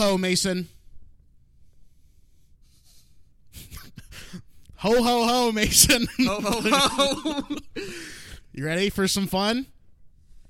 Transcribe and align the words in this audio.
Ho 0.00 0.16
Mason. 0.16 0.66
ho 4.76 5.02
ho 5.02 5.26
ho, 5.26 5.52
Mason. 5.52 6.06
Ho 6.20 6.40
ho 6.40 6.60
ho! 6.64 7.56
you 8.54 8.64
ready 8.64 8.88
for 8.88 9.06
some 9.06 9.26
fun? 9.26 9.66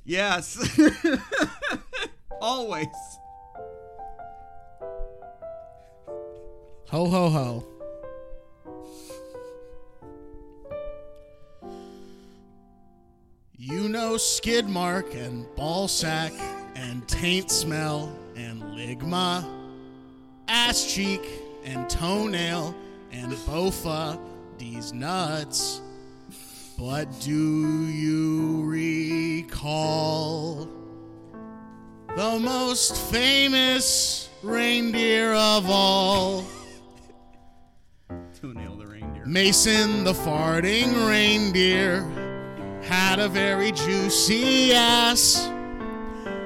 yes. 0.05 0.57
Always. 2.41 2.87
Ho 6.91 7.07
ho 7.07 7.29
ho. 7.29 7.67
You 13.57 13.89
know 13.89 14.17
skid 14.17 14.69
mark 14.69 15.13
and 15.17 15.45
ball 15.57 15.89
sack 15.89 16.33
and 16.77 17.09
taint 17.09 17.51
smell 17.51 18.17
and 18.47 18.63
ligma, 18.63 19.45
ass 20.49 20.93
cheek 20.93 21.21
and 21.65 21.89
toenail 21.89 22.75
and 23.13 23.33
bofa, 23.33 24.19
these 24.59 24.93
nuts. 24.93 25.81
But 26.79 27.07
do 27.21 27.87
you 27.89 28.63
recall 28.65 30.69
the 32.17 32.39
most 32.41 32.97
famous 33.13 34.31
reindeer 34.43 35.35
of 35.35 35.69
all? 35.69 36.45
Toenail 38.41 38.77
the 38.77 38.87
reindeer. 38.87 39.27
Mason 39.27 40.05
the 40.05 40.15
farting 40.15 41.07
reindeer 41.07 42.03
had 42.83 43.19
a 43.19 43.29
very 43.29 43.73
juicy 43.73 44.73
ass. 44.73 45.51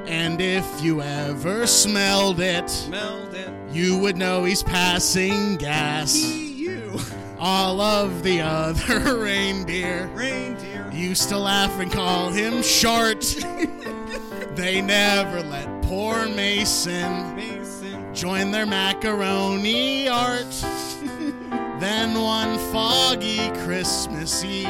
And 0.06 0.40
if 0.40 0.82
you 0.82 1.02
ever 1.02 1.66
smelled 1.66 2.40
it, 2.40 2.68
Smelled 2.68 3.34
it. 3.34 3.48
you 3.72 3.98
would 3.98 4.16
know 4.16 4.44
he's 4.44 4.62
passing 4.62 5.56
gas. 5.56 6.16
You. 6.16 6.98
All 7.38 7.80
of 7.80 8.22
the 8.22 8.40
other 8.40 9.16
reindeer 9.18 10.06
Reindeer. 10.14 10.90
used 10.92 11.28
to 11.30 11.38
laugh 11.38 11.78
and 11.80 11.90
call 11.92 12.30
him 12.30 12.62
short. 12.62 13.20
they 14.54 14.80
never 14.80 15.42
let 15.42 15.82
poor 15.82 16.28
Mason 16.28 17.34
Mason. 17.36 18.14
join 18.14 18.50
their 18.50 18.66
macaroni 18.66 20.08
art. 20.08 20.46
then 21.80 22.18
one 22.20 22.58
foggy 22.72 23.50
Christmas 23.64 24.44
Eve, 24.44 24.68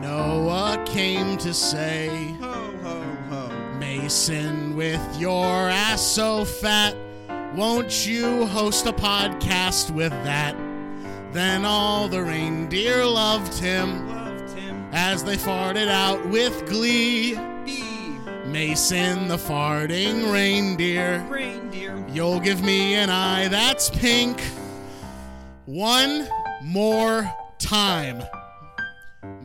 Noah 0.00 0.82
came 0.86 1.36
to 1.38 1.54
say, 1.54 2.34
ho. 3.98 4.02
Mason, 4.02 4.76
with 4.76 5.20
your 5.20 5.44
ass 5.68 6.00
so 6.02 6.44
fat, 6.44 6.94
won't 7.54 8.06
you 8.06 8.46
host 8.46 8.86
a 8.86 8.92
podcast 8.92 9.90
with 9.90 10.12
that? 10.24 10.56
Then 11.32 11.64
all 11.64 12.08
the 12.08 12.22
reindeer 12.22 13.04
loved 13.04 13.54
him 13.54 14.08
Loved 14.08 14.50
him. 14.58 14.88
as 14.92 15.22
they 15.24 15.36
farted 15.36 15.88
out 15.88 16.26
with 16.28 16.66
glee. 16.68 17.36
Mason, 18.46 19.28
the 19.28 19.36
farting 19.36 20.32
reindeer. 20.32 21.24
reindeer. 21.28 22.02
You'll 22.08 22.40
give 22.40 22.62
me 22.62 22.94
an 22.94 23.10
eye 23.10 23.48
that's 23.48 23.90
pink. 23.90 24.40
One 25.66 26.26
more 26.62 27.30
time. 27.58 28.22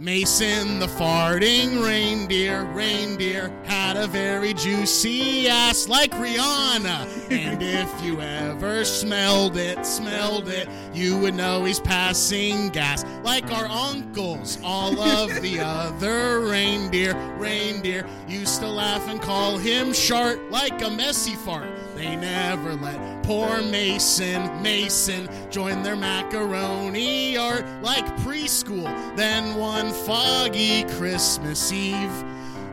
Mason 0.03 0.79
the 0.79 0.85
farting 0.85 1.81
reindeer, 1.81 2.65
reindeer 2.65 3.49
had 3.63 3.95
a 3.95 4.05
very 4.05 4.53
juicy 4.53 5.47
ass 5.47 5.87
like 5.87 6.11
Rihanna. 6.11 7.31
And 7.31 7.63
if 7.63 8.03
you 8.03 8.19
ever 8.19 8.83
smelled 8.83 9.55
it, 9.55 9.85
smelled 9.85 10.49
it, 10.49 10.67
you 10.93 11.17
would 11.19 11.35
know 11.35 11.63
he's 11.63 11.79
passing 11.79 12.67
gas 12.67 13.05
like 13.23 13.49
our 13.53 13.65
uncles. 13.65 14.59
All 14.61 14.99
of 14.99 15.41
the 15.41 15.59
other 15.61 16.41
reindeer, 16.41 17.15
reindeer 17.37 18.05
used 18.27 18.59
to 18.59 18.67
laugh 18.67 19.07
and 19.07 19.21
call 19.21 19.57
him 19.57 19.93
short 19.93 20.51
like 20.51 20.81
a 20.81 20.89
messy 20.89 21.35
fart. 21.35 21.69
They 21.95 22.15
never 22.15 22.73
let 22.75 23.23
poor 23.23 23.61
Mason, 23.61 24.61
Mason 24.61 25.29
join 25.51 25.83
their 25.83 25.95
macaroni 25.95 27.37
art 27.37 27.65
like 27.81 28.05
preschool. 28.17 28.85
Then 29.15 29.55
one 29.55 29.91
foggy 29.91 30.83
Christmas 30.95 31.71
Eve, 31.71 32.23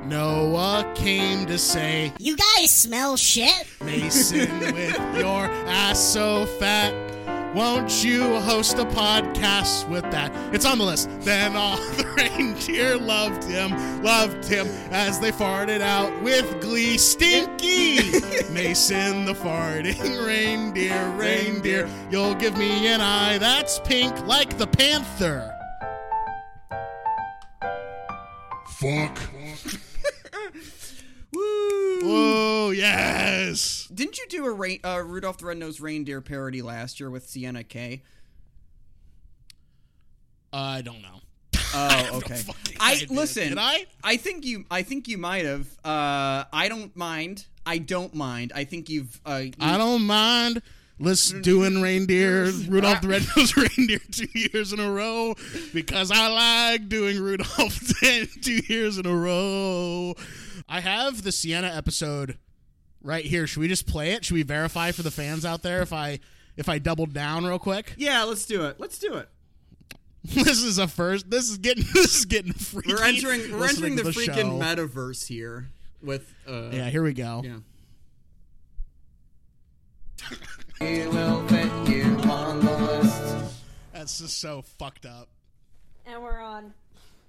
Noah 0.06 0.90
came 0.96 1.46
to 1.46 1.58
say, 1.58 2.12
You 2.18 2.36
guys 2.36 2.70
smell 2.70 3.16
shit. 3.16 3.66
Mason, 3.84 4.58
with 4.60 4.98
your 5.16 5.44
ass 5.68 5.98
so 5.98 6.46
fat, 6.46 6.92
won't 7.54 8.04
you 8.04 8.38
host 8.40 8.78
a 8.78 8.84
podcast 8.84 9.88
with 9.88 10.02
that? 10.10 10.32
It's 10.54 10.64
on 10.64 10.78
the 10.78 10.84
list. 10.84 11.08
Then 11.20 11.56
all 11.56 11.76
the 11.96 12.04
reindeer 12.16 12.96
loved 12.96 13.44
him, 13.44 14.02
loved 14.02 14.46
him 14.46 14.66
as 14.90 15.18
they 15.20 15.32
farted 15.32 15.80
out 15.80 16.22
with 16.22 16.60
glee. 16.60 16.98
Stinky! 16.98 17.96
Mason, 18.52 19.24
the 19.24 19.34
farting 19.34 20.26
reindeer, 20.26 21.08
reindeer, 21.10 21.88
you'll 22.10 22.34
give 22.34 22.56
me 22.56 22.86
an 22.86 23.00
eye 23.00 23.38
that's 23.38 23.78
pink 23.80 24.26
like 24.26 24.58
the 24.58 24.66
panther. 24.66 25.56
Fuck. 28.80 29.18
Woo. 31.40 32.00
Whoa, 32.02 32.70
yes. 32.70 33.88
Didn't 33.92 34.18
you 34.18 34.26
do 34.28 34.44
a 34.46 34.50
rain, 34.52 34.80
uh, 34.84 35.02
Rudolph 35.04 35.38
the 35.38 35.46
Red-Nosed 35.46 35.80
Reindeer 35.80 36.20
parody 36.20 36.62
last 36.62 36.98
year 37.00 37.10
with 37.10 37.28
Sienna 37.28 37.64
K? 37.64 38.02
I 40.52 40.82
don't 40.82 41.02
know. 41.02 41.20
Oh, 41.74 42.10
okay. 42.18 42.40
I 42.80 43.06
listen. 43.10 43.50
Did 43.50 43.58
I? 43.58 43.86
I 44.02 44.16
think 44.16 44.44
you. 44.44 44.64
I 44.70 44.82
think 44.82 45.08
you 45.08 45.18
might 45.18 45.44
have. 45.44 45.66
Uh, 45.84 46.44
I 46.52 46.66
don't 46.68 46.94
mind. 46.96 47.46
I 47.64 47.78
don't 47.78 48.14
mind. 48.14 48.52
I 48.54 48.64
think 48.64 48.88
you've. 48.88 49.20
Uh, 49.24 49.42
you- 49.44 49.52
I 49.60 49.78
don't 49.78 50.02
mind. 50.02 50.62
Let's 51.02 51.32
doing 51.32 51.80
reindeer, 51.80 52.50
Rudolph 52.68 53.00
the 53.00 53.08
Red-Nosed 53.08 53.56
Reindeer 53.78 54.00
two 54.10 54.28
years 54.34 54.74
in 54.74 54.80
a 54.80 54.90
row 54.92 55.34
because 55.72 56.10
I 56.10 56.26
like 56.28 56.90
doing 56.90 57.18
Rudolph 57.18 57.78
two 58.42 58.60
years 58.68 58.98
in 58.98 59.06
a 59.06 59.14
row. 59.16 60.14
I 60.70 60.80
have 60.80 61.22
the 61.22 61.32
Sienna 61.32 61.66
episode 61.66 62.38
right 63.02 63.24
here. 63.24 63.46
Should 63.46 63.60
we 63.60 63.66
just 63.68 63.86
play 63.88 64.12
it? 64.12 64.24
Should 64.24 64.34
we 64.34 64.44
verify 64.44 64.92
for 64.92 65.02
the 65.02 65.10
fans 65.10 65.44
out 65.44 65.62
there 65.62 65.82
if 65.82 65.92
I 65.92 66.20
if 66.56 66.68
I 66.68 66.78
doubled 66.78 67.12
down 67.12 67.44
real 67.44 67.58
quick? 67.58 67.94
Yeah, 67.96 68.22
let's 68.22 68.46
do 68.46 68.64
it. 68.66 68.78
Let's 68.78 68.98
do 68.98 69.14
it. 69.16 69.28
This 70.22 70.62
is 70.62 70.76
a 70.78 70.86
first. 70.86 71.30
This 71.30 71.48
is 71.48 71.56
getting 71.56 71.82
this 71.94 72.14
is 72.14 72.24
getting 72.26 72.52
freaky. 72.52 72.92
We're 72.92 73.02
entering. 73.02 73.58
We're 73.58 73.68
entering 73.68 73.96
to 73.96 74.02
the, 74.02 74.10
freaking 74.10 74.34
show. 74.34 74.58
metaverse 74.60 75.26
here 75.26 75.70
with. 76.02 76.32
Uh, 76.46 76.68
Yeah, 76.72 76.90
here 76.90 77.02
we 77.02 77.14
go. 77.14 77.42
Yeah. 77.42 77.56
That's 83.92 84.18
just 84.18 84.38
so 84.40 84.62
fucked 84.78 85.06
up. 85.06 85.28
And 86.06 86.22
we're 86.22 86.40
on. 86.40 86.74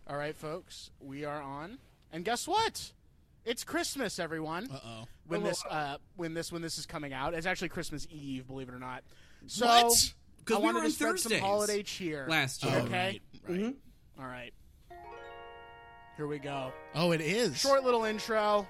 All 0.08 0.18
right, 0.18 0.36
folks, 0.36 0.90
we 1.00 1.24
are 1.26 1.42
on, 1.42 1.78
and 2.12 2.26
guess 2.26 2.48
what? 2.48 2.92
It's 3.46 3.64
Christmas, 3.64 4.20
everyone. 4.20 4.70
Uh 4.72 4.80
oh. 4.86 5.08
When 5.28 5.44
this 5.44 5.64
uh, 5.70 5.98
when 6.16 6.34
this 6.34 6.52
when 6.52 6.62
this 6.62 6.78
is 6.78 6.86
coming 6.86 7.14
out, 7.14 7.34
it's 7.34 7.48
actually 7.48 7.70
Christmas 7.70 8.08
Eve, 8.12 8.46
believe 8.48 8.70
it 8.70 8.74
or 8.76 8.80
not. 8.80 9.04
So 9.48 9.66
What? 9.66 9.86
I 9.86 9.90
'Cause 10.44 10.58
we 10.58 10.64
wanted 10.64 10.76
were 10.76 10.82
to 10.82 10.86
on 10.88 10.92
spread 10.92 11.20
some 11.20 11.34
holiday 11.40 11.84
cheer 11.84 12.26
last 12.28 12.64
year. 12.64 12.78
Okay. 12.80 13.22
Right. 13.48 13.60
Mhm. 13.60 13.76
All 14.20 14.26
right. 14.26 14.54
Here 16.18 16.28
we 16.28 16.40
go. 16.40 16.72
Oh, 16.94 17.12
it 17.12 17.22
is. 17.22 17.58
Short 17.58 17.84
little 17.84 18.04
intro. 18.06 18.68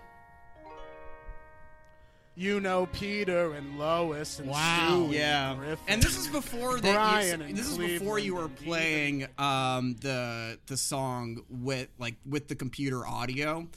You 2.35 2.61
know 2.61 2.85
Peter 2.85 3.53
and 3.53 3.77
Lois 3.77 4.39
and 4.39 4.49
Wow. 4.49 4.57
Stewie 4.89 5.03
and 5.05 5.13
Yeah, 5.13 5.55
Griffin. 5.55 5.85
and 5.89 6.01
this 6.01 6.17
is 6.17 6.27
before 6.27 6.79
that. 6.79 6.93
Brian 6.95 7.41
You, 7.41 7.45
and 7.47 7.57
this 7.57 7.67
is 7.67 7.77
before 7.77 8.19
you 8.19 8.35
were 8.35 8.47
playing 8.47 9.27
um, 9.37 9.95
the 9.97 10.57
the 10.67 10.77
song 10.77 11.43
with 11.49 11.89
like 11.99 12.15
with 12.25 12.47
the 12.47 12.55
computer 12.55 13.05
audio. 13.05 13.67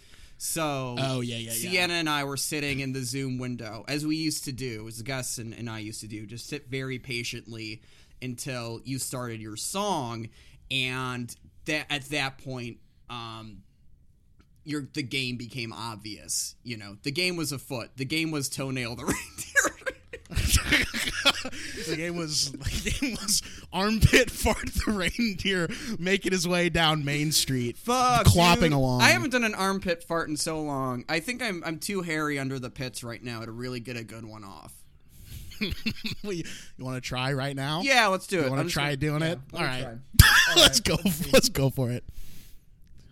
So, 0.45 0.95
Oh, 0.99 1.21
yeah, 1.23 1.37
yeah, 1.37 1.53
yeah. 1.55 1.71
Sienna 1.71 1.95
and 1.95 2.09
I 2.09 2.25
were 2.25 2.37
sitting 2.37 2.81
in 2.81 2.93
the 2.93 3.03
Zoom 3.03 3.39
window 3.39 3.83
as 3.89 4.07
we 4.07 4.17
used 4.17 4.45
to 4.45 4.53
do, 4.53 4.87
as 4.87 5.01
Gus 5.01 5.39
and, 5.39 5.55
and 5.55 5.71
I 5.71 5.79
used 5.79 6.03
to 6.03 6.07
do, 6.07 6.27
just 6.27 6.47
sit 6.47 6.69
very 6.69 6.99
patiently 6.99 7.81
until 8.21 8.83
you 8.85 8.99
started 8.99 9.41
your 9.41 9.57
song, 9.57 10.29
and 10.71 11.35
that 11.65 11.87
at 11.89 12.05
that 12.11 12.37
point, 12.45 12.77
um, 13.09 13.63
your 14.65 14.87
the 14.93 15.03
game 15.03 15.39
became 15.39 15.73
obvious. 15.73 16.57
You 16.63 16.77
know, 16.77 16.99
the 17.05 17.11
game 17.11 17.37
was 17.37 17.51
afoot. 17.51 17.93
The 17.97 18.05
game 18.05 18.31
was 18.31 18.51
toenail 18.51 18.97
the 18.97 19.05
reindeer. 20.35 21.11
the 21.89 21.95
game 21.97 22.17
was 22.17 22.53
the 22.53 22.91
game 23.01 23.17
was 23.21 23.43
armpit 23.73 24.31
fart 24.31 24.67
the 24.85 24.93
reindeer 24.93 25.69
making 25.99 26.33
his 26.33 26.47
way 26.47 26.69
down 26.69 27.05
Main 27.05 27.33
Street, 27.33 27.77
Fuck, 27.77 28.27
clopping 28.27 28.61
dude. 28.61 28.73
along. 28.73 29.01
I 29.03 29.09
haven't 29.11 29.31
done 29.31 29.45
an 29.45 29.55
armpit 29.55 30.03
fart 30.05 30.29
in 30.29 30.37
so 30.37 30.61
long. 30.61 31.05
I 31.09 31.21
think 31.21 31.43
I'm 31.43 31.63
I'm 31.65 31.79
too 31.79 32.03
hairy 32.03 32.39
under 32.39 32.59
the 32.59 32.71
pits 32.71 33.03
right 33.03 33.23
now 33.23 33.45
to 33.45 33.51
really 33.51 33.81
get 33.81 33.97
a 33.97 34.05
good 34.05 34.25
one 34.25 34.45
off. 34.45 34.73
you 35.61 36.45
want 36.79 36.97
to 36.97 37.01
try 37.01 37.33
right 37.33 37.55
now? 37.55 37.81
Yeah, 37.83 38.09
let's 38.09 38.27
do 38.27 38.41
it. 38.41 38.45
You 38.45 38.51
want 38.51 38.67
to 38.69 38.73
try 38.73 38.85
gonna- 38.87 38.97
doing 38.97 39.23
yeah, 39.23 39.33
it? 39.33 39.39
All 39.55 39.61
right. 39.61 39.85
All 39.85 39.91
me 39.91 39.95
right. 39.95 39.99
try. 40.19 40.55
let's 40.57 40.81
go. 40.81 40.97
Let's 41.33 41.49
go 41.49 41.71
for 41.71 41.91
it. 41.91 42.05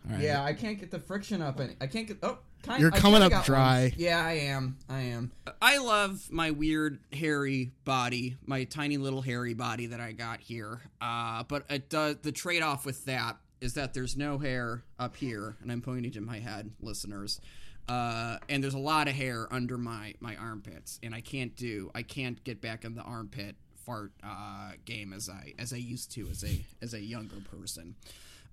All 0.08 0.16
right. 0.16 0.22
Yeah, 0.24 0.42
I 0.44 0.52
can't 0.52 0.78
get 0.78 0.90
the 0.90 0.98
friction 0.98 1.40
up. 1.40 1.60
Any, 1.60 1.74
I 1.80 1.86
can't 1.86 2.08
get. 2.08 2.18
Oh, 2.22 2.38
kind, 2.62 2.80
You're 2.80 2.90
coming 2.90 3.22
up 3.22 3.44
dry. 3.44 3.82
one. 3.82 3.92
Yeah, 3.96 4.24
I 4.24 4.32
am. 4.32 4.76
I 4.88 5.00
am. 5.00 5.32
I 5.60 5.78
love 5.78 6.30
my 6.30 6.50
weird 6.50 6.98
hairy 7.12 7.72
body, 7.84 8.36
my 8.46 8.64
tiny 8.64 8.96
little 8.96 9.22
hairy 9.22 9.54
body 9.54 9.86
that 9.86 10.00
I 10.00 10.12
got 10.12 10.40
here. 10.40 10.80
Uh, 11.00 11.44
but 11.44 11.64
it 11.70 11.88
does 11.88 12.16
the 12.22 12.32
trade 12.32 12.62
off 12.62 12.86
with 12.86 13.04
that 13.06 13.36
is 13.60 13.74
that 13.74 13.94
there's 13.94 14.16
no 14.16 14.38
hair 14.38 14.82
up 14.98 15.16
here, 15.16 15.56
and 15.62 15.70
I'm 15.70 15.82
pointing 15.82 16.10
to 16.12 16.20
my 16.20 16.40
head, 16.40 16.70
listeners. 16.80 17.40
Uh, 17.88 18.38
and 18.48 18.62
there's 18.62 18.74
a 18.74 18.78
lot 18.78 19.08
of 19.08 19.14
hair 19.14 19.48
under 19.50 19.76
my 19.78 20.14
my 20.20 20.36
armpits, 20.36 20.98
and 21.02 21.14
I 21.14 21.20
can't 21.20 21.54
do. 21.56 21.90
I 21.94 22.02
can't 22.02 22.42
get 22.44 22.60
back 22.60 22.84
in 22.84 22.94
the 22.94 23.02
armpit 23.02 23.56
fart 23.84 24.12
uh, 24.22 24.72
game 24.84 25.12
as 25.12 25.28
I 25.28 25.54
as 25.58 25.72
I 25.72 25.76
used 25.76 26.12
to 26.12 26.28
as 26.28 26.44
a 26.44 26.64
as 26.80 26.94
a 26.94 27.00
younger 27.00 27.36
person. 27.56 27.94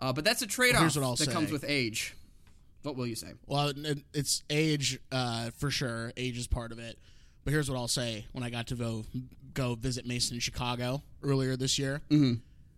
Uh, 0.01 0.13
but 0.13 0.23
that's 0.23 0.41
a 0.41 0.47
trade 0.47 0.75
off 0.75 0.81
here's 0.81 0.97
what 0.97 1.05
I'll 1.05 1.15
that 1.15 1.29
comes 1.29 1.51
with 1.51 1.65
age. 1.67 2.15
What 2.83 2.95
will 2.95 3.07
you 3.07 3.15
say? 3.15 3.33
Well, 3.45 3.73
it's 4.13 4.43
age 4.49 4.99
uh, 5.11 5.49
for 5.57 5.69
sure. 5.69 6.13
Age 6.17 6.37
is 6.37 6.47
part 6.47 6.71
of 6.71 6.79
it. 6.79 6.97
But 7.43 7.51
here's 7.53 7.69
what 7.69 7.77
I'll 7.77 7.87
say: 7.87 8.25
when 8.31 8.43
I 8.43 8.49
got 8.49 8.67
to 8.67 8.75
go 8.75 9.05
go 9.53 9.75
visit 9.75 10.05
Mason 10.05 10.35
in 10.35 10.39
Chicago 10.41 11.01
earlier 11.23 11.55
this 11.57 11.77
year, 11.79 12.01
Mm-hmm. 12.09 12.35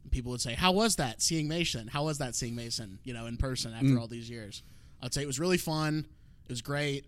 people 0.10 0.32
would 0.32 0.42
say, 0.42 0.54
"How 0.56 0.72
was 0.72 0.96
that 0.98 1.22
seeing 1.22 1.48
Mason? 1.48 1.88
How 1.88 2.06
was 2.06 2.18
that 2.20 2.36
seeing 2.36 2.56
Mason? 2.56 3.00
You 3.04 3.14
know, 3.14 3.26
in 3.28 3.38
person 3.38 3.74
after 3.74 3.88
Mm. 3.88 4.00
all 4.00 4.08
these 4.08 4.30
years?" 4.30 4.64
I'd 5.04 5.14
say 5.14 5.22
it 5.24 5.28
was 5.28 5.40
really 5.40 5.58
fun. 5.58 6.06
It 6.46 6.50
was 6.52 6.62
great. 6.62 7.06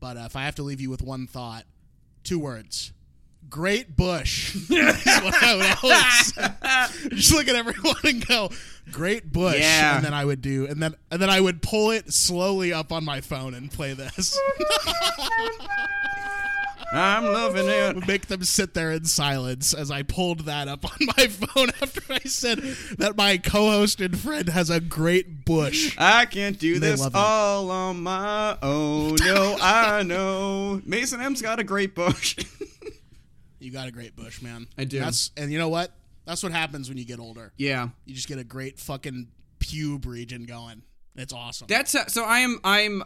But 0.00 0.16
uh, 0.16 0.20
if 0.26 0.36
I 0.36 0.44
have 0.44 0.54
to 0.56 0.62
leave 0.62 0.80
you 0.80 0.88
with 0.90 1.02
one 1.02 1.26
thought, 1.26 1.64
two 2.24 2.38
words: 2.38 2.92
great 3.50 3.96
bush. 3.96 4.54
Is 4.70 4.70
what 4.70 5.42
I 5.42 5.56
would 5.56 5.76
always 5.82 6.34
say. 6.34 7.08
just 7.16 7.32
look 7.32 7.48
at 7.48 7.54
everyone 7.56 7.96
and 8.04 8.26
go, 8.26 8.50
"Great 8.90 9.32
bush," 9.32 9.60
Yeah. 9.60 9.96
and 9.96 10.04
then 10.04 10.14
I 10.14 10.24
would 10.24 10.42
do, 10.42 10.66
and 10.66 10.82
then 10.82 10.94
and 11.10 11.20
then 11.20 11.30
I 11.30 11.40
would 11.40 11.62
pull 11.62 11.90
it 11.90 12.12
slowly 12.12 12.72
up 12.72 12.92
on 12.92 13.04
my 13.04 13.20
phone 13.20 13.54
and 13.54 13.70
play 13.70 13.92
this. 13.94 14.38
I'm 16.92 17.24
loving 17.24 17.66
it. 17.68 17.96
would 17.96 18.06
make 18.06 18.26
them 18.28 18.44
sit 18.44 18.74
there 18.74 18.92
in 18.92 19.04
silence 19.04 19.74
as 19.74 19.90
I 19.90 20.04
pulled 20.04 20.40
that 20.40 20.68
up 20.68 20.84
on 20.84 20.96
my 21.16 21.26
phone 21.26 21.70
after 21.82 22.00
I 22.12 22.20
said 22.20 22.58
that 22.98 23.16
my 23.16 23.36
co-host 23.36 24.00
and 24.00 24.16
friend 24.16 24.48
has 24.50 24.70
a 24.70 24.78
great 24.78 25.44
bush. 25.44 25.96
I 25.98 26.24
can't 26.26 26.56
do 26.56 26.78
They 26.78 26.90
this 26.90 27.00
love 27.00 27.14
it. 27.14 27.18
all 27.18 27.72
on 27.72 28.00
my 28.00 28.56
own. 28.62 29.16
No, 29.16 29.56
I 29.60 30.04
know. 30.04 30.82
Mason 30.84 31.20
M's 31.20 31.42
got 31.42 31.58
a 31.58 31.64
great 31.64 31.96
bush. 31.96 32.36
You 33.64 33.70
got 33.70 33.88
a 33.88 33.90
great 33.90 34.14
bush, 34.14 34.42
man. 34.42 34.66
I 34.76 34.84
do. 34.84 35.00
That's 35.00 35.30
and 35.36 35.50
you 35.50 35.58
know 35.58 35.70
what? 35.70 35.90
That's 36.26 36.42
what 36.42 36.52
happens 36.52 36.88
when 36.88 36.98
you 36.98 37.04
get 37.04 37.18
older. 37.18 37.52
yeah. 37.56 37.88
You 38.04 38.14
just 38.14 38.28
get 38.28 38.38
a 38.38 38.44
great 38.44 38.78
fucking 38.78 39.28
pube 39.58 40.06
region 40.06 40.44
going. 40.44 40.82
It's 41.16 41.32
awesome. 41.32 41.66
That's 41.68 41.94
uh, 41.94 42.06
so. 42.06 42.24
I 42.24 42.40
am. 42.40 42.58
I'm. 42.64 43.02
Uh. 43.02 43.04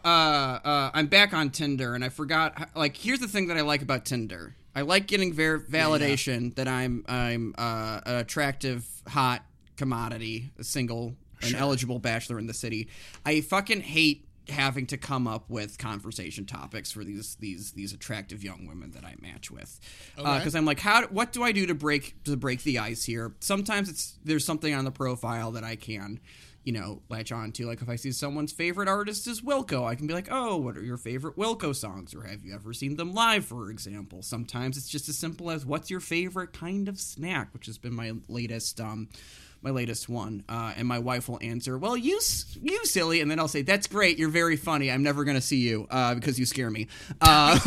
Uh. 0.65 0.91
I'm 0.95 1.07
back 1.07 1.35
on 1.35 1.51
Tinder, 1.51 1.95
and 1.95 2.03
I 2.05 2.09
forgot. 2.09 2.71
Like, 2.75 2.97
here's 2.97 3.21
the 3.21 3.29
thing 3.29 3.49
that 3.49 3.57
I 3.57 3.61
like 3.61 3.83
about 3.83 4.05
Tinder. 4.05 4.55
I 4.75 4.83
like 4.83 5.07
getting 5.07 5.33
ver- 5.33 5.61
validation 5.61 6.55
that 6.55 6.69
I'm. 6.69 7.05
I'm 7.07 7.55
uh, 7.59 8.01
an 8.07 8.17
attractive, 8.17 8.87
hot 9.07 9.45
commodity, 9.77 10.51
a 10.59 10.65
single, 10.65 11.17
an 11.43 11.55
eligible 11.55 11.99
bachelor 11.99 12.39
in 12.39 12.47
the 12.47 12.55
city. 12.55 12.89
I 13.27 13.43
fucking 13.43 13.83
hate 13.83 14.27
having 14.49 14.87
to 14.87 14.97
come 14.97 15.27
up 15.27 15.49
with 15.49 15.79
conversation 15.79 16.47
topics 16.47 16.91
for 16.91 17.05
these 17.05 17.37
these 17.37 17.73
these 17.73 17.93
attractive 17.93 18.43
young 18.43 18.67
women 18.67 18.93
that 18.93 19.05
I 19.05 19.15
match 19.21 19.51
with. 19.51 19.79
Okay. 20.19 20.39
Because 20.39 20.55
I'm 20.55 20.65
like, 20.65 20.81
how? 20.81 21.07
What 21.09 21.33
do 21.33 21.43
I 21.43 21.53
do 21.53 21.67
to 21.67 21.75
break 21.75 22.23
to 22.25 22.37
break 22.37 22.63
the 22.63 22.79
ice 22.79 23.05
here? 23.05 23.35
Sometimes 23.41 23.89
it's 23.89 24.19
there's 24.25 24.45
something 24.45 24.75
on 24.75 24.85
the 24.85 24.91
profile 24.91 25.53
that 25.53 25.65
I 25.65 25.77
can 25.77 26.21
you 26.69 26.73
know, 26.73 27.01
latch 27.09 27.33
on 27.33 27.51
to. 27.51 27.67
Like 27.67 27.81
if 27.81 27.89
I 27.89 27.97
see 27.97 28.13
someone's 28.13 28.53
favorite 28.53 28.89
artist 28.89 29.27
is 29.27 29.41
Wilco, 29.41 29.87
I 29.87 29.95
can 29.95 30.07
be 30.07 30.13
like, 30.13 30.29
oh, 30.31 30.59
what 30.59 30.77
are 30.77 30.83
your 30.83 30.99
favorite 30.99 31.37
Wilco 31.37 31.75
songs? 31.75 32.15
Or 32.15 32.25
have 32.25 32.45
you 32.45 32.55
ever 32.55 32.75
seen 32.75 32.97
them 32.97 33.15
live, 33.15 33.47
for 33.47 33.71
example? 33.71 34.21
Sometimes 34.21 34.77
it's 34.77 34.91
just 34.91 35.09
as 35.09 35.17
simple 35.17 35.51
as 35.51 35.65
what's 35.65 35.89
your 35.89 36.01
favorite 36.01 36.53
kind 36.53 36.87
of 36.87 37.01
snack, 37.01 37.55
which 37.55 37.65
has 37.65 37.79
been 37.79 37.95
my 37.95 38.13
latest 38.29 38.83
um 38.83 39.09
my 39.63 39.71
latest 39.71 40.09
one. 40.09 40.45
Uh, 40.49 40.73
and 40.77 40.87
my 40.87 40.99
wife 40.99 41.29
will 41.29 41.39
answer, 41.43 41.79
well, 41.79 41.97
you 41.97 42.21
you 42.63 42.85
silly, 42.87 43.21
and 43.21 43.31
then 43.31 43.39
I'll 43.39 43.49
say, 43.49 43.63
that's 43.63 43.87
great, 43.87 44.19
you're 44.19 44.29
very 44.29 44.57
funny. 44.57 44.91
I'm 44.91 45.03
never 45.03 45.25
gonna 45.25 45.41
see 45.41 45.59
you 45.59 45.87
uh, 45.91 46.15
because 46.15 46.39
you 46.39 46.47
scare 46.47 46.71
me. 46.71 46.89
Uh, 47.21 47.59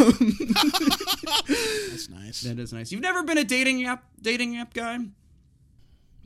That's 1.47 2.09
nice. 2.09 2.41
that 2.41 2.59
is 2.59 2.73
nice. 2.73 2.91
You've 2.91 3.01
never 3.01 3.23
been 3.23 3.38
a 3.38 3.43
dating 3.43 3.85
app 3.85 4.03
dating 4.21 4.57
app 4.57 4.73
guy? 4.73 4.97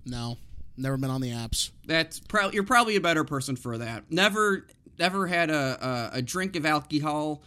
No, 0.06 0.38
never 0.78 0.98
been 0.98 1.10
on 1.10 1.22
the 1.22 1.32
apps. 1.32 1.72
That's 1.86 2.22
you're 2.54 2.64
probably 2.64 2.96
a 2.96 3.02
better 3.02 3.24
person 3.24 3.56
for 3.56 3.78
that. 3.80 4.12
Never, 4.12 4.68
never 5.00 5.28
had 5.28 5.50
a 5.50 6.12
a, 6.14 6.18
a 6.18 6.22
drink 6.22 6.56
of 6.56 6.66
alcohol. 6.66 7.42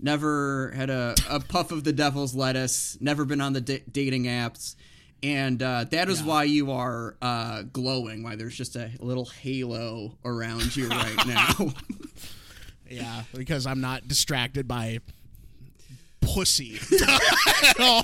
Never 0.00 0.72
had 0.74 0.90
a, 0.90 1.14
a 1.30 1.40
puff 1.40 1.70
of 1.70 1.84
the 1.84 1.92
devil's 1.92 2.34
lettuce. 2.34 2.98
Never 3.00 3.24
been 3.24 3.40
on 3.40 3.52
the 3.52 3.60
da- 3.60 3.84
dating 3.90 4.24
apps, 4.24 4.74
and 5.24 5.62
uh, 5.62 5.84
that 5.84 6.08
is 6.10 6.22
why 6.22 6.44
you 6.44 6.70
are 6.70 7.16
uh, 7.22 7.62
glowing. 7.62 8.22
Why 8.22 8.36
there's 8.36 8.56
just 8.56 8.76
a 8.76 8.90
little 9.00 9.24
halo 9.24 10.18
around 10.24 10.76
you 10.76 10.88
right 10.88 11.26
now. 11.26 11.72
Yeah, 12.90 13.22
because 13.34 13.66
I'm 13.66 13.80
not 13.80 14.06
distracted 14.06 14.68
by 14.68 14.98
pussy 16.24 16.78
at 17.64 17.80
all 17.80 18.02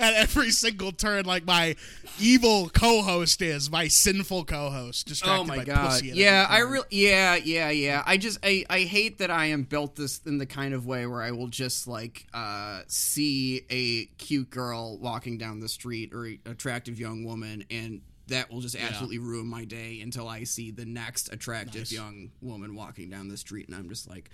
at 0.00 0.14
every 0.14 0.50
single 0.50 0.92
turn 0.92 1.24
like 1.24 1.44
my 1.44 1.76
evil 2.18 2.68
co-host 2.68 3.42
is 3.42 3.70
my 3.70 3.88
sinful 3.88 4.44
co-host 4.44 5.06
distracted 5.06 5.40
oh 5.40 5.44
my 5.44 5.64
god! 5.64 6.02
Yeah, 6.02 6.46
I 6.48 6.58
really, 6.60 6.86
yeah, 6.90 7.36
yeah, 7.36 7.70
yeah. 7.70 8.02
I 8.06 8.16
just, 8.16 8.38
I, 8.42 8.64
I 8.68 8.80
hate 8.80 9.18
that 9.18 9.30
I 9.30 9.46
am 9.46 9.62
built 9.62 9.96
this 9.96 10.20
in 10.26 10.38
the 10.38 10.46
kind 10.46 10.74
of 10.74 10.86
way 10.86 11.06
where 11.06 11.22
I 11.22 11.30
will 11.30 11.48
just 11.48 11.86
like 11.88 12.26
uh, 12.34 12.82
see 12.86 13.62
a 13.70 14.06
cute 14.16 14.50
girl 14.50 14.98
walking 14.98 15.38
down 15.38 15.60
the 15.60 15.68
street 15.68 16.12
or 16.12 16.26
a 16.26 16.38
attractive 16.46 16.98
young 16.98 17.24
woman, 17.24 17.64
and 17.70 18.00
that 18.30 18.50
will 18.50 18.60
just 18.60 18.74
absolutely 18.76 19.18
ruin 19.18 19.46
my 19.46 19.64
day 19.64 20.00
until 20.00 20.26
I 20.28 20.42
see 20.44 20.70
the 20.72 20.84
next 20.84 21.32
attractive 21.32 21.82
Nice. 21.82 21.92
young 21.92 22.30
woman 22.40 22.74
walking 22.74 23.10
down 23.10 23.28
the 23.28 23.36
street, 23.36 23.68
and 23.68 23.76
I'm 23.76 23.88
just 23.88 24.08
like, 24.10 24.30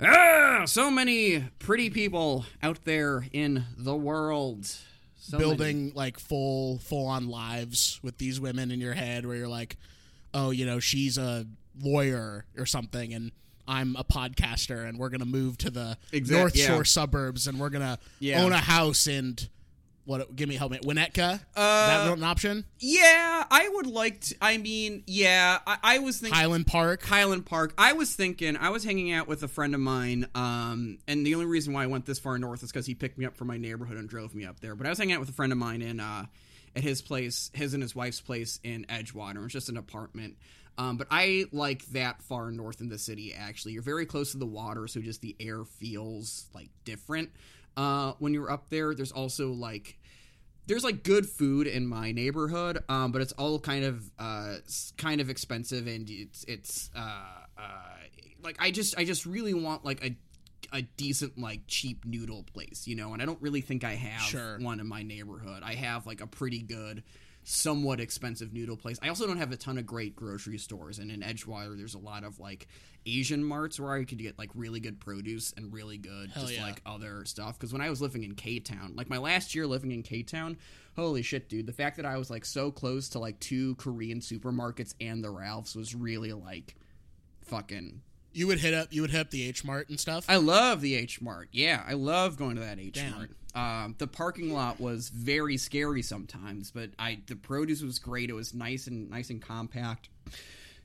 ah, 0.00 0.64
so 0.66 0.90
many 0.90 1.44
pretty 1.58 1.90
people 1.90 2.44
out 2.62 2.84
there 2.84 3.26
in 3.32 3.64
the 3.76 3.94
world. 3.94 4.66
So 5.24 5.38
many. 5.38 5.48
building 5.50 5.92
like 5.94 6.18
full 6.18 6.78
full 6.78 7.06
on 7.06 7.28
lives 7.28 8.00
with 8.02 8.18
these 8.18 8.40
women 8.40 8.72
in 8.72 8.80
your 8.80 8.94
head 8.94 9.24
where 9.24 9.36
you're 9.36 9.46
like 9.46 9.76
oh 10.34 10.50
you 10.50 10.66
know 10.66 10.80
she's 10.80 11.16
a 11.16 11.46
lawyer 11.80 12.44
or 12.58 12.66
something 12.66 13.14
and 13.14 13.30
I'm 13.68 13.94
a 13.94 14.02
podcaster 14.02 14.84
and 14.88 14.98
we're 14.98 15.10
gonna 15.10 15.24
move 15.24 15.58
to 15.58 15.70
the 15.70 15.96
Exact- 16.10 16.40
North 16.40 16.56
yeah. 16.56 16.66
Shore 16.66 16.84
suburbs 16.84 17.46
and 17.46 17.60
we're 17.60 17.70
gonna 17.70 18.00
Yeah. 18.18 18.42
own 18.42 18.50
a 18.52 18.58
house 18.58 19.06
and 19.06 19.48
what 20.04 20.34
give 20.34 20.48
me 20.48 20.56
help 20.56 20.72
me 20.72 20.78
Winnetka 20.78 21.40
Uh, 21.54 21.86
that 21.86 22.12
an 22.12 22.24
option 22.24 22.64
Yeah, 22.80 23.44
I 23.50 23.68
would 23.74 23.86
like 23.86 24.20
to. 24.22 24.34
I 24.40 24.58
mean, 24.58 25.04
yeah, 25.06 25.58
I, 25.66 25.78
I 25.82 25.98
was 25.98 26.18
thinking. 26.18 26.38
Highland 26.38 26.66
Park 26.66 27.04
Highland 27.04 27.46
Park. 27.46 27.74
I 27.78 27.92
was 27.92 28.14
thinking, 28.14 28.56
I 28.56 28.70
was 28.70 28.84
hanging 28.84 29.12
out 29.12 29.28
with 29.28 29.42
a 29.42 29.48
friend 29.48 29.74
of 29.74 29.80
mine, 29.80 30.26
um, 30.34 30.98
and 31.06 31.24
the 31.24 31.34
only 31.34 31.46
reason 31.46 31.72
why 31.72 31.84
I 31.84 31.86
went 31.86 32.06
this 32.06 32.18
far 32.18 32.38
north 32.38 32.62
is 32.62 32.70
because 32.72 32.86
he 32.86 32.94
picked 32.94 33.18
me 33.18 33.24
up 33.24 33.36
from 33.36 33.48
my 33.48 33.56
neighborhood 33.56 33.96
and 33.96 34.08
drove 34.08 34.34
me 34.34 34.44
up 34.44 34.60
there. 34.60 34.74
But 34.74 34.86
I 34.86 34.90
was 34.90 34.98
hanging 34.98 35.14
out 35.14 35.20
with 35.20 35.28
a 35.28 35.32
friend 35.32 35.52
of 35.52 35.58
mine 35.58 35.82
in 35.82 36.00
uh, 36.00 36.26
at 36.74 36.82
his 36.82 37.02
place, 37.02 37.50
his 37.54 37.74
and 37.74 37.82
his 37.82 37.94
wife's 37.94 38.20
place 38.20 38.58
in 38.64 38.84
Edgewater. 38.88 39.36
It 39.36 39.42
was 39.42 39.52
just 39.52 39.68
an 39.68 39.76
apartment. 39.76 40.36
Um, 40.78 40.96
but 40.96 41.06
I 41.10 41.44
like 41.52 41.84
that 41.88 42.22
far 42.22 42.50
north 42.50 42.80
in 42.80 42.88
the 42.88 42.98
city. 42.98 43.34
Actually, 43.34 43.74
you're 43.74 43.82
very 43.82 44.06
close 44.06 44.32
to 44.32 44.38
the 44.38 44.46
water, 44.46 44.86
so 44.86 45.00
just 45.00 45.20
the 45.20 45.36
air 45.38 45.64
feels 45.64 46.46
like 46.54 46.70
different 46.84 47.30
uh, 47.76 48.12
when 48.18 48.32
you're 48.34 48.50
up 48.50 48.68
there. 48.70 48.94
There's 48.94 49.12
also 49.12 49.52
like 49.52 49.98
there's 50.66 50.84
like 50.84 51.02
good 51.02 51.26
food 51.28 51.66
in 51.66 51.86
my 51.86 52.12
neighborhood, 52.12 52.82
um, 52.88 53.12
but 53.12 53.20
it's 53.22 53.32
all 53.32 53.58
kind 53.58 53.84
of 53.84 54.10
uh, 54.18 54.56
kind 54.96 55.20
of 55.20 55.28
expensive, 55.30 55.86
and 55.86 56.08
it's 56.08 56.44
it's 56.44 56.90
uh, 56.94 57.24
uh, 57.58 57.62
like 58.42 58.56
I 58.60 58.70
just 58.70 58.96
I 58.98 59.04
just 59.04 59.26
really 59.26 59.54
want 59.54 59.84
like 59.84 60.04
a 60.04 60.16
a 60.74 60.82
decent 60.82 61.36
like 61.38 61.60
cheap 61.66 62.04
noodle 62.04 62.44
place, 62.44 62.86
you 62.86 62.96
know, 62.96 63.12
and 63.12 63.20
I 63.20 63.26
don't 63.26 63.40
really 63.42 63.60
think 63.60 63.84
I 63.84 63.94
have 63.94 64.22
Sure. 64.22 64.58
one 64.58 64.80
in 64.80 64.86
my 64.86 65.02
neighborhood. 65.02 65.62
I 65.62 65.74
have 65.74 66.06
like 66.06 66.20
a 66.20 66.26
pretty 66.26 66.62
good 66.62 67.02
somewhat 67.44 68.00
expensive 68.00 68.52
noodle 68.52 68.76
place. 68.76 68.98
I 69.02 69.08
also 69.08 69.26
don't 69.26 69.38
have 69.38 69.52
a 69.52 69.56
ton 69.56 69.78
of 69.78 69.86
great 69.86 70.14
grocery 70.14 70.58
stores 70.58 70.98
and 70.98 71.10
in 71.10 71.20
Edgewater 71.20 71.76
there's 71.76 71.94
a 71.94 71.98
lot 71.98 72.24
of 72.24 72.38
like 72.38 72.68
Asian 73.04 73.42
marts 73.42 73.80
where 73.80 73.92
I 73.92 74.04
could 74.04 74.18
get 74.18 74.38
like 74.38 74.50
really 74.54 74.78
good 74.78 75.00
produce 75.00 75.52
and 75.56 75.72
really 75.72 75.98
good 75.98 76.30
Hell 76.30 76.44
just 76.44 76.54
yeah. 76.54 76.64
like 76.64 76.80
other 76.86 77.24
stuff 77.24 77.58
because 77.58 77.72
when 77.72 77.82
I 77.82 77.90
was 77.90 78.00
living 78.00 78.22
in 78.22 78.34
K-Town, 78.34 78.92
like 78.94 79.10
my 79.10 79.18
last 79.18 79.54
year 79.54 79.66
living 79.66 79.90
in 79.90 80.02
K-Town, 80.02 80.56
holy 80.94 81.22
shit 81.22 81.48
dude, 81.48 81.66
the 81.66 81.72
fact 81.72 81.96
that 81.96 82.06
I 82.06 82.16
was 82.16 82.30
like 82.30 82.44
so 82.44 82.70
close 82.70 83.08
to 83.10 83.18
like 83.18 83.40
two 83.40 83.74
Korean 83.76 84.20
supermarkets 84.20 84.94
and 85.00 85.22
the 85.22 85.30
Ralphs 85.30 85.74
was 85.74 85.94
really 85.94 86.32
like 86.32 86.76
fucking 87.40 88.02
You 88.32 88.46
would 88.46 88.60
hit 88.60 88.74
up 88.74 88.88
you 88.90 89.02
would 89.02 89.10
hit 89.10 89.20
up 89.20 89.30
the 89.30 89.46
H 89.46 89.64
Mart 89.64 89.88
and 89.88 89.98
stuff. 90.00 90.24
I 90.28 90.36
love 90.36 90.80
the 90.80 90.94
H 90.94 91.20
Mart. 91.20 91.48
Yeah, 91.52 91.82
I 91.86 91.94
love 91.94 92.36
going 92.36 92.56
to 92.56 92.62
that 92.62 92.78
H 92.78 93.00
Mart. 93.16 93.30
Um, 93.54 93.94
the 93.98 94.06
parking 94.06 94.52
lot 94.52 94.80
was 94.80 95.10
very 95.10 95.58
scary 95.58 96.02
sometimes, 96.02 96.70
but 96.70 96.90
I 96.98 97.20
the 97.26 97.36
produce 97.36 97.82
was 97.82 97.98
great. 97.98 98.30
It 98.30 98.34
was 98.34 98.54
nice 98.54 98.86
and 98.86 99.10
nice 99.10 99.30
and 99.30 99.42
compact. 99.42 100.08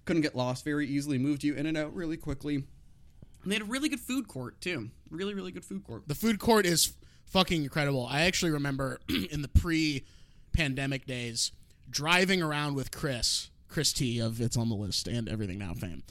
Couldn't 0.06 0.22
get 0.22 0.36
lost 0.36 0.66
very 0.66 0.88
easily. 0.88 1.18
Moved 1.18 1.44
you 1.44 1.54
in 1.54 1.66
and 1.66 1.78
out 1.78 1.96
really 1.96 2.18
quickly. 2.18 2.56
And 2.56 3.52
they 3.52 3.56
had 3.56 3.62
a 3.62 3.66
really 3.66 3.88
good 3.88 4.00
food 4.00 4.28
court 4.28 4.60
too. 4.60 4.90
Really, 5.10 5.34
really 5.34 5.52
good 5.52 5.64
food 5.64 5.84
court. 5.86 6.04
the 6.08 6.16
food 6.16 6.40
court 6.40 6.66
is 6.66 6.94
fucking 7.28 7.64
incredible. 7.64 8.06
I 8.06 8.22
actually 8.22 8.52
remember 8.52 9.00
in 9.32 9.42
the 9.42 9.48
pre-pandemic 9.48 11.06
days 11.06 11.52
driving 11.90 12.42
around 12.42 12.76
with 12.76 12.92
Chris, 12.92 13.50
Chris 13.70 13.94
T 13.94 14.20
of 14.20 14.42
It's 14.42 14.58
on 14.58 14.70
the 14.70 14.76
List 14.76 15.08
and 15.08 15.30
Everything 15.30 15.60
Now 15.60 15.74
fame. 15.74 16.04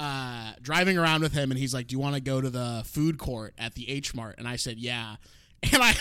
Uh, 0.00 0.52
driving 0.62 0.96
around 0.96 1.20
with 1.20 1.34
him, 1.34 1.50
and 1.50 1.60
he's 1.60 1.74
like, 1.74 1.86
"Do 1.86 1.92
you 1.92 1.98
want 1.98 2.14
to 2.14 2.22
go 2.22 2.40
to 2.40 2.48
the 2.48 2.80
food 2.86 3.18
court 3.18 3.52
at 3.58 3.74
the 3.74 3.86
H 3.90 4.14
Mart?" 4.14 4.36
And 4.38 4.48
I 4.48 4.56
said, 4.56 4.78
"Yeah." 4.78 5.16
And 5.74 5.82
I 5.82 5.94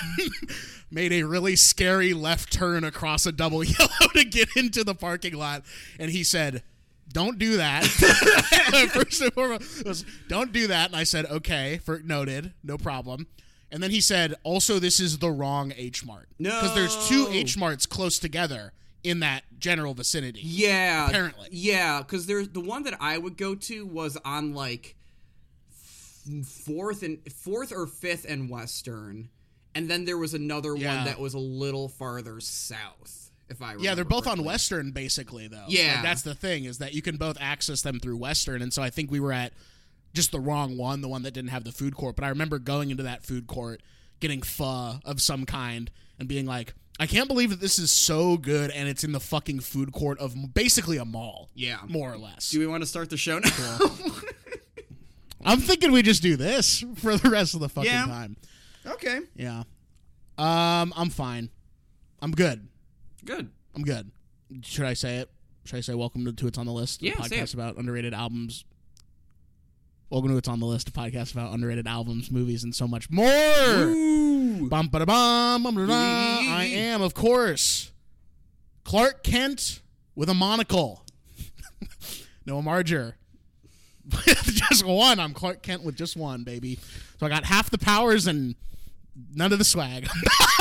made 0.89 1.11
a 1.11 1.23
really 1.23 1.57
scary 1.57 2.13
left 2.13 2.53
turn 2.53 2.85
across 2.85 3.25
a 3.25 3.33
double 3.33 3.61
yellow 3.65 4.07
to 4.13 4.23
get 4.23 4.55
into 4.55 4.85
the 4.85 4.95
parking 4.95 5.33
lot, 5.33 5.63
and 5.99 6.09
he 6.09 6.23
said, 6.23 6.63
"Don't 7.11 7.37
do 7.37 7.57
that." 7.57 7.83
First 8.93 9.19
and 9.21 9.33
foremost, 9.33 9.85
was, 9.85 10.05
"Don't 10.29 10.53
do 10.53 10.67
that," 10.67 10.91
and 10.91 10.95
I 10.95 11.03
said, 11.03 11.25
"Okay, 11.25 11.81
for 11.83 11.99
noted, 11.99 12.53
no 12.63 12.77
problem." 12.77 13.27
And 13.69 13.83
then 13.83 13.91
he 13.91 13.99
said, 13.99 14.33
"Also, 14.43 14.79
this 14.79 15.01
is 15.01 15.17
the 15.17 15.29
wrong 15.29 15.73
H 15.75 16.05
Mart 16.05 16.29
because 16.37 16.73
there's 16.73 17.09
two 17.09 17.27
H 17.29 17.57
Marts 17.57 17.85
close 17.85 18.17
together 18.17 18.71
in 19.03 19.19
that 19.21 19.43
general 19.59 19.93
vicinity." 19.93 20.41
Yeah, 20.43 21.07
Apparently. 21.07 21.47
Yeah, 21.51 21.99
because 21.99 22.25
there's 22.25 22.49
the 22.49 22.59
one 22.61 22.83
that 22.83 22.95
I 23.01 23.17
would 23.17 23.37
go 23.37 23.55
to 23.55 23.85
was 23.85 24.17
on 24.25 24.53
like 24.53 24.95
fourth 26.43 27.03
and 27.03 27.19
fourth 27.31 27.71
or 27.71 27.87
fifth 27.87 28.25
and 28.27 28.49
Western, 28.49 29.29
and 29.75 29.89
then 29.89 30.05
there 30.05 30.17
was 30.17 30.33
another 30.33 30.75
Yeah. 30.75 30.97
one 30.97 31.05
that 31.05 31.19
was 31.19 31.33
a 31.33 31.39
little 31.39 31.87
farther 31.89 32.39
south. 32.39 33.31
If 33.49 33.63
I 33.63 33.69
remember. 33.71 33.83
Yeah, 33.83 33.95
they're 33.95 34.05
both 34.05 34.27
on. 34.27 34.43
Western, 34.43 34.91
basically, 34.91 35.47
though. 35.47 35.65
Yeah. 35.67 35.95
Like, 35.95 36.03
that's 36.03 36.21
the 36.21 36.35
thing 36.35 36.65
is 36.65 36.77
that 36.77 36.93
you 36.93 37.01
can 37.01 37.17
both 37.17 37.35
access 37.39 37.81
them 37.81 37.99
through 37.99 38.17
Western, 38.17 38.61
and 38.61 38.71
so 38.71 38.83
I 38.83 38.91
think 38.91 39.09
we 39.09 39.19
were 39.19 39.33
at 39.33 39.53
just 40.13 40.31
the 40.31 40.39
wrong 40.39 40.77
one, 40.77 41.01
the 41.01 41.07
one 41.07 41.23
that 41.23 41.33
didn't 41.33 41.49
have 41.49 41.63
the 41.63 41.71
food 41.71 41.95
court. 41.95 42.15
But 42.15 42.25
I 42.25 42.29
remember 42.29 42.59
going 42.59 42.91
into 42.91 43.01
that 43.03 43.23
food 43.25 43.47
court, 43.47 43.81
getting 44.19 44.43
pho 44.43 44.99
of 45.03 45.19
some 45.19 45.47
kind, 45.47 45.89
and 46.19 46.27
being 46.27 46.45
like, 46.45 46.75
"I 46.99 47.07
can't 47.07 47.27
believe 47.27 47.49
that 47.51 47.59
this 47.61 47.79
is 47.79 47.91
so 47.91 48.37
good, 48.37 48.71
and 48.71 48.87
it's 48.89 49.03
in 49.03 49.11
the 49.13 49.19
fucking 49.19 49.61
food 49.61 49.91
court 49.93 50.19
of 50.19 50.53
basically 50.53 50.97
a 50.97 51.05
mall." 51.05 51.49
Yeah. 51.55 51.79
more 51.87 52.11
or 52.11 52.17
less. 52.17 52.49
Do 52.51 52.59
we 52.59 52.67
want 52.67 52.83
to 52.83 52.87
start 52.87 53.09
the 53.09 53.17
show 53.17 53.39
now? 53.39 53.77
I'm 55.45 55.59
thinking 55.59 55.91
we 55.91 56.01
just 56.01 56.21
do 56.21 56.35
this 56.35 56.83
for 56.97 57.15
the 57.15 57.29
rest 57.29 57.53
of 57.53 57.61
the 57.61 57.69
fucking 57.69 57.89
Yeah. 57.89 58.05
time. 58.05 58.35
okay, 58.85 59.21
Yeah. 59.35 59.63
Um, 60.37 60.93
I'm 60.95 61.09
fine. 61.09 61.49
I'm 62.21 62.31
good. 62.31 62.67
good. 63.25 63.49
I'm 63.75 63.83
good. 63.83 64.11
Should 64.63 64.85
I 64.85 64.93
say 64.93 65.17
it? 65.17 65.29
Should 65.65 65.77
I 65.77 65.81
say 65.81 65.93
welcome 65.93 66.25
to, 66.25 66.31
to 66.33 66.47
It's 66.47 66.57
on 66.57 66.65
the 66.65 66.71
List? 66.71 67.01
Yeah, 67.01 67.13
podcast 67.13 67.53
about 67.53 67.77
underrated 67.77 68.13
albums. 68.13 68.63
Welcome 70.09 70.31
to 70.31 70.37
It's 70.37 70.47
on 70.47 70.59
the 70.59 70.65
List, 70.65 70.89
a 70.89 70.91
podcast 70.91 71.33
about 71.33 71.53
underrated 71.53 71.85
albums, 71.87 72.31
movies, 72.31 72.63
and 72.63 72.73
so 72.73 72.87
much 72.87 73.11
more. 73.11 73.25
Bum 73.27 74.87
ba 74.91 74.99
da 74.99 75.05
bum 75.05 75.61
bum 75.63 75.75
da 75.75 75.85
da. 75.85 75.93
I 75.93 76.63
am, 76.73 77.01
of 77.03 77.13
course, 77.13 77.91
Clark 78.83 79.23
Kent 79.23 79.81
with 80.15 80.27
a 80.29 80.33
monocle. 80.33 81.03
Noah 82.45 82.63
Marger. 82.63 83.17
With 84.03 84.43
just 84.45 84.83
one. 84.83 85.19
I'm 85.19 85.33
Clark 85.35 85.61
Kent 85.61 85.83
with 85.83 85.95
just 85.95 86.17
one, 86.17 86.43
baby. 86.43 86.79
So 87.19 87.27
I 87.27 87.29
got 87.29 87.43
half 87.45 87.69
the 87.69 87.77
powers 87.77 88.25
and 88.25 88.55
none 89.35 89.53
of 89.53 89.59
the 89.59 89.65
swag 89.65 90.09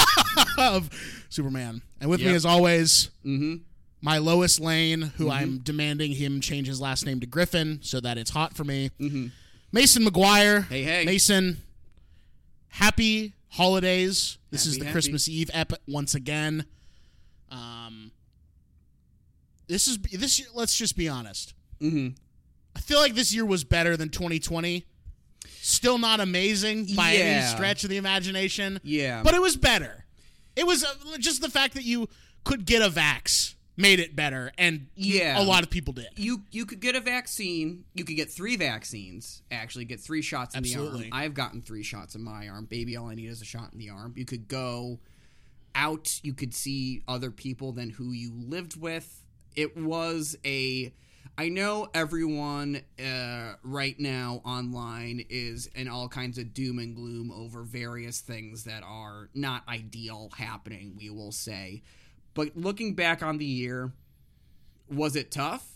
of 0.58 0.90
Superman. 1.30 1.80
And 2.02 2.10
with 2.10 2.20
me, 2.20 2.26
Yep. 2.26 2.34
as 2.36 2.44
always, 2.44 3.08
Mm-hmm. 3.24 3.62
My 4.00 4.18
Lois 4.18 4.60
Lane, 4.60 5.12
who 5.16 5.30
I'm 5.30 5.58
demanding 5.58 6.12
him 6.12 6.40
change 6.40 6.66
his 6.66 6.80
last 6.80 7.04
name 7.04 7.20
to 7.20 7.26
Griffin 7.26 7.80
so 7.82 8.00
that 8.00 8.18
it's 8.18 8.30
hot 8.30 8.56
for 8.56 8.64
me. 8.64 8.90
Mason 9.72 10.04
McGuire. 10.04 10.66
Hey, 10.68 10.82
hey. 10.82 11.04
Mason, 11.04 11.58
happy 12.68 13.34
holidays. 13.48 14.38
This 14.50 14.66
is 14.66 14.78
the 14.78 14.84
happy. 14.84 14.92
Christmas 14.92 15.28
Eve 15.28 15.50
ep 15.52 15.72
once 15.86 16.14
again. 16.14 16.64
Um, 17.50 18.12
this 19.66 19.88
is 19.88 19.98
this 19.98 20.38
year. 20.38 20.48
Let's 20.54 20.76
just 20.76 20.96
be 20.96 21.08
honest. 21.08 21.54
Mm-hmm. 21.80 22.14
I 22.76 22.80
feel 22.80 23.00
like 23.00 23.14
this 23.14 23.34
year 23.34 23.44
was 23.44 23.64
better 23.64 23.96
than 23.96 24.08
2020. 24.08 24.86
Still 25.60 25.98
not 25.98 26.20
amazing 26.20 26.94
by 26.94 27.14
any 27.14 27.44
stretch 27.46 27.84
of 27.84 27.90
the 27.90 27.96
imagination. 27.96 28.80
Yeah. 28.82 29.22
But 29.22 29.34
it 29.34 29.42
was 29.42 29.56
better. 29.56 30.04
It 30.56 30.66
was 30.66 30.84
uh, 30.84 31.18
just 31.18 31.40
the 31.40 31.48
fact 31.48 31.74
that 31.74 31.84
you 31.84 32.08
could 32.44 32.64
get 32.64 32.82
a 32.82 32.88
vax 32.88 33.54
made 33.78 34.00
it 34.00 34.14
better, 34.14 34.52
and 34.58 34.88
Yeah. 34.96 35.40
a 35.40 35.44
lot 35.44 35.62
of 35.62 35.70
people 35.70 35.94
did. 35.94 36.08
you 36.16 36.42
you 36.50 36.66
could 36.66 36.80
get 36.80 36.94
a 36.96 37.00
vaccine. 37.00 37.84
You 37.94 38.04
could 38.04 38.16
get 38.16 38.30
three 38.30 38.56
vaccines. 38.56 39.42
Actually, 39.50 39.86
get 39.86 40.00
three 40.00 40.20
shots 40.20 40.54
in 40.54 40.58
Absolutely. 40.58 41.04
the 41.06 41.12
arm. 41.12 41.22
I've 41.22 41.34
gotten 41.34 41.62
three 41.62 41.82
shots 41.84 42.14
in 42.14 42.22
my 42.22 42.48
arm. 42.48 42.66
Baby, 42.66 42.96
all 42.96 43.06
I 43.06 43.14
need 43.14 43.28
is 43.28 43.40
a 43.40 43.46
shot 43.46 43.72
in 43.72 43.78
the 43.78 43.88
arm. 43.90 44.12
You 44.16 44.24
could 44.26 44.48
go 44.48 44.98
out. 45.74 46.20
You 46.22 46.34
could 46.34 46.52
see 46.54 47.02
other 47.06 47.30
people 47.30 47.72
than 47.72 47.90
who 47.90 48.10
you 48.12 48.32
lived 48.34 48.78
with. 48.78 49.24
It 49.56 49.76
was 49.76 50.36
a. 50.44 50.92
I 51.36 51.50
know 51.50 51.88
everyone 51.94 52.80
uh, 52.98 53.54
right 53.62 53.98
now 54.00 54.40
online 54.44 55.24
is 55.28 55.68
in 55.74 55.86
all 55.86 56.08
kinds 56.08 56.36
of 56.36 56.52
doom 56.52 56.80
and 56.80 56.96
gloom 56.96 57.30
over 57.30 57.62
various 57.62 58.20
things 58.20 58.64
that 58.64 58.82
are 58.82 59.28
not 59.34 59.62
ideal 59.68 60.30
happening. 60.36 60.94
We 60.96 61.10
will 61.10 61.30
say, 61.30 61.82
but 62.38 62.56
looking 62.56 62.94
back 62.94 63.20
on 63.20 63.38
the 63.38 63.44
year, 63.44 63.92
was 64.88 65.16
it 65.16 65.32
tough? 65.32 65.66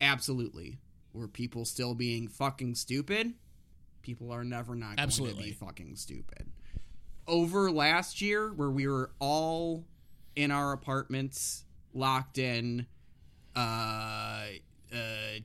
Absolutely. 0.00 0.78
Were 1.12 1.26
people 1.26 1.64
still 1.64 1.96
being 1.96 2.28
fucking 2.28 2.76
stupid? 2.76 3.34
People 4.02 4.30
are 4.30 4.44
never 4.44 4.76
not 4.76 4.86
going 4.86 4.96
to 4.98 5.02
Absolutely. 5.02 5.46
be 5.46 5.50
fucking 5.50 5.96
stupid. 5.96 6.46
Over 7.26 7.72
last 7.72 8.22
year, 8.22 8.52
where 8.52 8.70
we 8.70 8.86
were 8.86 9.10
all 9.18 9.84
in 10.36 10.52
our 10.52 10.72
apartments, 10.72 11.64
locked 11.92 12.38
in, 12.38 12.86
uh, 13.56 14.44
uh, 14.92 14.96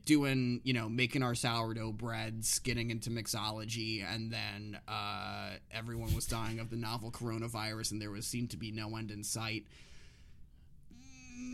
doing, 0.06 0.62
you 0.64 0.74
know, 0.74 0.88
making 0.88 1.24
our 1.24 1.34
sourdough 1.34 1.94
breads, 1.94 2.60
getting 2.60 2.92
into 2.92 3.10
mixology, 3.10 4.06
and 4.08 4.32
then 4.32 4.78
uh, 4.88 5.54
everyone 5.72 6.14
was 6.14 6.28
dying 6.28 6.60
of 6.60 6.70
the 6.70 6.76
novel 6.76 7.10
coronavirus, 7.10 7.94
and 7.94 8.00
there 8.00 8.12
was 8.12 8.28
seemed 8.28 8.52
to 8.52 8.58
be 8.58 8.72
no 8.72 8.96
end 8.96 9.10
in 9.10 9.24
sight. 9.24 9.66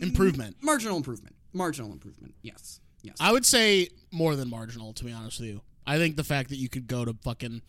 Improvement. 0.02 0.56
Marginal 0.62 0.96
improvement. 0.96 1.34
Marginal 1.52 1.92
improvement. 1.92 2.34
Yes. 2.42 2.80
Yes. 3.02 3.16
I 3.20 3.32
would 3.32 3.46
say 3.46 3.88
more 4.10 4.36
than 4.36 4.48
marginal, 4.50 4.92
to 4.94 5.04
be 5.04 5.12
honest 5.12 5.40
with 5.40 5.48
you. 5.48 5.60
I 5.86 5.96
think 5.98 6.16
the 6.16 6.24
fact 6.24 6.50
that 6.50 6.56
you 6.56 6.68
could 6.68 6.86
go 6.86 7.04
to 7.04 7.14
fucking 7.22 7.62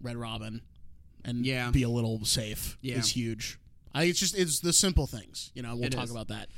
Red 0.00 0.16
Robin 0.16 0.62
and 1.24 1.46
Yeah. 1.46 1.70
be 1.70 1.82
a 1.84 1.88
little 1.88 2.24
safe 2.24 2.76
Yeah. 2.80 2.98
is 2.98 3.10
huge. 3.10 3.58
I 3.94 4.04
it's 4.04 4.18
just 4.18 4.36
it's 4.36 4.60
the 4.60 4.72
simple 4.72 5.06
things. 5.06 5.50
You 5.54 5.62
know, 5.62 5.74
we'll 5.76 5.84
It 5.86 5.90
talk 5.92 6.04
is. 6.04 6.10
about 6.10 6.28
that 6.28 6.48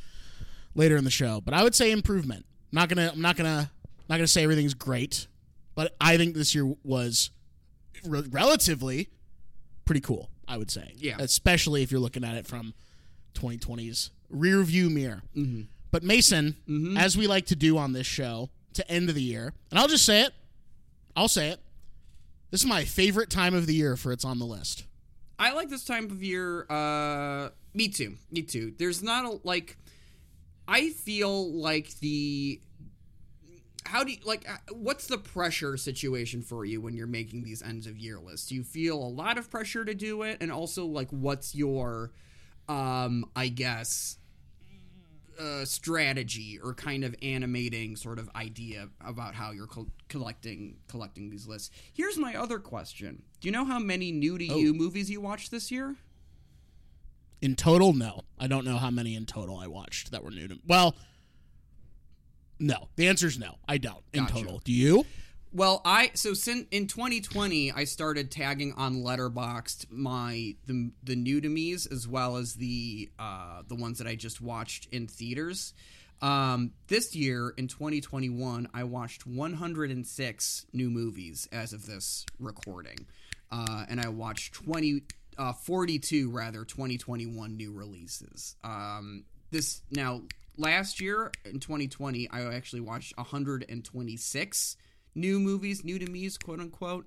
later 0.75 0.97
in 0.97 1.05
the 1.05 1.11
show. 1.11 1.41
But 1.41 1.55
I 1.55 1.63
would 1.63 1.75
say 1.75 1.91
improvement. 1.91 2.47
I'm 2.73 2.77
not 2.77 2.89
gonna 2.89 3.11
I'm 3.13 3.21
not 3.21 3.37
gonna 3.37 3.71
not 4.09 4.17
gonna 4.17 4.27
say 4.29 4.43
everything's 4.45 4.75
great, 4.75 5.27
but 5.75 5.95
I 6.01 6.17
think 6.17 6.35
this 6.35 6.55
year 6.55 6.65
was 6.85 7.31
re- 8.05 8.23
relatively 8.31 9.09
pretty 9.85 10.01
cool. 10.01 10.31
I 10.47 10.57
would 10.59 10.71
say, 10.71 10.95
Yeah. 10.97 11.17
especially 11.19 11.83
if 11.83 11.91
you're 11.91 12.01
looking 12.01 12.23
at 12.25 12.37
it 12.37 12.47
from 12.47 12.75
2020's 13.35 14.11
rear 14.35 14.63
view 14.63 14.91
mirror. 14.91 15.23
Mm-hmm. 15.37 15.63
But 15.91 16.03
Mason, 16.03 16.57
as 16.99 17.17
we 17.17 17.27
like 17.27 17.47
to 17.47 17.57
do 17.57 17.79
on 17.79 17.93
this 17.93 18.07
show 18.07 18.51
to 18.73 18.91
end 18.91 19.09
of 19.09 19.15
the 19.15 19.23
year, 19.23 19.55
and 19.71 19.79
I'll 19.79 19.87
just 19.87 20.05
say 20.05 20.23
it, 20.23 20.33
I'll 21.15 21.29
say 21.29 21.51
it. 21.51 21.61
This 22.51 22.63
is 22.63 22.67
my 22.67 22.85
favorite 22.85 23.31
time 23.31 23.55
of 23.55 23.67
the 23.67 23.75
year 23.75 23.97
for 23.97 24.13
it's 24.13 24.25
on 24.25 24.39
the 24.39 24.45
list. 24.45 24.85
I 25.39 25.53
like 25.53 25.69
this 25.69 25.85
time 25.85 26.07
of 26.07 26.23
year. 26.23 26.67
Uh, 26.71 27.51
me 27.75 27.89
too. 27.89 28.15
Me 28.31 28.43
too. 28.43 28.75
There's 28.79 29.03
not 29.03 29.25
a 29.25 29.39
like. 29.45 29.77
I 30.67 30.91
feel 30.91 31.53
like 31.53 31.99
the. 32.01 32.61
How 33.85 34.03
do 34.03 34.13
you 34.13 34.19
like? 34.25 34.49
uh, 34.49 34.57
What's 34.73 35.07
the 35.07 35.19
pressure 35.19 35.77
situation 35.77 36.43
for 36.43 36.65
you 36.65 36.81
when 36.81 36.95
you're 36.95 37.07
making 37.07 37.45
these 37.45 37.63
ends 37.63 37.87
of 37.87 37.99
year 37.99 38.19
lists? 38.19 38.49
Do 38.49 38.55
you 38.55 38.63
feel 38.65 38.97
a 38.97 39.07
lot 39.09 39.37
of 39.39 39.51
pressure 39.51 39.85
to 39.85 39.95
do 39.95 40.23
it, 40.23 40.39
and 40.41 40.51
also 40.51 40.87
like, 40.87 41.11
what's 41.11 41.55
your, 41.55 42.13
um, 42.69 43.27
I 43.37 43.49
guess, 43.49 44.19
uh, 45.39 45.65
strategy 45.65 46.59
or 46.63 46.75
kind 46.75 47.05
of 47.05 47.15
animating 47.23 47.97
sort 47.97 48.19
of 48.19 48.31
idea 48.35 48.89
about 49.05 49.35
how 49.35 49.51
you're 49.51 49.67
col- 49.67 49.89
collecting 50.09 50.77
collecting 50.89 51.31
these 51.31 51.47
lists. 51.47 51.71
Here's 51.93 52.17
my 52.19 52.35
other 52.35 52.59
question: 52.59 53.23
Do 53.41 53.49
you 53.49 53.53
know 53.53 53.65
how 53.65 53.79
many 53.79 54.13
new 54.13 54.39
to 54.39 54.45
you 54.45 54.75
movies 54.75 55.11
you 55.11 55.21
watched 55.21 55.51
this 55.51 55.71
year? 55.71 55.97
In 57.41 57.57
total, 57.57 57.93
no. 57.93 58.23
I 58.39 58.47
don't 58.47 58.65
know 58.65 58.79
how 58.79 58.91
many 58.91 59.15
in 59.15 59.27
total 59.27 59.59
I 59.59 59.67
watched 59.67 60.11
that 60.13 60.25
were 60.25 60.31
new 60.31 60.49
to 60.49 60.55
me. 60.55 60.61
Well, 60.67 60.97
no. 62.59 62.89
The 62.97 63.09
answer 63.09 63.27
is 63.27 63.39
no. 63.39 63.57
I 63.69 63.77
don't. 63.79 64.03
In 64.15 64.25
Gotcha. 64.25 64.35
total. 64.35 64.63
Do 64.65 64.73
you? 64.73 65.05
Well, 65.55 65.83
I 65.85 66.11
so 66.15 66.35
since 66.35 66.67
in 66.73 66.89
2020 66.89 67.71
I 67.71 67.85
started 67.85 68.33
tagging 68.33 68.73
on 68.73 69.05
Letterboxd 69.05 69.87
my 69.89 70.57
the 70.67 70.91
the 71.05 71.15
new 71.15 71.41
to 71.41 71.49
me's 71.49 71.87
as 71.87 72.09
well 72.09 72.37
as 72.39 72.55
the 72.55 73.09
uh 73.21 73.63
the 73.69 73.77
ones 73.77 73.99
that 73.99 74.09
I 74.09 74.17
just 74.17 74.41
watched 74.41 74.89
in 74.93 75.07
theaters. 75.07 75.73
Um 76.21 76.73
this 76.89 77.15
year 77.15 77.55
in 77.57 77.69
2021 77.69 78.69
I 78.75 78.83
watched 78.83 79.29
106 79.29 80.67
new 80.73 80.91
movies 80.91 81.49
as 81.53 81.73
of 81.73 81.87
this 81.87 82.27
recording. 82.41 83.07
Uh 83.53 83.85
and 83.89 84.01
I 84.01 84.09
watched 84.09 84.55
20 84.55 85.03
uh 85.39 85.53
42 85.53 86.33
rather 86.33 86.65
2021 86.65 87.57
new 87.57 87.73
releases. 87.73 88.57
Um 88.65 89.23
this 89.53 89.83
now 89.93 90.23
last 90.57 91.01
year 91.01 91.31
in 91.45 91.61
2020 91.61 92.29
I 92.31 92.43
actually 92.57 92.81
watched 92.81 93.17
126 93.17 94.77
new 95.15 95.39
movies, 95.41 95.85
new 95.85 95.99
to 95.99 96.07
me's, 96.11 96.37
quote 96.39 96.61
unquote, 96.61 97.07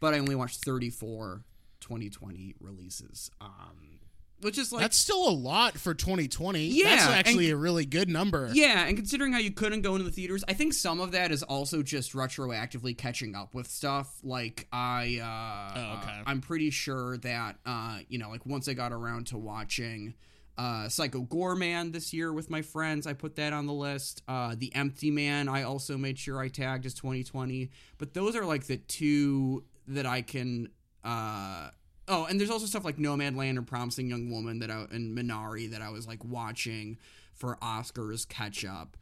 but 0.00 0.14
I 0.14 0.18
only 0.18 0.34
watched 0.34 0.64
34 0.64 1.42
2020 1.80 2.54
releases. 2.60 3.30
Um, 3.40 3.98
which 4.40 4.58
is 4.58 4.72
like 4.72 4.80
That's 4.82 4.98
still 4.98 5.28
a 5.28 5.30
lot 5.30 5.74
for 5.78 5.94
2020. 5.94 6.64
Yeah, 6.66 6.84
That's 6.96 7.02
actually 7.04 7.44
and- 7.46 7.54
a 7.54 7.56
really 7.56 7.86
good 7.86 8.08
number. 8.08 8.50
yeah, 8.52 8.84
and 8.86 8.96
considering 8.96 9.32
how 9.32 9.38
you 9.38 9.52
couldn't 9.52 9.82
go 9.82 9.92
into 9.94 10.04
the 10.04 10.10
theaters, 10.10 10.42
I 10.48 10.52
think 10.52 10.72
some 10.74 11.00
of 11.00 11.12
that 11.12 11.30
is 11.30 11.44
also 11.44 11.80
just 11.82 12.12
retroactively 12.12 12.98
catching 12.98 13.36
up 13.36 13.54
with 13.54 13.68
stuff. 13.68 14.18
Like 14.24 14.66
I, 14.72 15.20
uh, 15.22 15.78
Oh, 15.78 15.98
okay. 16.02 16.22
I'm 16.26 16.40
pretty 16.40 16.70
sure 16.70 17.18
that 17.18 17.58
uh, 17.64 18.00
you 18.08 18.18
know, 18.18 18.30
like 18.30 18.44
once 18.44 18.66
I 18.68 18.72
got 18.74 18.92
around 18.92 19.28
to 19.28 19.38
watching 19.38 20.14
uh, 20.58 20.88
Psycho 20.88 21.22
Goreman 21.22 21.92
this 21.92 22.12
year 22.12 22.32
with 22.32 22.50
my 22.50 22.62
friends, 22.62 23.06
I 23.06 23.12
put 23.14 23.36
that 23.36 23.52
on 23.52 23.66
the 23.66 23.72
list. 23.72 24.22
Uh, 24.28 24.54
the 24.56 24.74
Empty 24.74 25.10
Man, 25.10 25.48
I 25.48 25.62
also 25.62 25.96
made 25.96 26.18
sure 26.18 26.40
I 26.40 26.48
tagged 26.48 26.86
as 26.86 26.94
2020. 26.94 27.70
But 27.98 28.14
those 28.14 28.36
are 28.36 28.44
like 28.44 28.66
the 28.66 28.76
two 28.76 29.64
that 29.88 30.06
I 30.06 30.22
can. 30.22 30.68
Uh, 31.04 31.70
oh, 32.08 32.26
and 32.26 32.38
there's 32.38 32.50
also 32.50 32.66
stuff 32.66 32.84
like 32.84 32.96
Nomadland 32.96 33.56
and 33.56 33.66
Promising 33.66 34.08
Young 34.08 34.30
Woman 34.30 34.58
that 34.60 34.70
I 34.70 34.86
and 34.90 35.16
Minari 35.16 35.70
that 35.70 35.82
I 35.82 35.90
was 35.90 36.06
like 36.06 36.24
watching 36.24 36.98
for 37.34 37.56
Oscars 37.62 38.28
catch 38.28 38.64
up. 38.64 38.96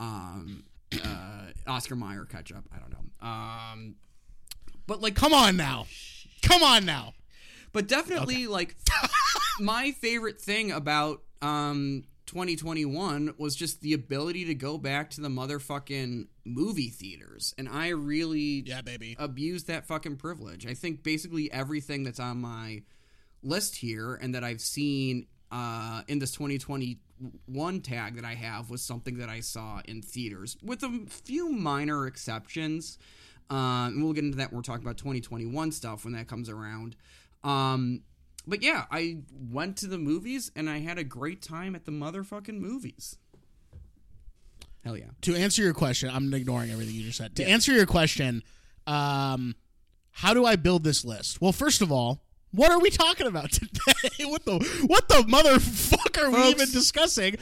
Um, 0.00 0.64
uh, 1.02 1.46
Oscar 1.66 1.96
Mayer 1.96 2.24
catch 2.24 2.52
up. 2.52 2.64
I 2.74 2.78
don't 2.78 2.90
know. 2.92 3.26
Um, 3.26 3.94
but 4.86 5.00
like 5.00 5.14
Come 5.14 5.32
on 5.32 5.56
now. 5.56 5.86
Come 6.42 6.62
on 6.62 6.84
now. 6.84 7.14
but 7.72 7.86
definitely 7.88 8.46
like 8.46 8.76
my 9.60 9.92
favorite 9.92 10.40
thing 10.40 10.70
about 10.72 11.22
um 11.42 12.04
2021 12.26 13.34
was 13.38 13.54
just 13.54 13.80
the 13.82 13.92
ability 13.92 14.44
to 14.46 14.54
go 14.54 14.78
back 14.78 15.10
to 15.10 15.20
the 15.20 15.28
motherfucking 15.28 16.26
movie 16.44 16.88
theaters 16.90 17.54
and 17.56 17.68
i 17.68 17.88
really 17.88 18.62
Yeah, 18.66 18.80
baby. 18.82 19.14
abused 19.18 19.68
that 19.68 19.86
fucking 19.86 20.16
privilege 20.16 20.66
i 20.66 20.74
think 20.74 21.02
basically 21.02 21.50
everything 21.52 22.02
that's 22.02 22.18
on 22.20 22.40
my 22.40 22.82
list 23.42 23.76
here 23.76 24.14
and 24.16 24.34
that 24.34 24.42
i've 24.42 24.60
seen 24.60 25.26
uh 25.52 26.02
in 26.08 26.18
this 26.18 26.32
2021 26.32 27.80
tag 27.80 28.16
that 28.16 28.24
i 28.24 28.34
have 28.34 28.70
was 28.70 28.82
something 28.82 29.18
that 29.18 29.28
i 29.28 29.38
saw 29.40 29.80
in 29.86 30.02
theaters 30.02 30.56
with 30.64 30.82
a 30.82 31.04
few 31.08 31.48
minor 31.50 32.06
exceptions 32.06 32.98
um, 33.48 33.58
and 33.94 34.02
we'll 34.02 34.12
get 34.12 34.24
into 34.24 34.38
that 34.38 34.50
when 34.50 34.56
we're 34.56 34.62
talking 34.62 34.84
about 34.84 34.96
2021 34.96 35.70
stuff 35.70 36.04
when 36.04 36.14
that 36.14 36.26
comes 36.26 36.48
around. 36.48 36.96
Um, 37.44 38.00
but 38.46 38.62
yeah, 38.62 38.84
I 38.90 39.18
went 39.32 39.76
to 39.78 39.86
the 39.86 39.98
movies 39.98 40.50
and 40.54 40.70
I 40.70 40.78
had 40.80 40.98
a 40.98 41.04
great 41.04 41.42
time 41.42 41.74
at 41.74 41.84
the 41.84 41.92
motherfucking 41.92 42.58
movies. 42.58 43.18
Hell 44.84 44.96
yeah. 44.96 45.06
to 45.22 45.34
answer 45.34 45.62
your 45.62 45.74
question, 45.74 46.10
I'm 46.12 46.32
ignoring 46.32 46.70
everything 46.70 46.94
you 46.94 47.02
just 47.02 47.18
said. 47.18 47.34
To 47.36 47.44
answer 47.44 47.72
your 47.72 47.86
question, 47.86 48.44
um, 48.86 49.56
how 50.12 50.32
do 50.32 50.46
I 50.46 50.54
build 50.54 50.84
this 50.84 51.04
list? 51.04 51.40
Well, 51.40 51.50
first 51.50 51.82
of 51.82 51.90
all, 51.90 52.22
what 52.52 52.70
are 52.70 52.78
we 52.78 52.90
talking 52.90 53.26
about 53.26 53.50
today? 53.52 54.24
what 54.24 54.44
the 54.44 54.84
what 54.86 55.08
the 55.08 55.22
motherfucker 55.22 56.24
are 56.24 56.30
we 56.30 56.50
even 56.50 56.70
discussing? 56.70 57.36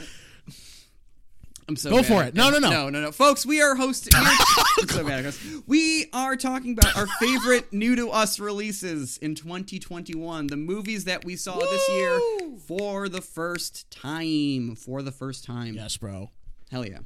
I'm 1.67 1.75
so 1.75 1.89
Go 1.89 2.03
for 2.03 2.23
it. 2.23 2.35
No, 2.35 2.51
no, 2.51 2.59
no. 2.59 2.69
no, 2.69 2.89
no, 2.89 3.01
no, 3.01 3.11
folks. 3.11 3.45
We 3.45 3.61
are 3.61 3.75
hosting. 3.75 4.13
I'm 4.15 4.87
so 4.87 5.03
bad 5.03 5.25
at. 5.25 5.37
We 5.65 6.07
are 6.13 6.35
talking 6.35 6.73
about 6.73 6.95
our 6.95 7.07
favorite 7.19 7.73
new 7.73 7.95
to 7.95 8.09
us 8.11 8.39
releases 8.39 9.17
in 9.17 9.33
2021. 9.33 10.47
The 10.47 10.57
movies 10.57 11.05
that 11.05 11.25
we 11.25 11.35
saw 11.35 11.57
this 11.57 11.89
year 11.89 12.19
for 12.67 13.09
the 13.09 13.21
first 13.21 13.89
time. 13.89 14.75
For 14.75 15.01
the 15.01 15.11
first 15.11 15.43
time. 15.43 15.73
Yes, 15.73 15.97
bro. 15.97 16.29
Hell 16.71 16.85
yeah. 16.85 16.99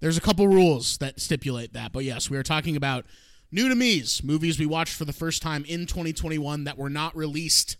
There's 0.00 0.16
a 0.16 0.22
couple 0.22 0.48
rules 0.48 0.96
that 0.98 1.20
stipulate 1.20 1.74
that, 1.74 1.92
but 1.92 2.04
yes, 2.04 2.30
we 2.30 2.38
are 2.38 2.42
talking 2.42 2.76
about 2.76 3.04
new 3.52 3.68
to 3.68 3.74
me's 3.74 4.24
movies 4.24 4.58
we 4.58 4.64
watched 4.64 4.94
for 4.94 5.04
the 5.04 5.12
first 5.12 5.42
time 5.42 5.62
in 5.68 5.84
2021 5.84 6.64
that 6.64 6.78
were 6.78 6.88
not 6.88 7.14
released 7.14 7.76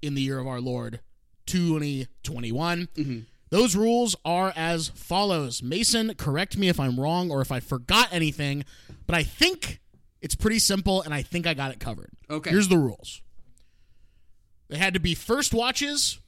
in 0.00 0.14
the 0.14 0.22
year 0.22 0.38
of 0.38 0.46
our 0.46 0.62
Lord 0.62 1.00
2021. 1.44 2.88
Mm-hmm. 2.96 3.18
Those 3.50 3.74
rules 3.74 4.14
are 4.24 4.52
as 4.54 4.88
follows. 4.88 5.62
Mason, 5.62 6.14
correct 6.14 6.56
me 6.56 6.68
if 6.68 6.78
I'm 6.78 7.00
wrong 7.00 7.30
or 7.30 7.40
if 7.40 7.50
I 7.50 7.60
forgot 7.60 8.08
anything, 8.12 8.64
but 9.06 9.16
I 9.16 9.22
think 9.22 9.80
it's 10.20 10.34
pretty 10.34 10.58
simple 10.58 11.02
and 11.02 11.14
I 11.14 11.22
think 11.22 11.46
I 11.46 11.54
got 11.54 11.70
it 11.70 11.80
covered. 11.80 12.10
Okay. 12.28 12.50
Here's 12.50 12.68
the 12.68 12.78
rules. 12.78 13.22
They 14.68 14.76
had 14.76 14.94
to 14.94 15.00
be 15.00 15.14
first 15.14 15.54
watches 15.54 16.18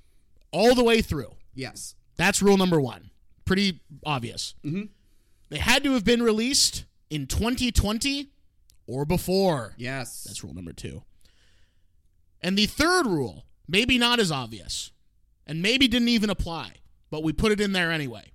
all 0.50 0.74
the 0.74 0.84
way 0.84 1.02
through. 1.02 1.32
Yes. 1.54 1.94
That's 2.16 2.40
rule 2.40 2.56
number 2.56 2.80
one. 2.80 3.10
Pretty 3.44 3.80
obvious. 4.04 4.54
Mm-hmm. 4.64 4.84
They 5.50 5.58
had 5.58 5.84
to 5.84 5.92
have 5.92 6.04
been 6.04 6.22
released 6.22 6.84
in 7.10 7.26
2020 7.26 8.30
or 8.86 9.04
before. 9.04 9.74
Yes. 9.76 10.24
That's 10.24 10.42
rule 10.42 10.54
number 10.54 10.72
two. 10.72 11.02
And 12.40 12.56
the 12.56 12.66
third 12.66 13.06
rule, 13.06 13.44
maybe 13.68 13.98
not 13.98 14.18
as 14.18 14.32
obvious, 14.32 14.92
and 15.46 15.60
maybe 15.60 15.88
didn't 15.88 16.08
even 16.08 16.30
apply, 16.30 16.74
but 17.10 17.22
we 17.22 17.32
put 17.32 17.52
it 17.52 17.60
in 17.60 17.72
there 17.72 17.90
anyway. 17.90 18.32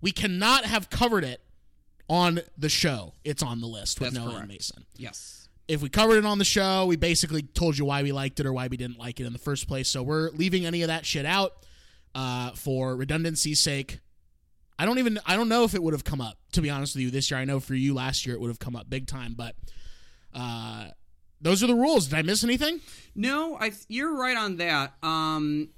We 0.00 0.10
cannot 0.12 0.64
have 0.64 0.90
covered 0.90 1.24
it 1.24 1.40
on 2.08 2.40
the 2.58 2.68
show. 2.68 3.14
It's 3.24 3.42
on 3.42 3.60
the 3.60 3.66
list 3.66 4.00
with 4.00 4.14
That's 4.14 4.24
Noah 4.26 4.40
and. 4.40 4.48
Mason. 4.48 4.84
yes. 4.96 5.38
If 5.68 5.80
we 5.80 5.88
covered 5.88 6.16
it 6.18 6.26
on 6.26 6.38
the 6.38 6.44
show, 6.44 6.86
we 6.86 6.96
basically 6.96 7.42
told 7.42 7.78
you 7.78 7.84
why 7.84 8.02
we 8.02 8.10
liked 8.12 8.40
it 8.40 8.46
or 8.46 8.52
why 8.52 8.66
we 8.66 8.76
didn't 8.76 8.98
like 8.98 9.20
it 9.20 9.26
in 9.26 9.32
the 9.32 9.38
first 9.38 9.68
place. 9.68 9.88
So 9.88 10.02
we're 10.02 10.30
leaving 10.30 10.66
any 10.66 10.82
of 10.82 10.88
that 10.88 11.06
shit 11.06 11.24
out 11.24 11.52
uh, 12.14 12.50
for 12.50 12.96
redundancy's 12.96 13.60
sake. 13.60 14.00
I 14.78 14.84
don't 14.84 14.98
even 14.98 15.20
I 15.24 15.36
don't 15.36 15.48
know 15.48 15.62
if 15.62 15.74
it 15.74 15.82
would 15.82 15.94
have 15.94 16.02
come 16.04 16.20
up 16.20 16.36
to 16.52 16.60
be 16.60 16.68
honest 16.68 16.96
with 16.96 17.02
you 17.04 17.10
this 17.10 17.30
year. 17.30 17.38
I 17.38 17.44
know 17.44 17.60
for 17.60 17.74
you 17.74 17.94
last 17.94 18.26
year 18.26 18.34
it 18.34 18.40
would 18.40 18.48
have 18.48 18.58
come 18.58 18.74
up 18.74 18.90
big 18.90 19.06
time, 19.06 19.34
but 19.36 19.54
uh, 20.34 20.88
those 21.40 21.62
are 21.62 21.68
the 21.68 21.74
rules. 21.74 22.08
Did 22.08 22.18
I 22.18 22.22
miss 22.22 22.42
anything? 22.42 22.80
No, 23.14 23.56
I 23.58 23.72
you're 23.88 24.14
right 24.16 24.36
on 24.36 24.56
that. 24.56 24.94
Um, 25.02 25.68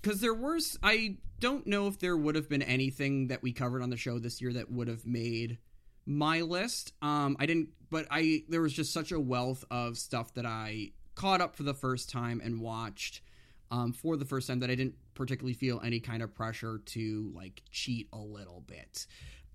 because 0.00 0.20
there 0.20 0.34
was 0.34 0.78
I 0.82 1.16
don't 1.40 1.66
know 1.66 1.86
if 1.86 1.98
there 1.98 2.16
would 2.16 2.34
have 2.34 2.48
been 2.48 2.62
anything 2.62 3.28
that 3.28 3.42
we 3.42 3.52
covered 3.52 3.82
on 3.82 3.90
the 3.90 3.96
show 3.96 4.18
this 4.18 4.40
year 4.40 4.52
that 4.54 4.70
would 4.70 4.88
have 4.88 5.06
made 5.06 5.58
my 6.06 6.40
list. 6.40 6.92
Um, 7.02 7.36
I 7.38 7.46
didn't, 7.46 7.70
but 7.90 8.06
I 8.10 8.44
there 8.48 8.62
was 8.62 8.72
just 8.72 8.92
such 8.92 9.12
a 9.12 9.20
wealth 9.20 9.64
of 9.70 9.98
stuff 9.98 10.34
that 10.34 10.46
I 10.46 10.92
caught 11.14 11.40
up 11.40 11.56
for 11.56 11.62
the 11.62 11.74
first 11.74 12.10
time 12.10 12.40
and 12.44 12.60
watched 12.60 13.22
um, 13.70 13.92
for 13.92 14.16
the 14.16 14.24
first 14.24 14.48
time 14.48 14.60
that 14.60 14.70
I 14.70 14.74
didn't 14.74 14.94
particularly 15.14 15.54
feel 15.54 15.80
any 15.82 16.00
kind 16.00 16.22
of 16.22 16.34
pressure 16.34 16.80
to 16.86 17.32
like 17.34 17.62
cheat 17.70 18.08
a 18.12 18.18
little 18.18 18.62
bit. 18.66 19.06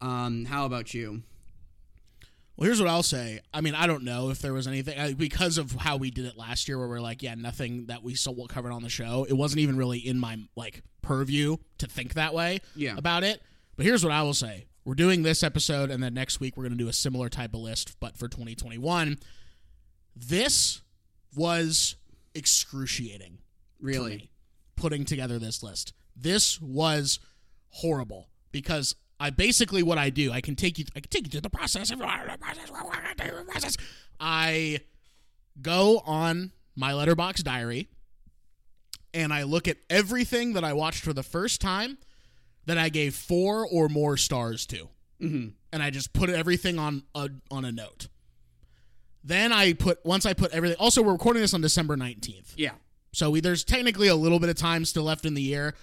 Um, 0.01 0.45
how 0.45 0.65
about 0.65 0.93
you? 0.93 1.23
Well, 2.57 2.65
here's 2.65 2.79
what 2.79 2.89
I'll 2.89 3.01
say. 3.03 3.39
I 3.53 3.61
mean, 3.61 3.73
I 3.75 3.87
don't 3.87 4.03
know 4.03 4.29
if 4.29 4.39
there 4.39 4.53
was 4.53 4.67
anything 4.67 4.99
I, 4.99 5.13
because 5.13 5.57
of 5.57 5.71
how 5.71 5.97
we 5.97 6.11
did 6.11 6.25
it 6.25 6.37
last 6.37 6.67
year, 6.67 6.77
where 6.77 6.87
we're 6.87 6.99
like, 7.01 7.23
yeah, 7.23 7.33
nothing 7.35 7.87
that 7.87 8.03
we 8.03 8.13
saw 8.13 8.45
covered 8.47 8.71
on 8.71 8.83
the 8.83 8.89
show. 8.89 9.25
It 9.27 9.33
wasn't 9.33 9.61
even 9.61 9.77
really 9.77 9.97
in 9.99 10.19
my 10.19 10.37
like 10.55 10.83
purview 11.01 11.57
to 11.79 11.87
think 11.87 12.13
that 12.13 12.33
way 12.33 12.59
Yeah. 12.75 12.95
about 12.97 13.23
it. 13.23 13.41
But 13.77 13.85
here's 13.85 14.03
what 14.03 14.11
I 14.13 14.21
will 14.21 14.33
say: 14.35 14.65
we're 14.85 14.93
doing 14.95 15.23
this 15.23 15.41
episode, 15.43 15.89
and 15.89 16.03
then 16.03 16.13
next 16.13 16.39
week 16.39 16.55
we're 16.55 16.63
going 16.63 16.77
to 16.77 16.83
do 16.83 16.89
a 16.89 16.93
similar 16.93 17.29
type 17.29 17.53
of 17.55 17.61
list, 17.61 17.95
but 17.99 18.15
for 18.17 18.27
2021. 18.27 19.17
This 20.15 20.81
was 21.35 21.95
excruciating. 22.35 23.37
Really? 23.79 24.17
me, 24.17 24.29
putting 24.75 25.05
together 25.05 25.39
this 25.39 25.63
list. 25.63 25.93
This 26.15 26.61
was 26.61 27.19
horrible 27.69 28.27
because 28.51 28.95
I 29.21 29.29
basically 29.29 29.83
what 29.83 29.99
I 29.99 30.09
do, 30.09 30.31
I 30.31 30.41
can 30.41 30.55
take 30.55 30.79
you 30.79 30.85
I 30.95 30.99
can 30.99 31.09
take 31.11 31.25
you 31.25 31.29
through 31.29 31.41
the 31.41 31.49
process. 31.51 31.91
I 34.19 34.81
go 35.61 36.01
on 36.07 36.51
my 36.75 36.93
Letterboxd 36.93 37.43
diary 37.43 37.87
and 39.13 39.31
I 39.31 39.43
look 39.43 39.67
at 39.67 39.77
everything 39.91 40.53
that 40.53 40.63
I 40.63 40.73
watched 40.73 41.03
for 41.03 41.13
the 41.13 41.21
first 41.21 41.61
time 41.61 41.99
that 42.65 42.79
I 42.79 42.89
gave 42.89 43.13
four 43.13 43.67
or 43.67 43.89
more 43.89 44.17
stars 44.17 44.65
to. 44.67 44.89
Mm-hmm. 45.21 45.49
And 45.71 45.83
I 45.83 45.91
just 45.91 46.13
put 46.13 46.31
everything 46.31 46.79
on 46.79 47.03
a 47.13 47.29
on 47.51 47.63
a 47.63 47.71
note. 47.71 48.07
Then 49.23 49.53
I 49.53 49.73
put 49.73 50.03
once 50.03 50.25
I 50.25 50.33
put 50.33 50.51
everything 50.51 50.77
also 50.79 51.03
we're 51.03 51.11
recording 51.11 51.43
this 51.43 51.53
on 51.53 51.61
December 51.61 51.95
19th. 51.95 52.53
Yeah. 52.57 52.71
So 53.13 53.29
we, 53.29 53.39
there's 53.39 53.63
technically 53.63 54.07
a 54.07 54.15
little 54.15 54.39
bit 54.39 54.49
of 54.49 54.55
time 54.55 54.83
still 54.83 55.03
left 55.03 55.25
in 55.25 55.35
the 55.35 55.43
year. 55.43 55.75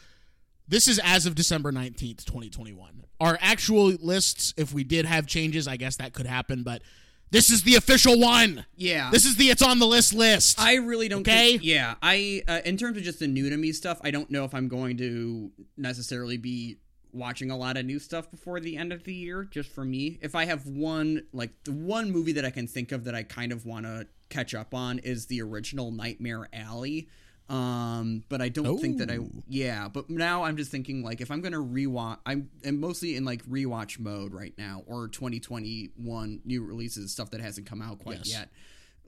This 0.66 0.88
is 0.88 0.98
as 1.04 1.24
of 1.24 1.36
December 1.36 1.70
19th, 1.70 2.24
2021. 2.24 3.04
Our 3.20 3.38
actual 3.40 3.86
lists, 4.00 4.54
if 4.56 4.72
we 4.72 4.84
did 4.84 5.04
have 5.06 5.26
changes, 5.26 5.66
I 5.66 5.76
guess 5.76 5.96
that 5.96 6.12
could 6.12 6.26
happen, 6.26 6.62
but 6.62 6.82
This 7.30 7.50
is 7.50 7.62
the 7.62 7.74
official 7.74 8.18
one. 8.18 8.64
Yeah. 8.76 9.10
This 9.10 9.26
is 9.26 9.36
the 9.36 9.50
it's 9.50 9.62
on 9.62 9.78
the 9.78 9.86
list 9.86 10.14
list. 10.14 10.58
I 10.58 10.76
really 10.76 11.08
don't. 11.08 11.20
Okay. 11.20 11.52
Think, 11.52 11.64
yeah, 11.64 11.94
I 12.02 12.42
uh, 12.48 12.60
in 12.64 12.76
terms 12.76 12.96
of 12.96 13.02
just 13.02 13.18
the 13.18 13.26
new 13.26 13.50
to 13.50 13.56
me 13.56 13.72
stuff, 13.72 14.00
I 14.02 14.10
don't 14.10 14.30
know 14.30 14.44
if 14.44 14.54
I'm 14.54 14.68
going 14.68 14.96
to 14.98 15.50
necessarily 15.76 16.38
be 16.38 16.78
watching 17.12 17.50
a 17.50 17.56
lot 17.56 17.76
of 17.76 17.84
new 17.84 17.98
stuff 17.98 18.30
before 18.30 18.60
the 18.60 18.76
end 18.76 18.92
of 18.92 19.04
the 19.04 19.12
year. 19.12 19.44
Just 19.44 19.70
for 19.70 19.84
me, 19.84 20.18
if 20.22 20.34
I 20.34 20.46
have 20.46 20.66
one 20.66 21.24
like 21.32 21.50
the 21.64 21.72
one 21.72 22.10
movie 22.10 22.32
that 22.32 22.44
I 22.44 22.50
can 22.50 22.66
think 22.66 22.92
of 22.92 23.04
that 23.04 23.14
I 23.14 23.24
kind 23.24 23.52
of 23.52 23.66
want 23.66 23.84
to 23.84 24.06
catch 24.30 24.54
up 24.54 24.72
on 24.74 24.98
is 25.00 25.26
the 25.26 25.42
original 25.42 25.90
Nightmare 25.90 26.48
Alley. 26.52 27.08
Um, 27.48 28.24
but 28.28 28.42
I 28.42 28.48
don't 28.50 28.78
think 28.78 28.98
that 28.98 29.10
I 29.10 29.18
yeah. 29.48 29.88
But 29.88 30.10
now 30.10 30.44
I'm 30.44 30.56
just 30.56 30.70
thinking 30.70 31.02
like 31.02 31.20
if 31.20 31.30
I'm 31.30 31.40
gonna 31.40 31.56
rewatch, 31.58 32.18
I'm, 32.26 32.50
I'm 32.66 32.78
mostly 32.78 33.16
in 33.16 33.24
like 33.24 33.42
rewatch 33.46 33.98
mode 33.98 34.34
right 34.34 34.52
now, 34.58 34.82
or 34.86 35.08
2021 35.08 36.40
new 36.44 36.62
releases 36.64 37.12
stuff 37.12 37.30
that 37.30 37.40
hasn't 37.40 37.66
come 37.66 37.80
out 37.82 37.98
quite 38.00 38.18
Yes. 38.18 38.32
yet 38.32 38.48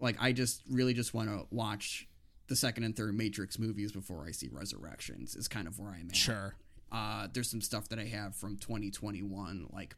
like 0.01 0.17
I 0.19 0.33
just 0.33 0.63
really 0.71 0.95
just 0.95 1.13
want 1.13 1.29
to 1.29 1.47
watch 1.51 2.09
the 2.49 2.57
second 2.57 2.85
and 2.85 2.97
third 2.97 3.15
Matrix 3.15 3.59
movies 3.59 3.93
before 3.93 4.25
I 4.27 4.31
see 4.33 4.49
Resurrections. 4.51 5.37
Is 5.37 5.47
kind 5.47 5.69
of 5.69 5.79
where 5.79 5.91
I'm 5.91 6.09
at. 6.09 6.17
sure. 6.17 6.55
Uh, 6.91 7.29
there's 7.33 7.51
some 7.51 7.61
stuff 7.61 7.89
that 7.91 7.99
I 7.99 8.05
have 8.07 8.35
from 8.35 8.57
2021, 8.57 9.67
like 9.73 9.95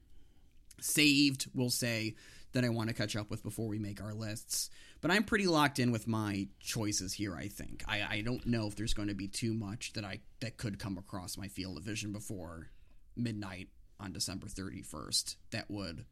saved. 0.80 1.48
We'll 1.54 1.70
say 1.70 2.16
that 2.52 2.64
I 2.64 2.68
want 2.68 2.88
to 2.88 2.94
catch 2.94 3.16
up 3.16 3.30
with 3.30 3.42
before 3.42 3.68
we 3.68 3.78
make 3.78 4.02
our 4.02 4.12
lists. 4.12 4.68
But 5.02 5.10
I'm 5.10 5.24
pretty 5.24 5.46
locked 5.48 5.78
in 5.80 5.90
with 5.92 6.06
my 6.06 6.46
choices 6.60 7.12
here. 7.12 7.36
I 7.36 7.48
think 7.48 7.82
I, 7.86 8.02
I 8.08 8.20
don't 8.22 8.46
know 8.46 8.66
if 8.68 8.76
there's 8.76 8.94
going 8.94 9.08
to 9.08 9.14
be 9.14 9.28
too 9.28 9.52
much 9.52 9.92
that 9.94 10.04
I 10.04 10.20
that 10.40 10.56
could 10.56 10.78
come 10.78 10.96
across 10.96 11.36
my 11.36 11.48
field 11.48 11.76
of 11.76 11.82
vision 11.84 12.12
before 12.12 12.70
midnight 13.16 13.68
on 14.00 14.12
December 14.12 14.46
31st 14.46 15.36
that 15.50 15.70
would 15.70 16.06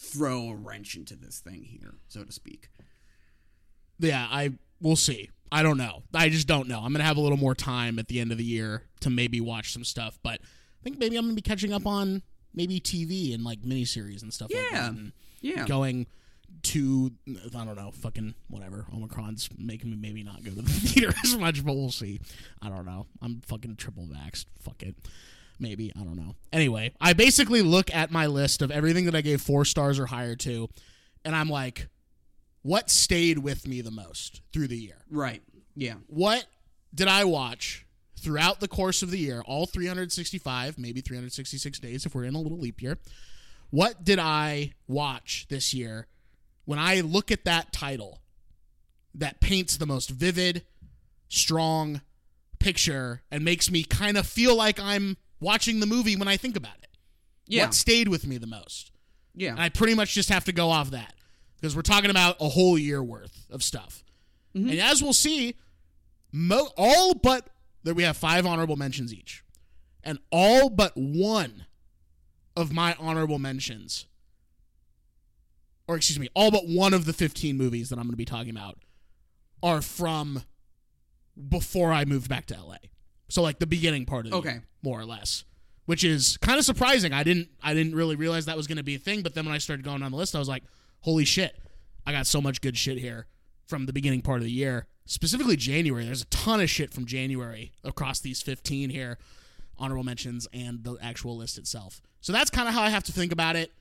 throw 0.00 0.48
a 0.48 0.54
wrench 0.56 0.96
into 0.96 1.14
this 1.14 1.38
thing 1.40 1.62
here, 1.64 1.94
so 2.08 2.24
to 2.24 2.32
speak. 2.32 2.70
Yeah, 3.98 4.26
I 4.30 4.52
we'll 4.80 4.96
see. 4.96 5.30
I 5.52 5.62
don't 5.62 5.76
know. 5.76 6.02
I 6.14 6.28
just 6.30 6.46
don't 6.46 6.68
know. 6.68 6.80
I'm 6.80 6.92
gonna 6.92 7.04
have 7.04 7.16
a 7.18 7.20
little 7.20 7.36
more 7.38 7.54
time 7.54 7.98
at 7.98 8.08
the 8.08 8.18
end 8.20 8.32
of 8.32 8.38
the 8.38 8.44
year 8.44 8.84
to 9.00 9.10
maybe 9.10 9.40
watch 9.42 9.72
some 9.72 9.84
stuff, 9.84 10.18
but 10.22 10.40
I 10.40 10.82
think 10.82 10.98
maybe 10.98 11.16
I'm 11.16 11.24
gonna 11.24 11.34
be 11.34 11.42
catching 11.42 11.72
up 11.72 11.86
on 11.86 12.22
maybe 12.54 12.80
TV 12.80 13.34
and 13.34 13.44
like 13.44 13.60
miniseries 13.60 14.22
and 14.22 14.32
stuff 14.32 14.50
like 14.52 14.62
Yeah. 14.72 14.80
that. 14.80 14.90
And 14.92 15.12
Yeah. 15.42 15.66
going 15.66 16.06
to 16.62 17.12
I 17.56 17.64
don't 17.64 17.76
know, 17.76 17.90
fucking 17.90 18.34
whatever. 18.48 18.86
Omicron's 18.94 19.48
making 19.56 19.90
me 19.90 19.96
maybe 19.96 20.22
not 20.22 20.44
go 20.44 20.50
to 20.50 20.56
the 20.56 20.62
theater 20.70 21.14
as 21.24 21.36
much, 21.36 21.64
but 21.64 21.74
we'll 21.74 21.90
see. 21.90 22.20
I 22.62 22.68
don't 22.68 22.86
know. 22.86 23.06
I'm 23.22 23.40
fucking 23.46 23.76
triple 23.76 24.06
vaxxed. 24.06 24.46
Fuck 24.60 24.82
it. 24.82 24.96
Maybe. 25.58 25.92
I 25.98 26.04
don't 26.04 26.16
know. 26.16 26.34
Anyway, 26.52 26.92
I 27.00 27.12
basically 27.12 27.62
look 27.62 27.92
at 27.94 28.10
my 28.10 28.26
list 28.26 28.62
of 28.62 28.70
everything 28.70 29.04
that 29.06 29.14
I 29.14 29.20
gave 29.20 29.40
four 29.40 29.64
stars 29.64 29.98
or 29.98 30.06
higher 30.06 30.34
to, 30.36 30.68
and 31.24 31.36
I'm 31.36 31.48
like, 31.48 31.88
what 32.62 32.90
stayed 32.90 33.38
with 33.38 33.66
me 33.66 33.80
the 33.80 33.90
most 33.90 34.42
through 34.52 34.68
the 34.68 34.76
year? 34.76 35.04
Right. 35.10 35.42
Yeah. 35.74 35.94
What 36.08 36.46
did 36.94 37.08
I 37.08 37.24
watch 37.24 37.86
throughout 38.18 38.60
the 38.60 38.68
course 38.68 39.02
of 39.02 39.10
the 39.10 39.18
year, 39.18 39.42
all 39.46 39.66
365, 39.66 40.78
maybe 40.78 41.00
366 41.00 41.78
days 41.78 42.04
if 42.04 42.14
we're 42.14 42.24
in 42.24 42.34
a 42.34 42.40
little 42.40 42.58
leap 42.58 42.82
year? 42.82 42.98
What 43.70 44.04
did 44.04 44.18
I 44.18 44.72
watch 44.88 45.46
this 45.48 45.72
year 45.72 46.06
when 46.70 46.78
I 46.78 47.00
look 47.00 47.32
at 47.32 47.46
that 47.46 47.72
title 47.72 48.20
that 49.16 49.40
paints 49.40 49.76
the 49.76 49.86
most 49.86 50.08
vivid, 50.08 50.64
strong 51.28 52.00
picture 52.60 53.22
and 53.28 53.44
makes 53.44 53.72
me 53.72 53.82
kind 53.82 54.16
of 54.16 54.24
feel 54.24 54.54
like 54.54 54.78
I'm 54.78 55.16
watching 55.40 55.80
the 55.80 55.86
movie 55.86 56.14
when 56.14 56.28
I 56.28 56.36
think 56.36 56.54
about 56.56 56.76
it? 56.80 56.96
Yeah. 57.48 57.64
What 57.64 57.74
stayed 57.74 58.06
with 58.06 58.24
me 58.24 58.38
the 58.38 58.46
most? 58.46 58.92
yeah. 59.34 59.50
And 59.50 59.60
I 59.60 59.68
pretty 59.68 59.94
much 59.96 60.14
just 60.14 60.28
have 60.28 60.44
to 60.44 60.52
go 60.52 60.70
off 60.70 60.92
that 60.92 61.12
because 61.56 61.74
we're 61.74 61.82
talking 61.82 62.08
about 62.08 62.36
a 62.40 62.48
whole 62.48 62.78
year 62.78 63.02
worth 63.02 63.46
of 63.50 63.64
stuff. 63.64 64.04
Mm-hmm. 64.54 64.70
And 64.70 64.78
as 64.78 65.02
we'll 65.02 65.12
see, 65.12 65.56
mo- 66.30 66.70
all 66.76 67.14
but 67.14 67.48
that 67.82 67.94
we 67.94 68.04
have 68.04 68.16
five 68.16 68.46
honorable 68.46 68.76
mentions 68.76 69.12
each, 69.12 69.42
and 70.04 70.20
all 70.30 70.70
but 70.70 70.92
one 70.96 71.66
of 72.56 72.72
my 72.72 72.94
honorable 73.00 73.40
mentions, 73.40 74.06
or 75.90 75.96
excuse 75.96 76.18
me, 76.20 76.28
all 76.34 76.50
but 76.52 76.66
one 76.68 76.94
of 76.94 77.04
the 77.04 77.12
15 77.12 77.56
movies 77.56 77.88
that 77.88 77.96
I'm 77.98 78.04
going 78.04 78.12
to 78.12 78.16
be 78.16 78.24
talking 78.24 78.50
about 78.50 78.78
are 79.62 79.82
from 79.82 80.42
before 81.48 81.92
I 81.92 82.04
moved 82.04 82.28
back 82.28 82.46
to 82.46 82.54
LA. 82.54 82.76
So 83.28 83.42
like 83.42 83.58
the 83.58 83.66
beginning 83.66 84.06
part 84.06 84.26
of 84.26 84.32
the 84.32 84.38
Okay. 84.38 84.50
year, 84.50 84.64
more 84.82 85.00
or 85.00 85.04
less. 85.04 85.44
Which 85.86 86.04
is 86.04 86.36
kind 86.36 86.58
of 86.58 86.64
surprising. 86.64 87.12
I 87.12 87.24
didn't 87.24 87.48
I 87.62 87.74
didn't 87.74 87.96
really 87.96 88.14
realize 88.14 88.44
that 88.46 88.56
was 88.56 88.68
going 88.68 88.78
to 88.78 88.84
be 88.84 88.94
a 88.94 88.98
thing, 88.98 89.22
but 89.22 89.34
then 89.34 89.44
when 89.44 89.54
I 89.54 89.58
started 89.58 89.84
going 89.84 90.02
on 90.04 90.12
the 90.12 90.16
list, 90.16 90.36
I 90.36 90.38
was 90.38 90.48
like, 90.48 90.62
"Holy 91.00 91.24
shit. 91.24 91.56
I 92.06 92.12
got 92.12 92.26
so 92.28 92.40
much 92.40 92.60
good 92.60 92.76
shit 92.78 92.98
here 92.98 93.26
from 93.66 93.86
the 93.86 93.92
beginning 93.92 94.22
part 94.22 94.38
of 94.38 94.44
the 94.44 94.52
year." 94.52 94.86
Specifically 95.06 95.56
January. 95.56 96.04
There's 96.04 96.22
a 96.22 96.26
ton 96.26 96.60
of 96.60 96.70
shit 96.70 96.92
from 96.92 97.06
January 97.06 97.72
across 97.82 98.20
these 98.20 98.40
15 98.42 98.90
here, 98.90 99.18
honorable 99.78 100.04
mentions 100.04 100.46
and 100.52 100.84
the 100.84 100.96
actual 101.02 101.36
list 101.36 101.58
itself. 101.58 102.00
So 102.20 102.32
that's 102.32 102.50
kind 102.50 102.68
of 102.68 102.74
how 102.74 102.82
I 102.82 102.90
have 102.90 103.02
to 103.04 103.12
think 103.12 103.32
about 103.32 103.56
it. 103.56 103.72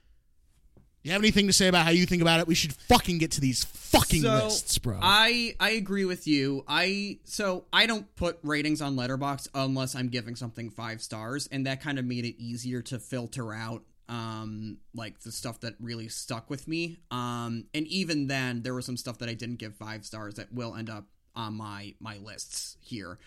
You 1.03 1.12
have 1.13 1.21
anything 1.21 1.47
to 1.47 1.53
say 1.53 1.67
about 1.67 1.85
how 1.85 1.91
you 1.91 2.05
think 2.05 2.21
about 2.21 2.41
it? 2.41 2.47
We 2.47 2.55
should 2.55 2.73
fucking 2.73 3.19
get 3.19 3.31
to 3.31 3.41
these 3.41 3.63
fucking 3.63 4.21
so 4.21 4.33
lists, 4.33 4.77
bro. 4.79 4.99
I 5.01 5.55
I 5.59 5.71
agree 5.71 6.05
with 6.05 6.27
you. 6.27 6.65
I 6.67 7.19
so 7.23 7.65
I 7.71 7.85
don't 7.85 8.13
put 8.15 8.38
ratings 8.43 8.81
on 8.81 8.95
Letterbox 8.95 9.47
unless 9.55 9.95
I'm 9.95 10.09
giving 10.09 10.35
something 10.35 10.69
five 10.69 11.01
stars, 11.01 11.47
and 11.51 11.65
that 11.67 11.81
kind 11.81 11.99
of 11.99 12.05
made 12.05 12.25
it 12.25 12.35
easier 12.41 12.81
to 12.83 12.99
filter 12.99 13.53
out 13.53 13.83
um 14.09 14.77
like 14.95 15.19
the 15.19 15.31
stuff 15.31 15.59
that 15.62 15.75
really 15.79 16.09
stuck 16.09 16.49
with 16.49 16.67
me. 16.67 16.97
Um 17.12 17.65
and 17.73 17.88
even 17.88 18.27
then 18.27 18.63
there 18.63 18.73
was 18.73 18.85
some 18.85 18.97
stuff 18.97 19.19
that 19.19 19.29
I 19.29 19.35
didn't 19.35 19.57
give 19.57 19.75
five 19.75 20.03
stars 20.05 20.35
that 20.35 20.51
will 20.51 20.75
end 20.75 20.89
up 20.89 21.05
on 21.35 21.53
my 21.53 21.93
my 21.99 22.17
lists 22.17 22.75
here. 22.81 23.19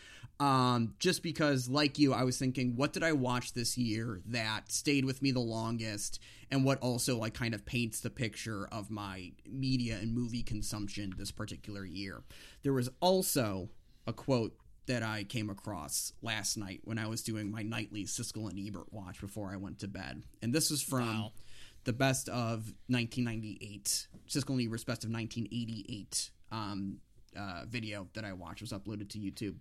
Um 0.42 0.94
just 0.98 1.22
because 1.22 1.68
like 1.68 1.98
you 1.98 2.12
I 2.12 2.24
was 2.24 2.38
thinking 2.38 2.74
what 2.76 2.92
did 2.92 3.02
I 3.02 3.12
watch 3.12 3.52
this 3.52 3.78
year 3.78 4.20
that 4.26 4.72
stayed 4.72 5.04
with 5.04 5.22
me 5.22 5.30
the 5.30 5.40
longest 5.40 6.18
and 6.50 6.64
what 6.64 6.78
also 6.80 7.16
like 7.16 7.34
kind 7.34 7.54
of 7.54 7.64
paints 7.64 8.00
the 8.00 8.10
picture 8.10 8.66
of 8.72 8.90
my 8.90 9.32
media 9.46 9.98
and 10.00 10.12
movie 10.14 10.42
consumption 10.42 11.14
this 11.16 11.30
particular 11.30 11.84
year. 11.84 12.22
There 12.62 12.72
was 12.72 12.88
also 13.00 13.68
a 14.06 14.12
quote 14.12 14.54
that 14.86 15.02
I 15.02 15.22
came 15.24 15.48
across 15.48 16.12
last 16.22 16.56
night 16.56 16.80
when 16.84 16.98
I 16.98 17.06
was 17.06 17.22
doing 17.22 17.50
my 17.50 17.62
nightly 17.62 18.04
Siskel 18.04 18.50
and 18.50 18.58
Ebert 18.58 18.92
watch 18.92 19.20
before 19.20 19.52
I 19.52 19.56
went 19.56 19.78
to 19.78 19.88
bed. 19.88 20.24
And 20.42 20.52
this 20.52 20.70
was 20.70 20.82
from 20.82 21.06
Wow. 21.06 21.32
the 21.84 21.92
best 21.92 22.28
of 22.28 22.74
1998, 22.88 24.08
Siskel 24.28 24.50
and 24.54 24.62
Ebert's 24.66 24.84
best 24.84 25.04
of 25.04 25.10
1988 25.10 26.30
um, 26.50 26.98
uh, 27.36 27.62
video 27.68 28.08
that 28.14 28.24
I 28.24 28.32
watched 28.32 28.60
was 28.60 28.72
uploaded 28.72 29.08
to 29.10 29.18
YouTube. 29.18 29.54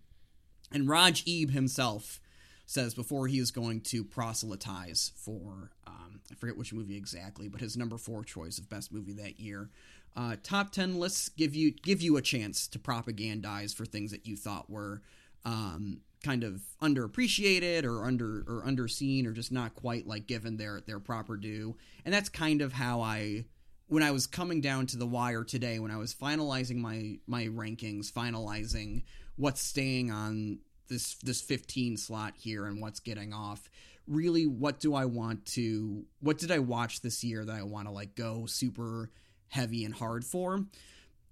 And 0.72 0.88
Roger 0.88 1.24
Ebert 1.28 1.54
himself 1.54 2.20
says 2.66 2.94
before 2.94 3.28
he 3.28 3.40
is 3.40 3.52
going 3.52 3.82
to 3.82 4.04
proselytize 4.04 5.12
for 5.16 5.72
um, 5.86 6.22
I 6.32 6.36
forget 6.36 6.58
which 6.58 6.74
movie 6.74 6.96
exactly, 6.96 7.50
but 7.50 7.62
his 7.62 7.76
number 7.76 7.98
four 7.98 8.24
choice 8.24 8.58
of 8.58 8.70
best 8.70 8.94
movie 8.94 9.14
that 9.14 9.40
year. 9.40 9.70
Uh, 10.16 10.36
top 10.44 10.72
ten 10.72 11.00
lists 11.00 11.30
give 11.30 11.56
you 11.56 11.72
give 11.72 12.02
you 12.02 12.18
a 12.18 12.22
chance 12.22 12.68
to 12.68 12.80
propagandize 12.80 13.76
for 13.76 13.86
things 13.86 14.12
that 14.12 14.26
you 14.26 14.36
thought 14.36 14.70
were 14.70 15.02
um, 15.46 16.02
kind 16.24 16.44
of 16.44 16.62
underappreciated 16.82 17.84
or 17.84 18.06
under 18.06 18.44
or 18.48 18.64
underseen 18.66 19.26
or 19.26 19.32
just 19.32 19.52
not 19.52 19.74
quite 19.76 20.08
like 20.08 20.28
given 20.28 20.58
their 20.58 20.82
their 20.82 21.00
proper 21.00 21.38
due. 21.38 21.76
And 22.06 22.14
that's 22.14 22.30
kind 22.30 22.62
of 22.62 22.74
how 22.74 23.02
I 23.02 23.46
when 23.88 24.04
I 24.04 24.12
was 24.12 24.28
coming 24.28 24.62
down 24.62 24.86
to 24.88 24.98
the 24.98 25.06
wire 25.06 25.44
today, 25.44 25.78
when 25.80 25.92
I 25.92 25.98
was 25.98 26.14
finalizing 26.14 26.78
my 26.78 27.18
my 27.28 27.46
rankings, 27.48 28.12
finalizing 28.12 29.04
what's 29.36 29.62
staying 29.62 30.12
on 30.12 30.60
this 30.92 31.16
this 31.24 31.42
15 31.42 31.98
slot 31.98 32.34
here 32.38 32.66
and 32.66 32.82
what's 32.82 33.00
getting 33.00 33.34
off, 33.34 33.70
really 34.08 34.46
what 34.46 34.80
do 34.80 34.94
I 34.94 35.06
want 35.06 35.46
to 35.48 36.06
what 36.20 36.38
did 36.38 36.52
I 36.52 36.60
watch 36.60 37.02
this 37.02 37.24
year 37.24 37.46
that 37.46 37.56
I 37.56 37.64
want 37.64 37.88
to 37.88 37.94
like 37.94 38.16
go 38.16 38.46
super 38.46 39.10
heavy 39.48 39.86
and 39.86 39.94
hard 39.94 40.24
for? 40.24 40.66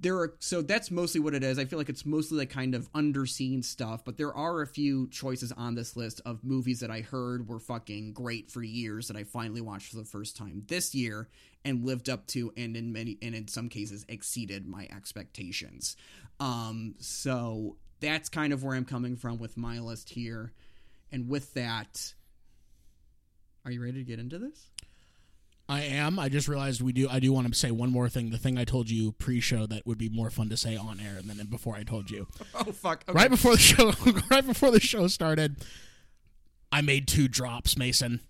There 0.02 0.18
are 0.20 0.34
so 0.40 0.62
that's 0.62 0.90
mostly 0.90 1.20
what 1.20 1.36
it 1.36 1.44
is. 1.44 1.60
I 1.60 1.66
feel 1.66 1.78
like 1.78 1.90
it's 1.90 2.06
mostly 2.06 2.38
like 2.38 2.50
kind 2.50 2.74
of 2.74 2.90
underseen 2.94 3.64
stuff, 3.66 4.06
but 4.06 4.18
there 4.18 4.34
are 4.34 4.62
a 4.62 4.68
few 4.68 5.10
choices 5.10 5.52
on 5.52 5.76
this 5.76 5.98
list 5.98 6.22
of 6.26 6.46
movies 6.46 6.80
that 6.80 6.90
I 6.90 7.02
heard 7.02 7.50
were 7.50 7.60
fucking 7.60 8.14
great 8.14 8.50
for 8.50 8.64
years 8.64 9.10
that 9.10 9.18
I 9.18 9.26
finally 9.26 9.60
watched 9.60 9.90
for 9.90 9.98
the 9.98 10.06
first 10.06 10.38
time 10.38 10.64
this 10.68 10.96
year 10.96 11.28
and 11.66 11.86
lived 11.86 12.08
up 12.08 12.28
to 12.28 12.54
and 12.56 12.78
in 12.78 12.94
many 12.94 13.18
and 13.22 13.36
in 13.36 13.50
some 13.50 13.68
cases 13.68 14.06
exceeded 14.08 14.66
my 14.66 14.88
expectations. 14.90 15.98
Um 16.40 16.96
so 17.00 17.76
that's 18.00 18.30
kind 18.30 18.54
of 18.54 18.64
where 18.64 18.76
I'm 18.76 18.86
coming 18.86 19.16
from 19.16 19.40
with 19.40 19.58
my 19.58 19.80
list 19.80 20.10
here. 20.10 20.54
And 21.12 21.28
with 21.28 21.54
that, 21.56 22.14
are 23.66 23.72
you 23.72 23.82
ready 23.82 24.00
to 24.00 24.04
get 24.04 24.20
into 24.20 24.38
this? 24.40 24.68
I 25.68 25.82
am. 25.82 26.18
I 26.18 26.30
just 26.30 26.48
realized 26.48 26.82
we 26.82 26.92
do. 26.94 27.08
I 27.08 27.20
do 27.20 27.32
want 27.32 27.48
to 27.48 27.54
say 27.54 27.70
one 27.70 27.92
more 27.92 28.10
thing. 28.10 28.32
The 28.32 28.40
thing 28.40 28.58
I 28.58 28.64
told 28.66 28.90
you 28.90 29.12
pre-show 29.12 29.68
that 29.68 29.86
would 29.86 30.00
be 30.00 30.10
more 30.10 30.32
fun 30.32 30.50
to 30.50 30.58
say 30.58 30.76
on 30.76 31.00
air 31.00 31.22
than 31.24 31.46
before 31.46 31.76
I 31.76 31.84
told 31.84 32.10
you. 32.10 32.28
Oh 32.56 32.72
fuck. 32.72 33.04
Right 33.08 33.30
before 33.30 33.54
the 33.54 33.60
show, 33.60 33.94
right 34.32 34.46
before 34.46 34.72
the 34.72 34.80
show 34.80 35.08
started, 35.08 35.58
I 36.72 36.82
made 36.82 37.08
two 37.08 37.28
drops, 37.28 37.78
Mason. 37.78 38.22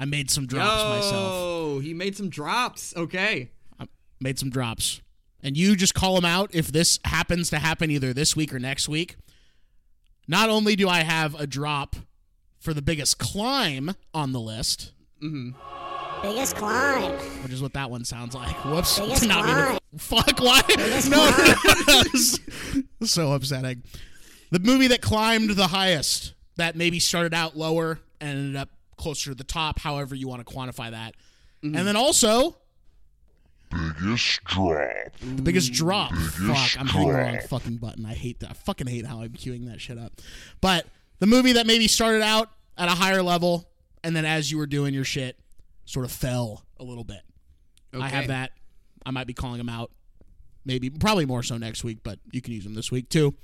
I 0.00 0.04
made 0.06 0.30
some 0.30 0.46
drops 0.46 0.82
myself. 0.84 1.32
Oh, 1.34 1.80
he 1.80 1.92
made 1.92 2.16
some 2.16 2.30
drops. 2.30 2.96
Okay. 2.96 3.50
I 3.78 3.86
made 4.20 4.38
some 4.38 4.48
drops. 4.50 5.02
And 5.42 5.56
you 5.56 5.76
just 5.76 5.94
call 5.94 6.14
them 6.16 6.24
out 6.24 6.50
if 6.54 6.68
this 6.68 6.98
happens 7.04 7.50
to 7.50 7.58
happen 7.58 7.90
either 7.90 8.12
this 8.12 8.34
week 8.34 8.52
or 8.52 8.58
next 8.58 8.88
week. 8.88 9.16
Not 10.26 10.50
only 10.50 10.74
do 10.76 10.88
I 10.88 11.00
have 11.04 11.34
a 11.40 11.46
drop 11.46 11.96
for 12.58 12.74
the 12.74 12.82
biggest 12.82 13.18
climb 13.18 13.94
on 14.12 14.32
the 14.32 14.40
list, 14.40 14.92
Mm-hmm. 15.22 15.50
Biggest 16.22 16.54
climb. 16.56 17.10
which 17.42 17.52
is 17.52 17.60
what 17.62 17.72
that 17.74 17.90
one 17.90 18.04
sounds 18.04 18.34
like. 18.34 18.54
Whoops. 18.64 18.98
Biggest 19.00 19.26
not 19.28 19.44
climb. 19.44 19.78
Fuck, 19.96 20.38
why? 20.40 20.62
No. 21.08 21.30
so 23.06 23.32
upsetting. 23.32 23.82
The 24.50 24.58
movie 24.60 24.86
that 24.88 25.00
climbed 25.02 25.50
the 25.50 25.66
highest, 25.68 26.34
that 26.56 26.76
maybe 26.76 26.98
started 27.00 27.34
out 27.34 27.56
lower 27.56 28.00
and 28.20 28.30
ended 28.38 28.56
up 28.56 28.68
closer 28.96 29.30
to 29.30 29.34
the 29.34 29.44
top, 29.44 29.78
however 29.80 30.14
you 30.14 30.26
want 30.28 30.46
to 30.46 30.52
quantify 30.54 30.90
that. 30.90 31.14
And 31.62 31.74
then 31.74 31.96
also, 31.96 32.56
Biggest 33.70 34.44
drop. 34.44 34.88
the 35.20 35.42
biggest 35.42 35.72
drop. 35.72 36.12
Fuck, 36.14 36.80
I'm 36.80 36.86
hitting 36.86 37.08
the 37.08 37.14
wrong 37.14 37.38
fucking 37.48 37.76
button. 37.76 38.06
I 38.06 38.14
hate 38.14 38.40
that. 38.40 38.50
I 38.50 38.52
fucking 38.54 38.86
hate 38.86 39.06
how 39.06 39.20
I'm 39.22 39.30
queuing 39.30 39.66
that 39.68 39.80
shit 39.80 39.98
up. 39.98 40.12
But 40.60 40.86
the 41.18 41.26
movie 41.26 41.52
that 41.52 41.66
maybe 41.66 41.86
started 41.88 42.22
out 42.22 42.50
at 42.76 42.88
a 42.88 42.92
higher 42.92 43.22
level, 43.22 43.68
and 44.02 44.14
then 44.16 44.24
as 44.24 44.50
you 44.50 44.58
were 44.58 44.66
doing 44.66 44.94
your 44.94 45.04
shit, 45.04 45.36
sort 45.84 46.04
of 46.04 46.12
fell 46.12 46.64
a 46.78 46.84
little 46.84 47.04
bit. 47.04 47.20
I 47.98 48.08
have 48.08 48.26
that. 48.28 48.52
I 49.06 49.10
might 49.10 49.26
be 49.26 49.32
calling 49.34 49.58
them 49.58 49.68
out. 49.68 49.90
Maybe, 50.64 50.90
probably 50.90 51.24
more 51.24 51.42
so 51.42 51.56
next 51.56 51.82
week, 51.84 51.98
but 52.02 52.18
you 52.30 52.40
can 52.42 52.52
use 52.52 52.64
them 52.64 52.74
this 52.74 52.90
week 52.90 53.08
too. 53.08 53.34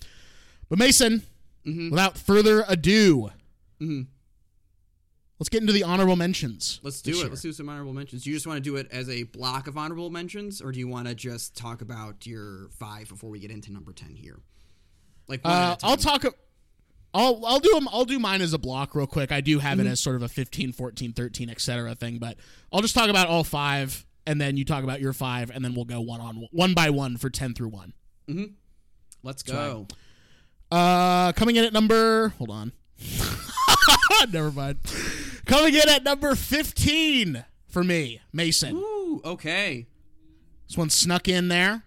But 0.69 0.79
Mason, 0.79 1.23
Mm-hmm. 1.67 1.91
without 1.91 2.19
further 2.19 2.63
ado, 2.69 3.31
let's 5.39 5.49
get 5.49 5.61
into 5.61 5.73
the 5.73 5.83
honorable 5.83 6.17
mentions. 6.17 6.81
Let's 6.83 7.01
do 7.03 7.11
it. 7.13 7.17
year. 7.17 7.29
Let's 7.29 7.43
do 7.43 7.53
some 7.53 7.69
honorable 7.69 7.93
mentions. 7.93 8.25
Do 8.25 8.31
you 8.31 8.37
just 8.37 8.47
want 8.47 8.57
to 8.57 8.63
do 8.63 8.77
it 8.77 8.89
as 8.91 9.09
a 9.09 9.25
block 9.25 9.67
of 9.67 9.77
honorable 9.79 10.11
mentions, 10.11 10.61
or 10.61 10.73
do 10.73 10.79
you 10.79 10.89
want 10.89 11.09
to 11.09 11.15
just 11.15 11.57
talk 11.57 11.81
about 11.83 12.27
your 12.27 12.69
five 12.79 13.09
before 13.09 13.31
we 13.31 13.39
get 13.39 13.51
into 13.51 13.73
number 13.73 13.93
ten 13.93 14.15
here? 14.15 14.41
Like, 15.29 15.41
Uh, 15.45 15.77
I'll 15.83 15.97
talk. 15.97 16.25
I'll 17.17 17.47
I'll 17.47 17.61
do 17.61 17.71
them. 17.75 17.89
I'll 17.93 18.05
do 18.05 18.19
mine 18.19 18.43
as 18.43 18.53
a 18.53 18.59
block 18.59 18.95
real 18.95 19.07
quick. 19.07 19.31
I 19.33 19.41
do 19.41 19.59
have 19.61 19.79
Mm-hmm. 19.79 19.87
it 19.87 19.91
as 19.93 20.01
sort 20.01 20.17
of 20.17 20.23
a 20.23 20.29
15, 20.29 20.73
14, 20.73 21.13
13, 21.13 21.49
etc. 21.51 21.95
thing, 21.95 22.19
but 22.19 22.37
I'll 22.73 22.81
just 22.83 22.95
talk 22.95 23.09
about 23.09 23.29
all 23.29 23.45
five, 23.45 24.05
and 24.27 24.41
then 24.41 24.57
you 24.57 24.65
talk 24.65 24.83
about 24.85 25.01
your 25.01 25.13
five, 25.13 25.51
and 25.51 25.65
then 25.65 25.75
we'll 25.75 25.85
go 25.85 26.01
one 26.01 26.21
on 26.21 26.47
one 26.51 26.75
by 26.75 26.91
one 26.91 27.17
for 27.17 27.31
ten 27.31 27.55
through 27.55 27.69
one. 27.69 27.93
Let's 29.23 29.43
go. 29.43 29.87
Uh, 30.71 31.33
coming 31.33 31.55
in 31.57 31.65
at 31.65 31.73
number. 31.73 32.31
Hold 32.39 32.51
on. 32.51 32.73
Never 34.33 34.51
mind. 34.51 34.79
Coming 35.47 35.75
in 35.75 35.89
at 35.89 36.05
number 36.05 36.35
fifteen 36.35 37.45
for 37.69 37.85
me, 37.85 38.21
Mason. 38.33 38.77
Ooh, 38.77 39.21
okay. 39.25 39.87
This 40.69 40.79
one 40.79 40.91
snuck 40.91 41.29
in 41.29 41.49
there. 41.49 41.83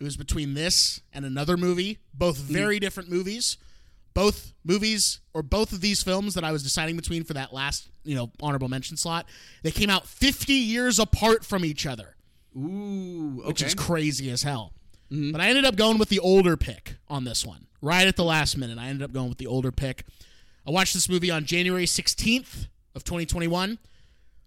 It 0.00 0.04
was 0.04 0.16
between 0.16 0.54
this 0.54 1.00
and 1.12 1.24
another 1.24 1.56
movie, 1.56 1.98
both 2.14 2.38
hmm. 2.38 2.52
very 2.52 2.78
different 2.78 3.10
movies. 3.10 3.56
Both 4.14 4.52
movies 4.64 5.20
or 5.32 5.44
both 5.44 5.72
of 5.72 5.80
these 5.80 6.02
films 6.02 6.34
that 6.34 6.42
I 6.42 6.50
was 6.50 6.64
deciding 6.64 6.96
between 6.96 7.22
for 7.22 7.34
that 7.34 7.52
last, 7.52 7.88
you 8.02 8.16
know, 8.16 8.32
honorable 8.40 8.68
mention 8.68 8.96
slot, 8.96 9.26
they 9.62 9.70
came 9.70 9.90
out 9.90 10.08
50 10.08 10.52
years 10.52 10.98
apart 10.98 11.44
from 11.44 11.64
each 11.64 11.86
other, 11.86 12.16
Ooh, 12.56 13.36
okay. 13.38 13.48
which 13.48 13.62
is 13.62 13.76
crazy 13.76 14.28
as 14.30 14.42
hell. 14.42 14.72
Mm-hmm. 15.12 15.30
But 15.30 15.40
I 15.40 15.48
ended 15.48 15.64
up 15.64 15.76
going 15.76 15.98
with 15.98 16.08
the 16.08 16.18
older 16.18 16.56
pick 16.56 16.96
on 17.06 17.22
this 17.22 17.46
one. 17.46 17.66
Right 17.80 18.08
at 18.08 18.16
the 18.16 18.24
last 18.24 18.56
minute, 18.56 18.76
I 18.76 18.88
ended 18.88 19.04
up 19.04 19.12
going 19.12 19.28
with 19.28 19.38
the 19.38 19.46
older 19.46 19.70
pick. 19.70 20.04
I 20.66 20.72
watched 20.72 20.94
this 20.94 21.08
movie 21.08 21.30
on 21.30 21.44
January 21.44 21.86
16th 21.86 22.66
of 22.94 23.04
2021. 23.04 23.78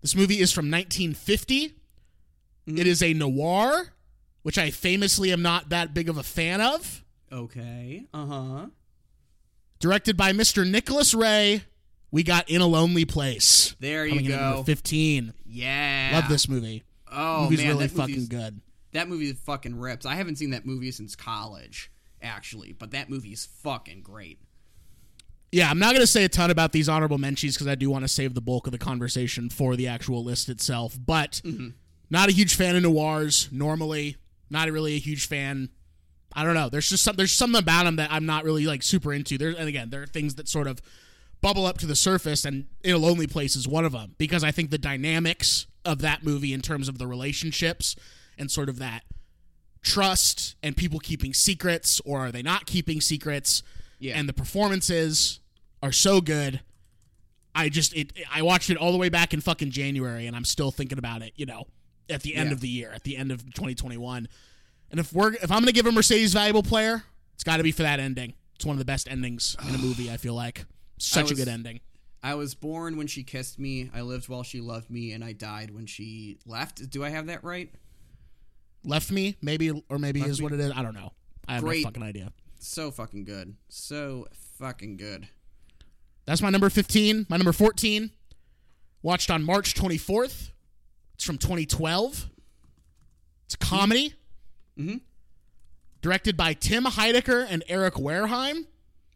This 0.02 0.16
movie 0.16 0.40
is 0.40 0.52
from 0.52 0.66
1950. 0.72 1.74
It 2.68 2.88
is 2.88 3.02
a 3.04 3.14
noir, 3.14 3.94
which 4.44 4.58
I 4.58 4.72
famously 4.72 5.32
am 5.32 5.42
not 5.42 5.70
that 5.70 5.94
big 5.94 6.10
of 6.10 6.18
a 6.18 6.24
fan 6.24 6.62
of. 6.62 7.04
okay. 7.32 8.06
Uh 8.14 8.26
huh. 8.26 8.66
Directed 9.80 10.16
by 10.16 10.32
Mr. 10.32 10.70
Nicholas 10.70 11.14
Ray. 11.14 11.64
We 12.12 12.24
got 12.24 12.50
In 12.50 12.62
a 12.62 12.68
Lonely 12.68 13.06
Place. 13.06 13.76
There 13.80 14.06
you 14.06 14.20
in 14.20 14.26
at 14.32 14.40
number 14.42 14.58
go. 14.58 14.64
15. 14.64 15.34
Yeah. 15.46 16.12
Love 16.14 16.30
this 16.30 16.48
movie. 16.50 16.84
Oh 17.12 17.44
movie's 17.44 17.60
man, 17.60 17.70
really 17.70 17.88
fucking 17.88 18.28
good. 18.28 18.62
That 18.92 19.08
movie 19.08 19.32
fucking 19.34 19.76
rips. 19.80 20.06
I 20.06 20.16
haven't 20.16 20.36
seen 20.38 20.52
that 20.52 20.66
movie 20.66 20.92
since 20.92 21.16
college, 21.16 21.90
actually, 22.22 22.74
but 22.74 22.92
that 22.92 23.10
movie's 23.10 23.46
fucking 23.64 24.02
great. 24.02 24.40
Yeah, 25.52 25.70
I'm 25.70 25.80
not 25.80 25.90
going 25.90 26.02
to 26.02 26.08
say 26.08 26.24
a 26.24 26.30
ton 26.30 26.50
about 26.50 26.72
these 26.72 26.88
honorable 26.88 27.18
mentions 27.18 27.56
because 27.56 27.68
I 27.68 27.76
do 27.76 27.90
want 27.90 28.04
to 28.06 28.08
save 28.08 28.34
the 28.34 28.42
bulk 28.42 28.68
of 28.68 28.72
the 28.72 28.78
conversation 28.78 29.50
for 29.50 29.76
the 29.76 29.88
actual 29.88 30.24
list 30.24 30.48
itself. 30.48 30.98
But 30.98 31.42
mm-hmm. 31.44 31.70
not 32.10 32.30
a 32.30 32.32
huge 32.32 32.56
fan 32.56 32.76
of 32.78 32.84
noirs 32.84 33.50
normally. 33.52 34.16
Not 34.50 34.70
really 34.70 34.96
a 34.96 35.00
huge 35.00 35.28
fan. 35.28 35.70
I 36.34 36.46
don't 36.46 36.54
know. 36.54 36.70
There's 36.70 36.90
just 36.90 37.04
some, 37.04 37.16
there's 37.18 37.34
something 37.34 37.60
about 37.60 37.84
them 37.84 37.98
that 37.98 38.12
I'm 38.12 38.26
not 38.26 38.46
really 38.46 38.66
like 38.66 38.84
super 38.84 39.14
into. 39.14 39.38
There 39.38 39.50
and 39.50 39.68
again, 39.68 39.90
there 39.90 40.04
are 40.04 40.08
things 40.08 40.36
that 40.36 40.48
sort 40.48 40.68
of 40.68 40.82
bubble 41.42 41.66
up 41.66 41.78
to 41.80 41.86
the 41.86 41.96
surface, 41.96 42.46
and 42.46 42.68
In 42.84 42.94
a 42.96 42.98
Lonely 42.98 43.28
Place 43.28 43.56
is 43.56 43.68
one 43.68 43.84
of 43.84 43.92
them 43.92 44.16
because 44.18 44.44
I 44.44 44.52
think 44.52 44.70
the 44.70 44.78
dynamics 44.78 45.68
of 45.84 46.00
that 46.00 46.24
movie 46.24 46.54
in 46.54 46.62
terms 46.62 46.88
of 46.88 47.00
the 47.00 47.08
relationships 47.08 47.96
and 48.38 48.50
sort 48.50 48.70
of 48.70 48.80
that 48.80 49.04
trust 49.82 50.56
and 50.62 50.78
people 50.78 51.00
keeping 51.00 51.34
secrets 51.34 52.00
or 52.06 52.20
are 52.20 52.32
they 52.32 52.44
not 52.44 52.68
keeping 52.68 53.02
secrets 53.02 53.64
Yeah. 54.00 54.18
and 54.18 54.30
the 54.30 54.34
performances 54.34 55.40
are 55.84 55.92
so 55.92 56.22
good 56.22 56.62
i 57.56 57.70
just 57.70 57.94
it 57.96 58.14
i 58.34 58.42
watched 58.42 58.70
it 58.70 58.78
all 58.78 58.92
the 58.92 58.98
way 58.98 59.10
back 59.10 59.34
in 59.34 59.42
fucking 59.42 59.72
january 59.72 60.28
and 60.28 60.36
i'm 60.36 60.46
still 60.46 60.72
thinking 60.72 60.98
about 60.98 61.22
it 61.22 61.34
you 61.36 61.46
know 61.46 61.66
at 62.10 62.22
the 62.22 62.36
end 62.36 62.50
Yeah. 62.50 62.54
of 62.54 62.62
the 62.62 62.68
year 62.68 62.92
at 62.94 63.04
the 63.04 63.18
end 63.18 63.32
of 63.32 63.44
2021 63.54 64.28
and 64.92 65.00
if 65.00 65.12
we're 65.14 65.34
if 65.34 65.52
i'm 65.52 65.60
gonna 65.60 65.72
give 65.72 65.86
a 65.86 65.92
mercedes 65.92 66.34
valuable 66.34 66.64
player 66.64 67.04
it's 67.34 67.44
got 67.44 67.58
to 67.58 67.64
be 67.64 67.72
for 67.72 67.84
that 67.84 68.00
ending 68.00 68.34
it's 68.56 68.66
one 68.66 68.74
of 68.76 68.80
the 68.80 68.86
best 68.86 69.10
endings 69.10 69.56
in 69.68 69.74
a 69.76 69.78
movie 69.88 70.12
i 70.12 70.18
feel 70.18 70.34
like 70.36 70.66
such 70.98 71.24
was- 71.24 71.32
a 71.32 71.36
good 71.36 71.48
ending 71.48 71.80
I 72.24 72.36
was 72.36 72.54
born 72.54 72.98
when 72.98 73.08
she 73.08 73.24
kissed 73.24 73.58
me. 73.58 73.90
I 73.96 74.02
lived 74.02 74.30
while 74.30 74.44
she 74.44 74.62
loved 74.62 74.92
me, 74.92 75.12
and 75.14 75.24
I 75.24 75.34
died 75.34 75.72
when 75.74 75.88
she 75.88 76.38
left. 76.46 76.88
Do 76.92 77.04
I 77.04 77.10
have 77.10 77.26
that 77.26 77.44
right? 77.44 77.72
left 78.84 79.12
me 79.12 79.38
maybe 79.42 79.72
or 79.90 79.98
maybe 79.98 80.20
Left 80.20 80.30
is 80.30 80.40
Me? 80.40 80.44
what 80.44 80.54
it 80.54 80.60
is 80.60 80.72
i 80.76 80.84
don't 80.84 80.94
know 80.94 81.14
i 81.48 81.56
have 81.56 81.64
Great. 81.64 81.84
no 81.84 81.88
fucking 81.88 82.04
idea 82.04 82.32
So 82.60 82.92
fucking 82.92 83.24
good. 83.24 83.56
So 83.70 84.28
fucking 84.60 84.98
good. 84.98 85.28
That's 86.32 86.42
my 86.42 86.50
number 86.50 86.70
15. 86.70 87.26
My 87.28 87.36
number 87.36 87.52
14, 87.52 88.10
watched 89.02 89.30
on 89.30 89.44
March 89.44 89.74
24th. 89.76 90.52
It's 91.16 91.26
from 91.26 91.38
2012. 91.38 92.30
It's 93.44 93.56
a 93.56 93.58
comedy. 93.58 94.14
Mm-hmm. 94.80 95.00
Directed 96.02 96.38
by 96.38 96.54
Tim 96.54 96.86
Heidecker 96.86 97.46
and 97.50 97.66
Eric 97.68 97.96
Wareheim. 97.96 98.66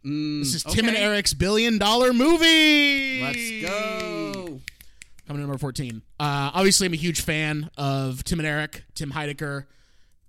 Mm, 0.06 0.40
This 0.42 0.56
is 0.56 0.64
Tim 0.64 0.90
and. 0.90 0.98
Eric's 0.98 1.34
billion 1.34 1.78
dollar 1.78 2.12
movie. 2.12 3.22
Let's 3.22 3.62
go. 3.62 4.60
Coming 5.26 5.38
to 5.42 5.48
number 5.48 5.58
14. 5.58 6.02
Uh, 6.20 6.52
obviously, 6.54 6.88
I'm 6.88 6.94
a 6.94 6.98
huge 6.98 7.22
fan 7.22 7.70
of 7.78 8.26
Tim 8.26 8.42
and 8.42 8.46
Eric, 8.48 8.84
Tim 8.94 9.12
Heidecker 9.12 9.68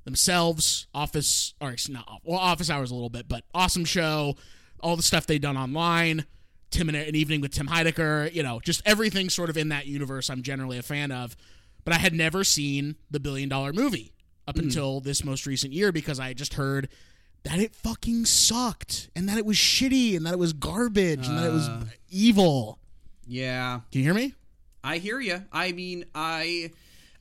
themselves. 0.05 0.87
Office, 0.95 1.53
or 1.61 1.75
not, 1.89 2.21
well, 2.23 2.39
Office 2.39 2.71
Hours 2.71 2.93
a 2.93 2.95
little 2.95 3.11
bit, 3.11 3.27
but 3.27 3.43
awesome 3.53 3.85
show. 3.85 4.37
All 4.79 4.95
the 4.95 5.03
stuff 5.03 5.27
they've 5.27 5.41
done 5.41 5.57
online. 5.57 6.27
Tim 6.71 6.89
and 6.89 6.97
an 6.97 7.15
evening 7.15 7.41
with 7.41 7.53
Tim 7.53 7.67
Heidecker. 7.67 8.33
You 8.33 8.43
know, 8.43 8.61
just 8.61 8.83
everything 8.85 9.31
sort 9.31 9.51
of 9.51 9.57
in 9.57 9.69
that 9.71 9.87
universe. 9.87 10.31
I'm 10.31 10.43
generally 10.43 10.79
a 10.79 10.83
fan 10.83 11.13
of, 11.13 11.37
but 11.85 11.95
I 11.95 11.99
had 11.99 12.13
never 12.13 12.45
seen 12.45 12.97
the 13.11 13.21
billion 13.21 13.49
dollar 13.49 13.73
movie 13.73 14.13
up 14.49 14.57
hmm. 14.57 14.65
until 14.65 15.01
this 15.01 15.25
most 15.25 15.47
recent 15.47 15.73
year 15.73 15.93
because 15.93 16.21
I 16.21 16.33
just 16.33 16.55
heard 16.55 16.89
that 17.45 17.59
it 17.59 17.75
fucking 17.75 18.25
sucked 18.25 19.09
and 19.15 19.29
that 19.29 19.39
it 19.39 19.47
was 19.47 19.57
shitty 19.57 20.17
and 20.17 20.27
that 20.27 20.33
it 20.33 20.39
was 20.39 20.53
garbage 20.53 21.29
and 21.29 21.39
that 21.39 21.47
it 21.47 21.53
was 21.53 21.69
uh. 21.69 21.85
evil. 22.11 22.79
Yeah. 23.27 23.81
Can 23.91 24.01
you 24.01 24.05
hear 24.05 24.15
me? 24.15 24.35
I 24.83 24.99
hear 24.99 25.21
you. 25.21 25.43
I 25.53 25.73
mean, 25.73 26.05
I 26.15 26.71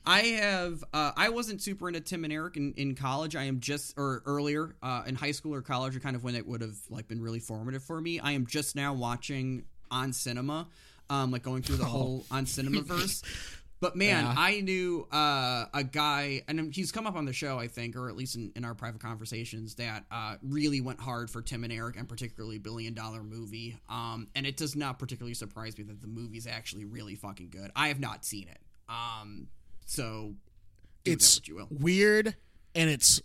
I 0.05 0.21
have 0.21 0.83
uh, 0.93 1.11
I 1.15 1.29
wasn't 1.29 1.61
super 1.61 1.87
into 1.87 2.01
Tim 2.01 2.23
and 2.23 2.33
Eric 2.33 2.57
in, 2.57 2.73
in 2.77 2.95
college. 2.95 3.35
I 3.35 3.43
am 3.43 3.59
just 3.59 3.93
or 3.97 4.21
earlier 4.25 4.75
uh, 4.83 5.03
in 5.07 5.15
high 5.15 5.31
school 5.31 5.53
or 5.53 5.61
college, 5.61 5.95
or 5.95 5.99
kind 5.99 6.15
of 6.15 6.23
when 6.23 6.35
it 6.35 6.45
would 6.47 6.61
have 6.61 6.77
like 6.89 7.07
been 7.07 7.21
really 7.21 7.39
formative 7.39 7.83
for 7.83 7.99
me. 7.99 8.19
I 8.19 8.33
am 8.33 8.45
just 8.45 8.75
now 8.75 8.93
watching 8.93 9.65
on 9.91 10.13
cinema, 10.13 10.67
um, 11.09 11.31
like 11.31 11.43
going 11.43 11.61
through 11.63 11.77
the 11.77 11.85
whole 11.95 12.25
on 12.31 12.45
cinema 12.45 12.81
verse. 12.81 13.23
But 13.81 13.95
man, 13.97 14.23
Yeah. 14.23 14.33
I 14.37 14.61
knew 14.61 15.05
uh, 15.11 15.65
a 15.73 15.83
guy, 15.83 16.43
and 16.47 16.73
he's 16.73 16.93
come 16.93 17.05
up 17.05 17.15
on 17.15 17.25
the 17.25 17.33
show, 17.33 17.59
I 17.59 17.67
think, 17.67 17.97
or 17.97 18.07
at 18.09 18.15
least 18.15 18.35
in, 18.35 18.51
in 18.55 18.63
our 18.63 18.73
private 18.73 19.01
conversations, 19.01 19.75
that 19.75 20.05
uh, 20.09 20.37
really 20.41 20.79
went 20.79 20.99
hard 21.01 21.29
for 21.29 21.41
Tim 21.41 21.63
and 21.65 21.73
Eric, 21.73 21.97
and 21.97 22.07
particularly 22.07 22.57
Billion 22.57 22.93
Dollar 22.93 23.21
Movie. 23.21 23.77
Um, 23.89 24.29
and 24.33 24.47
it 24.47 24.55
does 24.55 24.75
not 24.77 24.97
particularly 24.97 25.33
surprise 25.33 25.77
me 25.77 25.83
that 25.83 25.99
the 26.01 26.07
movie's 26.07 26.47
actually 26.47 26.85
really 26.85 27.15
fucking 27.15 27.49
good. 27.49 27.69
I 27.75 27.89
have 27.89 27.99
not 27.99 28.23
seen 28.23 28.47
it, 28.47 28.59
um, 28.87 29.47
so 29.85 30.33
it's 31.03 31.35
that 31.35 31.41
what 31.41 31.47
you 31.47 31.55
will. 31.55 31.67
weird 31.71 32.35
and 32.73 32.89
it's 32.89 33.21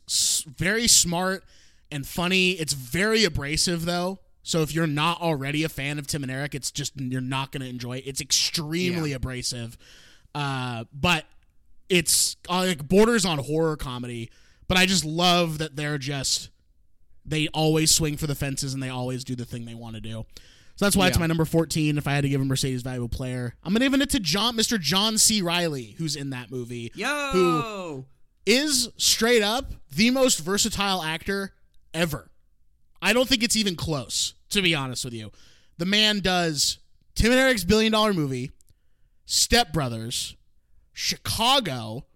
very 0.46 0.86
smart 0.86 1.44
and 1.90 2.06
funny. 2.06 2.52
It's 2.52 2.72
very 2.72 3.24
abrasive 3.24 3.84
though. 3.84 4.20
So 4.42 4.62
if 4.62 4.74
you're 4.74 4.86
not 4.86 5.20
already 5.20 5.64
a 5.64 5.68
fan 5.68 5.98
of 5.98 6.06
Tim 6.06 6.22
and 6.22 6.30
Eric, 6.32 6.54
it's 6.54 6.70
just 6.70 6.92
you're 7.00 7.20
not 7.20 7.52
going 7.52 7.62
to 7.62 7.68
enjoy 7.68 7.98
it. 7.98 8.04
It's 8.06 8.20
extremely 8.20 9.10
Yeah. 9.10 9.16
abrasive. 9.16 9.76
Uh, 10.34 10.84
but 10.92 11.26
it's 11.88 12.36
uh, 12.48 12.58
like 12.66 12.86
borders 12.86 13.24
on 13.24 13.38
horror 13.38 13.76
comedy, 13.76 14.30
but 14.68 14.76
I 14.78 14.86
just 14.86 15.04
love 15.04 15.58
that 15.58 15.76
they're 15.76 15.98
just 15.98 16.50
they 17.26 17.48
always 17.48 17.90
swing 17.94 18.16
for 18.16 18.26
the 18.26 18.34
fences 18.34 18.72
and 18.72 18.82
they 18.82 18.88
always 18.88 19.24
do 19.24 19.34
the 19.34 19.44
thing 19.44 19.64
they 19.66 19.74
want 19.74 19.94
to 19.96 20.00
do. 20.00 20.24
So 20.80 20.86
that's 20.86 20.96
why 20.96 21.08
it's 21.08 21.18
my 21.18 21.26
number 21.26 21.44
14 21.44 21.98
if 21.98 22.08
I 22.08 22.12
had 22.12 22.22
to 22.22 22.30
give 22.30 22.40
a 22.40 22.44
Mercedes 22.46 22.80
valuable 22.80 23.10
player. 23.10 23.54
I'm 23.62 23.74
going 23.74 23.82
to 23.82 23.90
give 23.90 24.00
it 24.00 24.08
to 24.12 24.18
John 24.18 24.56
Mr. 24.56 24.80
John 24.80 25.18
C. 25.18 25.42
Reilly 25.42 25.94
who's 25.98 26.16
in 26.16 26.30
that 26.30 26.50
movie. 26.50 26.90
Yo. 26.94 27.30
Who 27.32 28.06
is 28.46 28.88
straight 28.96 29.42
up 29.42 29.74
the 29.94 30.10
most 30.10 30.38
versatile 30.38 31.02
actor 31.02 31.52
ever. 31.92 32.30
I 33.02 33.12
don't 33.12 33.28
think 33.28 33.42
it's 33.42 33.56
even 33.56 33.76
close, 33.76 34.32
to 34.48 34.62
be 34.62 34.74
honest 34.74 35.04
with 35.04 35.12
you. 35.12 35.30
The 35.76 35.84
man 35.84 36.20
does 36.20 36.78
Tim 37.14 37.30
and 37.30 37.38
Eric's 37.38 37.64
billion 37.64 37.92
dollar 37.92 38.14
movie, 38.14 38.50
Step 39.26 39.74
Brothers, 39.74 40.34
Chicago, 40.94 42.06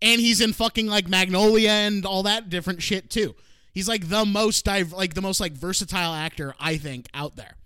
and 0.00 0.18
he's 0.18 0.40
in 0.40 0.54
fucking 0.54 0.86
like 0.86 1.10
Magnolia 1.10 1.72
and 1.72 2.06
all 2.06 2.22
that 2.22 2.48
different 2.48 2.80
shit 2.80 3.10
too. 3.10 3.34
He's 3.74 3.86
like 3.86 4.08
the 4.08 4.24
most 4.24 4.64
div- 4.64 4.94
like 4.94 5.12
the 5.12 5.20
most 5.20 5.40
like 5.40 5.52
versatile 5.52 6.14
actor 6.14 6.54
I 6.58 6.78
think 6.78 7.06
out 7.12 7.36
there. 7.36 7.56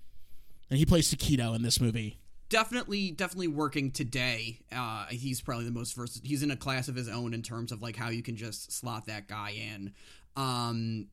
And 0.70 0.79
he 0.79 0.87
plays 0.87 1.12
Taquito 1.14 1.55
in 1.55 1.62
this 1.62 1.81
movie. 1.81 2.18
definitely 2.48 3.11
definitely 3.11 3.48
working 3.48 3.90
today 3.90 4.61
uh 4.70 5.07
he's 5.11 5.40
probably 5.40 5.64
the 5.64 5.70
most 5.72 5.96
versatile 5.96 6.29
he's 6.29 6.42
in 6.44 6.50
a 6.52 6.57
class 6.57 6.87
of 6.88 6.94
his 6.94 7.09
own 7.09 7.35
in 7.35 7.42
terms 7.42 7.72
of 7.72 7.83
like 7.83 7.96
how 7.96 8.09
you 8.09 8.22
can 8.22 8.37
just 8.37 8.70
slot 8.72 9.07
that 9.07 9.26
guy 9.26 9.50
in 9.50 9.92
um 10.37 11.09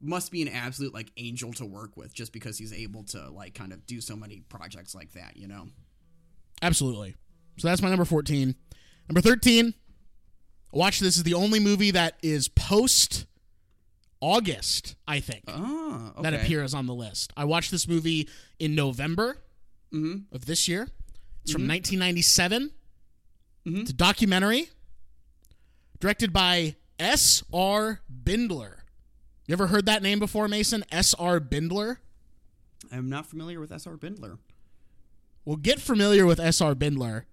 must 0.00 0.32
be 0.32 0.40
an 0.40 0.48
absolute 0.48 0.94
like 0.94 1.10
angel 1.18 1.52
to 1.52 1.66
work 1.66 1.94
with 1.96 2.14
just 2.14 2.32
because 2.32 2.56
he's 2.56 2.72
able 2.72 3.02
to 3.02 3.28
like 3.30 3.52
kind 3.54 3.72
of 3.72 3.84
do 3.86 4.00
so 4.00 4.16
many 4.16 4.40
projects 4.48 4.94
like 4.94 5.12
that 5.12 5.36
you 5.36 5.46
know 5.48 5.66
Absolutely. 6.62 7.14
So 7.58 7.68
that's 7.68 7.80
my 7.82 7.88
number 7.88 8.04
14. 8.04 8.52
Number 9.08 9.20
13. 9.20 9.74
Watch 10.72 10.98
this 10.98 11.16
is 11.16 11.22
the 11.22 11.34
only 11.34 11.60
movie 11.60 11.92
that 11.92 12.14
is 12.20 12.48
post 12.48 13.26
August, 14.20 14.96
I 15.06 15.20
think, 15.20 15.44
oh 15.48 16.12
okay. 16.18 16.22
that 16.30 16.34
appears 16.34 16.74
on 16.74 16.86
the 16.86 16.94
list. 16.94 17.32
I 17.36 17.44
watched 17.44 17.70
this 17.70 17.86
movie 17.88 18.28
in 18.58 18.74
November 18.74 19.38
Mm-hmm. 19.92 20.34
of 20.36 20.44
this 20.44 20.68
year. 20.68 20.82
It's 21.44 21.52
from 21.52 21.62
1997. 21.66 22.72
Mhm. 23.66 23.80
It's 23.80 23.90
a 23.90 23.94
documentary 23.94 24.68
directed 26.00 26.30
by 26.32 26.76
S.R. 26.98 28.00
Bindler. 28.24 28.80
You 29.46 29.52
ever 29.54 29.68
heard 29.68 29.86
that 29.86 30.02
name 30.02 30.18
before, 30.18 30.46
Mason? 30.48 30.84
S.R. 30.92 31.40
Bindler? 31.40 31.98
i'm 32.92 33.08
not 33.08 33.26
familiar 33.26 33.58
with 33.60 33.72
S.R. 33.72 33.96
bindler 33.96 34.38
Well, 35.44 35.56
get 35.56 35.80
familiar 35.80 36.24
with 36.26 36.38
S.R. 36.40 36.74
Bindler 36.74 37.24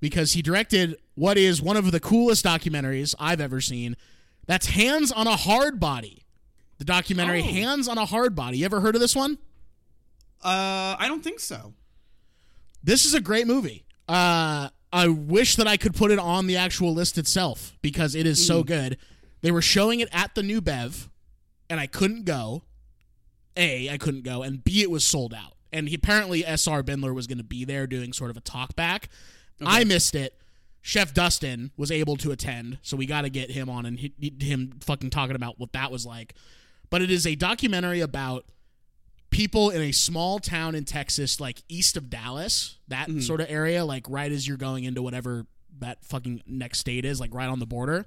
because 0.00 0.32
he 0.32 0.42
directed 0.42 0.96
what 1.16 1.36
is 1.36 1.60
one 1.60 1.76
of 1.76 1.90
the 1.92 2.00
coolest 2.00 2.44
documentaries 2.44 3.14
I've 3.18 3.40
ever 3.40 3.60
seen. 3.60 3.96
That's 4.48 4.66
Hands 4.66 5.12
on 5.12 5.28
a 5.28 5.36
Hard 5.36 5.78
Body. 5.78 6.24
The 6.78 6.84
documentary 6.84 7.40
Oh. 7.42 7.44
Hands 7.44 7.86
on 7.86 7.98
a 7.98 8.04
Hard 8.06 8.34
Body. 8.34 8.58
You 8.58 8.64
ever 8.64 8.80
heard 8.80 8.96
of 8.96 9.00
this 9.00 9.14
one? 9.14 9.38
uh 10.40 10.94
i 11.00 11.06
don't 11.08 11.24
think 11.24 11.40
so 11.40 11.74
This 12.84 13.04
is 13.04 13.12
a 13.14 13.20
great 13.20 13.46
movie. 13.48 13.84
Uh, 14.08 14.68
I 14.92 15.08
wish 15.08 15.56
that 15.56 15.66
I 15.66 15.76
could 15.76 15.94
put 15.94 16.10
it 16.12 16.18
on 16.20 16.46
the 16.46 16.56
actual 16.56 16.94
list 16.94 17.18
itself 17.18 17.76
because 17.82 18.14
it 18.14 18.24
is 18.26 18.44
so 18.46 18.62
good. 18.62 18.96
They 19.42 19.50
were 19.50 19.60
showing 19.60 19.98
it 20.00 20.08
at 20.12 20.34
the 20.36 20.42
New 20.44 20.60
Bev, 20.62 21.10
and 21.68 21.78
I 21.80 21.86
couldn't 21.88 22.24
go. 22.24 22.62
A, 23.56 23.90
I 23.90 23.98
couldn't 23.98 24.22
go, 24.22 24.42
and 24.42 24.62
B, 24.64 24.80
it 24.80 24.90
was 24.90 25.04
sold 25.04 25.34
out. 25.34 25.54
And 25.72 25.88
he, 25.88 25.96
apparently, 25.96 26.42
SR 26.44 26.82
Bindler 26.84 27.12
was 27.12 27.26
going 27.26 27.38
to 27.38 27.44
be 27.44 27.64
there 27.66 27.86
doing 27.88 28.12
sort 28.14 28.30
of 28.30 28.36
a 28.36 28.40
talk 28.40 28.74
back. 28.76 29.08
I 29.60 29.82
missed 29.84 30.14
it. 30.14 30.40
Chef 30.80 31.12
Dustin 31.12 31.70
was 31.76 31.90
able 31.90 32.16
to 32.16 32.30
attend, 32.30 32.78
so 32.82 32.96
we 32.96 33.06
got 33.06 33.22
to 33.22 33.28
get 33.28 33.50
him 33.50 33.68
on 33.68 33.84
and 33.84 33.98
he, 33.98 34.12
him 34.40 34.78
fucking 34.80 35.10
talking 35.10 35.36
about 35.36 35.58
what 35.58 35.72
that 35.72 35.90
was 35.90 36.06
like. 36.06 36.34
But 36.90 37.02
it 37.02 37.10
is 37.10 37.26
a 37.26 37.34
documentary 37.34 38.00
about 38.00 38.46
people 39.30 39.70
in 39.70 39.82
a 39.82 39.92
small 39.92 40.38
town 40.38 40.74
in 40.74 40.84
Texas, 40.84 41.40
like 41.40 41.62
east 41.68 41.96
of 41.96 42.08
Dallas, 42.08 42.78
that 42.88 43.10
sort 43.20 43.40
of 43.40 43.50
area, 43.50 43.84
like 43.84 44.06
right 44.08 44.32
as 44.32 44.48
you're 44.48 44.56
going 44.56 44.84
into 44.84 45.02
whatever 45.02 45.46
that 45.80 46.04
fucking 46.04 46.42
next 46.46 46.78
state 46.78 47.04
is, 47.04 47.20
like 47.20 47.34
right 47.34 47.48
on 47.48 47.58
the 47.58 47.66
border. 47.66 48.06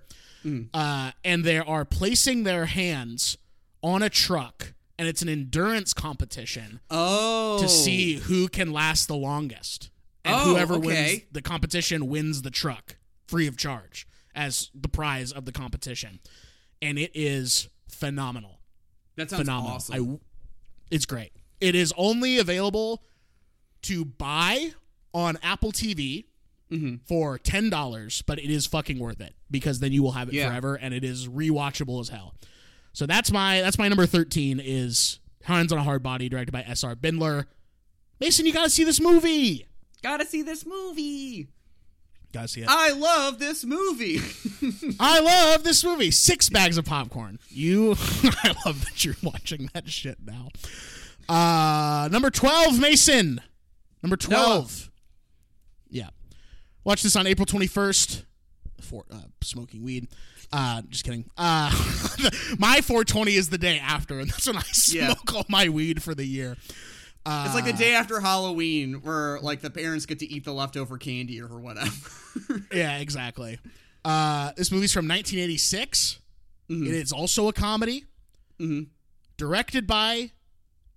Uh, 0.73 1.11
and 1.23 1.43
they 1.43 1.59
are 1.59 1.85
placing 1.85 2.43
their 2.43 2.65
hands 2.65 3.37
on 3.83 4.01
a 4.01 4.09
truck, 4.09 4.73
and 4.97 5.07
it's 5.07 5.21
an 5.21 5.29
endurance 5.29 5.93
competition 5.93 6.79
oh 6.89 7.59
to 7.61 7.69
see 7.69 8.15
who 8.15 8.47
can 8.47 8.71
last 8.73 9.07
the 9.07 9.15
longest. 9.15 9.91
And 10.23 10.35
Oh, 10.35 10.53
whoever 10.53 10.77
wins 10.79 11.21
the 11.31 11.41
competition 11.41 12.07
wins 12.07 12.41
the 12.43 12.51
truck 12.51 12.97
free 13.27 13.47
of 13.47 13.57
charge 13.57 14.07
as 14.35 14.69
the 14.75 14.87
prize 14.89 15.31
of 15.31 15.45
the 15.45 15.51
competition. 15.51 16.19
And 16.81 16.97
it 16.99 17.11
is 17.13 17.69
phenomenal 17.89 18.59
that 19.17 19.29
sounds 19.29 19.41
phenomenal. 19.41 19.75
awesome 19.75 20.13
I, 20.15 20.19
it's 20.95 21.05
great. 21.05 21.31
It 21.59 21.75
is 21.75 21.93
only 21.97 22.37
available 22.39 23.03
to 23.83 24.05
buy 24.05 24.71
on 25.13 25.37
Apple 25.43 25.71
TV 25.71 26.25
Mm-hmm. 26.71 27.03
for 27.05 27.37
ten 27.37 27.69
dollars, 27.69 28.21
but 28.21 28.39
it 28.39 28.49
is 28.49 28.65
fucking 28.65 28.97
worth 28.97 29.19
it 29.19 29.35
because 29.51 29.81
then 29.81 29.91
you 29.91 30.01
will 30.01 30.13
have 30.13 30.29
it 30.29 30.35
Yeah. 30.35 30.47
forever, 30.47 30.75
and 30.75 30.93
it 30.93 31.03
is 31.03 31.27
rewatchable 31.27 31.99
as 31.99 32.07
hell. 32.07 32.33
So 32.93 33.05
that's 33.05 33.29
my 33.29 33.59
that's 33.59 33.77
my 33.77 33.89
number 33.89 34.05
thirteen 34.05 34.57
is 34.63 35.19
Hands 35.43 35.69
on 35.73 35.79
a 35.79 35.83
Hard 35.83 36.01
Body, 36.01 36.29
directed 36.29 36.53
by 36.53 36.61
S.R. 36.61 36.95
Bindler. 36.95 37.47
Mason, 38.21 38.45
you 38.45 38.53
gotta 38.53 38.69
see 38.69 38.85
this 38.85 39.01
movie. 39.01 39.67
Gotta 40.01 40.25
see 40.25 40.41
this 40.41 40.65
movie 40.65 41.47
Gotta 42.33 42.47
see 42.47 42.61
it. 42.61 42.67
i 42.69 42.91
love 42.91 43.39
this 43.39 43.65
movie 43.65 44.19
I 44.99 45.19
love 45.19 45.63
this 45.63 45.83
movie. 45.83 46.11
Six 46.11 46.49
bags 46.49 46.77
of 46.77 46.85
popcorn. 46.85 47.39
You, 47.49 47.91
I 48.23 48.55
love 48.65 48.85
that 48.85 49.03
you're 49.03 49.15
watching 49.23 49.69
that 49.73 49.89
shit 49.89 50.17
now. 50.23 50.49
Uh, 51.27 52.07
number 52.11 52.29
twelve, 52.29 52.79
Mason. 52.79 53.41
Number 54.03 54.15
twelve. 54.17 54.89
Yeah, 55.89 56.09
watch 56.83 57.01
this 57.03 57.15
on 57.15 57.25
April 57.27 57.45
twenty 57.45 57.67
first. 57.67 58.23
For 58.81 59.03
uh, 59.11 59.17
smoking 59.41 59.83
weed. 59.83 60.07
Uh, 60.53 60.81
just 60.89 61.03
kidding. 61.03 61.25
Uh, 61.37 61.69
my 62.59 62.81
420 62.81 63.35
is 63.35 63.49
the 63.49 63.57
day 63.57 63.79
after, 63.79 64.19
and 64.19 64.29
that's 64.29 64.47
when 64.47 64.57
I 64.57 64.63
Yeah. 64.89 65.13
smoke 65.13 65.33
all 65.35 65.45
my 65.49 65.69
weed 65.69 66.01
for 66.03 66.13
the 66.15 66.25
year. 66.25 66.57
Uh, 67.25 67.43
It's 67.45 67.53
like 67.55 67.65
the 67.65 67.73
day 67.73 67.93
after 67.93 68.19
Halloween 68.19 69.01
where 69.03 69.39
like 69.41 69.61
the 69.61 69.69
parents 69.69 70.05
get 70.05 70.19
to 70.19 70.25
eat 70.31 70.43
the 70.43 70.53
leftover 70.53 70.97
candy 70.97 71.41
or 71.41 71.59
whatever. 71.59 71.91
Yeah, 72.73 72.97
exactly. 72.99 73.59
Uh, 74.05 74.51
this 74.55 74.71
movie's 74.71 74.93
from 74.93 75.05
1986. 75.07 76.19
Mm-hmm. 76.69 76.87
It 76.87 76.93
is 76.93 77.11
also 77.11 77.47
a 77.49 77.53
comedy. 77.53 78.05
Directed 79.37 79.87
by 79.87 80.31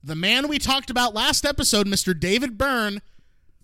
the 0.03 0.15
man 0.15 0.49
we 0.49 0.59
talked 0.59 0.91
about 0.91 1.15
last 1.15 1.45
episode, 1.45 1.87
Mr. 1.87 2.19
David 2.19 2.59
Byrne. 2.59 3.01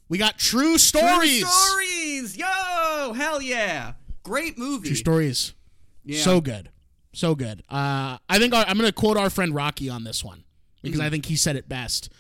We 0.09 0.19
got 0.19 0.39
True 0.39 0.79
Stories. 0.79 1.41
True 1.41 1.49
stories. 1.49 2.37
Yo, 2.37 3.13
hell 3.13 3.41
yeah. 3.41 3.93
Great 4.25 4.59
movie. 4.59 4.89
True 4.89 4.97
Stories. 4.97 5.55
Yeah. 6.05 6.23
So 6.23 6.41
good. 6.41 6.71
So 7.13 7.35
good. 7.35 7.63
Uh, 7.69 8.19
I 8.29 8.39
think 8.39 8.55
our, 8.55 8.65
I'm 8.67 8.77
going 8.79 8.89
to 8.89 8.93
quote 8.93 9.17
our 9.17 9.31
friend 9.31 9.55
Rocky 9.55 9.89
on 9.89 10.03
this 10.05 10.25
one 10.25 10.45
because 10.83 10.99
Mm-hmm. 10.99 11.07
I 11.07 11.11
think 11.11 11.27
he 11.27 11.37
said 11.37 11.57
it 11.57 11.69
best. 11.69 12.11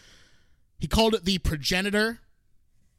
He 0.80 0.88
called 0.88 1.14
it 1.14 1.24
the 1.24 1.38
progenitor, 1.38 2.18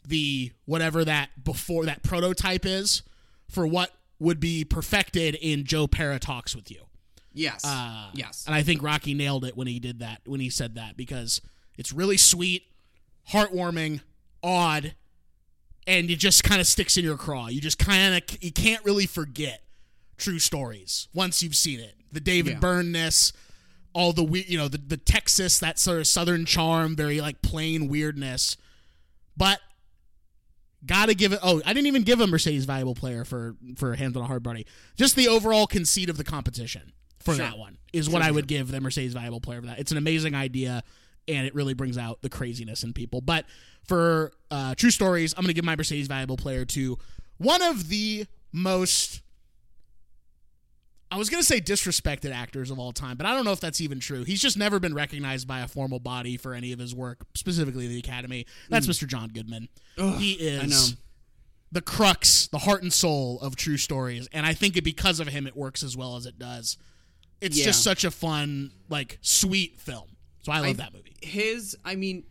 the 0.07 0.51
whatever 0.65 1.03
that 1.03 1.43
before 1.43 1.85
that 1.85 2.03
prototype 2.03 2.65
is 2.65 3.01
for 3.49 3.67
what 3.67 3.91
would 4.19 4.39
be 4.39 4.63
perfected 4.63 5.35
in 5.35 5.65
Joe 5.65 5.87
Pera 5.87 6.19
Talks 6.19 6.55
with 6.55 6.69
You. 6.71 6.83
yes. 7.33 7.65
Uh, 7.65 8.09
yes. 8.13 8.43
And 8.45 8.55
I 8.55 8.61
think 8.61 8.83
Rocky 8.83 9.13
nailed 9.13 9.43
it 9.45 9.57
when 9.57 9.67
he 9.67 9.79
did 9.79 9.99
that, 9.99 10.21
when 10.25 10.39
he 10.39 10.49
said 10.49 10.75
that, 10.75 10.95
because 10.95 11.41
it's 11.77 11.91
really 11.91 12.17
sweet, 12.17 12.63
heartwarming, 13.31 14.01
odd, 14.43 14.93
and 15.87 16.09
it 16.11 16.17
just 16.17 16.43
kind 16.43 16.61
of 16.61 16.67
sticks 16.67 16.97
in 16.97 17.03
your 17.03 17.17
craw. 17.17 17.47
You 17.47 17.59
just 17.61 17.79
kind 17.79 18.15
of, 18.15 18.43
you 18.43 18.51
can't 18.51 18.83
really 18.85 19.07
forget 19.07 19.63
true 20.17 20.37
stories 20.39 21.07
once 21.13 21.41
you've 21.41 21.55
seen 21.55 21.79
it. 21.79 21.95
The 22.11 22.19
David 22.19 22.53
Yeah. 22.53 22.59
Byrne-ness, 22.59 23.33
all 23.93 24.13
the 24.13 24.23
weird, 24.23 24.47
you 24.47 24.57
know, 24.57 24.67
the, 24.67 24.77
the 24.77 24.97
Texas, 24.97 25.59
that 25.59 25.79
sort 25.79 25.99
of 25.99 26.07
southern 26.07 26.45
charm, 26.45 26.95
very 26.95 27.21
like 27.21 27.41
plain 27.41 27.87
weirdness. 27.87 28.57
But 29.37 29.59
gotta 30.85 31.13
give 31.13 31.31
it 31.31 31.37
oh 31.43 31.61
i 31.63 31.73
didn't 31.73 31.85
even 31.85 32.01
give 32.01 32.19
a 32.21 32.25
mercedes 32.25 32.65
valuable 32.65 32.95
player 32.95 33.23
for 33.23 33.55
for 33.77 33.93
hands 33.93 34.17
on 34.17 34.23
a 34.23 34.25
hard 34.25 34.41
body 34.41 34.65
just 34.97 35.15
the 35.15 35.27
overall 35.27 35.67
conceit 35.67 36.09
of 36.09 36.17
the 36.17 36.23
competition 36.23 36.91
for 37.19 37.35
Sure. 37.35 37.45
that 37.45 37.55
one 37.57 37.77
is 37.93 38.09
what 38.09 38.23
i 38.23 38.31
would 38.31 38.47
give 38.47 38.71
the 38.71 38.81
mercedes 38.81 39.13
valuable 39.13 39.39
player 39.39 39.61
for 39.61 39.67
that 39.67 39.77
it's 39.77 39.91
an 39.91 39.99
amazing 39.99 40.33
idea 40.33 40.81
and 41.27 41.45
it 41.45 41.53
really 41.53 41.75
brings 41.75 41.99
out 41.99 42.23
the 42.23 42.29
craziness 42.29 42.83
in 42.83 42.93
people 42.93 43.21
but 43.21 43.45
for 43.87 44.31
uh, 44.49 44.73
true 44.73 44.89
stories 44.89 45.35
i'm 45.37 45.43
gonna 45.43 45.53
give 45.53 45.63
my 45.63 45.75
mercedes 45.75 46.07
valuable 46.07 46.35
player 46.35 46.65
to 46.65 46.97
one 47.37 47.61
of 47.61 47.89
the 47.89 48.25
most 48.51 49.21
I 51.11 51.17
was 51.17 51.29
going 51.29 51.41
to 51.41 51.45
say 51.45 51.59
disrespected 51.59 52.31
actors 52.33 52.71
of 52.71 52.79
all 52.79 52.93
time, 52.93 53.17
but 53.17 53.25
I 53.25 53.33
don't 53.35 53.43
know 53.43 53.51
if 53.51 53.59
that's 53.59 53.81
even 53.81 53.99
true. 53.99 54.23
He's 54.23 54.41
just 54.41 54.57
never 54.57 54.79
been 54.79 54.93
recognized 54.95 55.45
by 55.47 55.59
a 55.59 55.67
formal 55.67 55.99
body 55.99 56.37
for 56.37 56.53
any 56.53 56.71
of 56.71 56.79
his 56.79 56.95
work, 56.95 57.25
specifically 57.35 57.87
the 57.87 57.99
Academy. 57.99 58.45
That's 58.69 58.87
Mr. 58.87 59.05
John 59.07 59.27
Goodman. 59.29 59.67
he 59.97 60.33
is 60.33 60.93
Mm. 60.93 60.97
The 61.73 61.81
crux, 61.81 62.47
the 62.47 62.57
heart 62.59 62.81
and 62.83 62.91
soul 62.91 63.39
of 63.41 63.55
True 63.55 63.77
Stories, 63.77 64.27
and 64.33 64.45
I 64.45 64.53
think 64.53 64.75
it 64.77 64.83
because 64.83 65.19
of 65.21 65.27
him 65.27 65.47
it 65.47 65.55
works 65.55 65.83
as 65.83 65.95
well 65.95 66.15
as 66.17 66.25
it 66.25 66.37
does. 66.37 66.77
It's 67.39 67.57
Yeah. 67.57 67.65
just 67.65 67.81
such 67.83 68.03
a 68.03 68.11
fun, 68.11 68.71
like 68.89 69.17
sweet 69.21 69.79
film. 69.79 70.09
So 70.43 70.51
I 70.51 70.59
love 70.59 70.69
I- 70.69 70.73
that 70.73 70.93
movie. 70.93 71.13
his 71.21 71.75
i 71.85 71.95
mean 71.95 72.23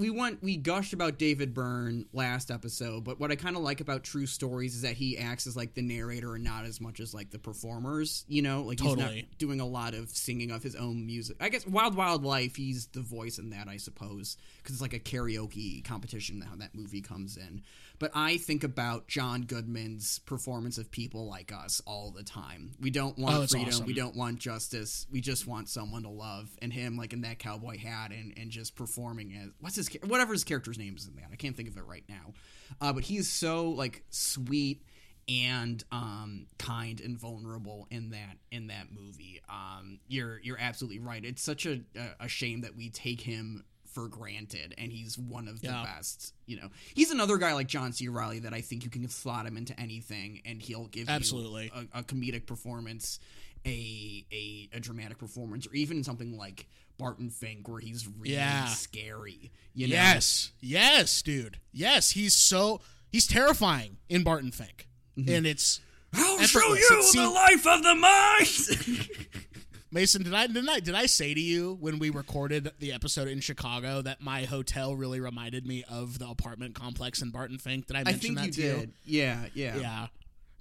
we 0.00 0.08
went 0.10 0.42
we 0.42 0.56
gushed 0.56 0.92
about 0.94 1.18
david 1.18 1.52
byrne 1.52 2.06
last 2.12 2.50
episode 2.50 3.04
but 3.04 3.20
what 3.20 3.30
i 3.30 3.36
kind 3.36 3.54
of 3.54 3.62
like 3.62 3.80
about 3.80 4.02
true 4.02 4.26
stories 4.26 4.74
is 4.74 4.82
that 4.82 4.94
he 4.94 5.18
acts 5.18 5.46
as 5.46 5.56
like 5.56 5.74
the 5.74 5.82
narrator 5.82 6.34
and 6.34 6.42
not 6.42 6.64
as 6.64 6.80
much 6.80 7.00
as 7.00 7.12
like 7.12 7.30
the 7.30 7.38
performers 7.38 8.24
you 8.26 8.42
know? 8.42 8.62
Like 8.62 8.80
he's 8.80 8.96
not 8.96 9.12
doing 9.38 9.60
a 9.60 9.66
lot 9.66 9.94
of 9.94 10.08
singing 10.08 10.50
of 10.50 10.62
his 10.62 10.74
own 10.74 11.04
music. 11.04 11.36
I 11.40 11.48
guess 11.48 11.66
wild 11.66 11.94
wild 11.94 12.24
life 12.24 12.56
he's 12.56 12.86
the 12.86 13.00
voice 13.00 13.38
in 13.38 13.50
that 13.50 13.68
i 13.68 13.76
suppose 13.76 14.36
because 14.58 14.74
it's 14.74 14.82
like 14.82 14.94
a 14.94 14.98
karaoke 14.98 15.84
competition 15.84 16.40
how 16.40 16.56
that 16.56 16.74
movie 16.74 17.00
comes 17.00 17.36
in 17.36 17.62
but 18.00 18.10
i 18.14 18.36
think 18.36 18.64
about 18.64 19.06
john 19.06 19.42
goodman's 19.42 20.18
performance 20.20 20.76
of 20.78 20.90
people 20.90 21.28
like 21.28 21.52
us 21.52 21.80
all 21.86 22.10
the 22.10 22.24
time. 22.24 22.72
We 22.80 22.90
don't 22.90 23.16
want 23.16 23.36
Oh, 23.36 23.46
freedom. 23.46 23.68
Awesome. 23.68 23.86
we 23.86 23.92
don't 23.94 24.16
want 24.16 24.38
justice. 24.40 25.06
We 25.12 25.20
just 25.20 25.46
want 25.46 25.68
someone 25.68 26.02
to 26.02 26.08
love. 26.08 26.50
And 26.60 26.72
him 26.72 26.96
like 26.96 27.12
in 27.12 27.20
that 27.20 27.38
cowboy 27.38 27.78
hat 27.78 28.10
and, 28.10 28.32
and 28.36 28.50
just 28.50 28.74
performing 28.74 29.32
as 29.40 29.50
what's 29.60 29.76
his 29.76 29.88
whatever 30.06 30.32
his 30.32 30.42
character's 30.42 30.78
name 30.78 30.96
is 30.96 31.06
in 31.06 31.14
that. 31.16 31.26
I 31.32 31.36
can't 31.36 31.56
think 31.56 31.68
of 31.68 31.76
it 31.76 31.84
right 31.86 32.04
now. 32.08 32.32
Uh, 32.80 32.92
but 32.92 33.04
he's 33.04 33.30
so 33.30 33.68
like 33.70 34.02
sweet 34.10 34.82
and 35.28 35.84
um, 35.92 36.46
kind 36.58 37.00
and 37.00 37.16
vulnerable 37.18 37.86
in 37.90 38.10
that 38.10 38.36
in 38.50 38.68
that 38.68 38.86
movie. 38.90 39.40
Um, 39.48 40.00
you're 40.08 40.40
you're 40.42 40.58
absolutely 40.58 40.98
right. 41.00 41.24
It's 41.24 41.42
such 41.42 41.66
a, 41.66 41.82
a, 41.96 42.24
a 42.24 42.28
shame 42.28 42.62
that 42.62 42.76
we 42.76 42.90
take 42.90 43.20
him 43.20 43.64
for 43.92 44.08
granted 44.08 44.74
and 44.78 44.92
he's 44.92 45.18
one 45.18 45.48
of 45.48 45.60
the 45.60 45.68
Yeah. 45.68 45.84
best 45.84 46.32
you 46.46 46.56
know 46.56 46.68
he's 46.94 47.10
another 47.10 47.36
guy 47.38 47.52
like 47.54 47.66
john 47.66 47.92
c 47.92 48.08
reilly 48.08 48.38
that 48.40 48.52
i 48.54 48.60
think 48.60 48.84
you 48.84 48.90
can 48.90 49.08
slot 49.08 49.46
him 49.46 49.56
into 49.56 49.78
anything 49.80 50.40
and 50.44 50.60
he'll 50.62 50.86
give 50.86 51.08
you 51.08 51.14
Absolutely. 51.14 51.70
a, 51.74 51.98
a 52.00 52.02
comedic 52.02 52.46
performance, 52.46 53.18
a, 53.66 54.24
a 54.32 54.68
a 54.74 54.80
dramatic 54.80 55.18
performance, 55.18 55.66
or 55.66 55.74
even 55.74 56.02
something 56.02 56.36
like 56.38 56.66
Barton 56.98 57.28
Fink, 57.30 57.68
where 57.68 57.80
he's 57.80 58.06
really 58.06 58.34
Yeah. 58.34 58.66
scary. 58.66 59.50
You 59.74 59.88
know? 59.88 59.92
Yes, 59.94 60.52
yes, 60.60 61.20
dude. 61.22 61.58
Yes, 61.72 62.10
he's 62.12 62.32
so 62.34 62.80
he's 63.10 63.26
terrifying 63.26 63.98
in 64.08 64.22
Barton 64.22 64.50
Fink, 64.50 64.88
mm-hmm. 65.18 65.30
and 65.30 65.46
it's 65.46 65.80
I'll 66.14 66.40
Effortless. 66.40 66.50
show 66.50 66.74
It 66.74 66.78
you 66.80 66.96
the 66.96 67.02
seemed- 67.02 67.32
life 67.34 67.66
of 67.66 67.82
the 67.82 67.94
mind. 67.94 69.08
Mason. 69.92 70.22
Did 70.22 70.34
I 70.34 70.46
did 70.46 70.68
I 70.68 70.80
did 70.80 70.94
I 70.94 71.06
say 71.06 71.34
to 71.34 71.40
you 71.40 71.76
when 71.80 71.98
we 71.98 72.10
recorded 72.10 72.70
the 72.78 72.92
episode 72.92 73.26
in 73.28 73.40
Chicago 73.40 74.02
that 74.02 74.20
my 74.20 74.44
hotel 74.44 74.94
really 74.94 75.20
reminded 75.20 75.66
me 75.66 75.84
of 75.88 76.18
the 76.18 76.28
apartment 76.28 76.74
complex 76.74 77.22
in 77.22 77.30
Barton 77.30 77.58
Fink? 77.58 77.86
Did 77.86 77.96
I 77.96 78.00
I 78.00 78.04
mention 78.04 78.20
think 78.20 78.38
that 78.38 78.46
you 78.46 78.52
to 78.52 78.60
you? 78.62 78.74
did. 78.80 78.92
Yeah, 79.04 79.44
yeah, 79.54 79.76
Yeah. 79.76 80.06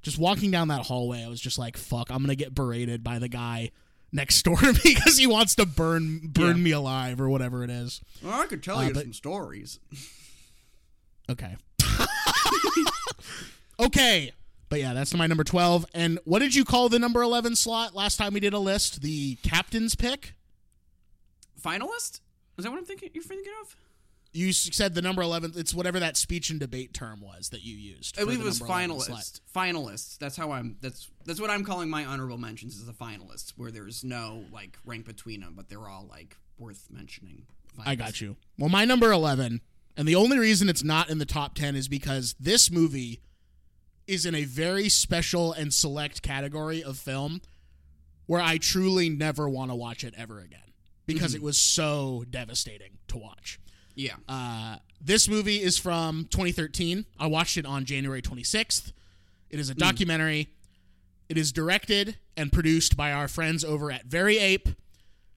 Just 0.01 0.17
walking 0.17 0.49
down 0.49 0.69
that 0.69 0.82
hallway, 0.86 1.23
I 1.23 1.27
was 1.27 1.41
just 1.41 1.59
like, 1.59 1.75
"Fuck! 1.77 2.09
I'm 2.09 2.23
gonna 2.23 2.34
get 2.36 2.55
berated 2.55 3.03
by 3.03 3.19
the 3.19 3.27
guy 3.27 3.71
next 4.13 4.41
door 4.43 4.55
to 4.55 4.71
me 4.86 4.95
because 4.95 5.17
he 5.17 5.27
wants 5.27 5.55
to 5.55 5.65
burn 5.65 6.19
burn 6.23 6.57
Yeah. 6.57 6.63
me 6.63 6.71
alive 6.71 7.19
or 7.19 7.27
whatever 7.30 7.63
it 7.65 7.69
is." 7.69 7.99
Well, 8.23 8.39
I 8.41 8.45
could 8.47 8.63
tell 8.63 8.77
Uh, 8.77 8.88
you 8.88 8.93
but- 8.93 9.03
some 9.03 9.13
stories. 9.13 9.80
Okay. 11.30 11.55
okay. 13.80 14.32
But 14.70 14.80
yeah, 14.80 14.93
that's 14.93 15.13
my 15.15 15.26
number 15.28 15.43
12. 15.43 15.86
And 15.93 16.20
what 16.26 16.39
did 16.39 16.53
you 16.53 16.63
call 16.63 16.89
the 16.89 16.99
number 16.99 17.22
11 17.22 17.55
slot 17.55 17.95
last 17.95 18.17
time 18.17 18.34
we 18.34 18.39
did 18.39 18.53
a 18.53 18.59
list? 18.59 19.01
The 19.01 19.36
captain's 19.38 19.95
pick? 19.95 20.36
Finalist? 21.59 22.22
Is 22.57 22.65
that 22.65 22.72
what 22.72 22.78
I'm 22.78 22.86
thinking? 22.86 23.09
You're 23.13 23.24
thinking 23.24 23.51
of? 23.61 23.76
You 24.32 24.53
said 24.53 24.93
the 24.93 25.01
number 25.01 25.24
11, 25.24 25.53
it's 25.55 25.74
whatever 25.74 25.99
that 25.99 26.15
speech 26.15 26.51
and 26.51 26.59
debate 26.59 26.93
term 26.93 27.20
was 27.20 27.49
that 27.49 27.63
you 27.63 27.76
used. 27.76 28.20
I 28.20 28.26
believe 28.26 28.41
it 28.41 28.45
was 28.45 28.59
finalist. 28.59 29.05
slot. 29.05 29.39
finalist. 29.55 30.20
That's 30.20 30.38
how 30.38 30.51
I'm. 30.51 30.78
That's 30.82 31.09
that's 31.26 31.41
what 31.41 31.49
I'm 31.49 31.63
calling 31.63 31.89
my 31.89 32.05
honorable 32.05 32.38
mentions 32.38 32.78
as 32.78 32.86
the 32.86 32.93
finalist, 32.93 33.53
where 33.57 33.72
there's 33.72 34.03
no 34.03 34.43
like 34.53 34.78
rank 34.86 35.07
between 35.07 35.41
them, 35.41 35.53
but 35.55 35.67
they're 35.67 35.88
all 35.88 36.05
like 36.07 36.38
worth 36.59 36.89
mentioning. 36.91 37.47
I 37.84 37.95
got 37.95 38.22
you. 38.22 38.36
Well, 38.59 38.70
my 38.70 38.86
number 38.86 39.11
11, 39.11 39.61
and 39.97 40.07
the 40.07 40.15
only 40.15 40.38
reason 40.38 40.70
it's 40.70 40.84
not 40.84 41.09
in 41.09 41.17
the 41.17 41.26
top 41.26 41.55
10 41.55 41.76
is 41.76 41.88
because 41.88 42.36
this 42.39 42.70
movie 42.70 43.22
is 44.10 44.26
in 44.26 44.36
a 44.36 44.43
very 44.43 44.89
special 44.89 45.53
and 45.53 45.74
select 45.74 46.22
category 46.22 46.84
of 46.84 46.97
film 46.97 47.41
where 48.26 48.41
I 48.41 48.57
truly 48.57 49.10
never 49.10 49.47
want 49.47 49.72
to 49.72 49.76
watch 49.76 50.03
it 50.03 50.14
ever 50.18 50.39
again 50.39 50.60
because 51.05 51.34
it 51.34 51.41
was 51.41 51.57
so 51.57 52.24
devastating 52.30 52.91
to 53.07 53.18
watch. 53.18 53.60
Yeah. 53.95 54.16
Uh, 54.28 54.78
this 55.01 55.28
movie 55.28 55.62
is 55.62 55.78
from 55.78 56.28
2013. 56.30 57.05
I 57.20 57.28
watched 57.28 57.57
it 57.57 57.66
on 57.66 57.86
January 57.86 58.22
26th. 58.22 58.93
It 59.49 59.60
is 59.60 59.70
a 59.70 59.76
documentary. 59.76 60.49
It 61.28 61.38
is 61.38 61.51
directed 61.51 62.18
and 62.38 62.51
produced 62.51 62.95
by 62.95 63.12
our 63.12 63.28
friends 63.28 63.64
over 63.64 63.91
at 63.91 64.05
Very 64.05 64.38
Ape. 64.38 64.70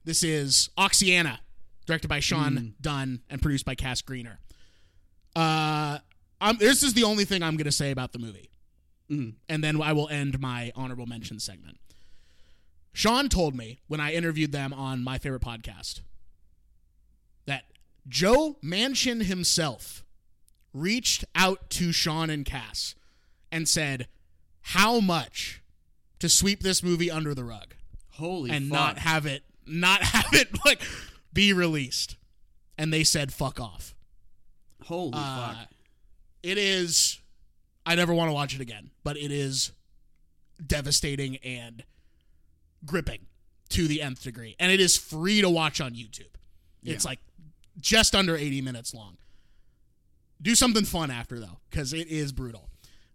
This 0.05 0.23
is 0.23 0.69
Oxyana, 0.77 1.39
directed 1.85 2.07
by 2.07 2.19
Sean 2.19 2.75
Dunne 2.79 3.21
and 3.29 3.41
produced 3.41 3.65
by 3.65 3.75
Cass 3.75 4.01
Greener. 4.01 4.39
Uh, 5.35 5.97
I'm, 6.39 6.57
this 6.57 6.83
is 6.83 6.93
the 6.93 7.03
only 7.03 7.25
thing 7.25 7.41
I'm 7.41 7.57
going 7.57 7.65
to 7.65 7.71
say 7.71 7.91
about 7.91 8.11
the 8.11 8.19
movie. 8.19 8.49
And 9.49 9.63
then 9.63 9.81
I 9.81 9.93
will 9.93 10.09
end 10.09 10.39
my 10.39 10.71
honorable 10.75 11.05
mention 11.05 11.39
segment. 11.39 11.77
Sean 12.93 13.27
told 13.29 13.55
me 13.55 13.79
when 13.87 13.99
I 13.99 14.13
interviewed 14.13 14.51
them 14.51 14.71
on 14.73 15.03
my 15.03 15.17
favorite 15.17 15.41
podcast 15.41 16.01
that 17.45 17.63
Joe 18.07 18.57
Manchin 18.63 19.23
himself 19.23 20.03
reached 20.73 21.25
out 21.35 21.69
to 21.71 21.91
Sean 21.91 22.29
and 22.29 22.45
Cass 22.45 22.95
and 23.51 23.67
said, 23.67 24.07
How 24.61 24.99
much 24.99 25.61
to 26.19 26.29
sweep 26.29 26.61
this 26.61 26.81
movie 26.83 27.09
under 27.11 27.33
the 27.33 27.43
rug 27.43 27.73
Holy 28.11 28.51
and 28.51 28.69
fuck. 28.69 28.73
not 28.79 28.97
have 28.99 29.25
it 29.25 29.43
not 29.65 30.01
have 30.03 30.33
it 30.33 30.49
like 30.65 30.81
be 31.33 31.51
released? 31.53 32.17
And 32.77 32.91
they 32.93 33.03
said, 33.03 33.31
fuck 33.33 33.59
off. 33.59 33.93
Holy 34.85 35.11
Uh, 35.13 35.53
fuck. 35.53 35.67
It 36.41 36.57
is 36.57 37.19
I 37.85 37.95
never 37.95 38.13
want 38.13 38.29
to 38.29 38.33
watch 38.33 38.55
it 38.55 38.61
again, 38.61 38.91
but 39.03 39.17
it 39.17 39.31
is 39.31 39.71
devastating 40.65 41.37
and 41.37 41.83
gripping 42.85 43.25
to 43.69 43.87
the 43.87 44.01
nth 44.01 44.23
degree. 44.23 44.55
And 44.59 44.71
it 44.71 44.79
is 44.79 44.97
free 44.97 45.41
to 45.41 45.49
watch 45.49 45.81
on 45.81 45.93
YouTube. 45.93 46.27
It's 46.83 47.03
Yeah. 47.05 47.09
like 47.11 47.19
just 47.79 48.13
under 48.15 48.35
80 48.37 48.61
minutes 48.61 48.93
long. 48.93 49.17
Do 50.41 50.55
something 50.55 50.85
fun 50.85 51.09
after 51.11 51.39
though, 51.39 51.59
because 51.69 51.93
it 51.93 52.07
is 52.07 52.31
brutal. 52.31 52.69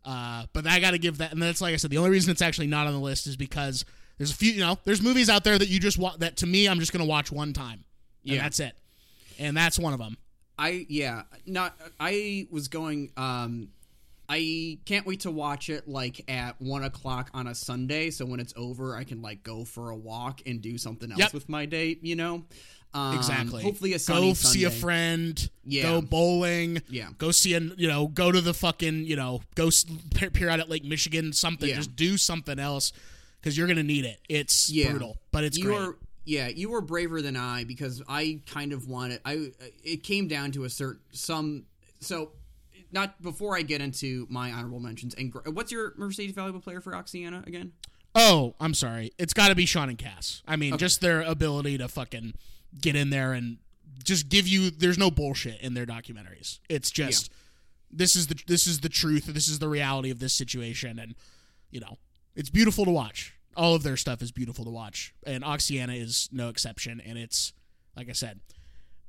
Uh, 0.05 0.47
but 0.53 0.66
I 0.66 0.81
got 0.81 0.93
to 0.93 0.99
give 0.99 1.19
that, 1.19 1.33
and 1.33 1.43
that's 1.43 1.61
like 1.61 1.75
I 1.75 1.77
said, 1.77 1.91
the 1.91 1.99
only 1.99 2.11
reason 2.11 2.31
it's 2.31 2.41
actually 2.43 2.66
not 2.66 2.87
on 2.87 2.93
the 2.95 2.99
list 2.99 3.27
is 3.27 3.37
because 3.37 3.85
there's 4.16 4.31
a 4.31 4.35
few, 4.35 4.53
you 4.53 4.61
know, 4.61 4.79
there's 4.85 5.03
movies 5.03 5.29
out 5.29 5.45
there 5.45 5.59
that 5.59 5.69
you 5.69 5.79
just 5.79 5.99
want 5.99 6.21
that 6.21 6.39
to 6.39 6.47
me, 6.47 6.66
I'm 6.66 6.79
just 6.81 6.93
gonna 6.93 7.05
watch 7.05 7.31
one 7.31 7.53
time, 7.53 7.85
and 8.25 8.35
Yeah. 8.37 8.43
that's 8.43 8.59
it, 8.61 8.77
and 9.39 9.57
that's 9.57 9.79
one 9.79 9.93
of 9.93 9.99
them. 9.99 10.16
I 10.59 10.87
yeah, 10.89 11.25
not 11.47 11.79
I 12.01 12.47
was 12.51 12.69
going 12.69 13.12
um 13.16 13.69
I 14.29 14.79
can't 14.85 15.07
wait 15.07 15.20
to 15.20 15.31
watch 15.31 15.70
it 15.70 15.89
like 15.89 16.22
at 16.31 16.61
one 16.61 16.85
o'clock 16.85 17.31
on 17.33 17.47
a 17.47 17.55
Sunday, 17.55 18.11
so 18.11 18.26
when 18.26 18.41
it's 18.41 18.53
over, 18.57 18.95
I 18.97 19.05
can 19.05 19.22
like 19.22 19.43
go 19.43 19.64
for 19.64 19.91
a 19.91 19.97
walk 19.97 20.43
and 20.47 20.61
do 20.61 20.76
something 20.76 21.11
else 21.11 21.18
Yep. 21.18 21.35
with 21.35 21.49
my 21.49 21.64
day. 21.66 21.97
You 22.03 22.16
know, 22.16 22.45
um, 22.93 23.16
Exactly. 23.16 23.62
Hopefully, 23.62 23.95
a 23.95 23.99
sunny 23.99 24.29
go 24.31 24.35
see 24.35 24.64
a 24.64 24.70
friend. 24.70 25.51
Yeah. 25.64 25.83
Go 25.85 26.03
bowling. 26.03 26.83
Yeah. 26.91 27.09
Go 27.16 27.31
see 27.31 27.55
a 27.55 27.61
you 27.61 27.89
know 27.89 28.09
go 28.09 28.31
to 28.31 28.41
the 28.41 28.53
fucking 28.55 29.05
you 29.05 29.16
know 29.16 29.41
go 29.55 29.70
peer 30.33 30.49
out 30.51 30.61
at 30.61 30.68
Lake 30.68 30.85
Michigan. 30.85 31.33
Something. 31.33 31.70
Yeah. 31.70 31.76
Just 31.76 31.97
do 31.97 32.16
something 32.18 32.59
else 32.59 32.93
because 33.41 33.57
you're 33.57 33.66
gonna 33.68 33.83
need 33.83 34.05
it. 34.05 34.20
It's 34.29 34.68
Yeah. 34.70 34.91
brutal, 34.91 35.16
but 35.33 35.45
it's 35.45 35.57
you 35.57 35.64
great. 35.64 35.79
Are, 35.79 35.97
yeah, 36.26 36.49
you 36.49 36.68
were 36.68 36.83
braver 36.83 37.22
than 37.22 37.37
I 37.37 37.64
because 37.64 38.03
I 38.07 38.41
kind 38.47 38.74
of 38.74 38.87
wanted. 38.89 39.20
I 39.24 39.53
it 39.83 40.03
came 40.03 40.29
down 40.29 40.53
to 40.53 40.64
a 40.64 40.70
certain 40.70 41.01
some. 41.12 41.64
So, 42.01 42.33
not 42.93 43.20
before 43.22 43.57
I 43.57 43.62
get 43.62 43.80
into 43.80 44.26
my 44.30 44.53
honorable 44.53 44.80
mentions. 44.80 45.14
And 45.14 45.32
gr- 45.32 45.51
what's 45.51 45.72
your 45.72 45.95
Mercedes 45.97 46.34
valuable 46.34 46.61
player 46.61 46.80
for 46.80 46.93
Oxyana 46.93 47.47
again? 47.47 47.72
Oh, 48.14 48.55
I'm 48.59 48.74
sorry. 48.74 49.12
It's 49.18 49.34
got 49.34 49.49
to 49.49 49.55
be 49.55 49.66
Sean 49.66 49.89
and 49.89 49.99
Cass. 49.99 50.43
I 50.47 50.57
mean, 50.57 50.76
just 50.78 51.01
their 51.01 51.20
ability 51.22 51.78
to 51.78 51.89
fucking 51.89 52.34
get 52.80 52.97
in 52.97 53.11
there 53.11 53.32
and 53.32 53.59
just 54.03 54.28
give 54.28 54.49
you. 54.49 54.70
There's 54.70 54.99
no 54.99 55.11
bullshit 55.11 55.61
in 55.61 55.74
their 55.74 55.86
documentaries. 55.86 56.59
It's 56.68 56.91
just 56.91 57.30
this 57.91 58.16
is 58.16 58.26
the 58.26 58.41
this 58.47 58.66
is 58.66 58.80
the 58.80 58.89
truth. 58.89 59.26
This 59.26 59.49
is 59.49 59.59
the 59.59 59.68
reality 59.68 60.11
of 60.11 60.18
this 60.18 60.32
situation, 60.32 60.99
and 60.99 61.14
you 61.70 61.80
know, 61.80 61.99
it's 62.34 62.51
beautiful 62.51 62.84
to 62.84 62.91
watch. 62.91 63.34
All 63.57 63.74
of 63.74 63.82
their 63.82 63.97
stuff 63.97 64.22
is 64.22 64.30
beautiful 64.32 64.64
to 64.64 64.70
watch, 64.70 65.14
and 65.26 65.45
Oxyana 65.45 66.01
is 66.01 66.28
no 66.32 66.49
exception. 66.49 67.01
And 67.05 67.18
it's 67.18 67.53
like 67.97 68.09
I 68.09 68.12
said, 68.12 68.41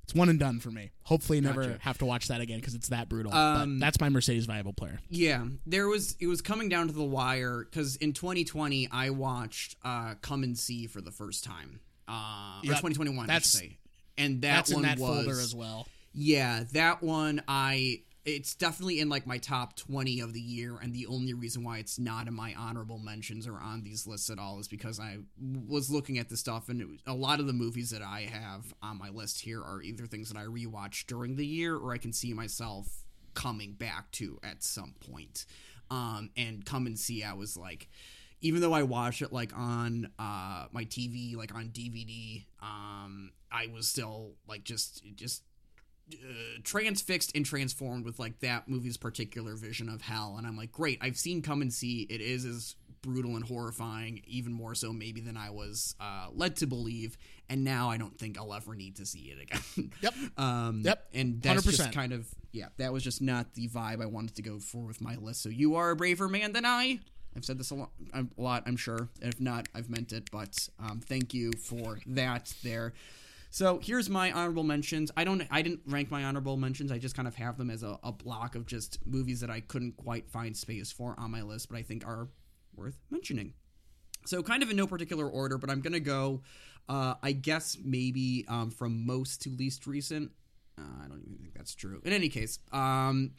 it's 0.10 0.16
one 0.16 0.28
and 0.30 0.40
done 0.40 0.60
for 0.60 0.72
me. 0.72 0.90
Hopefully, 1.04 1.40
never 1.40 1.64
Gotcha. 1.64 1.78
have 1.82 2.00
to 2.00 2.06
watch 2.06 2.30
that 2.30 2.42
again 2.42 2.60
because 2.60 2.74
it's 2.74 2.90
that 2.90 3.08
brutal. 3.10 3.32
Um, 3.32 3.78
but 3.80 3.86
that's 3.86 4.00
my 4.02 4.10
Mercedes 4.10 4.46
viable 4.48 4.74
player. 4.74 5.00
Yeah, 5.10 5.46
there 5.68 5.88
was 5.88 6.16
it 6.20 6.26
was 6.26 6.42
coming 6.42 6.68
down 6.68 6.88
to 6.88 6.94
the 6.94 7.04
wire 7.04 7.64
because 7.70 7.96
in 7.98 8.14
2020 8.14 8.90
I 8.92 9.12
watched 9.12 9.76
uh, 9.86 10.16
Come 10.22 10.42
and 10.44 10.58
See 10.58 10.88
for 10.88 11.00
the 11.02 11.12
first 11.12 11.44
time, 11.44 11.80
uh, 12.08 12.60
or 12.62 12.70
2021 12.70 13.28
That's- 13.28 13.56
I 13.56 13.60
should 13.60 13.70
say, 13.70 13.78
and 14.18 14.42
that 14.42 14.56
That's 14.56 14.74
one 14.74 14.84
in 14.84 14.90
that 14.90 15.00
was 15.00 15.26
folder 15.26 15.40
as 15.40 15.54
well. 15.56 15.88
yeah 16.14 16.64
that 16.74 17.04
one 17.04 17.44
I 17.48 18.02
it's 18.30 18.56
definitely 18.56 19.00
in 19.00 19.10
like 19.10 19.26
my 19.26 19.38
top 19.38 19.76
20 19.76 20.20
of 20.20 20.34
the 20.34 20.42
year 20.42 20.78
and 20.82 20.94
the 20.94 21.06
only 21.08 21.34
reason 21.34 21.64
why 21.64 21.78
it's 21.78 22.00
not 22.00 22.28
in 22.28 22.34
my 22.34 22.54
honorable 22.58 23.00
mentions 23.00 23.48
or 23.48 23.60
on 23.60 23.84
these 23.84 24.08
lists 24.08 24.30
at 24.30 24.40
all 24.40 24.60
is 24.60 24.68
because 24.68 25.00
i 25.00 25.18
was 25.68 25.90
looking 25.90 26.18
at 26.18 26.30
the 26.30 26.38
stuff 26.38 26.70
and 26.70 26.80
was, 26.90 27.00
a 27.08 27.14
lot 27.14 27.40
of 27.40 27.48
the 27.48 27.54
movies 27.54 27.90
that 27.90 28.02
i 28.02 28.22
have 28.22 28.74
on 28.82 28.98
my 28.98 29.10
list 29.10 29.42
here 29.42 29.62
are 29.62 29.82
either 29.82 30.06
things 30.06 30.30
that 30.30 30.40
i 30.40 30.46
rewatched 30.46 31.08
during 31.08 31.36
the 31.36 31.46
year 31.46 31.76
or 31.76 31.94
i 31.94 31.98
can 31.98 32.14
see 32.14 32.34
myself 32.34 33.04
coming 33.34 33.74
back 33.74 34.12
to 34.12 34.40
at 34.44 34.64
some 34.64 34.96
point. 35.12 35.46
Um 35.92 36.32
and 36.36 36.66
come 36.66 36.88
and 36.88 37.00
see 37.00 37.24
i 37.24 37.34
was 37.34 37.56
like 37.56 37.90
even 38.42 38.62
though 38.62 38.74
I 38.74 38.84
watched 38.84 39.22
it 39.22 39.34
like 39.34 39.52
on 39.58 40.10
uh, 40.18 40.66
my 40.72 40.86
TV, 40.86 41.36
like 41.36 41.54
on 41.54 41.70
DVD, 41.70 42.46
um, 42.62 43.32
I 43.52 43.68
was 43.68 43.88
still 43.88 44.36
like 44.48 44.64
just 44.64 45.04
just 45.16 45.44
uh, 46.14 46.60
transfixed 46.64 47.32
and 47.36 47.46
transformed 47.46 48.06
with 48.06 48.20
like 48.20 48.40
that 48.40 48.68
movie's 48.68 48.98
particular 48.98 49.56
vision 49.56 49.90
of 49.90 50.02
hell. 50.02 50.36
And 50.38 50.46
I'm 50.48 50.58
like, 50.58 50.72
great, 50.72 51.00
I've 51.02 51.18
seen 51.18 51.42
Come 51.42 51.62
and 51.62 51.74
See. 51.74 52.08
It 52.10 52.22
is 52.22 52.46
as 52.46 52.76
brutal 53.02 53.36
and 53.38 53.46
horrifying, 53.46 54.22
even 54.28 54.52
more 54.52 54.76
so 54.76 54.92
maybe 54.92 55.22
than 55.22 55.38
I 55.38 55.50
was 55.52 55.96
uh, 56.00 56.28
led 56.34 56.58
to 56.58 56.68
believe. 56.68 57.18
And 57.50 57.64
now 57.64 57.90
I 57.90 57.98
don't 57.98 58.18
think 58.18 58.38
I'll 58.38 58.54
ever 58.54 58.76
need 58.76 58.98
to 58.98 59.06
see 59.06 59.34
it 59.36 59.42
again. 59.42 59.92
Yep. 60.02 60.14
Um, 60.38 60.82
Yep. 60.86 61.08
And 61.14 61.42
that's 61.42 61.64
just 61.64 61.82
100%. 61.82 61.94
kind 61.94 62.14
of 62.14 62.28
yeah, 62.52 62.68
that 62.78 62.92
was 62.92 63.04
just 63.04 63.22
not 63.22 63.54
the 63.54 63.68
vibe 63.68 64.02
I 64.02 64.06
wanted 64.08 64.36
to 64.36 64.42
go 64.42 64.60
for 64.60 64.86
with 64.86 65.02
my 65.02 65.16
list. 65.16 65.42
So 65.44 65.50
you 65.50 65.76
are 65.76 65.92
a 65.92 65.96
braver 65.96 66.28
man 66.28 66.52
than 66.54 66.66
I. 66.66 67.00
I've 67.36 67.46
said 67.46 67.60
this 67.60 67.70
a 67.72 67.76
lot, 67.76 67.92
a 68.14 68.26
lot 68.38 68.64
I'm 68.66 68.76
sure. 68.76 69.08
If 69.22 69.40
not, 69.40 69.70
I've 69.76 69.90
meant 69.90 70.12
it. 70.14 70.30
But 70.32 70.68
um, 70.80 71.00
thank 71.00 71.34
you 71.34 71.52
for 71.54 72.00
that. 72.08 72.54
There. 72.64 72.94
So 73.52 73.80
here's 73.82 74.10
my 74.10 74.32
honorable 74.32 74.64
mentions. 74.64 75.12
I 75.18 75.24
don't. 75.24 75.44
I 75.50 75.62
didn't 75.62 75.82
rank 75.88 76.12
my 76.12 76.24
honorable 76.24 76.56
mentions. 76.56 76.92
I 76.92 77.00
just 77.00 77.16
kind 77.16 77.28
of 77.28 77.36
have 77.36 77.58
them 77.58 77.70
as 77.70 77.82
a, 77.84 77.98
a 78.04 78.12
block 78.12 78.56
of 78.56 78.66
just 78.66 79.00
movies 79.06 79.40
that 79.42 79.50
I 79.50 79.60
couldn't 79.60 79.98
quite 79.98 80.30
find 80.30 80.56
space 80.56 80.92
for 80.92 81.16
on 81.18 81.32
my 81.32 81.42
list, 81.42 81.70
but 81.70 81.78
I 81.78 81.82
think 81.82 82.06
are 82.06 82.30
worth 82.76 83.00
mentioning. 83.10 83.54
So, 84.26 84.44
kind 84.44 84.62
of 84.62 84.70
in 84.70 84.76
no 84.76 84.86
particular 84.86 85.28
order, 85.28 85.58
but 85.58 85.70
I'm 85.70 85.82
to 85.94 86.00
go, 86.00 86.44
uh, 86.88 87.16
I 87.24 87.32
guess, 87.32 87.78
maybe 87.84 88.46
um, 88.48 88.70
from 88.70 89.06
most 89.06 89.42
to 89.44 89.50
least 89.50 89.88
recent. 89.88 90.32
Uh, 90.78 91.04
I 91.04 91.08
don't 91.08 91.24
even 91.26 91.38
think 91.40 91.56
that's 91.56 91.74
true. 91.74 92.02
In 92.06 92.14
any 92.14 92.30
case, 92.30 92.60
um, 92.72 93.32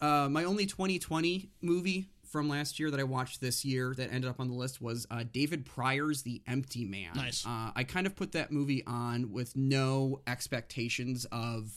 uh, 0.00 0.28
my 0.28 0.44
only 0.44 0.66
2020 0.66 1.50
movie 1.62 2.08
from 2.34 2.48
last 2.48 2.80
year 2.80 2.90
that 2.90 2.98
I 2.98 3.04
watched 3.04 3.40
this 3.40 3.64
year 3.64 3.94
that 3.96 4.12
ended 4.12 4.28
up 4.28 4.40
on 4.40 4.48
the 4.48 4.54
list 4.54 4.82
was 4.82 5.06
uh, 5.08 5.22
David 5.32 5.64
Prior's 5.64 6.22
The 6.22 6.42
Empty 6.48 6.84
Man. 6.84 7.12
Nice. 7.14 7.46
Uh, 7.46 7.70
I 7.76 7.84
kind 7.84 8.08
of 8.08 8.16
put 8.16 8.32
that 8.32 8.50
movie 8.50 8.82
on 8.88 9.30
with 9.30 9.54
no 9.54 10.20
expectations 10.26 11.26
of. 11.30 11.72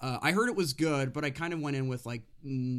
Uh, 0.00 0.18
I 0.22 0.30
heard 0.30 0.48
it 0.48 0.54
was 0.54 0.74
good, 0.74 1.12
but 1.12 1.24
I 1.24 1.30
kind 1.30 1.52
of 1.52 1.60
went 1.60 1.74
in 1.74 1.88
with 1.88 2.06
like, 2.06 2.22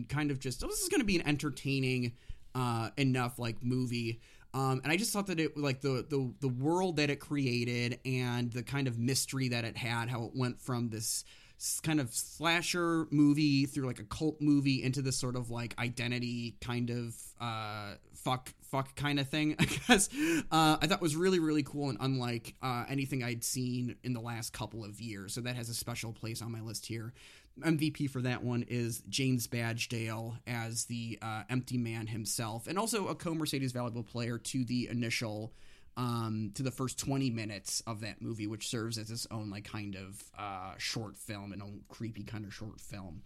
kind 0.07 0.32
of 0.32 0.39
just, 0.39 0.64
oh, 0.64 0.68
this 0.68 0.80
is 0.80 0.88
going 0.88 1.01
to 1.01 1.05
be 1.05 1.18
an 1.18 1.28
entertaining 1.28 2.14
uh, 2.55 2.91
enough 2.95 3.38
like 3.38 3.62
movie. 3.62 4.22
Um, 4.53 4.80
and 4.82 4.91
I 4.91 4.95
just 4.95 5.12
thought 5.12 5.28
that 5.28 5.39
it 5.41 5.57
like 5.57 5.82
the, 5.82 6.05
the 6.09 6.34
the 6.39 6.47
world 6.47 6.95
that 6.95 7.09
it 7.09 7.20
created 7.20 7.99
and 8.05 8.51
the 8.53 8.64
kind 8.64 8.88
of 8.88 8.97
mystery 8.97 9.49
that 9.49 9.66
it 9.66 9.76
had, 9.76 10.07
how 10.07 10.24
it 10.24 10.32
went 10.34 10.62
from 10.62 10.89
this 10.89 11.26
kind 11.84 11.99
of 11.99 12.14
slasher 12.14 13.07
movie 13.12 13.66
through 13.66 13.86
like 13.86 13.99
a 13.99 14.03
cult 14.03 14.41
movie 14.41 14.84
into 14.84 15.01
this 15.01 15.18
sort 15.18 15.36
of 15.36 15.49
like 15.49 15.78
identity 15.78 16.55
kind 16.62 16.89
of 16.89 17.16
uh, 17.39 17.93
fuck 18.14 18.53
fuck 18.62 18.95
kind 18.95 19.20
of 19.20 19.30
thing. 19.30 19.55
I 19.59 19.66
guess 19.66 20.09
uh, 20.51 20.78
I 20.82 20.88
thought 20.88 21.01
was 21.01 21.16
really 21.16 21.39
really 21.39 21.64
cool 21.64 21.89
and 21.89 21.97
unlike 22.01 22.55
uh, 22.62 22.86
anything 22.89 23.24
I'd 23.24 23.43
seen 23.43 23.95
in 24.03 24.14
the 24.14 24.22
last 24.22 24.53
couple 24.53 24.84
of 24.84 24.99
years. 24.99 25.34
So 25.34 25.41
that 25.41 25.55
has 25.55 25.70
a 25.70 25.74
special 25.74 26.14
place 26.14 26.41
on 26.41 26.51
my 26.51 26.62
list 26.62 26.86
here. 26.86 27.14
MVP 27.59 28.09
for 28.09 28.22
that 28.22 28.43
one 28.43 28.64
is 28.68 29.03
James 29.09 29.45
Badge 29.47 29.89
Dale 29.89 30.38
as 30.47 30.86
the 30.86 31.20
uh, 31.22 31.43
empty 31.49 31.78
man 31.78 32.07
himself, 32.07 32.68
and 32.68 32.80
also 32.80 33.07
a 33.07 33.16
co 33.16 33.34
Mercedes 33.34 33.72
valuable 33.72 34.03
player 34.03 34.38
to 34.38 34.64
the 34.64 34.88
initial, 34.89 35.53
um, 35.98 36.52
to 36.56 36.64
the 36.64 36.72
first 36.72 36.98
20 37.00 37.30
minutes 37.30 37.82
of 37.86 38.02
that 38.02 38.22
movie, 38.22 38.48
which 38.48 38.68
serves 38.70 38.98
as 38.98 39.12
its 39.12 39.28
own, 39.32 39.50
like, 39.50 39.66
kind 39.66 39.96
of 39.96 40.24
uh, 40.38 40.74
short 40.78 41.18
film, 41.18 41.52
an 41.54 41.62
a 41.62 41.94
creepy 41.94 42.24
kind 42.24 42.46
of 42.46 42.54
short 42.54 42.80
film. 42.80 43.22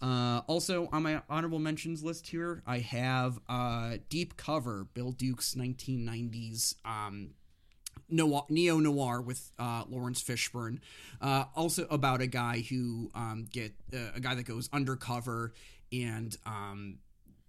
Uh, 0.00 0.40
also, 0.48 0.88
on 0.92 1.02
my 1.04 1.22
honorable 1.30 1.58
mentions 1.60 2.02
list 2.02 2.26
here, 2.26 2.62
I 2.66 2.78
have 2.80 3.38
uh, 3.48 3.98
Deep 4.08 4.36
Cover, 4.36 4.86
Bill 4.94 5.12
Duke's 5.12 5.54
1990s 5.54 6.74
um, 6.84 7.30
neo 8.08 8.78
noir 8.78 9.20
with 9.22 9.50
uh, 9.58 9.84
Laurence 9.88 10.22
Fishburne. 10.22 10.78
Uh, 11.20 11.44
also 11.54 11.86
about 11.90 12.20
a 12.20 12.26
guy 12.26 12.60
who 12.68 13.10
um, 13.14 13.46
get 13.50 13.72
uh, 13.94 13.98
a 14.14 14.20
guy 14.20 14.34
that 14.34 14.44
goes 14.44 14.68
undercover 14.72 15.52
and 15.92 16.36
um, 16.46 16.98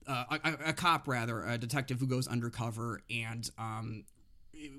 uh, 0.07 0.38
a- 0.43 0.70
a 0.70 0.74
cop 0.74 1.07
rather, 1.07 1.43
a 1.43 1.57
detective 1.57 1.99
who 1.99 2.07
goes 2.07 2.28
undercover 2.28 3.01
and 3.09 3.49
um, 3.57 4.03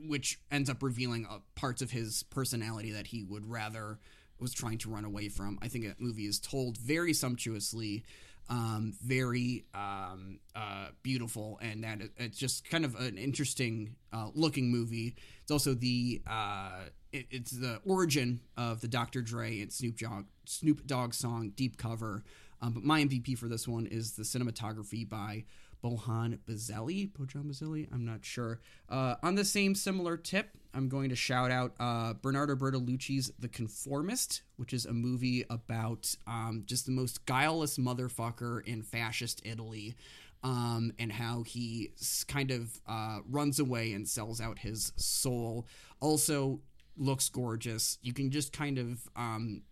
which 0.06 0.40
ends 0.50 0.70
up 0.70 0.82
revealing 0.82 1.26
uh, 1.28 1.38
parts 1.54 1.82
of 1.82 1.90
his 1.90 2.22
personality 2.24 2.92
that 2.92 3.08
he 3.08 3.22
would 3.22 3.48
rather 3.48 3.98
was 4.38 4.52
trying 4.52 4.78
to 4.78 4.90
run 4.90 5.04
away 5.04 5.28
from. 5.28 5.58
I 5.62 5.68
think 5.68 5.86
that 5.86 6.00
movie 6.00 6.26
is 6.26 6.38
told 6.38 6.76
very 6.76 7.12
sumptuously, 7.12 8.04
um, 8.48 8.92
very 9.02 9.64
um, 9.74 10.40
uh, 10.54 10.88
beautiful, 11.02 11.58
and 11.62 11.84
that 11.84 12.00
it, 12.00 12.10
it's 12.16 12.38
just 12.38 12.68
kind 12.68 12.84
of 12.84 12.94
an 12.96 13.16
interesting 13.16 13.96
uh, 14.12 14.28
looking 14.34 14.70
movie. 14.70 15.16
It's 15.42 15.50
also 15.50 15.74
the 15.74 16.22
uh, 16.26 16.84
it, 17.12 17.26
it's 17.30 17.52
the 17.52 17.80
origin 17.86 18.40
of 18.56 18.80
the 18.80 18.88
Dr. 18.88 19.22
Dre 19.22 19.60
and 19.60 19.72
Snoop 19.72 19.96
Dogg 19.98 20.24
Snoop 20.46 20.86
Dogg 20.86 21.14
song 21.14 21.52
"Deep 21.54 21.78
Cover." 21.78 22.24
Um, 22.60 22.72
but 22.72 22.82
my 22.84 23.02
MVP 23.02 23.36
for 23.36 23.48
this 23.48 23.68
one 23.68 23.86
is 23.86 24.12
the 24.12 24.22
cinematography 24.22 25.08
by 25.08 25.44
Bohan 25.84 26.38
Bazelli, 26.48 27.12
Bojan 27.12 27.44
Bazelli, 27.44 27.86
I'm 27.92 28.06
not 28.06 28.24
sure. 28.24 28.60
Uh, 28.88 29.16
on 29.22 29.34
the 29.34 29.44
same 29.44 29.74
similar 29.74 30.16
tip, 30.16 30.48
I'm 30.72 30.88
going 30.88 31.10
to 31.10 31.16
shout 31.16 31.50
out 31.50 31.74
uh, 31.78 32.14
Bernardo 32.14 32.56
Bertolucci's 32.56 33.30
The 33.38 33.48
Conformist, 33.48 34.42
which 34.56 34.72
is 34.72 34.86
a 34.86 34.92
movie 34.94 35.44
about 35.50 36.14
um, 36.26 36.62
just 36.64 36.86
the 36.86 36.92
most 36.92 37.26
guileless 37.26 37.76
motherfucker 37.76 38.66
in 38.66 38.82
fascist 38.82 39.42
Italy. 39.44 39.94
Um, 40.42 40.92
and 40.98 41.10
how 41.10 41.42
he 41.42 41.92
kind 42.28 42.50
of 42.50 42.78
uh, 42.86 43.20
runs 43.30 43.60
away 43.60 43.94
and 43.94 44.06
sells 44.06 44.42
out 44.42 44.58
his 44.58 44.92
soul. 44.96 45.66
Also, 46.00 46.60
looks 46.98 47.30
gorgeous. 47.30 47.96
You 48.02 48.12
can 48.12 48.30
just 48.30 48.52
kind 48.52 48.78
of 48.78 49.08
um, 49.16 49.62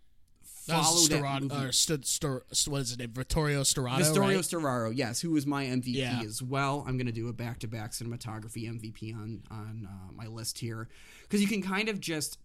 follow 0.67 1.07
that 1.07 1.41
movie. 1.41 1.55
or 1.55 1.71
St- 1.71 2.05
Stor- 2.05 2.43
what 2.67 2.81
is 2.81 2.89
his 2.89 2.97
name? 2.99 3.11
Vittorio 3.11 3.61
Storado. 3.61 3.97
Vistorio 3.99 4.35
right? 4.35 4.37
Storaro, 4.37 4.91
yes, 4.95 5.21
who 5.21 5.31
was 5.31 5.45
my 5.45 5.65
MVP 5.65 5.95
Yeah. 5.95 6.21
as 6.25 6.41
well. 6.41 6.83
I'm 6.87 6.97
going 6.97 7.07
to 7.07 7.11
do 7.11 7.27
a 7.27 7.33
back-to-back 7.33 7.91
cinematography 7.91 8.69
MVP 8.69 9.13
on 9.13 9.43
on 9.51 9.87
uh, 9.89 10.11
my 10.13 10.27
list 10.27 10.59
here 10.59 10.87
because 11.23 11.41
you 11.41 11.47
can 11.47 11.61
kind 11.61 11.89
of 11.89 11.99
just 11.99 12.37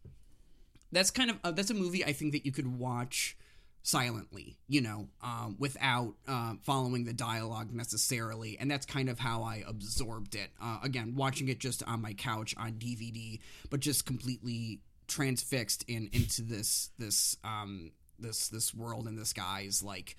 that's 0.93 1.11
kind 1.11 1.31
of 1.31 1.39
uh, 1.45 1.51
that's 1.53 1.71
a 1.71 1.75
movie 1.75 2.05
I 2.05 2.13
think 2.13 2.33
that 2.33 2.45
you 2.47 2.53
could 2.53 2.79
watch 2.79 3.37
silently, 3.83 4.59
you 4.69 4.81
know, 4.81 5.09
um, 5.23 5.57
without 5.59 6.15
uh, 6.27 6.55
following 6.63 7.05
the 7.05 7.13
dialogue 7.13 7.73
necessarily, 7.73 8.59
and 8.59 8.71
that's 8.71 8.85
kind 8.85 9.09
of 9.09 9.19
how 9.19 9.43
I 9.43 9.63
absorbed 9.67 10.35
it. 10.35 10.51
Uh, 10.61 10.79
again, 10.83 11.15
watching 11.15 11.49
it 11.49 11.59
just 11.59 11.83
on 11.85 12.03
my 12.03 12.13
couch 12.13 12.55
on 12.59 12.73
DVD, 12.73 13.39
but 13.71 13.81
just 13.81 14.05
completely 14.05 14.81
transfixed 15.07 15.85
in 15.89 16.11
into 16.13 16.43
this 16.43 16.91
this 16.99 17.37
um, 17.45 17.93
this 18.19 18.49
this 18.49 18.75
world 18.75 19.07
and 19.07 19.19
this 19.19 19.33
guy's 19.33 19.83
like 19.83 20.17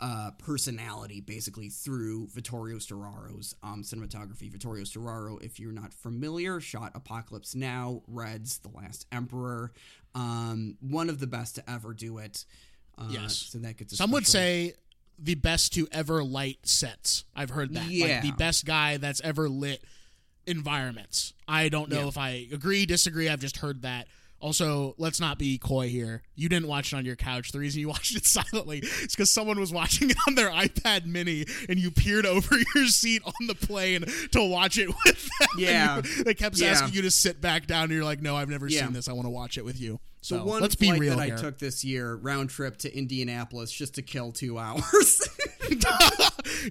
uh, 0.00 0.32
personality 0.38 1.20
basically 1.20 1.68
through 1.68 2.26
Vittorio 2.28 2.78
Storaro's 2.78 3.54
um, 3.62 3.82
cinematography. 3.84 4.50
Vittorio 4.50 4.82
Storaro, 4.84 5.40
if 5.42 5.60
you're 5.60 5.70
not 5.72 5.94
familiar, 5.94 6.60
shot 6.60 6.90
Apocalypse 6.96 7.54
Now, 7.54 8.02
Reds, 8.08 8.58
The 8.58 8.70
Last 8.70 9.06
Emperor, 9.12 9.70
um, 10.16 10.76
one 10.80 11.08
of 11.08 11.20
the 11.20 11.28
best 11.28 11.54
to 11.56 11.70
ever 11.70 11.94
do 11.94 12.18
it. 12.18 12.44
Uh, 12.98 13.04
Yes. 13.10 13.36
So 13.36 13.58
that 13.58 13.76
gets 13.76 13.92
a 13.92 13.96
Some 13.96 14.10
would 14.10 14.26
say 14.26 14.74
the 15.20 15.36
best 15.36 15.72
to 15.74 15.86
ever 15.92 16.24
light 16.24 16.58
sets. 16.66 17.24
I've 17.36 17.50
heard 17.50 17.72
that. 17.74 17.86
Yeah. 17.88 18.06
Like 18.14 18.22
the 18.22 18.32
best 18.32 18.64
guy 18.64 18.96
that's 18.96 19.20
ever 19.20 19.48
lit 19.48 19.84
environments. 20.46 21.32
I 21.46 21.68
don't 21.68 21.88
know 21.90 22.00
Yeah. 22.02 22.08
if 22.08 22.18
I 22.18 22.48
agree, 22.52 22.86
disagree. 22.86 23.28
I've 23.28 23.40
just 23.40 23.58
heard 23.58 23.82
that. 23.82 24.08
Also, 24.42 24.94
let's 24.98 25.20
not 25.20 25.38
be 25.38 25.56
coy 25.56 25.88
here. 25.88 26.22
You 26.34 26.48
didn't 26.48 26.66
watch 26.66 26.92
it 26.92 26.96
on 26.96 27.04
your 27.04 27.14
couch. 27.14 27.52
The 27.52 27.60
reason 27.60 27.80
you 27.80 27.88
watched 27.94 28.16
it 28.16 28.26
silently 28.26 28.78
is 28.80 29.12
because 29.12 29.32
someone 29.32 29.58
was 29.60 29.72
watching 29.72 30.10
it 30.10 30.16
on 30.26 30.34
their 30.34 30.50
iPad 30.50 31.06
mini 31.06 31.46
and 31.68 31.78
you 31.78 31.92
peered 31.92 32.26
over 32.26 32.56
your 32.74 32.86
seat 32.88 33.22
on 33.24 33.46
the 33.46 33.54
plane 33.54 34.04
to 34.32 34.42
watch 34.44 34.78
it 34.78 34.88
with 34.88 35.22
them. 35.38 35.48
Yeah. 35.56 36.02
you- 36.04 36.24
they 36.24 36.34
kept 36.34 36.56
Yeah. 36.58 36.70
asking 36.70 36.94
you 36.94 37.02
to 37.02 37.10
sit 37.10 37.40
back 37.40 37.66
down 37.68 37.84
and 37.84 37.92
you're 37.92 38.04
like, 38.04 38.20
no, 38.20 38.36
I've 38.36 38.48
never 38.48 38.66
Yeah. 38.66 38.84
seen 38.84 38.92
this. 38.94 39.08
I 39.08 39.12
want 39.12 39.26
to 39.26 39.30
watch 39.30 39.56
it 39.58 39.64
with 39.64 39.80
you. 39.80 40.00
So 40.22 40.38
the 40.38 40.44
one 40.44 40.62
let's 40.62 40.76
be 40.76 40.86
flight 40.86 41.00
real 41.00 41.16
that 41.16 41.26
here. 41.26 41.34
I 41.36 41.40
took 41.40 41.58
this 41.58 41.84
year, 41.84 42.14
round 42.14 42.48
trip 42.50 42.78
to 42.78 42.96
Indianapolis, 42.96 43.70
just 43.72 43.96
to 43.96 44.02
kill 44.02 44.32
two 44.32 44.56
hours. 44.58 45.20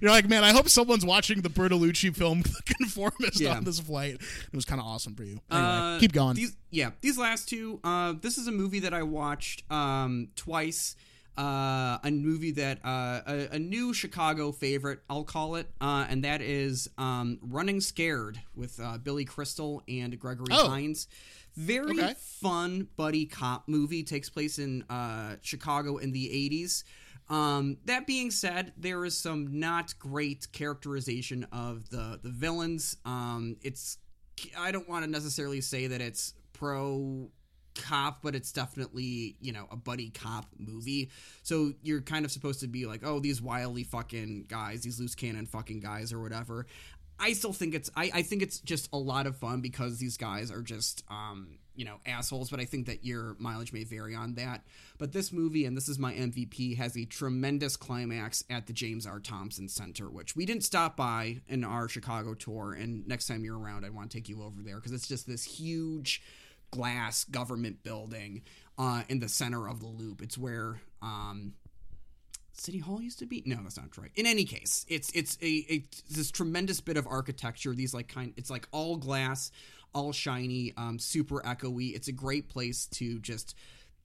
You're 0.00 0.10
like, 0.10 0.28
man, 0.28 0.42
I 0.44 0.52
hope 0.52 0.68
someone's 0.68 1.04
watching 1.04 1.42
the 1.42 1.50
Bertolucci 1.50 2.14
film 2.16 2.42
The 2.42 2.62
Conformist 2.78 3.40
Yeah. 3.40 3.56
on 3.56 3.64
this 3.64 3.78
flight. 3.80 4.14
It 4.14 4.54
was 4.56 4.64
kind 4.64 4.80
of 4.80 4.86
awesome 4.86 5.14
for 5.14 5.22
you. 5.24 5.40
Anyway, 5.50 5.68
Uh, 5.68 5.98
keep 6.00 6.12
going. 6.12 6.34
These, 6.36 6.56
yeah, 6.70 6.90
these 7.00 7.18
last 7.18 7.48
two. 7.48 7.80
Uh, 7.84 8.14
this 8.20 8.38
is 8.38 8.46
a 8.46 8.52
movie 8.52 8.80
that 8.80 8.94
I 8.94 9.02
watched 9.02 9.70
um, 9.70 10.28
twice. 10.36 10.96
uh, 11.38 11.96
a 12.04 12.10
movie 12.10 12.52
that 12.52 12.78
uh, 12.84 13.20
a, 13.26 13.48
a 13.52 13.58
new 13.58 13.94
Chicago 13.94 14.52
favorite, 14.52 15.00
I'll 15.08 15.24
call 15.24 15.54
it, 15.56 15.66
uh, 15.80 16.04
and 16.08 16.24
that 16.24 16.42
is 16.42 16.88
um, 16.98 17.38
Running 17.42 17.80
Scared 17.80 18.38
with 18.54 18.78
uh, 18.78 18.98
Billy 18.98 19.24
Crystal 19.24 19.82
and 19.88 20.18
Gregory 20.18 20.46
Oh. 20.50 20.68
Hines. 20.68 21.08
Very 21.56 21.98
Okay. 22.00 22.14
fun 22.18 22.88
buddy 22.96 23.26
cop 23.26 23.68
movie 23.68 24.02
takes 24.02 24.28
place 24.30 24.58
in 24.58 24.82
uh, 24.88 25.36
Chicago 25.42 25.98
in 25.98 26.12
the 26.12 26.28
80s. 26.28 26.84
Um, 27.28 27.78
that 27.84 28.06
being 28.06 28.30
said, 28.30 28.72
there 28.76 29.04
is 29.04 29.16
some 29.16 29.58
not 29.60 29.98
great 29.98 30.50
characterization 30.52 31.46
of 31.52 31.88
the 31.90 32.18
the 32.22 32.30
villains. 32.30 32.96
Um, 33.04 33.56
it's 33.62 33.98
I 34.58 34.72
don't 34.72 34.88
want 34.88 35.04
to 35.04 35.10
necessarily 35.10 35.60
say 35.60 35.86
that 35.86 36.00
it's 36.00 36.34
pro 36.52 37.30
cop, 37.74 38.20
but 38.22 38.34
it's 38.34 38.52
definitely 38.52 39.36
you 39.40 39.52
know 39.52 39.66
a 39.70 39.76
buddy 39.76 40.10
cop 40.10 40.46
movie. 40.58 41.10
So 41.42 41.72
you're 41.82 42.02
kind 42.02 42.24
of 42.26 42.30
supposed 42.32 42.60
to 42.60 42.66
be 42.68 42.84
like, 42.86 43.00
oh, 43.04 43.18
these 43.20 43.40
wildly 43.40 43.84
fucking 43.84 44.46
guys, 44.48 44.82
these 44.82 45.00
loose 45.00 45.14
cannon 45.14 45.46
fucking 45.46 45.80
guys, 45.80 46.12
or 46.12 46.20
whatever. 46.20 46.66
I 47.22 47.34
still 47.34 47.52
think 47.52 47.74
it's 47.74 47.90
I, 47.96 48.10
I 48.12 48.22
think 48.22 48.42
it's 48.42 48.58
just 48.58 48.88
a 48.92 48.98
lot 48.98 49.26
of 49.28 49.36
fun 49.36 49.60
because 49.60 49.98
these 49.98 50.16
guys 50.16 50.50
are 50.50 50.60
just 50.60 51.04
um 51.08 51.58
you 51.76 51.84
know 51.84 52.00
assholes 52.04 52.50
but 52.50 52.58
I 52.58 52.64
think 52.64 52.86
that 52.86 53.04
your 53.04 53.36
mileage 53.38 53.72
may 53.72 53.84
vary 53.84 54.14
on 54.16 54.34
that. 54.34 54.64
But 54.98 55.12
this 55.12 55.32
movie 55.32 55.64
and 55.64 55.76
this 55.76 55.88
is 55.88 56.00
my 56.00 56.12
MVP 56.12 56.76
has 56.78 56.96
a 56.96 57.04
tremendous 57.04 57.76
climax 57.76 58.42
at 58.50 58.66
the 58.66 58.72
James 58.72 59.06
R. 59.06 59.20
Thompson 59.20 59.68
Center 59.68 60.10
which 60.10 60.34
we 60.34 60.44
didn't 60.44 60.64
stop 60.64 60.96
by 60.96 61.40
in 61.48 61.62
our 61.62 61.88
Chicago 61.88 62.34
tour 62.34 62.72
and 62.72 63.06
next 63.06 63.28
time 63.28 63.44
you're 63.44 63.58
around 63.58 63.84
I 63.84 63.90
want 63.90 64.10
to 64.10 64.16
take 64.18 64.28
you 64.28 64.42
over 64.42 64.60
there 64.60 64.76
because 64.76 64.92
it's 64.92 65.08
just 65.08 65.28
this 65.28 65.44
huge 65.44 66.22
glass 66.72 67.22
government 67.24 67.84
building 67.84 68.42
uh, 68.78 69.02
in 69.08 69.20
the 69.20 69.28
center 69.28 69.68
of 69.68 69.80
the 69.80 69.86
loop. 69.86 70.22
It's 70.22 70.36
where 70.36 70.80
um 71.00 71.52
City 72.52 72.78
Hall 72.78 73.00
used 73.00 73.18
to 73.20 73.26
be? 73.26 73.42
No, 73.46 73.56
that's 73.62 73.76
not 73.76 73.96
right. 73.96 74.10
In 74.14 74.26
any 74.26 74.44
case, 74.44 74.84
it's 74.88 75.10
it's 75.12 75.38
a, 75.42 75.84
this 76.10 76.30
tremendous 76.30 76.80
bit 76.80 76.96
of 76.96 77.06
architecture. 77.06 77.74
These 77.74 77.94
like 77.94 78.08
kind, 78.08 78.34
it's 78.36 78.50
like 78.50 78.68
all 78.72 78.96
glass, 78.96 79.50
all 79.94 80.12
shiny, 80.12 80.72
um, 80.76 80.98
super 80.98 81.40
echoey. 81.42 81.94
It's 81.94 82.08
a 82.08 82.12
great 82.12 82.48
place 82.48 82.86
to 82.92 83.18
just 83.20 83.56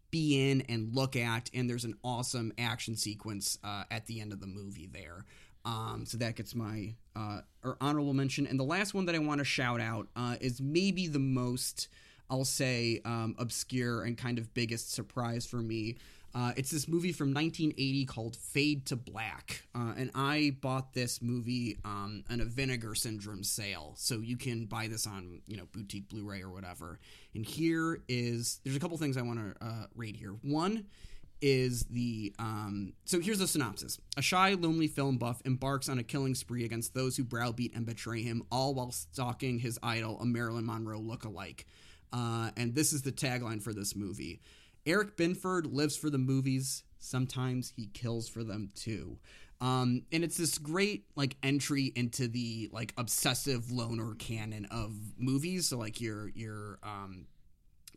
be 0.10 0.50
in 0.50 0.62
and 0.62 0.96
look 0.96 1.16
at. 1.16 1.50
And 1.54 1.70
there's 1.70 1.86
an 1.86 1.96
awesome 2.04 2.54
action 2.58 2.96
sequence 2.96 3.58
uh, 3.64 3.84
at 3.92 4.06
the 4.06 4.22
end 4.22 4.32
of 4.32 4.40
the 4.40 4.48
movie 4.48 4.90
there. 4.92 5.26
Um, 5.66 6.06
so 6.06 6.18
that 6.20 6.36
gets 6.38 6.56
my 6.56 6.96
uh, 7.16 7.42
or 7.64 7.76
honorable 7.82 8.14
mention. 8.14 8.48
And 8.48 8.58
the 8.58 8.64
last 8.64 8.94
one 8.94 9.06
that 9.08 9.16
I 9.16 9.20
want 9.20 9.40
to 9.40 9.46
shout 9.46 9.82
out 9.82 10.08
uh, 10.16 10.38
is 10.40 10.62
maybe 10.62 11.08
the 11.08 11.20
most, 11.20 11.90
I'll 12.30 12.46
say, 12.46 13.02
um, 13.04 13.36
obscure 13.38 14.04
and 14.04 14.18
kind 14.18 14.40
of 14.40 14.54
biggest 14.54 14.94
surprise 14.94 15.46
for 15.46 15.58
me. 15.58 15.98
Uh, 16.38 16.52
it's 16.56 16.70
this 16.70 16.88
movie 16.88 17.12
from 17.12 17.34
1980 17.34 18.06
called 18.06 18.36
Fade 18.36 18.86
to 18.86 18.96
Black, 18.96 19.64
uh, 19.74 19.94
and 19.98 20.12
I 20.14 20.56
bought 20.62 20.94
this 20.94 21.20
movie 21.20 21.80
um, 21.84 22.24
on 22.30 22.42
a 22.42 22.46
Vinegar 22.46 22.94
Syndrome 22.94 23.44
sale, 23.44 23.94
so 23.96 24.20
you 24.20 24.38
can 24.38 24.66
buy 24.66 24.88
this 24.88 25.08
on 25.08 25.42
you 25.48 25.58
know 25.58 25.64
boutique 25.72 26.08
Blu-ray 26.10 26.44
or 26.44 26.52
whatever. 26.52 27.00
And 27.34 27.44
here 27.44 28.04
is 28.08 28.60
there's 28.64 28.76
a 28.76 28.80
couple 28.80 28.96
things 29.00 29.18
I 29.18 29.24
want 29.24 29.40
to 29.40 29.66
uh, 29.66 29.86
rate 29.96 30.16
here. 30.16 30.36
One 30.44 30.86
is 31.42 31.86
the 31.86 32.36
um, 32.38 32.94
so 33.06 33.20
here's 33.20 33.40
the 33.40 33.48
synopsis: 33.48 33.98
A 34.16 34.22
shy, 34.22 34.54
lonely 34.54 34.88
film 34.88 35.18
buff 35.18 35.42
embarks 35.44 35.90
on 35.90 35.98
a 35.98 36.04
killing 36.04 36.36
spree 36.36 36.66
against 36.66 36.94
those 36.94 37.18
who 37.18 37.24
browbeat 37.24 37.76
and 37.76 37.84
betray 37.84 38.22
him, 38.22 38.44
all 38.52 38.76
while 38.76 38.92
stalking 38.92 39.58
his 39.58 39.80
idol, 39.82 40.20
a 40.22 40.26
Marilyn 40.26 40.68
Monroe 40.68 41.00
look-alike. 41.00 41.66
Uh, 42.14 42.52
and 42.56 42.76
this 42.76 42.94
is 42.94 43.02
the 43.02 43.12
tagline 43.12 43.62
for 43.62 43.74
this 43.74 43.96
movie. 43.96 44.40
Eric 44.88 45.18
Binford 45.18 45.68
lives 45.68 45.98
for 45.98 46.10
the 46.10 46.18
movies. 46.18 46.84
Sometimes 46.98 47.74
he 47.76 47.88
kills 47.88 48.28
for 48.28 48.44
them 48.44 48.72
too. 48.74 49.18
Um, 49.60 50.04
and 50.12 50.24
it's 50.24 50.38
this 50.38 50.58
great 50.58 51.06
like 51.16 51.36
entry 51.44 51.92
into 51.96 52.28
the 52.28 52.70
like 52.72 52.94
obsessive 52.98 53.72
loner 53.72 54.16
canon 54.16 54.66
of 54.66 54.94
movies. 55.18 55.70
So 55.70 55.78
like 55.78 56.00
your 56.00 56.30
your 56.30 56.80
um, 56.84 57.28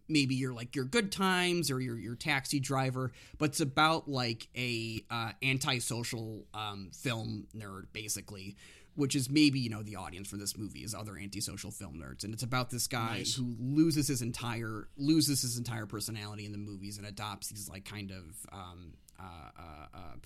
maybe 0.09 0.35
you're 0.35 0.53
like 0.53 0.75
your 0.75 0.85
good 0.85 1.13
times 1.13 1.71
or 1.71 1.81
your 1.81 1.97
your 1.97 2.17
taxi 2.17 2.61
driver, 2.61 3.13
but 3.39 3.51
it's 3.51 3.61
about 3.61 4.09
like 4.09 4.49
a 4.57 5.05
uh, 5.11 5.33
antisocial 5.43 6.47
um, 6.55 6.91
film 6.93 7.47
nerd 7.57 7.85
basically, 7.93 8.57
which 8.95 9.15
is 9.15 9.31
maybe 9.31 9.59
you 9.61 9.71
know 9.71 9.83
the 9.83 9.97
audience 9.97 10.29
for 10.29 10.37
this 10.37 10.57
movie 10.57 10.81
is 10.81 10.95
other 10.95 11.17
antisocial 11.19 11.71
film 11.71 11.95
nerds, 12.03 12.25
and 12.25 12.33
it's 12.35 12.43
about 12.43 12.71
this 12.71 12.87
guy 12.87 13.19
Nice. 13.19 13.35
who 13.35 13.55
loses 13.59 14.09
his 14.09 14.23
entire 14.23 14.89
loses 14.97 15.43
his 15.43 15.59
entire 15.59 15.87
personality 15.87 16.45
in 16.45 16.53
the 16.53 16.59
movies 16.59 16.99
and 16.99 17.07
adopts 17.07 17.49
these 17.49 17.69
like 17.69 17.85
kind 17.85 18.11
of 18.11 18.25
um, 18.53 18.93
uh, 19.19 19.51
uh, 19.59 19.87
uh, 19.95 20.17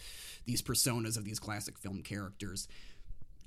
these 0.46 0.62
personas 0.62 1.16
of 1.16 1.24
these 1.24 1.38
classic 1.38 1.78
film 1.78 2.02
characters 2.02 2.68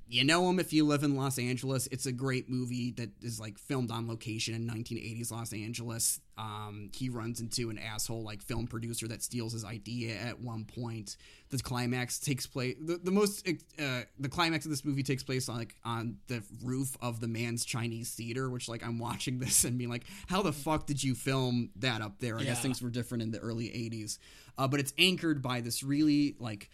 you 0.10 0.24
know 0.24 0.50
him 0.50 0.60
if 0.60 0.72
you 0.72 0.86
live 0.86 1.04
in 1.04 1.16
Los 1.16 1.38
Angeles. 1.38 1.88
It's 1.92 2.06
a 2.06 2.12
great 2.12 2.50
movie 2.50 2.92
that 2.92 3.10
is 3.22 3.40
like 3.40 3.58
filmed 3.58 3.92
on 3.92 4.08
location 4.08 4.54
in 4.54 4.66
1980s 4.66 5.32
Los 5.32 5.52
Angeles. 5.54 6.22
Um, 6.38 6.92
he 6.94 7.10
runs 7.10 7.40
into 7.40 7.70
an 7.70 7.80
asshole 7.80 8.24
like 8.24 8.42
film 8.44 8.68
producer 8.68 9.08
that 9.08 9.24
steals 9.24 9.54
his 9.54 9.66
idea 9.66 10.16
at 10.16 10.40
one 10.40 10.66
point. 10.66 11.18
The 11.50 11.58
climax 11.58 12.20
takes 12.20 12.46
place. 12.46 12.76
The, 12.80 13.00
the 13.02 13.12
most 13.12 13.48
uh, 13.48 14.02
the 14.20 14.30
climax 14.30 14.66
of 14.66 14.72
this 14.72 14.86
movie 14.86 15.04
takes 15.04 15.24
place 15.24 15.50
on, 15.50 15.58
like 15.58 15.76
on 15.84 16.18
the 16.28 16.44
roof 16.64 16.96
of 17.02 17.20
the 17.20 17.28
Mann's 17.28 17.66
Chinese 17.66 18.12
theater, 18.12 18.50
which 18.50 18.70
like 18.70 18.86
I'm 18.86 19.00
watching 19.08 19.40
this 19.40 19.64
and 19.64 19.78
being 19.78 19.90
like, 19.90 20.06
how 20.28 20.42
the 20.42 20.54
fuck 20.54 20.86
did 20.86 21.04
you 21.04 21.16
film 21.16 21.72
that 21.78 22.02
up 22.02 22.20
there? 22.20 22.38
I 22.38 22.44
guess 22.44 22.62
things 22.62 22.82
were 22.82 22.90
different 22.90 23.24
in 23.24 23.32
the 23.32 23.40
early 23.40 23.68
80s, 23.68 24.20
uh, 24.58 24.68
but 24.68 24.80
it's 24.80 24.94
anchored 24.98 25.42
by 25.42 25.62
this 25.62 25.82
really 25.82 26.36
like 26.40 26.70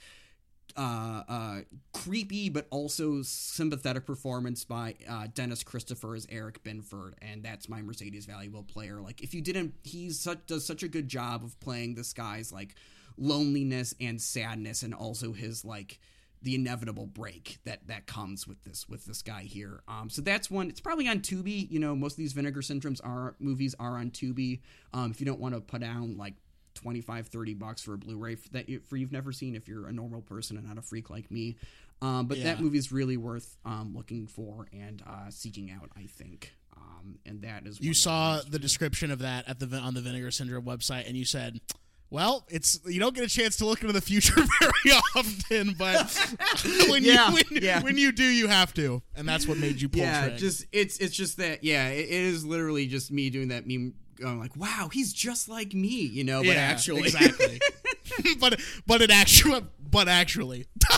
uh, 0.76 1.24
uh, 1.28 1.60
creepy 1.94 2.50
but 2.50 2.68
also 2.70 3.22
sympathetic 3.22 4.06
performance 4.06 4.64
by 4.64 4.96
uh, 5.10 5.28
Dennis 5.34 5.64
Christopher 5.64 6.16
as 6.16 6.28
Eric 6.30 6.64
Binford, 6.64 7.16
and 7.22 7.44
that's 7.44 7.70
my 7.70 7.82
Mercedes 7.82 8.26
valuable 8.26 8.64
player. 8.64 9.02
Like, 9.02 9.22
if 9.22 9.34
you 9.34 9.42
didn't, 9.42 9.74
he's 9.84 10.20
such 10.20 10.46
does 10.48 10.66
such 10.66 10.84
a 10.84 10.88
good 10.88 11.08
job 11.08 11.44
of 11.44 11.60
playing 11.60 11.96
this 11.96 12.14
guy's 12.14 12.52
like 12.52 12.76
loneliness 13.18 13.94
and 14.00 14.22
sadness, 14.22 14.84
and 14.84 14.94
also 14.94 15.34
his 15.34 15.64
like 15.64 16.00
the 16.44 16.56
inevitable 16.56 17.08
break 17.08 17.58
that 17.64 17.88
that 17.88 18.06
comes 18.06 18.46
with 18.46 18.62
this 18.64 18.88
with 18.90 19.06
this 19.06 19.22
guy 19.22 19.44
here. 19.44 19.82
Um, 19.88 20.10
so 20.10 20.22
that's 20.22 20.52
one. 20.52 20.70
It's 20.70 20.82
probably 20.82 21.08
on 21.08 21.22
Tubi. 21.22 21.70
You 21.72 21.80
know, 21.80 21.96
most 21.96 22.14
of 22.14 22.18
these 22.18 22.34
Vinegar 22.34 22.62
Syndromes 22.62 23.00
are 23.04 23.36
movies 23.40 23.76
are 23.80 23.98
on 23.98 24.12
Tubi. 24.12 24.60
Um, 24.94 25.12
if 25.12 25.20
you 25.20 25.26
don't 25.26 25.40
want 25.40 25.56
to 25.56 25.62
put 25.62 25.82
down 25.82 26.18
like 26.18 26.34
25 26.76 27.28
30 27.28 27.54
bucks 27.54 27.82
for 27.84 27.94
a 27.94 27.98
blu-ray 27.98 28.36
that 28.52 28.68
you, 28.70 28.80
for 28.88 28.98
you've 28.98 29.12
never 29.12 29.32
seen 29.32 29.56
if 29.56 29.68
you're 29.68 29.88
a 29.88 29.94
normal 29.94 30.22
person 30.22 30.58
and 30.58 30.68
not 30.68 30.78
a 30.78 30.82
freak 30.82 31.10
like 31.10 31.30
me 31.32 31.56
um, 32.02 32.26
but 32.28 32.38
that 32.44 32.58
Yeah. 32.58 32.62
movie 32.62 32.78
is 32.78 32.92
really 32.92 33.16
worth 33.18 33.56
um, 33.66 33.94
looking 33.96 34.28
for 34.28 34.68
and 34.74 35.02
uh, 35.08 35.30
seeking 35.30 35.72
out 35.72 35.90
i 35.96 36.06
think 36.06 36.54
um, 36.76 37.20
and 37.26 37.42
that 37.44 37.66
is 37.68 37.80
You 37.80 37.94
saw 37.94 38.42
the 38.50 38.58
description 38.60 39.12
of 39.12 39.20
that 39.20 39.48
at 39.48 39.60
the 39.60 39.78
on 39.78 39.94
the 39.94 40.02
Vinegar 40.02 40.32
Syndrome 40.32 40.66
website, 40.66 41.08
and 41.08 41.16
you 41.16 41.24
said, 41.24 41.62
"Well, 42.10 42.46
it's 42.50 42.80
you 42.88 43.00
don't 43.00 43.14
get 43.16 43.24
a 43.24 43.30
chance 43.30 43.58
to 43.58 43.66
look 43.66 43.82
into 43.82 43.94
the 43.94 44.02
future 44.02 44.34
very 44.60 44.98
often, 45.16 45.76
but 45.78 46.12
when 46.90 47.04
Yeah, 47.04 47.30
you 47.30 47.34
when, 47.36 47.44
yeah. 47.64 47.82
when 47.84 47.98
you 47.98 48.12
do, 48.12 48.24
you 48.24 48.48
have 48.48 48.74
to, 48.74 49.02
and 49.16 49.28
that's 49.28 49.48
what 49.48 49.58
made 49.60 49.80
you 49.82 49.88
pull 49.90 50.02
yeah 50.02 50.30
just 50.30 50.66
it's 50.72 50.98
it's 50.98 51.16
just 51.16 51.38
that 51.38 51.64
yeah 51.64 51.90
it, 51.90 52.06
it 52.06 52.10
is 52.12 52.44
literally 52.44 52.88
just 52.88 53.12
me 53.12 53.30
doing 53.30 53.50
that 53.50 53.68
meme 53.68 53.94
going 54.24 54.40
like 54.40 54.56
wow 54.56 54.90
he's 54.92 55.14
just 55.14 55.48
like 55.50 55.74
me 55.74 56.02
you 56.02 56.24
know 56.24 56.40
but 56.40 56.48
Yeah, 56.56 56.62
actually 56.62 57.02
exactly. 57.02 57.60
but 58.40 58.60
but 58.88 59.02
it 59.02 59.12
actually, 59.12 59.62
but 59.92 60.08
actually, 60.08 60.66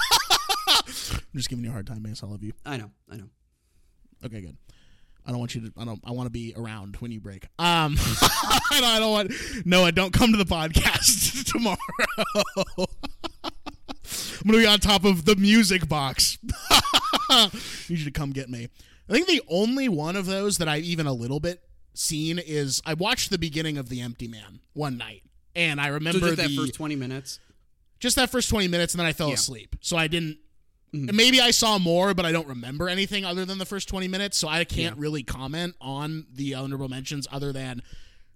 I'm 0.67 1.21
just 1.35 1.49
giving 1.49 1.63
you 1.63 1.69
a 1.69 1.73
hard 1.73 1.87
time, 1.87 2.01
Mace. 2.03 2.23
I 2.23 2.27
love 2.27 2.43
you. 2.43 2.53
i 2.65 2.77
know 2.77 2.91
i 3.11 3.17
know 3.17 3.29
Okay, 4.25 4.41
good. 4.41 4.57
I 5.25 5.31
don't 5.31 5.39
want 5.39 5.53
you 5.55 5.61
to. 5.61 5.73
I 5.77 5.85
don't. 5.85 5.99
I 6.05 6.11
want 6.11 6.27
to 6.27 6.31
be 6.31 6.53
around 6.55 6.97
when 6.97 7.11
you 7.11 7.19
break. 7.19 7.45
Um, 7.59 7.95
I, 8.21 8.59
don't, 8.71 8.83
I 8.83 8.99
don't 8.99 9.11
want. 9.11 9.31
Noah, 9.65 9.91
don't 9.91 10.13
come 10.13 10.31
to 10.31 10.37
the 10.37 10.45
podcast 10.45 11.51
tomorrow. 11.51 11.77
I'm 14.07 14.51
gonna 14.51 14.57
be 14.59 14.65
on 14.67 14.79
top 14.79 15.03
of 15.03 15.25
the 15.25 15.35
music 15.35 15.87
box. 15.87 16.37
Need 17.89 17.99
you 17.99 18.05
to 18.05 18.11
come 18.11 18.31
get 18.31 18.49
me. 18.49 18.67
I 19.09 19.13
think 19.13 19.27
the 19.27 19.41
only 19.47 19.89
one 19.89 20.15
of 20.15 20.25
those 20.25 20.57
that 20.59 20.67
I've 20.67 20.83
even 20.83 21.05
a 21.07 21.13
little 21.13 21.39
bit 21.39 21.61
seen 21.97 22.39
is 22.39 22.81
I 22.85 22.93
watched 22.93 23.29
the 23.29 23.37
beginning 23.37 23.77
of 23.77 23.89
The 23.89 24.01
Empty 24.01 24.27
Man 24.27 24.59
one 24.73 24.97
night, 24.97 25.23
and 25.55 25.79
I 25.81 25.87
so 25.87 25.93
remember 25.93 26.19
just 26.19 26.37
that 26.37 26.49
the 26.49 26.55
first 26.55 26.73
20 26.75 26.95
minutes 26.95 27.39
just 27.99 28.17
that 28.17 28.29
first 28.29 28.49
20 28.49 28.67
minutes 28.67 28.93
and 28.93 28.99
then 28.99 29.07
I 29.07 29.13
fell 29.13 29.29
Yeah. 29.29 29.35
asleep. 29.35 29.75
So 29.81 29.95
I 29.97 30.07
didn't 30.07 30.37
Mhm. 30.93 31.13
maybe 31.13 31.39
I 31.41 31.51
saw 31.51 31.77
more 31.79 32.13
but 32.13 32.25
I 32.25 32.31
don't 32.31 32.47
remember 32.47 32.87
anything 32.89 33.25
other 33.25 33.45
than 33.45 33.57
the 33.57 33.65
first 33.65 33.87
20 33.87 34.07
minutes, 34.07 34.37
so 34.37 34.47
I 34.47 34.63
can't 34.65 34.95
Yeah. 34.97 35.01
really 35.01 35.23
comment 35.23 35.75
on 35.81 36.27
the 36.31 36.53
honorable 36.53 36.89
mentions 36.89 37.25
other 37.31 37.51
than 37.53 37.81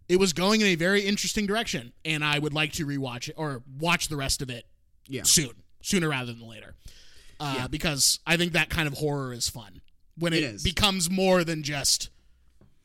it 0.07 0.15
was 0.17 0.33
going 0.33 0.61
in 0.61 0.67
a 0.67 0.75
very 0.75 1.05
interesting 1.05 1.45
direction 1.45 1.93
and 2.05 2.23
I 2.23 2.39
would 2.39 2.53
like 2.53 2.71
to 2.73 2.85
rewatch 2.85 3.27
it 3.29 3.35
or 3.37 3.63
watch 3.77 4.07
the 4.07 4.15
rest 4.15 4.41
of 4.41 4.49
it 4.49 4.65
yeah 5.07 5.23
soon, 5.23 5.51
sooner 5.81 6.09
rather 6.09 6.33
than 6.33 6.47
later. 6.47 6.75
Uh, 7.39 7.53
Yeah. 7.57 7.67
because 7.67 8.19
I 8.25 8.35
think 8.37 8.53
that 8.53 8.69
kind 8.69 8.87
of 8.87 8.95
horror 8.95 9.33
is 9.33 9.47
fun 9.49 9.81
when 10.15 10.33
it, 10.33 10.43
It 10.43 10.63
becomes 10.63 11.09
more 11.09 11.43
than 11.43 11.63
just 11.63 12.09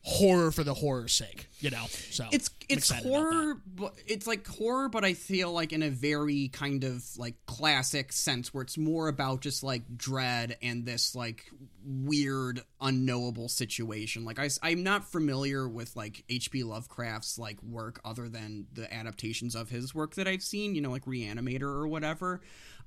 horror 0.05 0.51
for 0.51 0.63
the 0.63 0.73
horror's 0.73 1.13
sake, 1.13 1.49
you 1.59 1.71
know. 1.71 1.85
So 1.89 2.25
it's 2.31 2.49
it's 2.69 2.89
horror 2.91 3.57
but 3.65 3.93
it's 4.07 4.25
like 4.25 4.47
horror 4.47 4.89
but 4.89 5.03
i 5.03 5.13
feel 5.13 5.51
like 5.51 5.71
in 5.71 5.83
a 5.83 5.89
very 5.89 6.47
kind 6.49 6.83
of 6.83 7.03
like 7.17 7.35
classic 7.45 8.11
sense 8.11 8.53
where 8.53 8.63
it's 8.63 8.77
more 8.77 9.07
about 9.07 9.41
just 9.41 9.63
like 9.63 9.83
dread 9.97 10.57
and 10.61 10.85
this 10.85 11.15
like 11.15 11.45
weird 11.85 12.61
unknowable 12.81 13.47
situation. 13.47 14.25
Like 14.25 14.39
I, 14.39 14.49
i'm 14.63 14.83
not 14.83 15.05
familiar 15.05 15.67
with 15.67 15.95
like 15.95 16.23
hp 16.29 16.63
lovecraft's 16.65 17.37
like 17.37 17.61
work 17.61 17.99
other 18.03 18.27
than 18.27 18.67
the 18.73 18.91
adaptations 18.93 19.55
of 19.55 19.69
his 19.69 19.93
work 19.93 20.15
that 20.15 20.27
i've 20.27 20.43
seen 20.43 20.75
you 20.75 20.81
know 20.81 20.91
like 20.91 21.05
reanimator 21.05 21.63
or 21.63 21.87
whatever 21.87 22.41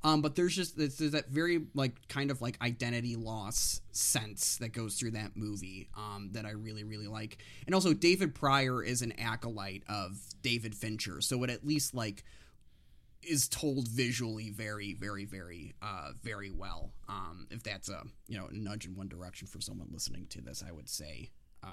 um, 0.05 0.23
but 0.23 0.37
there's 0.37 0.55
just 0.55 0.77
there's, 0.77 0.97
there's 0.99 1.13
that 1.13 1.29
very 1.29 1.67
like 1.75 2.07
kind 2.09 2.31
of 2.31 2.41
like 2.41 2.57
identity 2.63 3.17
loss 3.17 3.81
sense 3.91 4.57
that 4.59 4.73
goes 4.73 4.97
through 4.97 5.13
that 5.13 5.37
movie 5.37 5.89
um, 5.97 6.31
that 6.33 6.45
I 6.45 6.51
really 6.51 6.85
really 6.85 7.09
like, 7.09 7.39
and 7.67 7.75
also 7.75 7.93
David 7.95 8.35
Prior 8.35 8.83
is 8.83 9.03
an 9.03 9.13
acolyte 9.19 9.83
of 9.89 10.19
David 10.43 10.75
Fincher, 10.75 11.21
so 11.21 11.43
it 11.43 11.51
at 11.51 11.67
least 11.67 11.95
like 11.95 12.25
is 13.23 13.49
told 13.49 13.89
visually 13.89 14.51
very 14.51 14.95
very 14.95 15.25
very 15.25 15.75
uh, 15.83 16.13
very 16.23 16.51
well. 16.51 16.93
Um, 17.09 17.49
if 17.51 17.65
that's 17.65 17.89
a 17.89 18.03
you 18.29 18.39
know 18.39 18.47
a 18.47 18.55
nudge 18.55 18.87
in 18.87 18.95
one 18.95 19.09
direction 19.09 19.49
for 19.49 19.61
someone 19.61 19.89
listening 19.91 20.27
to 20.31 20.41
this, 20.41 20.63
I 20.67 20.71
would 20.71 20.89
say 20.89 21.31
uh, 21.65 21.69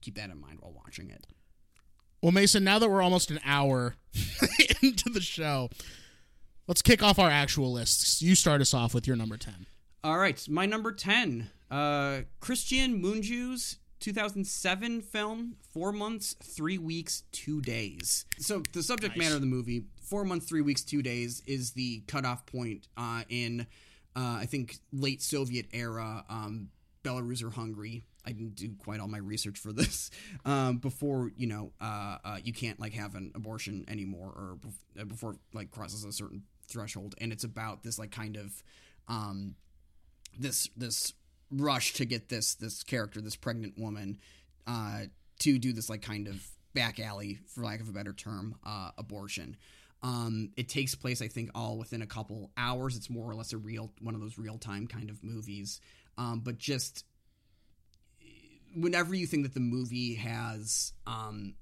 keep 0.00 0.14
that 0.14 0.30
in 0.30 0.40
mind 0.40 0.58
while 0.60 0.72
watching 0.72 1.10
it. 1.10 1.26
Well, 2.22 2.30
Mason, 2.30 2.62
now 2.62 2.78
that 2.78 2.88
we're 2.88 3.02
almost 3.02 3.32
an 3.32 3.40
hour 3.44 3.96
into 4.82 5.10
the 5.10 5.20
show, 5.20 5.70
let's 6.66 6.82
kick 6.82 7.02
off 7.02 7.18
our 7.18 7.30
actual 7.30 7.72
lists. 7.72 8.22
You 8.22 8.34
start 8.34 8.60
us 8.60 8.74
off 8.74 8.94
with 8.94 9.06
your 9.06 9.16
number 9.16 9.36
10. 9.36 9.66
All 10.04 10.18
right, 10.18 10.44
my 10.48 10.66
number 10.66 10.90
10, 10.92 11.48
uh, 11.70 12.20
Christian 12.40 13.00
Mungiu's 13.02 13.78
2007 14.00 15.00
film, 15.00 15.54
Four 15.72 15.92
Months, 15.92 16.34
Three 16.42 16.76
Weeks, 16.78 17.22
Two 17.30 17.60
Days. 17.60 18.24
So, 18.38 18.62
the 18.72 18.82
subject 18.82 19.16
Nice. 19.16 19.24
matter 19.24 19.34
of 19.36 19.40
the 19.42 19.46
movie, 19.46 19.84
Four 20.02 20.24
Months, 20.24 20.46
Three 20.46 20.60
Weeks, 20.60 20.82
Two 20.82 21.02
Days, 21.02 21.40
is 21.46 21.70
the 21.72 22.00
cutoff 22.08 22.46
point 22.46 22.88
uh, 22.96 23.22
in, 23.28 23.60
uh, 24.16 24.38
I 24.40 24.46
think, 24.46 24.78
late 24.92 25.22
Soviet 25.22 25.66
era 25.72 26.24
um, 26.28 26.70
Belarus 27.04 27.44
or 27.44 27.50
Hungary. 27.50 28.02
I 28.24 28.32
didn't 28.32 28.56
do 28.56 28.70
quite 28.78 28.98
all 29.00 29.08
my 29.08 29.18
research 29.18 29.58
for 29.58 29.72
this 29.72 30.10
um, 30.44 30.78
before 30.78 31.32
you 31.36 31.46
know 31.46 31.72
uh, 31.80 32.18
uh, 32.24 32.38
you 32.42 32.52
can't 32.52 32.78
like 32.78 32.92
have 32.94 33.14
an 33.16 33.32
abortion 33.34 33.84
anymore 33.88 34.28
or 34.28 34.58
uh, 35.00 35.04
before 35.04 35.36
like 35.52 35.72
crosses 35.72 36.04
a 36.04 36.12
certain 36.12 36.44
threshold 36.72 37.14
and 37.20 37.32
it's 37.32 37.44
about 37.44 37.82
this 37.82 37.98
like 37.98 38.10
kind 38.10 38.36
of 38.36 38.62
um, 39.08 39.54
this 40.38 40.68
this 40.76 41.12
rush 41.50 41.92
to 41.94 42.04
get 42.04 42.28
this 42.28 42.54
this 42.54 42.82
character 42.82 43.20
this 43.20 43.36
pregnant 43.36 43.78
woman 43.78 44.18
uh, 44.66 45.02
to 45.38 45.58
do 45.58 45.72
this 45.72 45.90
like 45.90 46.02
kind 46.02 46.28
of 46.28 46.46
back 46.74 46.98
alley 46.98 47.38
for 47.48 47.64
lack 47.64 47.80
of 47.80 47.88
a 47.88 47.92
better 47.92 48.12
term 48.12 48.56
uh, 48.64 48.90
abortion. 48.96 49.56
Um, 50.04 50.50
it 50.56 50.68
takes 50.68 50.96
place 50.96 51.22
i 51.22 51.28
think 51.28 51.50
all 51.54 51.78
within 51.78 52.02
a 52.02 52.06
couple 52.06 52.50
hours. 52.56 52.96
It's 52.96 53.10
more 53.10 53.30
or 53.30 53.34
less 53.34 53.52
a 53.52 53.58
real 53.58 53.92
one 54.00 54.14
of 54.14 54.20
those 54.20 54.38
real 54.38 54.58
time 54.58 54.86
kind 54.86 55.10
of 55.10 55.22
movies. 55.22 55.80
Um, 56.18 56.40
but 56.40 56.58
just 56.58 57.04
whenever 58.74 59.14
you 59.14 59.26
think 59.26 59.44
that 59.44 59.54
the 59.54 59.60
movie 59.60 60.14
has 60.14 60.92
um, 61.06 61.54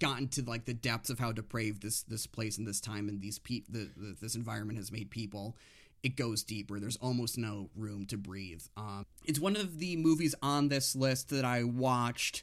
gotten 0.00 0.28
to 0.28 0.42
like 0.42 0.64
the 0.64 0.74
depths 0.74 1.10
of 1.10 1.18
how 1.18 1.32
depraved 1.32 1.82
this 1.82 2.02
this 2.02 2.26
place 2.26 2.58
and 2.58 2.66
this 2.66 2.80
time 2.80 3.08
and 3.08 3.20
these 3.20 3.38
pe- 3.38 3.62
the, 3.68 3.90
the, 3.96 4.16
this 4.20 4.34
environment 4.34 4.78
has 4.78 4.90
made 4.90 5.10
people 5.10 5.56
it 6.04 6.16
goes 6.16 6.42
deeper. 6.42 6.78
There's 6.78 6.98
almost 6.98 7.38
no 7.38 7.70
room 7.74 8.04
to 8.06 8.18
breathe. 8.18 8.60
Um, 8.76 9.06
it's 9.24 9.40
one 9.40 9.56
of 9.56 9.78
the 9.78 9.96
movies 9.96 10.34
on 10.42 10.68
this 10.68 10.94
list 10.94 11.30
that 11.30 11.46
i 11.46 11.64
watched 11.64 12.42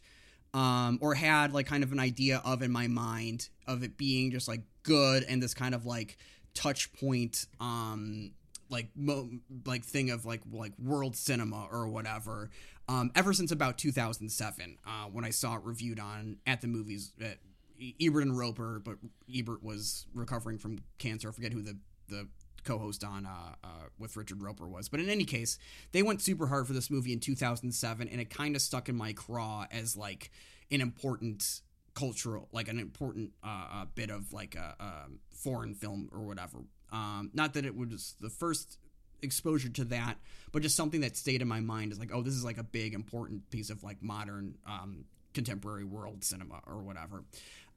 um, 0.54 1.00
or 1.02 1.14
had 1.14 1.54
like 1.54 1.68
kind 1.68 1.84
of 1.84 1.92
an 1.92 2.00
idea 2.00 2.42
of 2.44 2.62
in 2.62 2.72
my 2.72 2.88
mind 2.88 3.50
of 3.68 3.84
it 3.84 3.98
being 3.98 4.32
just 4.32 4.48
like 4.48 4.62
good 4.84 5.24
and 5.24 5.42
this 5.42 5.54
kind 5.54 5.74
of 5.76 5.86
like 5.86 6.18
touch 6.54 6.92
point 6.94 7.46
um 7.60 8.32
like 8.72 8.90
mo- 8.96 9.30
like 9.68 9.84
thing 9.84 10.10
of 10.10 10.26
like 10.26 10.42
like 10.52 10.74
world 10.80 11.16
cinema 11.16 11.68
or 11.72 11.88
whatever 11.88 12.50
um 12.88 13.12
ever 13.16 13.34
since 13.34 13.52
about 13.52 13.78
2007 13.78 14.78
uh 14.86 14.90
when 15.12 15.24
i 15.24 15.30
saw 15.30 15.56
it 15.56 15.62
reviewed 15.64 16.00
on 16.00 16.38
at 16.48 16.62
the 16.62 16.68
movies 16.68 17.14
at 17.22 17.38
E- 17.80 17.96
ebert 18.00 18.24
and 18.24 18.38
roeper 18.38 18.80
but 18.84 18.98
ebert 19.34 19.64
was 19.64 20.06
recovering 20.14 20.58
from 20.60 20.78
cancer. 21.00 21.30
I 21.30 21.32
forget 21.32 21.52
who 21.52 21.62
the 21.62 21.78
the 22.08 22.28
co-host 22.64 23.04
on 23.04 23.26
uh, 23.26 23.56
uh, 23.64 23.68
with 23.98 24.16
richard 24.16 24.40
roeper 24.44 24.68
was. 24.68 24.88
But 24.88 25.00
in 25.00 25.10
any 25.10 25.24
case 25.26 25.58
they 25.92 26.04
went 26.04 26.22
super 26.22 26.46
hard 26.48 26.68
for 26.68 26.74
this 26.74 26.92
movie 26.92 27.12
in 27.12 27.20
2007 27.20 28.08
and 28.08 28.22
it 28.22 28.30
kind 28.30 28.56
of 28.56 28.62
stuck 28.62 28.88
in 28.88 28.96
my 28.96 29.14
craw 29.14 29.66
as 29.72 29.98
like 29.98 30.30
an 30.70 30.80
important 30.80 31.62
cultural 31.96 32.48
like 32.52 32.68
an 32.68 32.80
important 32.80 33.32
uh, 33.44 33.66
uh, 33.74 33.86
bit 33.96 34.12
of 34.12 34.32
like 34.32 34.56
a, 34.56 34.76
um 34.80 35.20
foreign 35.32 35.74
film 35.74 36.08
or 36.14 36.22
whatever 36.22 36.60
um, 36.92 37.30
not 37.34 37.54
that 37.54 37.66
it 37.66 37.76
was 37.76 38.16
the 38.20 38.30
first 38.30 38.78
exposure 39.22 39.70
to 39.70 39.84
that 39.86 40.18
but 40.52 40.62
just 40.62 40.76
something 40.76 41.02
that 41.02 41.16
stayed 41.16 41.42
in 41.42 41.48
my 41.48 41.60
mind 41.60 41.92
is 41.92 42.00
like 42.00 42.12
oh 42.14 42.22
this 42.22 42.34
is 42.34 42.44
like 42.44 42.58
a 42.58 42.64
big 42.64 42.94
important 42.94 43.48
piece 43.52 43.70
of 43.70 43.84
like 43.84 44.02
modern 44.02 44.56
um, 44.66 45.06
contemporary 45.34 45.86
world 45.86 46.24
cinema 46.24 46.60
or 46.66 46.82
whatever 46.82 47.24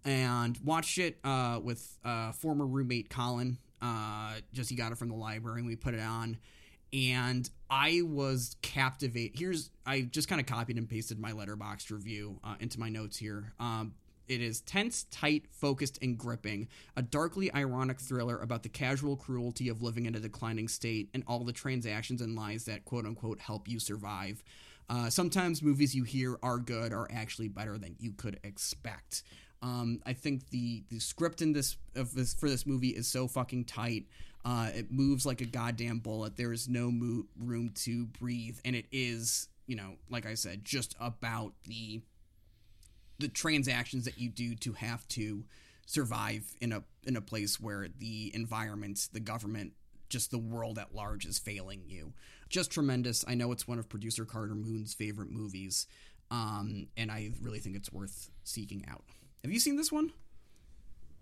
and 0.06 0.58
watched 0.64 0.98
it 0.98 1.18
uh, 1.24 1.60
with 1.62 1.98
uh, 2.04 2.32
former 2.32 2.66
roommate 2.66 3.10
colin 3.10 3.58
uh, 3.82 4.34
just 4.52 4.70
he 4.70 4.76
got 4.76 4.92
it 4.92 4.96
from 4.96 5.08
the 5.08 5.14
library 5.14 5.58
and 5.58 5.66
we 5.66 5.76
put 5.76 5.92
it 5.94 6.00
on 6.00 6.38
and 6.94 7.50
I 7.68 8.02
was 8.04 8.56
captivated. 8.62 9.38
Here's 9.38 9.70
I 9.84 10.02
just 10.02 10.28
kind 10.28 10.40
of 10.40 10.46
copied 10.46 10.78
and 10.78 10.88
pasted 10.88 11.18
my 11.18 11.32
letterboxd 11.32 11.90
review 11.90 12.38
uh, 12.44 12.54
into 12.60 12.78
my 12.78 12.88
notes 12.88 13.16
here. 13.16 13.52
Um, 13.58 13.94
it 14.28 14.40
is 14.40 14.60
tense, 14.60 15.04
tight, 15.10 15.44
focused, 15.50 15.98
and 16.02 16.16
gripping. 16.16 16.68
A 16.96 17.02
darkly 17.02 17.52
ironic 17.54 18.00
thriller 18.00 18.38
about 18.38 18.62
the 18.62 18.68
casual 18.68 19.16
cruelty 19.16 19.68
of 19.68 19.82
living 19.82 20.06
in 20.06 20.14
a 20.14 20.20
declining 20.20 20.68
state 20.68 21.10
and 21.14 21.22
all 21.26 21.44
the 21.44 21.52
transactions 21.52 22.20
and 22.20 22.36
lies 22.36 22.64
that 22.64 22.84
quote 22.84 23.06
unquote 23.06 23.40
help 23.40 23.68
you 23.68 23.78
survive. 23.78 24.42
Uh, 24.88 25.08
sometimes 25.08 25.62
movies 25.62 25.94
you 25.94 26.04
hear 26.04 26.38
are 26.42 26.58
good 26.58 26.92
are 26.92 27.08
actually 27.10 27.48
better 27.48 27.78
than 27.78 27.96
you 27.98 28.12
could 28.12 28.38
expect. 28.44 29.22
Um, 29.62 30.00
I 30.04 30.12
think 30.12 30.50
the 30.50 30.84
the 30.90 31.00
script 31.00 31.40
in 31.40 31.52
this 31.54 31.76
of 31.94 32.14
this 32.14 32.34
for 32.34 32.50
this 32.50 32.66
movie 32.66 32.90
is 32.90 33.06
so 33.06 33.26
fucking 33.26 33.64
tight. 33.64 34.06
Uh, 34.44 34.70
it 34.74 34.92
moves 34.92 35.24
like 35.24 35.40
a 35.40 35.46
goddamn 35.46 36.00
bullet. 36.00 36.36
There 36.36 36.52
is 36.52 36.68
no 36.68 36.90
mo- 36.90 37.24
room 37.38 37.70
to 37.76 38.04
breathe, 38.04 38.58
and 38.62 38.76
it 38.76 38.84
is, 38.92 39.48
you 39.66 39.74
know, 39.74 39.94
like 40.10 40.26
I 40.26 40.34
said, 40.34 40.66
just 40.66 40.94
about 41.00 41.54
the 41.64 42.02
the 43.18 43.28
transactions 43.28 44.04
that 44.04 44.18
you 44.18 44.28
do 44.28 44.54
to 44.56 44.72
have 44.72 45.06
to 45.08 45.44
survive 45.86 46.44
in 46.60 46.72
a 46.72 46.82
in 47.04 47.16
a 47.16 47.20
place 47.20 47.60
where 47.60 47.88
the 47.98 48.30
environment, 48.34 49.08
the 49.12 49.20
government, 49.20 49.72
just 50.08 50.30
the 50.30 50.38
world 50.38 50.78
at 50.78 50.94
large 50.94 51.26
is 51.26 51.38
failing 51.38 51.82
you. 51.86 52.12
Just 52.48 52.70
tremendous. 52.70 53.24
I 53.26 53.34
know 53.34 53.52
it's 53.52 53.68
one 53.68 53.78
of 53.78 53.88
producer 53.88 54.24
Carter 54.24 54.54
Moon's 54.54 54.94
favorite 54.94 55.30
movies, 55.30 55.86
um, 56.30 56.88
and 56.96 57.10
I 57.10 57.30
really 57.40 57.58
think 57.58 57.76
it's 57.76 57.92
worth 57.92 58.30
seeking 58.44 58.84
out. 58.88 59.04
Have 59.42 59.52
you 59.52 59.60
seen 59.60 59.76
this 59.76 59.92
one? 59.92 60.12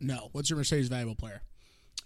No. 0.00 0.28
What's 0.32 0.50
your 0.50 0.56
Mercedes 0.56 0.88
valuable 0.88 1.14
player? 1.14 1.42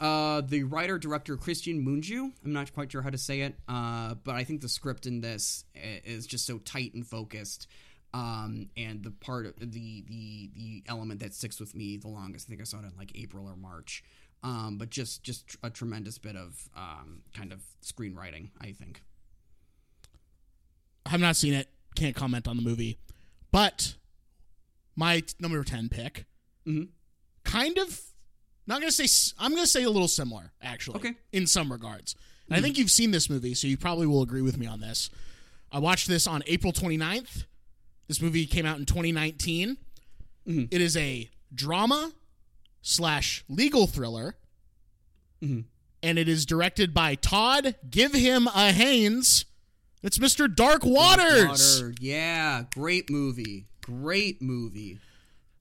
Uh, 0.01 0.43
the 0.43 0.63
writer 0.65 0.99
director 0.99 1.37
Christian 1.37 1.85
Mungiu. 1.85 2.31
I'm 2.45 2.53
not 2.53 2.73
quite 2.75 2.93
sure 2.93 3.03
how 3.03 3.11
to 3.11 3.19
say 3.19 3.41
it, 3.41 3.57
uh, 3.67 4.15
but 4.15 4.35
I 4.35 4.45
think 4.45 4.61
the 4.61 4.69
script 4.69 5.07
in 5.07 5.23
this 5.23 5.65
is 5.75 6.27
just 6.27 6.47
so 6.47 6.59
tight 6.59 6.93
and 6.95 7.07
focused. 7.07 7.67
Um, 8.15 8.71
and 8.77 9.03
the 9.03 9.11
part 9.11 9.47
of 9.47 9.55
the 9.59 9.67
the 10.07 10.51
the 10.55 10.83
element 10.87 11.21
that 11.21 11.35
sticks 11.35 11.61
with 11.61 11.75
me 11.75 11.97
the 11.97 12.09
longest. 12.09 12.47
I 12.47 12.51
think 12.51 12.61
I 12.61 12.65
saw 12.65 12.79
it 12.79 12.85
in 12.85 12.93
like 12.97 13.13
April 13.19 13.47
or 13.47 13.57
March. 13.57 14.03
Um, 14.43 14.77
but 14.79 14.91
just 14.91 15.23
just 15.23 15.57
a 15.63 15.71
tremendous 15.71 16.19
bit 16.19 16.37
of 16.37 16.69
um, 16.77 17.23
kind 17.35 17.53
of 17.53 17.61
screenwriting. 17.85 18.51
I 18.61 18.73
think. 18.73 19.03
I 21.05 21.11
have 21.11 21.21
not 21.21 21.37
seen 21.37 21.55
it. 21.55 21.69
Can't 21.95 22.15
comment 22.17 22.49
on 22.49 22.57
the 22.57 22.63
movie. 22.63 22.99
But 23.53 23.95
my 24.97 25.21
t- 25.21 25.35
number 25.39 25.63
10 25.63 25.89
pick, 25.89 26.25
Mhm. 26.67 26.89
kind 27.45 27.79
of, 27.79 28.01
not 28.67 28.81
going 28.81 28.91
to 28.91 29.07
say 29.07 29.33
I'm 29.39 29.53
going 29.53 29.63
to 29.63 29.69
say 29.71 29.85
a 29.85 29.91
little 29.91 30.09
similar, 30.09 30.53
actually. 30.61 30.97
Okay. 30.99 31.15
In 31.33 31.47
some 31.47 31.71
regards. 31.71 32.15
And 32.49 32.57
I 32.57 32.61
think 32.61 32.77
you've 32.79 32.91
seen 32.91 33.11
this 33.13 33.29
movie, 33.31 33.55
so 33.55 33.67
you 33.67 33.77
probably 33.77 34.07
will 34.07 34.23
agree 34.23 34.43
with 34.43 34.57
me 34.59 34.67
on 34.67 34.81
this. 34.81 35.11
I 35.73 35.79
watched 35.81 36.07
this 36.09 36.27
on 36.27 36.43
April 36.47 36.73
29th. 36.73 37.45
This 38.09 38.21
movie 38.23 38.47
came 38.47 38.67
out 38.67 38.79
in 38.79 38.87
2019. 38.87 39.77
Mhm. 40.47 40.69
It 40.71 40.81
is 40.81 40.97
a 40.97 41.29
drama 41.55 42.13
slash 42.83 43.45
legal 43.49 43.87
thriller. 43.87 44.37
Mhm. 45.43 45.65
And 46.03 46.19
it 46.19 46.29
is 46.29 46.47
directed 46.47 46.95
by 46.95 47.17
Todd 47.17 47.75
Give 47.91 48.13
Him 48.13 48.47
a 48.49 48.73
Haynes. 48.73 49.45
It's 50.03 50.19
Mr. 50.19 50.53
Dark 50.53 50.85
Waters. 50.85 51.81
Water. 51.83 51.95
Yeah, 52.01 52.65
great 52.73 53.11
movie. 53.11 53.67
Great 53.81 54.41
movie. 54.41 55.01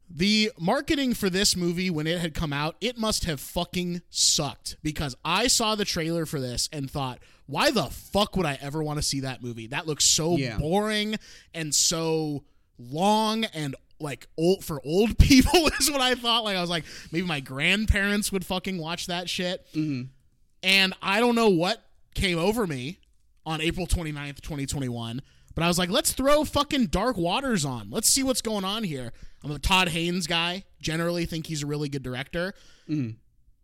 The 0.07 0.51
marketing 0.59 1.15
for 1.15 1.31
this 1.31 1.55
movie 1.55 1.89
when 1.89 2.05
it 2.05 2.19
had 2.19 2.35
come 2.35 2.53
out, 2.53 2.75
it 2.79 2.95
must 2.97 3.25
have 3.25 3.39
fucking 3.39 4.03
sucked 4.11 4.77
because 4.83 5.15
I 5.25 5.47
saw 5.47 5.73
the 5.73 5.85
trailer 5.85 6.27
for 6.27 6.39
this 6.39 6.69
and 6.71 6.91
thought, 6.91 7.19
why 7.47 7.71
the 7.71 7.85
fuck 7.85 8.35
would 8.37 8.45
I 8.45 8.57
ever 8.61 8.81
want 8.83 8.97
to 8.97 9.03
see 9.03 9.21
that 9.21 9.43
movie? 9.43 9.67
That 9.67 9.85
looks 9.87 10.05
so 10.05 10.37
Yeah. 10.37 10.57
boring 10.57 11.15
and 11.53 11.73
so 11.73 12.43
long 12.77 13.45
and 13.45 13.75
like 13.99 14.27
old 14.37 14.63
for 14.65 14.81
old 14.85 15.17
people 15.19 15.67
is 15.79 15.89
what 15.91 16.01
I 16.01 16.15
thought. 16.15 16.43
Like 16.43 16.57
I 16.57 16.61
was 16.61 16.69
like 16.69 16.85
maybe 17.11 17.25
my 17.27 17.39
grandparents 17.39 18.31
would 18.31 18.45
fucking 18.45 18.77
watch 18.77 19.07
that 19.07 19.29
shit. 19.29 19.65
Mm-hmm. 19.73 20.09
And 20.63 20.93
I 21.01 21.19
don't 21.19 21.35
know 21.35 21.49
what 21.49 21.83
came 22.15 22.39
over 22.39 22.65
me 22.65 22.97
on 23.45 23.61
April 23.61 23.85
29th, 23.85 24.41
2021, 24.41 25.21
but 25.53 25.63
I 25.63 25.67
was 25.67 25.77
like, 25.77 25.89
let's 25.91 26.11
throw 26.13 26.43
fucking 26.43 26.87
Dark 26.87 27.15
Waters 27.17 27.63
on. 27.63 27.89
Let's 27.91 28.09
see 28.09 28.23
what's 28.23 28.41
going 28.41 28.65
on 28.65 28.83
here. 28.83 29.11
I'm 29.43 29.51
a 29.51 29.59
Todd 29.59 29.89
Haynes 29.89 30.25
guy. 30.25 30.63
Generally 30.81 31.27
think 31.27 31.45
he's 31.45 31.61
a 31.61 31.67
really 31.67 31.87
good 31.87 32.01
director. 32.01 32.55
Mm-hmm. 32.89 33.11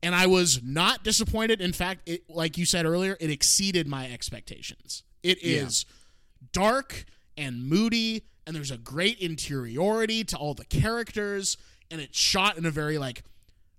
And 0.04 0.16
I 0.16 0.26
was 0.26 0.62
not 0.64 1.04
disappointed. 1.04 1.62
In 1.62 1.74
fact, 1.74 2.02
it 2.08 2.30
like 2.30 2.58
you 2.58 2.66
said 2.66 2.86
earlier, 2.86 3.18
it 3.20 3.30
exceeded 3.30 3.88
my 3.88 4.12
expectations. 4.12 5.04
It 5.24 5.44
is 5.44 5.86
Yeah. 5.88 6.48
dark 6.54 7.06
and 7.38 7.64
moody 7.68 8.24
and 8.46 8.56
there's 8.56 8.72
a 8.72 8.78
great 8.78 9.20
interiority 9.20 10.24
to 10.26 10.38
all 10.38 10.54
the 10.54 10.66
characters 10.66 11.58
and 11.90 12.02
it's 12.02 12.18
shot 12.18 12.58
in 12.58 12.66
a 12.66 12.72
very 12.72 12.98
like 12.98 13.24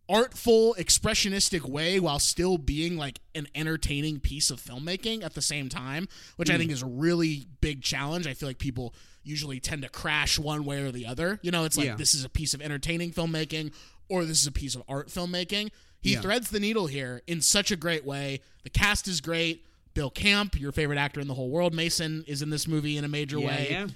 artful 0.08 0.74
expressionistic 0.78 1.62
way 1.62 1.98
while 2.00 2.18
still 2.18 2.58
being 2.58 2.96
like 2.96 3.20
an 3.34 3.46
entertaining 3.54 4.20
piece 4.20 4.50
of 4.50 4.60
filmmaking 4.60 5.22
at 5.22 5.34
the 5.34 5.42
same 5.42 5.68
time 5.68 6.08
which 6.36 6.50
i 6.50 6.54
hmm. 6.54 6.60
think 6.60 6.70
is 6.70 6.82
a 6.82 6.86
really 6.86 7.46
big 7.60 7.82
challenge 7.82 8.26
i 8.26 8.34
feel 8.34 8.48
like 8.48 8.58
people 8.58 8.94
usually 9.22 9.60
tend 9.60 9.82
to 9.82 9.88
crash 9.88 10.38
one 10.38 10.64
way 10.64 10.82
or 10.82 10.90
the 10.90 11.06
other 11.06 11.38
you 11.42 11.50
know 11.50 11.64
it's 11.64 11.76
like 11.76 11.86
Yeah. 11.86 11.96
this 11.96 12.14
is 12.14 12.24
a 12.24 12.28
piece 12.28 12.52
of 12.52 12.60
entertaining 12.60 13.12
filmmaking 13.12 13.72
or 14.08 14.24
this 14.24 14.40
is 14.40 14.46
a 14.46 14.52
piece 14.52 14.74
of 14.74 14.82
art 14.88 15.08
filmmaking 15.08 15.70
he 16.02 16.12
Yeah. 16.12 16.20
threads 16.20 16.50
the 16.50 16.60
needle 16.60 16.86
here 16.88 17.22
in 17.26 17.40
such 17.40 17.70
a 17.70 17.76
great 17.76 18.04
way 18.04 18.40
the 18.64 18.70
cast 18.70 19.08
is 19.08 19.20
great 19.20 19.64
bill 19.94 20.10
camp 20.10 20.58
your 20.58 20.72
favorite 20.72 20.98
actor 20.98 21.20
in 21.20 21.28
the 21.28 21.34
whole 21.34 21.48
world 21.50 21.72
mason 21.74 22.24
is 22.26 22.42
in 22.42 22.50
this 22.50 22.66
movie 22.68 22.96
in 22.96 23.04
a 23.04 23.08
major 23.08 23.38
Yeah, 23.38 23.46
way 23.46 23.66
yeah. 23.70 23.86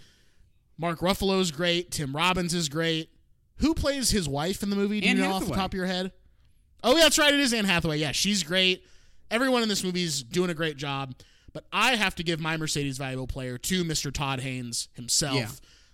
Mark 0.78 0.98
Ruffalo's 1.00 1.50
great. 1.50 1.90
Tim 1.90 2.14
Robbins 2.14 2.52
is 2.52 2.68
great. 2.68 3.08
Who 3.60 3.72
plays 3.72 4.10
his 4.10 4.28
wife 4.28 4.62
in 4.62 4.68
the 4.68 4.76
movie? 4.76 5.00
Do 5.00 5.06
Anne 5.08 5.16
you 5.16 5.22
know 5.22 5.32
off 5.32 5.46
the 5.48 5.54
top 5.54 5.70
of 5.72 5.74
your 5.74 5.86
head? 5.86 6.12
Oh, 6.84 6.94
yeah, 6.94 7.04
that's 7.04 7.18
right. 7.18 7.32
It 7.32 7.40
is 7.40 7.54
Anne 7.54 7.64
Hathaway. 7.64 7.96
Yeah, 7.98 8.12
she's 8.12 8.42
great. 8.42 8.84
Everyone 9.30 9.62
in 9.62 9.70
this 9.70 9.82
movie 9.82 10.02
is 10.02 10.22
doing 10.22 10.50
a 10.50 10.54
great 10.54 10.76
job. 10.76 11.14
But 11.54 11.64
I 11.72 11.96
have 11.96 12.14
to 12.16 12.22
give 12.22 12.40
my 12.40 12.58
Mercedes 12.58 12.98
valuable 12.98 13.26
player 13.26 13.56
to 13.56 13.84
Mr. 13.84 14.12
Todd 14.12 14.40
Haynes 14.40 14.88
himself 14.92 15.34
Yeah. 15.36 15.48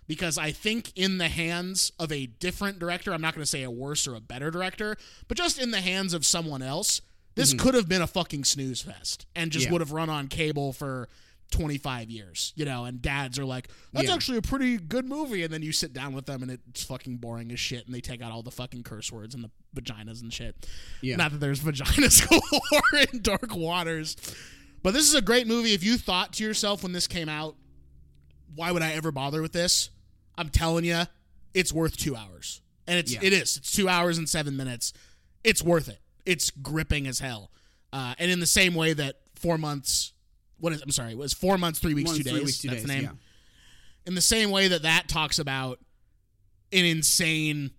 Because 0.07 0.37
I 0.37 0.51
think 0.51 0.91
in 0.95 1.17
the 1.17 1.29
hands 1.29 1.91
of 1.99 2.11
a 2.11 2.25
different 2.25 2.79
director, 2.79 3.13
I'm 3.13 3.21
not 3.21 3.33
going 3.35 3.43
to 3.43 3.49
say 3.49 3.63
a 3.63 3.71
worse 3.71 4.07
or 4.07 4.15
a 4.15 4.21
better 4.21 4.51
director, 4.51 4.97
but 5.27 5.37
just 5.37 5.59
in 5.59 5.71
the 5.71 5.81
hands 5.81 6.13
of 6.13 6.25
someone 6.25 6.61
else, 6.61 7.01
this 7.35 7.53
could 7.53 7.73
have 7.73 7.89
been 7.89 8.01
a 8.01 8.07
fucking 8.07 8.43
snooze 8.43 8.81
fest 8.81 9.25
and 9.35 9.51
just 9.51 9.63
Mm-hmm. 9.65 9.69
Yeah. 9.69 9.73
would 9.73 9.81
have 9.81 9.91
run 9.91 10.09
on 10.09 10.27
cable 10.27 10.71
for 10.73 11.09
25 11.51 12.09
years, 12.09 12.51
you 12.55 12.65
know, 12.65 12.85
and 12.85 13.01
dads 13.01 13.37
are 13.39 13.45
like, 13.45 13.67
that's 13.91 14.07
Yeah. 14.07 14.13
actually 14.15 14.37
a 14.39 14.41
pretty 14.41 14.77
good 14.77 15.05
movie. 15.05 15.43
And 15.43 15.53
then 15.53 15.61
you 15.61 15.71
sit 15.71 15.93
down 15.93 16.13
with 16.13 16.25
them 16.25 16.41
and 16.43 16.51
it's 16.51 16.83
fucking 16.83 17.17
boring 17.17 17.51
as 17.51 17.59
shit 17.59 17.85
and 17.85 17.93
they 17.95 18.01
take 18.01 18.21
out 18.21 18.31
all 18.31 18.43
the 18.43 18.51
fucking 18.51 18.83
curse 18.83 19.11
words 19.11 19.33
and 19.35 19.43
the 19.43 19.51
vaginas 19.79 20.21
and 20.21 20.33
shit. 20.33 20.67
Yeah. 21.01 21.15
Not 21.15 21.31
that 21.31 21.39
there's 21.39 21.59
vaginas 21.59 22.27
galore 22.29 23.05
in 23.11 23.21
Dark 23.21 23.55
Waters. 23.55 24.15
But 24.81 24.93
this 24.93 25.07
is 25.07 25.15
a 25.15 25.21
great 25.21 25.47
movie. 25.47 25.73
If 25.73 25.83
you 25.83 25.97
thought 25.97 26.33
to 26.33 26.43
yourself 26.43 26.83
when 26.83 26.91
this 26.91 27.07
came 27.07 27.29
out, 27.29 27.55
why 28.55 28.71
would 28.71 28.81
I 28.81 28.91
ever 28.93 29.11
bother 29.11 29.41
with 29.41 29.53
this? 29.53 29.89
I'm 30.37 30.49
telling 30.49 30.85
you, 30.85 31.03
it's 31.53 31.71
worth 31.71 31.95
two 31.97 32.15
hours. 32.15 32.61
And 32.87 32.97
it's 32.99 33.11
Yeah. 33.13 33.19
it 33.23 33.33
is. 33.33 33.57
It's 33.57 33.71
two 33.71 33.87
hours 33.87 34.17
and 34.17 34.27
seven 34.29 34.57
minutes. 34.57 34.93
It's 35.43 35.61
worth 35.63 35.87
it. 35.87 35.99
It's 36.25 36.49
gripping 36.49 37.07
as 37.07 37.19
hell. 37.19 37.51
Uh, 37.91 38.15
and 38.17 38.31
in 38.31 38.39
the 38.39 38.45
same 38.47 38.73
way 38.73 38.93
that 38.93 39.21
four 39.35 39.57
months, 39.57 40.13
what 40.59 40.73
is? 40.73 40.81
I'm 40.81 40.91
sorry, 40.91 41.11
it 41.11 41.17
was 41.17 41.33
four 41.33 41.57
months, 41.57 41.79
three 41.79 41.93
weeks, 41.93 42.09
One, 42.09 42.17
two 42.17 42.23
three 42.23 42.33
days. 42.39 42.45
weeks, 42.45 42.57
two 42.59 42.67
That's 42.69 42.81
days, 42.81 42.87
the 42.87 42.93
name. 42.93 43.03
yeah. 43.03 43.09
In 44.05 44.15
the 44.15 44.21
same 44.21 44.49
way 44.51 44.67
that 44.69 44.81
that 44.81 45.07
talks 45.07 45.37
about 45.39 45.79
an 46.71 46.85
insane 46.85 47.71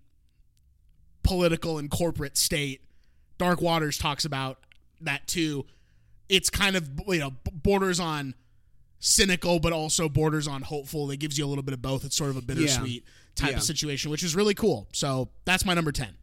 political 1.22 1.78
and 1.78 1.90
corporate 1.90 2.36
state, 2.36 2.82
Dark 3.38 3.60
Waters 3.60 3.98
talks 3.98 4.24
about 4.24 4.58
that 5.00 5.26
too. 5.26 5.66
It's 6.28 6.50
kind 6.50 6.76
of 6.76 6.88
you 7.08 7.18
know 7.18 7.32
borders 7.52 8.00
on 8.00 8.34
cynical, 9.04 9.60
but 9.60 9.72
also 9.72 10.08
borders 10.08 10.48
on 10.48 10.62
hopeful. 10.62 11.10
It 11.10 11.18
gives 11.18 11.36
you 11.36 11.44
a 11.44 11.48
little 11.48 11.62
bit 11.62 11.74
of 11.74 11.82
both. 11.82 12.04
It's 12.04 12.16
sort 12.16 12.30
of 12.30 12.36
a 12.36 12.42
bittersweet 12.42 13.04
type 13.34 13.50
Yeah. 13.50 13.56
of 13.58 13.62
situation, 13.62 14.10
which 14.10 14.22
is 14.22 14.34
really 14.34 14.54
cool. 14.54 14.88
So 14.92 15.28
that's 15.44 15.64
my 15.64 15.74
number 15.74 15.92
ten. 15.92 16.14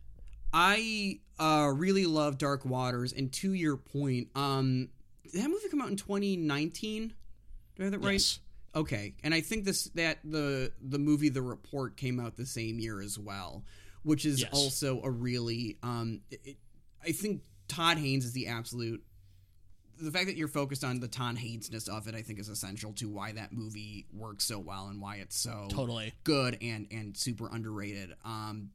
I 0.54 1.20
uh, 1.40 1.72
really 1.76 2.06
love 2.06 2.38
Dark 2.38 2.66
Waters, 2.66 3.14
and 3.14 3.32
to 3.34 3.54
your 3.54 3.78
point, 3.78 4.28
um, 4.36 4.90
did 5.32 5.42
that 5.44 5.50
movie 5.50 5.70
come 5.70 5.82
out 5.82 5.90
in 5.90 5.96
2019? 5.96 7.08
Do 7.10 7.14
I 7.80 7.84
have 7.84 7.92
that 7.94 8.00
right? 8.00 8.14
Yes. 8.14 8.40
Okay, 8.76 9.16
and 9.24 9.34
I 9.34 9.42
think 9.42 9.66
this 9.66 9.86
that 9.96 10.20
the 10.24 10.72
the 10.82 10.98
movie 11.00 11.30
The 11.30 11.42
Report 11.42 11.98
came 11.98 12.20
out 12.20 12.36
the 12.38 12.46
same 12.46 12.80
year 12.80 13.02
as 13.02 13.20
well, 13.20 13.64
which 14.04 14.26
is 14.26 14.42
Yes. 14.42 14.50
also 14.54 15.02
a 15.04 15.10
really 15.10 15.78
um, 15.84 16.22
it- 16.32 16.58
I 17.06 17.12
think 17.12 17.42
Todd 17.68 17.98
Haynes 17.98 18.26
is 18.26 18.34
the 18.34 18.48
absolute. 18.48 19.04
The 20.02 20.12
fact 20.12 20.26
that 20.26 20.36
you're 20.36 20.47
focused 20.47 20.84
on 20.84 20.99
the 20.99 21.08
Todd 21.08 21.38
Haynesness 21.38 21.88
of 21.88 22.08
it, 22.08 22.16
I 22.16 22.22
think, 22.24 22.39
is 22.39 22.49
essential 22.49 22.91
to 22.93 23.08
why 23.08 23.32
that 23.34 23.54
movie 23.54 24.08
works 24.12 24.45
so 24.45 24.58
well 24.60 24.88
and 24.88 24.99
why 25.02 25.18
it's 25.18 25.38
so 25.38 25.68
Totally. 25.70 26.14
good 26.24 26.58
and 26.62 26.88
and 26.91 27.16
super 27.16 27.47
underrated. 27.52 28.14
Um, 28.26 28.72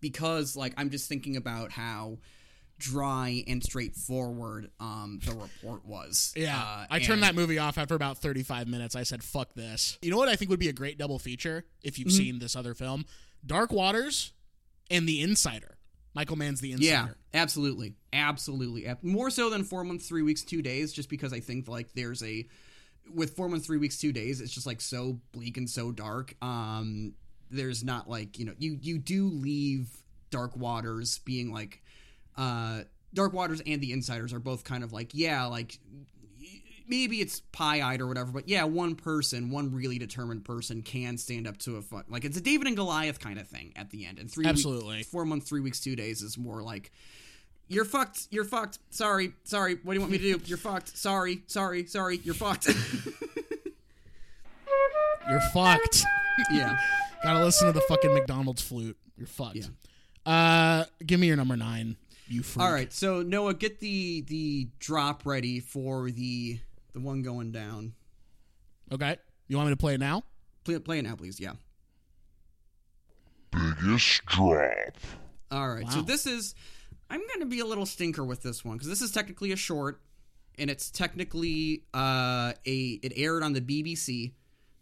because 0.00 0.56
like 0.56 0.74
I'm 0.76 0.90
just 0.90 1.08
thinking 1.08 1.36
about 1.36 1.70
how 1.72 2.18
dry 2.78 3.44
and 3.46 3.62
straightforward 3.62 4.70
um 4.80 5.20
the 5.24 5.32
report 5.32 5.84
was. 5.86 6.32
Yeah, 6.36 6.58
Uh, 6.60 6.86
I 6.90 6.98
turned 6.98 7.22
that 7.22 7.34
movie 7.34 7.58
off 7.58 7.78
after 7.78 7.94
about 7.94 8.18
35 8.18 8.66
minutes. 8.68 8.96
I 8.96 9.04
said, 9.04 9.22
"Fuck 9.22 9.54
this." 9.54 9.98
You 10.02 10.10
know 10.10 10.16
what 10.16 10.28
I 10.28 10.36
think 10.36 10.50
would 10.50 10.58
be 10.60 10.68
a 10.68 10.72
great 10.72 10.98
double 10.98 11.18
feature 11.18 11.64
if 11.82 11.94
Mm-hmm. 11.94 12.02
you've 12.02 12.12
seen 12.12 12.38
this 12.40 12.56
other 12.56 12.74
film, 12.74 13.04
Dark 13.46 13.70
Waters 13.72 14.32
and 14.90 15.08
The 15.08 15.20
Insider. 15.22 15.76
Michael 16.14 16.36
Mann's 16.36 16.60
The 16.60 16.72
Insider. 16.72 17.16
Yeah, 17.34 17.40
absolutely, 17.40 17.94
absolutely. 18.12 18.86
More 19.02 19.30
so 19.30 19.50
than 19.50 19.64
four 19.64 19.84
months, 19.84 20.06
three 20.06 20.22
weeks, 20.22 20.42
two 20.42 20.62
days, 20.62 20.92
just 20.92 21.08
because 21.08 21.32
I 21.32 21.40
think 21.40 21.68
like 21.68 21.92
there's 21.94 22.22
a 22.22 22.46
with 23.12 23.34
four 23.36 23.48
months, 23.48 23.66
three 23.66 23.78
weeks, 23.78 23.98
two 23.98 24.12
days, 24.12 24.40
it's 24.40 24.52
just 24.52 24.66
like 24.66 24.80
so 24.80 25.18
bleak 25.32 25.56
and 25.56 25.68
so 25.68 25.90
dark. 25.90 26.34
Um, 26.42 27.14
there's 27.50 27.82
not 27.82 28.08
like 28.08 28.38
you 28.38 28.44
know 28.44 28.54
you 28.58 28.78
you 28.80 28.98
do 28.98 29.28
leave 29.28 29.88
Dark 30.30 30.56
Waters 30.56 31.18
being 31.20 31.52
like, 31.52 31.82
uh, 32.36 32.82
Dark 33.14 33.32
Waters 33.32 33.62
and 33.66 33.80
the 33.80 33.92
Insiders 33.92 34.32
are 34.32 34.40
both 34.40 34.64
kind 34.64 34.84
of 34.84 34.92
like 34.92 35.10
yeah 35.14 35.46
like. 35.46 35.78
Maybe 36.88 37.20
it's 37.20 37.40
pie-eyed 37.52 38.00
or 38.00 38.06
whatever, 38.06 38.30
but 38.32 38.48
yeah, 38.48 38.64
one 38.64 38.94
person, 38.94 39.50
one 39.50 39.72
really 39.72 39.98
determined 39.98 40.44
person, 40.44 40.82
can 40.82 41.16
stand 41.18 41.46
up 41.46 41.58
to 41.58 41.76
a 41.76 41.82
fu- 41.82 42.02
like 42.08 42.24
it's 42.24 42.36
a 42.36 42.40
David 42.40 42.66
and 42.66 42.76
Goliath 42.76 43.18
kind 43.20 43.38
of 43.38 43.46
thing 43.48 43.72
at 43.76 43.90
the 43.90 44.04
end. 44.06 44.18
And 44.18 44.30
three, 44.30 44.42
week- 44.42 44.50
Absolutely. 44.50 45.02
four 45.02 45.24
months, 45.24 45.48
three 45.48 45.60
weeks, 45.60 45.80
two 45.80 45.96
days 45.96 46.22
is 46.22 46.36
more 46.38 46.62
like 46.62 46.90
you're 47.68 47.84
fucked. 47.86 48.28
You're 48.30 48.44
fucked. 48.44 48.78
Sorry. 48.90 49.32
Sorry. 49.44 49.76
What 49.82 49.92
do 49.92 49.94
you 49.94 50.00
want 50.00 50.12
me 50.12 50.18
to 50.18 50.32
do? 50.38 50.40
You're 50.44 50.58
fucked. 50.58 50.96
Sorry. 50.96 51.42
Sorry. 51.46 51.86
Sorry. 51.86 52.20
You're 52.22 52.34
fucked. 52.34 52.68
You're 55.28 55.40
fucked. 55.54 56.04
yeah. 56.50 56.76
Gotta 57.22 57.44
listen 57.44 57.68
to 57.68 57.72
the 57.72 57.80
fucking 57.82 58.12
McDonald's 58.12 58.60
flute. 58.62 58.96
You're 59.16 59.26
fucked. 59.28 59.70
Uh, 60.26 60.84
give 61.06 61.20
me 61.20 61.28
your 61.28 61.36
number 61.36 61.56
nine. 61.56 61.96
You 62.28 62.42
freak. 62.42 62.64
All 62.64 62.72
right. 62.72 62.92
So 62.92 63.22
Noah, 63.22 63.54
get 63.54 63.78
the 63.80 64.22
the 64.22 64.68
drop 64.78 65.22
ready 65.24 65.60
for 65.60 66.10
the 66.10 66.58
the 66.92 67.00
one 67.00 67.22
going 67.22 67.52
down. 67.52 67.94
Okay. 68.90 69.16
You 69.48 69.56
want 69.56 69.68
me 69.68 69.72
to 69.72 69.78
play 69.78 69.94
it 69.94 70.00
now? 70.00 70.24
Play, 70.64 70.78
play 70.78 70.98
it 70.98 71.02
now, 71.02 71.16
please. 71.16 71.40
Yeah. 71.40 71.52
Biggest 73.50 74.24
drop. 74.26 74.96
All 75.50 75.68
right. 75.68 75.88
So 75.90 76.00
this 76.00 76.26
is 76.26 76.54
I'm 77.12 77.20
going 77.20 77.40
to 77.40 77.46
be 77.46 77.60
a 77.60 77.66
little 77.66 77.84
stinker 77.84 78.24
with 78.24 78.42
this 78.42 78.64
one 78.64 78.76
because 78.76 78.88
this 78.88 79.02
is 79.02 79.12
technically 79.12 79.52
a 79.52 79.56
short, 79.56 80.00
and 80.58 80.70
it's 80.70 80.90
technically 80.90 81.84
uh, 81.92 82.54
a 82.64 83.00
it 83.02 83.12
aired 83.16 83.42
on 83.42 83.52
the 83.52 83.60
BBC, 83.60 84.32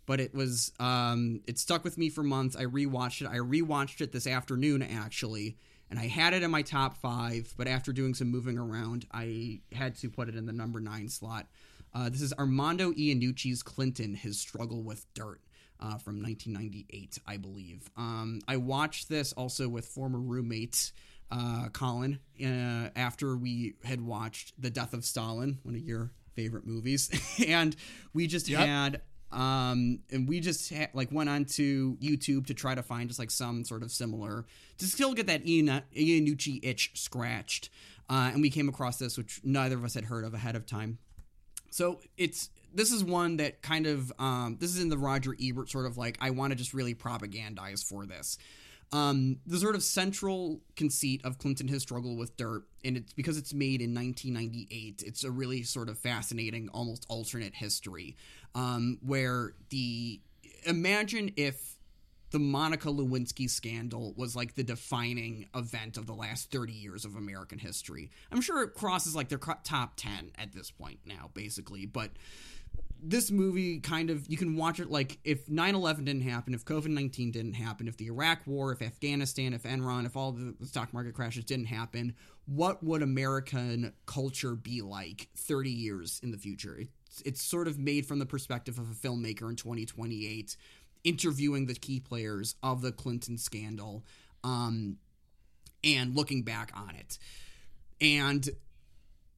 but 0.06 0.20
it 0.20 0.32
was 0.32 0.70
um, 0.78 1.40
it 1.48 1.58
stuck 1.58 1.82
with 1.82 1.98
me 1.98 2.08
for 2.08 2.22
months. 2.22 2.54
I 2.54 2.66
rewatched 2.66 3.22
it. 3.22 3.26
I 3.26 3.38
rewatched 3.38 4.00
it 4.00 4.12
this 4.12 4.28
afternoon 4.28 4.80
actually, 4.80 5.56
and 5.90 5.98
I 5.98 6.06
had 6.06 6.32
it 6.32 6.44
in 6.44 6.52
my 6.52 6.62
top 6.62 6.96
five. 6.98 7.52
But 7.56 7.66
after 7.66 7.92
doing 7.92 8.14
some 8.14 8.28
moving 8.28 8.58
around, 8.58 9.06
I 9.12 9.62
had 9.72 9.96
to 9.96 10.08
put 10.08 10.28
it 10.28 10.36
in 10.36 10.46
the 10.46 10.52
number 10.52 10.78
nine 10.78 11.08
slot. 11.08 11.48
Uh, 11.95 12.09
this 12.09 12.20
is 12.22 12.32
Armando 12.34 12.93
Iannucci's 12.93 13.62
Clinton: 13.62 14.14
His 14.14 14.38
Struggle 14.38 14.82
with 14.82 15.07
Dirt. 15.14 15.41
Uh, 15.82 15.97
from 15.97 16.22
1998, 16.22 17.20
I 17.26 17.38
believe. 17.38 17.88
Um, 17.97 18.41
I 18.47 18.59
watched 18.59 19.09
this 19.09 19.32
also 19.32 19.66
with 19.66 19.86
former 19.86 20.20
roommate 20.20 20.93
uh, 21.30 21.70
Colin 21.72 22.18
uh, 22.38 22.91
after 22.95 23.34
we 23.34 23.76
had 23.82 24.03
watched 24.03 24.53
The 24.61 24.68
Death 24.68 24.93
of 24.93 25.07
Stalin, 25.07 25.59
one 25.62 25.74
of 25.74 25.80
your 25.80 26.11
favorite 26.34 26.66
movies, 26.66 27.09
and 27.49 27.74
we 28.12 28.26
just 28.26 28.47
Yep. 28.47 28.61
had 28.61 29.01
um 29.32 30.01
and 30.11 30.28
we 30.28 30.41
just 30.41 30.70
ha- 30.74 30.88
like 30.93 31.11
went 31.12 31.30
on 31.30 31.45
to 31.45 31.97
youtube 32.03 32.47
to 32.49 32.53
try 32.53 32.74
to 32.74 32.82
find 32.82 33.09
just 33.09 33.20
like 33.20 33.30
some 33.30 33.64
sort 33.64 33.84
of 33.84 33.93
similar 33.93 34.45
to 34.76 34.84
still 34.86 35.14
get 35.14 35.28
that 35.28 35.47
Ian- 35.47 35.82
Iannucci 35.97 36.59
itch 36.64 36.91
scratched 36.95 37.70
uh 38.09 38.30
and 38.32 38.43
we 38.43 38.51
came 38.51 38.68
across 38.68 38.99
this 38.99 39.16
which 39.16 39.41
neither 39.45 39.76
of 39.76 39.84
us 39.84 39.95
had 39.95 40.07
heard 40.07 40.24
of 40.24 40.34
ahead 40.34 40.57
of 40.57 40.66
time 40.66 40.99
So 41.70 42.00
it's 42.16 42.50
this 42.72 42.92
is 42.92 43.02
one 43.02 43.38
that 43.38 43.62
kind 43.62 43.86
of 43.86 44.12
um, 44.18 44.56
this 44.60 44.70
is 44.70 44.80
in 44.80 44.88
the 44.88 44.98
Roger 44.98 45.34
Ebert 45.40 45.70
sort 45.70 45.86
of 45.86 45.96
like 45.96 46.18
I 46.20 46.30
want 46.30 46.52
to 46.52 46.56
just 46.56 46.74
really 46.74 46.94
propagandize 46.94 47.84
for 47.84 48.06
this. 48.06 48.38
Um, 48.92 49.38
the 49.46 49.58
sort 49.58 49.76
of 49.76 49.84
central 49.84 50.60
conceit 50.74 51.24
of 51.24 51.38
Clinton 51.38 51.68
his 51.68 51.82
struggle 51.82 52.16
with 52.16 52.36
dirt, 52.36 52.64
and 52.84 52.96
it's 52.96 53.12
because 53.12 53.38
it's 53.38 53.54
made 53.54 53.80
in 53.80 53.94
1998. 53.94 55.04
It's 55.06 55.22
a 55.22 55.30
really 55.30 55.62
sort 55.62 55.88
of 55.88 55.96
fascinating, 55.96 56.68
almost 56.74 57.06
alternate 57.08 57.54
history, 57.54 58.16
um, 58.56 58.98
where 59.00 59.54
the 59.70 60.20
imagine 60.66 61.30
if 61.36 61.76
the 62.30 62.38
Monica 62.38 62.88
Lewinsky 62.88 63.48
scandal 63.48 64.14
was 64.16 64.36
like 64.36 64.54
the 64.54 64.62
defining 64.62 65.48
event 65.54 65.96
of 65.96 66.06
the 66.06 66.14
last 66.14 66.50
30 66.50 66.72
years 66.72 67.04
of 67.04 67.16
American 67.16 67.58
history. 67.58 68.10
I'm 68.30 68.40
sure 68.40 68.62
it 68.62 68.74
crosses 68.74 69.16
like 69.16 69.28
their 69.28 69.38
top 69.38 69.94
10 69.96 70.32
at 70.38 70.52
this 70.52 70.70
point 70.70 71.00
now, 71.04 71.30
basically, 71.34 71.86
but 71.86 72.10
this 73.02 73.30
movie 73.30 73.80
kind 73.80 74.10
of 74.10 74.26
you 74.28 74.36
can 74.36 74.56
watch 74.56 74.78
it 74.78 74.90
like 74.90 75.18
if 75.24 75.46
9-11 75.46 76.04
didn't 76.04 76.22
happen 76.22 76.54
if 76.54 76.64
covid-19 76.64 77.32
didn't 77.32 77.54
happen 77.54 77.88
if 77.88 77.96
the 77.96 78.06
iraq 78.06 78.46
war 78.46 78.72
if 78.72 78.82
afghanistan 78.82 79.54
if 79.54 79.62
enron 79.62 80.04
if 80.04 80.16
all 80.16 80.32
the 80.32 80.54
stock 80.66 80.92
market 80.92 81.14
crashes 81.14 81.44
didn't 81.44 81.66
happen 81.66 82.14
what 82.46 82.82
would 82.84 83.02
american 83.02 83.92
culture 84.06 84.54
be 84.54 84.82
like 84.82 85.28
30 85.36 85.70
years 85.70 86.20
in 86.22 86.30
the 86.30 86.36
future 86.36 86.78
it's, 87.06 87.22
it's 87.24 87.42
sort 87.42 87.68
of 87.68 87.78
made 87.78 88.04
from 88.06 88.18
the 88.18 88.26
perspective 88.26 88.78
of 88.78 88.90
a 88.90 88.94
filmmaker 88.94 89.48
in 89.48 89.56
2028 89.56 90.56
interviewing 91.05 91.66
the 91.66 91.74
key 91.74 92.01
players 92.01 92.55
of 92.62 92.82
the 92.82 92.92
clinton 92.92 93.38
scandal 93.38 94.05
um, 94.44 94.96
and 95.84 96.14
looking 96.14 96.42
back 96.42 96.72
on 96.74 96.94
it. 96.94 97.18
And 98.01 98.48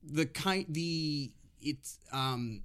the 0.03 0.27
kind 0.27 0.67
the 0.69 1.31
it's 1.61 1.99
um 2.13 2.63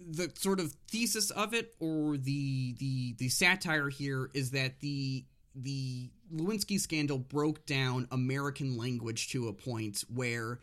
the 0.00 0.30
sort 0.36 0.60
of 0.60 0.72
thesis 0.90 1.30
of 1.30 1.54
it 1.54 1.74
or 1.80 2.16
the 2.16 2.74
the 2.78 3.14
the 3.18 3.28
satire 3.28 3.88
here 3.88 4.30
is 4.34 4.50
that 4.52 4.80
the 4.80 5.24
the 5.54 6.10
Lewinsky 6.32 6.78
scandal 6.78 7.18
broke 7.18 7.66
down 7.66 8.06
American 8.12 8.76
language 8.76 9.30
to 9.30 9.48
a 9.48 9.52
point 9.52 10.04
where 10.14 10.60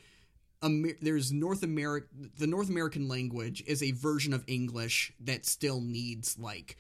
Amer- 0.64 0.98
there's 1.02 1.32
North 1.32 1.64
America 1.64 2.08
the 2.38 2.48
North 2.48 2.70
American 2.70 3.08
language 3.08 3.64
is 3.68 3.84
a 3.84 3.92
version 3.92 4.34
of 4.34 4.44
English 4.48 5.12
that 5.20 5.46
still 5.46 5.82
needs 5.82 6.40
like 6.40 6.78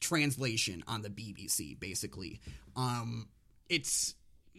translation 0.00 0.82
on 0.86 1.02
the 1.02 1.10
BBC 1.10 1.78
basically. 1.78 2.40
Um 2.76 3.28
it's 3.68 4.14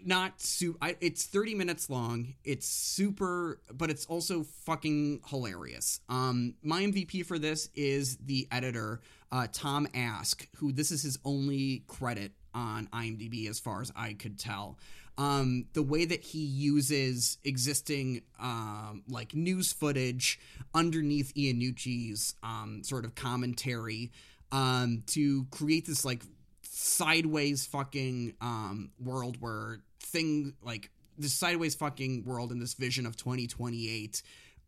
not 0.05 0.39
su- 0.39 0.77
it's 1.01 1.25
30 1.25 1.55
minutes 1.55 1.89
long. 1.89 2.33
It's 2.43 2.67
super 2.67 3.59
but 3.73 3.89
it's 3.89 4.05
also 4.05 4.43
fucking 4.65 5.21
hilarious. 5.27 5.99
Um 6.09 6.55
my 6.63 6.83
mvp 6.83 7.25
for 7.25 7.37
this 7.39 7.69
is 7.75 8.17
the 8.17 8.47
editor 8.51 9.01
uh 9.31 9.47
tom 9.51 9.87
ask 9.93 10.47
who 10.57 10.71
this 10.71 10.91
is 10.91 11.01
his 11.03 11.19
only 11.25 11.83
credit 11.87 12.31
on 12.53 12.87
imdb 12.87 13.47
as 13.47 13.59
far 13.59 13.81
as 13.81 13.91
i 13.95 14.13
could 14.13 14.39
tell. 14.39 14.77
Um 15.17 15.65
the 15.73 15.83
way 15.83 16.05
that 16.05 16.21
he 16.23 16.39
uses 16.39 17.37
existing 17.43 18.21
um 18.39 19.03
like 19.09 19.35
news 19.35 19.73
footage 19.73 20.39
underneath 20.73 21.33
iannucci's 21.35 22.35
um 22.41 22.83
sort 22.83 23.03
of 23.05 23.15
commentary 23.15 24.11
um 24.51 25.03
to 25.07 25.45
create 25.51 25.85
this 25.85 26.03
like 26.03 26.23
sideways 26.63 27.65
fucking 27.65 28.33
um 28.41 28.91
world 28.99 29.37
where 29.39 29.79
thing 29.99 30.53
like 30.61 30.89
this 31.17 31.33
sideways 31.33 31.75
fucking 31.75 32.23
world 32.25 32.51
and 32.51 32.61
this 32.61 32.73
vision 32.73 33.05
of 33.05 33.15
2028 33.17 34.21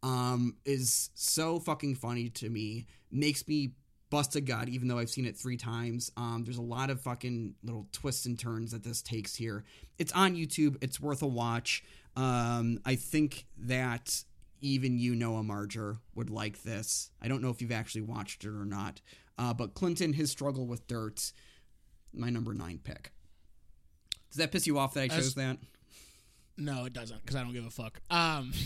um 0.03 0.55
is 0.65 1.09
so 1.13 1.59
fucking 1.59 1.95
funny 1.95 2.29
to 2.29 2.49
me. 2.49 2.85
Makes 3.11 3.47
me 3.47 3.71
bust 4.09 4.35
a 4.35 4.41
gut 4.41 4.67
even 4.67 4.87
though 4.89 4.97
i've 4.97 5.09
seen 5.09 5.25
it 5.25 5.37
three 5.37 5.57
times. 5.57 6.11
Um 6.17 6.43
there's 6.43 6.57
a 6.57 6.61
lot 6.61 6.89
of 6.89 7.01
fucking 7.01 7.55
little 7.63 7.87
twists 7.91 8.25
and 8.25 8.37
turns 8.37 8.71
that 8.71 8.83
this 8.83 9.01
takes 9.01 9.35
here. 9.35 9.63
It's 9.97 10.11
on 10.11 10.35
youtube. 10.35 10.77
It's 10.81 10.99
worth 10.99 11.21
a 11.21 11.27
watch. 11.27 11.83
Um 12.15 12.79
i 12.85 12.95
think 12.95 13.45
that 13.57 14.23
even 14.59 14.99
you 14.99 15.15
noah 15.15 15.43
marger 15.43 15.97
would 16.13 16.29
like 16.29 16.61
this. 16.63 17.09
I 17.21 17.27
don't 17.27 17.41
know 17.41 17.49
if 17.49 17.61
you've 17.61 17.71
actually 17.71 18.01
watched 18.01 18.43
it 18.43 18.49
or 18.49 18.65
not 18.65 19.01
uh, 19.41 19.53
but 19.53 19.73
clinton 19.73 20.13
his 20.13 20.29
struggle 20.29 20.67
with 20.67 20.85
dirt 20.87 21.31
my 22.13 22.29
number 22.29 22.53
nine 22.53 22.79
pick 22.83 23.11
does 24.31 24.37
that 24.37 24.51
piss 24.51 24.65
you 24.65 24.79
off 24.79 24.93
that 24.93 25.03
I 25.03 25.07
chose 25.09 25.27
As- 25.27 25.35
that? 25.35 25.57
No, 26.57 26.85
it 26.85 26.93
doesn't 26.93 27.21
because 27.21 27.35
I 27.35 27.43
don't 27.43 27.53
give 27.53 27.65
a 27.65 27.69
fuck. 27.69 27.99
Um, 28.09 28.53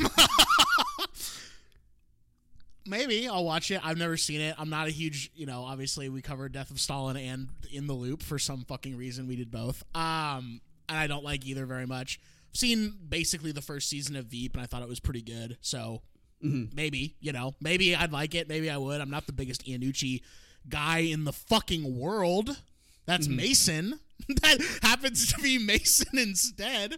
maybe 2.86 3.28
I'll 3.28 3.46
watch 3.46 3.72
it. 3.72 3.80
I've 3.84 3.98
never 3.98 4.18
seen 4.18 4.42
it. 4.42 4.56
I'm 4.60 4.70
not 4.70 4.88
a 4.88 4.92
huge, 4.92 5.32
you 5.34 5.46
know. 5.46 5.64
Obviously, 5.64 6.10
we 6.10 6.22
covered 6.22 6.52
Death 6.52 6.72
of 6.72 6.80
Stalin 6.80 7.18
and 7.18 7.50
In 7.72 7.88
the 7.88 7.94
Loop 7.94 8.22
for 8.22 8.38
some 8.38 8.66
fucking 8.66 8.98
reason. 8.98 9.28
We 9.28 9.36
did 9.36 9.50
both. 9.50 9.84
Um, 9.96 10.62
and 10.90 10.98
I 10.98 11.08
don't 11.08 11.24
like 11.24 11.46
either 11.46 11.66
very 11.66 11.86
much. 11.86 12.20
I've 12.52 12.58
seen 12.58 12.94
basically 13.08 13.52
the 13.52 13.62
first 13.62 13.90
season 13.90 14.16
of 14.16 14.26
Veep, 14.26 14.56
and 14.56 14.62
I 14.62 14.68
thought 14.68 14.82
it 14.82 14.90
was 14.90 15.00
pretty 15.00 15.22
good. 15.22 15.58
So 15.62 16.02
maybe, 16.42 17.16
you 17.22 17.32
know, 17.32 17.54
maybe 17.62 17.96
I'd 17.96 18.12
like 18.12 18.36
it. 18.36 18.50
Maybe 18.50 18.70
I 18.70 18.78
would. 18.78 19.02
I'm 19.02 19.10
not 19.10 19.26
the 19.26 19.34
biggest 19.34 19.66
Iannucci 19.66 20.22
guy 20.70 21.00
in 21.00 21.24
the 21.26 21.34
fucking 21.34 21.98
world. 22.00 22.62
That's 23.06 23.28
Mason. 23.28 24.00
that 24.42 24.62
happens 24.82 25.32
to 25.34 25.42
be 25.42 25.58
Mason 25.58 26.08
instead. 26.18 26.98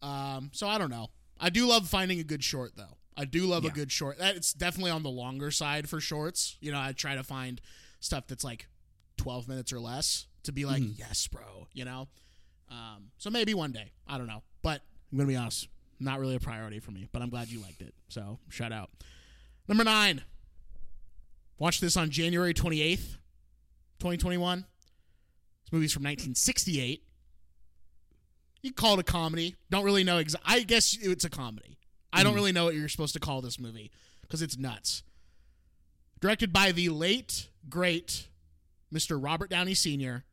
Um, 0.00 0.50
so 0.52 0.68
I 0.68 0.78
don't 0.78 0.90
know. 0.90 1.08
I 1.40 1.50
do 1.50 1.66
love 1.66 1.88
finding 1.88 2.20
a 2.20 2.24
good 2.24 2.44
short 2.44 2.72
though. 2.76 2.96
I 3.16 3.24
do 3.24 3.46
love 3.46 3.64
Yeah. 3.64 3.70
a 3.70 3.74
good 3.74 3.90
short. 3.92 4.18
That 4.18 4.36
it's 4.36 4.52
definitely 4.52 4.90
on 4.92 5.02
the 5.02 5.10
longer 5.10 5.50
side 5.50 5.88
for 5.88 6.00
shorts. 6.00 6.56
You 6.60 6.72
know, 6.72 6.78
I 6.80 6.92
try 6.92 7.14
to 7.16 7.22
find 7.22 7.60
stuff 8.00 8.26
that's 8.26 8.44
like 8.44 8.68
12 9.18 9.48
minutes 9.48 9.72
or 9.72 9.80
less 9.80 10.26
to 10.44 10.52
be 10.52 10.64
like, 10.64 10.82
yes, 10.96 11.26
bro. 11.26 11.66
You 11.72 11.84
know. 11.84 12.08
Um, 12.70 13.10
so 13.18 13.28
maybe 13.30 13.52
one 13.54 13.72
day. 13.72 13.92
I 14.08 14.16
don't 14.18 14.26
know. 14.26 14.42
But 14.62 14.80
I'm 15.10 15.18
gonna 15.18 15.28
be 15.28 15.36
honest, 15.36 15.68
not 16.00 16.20
really 16.20 16.36
a 16.36 16.40
priority 16.40 16.78
for 16.80 16.90
me. 16.90 17.06
But 17.12 17.20
I'm 17.22 17.28
glad 17.30 17.48
you 17.48 17.60
liked 17.60 17.82
it. 17.82 17.94
So 18.08 18.38
shout 18.48 18.72
out. 18.72 18.90
Number 19.68 19.84
nine. 19.84 20.22
Watched 21.62 21.80
this 21.80 21.96
on 21.96 22.10
January 22.10 22.52
28th, 22.52 23.18
2021. 24.00 24.58
This 24.58 25.72
movie's 25.72 25.92
from 25.92 26.02
1968. 26.02 27.04
You 28.62 28.72
call 28.72 28.94
it 28.94 28.98
a 28.98 29.04
comedy. 29.04 29.54
Don't 29.70 29.84
really 29.84 30.02
know. 30.02 30.16
Exa- 30.20 30.40
I 30.44 30.62
guess 30.64 30.98
it's 31.00 31.24
a 31.24 31.30
comedy. 31.30 31.78
I 32.12 32.24
don't 32.24 32.34
really 32.34 32.50
know 32.50 32.64
what 32.64 32.74
you're 32.74 32.88
supposed 32.88 33.14
to 33.14 33.20
call 33.20 33.42
this 33.42 33.60
movie 33.60 33.92
because 34.22 34.42
it's 34.42 34.58
nuts. 34.58 35.04
Directed 36.18 36.52
by 36.52 36.72
the 36.72 36.88
late, 36.88 37.48
great 37.68 38.26
Mr. 38.92 39.16
Robert 39.22 39.48
Downey 39.48 39.74
Sr. 39.74 40.24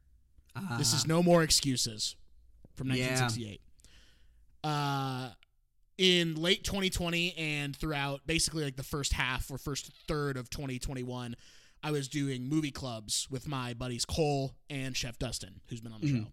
This 0.79 0.93
is 0.93 1.05
No 1.05 1.21
More 1.21 1.43
Excuses 1.43 2.15
from 2.73 2.87
Yeah. 2.87 3.05
1968. 3.05 3.61
Uh, 4.63 5.29
in 5.99 6.35
late 6.35 6.63
2020 6.63 7.35
and 7.37 7.75
throughout 7.75 8.21
basically 8.25 8.63
like 8.63 8.77
the 8.77 8.83
first 8.83 9.11
half 9.11 9.51
or 9.51 9.57
first 9.57 9.91
third 10.07 10.37
of 10.37 10.49
2021, 10.49 11.35
I 11.83 11.91
was 11.91 12.07
doing 12.07 12.47
movie 12.47 12.71
clubs 12.71 13.27
with 13.29 13.49
my 13.49 13.73
buddies 13.73 14.05
Cole 14.05 14.55
and 14.69 14.95
Chef 14.95 15.19
Dustin, 15.19 15.59
who's 15.67 15.81
been 15.81 15.91
on 15.91 15.99
the 15.99 16.07
Mhm. 16.07 16.23
show. 16.23 16.31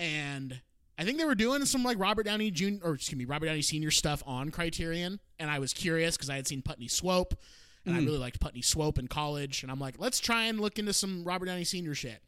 And 0.00 0.60
I 0.98 1.04
think 1.04 1.18
they 1.18 1.24
were 1.24 1.36
doing 1.36 1.64
some 1.64 1.84
like 1.84 1.96
Robert 1.96 2.24
Downey 2.24 2.50
Jr. 2.50 2.84
or 2.84 2.94
excuse 2.94 3.16
me, 3.16 3.24
Robert 3.24 3.46
Downey 3.46 3.62
Sr. 3.62 3.92
stuff 3.92 4.20
on 4.26 4.50
Criterion, 4.50 5.20
and 5.38 5.48
I 5.48 5.60
was 5.60 5.72
curious 5.72 6.16
because 6.16 6.28
I 6.28 6.34
had 6.36 6.48
seen 6.48 6.60
Putney 6.60 6.88
Swope, 6.88 7.34
and 7.86 7.94
I 7.94 7.98
really 8.00 8.18
liked 8.18 8.40
Putney 8.40 8.62
Swope 8.62 8.98
in 8.98 9.06
college, 9.06 9.62
and 9.62 9.70
I'm 9.70 9.78
like, 9.80 9.94
let's 9.98 10.18
try 10.18 10.46
and 10.46 10.58
look 10.60 10.78
into 10.80 10.92
some 10.92 11.22
Robert 11.22 11.46
Downey 11.46 11.64
Sr. 11.64 11.94
shit. 11.94 12.20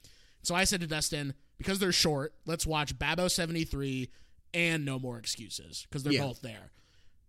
So 0.42 0.54
I 0.54 0.64
said 0.64 0.80
to 0.82 0.86
Dustin, 0.86 1.34
because 1.58 1.78
they're 1.80 1.90
short, 1.92 2.34
let's 2.46 2.64
watch 2.66 2.96
Babo 2.98 3.26
73 3.28 4.10
and 4.54 4.84
No 4.84 4.98
More 4.98 5.18
Excuses 5.18 5.86
because 5.88 6.02
they're 6.02 6.12
Yeah. 6.14 6.22
both 6.26 6.40
there. 6.40 6.70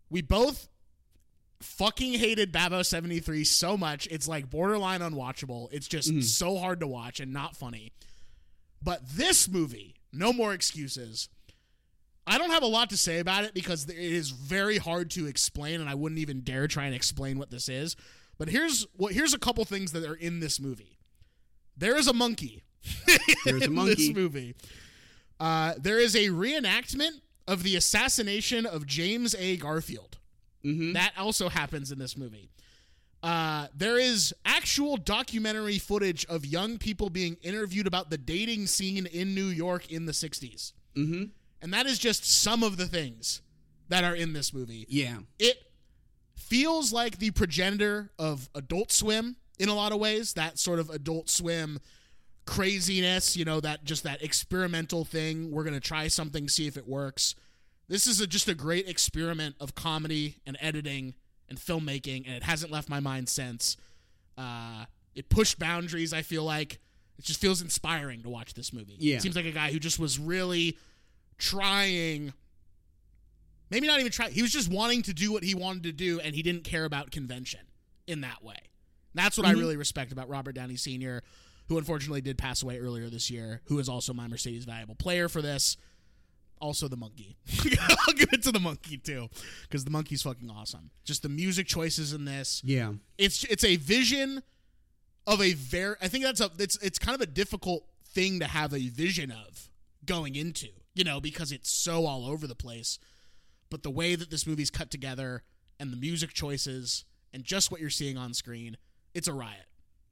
We 0.10 0.22
both 0.22 0.68
fucking 1.62 2.14
hated 2.14 2.52
Babo 2.52 2.84
73 2.84 3.44
so 3.44 3.76
much. 3.76 4.08
It's 4.12 4.28
like 4.28 4.50
borderline 4.50 5.02
unwatchable. 5.02 5.68
It's 5.72 5.88
just 5.88 6.10
mm-hmm. 6.10 6.22
so 6.22 6.58
hard 6.58 6.80
to 6.82 6.88
watch 6.88 7.20
and 7.20 7.34
not 7.34 7.56
funny. 7.56 7.92
But 8.82 9.02
this 9.10 9.50
movie, 9.50 9.96
No 10.14 10.32
More 10.32 10.54
Excuses, 10.54 11.28
I 12.28 12.38
don't 12.38 12.52
have 12.52 12.64
a 12.64 12.68
lot 12.68 12.90
to 12.92 12.98
say 12.98 13.20
about 13.20 13.44
it 13.44 13.54
because 13.54 13.88
it 13.90 13.98
is 13.98 14.30
very 14.32 14.78
hard 14.78 15.12
to 15.12 15.28
explain 15.28 15.82
and 15.82 15.90
I 15.90 15.96
wouldn't 15.96 16.20
even 16.20 16.42
dare 16.42 16.68
try 16.68 16.86
and 16.86 16.96
explain 16.96 17.38
what 17.38 17.52
this 17.52 17.70
is. 17.70 17.96
But 18.38 18.50
here's 18.50 18.86
what 18.96 19.14
here's 19.14 19.34
a 19.34 19.40
couple 19.40 19.64
things 19.66 19.92
that 19.94 20.04
are 20.04 20.16
in 20.16 20.40
this 20.40 20.60
movie. 20.60 20.98
There 21.78 21.96
is 21.96 22.08
a 22.08 22.14
monkey. 22.14 22.64
There's 23.46 23.62
a 23.62 23.66
in 23.66 23.74
monkey. 23.74 23.96
this 23.96 24.16
movie. 24.16 24.56
Uh, 25.40 25.74
there 25.78 26.00
is 26.00 26.16
a 26.16 26.28
reenactment 26.30 27.22
of 27.48 27.64
the 27.64 27.76
assassination 27.76 28.66
of 28.66 28.86
James 28.86 29.36
A. 29.36 29.58
Garfield. 29.58 30.18
Mhm. 30.64 30.94
That 30.94 31.14
also 31.18 31.50
happens 31.50 31.92
in 31.92 32.00
this 32.00 32.18
movie. 32.18 32.50
Uh, 33.22 33.68
there 33.76 33.98
is 33.98 34.34
actual 34.46 34.98
documentary 34.98 35.80
footage 35.80 36.26
of 36.26 36.46
young 36.46 36.78
people 36.78 37.10
being 37.10 37.38
interviewed 37.42 37.88
about 37.88 38.10
the 38.10 38.18
dating 38.18 38.68
scene 38.68 39.06
in 39.08 39.34
New 39.34 39.48
York 39.48 39.92
in 39.92 40.06
the 40.06 40.12
60s. 40.14 40.74
Mm-hmm. 40.96 41.26
And 41.62 41.74
that 41.74 41.86
is 41.88 41.98
just 41.98 42.24
some 42.24 42.62
of 42.62 42.78
the 42.78 42.86
things 42.86 43.42
that 43.90 44.04
are 44.04 44.16
in 44.16 44.34
this 44.34 44.54
movie. 44.54 44.86
Yeah. 44.90 45.18
It 45.40 45.58
feels 46.36 46.94
like 46.94 47.18
the 47.18 47.32
progenitor 47.32 48.12
of 48.20 48.50
Adult 48.54 48.92
Swim 48.92 49.38
in 49.58 49.70
a 49.70 49.74
lot 49.76 49.92
of 49.92 50.00
ways. 50.00 50.34
That 50.34 50.60
sort 50.60 50.80
of 50.80 50.90
Adult 50.92 51.30
Swim 51.30 51.80
craziness, 52.46 53.36
you 53.36 53.46
know, 53.46 53.60
that 53.60 53.84
just 53.84 54.04
that 54.04 54.22
experimental 54.22 55.06
thing. 55.06 55.52
We're 55.52 55.64
gonna 55.64 55.80
try 55.80 56.08
something, 56.08 56.48
see 56.48 56.68
if 56.68 56.78
it 56.78 56.88
works. 56.88 57.36
This 57.88 58.08
is 58.08 58.20
a, 58.20 58.28
just 58.28 58.48
a 58.48 58.56
great 58.56 58.88
experiment 58.90 59.56
of 59.60 59.76
comedy 59.76 60.38
and 60.46 60.58
editing 60.60 61.16
and 61.50 61.60
filmmaking, 61.60 62.26
and 62.26 62.36
it 62.36 62.44
hasn't 62.44 62.72
left 62.72 62.90
my 62.90 63.00
mind 63.00 63.30
since. 63.30 63.78
Uh, 64.38 64.86
it 65.14 65.30
pushed 65.30 65.60
boundaries. 65.60 66.14
I 66.14 66.22
feel 66.22 66.44
like 66.44 66.80
it 67.18 67.26
just 67.26 67.40
feels 67.40 67.62
inspiring 67.62 68.24
to 68.24 68.30
watch 68.30 68.54
this 68.54 68.74
movie. 68.74 68.98
Yeah. 69.00 69.18
it 69.18 69.22
seems 69.22 69.36
like 69.36 69.46
a 69.46 69.52
guy 69.52 69.72
who 69.72 69.80
just 69.80 70.00
was 70.00 70.20
really 70.20 70.78
trying. 71.38 72.34
Maybe 73.70 73.88
not 73.88 74.00
even 74.00 74.12
try. 74.12 74.30
He 74.30 74.42
was 74.42 74.52
just 74.52 74.70
wanting 74.70 75.04
to 75.04 75.14
do 75.14 75.32
what 75.32 75.44
he 75.44 75.56
wanted 75.56 75.84
to 75.84 75.92
do, 75.92 76.20
and 76.20 76.36
he 76.36 76.42
didn't 76.44 76.64
care 76.64 76.86
about 76.86 77.12
convention 77.12 77.62
in 78.08 78.22
that 78.22 78.44
way. 78.44 78.58
That's 79.14 79.38
what 79.38 79.48
I 79.48 79.52
really 79.52 79.78
respect 79.78 80.12
about 80.12 80.28
Robert 80.28 80.54
Downey 80.54 80.76
Sr., 80.76 81.24
who 81.68 81.78
unfortunately 81.78 82.22
did 82.22 82.38
pass 82.38 82.62
away 82.62 82.80
earlier 82.80 83.10
this 83.10 83.30
year, 83.30 83.62
who 83.66 83.80
is 83.80 83.90
also 83.90 84.14
my 84.14 84.28
Mercedes 84.28 84.66
valuable 84.66 84.96
player 84.96 85.28
for 85.28 85.42
this. 85.42 85.78
Also, 86.62 86.88
the 86.88 86.96
monkey. 86.96 87.36
I'll 88.08 88.14
give 88.14 88.32
it 88.32 88.44
to 88.44 88.52
the 88.52 88.62
monkey 88.62 88.98
too, 88.98 89.28
because 89.64 89.84
the 89.84 89.92
monkey's 89.92 90.24
fucking 90.24 90.50
awesome. 90.50 90.90
Just 91.04 91.22
the 91.22 91.30
music 91.30 91.68
choices 91.68 92.14
in 92.14 92.26
this. 92.26 92.62
Yeah. 92.64 92.94
It's 93.18 93.44
it's 93.44 93.66
a 93.66 93.76
vision 93.76 94.42
of 95.28 95.42
a 95.42 95.54
very. 95.54 95.96
I 96.02 96.08
think 96.08 96.24
that's 96.24 96.40
a. 96.40 96.50
It's 96.58 96.78
it's 96.78 96.98
kind 96.98 97.14
of 97.14 97.22
a 97.22 97.26
difficult 97.26 97.86
thing 98.08 98.40
to 98.40 98.46
have 98.48 98.74
a 98.74 98.88
vision 98.88 99.32
of 99.32 99.70
going 100.06 100.36
into, 100.36 100.70
you 100.94 101.04
know, 101.04 101.20
because 101.20 101.52
it's 101.52 101.70
so 101.70 102.06
all 102.06 102.26
over 102.26 102.48
the 102.48 102.56
place. 102.56 103.00
But 103.70 103.84
the 103.84 103.92
way 103.92 104.16
that 104.16 104.30
this 104.30 104.48
movie's 104.48 104.72
cut 104.72 104.90
together 104.90 105.44
and 105.80 105.92
the 105.92 105.98
music 105.98 106.32
choices 106.32 107.04
and 107.34 107.44
just 107.44 107.70
what 107.70 107.82
you're 107.82 107.90
seeing 107.90 108.18
on 108.18 108.34
screen, 108.34 108.78
it's 109.14 109.28
a 109.28 109.34
riot. 109.34 109.66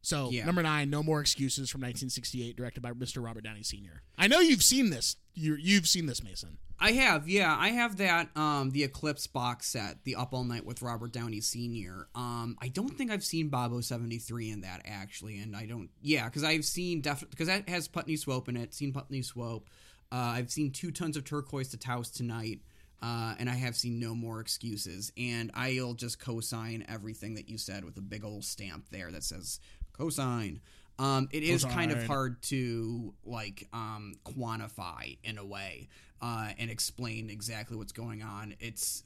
So 0.04 0.30
Yeah. 0.32 0.46
number 0.46 0.62
nine, 0.62 0.90
no 0.92 1.02
more 1.02 1.22
excuses 1.22 1.70
from 1.72 1.82
1968, 1.82 2.56
directed 2.56 2.82
by 2.82 2.92
Mr. 2.92 3.24
Robert 3.24 3.44
Downey 3.44 3.64
Sr. 3.64 4.04
I 4.18 4.28
know 4.28 4.40
you've 4.42 4.62
seen 4.62 4.90
this. 4.92 5.16
You 5.34 5.56
you've 5.56 5.88
seen 5.88 6.06
this, 6.06 6.22
Mason. 6.22 6.60
I 6.80 6.92
have, 6.92 7.30
yeah, 7.30 7.56
I 7.58 7.70
have 7.70 7.98
that 7.98 8.36
um 8.38 8.72
the 8.72 8.84
Eclipse 8.84 9.26
box 9.28 9.68
set, 9.68 10.04
the 10.04 10.16
Up 10.18 10.34
All 10.34 10.44
Night 10.44 10.66
with 10.66 10.82
Robert 10.82 11.14
Downey 11.14 11.40
Sr. 11.40 12.08
Um 12.14 12.58
I 12.62 12.68
don't 12.68 12.96
think 12.98 13.10
I've 13.10 13.24
seen 13.24 13.48
Bobo 13.48 13.80
73 13.82 14.52
in 14.52 14.62
that 14.62 14.82
actually 14.86 15.40
and 15.40 15.56
I 15.56 15.66
don't 15.66 15.90
yeah, 16.02 16.28
cuz 16.30 16.44
I've 16.44 16.66
seen 16.66 17.00
definitely 17.02 17.32
because 17.32 17.48
that 17.48 17.70
has 17.70 17.88
Putney 17.88 18.18
Swope 18.18 18.50
in 18.50 18.58
it, 18.58 18.74
seen 18.74 18.92
Putney 18.92 19.22
Swope. 19.22 19.70
Uh, 20.12 20.16
I've 20.38 20.52
seen 20.52 20.70
two 20.72 20.92
tons 20.92 21.18
of 21.18 21.24
turquoise 21.24 21.70
to 21.70 21.78
Taos 21.78 22.12
tonight. 22.12 22.60
Uh, 23.02 23.36
and 23.38 23.50
I 23.50 23.56
have 23.56 23.76
seen 23.76 24.00
no 24.00 24.16
more 24.16 24.40
excuses, 24.40 25.12
and 25.18 25.52
I'll 25.56 25.94
just 25.94 26.20
co-sign 26.20 26.86
everything 26.88 27.36
that 27.36 27.50
you 27.50 27.58
said 27.58 27.84
with 27.84 27.98
a 27.98 28.02
big 28.02 28.24
old 28.24 28.46
stamp 28.46 28.86
there 28.92 29.12
that 29.12 29.26
says 29.26 29.60
co-sign. 29.94 30.60
Um, 31.00 31.28
it 31.32 31.42
is 31.44 31.64
kind 31.74 31.92
of 31.92 31.98
hard 32.08 32.42
to 32.44 33.14
like 33.26 33.68
um, 33.74 34.14
quantify 34.26 35.18
in 35.24 35.38
a 35.40 35.46
way 35.46 35.90
uh, 36.22 36.50
and 36.60 36.70
explain 36.70 37.30
exactly 37.32 37.76
what's 37.78 37.92
going 37.94 38.22
on. 38.22 38.54
It's 38.60 39.04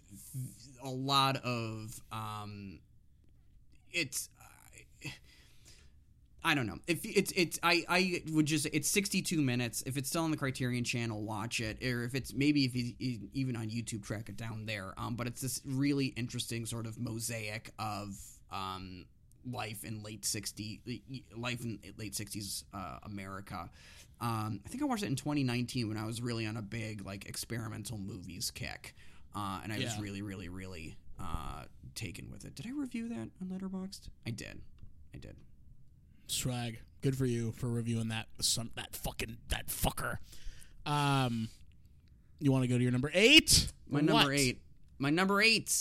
a 0.84 0.90
lot 0.90 1.38
of 1.38 2.02
um, 2.12 2.80
it's. 3.92 4.30
I 6.44 6.56
don't 6.56 6.68
know 6.68 6.78
if 6.88 7.00
it's 7.04 7.34
it's 7.36 7.60
I 7.62 7.84
I 7.90 8.22
would 8.32 8.46
just 8.46 8.68
it's 8.72 8.90
62 8.90 9.42
minutes 9.42 9.84
if 9.86 9.98
it's 9.98 10.08
still 10.08 10.24
on 10.24 10.32
the 10.32 10.38
Criterion 10.38 10.84
channel 10.86 11.22
watch 11.24 11.60
it 11.60 11.84
or 11.84 12.04
if 12.06 12.16
it's 12.16 12.34
maybe 12.34 12.64
if 12.64 12.74
you- 12.76 13.28
even 13.34 13.58
on 13.58 13.70
YouTube 13.70 14.04
track 14.04 14.30
it 14.30 14.38
down 14.38 14.66
there 14.66 14.94
um 14.98 15.16
but 15.16 15.28
it's 15.28 15.42
this 15.42 15.60
really 15.66 16.06
interesting 16.16 16.66
sort 16.66 16.86
of 16.86 16.98
mosaic 17.00 17.72
of 17.80 18.16
um 18.52 19.06
life 19.52 19.84
in 19.84 20.04
late 20.04 20.26
60 20.26 20.82
life 21.36 21.64
in 21.64 21.80
late 21.98 22.14
60s 22.14 22.64
uh, 22.74 22.98
America 23.04 23.70
um 24.20 24.60
I 24.66 24.70
think 24.70 24.82
I 24.82 24.86
watched 24.86 25.04
it 25.04 25.08
in 25.08 25.16
2019 25.16 25.88
when 25.88 25.98
I 25.98 26.06
was 26.06 26.22
really 26.22 26.46
on 26.46 26.58
a 26.58 26.62
big 26.62 27.06
like 27.06 27.26
experimental 27.28 27.98
movies 27.98 28.52
kick 28.52 28.96
uh 29.36 29.60
and 29.64 29.72
I 29.72 29.78
was 29.78 29.98
really 30.00 30.22
really 30.22 30.50
really 30.50 30.98
uh 31.20 31.64
taken 31.96 32.30
with 32.32 32.46
it 32.46 32.56
did 32.56 32.66
I 32.68 32.72
review 32.72 33.10
that 33.10 33.30
on 33.42 33.48
Letterboxd 33.52 34.10
I 34.26 34.32
did 34.32 34.62
I 35.14 35.18
did 35.20 35.36
Swag. 36.28 36.80
Good 37.02 37.18
for 37.18 37.26
you 37.26 37.52
for 37.54 37.70
reviewing 37.70 38.10
that 38.10 38.28
some 38.42 38.72
that 38.76 38.96
fucking 38.96 39.38
that 39.50 39.68
fucker. 39.68 40.18
Um 40.86 41.50
you 42.40 42.52
want 42.52 42.64
to 42.64 42.68
go 42.68 42.78
to 42.78 42.84
your 42.84 42.92
number 42.92 43.10
8? 43.14 43.72
My 43.90 44.00
Or 44.00 44.02
number 44.04 44.34
eight. 44.34 44.62
My 45.00 45.10
number 45.10 45.42
eight. 45.42 45.74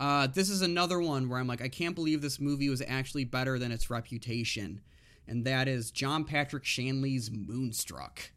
Uh, 0.00 0.26
this 0.26 0.48
is 0.48 0.62
another 0.62 0.98
one 0.98 1.28
where 1.28 1.38
I'm 1.38 1.46
like, 1.46 1.60
I 1.60 1.68
can't 1.68 1.94
believe 1.94 2.22
this 2.22 2.40
movie 2.40 2.70
was 2.70 2.82
actually 2.88 3.24
better 3.24 3.58
than 3.58 3.70
its 3.70 3.90
reputation, 3.90 4.80
and 5.28 5.44
that 5.44 5.68
is 5.68 5.90
John 5.90 6.24
Patrick 6.24 6.64
Shanley's 6.64 7.30
Moonstruck. 7.30 8.32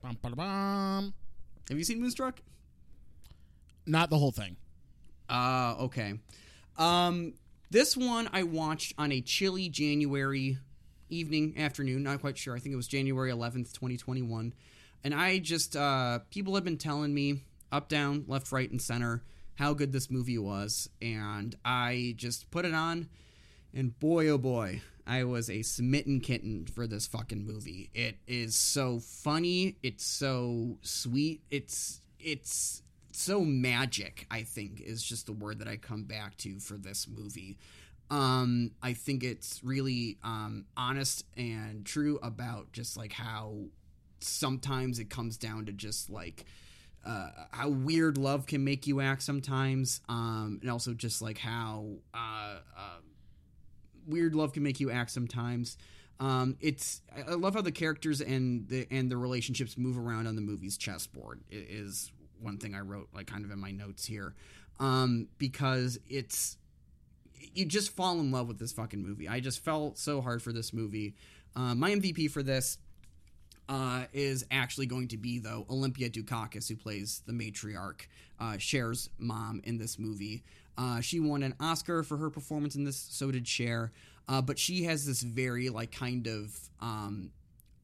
Bum, 0.00 0.16
bum. 0.22 1.14
Have 1.68 1.76
you 1.76 1.84
seen 1.84 2.00
Moonstruck? 2.00 2.40
Not 3.84 4.08
the 4.08 4.16
whole 4.16 4.32
thing. 4.32 4.56
Uh, 5.28 5.74
okay. 5.80 6.14
Um, 6.78 7.34
this 7.70 7.94
one 7.94 8.30
I 8.32 8.42
watched 8.44 8.94
on 8.96 9.12
a 9.12 9.20
chilly 9.20 9.68
January 9.68 10.56
evening, 11.10 11.58
afternoon, 11.58 12.02
not 12.02 12.22
quite 12.22 12.38
sure. 12.38 12.56
I 12.56 12.58
think 12.58 12.72
it 12.72 12.76
was 12.76 12.88
January 12.88 13.30
11th, 13.30 13.72
2021. 13.74 14.54
And 15.04 15.14
I 15.14 15.40
just, 15.40 15.76
uh, 15.76 16.20
people 16.30 16.54
have 16.54 16.64
been 16.64 16.78
telling 16.78 17.12
me 17.12 17.42
up, 17.70 17.90
down, 17.90 18.24
left, 18.26 18.50
right, 18.50 18.70
and 18.70 18.80
center 18.80 19.22
how 19.56 19.74
good 19.74 19.92
this 19.92 20.10
movie 20.10 20.38
was. 20.38 20.88
And 21.02 21.54
I 21.64 22.14
just 22.16 22.50
put 22.50 22.64
it 22.64 22.74
on, 22.74 23.08
and 23.74 23.98
boy, 23.98 24.28
oh 24.28 24.38
boy, 24.38 24.82
I 25.06 25.24
was 25.24 25.50
a 25.50 25.62
smitten 25.62 26.20
kitten 26.20 26.66
for 26.66 26.86
this 26.86 27.06
fucking 27.06 27.44
movie. 27.46 27.90
It 27.94 28.18
is 28.26 28.56
so 28.56 29.00
funny. 29.00 29.76
It's 29.82 30.04
so 30.04 30.78
sweet. 30.82 31.42
It's, 31.50 32.00
it's, 32.18 32.82
so 33.18 33.40
magic 33.40 34.26
i 34.30 34.42
think 34.42 34.78
is 34.78 35.02
just 35.02 35.24
the 35.24 35.32
word 35.32 35.58
that 35.58 35.66
i 35.66 35.76
come 35.78 36.04
back 36.04 36.36
to 36.36 36.60
for 36.60 36.74
this 36.74 37.08
movie 37.08 37.56
um 38.10 38.70
i 38.82 38.92
think 38.92 39.24
it's 39.24 39.64
really 39.64 40.18
um 40.22 40.66
honest 40.76 41.24
and 41.34 41.86
true 41.86 42.18
about 42.22 42.70
just 42.72 42.94
like 42.94 43.12
how 43.12 43.56
sometimes 44.20 44.98
it 44.98 45.08
comes 45.08 45.38
down 45.38 45.64
to 45.64 45.72
just 45.72 46.10
like 46.10 46.44
uh, 47.06 47.30
how 47.52 47.68
weird 47.68 48.18
love 48.18 48.46
can 48.46 48.64
make 48.64 48.86
you 48.86 49.00
act 49.00 49.22
sometimes 49.22 50.00
um 50.08 50.58
and 50.60 50.70
also 50.70 50.92
just 50.92 51.22
like 51.22 51.38
how 51.38 51.86
uh, 52.12 52.58
uh 52.76 52.98
weird 54.06 54.34
love 54.34 54.52
can 54.52 54.62
make 54.62 54.80
you 54.80 54.90
act 54.90 55.10
sometimes 55.10 55.76
um, 56.18 56.56
it's 56.60 57.02
I 57.14 57.34
love 57.34 57.54
how 57.54 57.60
the 57.60 57.72
characters 57.72 58.20
and 58.20 58.66
the 58.68 58.86
and 58.90 59.10
the 59.10 59.16
relationships 59.16 59.76
move 59.76 59.98
around 59.98 60.26
on 60.26 60.34
the 60.34 60.40
movie's 60.40 60.76
chessboard. 60.76 61.40
Is 61.50 62.10
one 62.40 62.58
thing 62.58 62.74
I 62.74 62.80
wrote 62.80 63.08
like 63.14 63.26
kind 63.26 63.44
of 63.44 63.50
in 63.50 63.58
my 63.58 63.70
notes 63.70 64.06
here, 64.06 64.34
um, 64.80 65.28
because 65.38 65.98
it's 66.08 66.56
you 67.54 67.66
just 67.66 67.94
fall 67.94 68.18
in 68.20 68.30
love 68.30 68.48
with 68.48 68.58
this 68.58 68.72
fucking 68.72 69.02
movie. 69.02 69.28
I 69.28 69.40
just 69.40 69.62
felt 69.62 69.98
so 69.98 70.22
hard 70.22 70.42
for 70.42 70.52
this 70.52 70.72
movie. 70.72 71.14
Uh, 71.54 71.74
my 71.74 71.90
MVP 71.90 72.30
for 72.30 72.42
this 72.42 72.78
uh, 73.68 74.04
is 74.12 74.44
actually 74.50 74.86
going 74.86 75.08
to 75.08 75.16
be 75.16 75.38
though 75.38 75.66
Olympia 75.70 76.08
Dukakis, 76.08 76.68
who 76.68 76.76
plays 76.76 77.22
the 77.26 77.32
matriarch, 77.32 78.06
uh, 78.40 78.56
Cher's 78.58 79.10
mom 79.18 79.60
in 79.64 79.78
this 79.78 79.98
movie. 79.98 80.42
Uh, 80.78 81.00
she 81.00 81.20
won 81.20 81.42
an 81.42 81.54
Oscar 81.58 82.02
for 82.02 82.16
her 82.18 82.30
performance 82.30 82.74
in 82.76 82.84
this. 82.84 82.96
So 82.96 83.30
did 83.30 83.48
Cher. 83.48 83.92
Uh, 84.28 84.42
but 84.42 84.58
she 84.58 84.84
has 84.84 85.06
this 85.06 85.22
very 85.22 85.68
like 85.68 85.92
kind 85.92 86.26
of 86.26 86.56
um, 86.80 87.30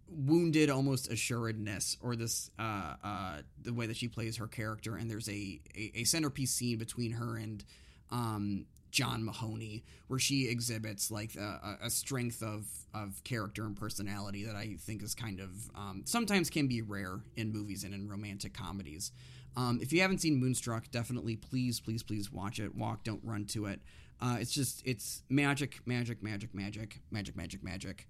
wounded, 0.09 0.70
almost 0.70 1.10
assuredness, 1.10 1.96
or 2.02 2.16
this 2.16 2.50
uh, 2.59 2.94
uh, 3.02 3.38
the 3.62 3.72
way 3.72 3.86
that 3.86 3.96
she 3.96 4.09
plays 4.09 4.36
her 4.36 4.48
character. 4.48 4.96
And 4.96 5.10
there's 5.10 5.28
a 5.28 5.60
a, 5.74 5.92
a 5.96 6.04
centerpiece 6.04 6.50
scene 6.50 6.78
between 6.78 7.12
her 7.12 7.36
and 7.36 7.64
um, 8.10 8.66
John 8.93 9.24
Mahoney, 9.24 9.82
where 10.06 10.19
she 10.20 10.48
exhibits 10.48 11.10
like 11.10 11.35
a, 11.35 11.78
a- 11.82 11.90
strength 11.90 12.43
of 12.43 12.66
of 12.94 13.24
character 13.24 13.64
and 13.64 13.74
personality 13.77 14.44
that 14.44 14.55
I 14.55 14.77
think 14.78 15.02
is 15.02 15.14
kind 15.14 15.40
of 15.40 15.51
um, 15.74 16.02
sometimes 16.05 16.51
can 16.51 16.69
be 16.69 16.82
rare 16.82 17.20
in 17.35 17.51
movies 17.52 17.82
and 17.85 17.93
in 17.94 18.09
romantic 18.09 18.52
comedies. 18.55 19.10
Um, 19.56 19.81
if 19.82 19.93
you 19.93 20.01
haven't 20.02 20.19
seen 20.19 20.36
Moonstruck, 20.36 20.90
definitely 20.90 21.36
please, 21.36 21.81
please, 21.81 22.02
please 22.02 22.31
watch 22.31 22.60
it. 22.60 22.74
Walk, 22.74 23.02
don't 23.02 23.20
run 23.24 23.47
to 23.47 23.66
it. 23.66 23.81
Uh, 24.20 24.36
it's 24.40 24.52
just 24.52 24.82
it's 24.86 25.23
magic, 25.28 25.81
magic, 25.86 26.23
magic, 26.23 26.55
magic, 26.55 27.01
magic, 27.10 27.35
magic, 27.36 27.62
magic, 27.64 28.06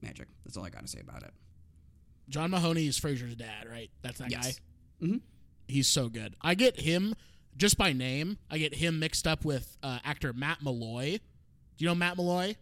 magic. 0.00 0.28
That's 0.44 0.56
all 0.56 0.64
I 0.64 0.70
got 0.70 0.82
to 0.82 0.88
say 0.88 1.00
about 1.00 1.22
it. 1.24 1.32
John 2.28 2.50
Mahoney 2.50 2.86
is 2.86 3.00
Frasier's 3.00 3.34
dad, 3.34 3.66
right? 3.68 3.90
That's 4.02 4.18
that 4.18 4.30
Yes. 4.30 4.60
guy. 5.00 5.06
Mhm. 5.06 5.20
He's 5.68 5.88
so 5.88 6.08
good. 6.08 6.36
I 6.42 6.54
get 6.54 6.80
him 6.80 7.14
just 7.56 7.76
by 7.78 7.92
name. 7.92 8.38
I 8.50 8.58
get 8.58 8.74
him 8.74 8.98
mixed 8.98 9.26
up 9.26 9.44
with 9.44 9.76
uh, 9.82 9.98
actor 10.04 10.32
Matt 10.32 10.62
Malloy. 10.62 11.18
Do 11.76 11.84
you 11.84 11.86
know 11.86 11.94
Matt 11.94 12.16
Malloy? 12.16 12.56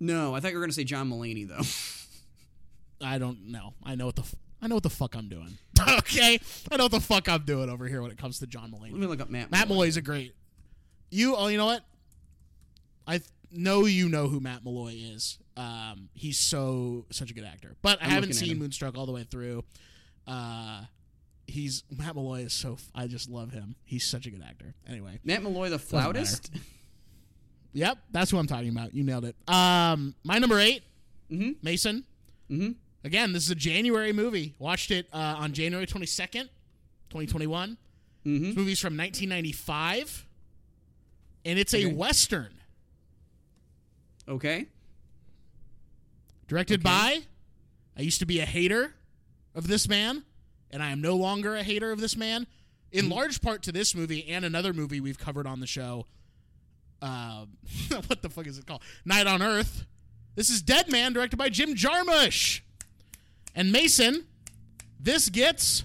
No, 0.00 0.34
I 0.34 0.40
thought 0.40 0.50
you 0.52 0.56
were 0.58 0.62
gonna 0.62 0.72
say 0.72 0.84
John 0.84 1.10
Mulaney 1.10 1.46
though. 1.48 1.62
I 3.06 3.18
don't 3.18 3.48
know. 3.48 3.74
I 3.84 3.94
know 3.94 4.06
what 4.06 4.16
the 4.16 4.22
f- 4.22 4.34
I 4.60 4.66
know 4.66 4.74
what 4.74 4.82
the 4.82 4.90
fuck 4.90 5.14
I'm 5.14 5.28
doing. 5.28 5.58
okay, 5.98 6.38
I 6.70 6.76
know 6.76 6.84
what 6.84 6.92
the 6.92 7.00
fuck 7.00 7.28
I'm 7.28 7.42
doing 7.44 7.70
over 7.70 7.86
here 7.86 8.02
when 8.02 8.10
it 8.10 8.18
comes 8.18 8.38
to 8.40 8.46
John 8.46 8.70
Mulaney. 8.72 8.92
Let 8.92 9.00
me 9.00 9.06
look 9.06 9.20
up 9.20 9.30
Matt. 9.30 9.50
Matt 9.50 9.68
Malloy. 9.68 9.74
Malloy's 9.82 9.96
a 9.96 10.02
great 10.02 10.34
You 11.10 11.36
oh, 11.36 11.46
you 11.48 11.56
know 11.56 11.66
what? 11.66 11.82
I 13.06 13.18
th- 13.18 13.30
know 13.50 13.86
you 13.86 14.08
know 14.08 14.28
who 14.28 14.40
Matt 14.40 14.64
Malloy 14.64 14.94
is. 14.96 15.38
Um, 15.56 16.08
he's 16.14 16.38
so 16.38 17.06
such 17.10 17.30
a 17.30 17.34
good 17.34 17.44
actor. 17.44 17.74
But 17.82 18.00
I 18.00 18.04
I'm 18.06 18.10
haven't 18.10 18.34
seen. 18.34 18.58
Moonstruck 18.58 18.96
all 18.96 19.06
the 19.06 19.12
way 19.12 19.24
through. 19.24 19.64
Uh, 20.26 20.82
he's 21.48 21.82
Matt 21.90 22.14
Malloy 22.14 22.42
is 22.42 22.52
so 22.52 22.76
I 22.94 23.06
just 23.06 23.28
love 23.28 23.50
him. 23.52 23.74
He's 23.84 24.04
such 24.08 24.26
a 24.26 24.30
good 24.30 24.42
actor. 24.42 24.74
Anyway, 24.86 25.18
Matt 25.24 25.42
Malloy, 25.42 25.70
the 25.70 25.78
flautist. 25.78 26.50
yep, 27.72 27.98
that's 28.12 28.30
who 28.30 28.38
I'm 28.38 28.46
talking 28.46 28.68
about. 28.68 28.94
You 28.94 29.02
nailed 29.04 29.24
it. 29.24 29.36
Um, 29.48 30.14
my 30.24 30.38
number 30.38 30.58
8 30.58 30.82
Mhm. 31.30 31.56
Mason. 31.62 32.04
Mhm. 32.50 32.76
Again, 33.04 33.32
this 33.32 33.44
is 33.44 33.50
a 33.50 33.54
January 33.54 34.12
movie. 34.12 34.54
Watched 34.58 34.90
it 34.90 35.08
uh, 35.12 35.16
on 35.38 35.52
January 35.52 35.86
22nd, 35.86 36.48
2021. 37.10 37.76
Mhm. 38.26 38.40
This 38.42 38.56
movie's 38.56 38.80
from 38.80 38.96
1995, 38.96 40.26
and 41.44 41.58
it's 41.58 41.72
a 41.74 41.84
Okay. 41.86 41.94
western 41.94 42.52
Okay. 44.26 44.66
directed 46.46 46.80
Okay. 46.80 46.82
by. 46.84 47.18
I 47.96 48.02
used 48.02 48.18
to 48.20 48.26
be 48.26 48.40
a 48.40 48.46
hater 48.46 48.94
of 49.54 49.66
this 49.66 49.88
man, 49.88 50.24
and 50.70 50.82
I 50.82 50.90
am 50.90 51.00
no 51.00 51.16
longer 51.16 51.54
a 51.56 51.62
hater 51.62 51.90
of 51.92 52.00
this 52.00 52.16
man. 52.16 52.46
In 52.90 53.04
Mm-hmm. 53.04 53.12
large 53.12 53.42
part 53.42 53.62
to 53.64 53.72
this 53.72 53.94
movie 53.94 54.26
and 54.28 54.44
another 54.44 54.72
movie 54.72 55.00
we've 55.00 55.18
covered 55.18 55.46
on 55.46 55.60
the 55.60 55.66
show. 55.66 56.06
Uh, 57.02 57.44
what 58.06 58.22
the 58.22 58.30
fuck 58.30 58.46
is 58.46 58.58
it 58.58 58.66
called? 58.66 58.82
Night 59.04 59.26
on 59.26 59.42
Earth. 59.42 59.84
This 60.36 60.48
is 60.50 60.62
Dead 60.62 60.90
Man, 60.90 61.12
directed 61.12 61.36
by 61.36 61.48
Jim 61.50 61.74
Jarmusch. 61.74 62.60
And 63.54 63.70
Mason, 63.72 64.26
this 65.00 65.28
gets 65.28 65.84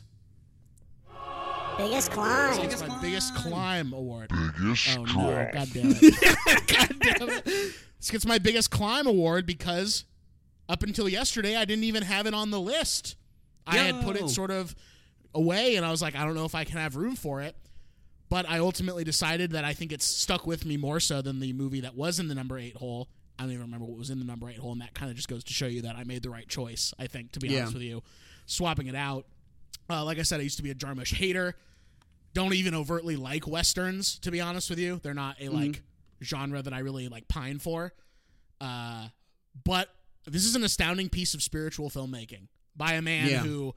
Biggest 1.77 2.11
climb. 2.11 2.61
It's 2.61 2.87
my 2.87 2.99
biggest 3.01 3.33
climb 3.35 3.93
award. 3.93 4.29
Biggest 4.29 4.95
Oh 4.97 5.05
drop. 5.05 5.17
no! 5.17 5.49
God 5.53 5.69
damn 5.73 5.91
it! 6.01 6.67
God 6.67 6.99
damn 6.99 7.29
it! 7.29 7.45
This 7.45 8.11
gets 8.11 8.25
my 8.27 8.37
biggest 8.37 8.69
climb 8.69 9.07
award 9.07 9.47
because 9.47 10.05
up 10.69 10.83
until 10.83 11.09
yesterday, 11.09 11.55
I 11.57 11.65
didn't 11.65 11.83
even 11.85 12.03
have 12.03 12.27
it 12.27 12.33
on 12.35 12.51
the 12.51 12.59
list. 12.59 13.15
I 13.67 13.77
had 13.77 14.03
put 14.03 14.15
it 14.17 14.29
sort 14.29 14.51
of 14.51 14.75
away, 15.33 15.75
and 15.75 15.85
I 15.85 15.91
was 15.91 16.01
like, 16.01 16.15
I 16.15 16.25
don't 16.25 16.35
know 16.35 16.45
if 16.45 16.55
I 16.55 16.63
can 16.63 16.77
have 16.77 16.95
room 16.95 17.15
for 17.15 17.41
it. 17.41 17.55
But 18.29 18.49
I 18.49 18.57
ultimately 18.59 19.03
decided 19.03 19.51
that 19.51 19.63
I 19.63 19.73
think 19.73 19.91
it's 19.91 20.05
stuck 20.05 20.47
with 20.47 20.65
me 20.65 20.75
more 20.75 20.99
so 20.99 21.21
than 21.21 21.39
the 21.39 21.53
movie 21.53 21.81
that 21.81 21.95
was 21.95 22.19
in 22.19 22.27
the 22.29 22.35
number 22.35 22.57
eight 22.57 22.75
hole. 22.75 23.07
I 23.37 23.43
don't 23.43 23.51
even 23.51 23.65
remember 23.65 23.85
what 23.85 23.97
was 23.97 24.09
in 24.09 24.17
the 24.19 24.25
number 24.25 24.49
eight 24.49 24.57
hole, 24.57 24.71
and 24.71 24.81
that 24.81 24.93
kind 24.95 25.11
of 25.11 25.15
just 25.15 25.27
goes 25.27 25.43
to 25.43 25.53
show 25.53 25.67
you 25.67 25.83
that 25.83 25.95
I 25.95 26.03
made 26.03 26.23
the 26.23 26.29
right 26.31 26.47
choice. 26.47 26.93
I 26.97 27.05
think, 27.07 27.31
to 27.33 27.39
be 27.39 27.49
Yeah. 27.49 27.59
honest 27.61 27.73
with 27.75 27.83
you, 27.83 28.01
swapping 28.47 28.87
it 28.87 28.95
out. 28.95 29.27
Uh, 29.89 30.03
like 30.03 30.17
I 30.17 30.23
said, 30.23 30.39
I 30.39 30.43
used 30.43 30.57
to 30.57 30.63
be 30.63 30.71
a 30.71 30.75
Jarmusch 30.75 31.13
hater. 31.13 31.55
Don't 32.33 32.53
even 32.53 32.73
overtly 32.73 33.15
like 33.15 33.45
westerns, 33.45 34.17
to 34.19 34.31
be 34.31 34.41
honest 34.41 34.69
with 34.69 34.79
you. 34.79 34.99
They're 35.03 35.13
not 35.13 35.39
a 35.39 35.45
Mm-hmm. 35.45 35.55
like 35.55 35.81
genre 36.23 36.61
that 36.61 36.73
I 36.73 36.79
really 36.79 37.07
like 37.09 37.27
pine 37.27 37.59
for. 37.59 37.93
Uh, 38.61 39.09
but 39.63 39.89
this 40.25 40.45
is 40.45 40.55
an 40.55 40.63
astounding 40.63 41.09
piece 41.09 41.33
of 41.35 41.43
spiritual 41.43 41.89
filmmaking 41.91 42.47
by 42.75 42.93
a 42.93 43.01
man 43.01 43.29
Yeah. 43.29 43.39
who 43.39 43.75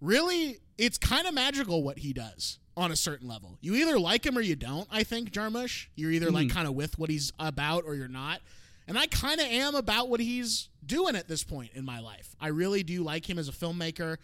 really 0.00 0.58
it's 0.76 0.98
kind 0.98 1.26
of 1.26 1.34
magical 1.34 1.82
what 1.82 1.98
he 1.98 2.12
does 2.12 2.58
on 2.76 2.90
a 2.90 2.96
certain 2.96 3.28
level. 3.28 3.56
You 3.60 3.74
either 3.76 3.98
like 3.98 4.26
him 4.26 4.36
or 4.36 4.40
you 4.40 4.56
don't, 4.56 4.88
I 4.90 5.04
think, 5.04 5.30
Jarmusch. 5.30 5.86
You're 5.94 6.10
either 6.10 6.30
like 6.32 6.48
Mm-hmm. 6.48 6.56
kind 6.56 6.66
of 6.68 6.74
with 6.74 6.98
what 6.98 7.10
he's 7.10 7.32
about 7.38 7.84
or 7.86 7.94
you're 7.94 8.08
not. 8.08 8.40
And 8.88 8.98
I 8.98 9.06
kind 9.06 9.40
of 9.40 9.46
am 9.46 9.74
about 9.76 10.08
what 10.08 10.18
he's 10.20 10.68
doing 10.84 11.14
at 11.14 11.28
this 11.28 11.44
point 11.44 11.70
in 11.74 11.84
my 11.84 12.00
life. 12.00 12.34
I 12.40 12.48
really 12.48 12.82
do 12.82 13.02
like 13.04 13.28
him 13.30 13.38
as 13.38 13.48
a 13.48 13.52
filmmaker. 13.52 14.16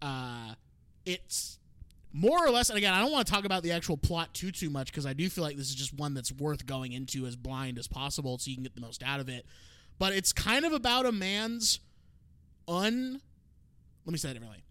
Uh, 0.00 0.54
it's 1.04 1.58
more 2.12 2.44
or 2.44 2.50
less, 2.50 2.70
and 2.70 2.78
again, 2.78 2.92
I 2.94 3.00
don't 3.00 3.12
want 3.12 3.26
to 3.26 3.32
talk 3.32 3.44
about 3.44 3.62
the 3.62 3.70
actual 3.72 3.96
plot 3.98 4.32
too 4.34 4.50
too 4.50 4.70
much 4.70 4.86
because 4.90 5.04
I 5.06 5.12
do 5.12 5.28
feel 5.28 5.44
like 5.44 5.56
this 5.56 5.68
is 5.68 5.74
just 5.76 5.92
one 5.94 6.14
that's 6.14 6.32
worth 6.32 6.64
going 6.66 6.92
into 6.92 7.26
as 7.26 7.36
blind 7.36 7.78
as 7.78 7.86
possible 7.86 8.38
so 8.38 8.48
you 8.50 8.56
can 8.56 8.62
get 8.64 8.74
the 8.74 8.80
most 8.80 9.02
out 9.04 9.20
of 9.20 9.28
it. 9.28 9.44
But 9.98 10.14
it's 10.14 10.32
kind 10.32 10.64
of 10.64 10.72
about 10.72 11.04
a 11.06 11.12
man's 11.12 11.78
un. 12.66 13.20
Let 14.04 14.12
me 14.12 14.18
say 14.18 14.30
it 14.30 14.34
differently. 14.34 14.64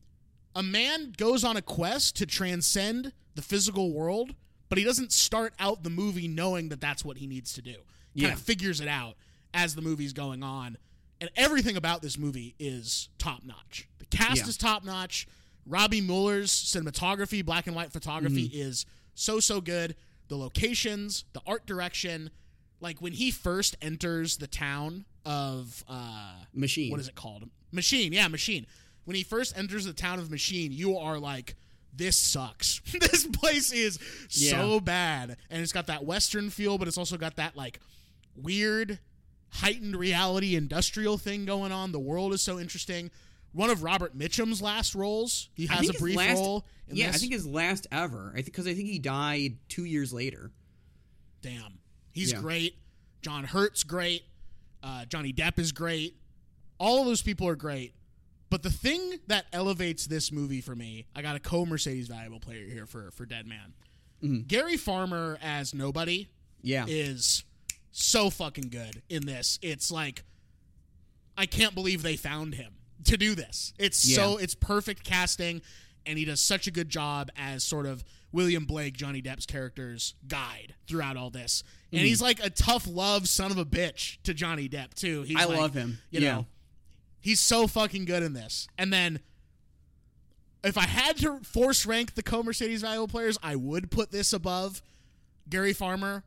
A 0.55 0.63
man 0.63 1.13
goes 1.17 1.43
on 1.43 1.55
a 1.57 1.61
quest 1.61 2.15
to 2.17 2.25
transcend 2.25 3.13
the 3.35 3.41
physical 3.41 3.93
world, 3.93 4.33
but 4.67 4.77
he 4.77 4.83
doesn't 4.83 5.11
start 5.11 5.53
out 5.59 5.83
the 5.83 5.89
movie 5.89 6.27
knowing 6.27 6.69
that 6.69 6.81
that's 6.81 7.05
what 7.05 7.17
he 7.17 7.27
needs 7.27 7.53
to 7.53 7.61
do. 7.61 7.73
Kind 7.73 7.83
Yeah. 8.15 8.33
of 8.33 8.39
figures 8.41 8.81
it 8.81 8.87
out 8.87 9.15
as 9.53 9.75
the 9.75 9.81
movie's 9.81 10.13
going 10.13 10.43
on. 10.43 10.77
And 11.21 11.29
everything 11.35 11.75
about 11.77 12.01
this 12.01 12.17
movie 12.17 12.55
is 12.59 13.09
top 13.17 13.43
notch. 13.43 13.87
The 13.99 14.05
cast 14.05 14.37
Yeah. 14.37 14.47
is 14.47 14.57
top 14.57 14.83
notch. 14.83 15.27
Robby 15.65 16.01
Müller's 16.01 16.51
cinematography, 16.51 17.45
black 17.45 17.67
and 17.67 17.75
white 17.75 17.91
photography 17.91 18.49
Mm-hmm. 18.49 18.59
is 18.61 18.85
so 19.13 19.39
so 19.39 19.61
good. 19.61 19.95
The 20.29 20.37
locations, 20.37 21.25
the 21.33 21.41
art 21.45 21.65
direction, 21.67 22.31
like 22.79 23.01
when 23.01 23.13
he 23.13 23.29
first 23.31 23.75
enters 23.81 24.37
the 24.37 24.47
town 24.47 25.05
of 25.25 25.83
uh 25.87 26.45
Machine. 26.53 26.89
what 26.91 26.99
is 26.99 27.07
it 27.07 27.15
called? 27.15 27.49
Machine, 27.71 28.13
yeah, 28.13 28.27
Machine. 28.27 28.65
When 29.09 29.15
he 29.15 29.23
first 29.23 29.57
enters 29.57 29.85
the 29.85 29.93
town 29.93 30.19
of 30.19 30.29
Machine, 30.29 30.71
you 30.71 30.95
are 30.95 31.17
like, 31.17 31.55
this 31.91 32.15
sucks. 32.15 32.79
this 32.99 33.25
place 33.25 33.71
is 33.71 33.97
so 34.27 34.79
bad. 34.79 35.35
And 35.49 35.63
it's 35.63 35.71
got 35.71 35.87
that 35.87 36.05
Western 36.05 36.51
feel, 36.51 36.77
but 36.77 36.87
it's 36.87 36.95
also 36.95 37.17
got 37.17 37.37
that 37.37 37.55
like 37.55 37.79
weird, 38.35 38.99
heightened 39.49 39.95
reality 39.95 40.55
industrial 40.55 41.17
thing 41.17 41.45
going 41.45 41.71
on. 41.71 41.91
The 41.91 41.99
world 41.99 42.33
is 42.33 42.43
so 42.43 42.59
interesting. 42.59 43.09
One 43.51 43.71
of 43.71 43.81
Robert 43.81 44.15
Mitchum's 44.15 44.61
last 44.61 44.93
roles. 44.93 45.49
He 45.55 45.65
has 45.65 45.89
a 45.89 45.93
brief 45.93 46.15
last- 46.15 46.35
role. 46.35 46.67
In 46.87 46.95
yeah, 46.95 47.07
this. 47.07 47.15
I 47.15 47.19
think 47.19 47.33
his 47.33 47.47
last 47.47 47.87
ever. 47.91 48.29
I 48.33 48.43
think 48.43 48.45
because 48.45 48.67
I 48.67 48.75
think 48.75 48.89
he 48.89 48.99
died 48.99 49.57
two 49.69 49.85
years 49.85 50.13
later. 50.13 50.51
damn, 51.41 51.79
he's 52.11 52.31
Yeah. 52.31 52.41
great. 52.41 52.75
John 53.23 53.43
Hurt's 53.43 53.83
great. 53.83 54.25
Uh, 54.83 55.05
Johnny 55.05 55.33
Depp 55.33 55.57
is 55.57 55.71
great. 55.71 56.15
All 56.77 56.99
of 56.99 57.07
those 57.07 57.23
people 57.23 57.47
are 57.47 57.55
great. 57.55 57.95
But 58.49 58.63
the 58.63 58.69
thing 58.71 59.19
that 59.27 59.45
elevates 59.53 60.07
this 60.07 60.31
movie 60.31 60.61
for 60.61 60.75
me, 60.75 61.05
I 61.15 61.21
got 61.21 61.35
a 61.35 61.39
co 61.39 61.65
Mercedes 61.65 62.07
valuable 62.07 62.39
player 62.39 62.65
here 62.65 62.85
for 62.85 63.11
for 63.11 63.25
Dead 63.25 63.45
Man. 63.47 63.73
Mm-hmm. 64.23 64.41
Gary 64.47 64.75
Farmer 64.77 65.37
as 65.41 65.73
nobody 65.73 66.27
Yeah. 66.61 66.85
is 66.87 67.43
so 67.91 68.29
fucking 68.29 68.69
good 68.69 69.01
in 69.09 69.25
this. 69.25 69.59
It's 69.61 69.91
like 69.91 70.23
I 71.37 71.45
can't 71.45 71.73
believe 71.75 72.01
they 72.03 72.17
found 72.17 72.55
him 72.55 72.73
to 73.05 73.17
do 73.17 73.33
this. 73.35 73.73
It's 73.79 73.97
so 74.15 74.37
it's 74.37 74.55
perfect 74.55 75.03
casting 75.03 75.61
and 76.05 76.17
he 76.17 76.25
does 76.25 76.41
such 76.41 76.67
a 76.67 76.71
good 76.71 76.89
job 76.89 77.29
as 77.37 77.63
sort 77.63 77.85
of 77.85 78.03
William 78.31 78.65
Blake, 78.65 78.95
Johnny 78.95 79.21
Depp's 79.21 79.45
character's 79.45 80.15
guide 80.27 80.75
throughout 80.87 81.17
all 81.17 81.29
this. 81.29 81.63
Mm-hmm. 81.87 81.97
And 81.97 82.07
he's 82.07 82.21
like 82.21 82.43
a 82.43 82.49
tough 82.49 82.87
love 82.87 83.27
son 83.29 83.51
of 83.51 83.57
a 83.57 83.65
bitch 83.65 84.17
to 84.23 84.33
Johnny 84.33 84.67
Depp 84.67 84.93
too. 84.95 85.21
He's 85.23 85.37
I 85.37 85.45
like, 85.45 85.57
love 85.57 85.73
him. 85.73 85.99
You 86.11 86.19
Yeah. 86.21 86.33
know, 86.33 86.45
he's 87.19 87.39
so 87.39 87.67
fucking 87.67 88.05
good 88.05 88.23
in 88.23 88.33
this. 88.33 88.67
And 88.77 88.91
then 88.91 89.19
if 90.63 90.77
I 90.77 90.87
had 90.87 91.17
to 91.17 91.39
force 91.39 91.85
rank 91.85 92.15
the 92.15 92.23
co 92.23 92.43
Mercedes 92.43 92.81
valuable 92.81 93.07
players, 93.07 93.37
I 93.41 93.55
would 93.55 93.91
put 93.91 94.11
this 94.11 94.33
above 94.33 94.81
Gary 95.49 95.73
Farmer. 95.73 96.23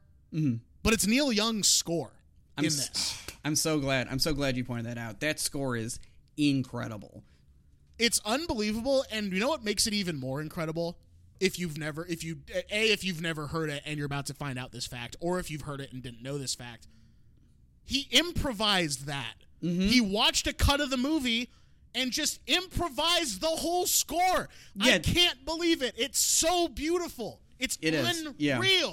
But 0.82 0.92
it's 0.94 1.06
Neil 1.06 1.32
Young's 1.32 1.68
score 1.68 2.12
Mm-hmm. 2.52 2.58
I'm 2.58 2.64
in 2.64 2.70
this. 2.76 3.18
I'm 3.44 3.56
so 3.56 3.78
glad. 3.78 4.08
I'm 4.10 4.18
so 4.18 4.34
glad 4.34 4.56
you 4.56 4.64
pointed 4.64 4.86
that 4.86 4.98
out. 4.98 5.20
That 5.20 5.40
score 5.40 5.76
is 5.76 5.98
incredible. 6.36 7.24
It's 7.98 8.20
unbelievable, 8.24 9.04
and 9.10 9.32
you 9.32 9.40
know 9.40 9.48
what 9.48 9.64
makes 9.64 9.86
it 9.86 9.92
even 9.92 10.18
more 10.18 10.40
incredible? 10.40 10.98
If 11.40 11.58
you've 11.58 11.76
never, 11.76 12.06
if 12.06 12.22
you 12.22 12.38
a, 12.70 12.92
if 12.92 13.04
you've 13.04 13.20
never 13.20 13.48
heard 13.48 13.68
it 13.68 13.82
and 13.84 13.96
you're 13.96 14.06
about 14.06 14.26
to 14.26 14.34
find 14.34 14.58
out 14.58 14.72
this 14.72 14.86
fact, 14.86 15.16
or 15.20 15.38
if 15.38 15.50
you've 15.50 15.62
heard 15.62 15.80
it 15.80 15.92
and 15.92 16.02
didn't 16.02 16.22
know 16.22 16.38
this 16.38 16.54
fact, 16.54 16.86
he 17.84 18.06
improvised 18.10 19.06
that. 19.06 19.34
Mm-hmm. 19.62 19.88
He 19.88 20.00
watched 20.00 20.46
a 20.46 20.52
cut 20.52 20.80
of 20.80 20.90
the 20.90 20.96
movie 20.96 21.50
and 21.94 22.10
just 22.10 22.40
improvised 22.46 23.40
the 23.40 23.46
whole 23.46 23.86
score. 23.86 24.48
I 24.80 24.98
can't 24.98 25.44
believe 25.44 25.82
it. 25.82 25.94
It's 25.96 26.18
so 26.18 26.68
beautiful. 26.68 27.40
It's 27.58 27.78
It 27.80 27.94
is, 27.94 28.20
unreal. 28.20 28.34
yeah. 28.38 28.90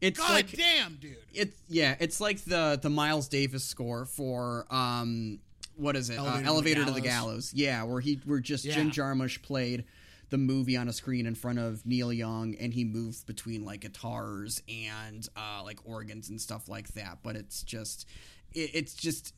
It's 0.00 0.18
God 0.18 0.30
like 0.30 0.50
damn, 0.52 0.96
dude. 0.96 1.16
it's 1.32 1.56
yeah. 1.68 1.96
It's 1.98 2.20
like 2.20 2.44
the 2.44 2.78
the 2.82 2.90
Miles 2.90 3.28
Davis 3.28 3.64
score 3.64 4.04
for 4.04 4.66
um 4.68 5.38
what 5.76 5.96
is 5.96 6.10
it? 6.10 6.18
Elevator 6.18 6.82
uh, 6.82 6.84
to 6.84 6.90
the 6.90 6.96
to 6.96 7.00
the 7.02 7.06
Gallows. 7.08 7.52
Gallows. 7.52 7.54
Yeah, 7.54 7.82
where 7.84 8.00
he 8.00 8.20
where 8.24 8.40
just 8.40 8.64
Jim 8.64 8.90
Jarmusch 8.90 9.40
played 9.42 9.84
the 10.30 10.36
movie 10.38 10.76
on 10.76 10.88
a 10.88 10.92
screen 10.92 11.26
in 11.26 11.34
front 11.34 11.58
of 11.58 11.86
Neil 11.86 12.12
Young, 12.12 12.54
and 12.56 12.74
he 12.74 12.84
moved 12.84 13.26
between 13.26 13.64
like 13.64 13.80
guitars 13.80 14.62
and 14.68 15.26
uh, 15.36 15.62
like 15.64 15.78
organs 15.84 16.28
and 16.28 16.40
stuff 16.40 16.68
like 16.68 16.88
that. 16.94 17.18
But 17.22 17.36
it's 17.36 17.62
just 17.62 18.06
it, 18.52 18.70
it's 18.74 18.94
just 18.94 19.32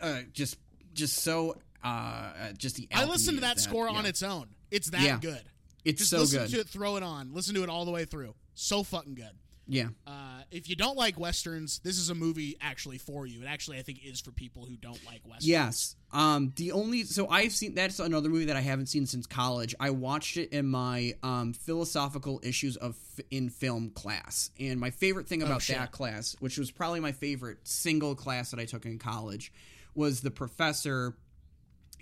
uh, 0.00 0.20
just 0.32 0.58
just 0.92 1.16
so 1.16 1.56
uh, 1.84 1.86
uh, 1.88 2.52
just 2.56 2.76
the 2.76 2.88
I 2.94 3.04
listened 3.04 3.38
to 3.38 3.44
of 3.44 3.48
that, 3.54 3.60
score 3.60 3.88
on 3.88 4.06
its 4.06 4.22
own. 4.22 4.48
It's 4.70 4.90
that 4.90 5.02
Yeah. 5.02 5.18
good. 5.20 5.42
It's 5.84 5.98
Just 6.00 6.10
so 6.10 6.18
listen 6.18 6.42
good. 6.42 6.50
to 6.50 6.60
it, 6.60 6.68
throw 6.68 6.96
it 6.96 7.04
on. 7.04 7.32
Listen 7.32 7.54
to 7.54 7.62
it 7.62 7.68
all 7.68 7.84
the 7.84 7.92
way 7.92 8.04
through. 8.04 8.34
So 8.54 8.82
fucking 8.82 9.14
good. 9.14 9.30
Yeah. 9.68 9.88
Uh, 10.06 10.42
if 10.50 10.68
you 10.68 10.74
don't 10.76 10.96
like 10.96 11.18
westerns, 11.18 11.80
this 11.80 11.98
is 11.98 12.08
a 12.10 12.14
movie 12.14 12.56
actually 12.60 12.98
for 12.98 13.26
you. 13.26 13.42
It 13.42 13.46
actually, 13.46 13.78
I 13.78 13.82
think, 13.82 13.98
is 14.04 14.20
for 14.20 14.30
people 14.32 14.64
who 14.64 14.76
don't 14.76 15.04
like 15.06 15.22
westerns. 15.24 15.46
Yes. 15.48 15.96
Um, 16.12 16.52
the 16.56 16.72
only 16.72 17.02
so 17.04 17.28
I've 17.28 17.52
seen 17.52 17.74
that's 17.74 17.98
another 18.00 18.28
movie 18.28 18.46
that 18.46 18.56
I 18.56 18.60
haven't 18.60 18.86
seen 18.86 19.06
since 19.06 19.26
college. 19.26 19.74
I 19.78 19.90
watched 19.90 20.36
it 20.36 20.50
in 20.52 20.66
my 20.66 21.14
um, 21.22 21.52
philosophical 21.52 22.40
issues 22.42 22.76
of 22.76 22.96
f- 23.18 23.24
in 23.30 23.48
film 23.50 23.90
class, 23.90 24.50
and 24.58 24.80
my 24.80 24.90
favorite 24.90 25.28
thing 25.28 25.42
about 25.42 25.62
shit. 25.62 25.76
that 25.76 25.92
class, 25.92 26.34
which 26.40 26.58
was 26.58 26.70
probably 26.70 27.00
my 27.00 27.12
favorite 27.12 27.58
single 27.64 28.14
class 28.14 28.50
that 28.52 28.60
I 28.60 28.64
took 28.64 28.86
in 28.86 28.98
college, 28.98 29.52
was 29.96 30.20
the 30.20 30.30
professor 30.30 31.16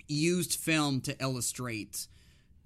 used 0.07 0.59
film 0.59 1.01
to 1.01 1.15
illustrate 1.21 2.07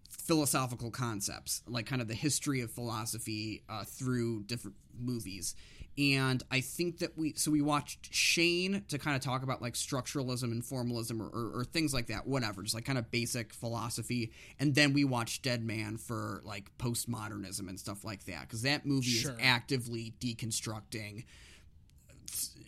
philosophical 0.10 0.92
concepts, 0.92 1.64
like 1.68 1.86
kind 1.86 2.02
of 2.02 2.08
the 2.08 2.14
history 2.14 2.62
of 2.62 2.72
philosophy 2.72 3.64
uh, 3.70 3.84
through 3.84 4.44
different 4.44 4.76
movies. 5.00 5.56
And 5.98 6.42
I 6.50 6.62
think 6.62 7.00
that 7.00 7.18
we 7.18 7.34
so 7.36 7.52
we 7.52 7.62
watched 7.62 8.14
Shane 8.14 8.84
to 8.88 8.98
kind 8.98 9.18
of 9.18 9.22
talk 9.22 9.44
about 9.44 9.62
like 9.62 9.74
structuralism 9.74 10.44
and 10.44 10.64
formalism 10.64 11.22
or, 11.22 11.28
or, 11.28 11.60
or 11.60 11.66
things 11.66 11.94
like 11.94 12.08
that, 12.08 12.26
whatever, 12.26 12.62
just 12.62 12.74
like 12.76 12.86
kind 12.86 12.98
of 12.98 13.12
basic 13.12 13.54
philosophy. 13.54 14.32
And 14.60 14.76
then 14.76 14.94
we 14.94 15.04
watched 15.04 15.44
Dead 15.44 15.62
Man 15.64 15.98
for 15.98 16.42
like 16.46 16.72
postmodernism 16.78 17.68
and 17.68 17.78
stuff 17.80 18.06
like 18.06 18.26
that, 18.26 18.42
because 18.42 18.62
that 18.62 18.86
movie 18.86 19.08
Sure. 19.10 19.32
is 19.32 19.38
actively 19.42 20.14
deconstructing 20.22 21.26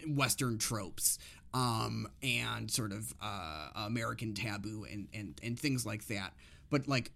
Western 0.07 0.57
tropes 0.57 1.19
um, 1.53 2.07
and 2.23 2.69
sort 2.72 2.91
of 2.91 3.14
uh, 3.22 3.69
American 3.76 4.34
taboo 4.34 4.86
and, 4.90 5.07
and, 5.14 5.40
and 5.44 5.60
things 5.60 5.86
like 5.86 6.07
that. 6.07 6.34
But 6.69 6.88
like 6.88 7.11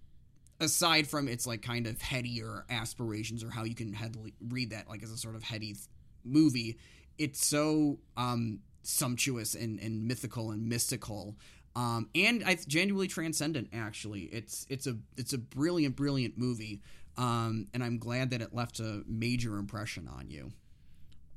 aside 0.59 1.07
from 1.07 1.27
its 1.27 1.45
like 1.45 1.61
kind 1.61 1.87
of 1.87 2.01
headier 2.01 2.65
aspirations 2.69 3.43
or 3.43 3.49
how 3.49 3.63
you 3.63 3.75
can 3.75 3.93
headily 3.93 4.33
read 4.49 4.71
that 4.71 4.89
like 4.89 5.03
as 5.03 5.11
a 5.11 5.17
sort 5.17 5.35
of 5.35 5.43
heady 5.43 5.73
th- 5.73 5.87
movie, 6.23 6.77
it's 7.17 7.45
so 7.45 7.99
um, 8.17 8.59
sumptuous 8.83 9.55
and, 9.55 9.79
and 9.79 10.07
mythical 10.07 10.51
and 10.51 10.67
mystical. 10.67 11.35
Um, 11.75 12.09
and 12.15 12.43
I 12.45 12.57
genuinely 12.67 13.07
transcendent. 13.07 13.69
Actually, 13.73 14.23
it's 14.23 14.65
it's 14.69 14.87
a 14.87 14.95
it's 15.17 15.33
a 15.33 15.37
brilliant, 15.37 15.97
brilliant 15.97 16.37
movie, 16.37 16.81
um, 17.17 17.67
and 17.73 17.83
I'm 17.83 17.97
glad 17.97 18.29
that 18.29 18.41
it 18.41 18.53
left 18.53 18.79
a 18.79 19.03
major 19.07 19.57
impression 19.57 20.07
on 20.07 20.29
you. 20.29 20.53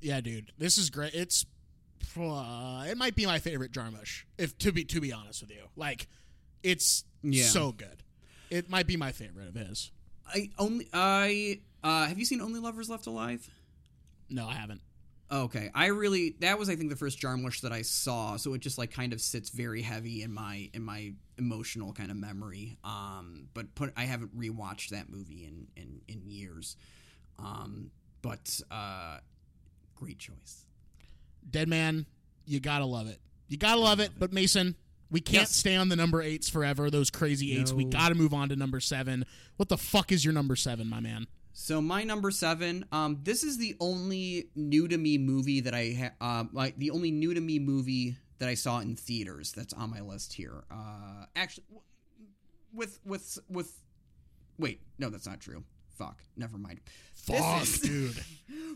yeah, 0.00 0.20
dude, 0.20 0.52
this 0.56 0.78
is 0.78 0.90
great. 0.90 1.12
It's 1.14 1.44
it 2.02 2.96
might 2.96 3.14
be 3.16 3.26
my 3.26 3.38
favorite 3.38 3.72
Jarmusch, 3.72 4.24
if 4.36 4.56
to 4.58 4.72
be 4.72 4.84
to 4.84 5.00
be 5.00 5.12
honest 5.12 5.40
with 5.42 5.50
you. 5.50 5.64
Like, 5.76 6.08
it's 6.62 7.04
Yeah. 7.22 7.44
so 7.46 7.72
good. 7.72 8.02
It 8.50 8.70
might 8.70 8.86
be 8.86 8.96
my 8.96 9.12
favorite 9.12 9.48
of 9.48 9.54
his. 9.54 9.90
I 10.26 10.50
only 10.58 10.88
I 10.92 11.60
uh, 11.82 12.06
have 12.06 12.18
you 12.18 12.24
seen 12.24 12.40
Only 12.40 12.60
Lovers 12.60 12.88
Left 12.88 13.06
Alive? 13.06 13.48
No, 14.28 14.46
I 14.48 14.54
haven't. 14.54 14.80
Okay, 15.30 15.70
I 15.74 15.86
really 15.86 16.36
that 16.40 16.58
was 16.58 16.70
I 16.70 16.76
think 16.76 16.88
the 16.88 16.96
first 16.96 17.20
Jarmusch 17.20 17.60
that 17.60 17.72
I 17.72 17.82
saw, 17.82 18.36
so 18.36 18.54
it 18.54 18.60
just 18.62 18.78
like 18.78 18.90
kind 18.90 19.12
of 19.12 19.20
sits 19.20 19.50
very 19.50 19.82
heavy 19.82 20.22
in 20.22 20.32
my 20.32 20.70
in 20.72 20.82
my 20.82 21.12
emotional 21.36 21.92
kind 21.92 22.10
of 22.10 22.16
memory. 22.16 22.78
Um, 22.82 23.48
but 23.52 23.74
put 23.74 23.92
I 23.96 24.04
haven't 24.04 24.34
rewatched 24.38 24.88
that 24.90 25.10
movie 25.10 25.44
in 25.44 25.68
in 25.76 26.00
in 26.08 26.22
years. 26.24 26.76
Um, 27.38 27.90
but 28.22 28.58
uh, 28.70 29.18
great 29.94 30.18
choice. 30.18 30.64
Dead 31.48 31.68
Man, 31.68 32.06
you 32.44 32.60
gotta 32.60 32.84
love 32.84 33.08
it. 33.08 33.18
You 33.48 33.56
gotta 33.56 33.80
love 33.80 34.00
it. 34.00 34.12
But 34.18 34.32
Mason, 34.32 34.76
we 35.10 35.20
can't 35.20 35.42
Yes. 35.42 35.54
stay 35.56 35.76
on 35.76 35.88
the 35.88 35.96
number 35.96 36.20
eights 36.22 36.48
forever. 36.48 36.90
Those 36.90 37.10
crazy 37.10 37.56
eights. 37.56 37.72
We 37.72 37.84
gotta 37.84 38.14
move 38.14 38.34
on 38.34 38.48
to 38.50 38.56
number 38.56 38.80
seven. 38.80 39.24
What 39.56 39.68
the 39.68 39.78
fuck 39.78 40.12
is 40.12 40.24
your 40.24 40.34
number 40.34 40.56
seven, 40.56 40.86
my 40.88 41.00
man? 41.00 41.26
So 41.52 41.80
my 41.80 42.04
number 42.04 42.30
seven, 42.30 42.84
um, 42.92 43.18
this 43.24 43.42
is 43.42 43.58
the 43.58 43.74
only 43.80 44.48
new 44.54 44.86
to 44.86 44.96
me 44.96 45.18
movie 45.18 45.60
that 45.60 45.74
I 45.74 45.92
ha- 46.20 46.40
uh, 46.40 46.44
like 46.52 46.78
the 46.78 46.90
only 46.90 47.10
new 47.10 47.34
to 47.34 47.40
me 47.40 47.58
movie 47.58 48.16
that 48.38 48.48
I 48.48 48.54
saw 48.54 48.78
in 48.78 48.94
theaters 48.94 49.50
that's 49.52 49.72
on 49.74 49.90
my 49.90 50.00
list 50.00 50.34
here. 50.34 50.62
Uh, 50.70 51.24
actually, 51.34 51.64
w- 51.70 51.82
with 52.72 53.00
with 53.04 53.38
with, 53.48 53.82
wait, 54.58 54.80
no, 54.98 55.10
that's 55.10 55.26
not 55.26 55.40
true. 55.40 55.64
Fuck, 55.98 56.22
never 56.36 56.56
mind. 56.58 56.80
Fuck, 57.14 57.62
is- 57.62 57.80
dude. 57.80 58.14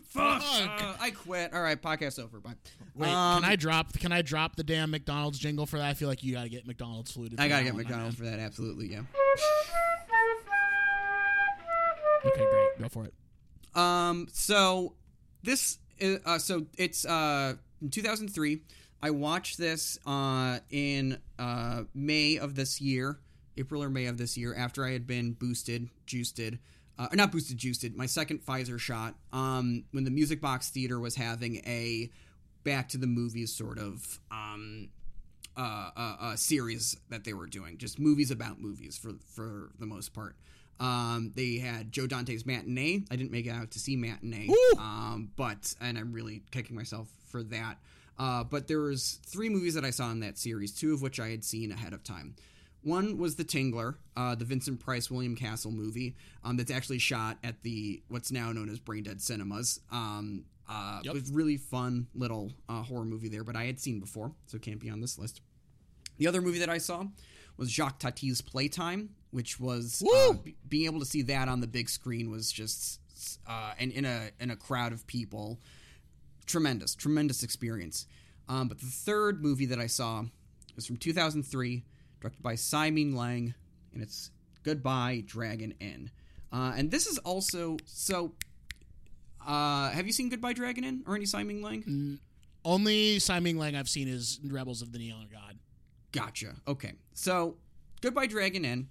Fuck, 0.09 0.43
uh, 0.43 0.93
I 0.99 1.09
quit. 1.11 1.53
All 1.53 1.61
right, 1.61 1.81
podcast 1.81 2.21
over. 2.23 2.39
Bye. 2.39 2.53
Wait, 2.95 3.09
Um, 3.09 3.41
can 3.41 3.49
I 3.51 3.55
drop? 3.55 3.93
Can 3.97 4.11
I 4.11 4.21
drop 4.21 4.55
the 4.57 4.63
damn 4.63 4.91
McDonald's 4.91 5.39
jingle 5.39 5.65
for 5.65 5.77
that? 5.77 5.87
I 5.87 5.93
feel 5.95 6.07
like 6.09 6.23
you 6.23 6.33
gotta 6.33 6.49
get 6.49 6.67
McDonald's 6.67 7.11
fluted. 7.11 7.39
I 7.39 7.47
gotta 7.47 7.63
get 7.63 7.73
one, 7.73 7.83
McDonald's 7.83 8.15
for 8.17 8.25
that. 8.25 8.39
Absolutely, 8.39 8.91
yeah. 8.91 9.01
Okay, 12.25 12.45
great. 12.49 12.79
Go 12.79 12.89
for 12.89 13.05
it. 13.05 13.13
Um, 13.75 14.27
so 14.31 14.93
this 15.43 15.79
is, 15.97 16.19
uh, 16.25 16.37
so 16.37 16.65
it's 16.77 17.05
uh 17.05 17.55
in 17.81 17.89
2003. 17.89 18.61
I 19.01 19.09
watched 19.09 19.57
this 19.57 19.97
uh 20.05 20.59
in 20.69 21.17
uh 21.39 21.83
May 21.93 22.37
of 22.37 22.55
this 22.55 22.79
year, 22.79 23.19
April 23.57 23.83
or 23.83 23.89
May 23.89 24.05
of 24.05 24.17
this 24.17 24.37
year, 24.37 24.53
after 24.55 24.85
I 24.85 24.91
had 24.91 25.05
been 25.07 25.33
boosted, 25.33 25.89
juiced, 26.05 26.39
uh, 26.97 27.07
not 27.13 27.31
boosted, 27.31 27.57
juiced, 27.57 27.95
my 27.95 28.05
second 28.05 28.45
Pfizer 28.45 28.79
shot. 28.79 29.15
Um, 29.31 29.85
when 29.91 30.03
the 30.03 30.11
Music 30.11 30.41
Box 30.41 30.69
Theater 30.69 30.99
was 30.99 31.15
having 31.15 31.57
a 31.65 32.09
back 32.63 32.89
to 32.89 32.97
the 32.97 33.07
movies 33.07 33.53
sort 33.53 33.77
of 33.77 34.19
um 34.31 34.89
uh, 35.55 35.89
uh, 35.95 36.15
uh, 36.19 36.35
series 36.35 36.97
that 37.09 37.23
they 37.23 37.33
were 37.33 37.45
doing, 37.45 37.77
just 37.77 37.99
movies 37.99 38.31
about 38.31 38.59
movies 38.59 38.97
for 38.97 39.13
for 39.35 39.69
the 39.79 39.85
most 39.85 40.13
part. 40.13 40.35
Um, 40.79 41.31
they 41.35 41.57
had 41.57 41.91
Joe 41.91 42.07
Dante's 42.07 42.45
Matinee. 42.45 43.05
I 43.11 43.15
didn't 43.15 43.31
make 43.31 43.45
it 43.45 43.51
out 43.51 43.71
to 43.71 43.79
see 43.79 43.95
Matinee, 43.95 44.49
um, 44.79 45.29
but 45.35 45.73
and 45.79 45.97
I'm 45.97 46.11
really 46.11 46.41
kicking 46.51 46.75
myself 46.75 47.07
for 47.27 47.43
that. 47.43 47.77
Uh, 48.17 48.43
but 48.43 48.67
there 48.67 48.79
was 48.79 49.19
three 49.25 49.49
movies 49.49 49.73
that 49.75 49.85
I 49.85 49.89
saw 49.91 50.11
in 50.11 50.19
that 50.21 50.37
series, 50.37 50.71
two 50.71 50.93
of 50.93 51.01
which 51.01 51.19
I 51.19 51.29
had 51.29 51.43
seen 51.43 51.71
ahead 51.71 51.93
of 51.93 52.03
time. 52.03 52.35
One 52.83 53.17
was 53.17 53.35
The 53.35 53.45
Tingler, 53.45 53.95
uh, 54.17 54.35
the 54.35 54.45
Vincent 54.45 54.79
Price 54.79 55.09
William 55.09 55.35
Castle 55.35 55.71
movie 55.71 56.15
um, 56.43 56.57
that's 56.57 56.71
actually 56.71 56.99
shot 56.99 57.37
at 57.43 57.61
the 57.63 58.03
what's 58.09 58.31
now 58.31 58.51
known 58.51 58.69
as 58.69 58.79
Brain 58.79 59.03
Dead 59.03 59.21
Cinemas. 59.21 59.79
Um, 59.91 60.45
uh, 60.69 60.99
Yep. 61.03 61.15
It 61.15 61.21
was 61.21 61.31
really 61.31 61.57
fun 61.57 62.07
little 62.15 62.51
uh, 62.69 62.81
horror 62.83 63.05
movie 63.05 63.29
there, 63.29 63.43
but 63.43 63.55
I 63.55 63.65
had 63.65 63.79
seen 63.79 63.99
before, 63.99 64.31
so 64.47 64.55
it 64.57 64.61
can't 64.61 64.79
be 64.79 64.89
on 64.89 65.01
this 65.01 65.17
list. 65.17 65.41
The 66.17 66.27
other 66.27 66.41
movie 66.41 66.59
that 66.59 66.69
I 66.69 66.77
saw 66.77 67.05
was 67.57 67.69
Jacques 67.69 67.99
Tati's 67.99 68.41
Playtime, 68.41 69.09
which 69.31 69.59
was 69.59 70.03
uh, 70.15 70.33
b- 70.33 70.55
being 70.67 70.85
able 70.85 70.99
to 70.99 71.05
see 71.05 71.21
that 71.23 71.47
on 71.47 71.59
the 71.61 71.67
big 71.67 71.89
screen 71.89 72.29
was 72.31 72.51
just 72.51 72.99
uh, 73.47 73.73
and 73.79 73.91
in 73.91 74.05
a 74.05 74.29
in 74.39 74.51
a 74.51 74.55
crowd 74.55 74.91
of 74.93 75.05
people, 75.07 75.59
tremendous, 76.45 76.95
tremendous 76.95 77.43
experience. 77.43 78.05
Um, 78.49 78.67
but 78.67 78.79
the 78.79 78.85
third 78.87 79.41
movie 79.41 79.65
that 79.67 79.79
I 79.79 79.87
saw 79.87 80.23
was 80.75 80.85
from 80.85 80.97
2003, 80.97 81.83
directed 82.23 82.41
by 82.41 82.55
Tsai 82.55 82.89
Ming-liang, 82.89 83.53
and 83.93 84.01
it's 84.01 84.31
Goodbye 84.63 85.23
Dragon 85.25 85.73
Inn. 85.81 86.09
Uh, 86.51 86.73
and 86.75 86.89
this 86.89 87.05
is 87.05 87.17
also 87.19 87.77
so. 87.85 88.33
Uh, 89.45 89.89
have 89.89 90.07
you 90.07 90.13
seen 90.13 90.29
Goodbye 90.29 90.53
Dragon 90.53 90.85
Inn 90.85 91.03
or 91.05 91.15
any 91.15 91.25
Tsai 91.25 91.43
Ming-liang? 91.43 92.19
Only 92.63 93.19
Tsai 93.19 93.41
Ming-liang 93.41 93.75
I've 93.75 93.89
seen 93.89 94.07
is 94.07 94.39
Rebels 94.45 94.81
of 94.81 94.93
the 94.93 94.99
Neon 94.99 95.27
God. 95.29 95.59
Gotcha. 96.13 96.55
Okay. 96.65 96.93
So, 97.13 97.57
Goodbye 98.01 98.27
Dragon 98.27 98.63
Inn 98.63 98.87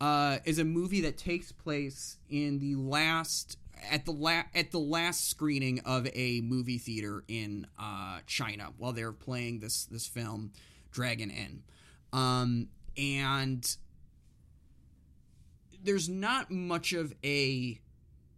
uh, 0.00 0.38
is 0.46 0.58
a 0.58 0.64
movie 0.64 1.02
that 1.02 1.18
takes 1.18 1.52
place 1.52 2.16
in 2.30 2.60
the 2.60 2.76
last 2.76 3.58
at 3.90 4.06
the 4.06 4.12
la- 4.12 4.44
at 4.54 4.70
the 4.70 4.78
last 4.78 5.28
screening 5.28 5.80
of 5.80 6.06
a 6.14 6.40
movie 6.40 6.78
theater 6.78 7.24
in 7.28 7.66
uh, 7.78 8.20
China 8.26 8.70
while 8.78 8.92
they're 8.92 9.12
playing 9.12 9.58
this 9.58 9.84
this 9.84 10.06
film 10.06 10.52
Dragon 10.92 11.28
Inn. 11.30 11.62
Um, 12.12 12.68
and 12.96 13.76
there's 15.82 16.08
not 16.08 16.50
much 16.50 16.92
of 16.92 17.14
a 17.24 17.80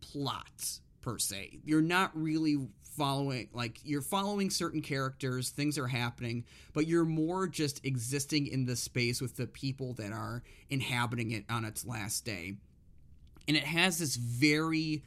plot 0.00 0.80
per 1.00 1.18
se. 1.18 1.58
You're 1.64 1.82
not 1.82 2.10
really 2.14 2.58
following 2.96 3.48
like 3.54 3.80
you're 3.84 4.02
following 4.02 4.50
certain 4.50 4.82
characters, 4.82 5.50
things 5.50 5.78
are 5.78 5.86
happening, 5.86 6.44
but 6.74 6.86
you're 6.86 7.04
more 7.04 7.48
just 7.48 7.84
existing 7.84 8.46
in 8.46 8.66
the 8.66 8.76
space 8.76 9.20
with 9.20 9.36
the 9.36 9.46
people 9.46 9.94
that 9.94 10.12
are 10.12 10.42
inhabiting 10.68 11.30
it 11.30 11.44
on 11.48 11.64
its 11.64 11.86
last 11.86 12.24
day. 12.24 12.54
And 13.48 13.56
it 13.56 13.64
has 13.64 13.98
this 13.98 14.16
very 14.16 15.02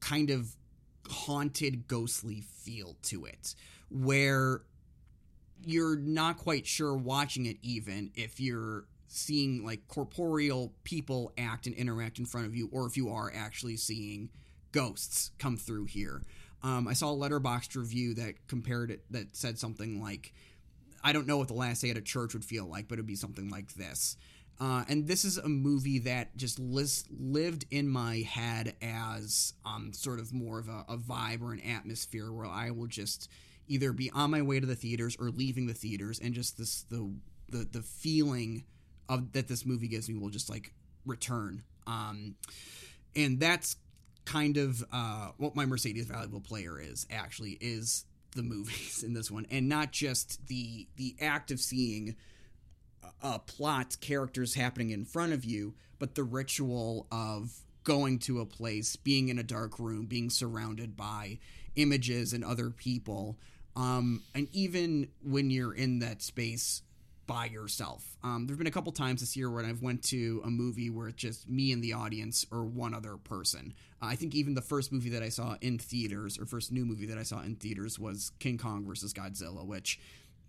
kind 0.00 0.30
of 0.30 0.56
haunted 1.08 1.86
ghostly 1.86 2.40
feel 2.40 2.96
to 3.02 3.26
it 3.26 3.54
where 3.90 4.62
you're 5.64 5.96
not 5.96 6.38
quite 6.38 6.66
sure 6.66 6.94
watching 6.94 7.46
it 7.46 7.56
even 7.62 8.10
if 8.14 8.40
you're 8.40 8.84
seeing 9.08 9.64
like 9.64 9.86
corporeal 9.88 10.72
people 10.84 11.32
act 11.36 11.66
and 11.66 11.74
interact 11.74 12.18
in 12.18 12.24
front 12.24 12.46
of 12.46 12.54
you 12.54 12.68
or 12.72 12.86
if 12.86 12.96
you 12.96 13.10
are 13.10 13.32
actually 13.34 13.76
seeing 13.76 14.30
ghosts 14.72 15.32
come 15.38 15.56
through 15.56 15.86
here. 15.86 16.22
Um, 16.62 16.86
i 16.86 16.92
saw 16.92 17.12
a 17.12 17.16
letterboxd 17.16 17.74
review 17.74 18.14
that 18.14 18.46
compared 18.46 18.90
it 18.90 19.02
that 19.10 19.34
said 19.34 19.58
something 19.58 20.02
like 20.02 20.34
i 21.02 21.10
don't 21.10 21.26
know 21.26 21.38
what 21.38 21.48
the 21.48 21.54
last 21.54 21.80
day 21.80 21.88
at 21.88 21.96
a 21.96 22.02
church 22.02 22.34
would 22.34 22.44
feel 22.44 22.66
like 22.66 22.86
but 22.86 22.94
it'd 22.94 23.06
be 23.06 23.16
something 23.16 23.48
like 23.48 23.74
this. 23.74 24.16
Uh, 24.60 24.84
and 24.90 25.08
this 25.08 25.24
is 25.24 25.38
a 25.38 25.48
movie 25.48 26.00
that 26.00 26.36
just 26.36 26.58
lived 26.58 27.64
in 27.70 27.88
my 27.88 28.16
head 28.18 28.74
as 28.82 29.54
um, 29.64 29.90
sort 29.94 30.20
of 30.20 30.34
more 30.34 30.58
of 30.58 30.68
a, 30.68 30.84
a 30.86 30.98
vibe 30.98 31.40
or 31.40 31.52
an 31.52 31.60
atmosphere 31.60 32.30
where 32.30 32.46
I 32.46 32.70
will 32.70 32.86
just 32.86 33.30
either 33.70 33.92
be 33.92 34.10
on 34.10 34.30
my 34.30 34.42
way 34.42 34.60
to 34.60 34.66
the 34.66 34.74
theaters 34.74 35.16
or 35.18 35.30
leaving 35.30 35.66
the 35.66 35.74
theaters, 35.74 36.18
and 36.18 36.34
just 36.34 36.58
this 36.58 36.82
the 36.90 37.10
the 37.48 37.66
the 37.70 37.82
feeling 37.82 38.64
of 39.08 39.32
that 39.32 39.48
this 39.48 39.64
movie 39.64 39.88
gives 39.88 40.08
me 40.08 40.16
will 40.18 40.28
just 40.28 40.50
like 40.50 40.72
return. 41.06 41.62
Um, 41.86 42.34
and 43.16 43.40
that's 43.40 43.76
kind 44.24 44.56
of 44.56 44.84
uh, 44.92 45.30
what 45.38 45.56
my 45.56 45.66
Mercedes 45.66 46.06
valuable 46.06 46.40
player 46.40 46.80
is 46.80 47.06
actually 47.10 47.56
is 47.60 48.04
the 48.36 48.42
movies 48.42 49.02
in 49.06 49.14
this 49.14 49.30
one, 49.30 49.46
and 49.50 49.68
not 49.68 49.92
just 49.92 50.46
the 50.48 50.88
the 50.96 51.16
act 51.20 51.50
of 51.50 51.60
seeing 51.60 52.16
a 53.22 53.38
plot 53.38 53.96
characters 54.00 54.54
happening 54.54 54.90
in 54.90 55.04
front 55.04 55.32
of 55.32 55.44
you, 55.44 55.74
but 55.98 56.14
the 56.14 56.24
ritual 56.24 57.06
of 57.12 57.52
going 57.84 58.18
to 58.18 58.40
a 58.40 58.46
place, 58.46 58.96
being 58.96 59.28
in 59.28 59.38
a 59.38 59.42
dark 59.42 59.78
room, 59.78 60.06
being 60.06 60.30
surrounded 60.30 60.96
by 60.96 61.38
images 61.76 62.32
and 62.32 62.44
other 62.44 62.70
people, 62.70 63.38
um, 63.76 64.22
and 64.34 64.48
even 64.52 65.08
when 65.22 65.50
you're 65.50 65.74
in 65.74 66.00
that 66.00 66.22
space 66.22 66.82
by 67.30 67.44
yourself. 67.44 68.16
Um, 68.24 68.46
there've 68.46 68.58
been 68.58 68.66
a 68.66 68.72
couple 68.72 68.90
times 68.90 69.20
this 69.20 69.36
year 69.36 69.48
when 69.48 69.64
I've 69.64 69.82
went 69.82 70.02
to 70.06 70.42
a 70.44 70.50
movie 70.50 70.90
where 70.90 71.06
it's 71.06 71.22
just 71.22 71.48
me 71.48 71.70
and 71.70 71.80
the 71.80 71.92
audience 71.92 72.44
or 72.50 72.64
one 72.64 72.92
other 72.92 73.16
person. 73.18 73.72
Uh, 74.02 74.06
I 74.06 74.16
think 74.16 74.34
even 74.34 74.54
the 74.54 74.60
first 74.60 74.90
movie 74.90 75.10
that 75.10 75.22
I 75.22 75.28
saw 75.28 75.54
in 75.60 75.78
theaters 75.78 76.40
or 76.40 76.44
first 76.44 76.72
new 76.72 76.84
movie 76.84 77.06
that 77.06 77.18
I 77.18 77.22
saw 77.22 77.40
in 77.42 77.54
theaters 77.54 78.00
was 78.00 78.32
King 78.40 78.58
Kong 78.58 78.84
versus 78.84 79.12
Godzilla, 79.12 79.64
which 79.64 80.00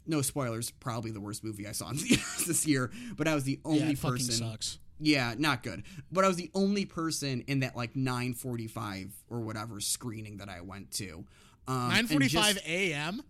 no 0.07 0.23
spoilers, 0.23 0.71
probably 0.71 1.11
the 1.11 1.21
worst 1.21 1.43
movie 1.43 1.67
I 1.67 1.71
saw 1.73 1.91
in 1.91 1.97
theaters 1.97 2.45
this 2.47 2.65
year. 2.65 2.89
But 3.15 3.27
I 3.27 3.35
was 3.35 3.43
the 3.43 3.59
only 3.63 3.93
yeah, 3.93 4.01
person. 4.01 4.33
sucks. 4.33 4.79
Yeah, 4.99 5.35
not 5.37 5.61
good. 5.61 5.83
But 6.11 6.25
I 6.25 6.27
was 6.27 6.37
the 6.37 6.49
only 6.55 6.85
person 6.85 7.43
in 7.45 7.59
that 7.59 7.75
like 7.75 7.93
9:45 7.93 9.11
or 9.29 9.41
whatever 9.41 9.79
screening 9.79 10.37
that 10.37 10.49
I 10.49 10.61
went 10.61 10.89
to. 10.93 11.25
Um, 11.67 11.91
9:45 11.91 12.65
a.m. 12.65 13.21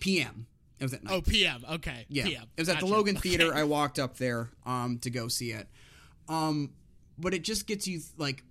p.m. 0.00 0.46
It 0.78 0.84
was 0.84 0.94
at 0.94 1.04
night. 1.04 1.12
Oh, 1.14 1.20
p.m. 1.22 1.64
Okay. 1.74 2.04
Yeah, 2.08 2.24
PM. 2.24 2.42
it 2.56 2.60
was 2.60 2.68
at 2.68 2.80
the. 2.80 2.86
Logan 2.86 3.16
Okay. 3.16 3.30
Theater. 3.30 3.54
I 3.54 3.64
walked 3.64 3.98
up 3.98 4.16
there 4.16 4.50
um, 4.66 4.98
to 5.00 5.10
go 5.10 5.28
see 5.28 5.52
it. 5.52 5.68
Um, 6.28 6.70
but 7.18 7.34
it 7.34 7.44
just 7.44 7.66
gets 7.66 7.86
you 7.86 8.00
like 8.16 8.42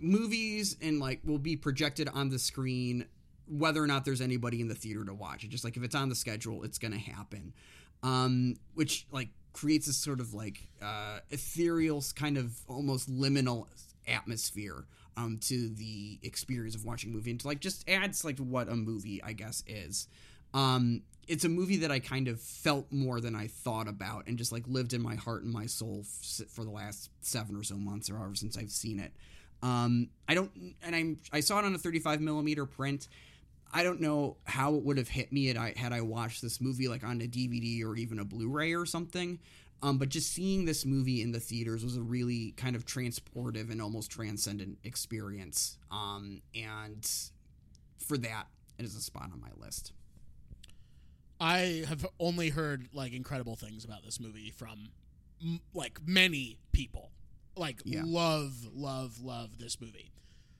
movies 0.00 0.76
and 0.80 1.00
like 1.00 1.20
will 1.24 1.38
be 1.38 1.56
projected 1.56 2.08
on 2.08 2.28
the 2.28 2.38
screen 2.38 3.06
whether 3.50 3.82
or 3.82 3.86
not 3.86 4.04
there's 4.04 4.20
anybody 4.20 4.60
in 4.60 4.68
the 4.68 4.74
theater 4.74 5.04
to 5.04 5.14
watch 5.14 5.42
it. 5.42 5.48
Just 5.48 5.64
like 5.64 5.76
if 5.76 5.82
it's 5.82 5.94
on 5.94 6.08
the 6.08 6.14
schedule, 6.14 6.64
it's 6.64 6.78
gonna 6.78 6.98
happen. 6.98 7.54
Um, 8.02 8.56
which 8.74 9.06
like 9.10 9.28
creates 9.52 9.86
this 9.86 9.96
sort 9.96 10.20
of 10.20 10.34
like 10.34 10.68
uh, 10.82 11.18
ethereal, 11.30 12.04
kind 12.14 12.36
of 12.36 12.52
almost 12.68 13.10
liminal 13.10 13.66
atmosphere 14.06 14.84
um, 15.18 15.38
to 15.38 15.68
the 15.70 16.18
experience 16.22 16.76
of 16.76 16.84
watching 16.84 17.10
a 17.10 17.12
movie, 17.12 17.32
and 17.32 17.40
to, 17.40 17.48
like 17.48 17.60
just 17.60 17.88
adds 17.88 18.24
like 18.24 18.38
what 18.38 18.68
a 18.68 18.76
movie 18.76 19.20
I 19.22 19.32
guess 19.32 19.64
is. 19.66 20.06
Um, 20.54 21.02
it's 21.26 21.44
a 21.44 21.48
movie 21.48 21.78
that 21.78 21.90
I 21.90 21.98
kind 21.98 22.28
of 22.28 22.40
felt 22.40 22.90
more 22.90 23.20
than 23.20 23.34
I 23.34 23.48
thought 23.48 23.88
about, 23.88 24.28
and 24.28 24.38
just 24.38 24.52
like 24.52 24.62
lived 24.68 24.94
in 24.94 25.02
my 25.02 25.16
heart 25.16 25.42
and 25.42 25.52
my 25.52 25.66
soul 25.66 26.02
f- 26.04 26.48
for 26.48 26.64
the 26.64 26.70
last 26.70 27.10
seven 27.20 27.56
or 27.56 27.64
so 27.64 27.74
months, 27.74 28.08
or 28.08 28.16
however 28.16 28.36
since 28.36 28.56
I've 28.56 28.70
seen 28.70 29.00
it. 29.00 29.12
Um, 29.60 30.08
I 30.28 30.34
don't, 30.34 30.52
and 30.82 30.94
I'm 30.94 31.18
I 31.32 31.40
saw 31.40 31.58
it 31.58 31.64
on 31.64 31.74
a 31.74 31.78
35 31.78 32.20
millimeter 32.20 32.64
print. 32.64 33.08
I 33.74 33.82
don't 33.82 34.00
know 34.00 34.36
how 34.44 34.76
it 34.76 34.84
would 34.84 34.96
have 34.96 35.08
hit 35.08 35.32
me 35.32 35.46
had 35.46 35.56
I 35.56 35.74
had 35.76 35.92
I 35.92 36.00
watched 36.00 36.40
this 36.42 36.60
movie 36.60 36.88
like 36.88 37.04
on 37.04 37.20
a 37.20 37.26
DVD 37.26 37.84
or 37.84 37.96
even 37.96 38.20
a 38.20 38.24
Blu-ray 38.24 38.72
or 38.72 38.86
something. 38.86 39.40
Um, 39.82 39.98
but 39.98 40.08
just 40.08 40.32
seeing 40.32 40.64
this 40.64 40.84
movie 40.84 41.22
in 41.22 41.30
the 41.30 41.38
theaters 41.40 41.84
was 41.84 41.96
a 41.96 42.02
really 42.02 42.52
kind 42.56 42.74
of 42.74 42.84
transportive 42.84 43.70
and 43.70 43.80
almost 43.80 44.10
transcendent 44.10 44.78
experience. 44.82 45.78
Um, 45.92 46.42
and 46.54 47.08
for 47.98 48.18
that, 48.18 48.46
it 48.78 48.84
is 48.84 48.96
a 48.96 49.00
spot 49.00 49.30
on 49.32 49.40
my 49.40 49.50
list. 49.56 49.92
I 51.40 51.84
have 51.88 52.04
only 52.18 52.48
heard 52.48 52.88
like 52.92 53.12
incredible 53.12 53.54
things 53.56 53.84
about 53.84 54.04
this 54.04 54.18
movie 54.18 54.50
from 54.50 54.88
m- 55.40 55.60
like 55.72 56.00
many 56.04 56.58
people. 56.72 57.10
Like 57.56 57.80
Yeah. 57.84 58.02
love, 58.04 58.54
love, 58.74 59.20
love 59.20 59.58
this 59.58 59.80
movie. 59.80 60.10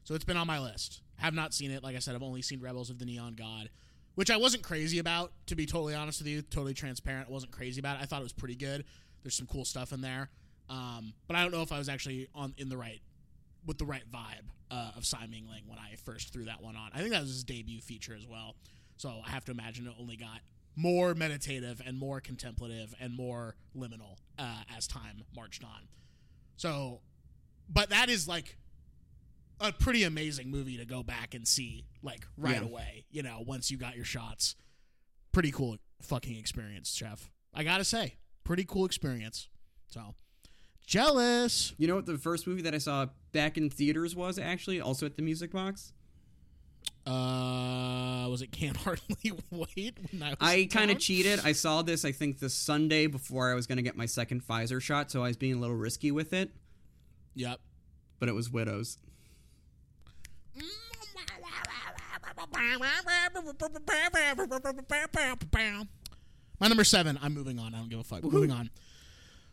So 0.05 0.15
it's 0.15 0.24
been 0.24 0.36
on 0.36 0.47
my 0.47 0.61
list. 0.61 1.01
Have 1.16 1.35
not 1.35 1.53
seen 1.53 1.70
it. 1.73 1.82
Like 1.82 1.97
I 1.97 1.99
said, 1.99 2.15
I've 2.15 2.23
only 2.23 2.43
seen 2.43 2.61
Rebels 2.61 2.90
of 2.90 2.99
the 2.99 3.05
Neon 3.05 3.35
God, 3.35 3.70
which 4.15 4.31
I 4.31 4.36
wasn't 4.36 4.62
crazy 4.62 4.99
about. 5.01 5.32
To 5.47 5.57
be 5.57 5.66
totally 5.66 5.95
honest 5.95 6.20
with 6.20 6.28
you, 6.28 6.43
totally 6.43 6.74
transparent, 6.74 7.28
I 7.28 7.32
wasn't 7.32 7.53
crazy 7.53 7.81
about 7.81 7.99
it. 7.99 8.03
I 8.03 8.07
thought 8.07 8.20
it 8.20 8.24
was 8.24 8.32
pretty 8.32 8.55
good. 8.57 8.85
There's 9.23 9.35
some 9.36 9.47
cool 9.47 9.65
stuff 9.65 9.93
in 9.93 10.01
there, 10.01 10.31
um, 10.70 11.12
but 11.27 11.36
I 11.36 11.43
don't 11.43 11.53
know 11.53 11.62
if 11.62 11.73
I 11.73 11.78
was 11.78 11.89
actually 11.89 12.28
on 12.35 12.55
in 12.57 12.69
the 12.69 12.77
right 12.77 13.01
with 13.66 13.78
the 13.78 13.85
right 13.85 14.05
vibe 14.11 14.47
uh, 14.70 14.93
of 14.97 15.05
Tsai 15.05 15.27
Ming-liang 15.27 15.65
when 15.66 15.78
I 15.78 15.97
first 15.97 16.32
threw 16.32 16.45
that 16.47 16.62
one 16.62 16.77
on. 16.77 16.90
I 16.95 16.99
think 16.99 17.11
that 17.11 17.20
was 17.20 17.31
his 17.31 17.45
debut 17.45 17.81
feature 17.81 18.15
as 18.16 18.27
well. 18.27 18.55
So 18.97 19.20
I 19.27 19.31
have 19.31 19.45
to 19.47 19.53
imagine 19.53 19.86
it 19.86 19.93
only 20.01 20.16
got 20.16 20.40
more 20.77 21.15
meditative 21.15 21.82
and 21.85 21.99
more 21.99 22.20
contemplative 22.20 22.95
and 23.01 23.15
more 23.15 23.57
liminal 23.77 24.16
uh, 24.39 24.62
as 24.77 24.86
time 24.86 25.23
marched 25.36 25.65
on. 25.65 25.89
So, 26.57 27.01
but 27.69 27.90
that 27.90 28.09
is 28.09 28.27
like 28.28 28.57
a 29.61 29.73
pretty 29.73 30.05
amazing 30.05 30.51
movie 30.51 30.77
to 30.78 30.85
go 30.85 31.03
back 31.03 31.35
and 31.35 31.47
see 31.47 31.85
like 32.03 32.27
right 32.36 32.55
Yeah. 32.62 32.69
away. 32.69 33.05
You 33.11 33.23
know, 33.24 33.43
once 33.45 33.70
you 33.70 33.77
got 33.77 33.97
your 33.97 34.05
shots. 34.05 34.55
Pretty 35.32 35.51
cool 35.51 35.77
fucking 36.01 36.36
experience, 36.36 36.95
chef. 36.95 37.31
I 37.53 37.62
gotta 37.65 37.85
say, 37.85 38.15
pretty 38.48 38.64
cool 38.64 38.86
experience. 38.86 39.46
So 39.88 40.14
jealous. 40.86 41.74
You 41.76 41.86
know 41.86 41.96
what 41.96 42.06
the 42.06 42.16
first 42.16 42.46
movie 42.46 42.62
that 42.62 42.74
I 42.74 42.78
saw 42.78 43.06
back 43.32 43.58
in 43.58 43.68
theaters 43.68 44.16
was 44.16 44.38
actually 44.38 44.80
also 44.80 45.04
at 45.04 45.16
the 45.16 45.22
Music 45.22 45.52
Box. 45.52 45.92
Uh, 47.06 48.26
was 48.30 48.40
it 48.40 48.50
Can't 48.50 48.76
Hardly 48.84 49.32
Wait? 49.50 49.98
I, 50.22 50.34
I 50.40 50.68
kind 50.70 50.90
of 50.90 50.98
cheated. 50.98 51.40
I 51.44 51.52
saw 51.52 51.82
this 51.82 52.06
I 52.06 52.12
think 52.12 52.38
the 52.38 52.48
Sunday 52.48 53.06
before 53.06 53.50
I 53.50 53.54
was 53.54 53.66
going 53.66 53.76
to 53.76 53.82
get 53.82 53.98
my 53.98 54.06
second 54.06 54.42
Pfizer 54.42 54.80
shot, 54.80 55.10
so 55.10 55.22
I 55.22 55.28
was 55.28 55.36
being 55.36 55.54
a 55.54 55.58
little 55.58 55.76
risky 55.76 56.10
with 56.10 56.32
it. 56.32 56.50
Yep. 57.34 57.60
But 58.18 58.30
it 58.30 58.34
was 58.34 58.50
Widows. 58.50 58.96
My 66.60 66.68
number 66.68 66.85
seven. 66.85 67.18
I'm 67.22 67.35
moving 67.35 67.59
on. 67.59 67.74
I 67.74 67.78
don't 67.78 67.89
give 67.89 68.01
a 68.01 68.05
fuck. 68.05 68.22
Moving 68.24 68.51
on. 68.51 68.70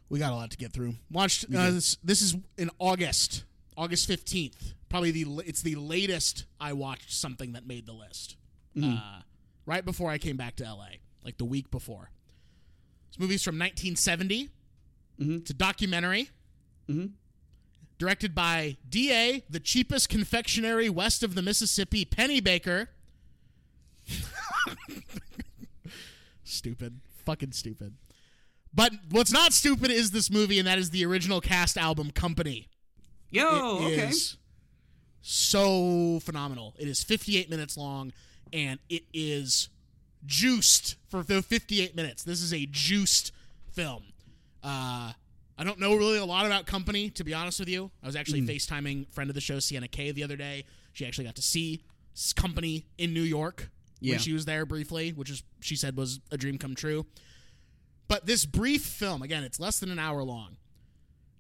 We 0.10 0.20
got 0.20 0.32
a 0.32 0.36
lot 0.36 0.52
to 0.52 0.58
get 0.58 0.72
through. 0.72 0.96
Watched. 1.12 1.46
Uh, 1.46 1.72
this, 1.72 1.98
this 2.04 2.22
is 2.22 2.36
in 2.58 2.70
August, 2.80 3.44
August 3.78 4.08
fifteenth. 4.08 4.74
Probably 4.90 5.12
the 5.12 5.44
it's 5.46 5.62
the 5.62 5.76
latest 5.76 6.46
I 6.60 6.74
watched 6.74 7.12
something 7.14 7.54
that 7.54 7.66
made 7.68 7.86
the 7.86 7.94
list. 7.94 8.36
Uh, 8.82 9.22
right 9.66 9.84
before 9.86 10.12
I 10.12 10.18
came 10.18 10.36
back 10.38 10.56
to 10.58 10.64
LA, 10.64 10.88
like 11.24 11.38
the 11.38 11.46
week 11.46 11.72
before. 11.72 12.10
This 13.10 13.20
movie's 13.20 13.42
from 13.44 13.56
1970. 13.56 14.50
It's 15.18 15.50
a 15.50 15.54
documentary. 15.54 16.30
Directed 17.98 18.36
by 18.36 18.76
D.A., 18.90 19.44
the 19.50 19.62
cheapest 19.62 20.10
confectionery 20.10 20.90
west 20.90 21.24
of 21.24 21.34
the 21.36 21.42
Mississippi, 21.42 22.04
Penny 22.04 22.42
Baker. 22.42 22.90
stupid. 26.46 27.00
Fucking 27.26 27.52
stupid. 27.52 27.96
But 28.74 28.92
what's 29.10 29.32
not 29.32 29.52
stupid 29.54 29.92
is 29.92 30.12
this 30.12 30.30
movie, 30.30 30.58
and 30.60 30.68
that 30.68 30.78
is 30.78 30.90
the 30.92 31.06
original 31.06 31.42
cast 31.42 31.78
album 31.78 32.12
Company. 32.12 32.68
Yo, 33.30 33.80
It 33.82 33.86
okay. 33.94 34.08
is 34.10 34.38
so 35.22 36.20
phenomenal. 36.22 36.76
It 36.78 36.88
is 36.88 37.04
58 37.04 37.50
minutes 37.50 37.78
long, 37.78 38.14
and 38.54 38.80
it 38.90 39.04
is 39.14 39.70
juiced 40.26 40.96
for 41.10 41.24
the 41.24 41.42
58 41.42 41.96
minutes. 41.96 42.24
This 42.24 42.42
is 42.42 42.54
a 42.54 42.66
juiced 42.70 43.32
film. 43.72 44.04
Uh, 44.64 45.14
I 45.58 45.64
don't 45.64 45.80
know 45.80 45.96
really 45.96 46.18
a 46.18 46.26
lot 46.26 46.46
about 46.46 46.66
Company, 46.66 47.10
to 47.12 47.24
be 47.24 47.34
honest 47.34 47.60
with 47.60 47.70
you. 47.70 47.92
I 48.04 48.08
was 48.08 48.16
actually 48.16 48.42
Mm. 48.42 48.50
FaceTiming 48.50 49.10
friend 49.12 49.30
of 49.30 49.36
the 49.36 49.42
show, 49.42 49.60
Sienna 49.60 49.88
Kay, 49.88 50.12
the 50.12 50.24
other 50.24 50.36
day. 50.36 50.66
She 50.94 51.06
actually 51.06 51.26
got 51.26 51.36
to 51.36 51.42
see 51.42 51.82
Company 52.36 52.86
in 52.98 53.14
New 53.14 53.22
York 53.24 53.70
Yeah. 54.00 54.14
when 54.14 54.20
she 54.20 54.34
was 54.34 54.46
there 54.46 54.66
briefly, 54.66 55.12
which 55.12 55.30
is 55.30 55.44
she 55.62 55.76
said 55.76 55.96
was 55.98 56.20
a 56.32 56.38
dream 56.38 56.58
come 56.58 56.76
true. 56.76 57.06
But 58.08 58.26
this 58.26 58.46
brief 58.46 58.84
film, 58.84 59.22
again, 59.22 59.44
it's 59.44 59.60
less 59.60 59.80
than 59.80 59.90
an 59.90 60.00
hour 60.00 60.24
long, 60.24 60.58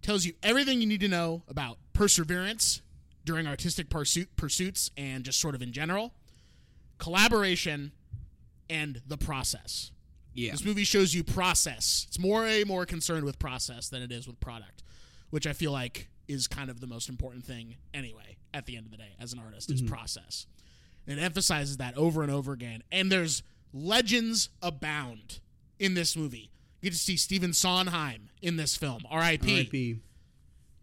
tells 0.02 0.26
you 0.26 0.34
everything 0.41 0.82
you 0.82 0.88
need 0.88 1.02
to 1.02 1.07
know 1.07 1.44
about 1.48 1.77
perseverance 1.94 2.82
during 3.23 3.48
artistic 3.48 3.90
pursuit, 3.90 4.36
pursuits 4.36 4.91
and 4.98 5.23
just 5.23 5.40
sort 5.40 5.56
of 5.56 5.61
in 5.61 5.72
general, 5.72 6.14
collaboration, 6.98 7.91
and 8.69 9.02
the 9.07 9.18
process. 9.18 9.91
Yeah. 10.34 10.52
This 10.52 10.65
movie 10.65 10.84
shows 10.84 11.14
you 11.14 11.23
process. 11.23 12.06
It's 12.07 12.19
more 12.19 12.45
a 12.45 12.64
more 12.65 12.86
concerned 12.86 13.23
with 13.26 13.40
process 13.40 13.90
than 13.90 14.02
it 14.02 14.11
is 14.11 14.27
with 14.27 14.40
product, 14.40 14.84
which 15.30 15.48
I 15.48 15.53
feel 15.53 15.72
like 15.72 16.10
is 16.27 16.48
kind 16.48 16.69
of 16.69 16.82
the 16.82 16.88
most 16.88 17.10
important 17.10 17.45
thing 17.45 17.76
anyway. 17.94 18.38
At 18.53 18.65
the 18.65 18.77
end 18.77 18.86
of 18.86 18.91
the 18.91 18.98
day, 18.98 19.15
as 19.19 19.34
an 19.34 19.40
artist, 19.40 19.69
is 19.69 19.82
mm-hmm. 19.82 19.94
process. 19.94 20.48
And 21.07 21.19
it 21.19 21.22
emphasizes 21.23 21.77
that 21.77 21.95
over 21.98 22.23
and 22.23 22.32
over 22.32 22.52
again. 22.52 22.84
And 22.91 23.11
there's 23.11 23.44
legends 23.73 24.49
abound 24.61 25.40
in 25.80 25.94
this 25.94 26.15
movie. 26.15 26.49
You 26.82 26.90
get 26.90 26.94
to 26.94 26.99
see 27.03 27.18
Stephen 27.18 27.53
Sondheim 27.53 28.30
in 28.41 28.57
this 28.57 28.76
film. 28.76 29.02
R.I.P. 29.10 29.53
R.I.P. 29.53 29.77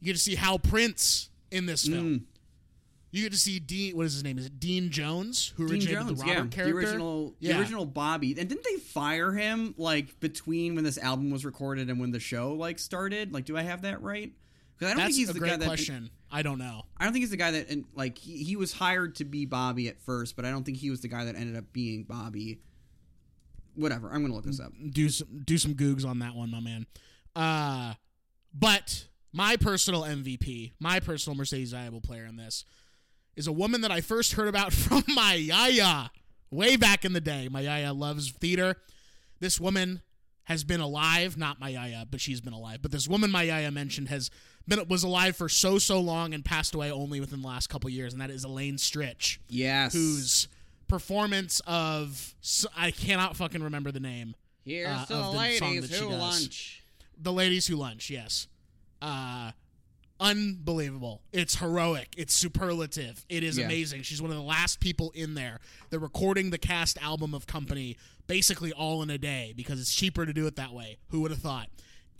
You 0.00 0.06
get 0.06 0.12
to 0.14 0.18
see 0.18 0.34
Hal 0.34 0.58
Prince 0.58 1.30
in 1.50 1.66
this 1.66 1.86
film. 1.86 2.04
Mm. 2.04 2.22
You 3.12 3.22
get 3.24 3.32
to 3.32 3.38
see 3.38 3.58
Dean. 3.58 3.94
What 3.96 4.06
is 4.06 4.14
his 4.14 4.24
name? 4.24 4.38
Is 4.38 4.46
it 4.46 4.58
Dean 4.58 4.90
Jones, 4.90 5.52
who 5.56 5.66
Dean 5.66 5.74
originated 5.74 6.06
Jones, 6.06 6.18
the 6.18 6.24
Robert 6.24 6.32
yeah, 6.32 6.34
character? 6.34 6.64
the 6.64 6.72
original, 6.72 7.34
Yeah. 7.40 7.52
the 7.52 7.60
original 7.60 7.84
Bobby. 7.84 8.34
And 8.38 8.48
didn't 8.48 8.64
they 8.64 8.76
fire 8.76 9.32
him 9.32 9.74
like 9.76 10.18
between 10.18 10.74
when 10.74 10.82
this 10.84 10.96
album 10.98 11.30
was 11.30 11.44
recorded 11.44 11.90
and 11.90 12.00
when 12.00 12.10
the 12.10 12.20
show 12.20 12.54
like 12.54 12.78
started? 12.78 13.32
Like, 13.32 13.44
do 13.44 13.56
I 13.56 13.62
have 13.62 13.82
that 13.82 14.02
right? 14.02 14.32
Because 14.82 14.90
I 14.90 14.94
don't 14.96 15.04
That's 15.04 15.16
think 15.16 15.20
he's 15.20 15.30
a 15.30 15.32
the 15.34 15.38
great 15.38 15.50
guy 15.52 15.56
that. 15.58 15.66
question. 15.66 16.10
I 16.28 16.42
don't 16.42 16.58
know. 16.58 16.82
I 16.98 17.04
don't 17.04 17.12
think 17.12 17.22
he's 17.22 17.30
the 17.30 17.36
guy 17.36 17.52
that 17.52 17.70
and 17.70 17.84
like 17.94 18.18
he, 18.18 18.42
he 18.42 18.56
was 18.56 18.72
hired 18.72 19.14
to 19.16 19.24
be 19.24 19.46
Bobby 19.46 19.86
at 19.86 20.02
first, 20.02 20.34
but 20.34 20.44
I 20.44 20.50
don't 20.50 20.64
think 20.64 20.78
he 20.78 20.90
was 20.90 21.02
the 21.02 21.06
guy 21.08 21.24
that 21.26 21.36
ended 21.36 21.56
up 21.56 21.72
being 21.72 22.02
Bobby. 22.02 22.58
Whatever. 23.76 24.08
I'm 24.08 24.22
gonna 24.22 24.34
look 24.34 24.44
this 24.44 24.58
up. 24.58 24.72
do 24.90 25.08
some 25.08 25.42
do 25.44 25.56
some 25.56 25.74
googs 25.74 26.04
on 26.04 26.18
that 26.18 26.34
one, 26.34 26.50
my 26.50 26.58
man. 26.58 26.86
Uh, 27.36 27.94
but 28.52 29.06
my 29.32 29.56
personal 29.56 30.02
MVP, 30.02 30.72
my 30.80 30.98
personal 30.98 31.36
Mercedes 31.36 31.70
valuable 31.70 32.00
player 32.00 32.24
in 32.24 32.34
this, 32.34 32.64
is 33.36 33.46
a 33.46 33.52
woman 33.52 33.82
that 33.82 33.92
I 33.92 34.00
first 34.00 34.32
heard 34.32 34.48
about 34.48 34.72
from 34.72 35.04
my 35.14 35.34
yaya 35.34 36.10
way 36.50 36.74
back 36.74 37.04
in 37.04 37.12
the 37.12 37.20
day. 37.20 37.48
My 37.48 37.60
yaya 37.60 37.92
loves 37.92 38.32
theater. 38.32 38.74
This 39.38 39.60
woman 39.60 40.02
has 40.46 40.64
been 40.64 40.80
alive, 40.80 41.38
not 41.38 41.60
my 41.60 41.68
yaya, 41.68 42.04
but 42.10 42.20
she's 42.20 42.40
been 42.40 42.52
alive. 42.52 42.80
But 42.82 42.90
this 42.90 43.06
woman 43.06 43.30
my 43.30 43.44
yaya 43.44 43.70
mentioned 43.70 44.08
has 44.08 44.28
been 44.68 44.86
was 44.88 45.02
alive 45.02 45.36
for 45.36 45.48
so 45.48 45.78
so 45.78 46.00
long 46.00 46.34
and 46.34 46.44
passed 46.44 46.74
away 46.74 46.90
only 46.90 47.20
within 47.20 47.42
the 47.42 47.48
last 47.48 47.68
couple 47.68 47.90
years, 47.90 48.12
and 48.12 48.20
that 48.22 48.30
is 48.30 48.44
Elaine 48.44 48.76
Stritch 48.76 49.38
Yes. 49.48 49.92
whose 49.92 50.48
performance 50.88 51.60
of 51.66 52.34
I 52.76 52.90
cannot 52.90 53.36
fucking 53.36 53.62
remember 53.62 53.90
the 53.92 54.00
name. 54.00 54.34
Here's 54.64 54.88
uh, 54.88 55.04
the 55.08 55.14
the 55.16 55.22
song 55.24 55.36
ladies 55.36 55.98
who 55.98 56.08
lunch. 56.08 56.82
The 57.20 57.32
Ladies 57.32 57.66
Who 57.66 57.76
Lunch, 57.76 58.10
yes. 58.10 58.48
Uh 59.00 59.52
unbelievable. 60.20 61.20
It's 61.32 61.56
heroic. 61.56 62.14
It's 62.16 62.32
superlative. 62.32 63.24
It 63.28 63.42
is 63.42 63.58
Yeah. 63.58 63.64
amazing. 63.66 64.02
She's 64.02 64.22
one 64.22 64.30
of 64.30 64.36
the 64.36 64.42
last 64.42 64.78
people 64.80 65.10
in 65.16 65.34
there. 65.34 65.58
They're 65.90 65.98
recording 65.98 66.50
the 66.50 66.58
cast 66.58 66.96
album 67.02 67.34
of 67.34 67.46
Company 67.46 67.96
basically 68.28 68.72
all 68.72 69.02
in 69.02 69.10
a 69.10 69.18
day 69.18 69.52
because 69.56 69.80
it's 69.80 69.92
cheaper 69.94 70.24
to 70.24 70.32
do 70.32 70.46
it 70.46 70.56
that 70.56 70.72
way. 70.72 70.98
Who 71.08 71.20
would 71.22 71.32
have 71.32 71.40
thought? 71.40 71.68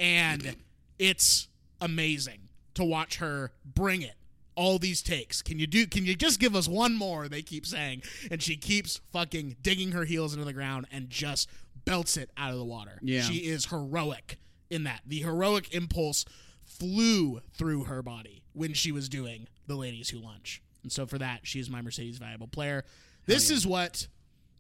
And 0.01 0.57
it's 0.99 1.47
amazing 1.83 2.49
to 2.75 2.85
watch 2.85 3.17
her 3.17 3.53
bring 3.65 4.03
it. 4.03 4.15
All 4.55 4.79
these 4.79 5.03
takes. 5.03 5.43
Can 5.43 5.59
you 5.59 5.67
do 5.67 5.87
can 5.87 6.05
you 6.05 6.15
just 6.15 6.39
give 6.39 6.55
us 6.55 6.69
one 6.69 6.95
more? 6.95 7.29
They 7.29 7.43
keep 7.43 7.67
saying. 7.67 8.03
And 8.31 8.43
she 8.43 8.57
keeps 8.57 9.01
fucking 9.13 9.57
digging 9.63 9.93
her 9.93 10.05
heels 10.05 10.35
into 10.35 10.45
the 10.45 10.53
ground 10.53 10.87
and 10.93 11.09
just 11.09 11.49
belts 11.85 12.17
it 12.17 12.31
out 12.37 12.53
of 12.53 12.59
the 12.59 12.65
water. 12.65 12.99
Yeah. 13.03 13.23
She 13.23 13.39
is 13.39 13.67
heroic 13.67 14.39
in 14.71 14.85
that. 14.85 15.01
The 15.07 15.21
heroic 15.21 15.75
impulse 15.75 16.25
flew 16.65 17.41
through 17.55 17.85
her 17.85 18.03
body 18.03 18.43
when 18.53 18.75
she 18.75 18.93
was 18.93 19.09
doing 19.09 19.49
the 19.67 19.75
ladies 19.75 20.11
who 20.11 20.19
lunch. 20.19 20.63
And 20.83 20.93
so 20.93 21.07
for 21.07 21.19
that, 21.19 21.41
she 21.45 21.61
is 21.61 21.71
my 21.71 21.81
Mercedes 21.81 22.19
valuable 22.19 22.47
player. 22.49 22.85
This 23.27 23.51
is 23.51 23.67
what 23.67 24.09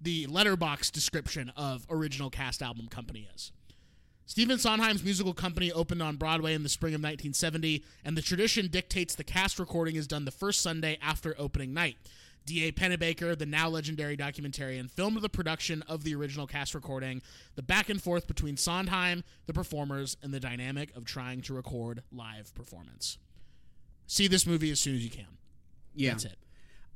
the 0.01 0.27
letterboxd 0.27 0.93
description 0.93 1.53
of 1.57 1.86
original 1.90 2.31
cast 2.31 2.62
album 2.62 2.89
company 2.89 3.28
is. 3.35 3.53
Stephen 4.27 4.59
Sondheim's 4.59 5.03
musical 5.03 5.35
company 5.35 5.70
opened 5.73 6.03
on 6.03 6.16
Broadway 6.16 6.55
in 6.55 6.62
the 6.62 6.69
spring 6.69 6.94
of 6.94 7.01
1970, 7.01 7.85
and 8.05 8.16
the 8.16 8.23
tradition 8.23 8.69
dictates 8.69 9.15
the 9.15 9.24
cast 9.24 9.59
recording 9.59 9.97
is 9.97 10.07
done 10.07 10.24
the 10.24 10.31
first 10.31 10.61
Sunday 10.61 10.99
after 11.03 11.35
opening 11.39 11.74
night. 11.74 11.97
D.A. 12.44 12.73
Pennebaker, 12.73 13.39
the 13.39 13.47
now 13.47 13.69
legendary 13.69 14.16
documentarian, 14.16 14.90
filmed 14.90 15.20
the 15.20 15.28
production 15.28 15.82
of 15.82 16.03
the 16.03 16.15
original 16.15 16.47
cast 16.47 16.74
recording, 16.74 17.23
the 17.55 17.62
back 17.62 17.89
and 17.89 18.03
forth 18.03 18.27
between 18.27 18.57
Sondheim, 18.57 19.23
the 19.47 19.53
performers, 19.53 20.16
and 20.23 20.32
the 20.35 20.40
dynamic 20.40 20.94
of 20.97 21.05
trying 21.05 21.40
to 21.43 21.55
record 21.55 22.03
live 22.11 22.53
performance. 22.55 23.19
See 24.07 24.27
this 24.27 24.47
movie 24.47 24.70
as 24.70 24.81
soon 24.81 24.97
as 24.97 25.05
you 25.05 25.11
can. 25.11 25.39
Yeah. 25.94 26.11
That's 26.11 26.24
it. 26.24 26.39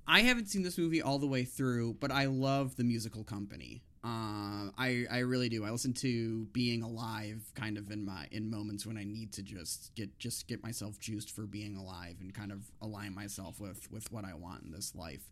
I 0.09 0.21
haven't 0.21 0.49
seen 0.49 0.63
this 0.63 0.79
movie 0.79 1.03
all 1.03 1.19
the 1.19 1.27
way 1.27 1.45
through, 1.45 1.95
but 2.01 2.11
I 2.13 2.27
love 2.27 2.77
the 2.77 2.85
musical 2.85 3.25
company. 3.25 3.83
Uh, 4.07 4.71
I 4.79 5.05
I 5.11 5.19
really 5.19 5.49
do. 5.49 5.65
I 5.65 5.71
listen 5.71 5.93
to 5.95 6.45
Being 6.53 6.83
Alive 6.83 7.51
kind 7.57 7.77
of 7.77 7.91
in 7.91 8.05
my 8.05 8.29
in 8.31 8.49
moments 8.49 8.87
when 8.87 8.97
I 8.97 9.03
need 9.03 9.33
to 9.33 9.43
just 9.43 9.93
get 9.97 10.17
just 10.21 10.47
get 10.47 10.63
myself 10.63 11.01
juiced 11.01 11.33
for 11.33 11.43
being 11.43 11.77
alive 11.77 12.15
and 12.21 12.33
kind 12.33 12.53
of 12.53 12.71
align 12.81 13.17
myself 13.17 13.59
with 13.59 13.91
with 13.91 14.13
what 14.13 14.25
I 14.25 14.35
want 14.35 14.63
in 14.63 14.71
this 14.71 14.95
life. 14.95 15.29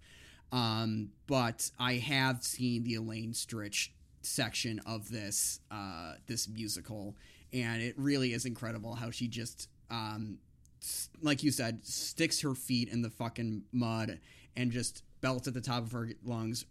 Um, 0.51 1.11
but 1.29 1.71
I 1.79 1.95
have 1.95 2.43
seen 2.43 2.83
the 2.83 2.97
Elaine 2.97 3.33
Stritch 3.33 3.91
section 4.23 4.81
of 4.87 5.09
this 5.09 5.61
uh, 5.71 6.15
this 6.27 6.49
musical, 6.49 7.15
and 7.53 7.81
it 7.81 7.95
really 7.97 8.33
is 8.33 8.45
incredible 8.45 8.97
how 8.97 9.13
she 9.13 9.29
just 9.29 9.69
um, 9.89 10.39
like 11.23 11.45
you 11.45 11.53
said, 11.53 11.87
sticks 11.87 12.41
her 12.41 12.57
feet 12.57 12.89
in 12.89 13.03
the 13.03 13.11
fucking 13.11 13.63
mud 13.71 14.19
and 14.57 14.73
just 14.73 15.05
belts 15.21 15.47
at 15.47 15.55
the 15.55 15.61
top 15.61 15.85
of 15.85 15.93
her 15.93 16.11
lungs. 16.25 16.65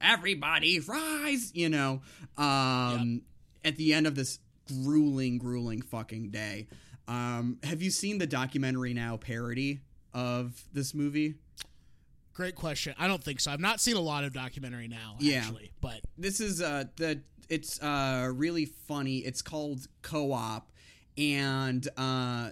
Everybody 0.00 0.80
rise, 0.80 1.52
you 1.54 1.68
know. 1.68 2.02
Um, 2.36 3.22
At 3.64 3.76
the 3.76 3.92
end 3.94 4.06
of 4.06 4.14
this 4.14 4.38
grueling, 4.68 5.38
grueling 5.38 5.82
fucking 5.82 6.30
day. 6.30 6.68
Um, 7.08 7.58
have 7.62 7.82
you 7.82 7.90
seen 7.90 8.18
the 8.18 8.26
documentary 8.26 8.94
now 8.94 9.16
parody 9.16 9.80
of 10.14 10.62
this 10.72 10.94
movie? 10.94 11.34
Great 12.34 12.54
question. 12.54 12.94
I 12.98 13.08
don't 13.08 13.22
think 13.24 13.40
so. 13.40 13.50
I've 13.50 13.60
not 13.60 13.80
seen 13.80 13.96
a 13.96 14.00
lot 14.00 14.24
of 14.24 14.32
documentary 14.32 14.88
now, 14.88 15.16
Yeah. 15.18 15.38
actually. 15.38 15.72
But 15.80 16.00
this 16.16 16.38
is 16.40 16.62
uh 16.62 16.84
the 16.96 17.20
it's 17.48 17.82
uh 17.82 18.30
really 18.32 18.66
funny. 18.66 19.18
It's 19.18 19.42
called 19.42 19.86
Co-op, 20.02 20.70
and 21.16 21.86
uh. 21.96 22.50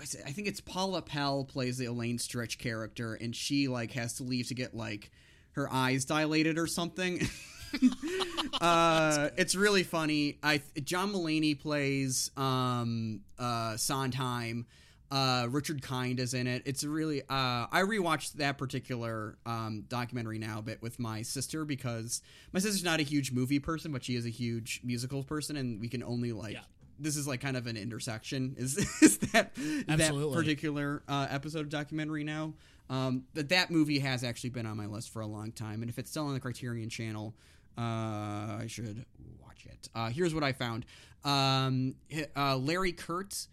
I 0.00 0.30
think 0.30 0.46
it's 0.46 0.60
Paula 0.60 1.02
Pell 1.02 1.42
plays 1.44 1.76
the 1.76 1.86
Elaine 1.86 2.18
Stritch 2.18 2.56
character, 2.58 3.14
and 3.14 3.34
she 3.34 3.66
like 3.66 3.90
has 3.94 4.14
to 4.14 4.22
leave 4.22 4.46
to 4.46 4.54
get 4.54 4.72
like 4.72 5.10
her 5.52 5.72
eyes 5.72 6.04
dilated 6.04 6.58
or 6.58 6.66
something. 6.66 7.28
uh, 8.60 9.30
it's 9.36 9.54
really 9.54 9.82
funny. 9.82 10.38
I 10.42 10.62
John 10.84 11.12
Mulaney 11.12 11.58
plays 11.58 12.30
um, 12.36 13.20
uh, 13.38 13.76
Sondheim. 13.76 14.66
Uh, 15.10 15.46
Richard 15.48 15.80
Kind 15.80 16.20
is 16.20 16.34
in 16.34 16.46
it. 16.46 16.62
It's 16.66 16.84
really. 16.84 17.22
Uh, 17.22 17.66
I 17.72 17.82
rewatched 17.86 18.34
that 18.34 18.58
particular 18.58 19.38
um, 19.46 19.84
documentary 19.88 20.38
now 20.38 20.58
a 20.58 20.62
bit 20.62 20.82
with 20.82 20.98
my 20.98 21.22
sister 21.22 21.64
because 21.64 22.20
my 22.52 22.60
sister's 22.60 22.84
not 22.84 23.00
a 23.00 23.04
huge 23.04 23.32
movie 23.32 23.58
person, 23.58 23.90
but 23.90 24.04
she 24.04 24.16
is 24.16 24.26
a 24.26 24.30
huge 24.30 24.82
musical 24.84 25.22
person, 25.22 25.56
and 25.56 25.80
we 25.80 25.88
can 25.88 26.02
only 26.02 26.32
like. 26.32 26.54
Yeah. 26.54 26.60
This 27.00 27.16
is 27.16 27.28
like 27.28 27.40
kind 27.40 27.56
of 27.56 27.68
an 27.68 27.76
intersection. 27.76 28.56
Is 28.58 28.76
is 29.02 29.18
that 29.18 29.54
that 29.86 30.32
particular 30.34 31.02
uh, 31.08 31.28
episode 31.30 31.60
of 31.60 31.68
documentary 31.68 32.24
now? 32.24 32.54
Um, 32.90 33.24
but 33.34 33.50
that 33.50 33.70
movie 33.70 33.98
has 33.98 34.24
actually 34.24 34.50
been 34.50 34.66
on 34.66 34.76
my 34.76 34.86
list 34.86 35.10
for 35.10 35.20
a 35.20 35.26
long 35.26 35.52
time, 35.52 35.82
and 35.82 35.90
if 35.90 35.98
it's 35.98 36.10
still 36.10 36.26
on 36.26 36.34
the 36.34 36.40
Criterion 36.40 36.88
Channel, 36.88 37.34
uh, 37.76 38.60
I 38.60 38.64
should 38.66 39.04
watch 39.42 39.66
it. 39.66 39.88
Uh, 39.94 40.08
here's 40.08 40.34
what 40.34 40.42
I 40.42 40.52
found: 40.52 40.86
um, 41.24 41.94
uh, 42.36 42.56
Larry 42.56 42.92
Kert 42.92 43.46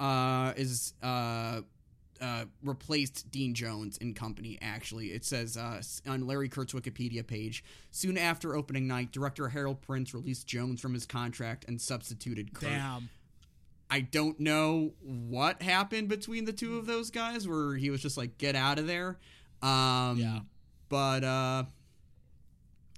uh, 0.00 0.52
is 0.56 0.94
uh, 1.02 1.60
uh, 2.20 2.44
replaced 2.64 3.30
Dean 3.30 3.54
Jones 3.54 3.98
in 3.98 4.14
Company. 4.14 4.58
Actually, 4.60 5.12
it 5.12 5.24
says 5.24 5.56
on 6.06 6.26
Larry 6.26 6.48
Kert's 6.48 6.72
Wikipedia 6.72 7.24
page. 7.26 7.64
Soon 7.92 8.18
after 8.18 8.56
opening 8.56 8.88
night, 8.88 9.12
director 9.12 9.48
Harold 9.48 9.80
Prince 9.80 10.12
released 10.12 10.46
Jones 10.46 10.80
from 10.80 10.92
his 10.92 11.06
contract 11.06 11.66
and 11.68 11.80
substituted 11.80 12.52
Kert. 12.52 12.70
damn. 12.70 13.08
I 13.92 14.00
don't 14.00 14.40
know 14.40 14.92
what 15.02 15.60
happened 15.62 16.08
between 16.08 16.44
the 16.46 16.52
two 16.52 16.78
of 16.78 16.86
those 16.86 17.10
guys 17.10 17.46
where 17.46 17.74
he 17.74 17.90
was 17.90 18.00
just 18.00 18.16
like 18.16 18.38
get 18.38 18.56
out 18.56 18.78
of 18.78 18.86
there. 18.86 19.18
Um 19.60 20.16
Yeah. 20.18 20.40
but 20.88 21.22
uh 21.24 21.64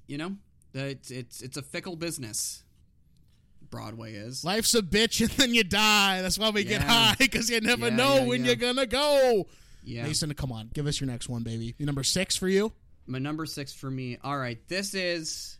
you 0.07 0.19
know, 0.19 0.37
it's 0.73 1.11
it's 1.11 1.41
it's 1.43 1.57
a 1.57 1.63
fickle 1.63 1.97
business. 1.97 2.63
Broadway 3.71 4.13
is. 4.15 4.45
Life's 4.45 4.75
a 4.75 4.83
bitch 4.83 5.21
and 5.21 5.31
then 5.31 5.53
you 5.55 5.65
die. 5.65 6.23
That's 6.23 6.39
why 6.39 6.51
we 6.51 6.63
get 6.65 6.83
high 6.83 7.17
because 7.19 7.51
you 7.51 7.61
never 7.61 7.89
Yeah, 7.89 7.97
know 7.97 8.15
yeah, 8.17 8.25
when 8.27 8.41
yeah. 8.43 8.47
you're 8.49 8.57
gonna 8.57 8.87
go. 8.87 9.47
Yeah. 9.83 10.05
Mason, 10.05 10.33
come 10.35 10.53
on, 10.53 10.71
give 10.73 10.87
us 10.87 11.01
your 11.01 11.09
next 11.09 11.29
one, 11.29 11.43
baby. 11.43 11.75
Your 11.79 11.87
number 11.87 12.03
six 12.05 12.37
for 12.37 12.49
you. 12.49 12.73
My 13.07 13.19
number 13.19 13.45
6 13.45 13.75
for 13.75 13.91
me. 13.91 14.17
All 14.25 14.39
right, 14.39 14.59
this 14.69 14.95
is 14.95 15.59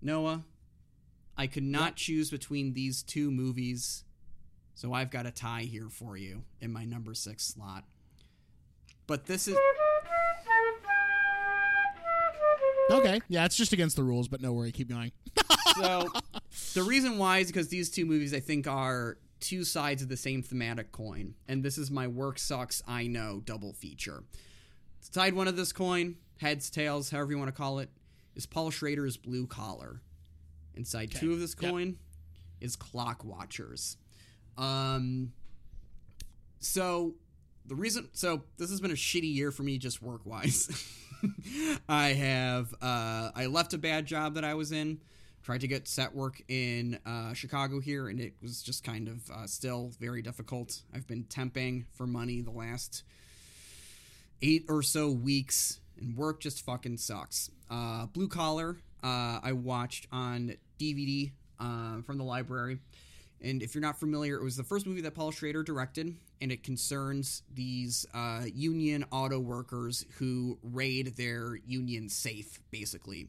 Noah. 0.00 0.42
I 1.36 1.46
could 1.46 1.62
not 1.62 1.96
choose 1.96 2.30
between 2.30 2.72
these 2.72 3.02
two 3.02 3.30
movies. 3.30 4.02
So 4.80 4.94
I've 4.94 5.10
got 5.10 5.26
a 5.26 5.30
tie 5.30 5.64
here 5.70 5.90
for 5.90 6.16
you 6.16 6.42
in 6.62 6.72
my 6.72 6.86
number 6.86 7.12
6 7.12 7.44
slot. 7.44 7.84
But 9.06 9.26
this 9.26 9.46
is 9.46 9.58
Okay, 12.90 13.20
yeah, 13.28 13.44
it's 13.44 13.56
just 13.56 13.74
against 13.74 13.96
the 13.96 14.02
rules, 14.02 14.26
but 14.26 14.40
no 14.40 14.54
worry, 14.54 14.72
keep 14.72 14.88
going. 14.88 15.12
So 15.80 16.08
the 16.74 16.82
reason 16.82 17.16
why 17.16 17.38
is 17.38 17.46
because 17.46 17.68
these 17.68 17.90
two 17.90 18.04
movies 18.04 18.34
I 18.34 18.40
think 18.40 18.66
are 18.66 19.18
two 19.38 19.64
sides 19.64 20.02
of 20.02 20.08
the 20.08 20.16
same 20.16 20.42
thematic 20.42 20.92
coin, 20.92 21.34
and 21.46 21.62
this 21.62 21.78
is 21.78 21.90
my 21.90 22.06
work 22.06 22.38
sucks 22.38 22.82
I 22.88 23.06
know 23.06 23.40
double 23.44 23.72
feature. 23.72 24.24
Side 25.00 25.34
one 25.34 25.46
of 25.46 25.56
this 25.56 25.72
coin, 25.72 26.16
heads, 26.38 26.70
tails, 26.70 27.10
however 27.10 27.32
you 27.32 27.38
want 27.38 27.48
to 27.48 27.52
call 27.52 27.78
it, 27.78 27.90
is 28.34 28.46
Paul 28.46 28.70
Schrader's 28.70 29.16
Blue 29.16 29.46
Collar. 29.46 30.00
And 30.74 30.86
side 30.86 31.12
two 31.12 31.32
of 31.32 31.38
this 31.40 31.54
Yep. 31.60 31.70
coin, 31.70 31.98
is 32.60 32.76
Clockwatchers. 32.76 33.96
Um, 34.60 35.32
so 36.60 37.14
the 37.66 37.74
reason, 37.74 38.08
so 38.12 38.42
this 38.58 38.70
has 38.70 38.80
been 38.80 38.90
a 38.90 38.94
shitty 38.94 39.34
year 39.34 39.50
for 39.50 39.62
me, 39.62 39.78
just 39.78 40.02
work 40.02 40.20
wise. 40.24 40.68
I 41.88 42.08
have, 42.08 42.74
uh, 42.82 43.30
I 43.34 43.46
left 43.46 43.72
a 43.72 43.78
bad 43.78 44.06
job 44.06 44.34
that 44.34 44.44
I 44.44 44.54
was 44.54 44.70
in, 44.70 45.00
tried 45.42 45.62
to 45.62 45.68
get 45.68 45.88
set 45.88 46.14
work 46.14 46.42
in 46.48 46.98
uh, 47.06 47.32
Chicago 47.32 47.80
here, 47.80 48.08
and 48.08 48.20
it 48.20 48.34
was 48.42 48.62
just 48.62 48.84
kind 48.84 49.08
of 49.08 49.30
uh, 49.30 49.46
still 49.46 49.92
very 49.98 50.20
difficult. 50.20 50.82
I've 50.94 51.06
been 51.06 51.24
temping 51.24 51.86
for 51.94 52.06
money 52.06 52.42
the 52.42 52.50
last 52.50 53.02
eight 54.42 54.66
or 54.68 54.82
so 54.82 55.10
weeks, 55.10 55.80
and 55.98 56.16
work 56.16 56.40
just 56.40 56.64
fucking 56.64 56.98
sucks. 56.98 57.50
Uh, 57.70 58.06
Blue 58.06 58.28
Collar, 58.28 58.76
uh, 59.02 59.40
I 59.42 59.52
watched 59.52 60.06
on 60.12 60.56
DVD 60.78 61.32
uh, 61.58 62.02
from 62.02 62.18
the 62.18 62.24
library. 62.24 62.78
And 63.42 63.62
if 63.62 63.74
you're 63.74 63.82
not 63.82 63.98
familiar, 63.98 64.36
it 64.36 64.42
was 64.42 64.56
the 64.56 64.64
first 64.64 64.86
movie 64.86 65.00
that 65.00 65.14
Paul 65.14 65.30
Schrader 65.30 65.62
directed, 65.62 66.14
and 66.42 66.52
it 66.52 66.62
concerns 66.62 67.42
these 67.54 68.06
uh, 68.12 68.42
union 68.54 69.04
auto 69.10 69.38
workers 69.38 70.04
who 70.18 70.58
raid 70.62 71.16
their 71.16 71.56
union 71.66 72.08
safe, 72.08 72.60
basically. 72.70 73.28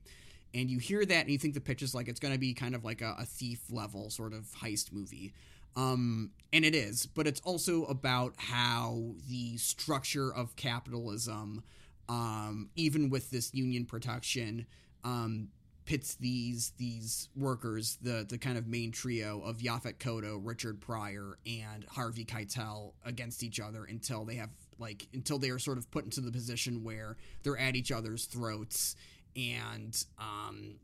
And 0.54 0.70
you 0.70 0.80
hear 0.80 1.06
that, 1.06 1.22
and 1.22 1.30
you 1.30 1.38
think 1.38 1.54
the 1.54 1.62
pitch 1.62 1.82
is 1.82 1.96
like 1.96 2.10
it's 2.10 2.20
going 2.20 2.34
to 2.34 2.40
be 2.40 2.54
kind 2.54 2.76
of 2.76 2.84
like 2.84 3.02
a, 3.02 3.16
a 3.20 3.26
thief 3.26 3.62
level 3.72 4.10
sort 4.10 4.34
of 4.34 4.52
heist 4.62 4.92
movie. 4.92 5.34
Um, 5.78 6.32
and 6.52 6.66
it 6.66 6.76
is, 6.76 7.06
but 7.06 7.26
it's 7.26 7.40
also 7.42 7.86
about 7.86 8.34
how 8.36 9.14
the 9.30 9.56
structure 9.56 10.34
of 10.34 10.58
capitalism, 10.58 11.64
um, 12.10 12.70
even 12.76 13.10
with 13.10 13.30
this 13.30 13.54
union 13.54 13.86
protection, 13.86 14.66
um, 15.06 15.48
pits 15.92 16.16
these 16.16 16.72
these 16.78 17.28
workers, 17.36 17.98
the 18.02 18.26
the 18.28 18.38
kind 18.38 18.58
of 18.58 18.66
main 18.66 18.94
trio 18.94 19.42
of 19.42 19.58
Yaphet 19.58 19.98
Kotto, 19.98 20.40
Richard 20.42 20.80
Pryor, 20.80 21.38
and 21.46 21.86
Harvey 21.90 22.24
Keitel 22.24 22.94
against 23.04 23.44
each 23.44 23.60
other 23.60 23.84
until 23.84 24.24
they 24.24 24.36
have 24.36 24.52
like 24.80 25.10
until 25.14 25.38
they 25.38 25.50
are 25.50 25.60
sort 25.60 25.78
of 25.78 25.92
put 25.92 26.06
into 26.06 26.22
the 26.22 26.32
position 26.32 26.86
where 26.86 27.18
they're 27.44 27.58
at 27.58 27.76
each 27.76 27.92
other's 27.92 28.24
throats. 28.24 28.96
And 29.36 30.02
um 30.18 30.76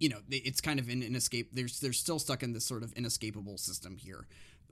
you 0.00 0.08
know 0.08 0.20
it's 0.30 0.62
kind 0.62 0.80
of 0.80 0.88
an 0.88 1.02
inescape 1.02 1.48
there's 1.52 1.78
they're 1.80 1.92
still 1.92 2.18
stuck 2.18 2.42
in 2.42 2.54
this 2.54 2.64
sort 2.64 2.82
of 2.82 2.92
inescapable 2.94 3.58
system 3.58 3.96
here 3.96 4.26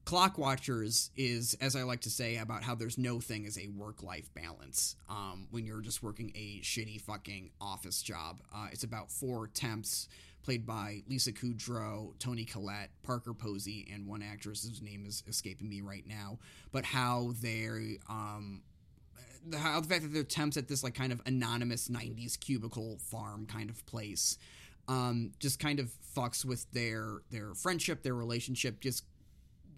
clockwatchers 0.04 1.10
is 1.16 1.56
as 1.60 1.76
i 1.76 1.82
like 1.82 2.00
to 2.00 2.10
say 2.10 2.36
about 2.36 2.64
how 2.64 2.74
there's 2.74 2.98
no 2.98 3.20
thing 3.20 3.46
as 3.46 3.56
a 3.58 3.68
work 3.68 4.02
life 4.02 4.28
balance 4.34 4.96
um, 5.08 5.46
when 5.50 5.64
you're 5.64 5.80
just 5.80 6.02
working 6.02 6.32
a 6.34 6.60
shitty 6.62 7.00
fucking 7.00 7.50
office 7.60 8.02
job. 8.02 8.42
Uh, 8.54 8.66
it's 8.72 8.84
about 8.84 9.10
four 9.10 9.46
temps 9.48 10.08
played 10.42 10.66
by 10.66 11.02
lisa 11.08 11.30
kudrow 11.32 12.18
toni 12.18 12.44
collette 12.44 12.90
parker 13.02 13.32
posey 13.32 13.88
and 13.92 14.06
one 14.06 14.22
actress 14.22 14.66
whose 14.66 14.82
name 14.82 15.04
is 15.06 15.22
escaping 15.28 15.68
me 15.68 15.80
right 15.80 16.06
now. 16.06 16.38
But 16.72 16.84
how 16.84 17.32
they 17.40 17.98
um, 18.08 18.62
the, 19.46 19.58
how 19.58 19.80
the 19.80 19.88
fact 19.88 20.02
that 20.02 20.12
they're 20.12 20.24
temps 20.24 20.56
at 20.56 20.68
this 20.68 20.82
like 20.82 20.94
kind 20.94 21.12
of 21.12 21.20
anonymous 21.26 21.88
90s 21.88 22.38
cubicle 22.38 22.98
farm 22.98 23.46
kind 23.46 23.70
of 23.70 23.84
place 23.86 24.38
um, 24.88 25.32
just 25.38 25.60
kind 25.60 25.78
of 25.78 25.90
fucks 26.16 26.44
with 26.44 26.70
their 26.72 27.18
their 27.30 27.54
friendship 27.54 28.02
their 28.02 28.14
relationship 28.14 28.80
just 28.80 29.04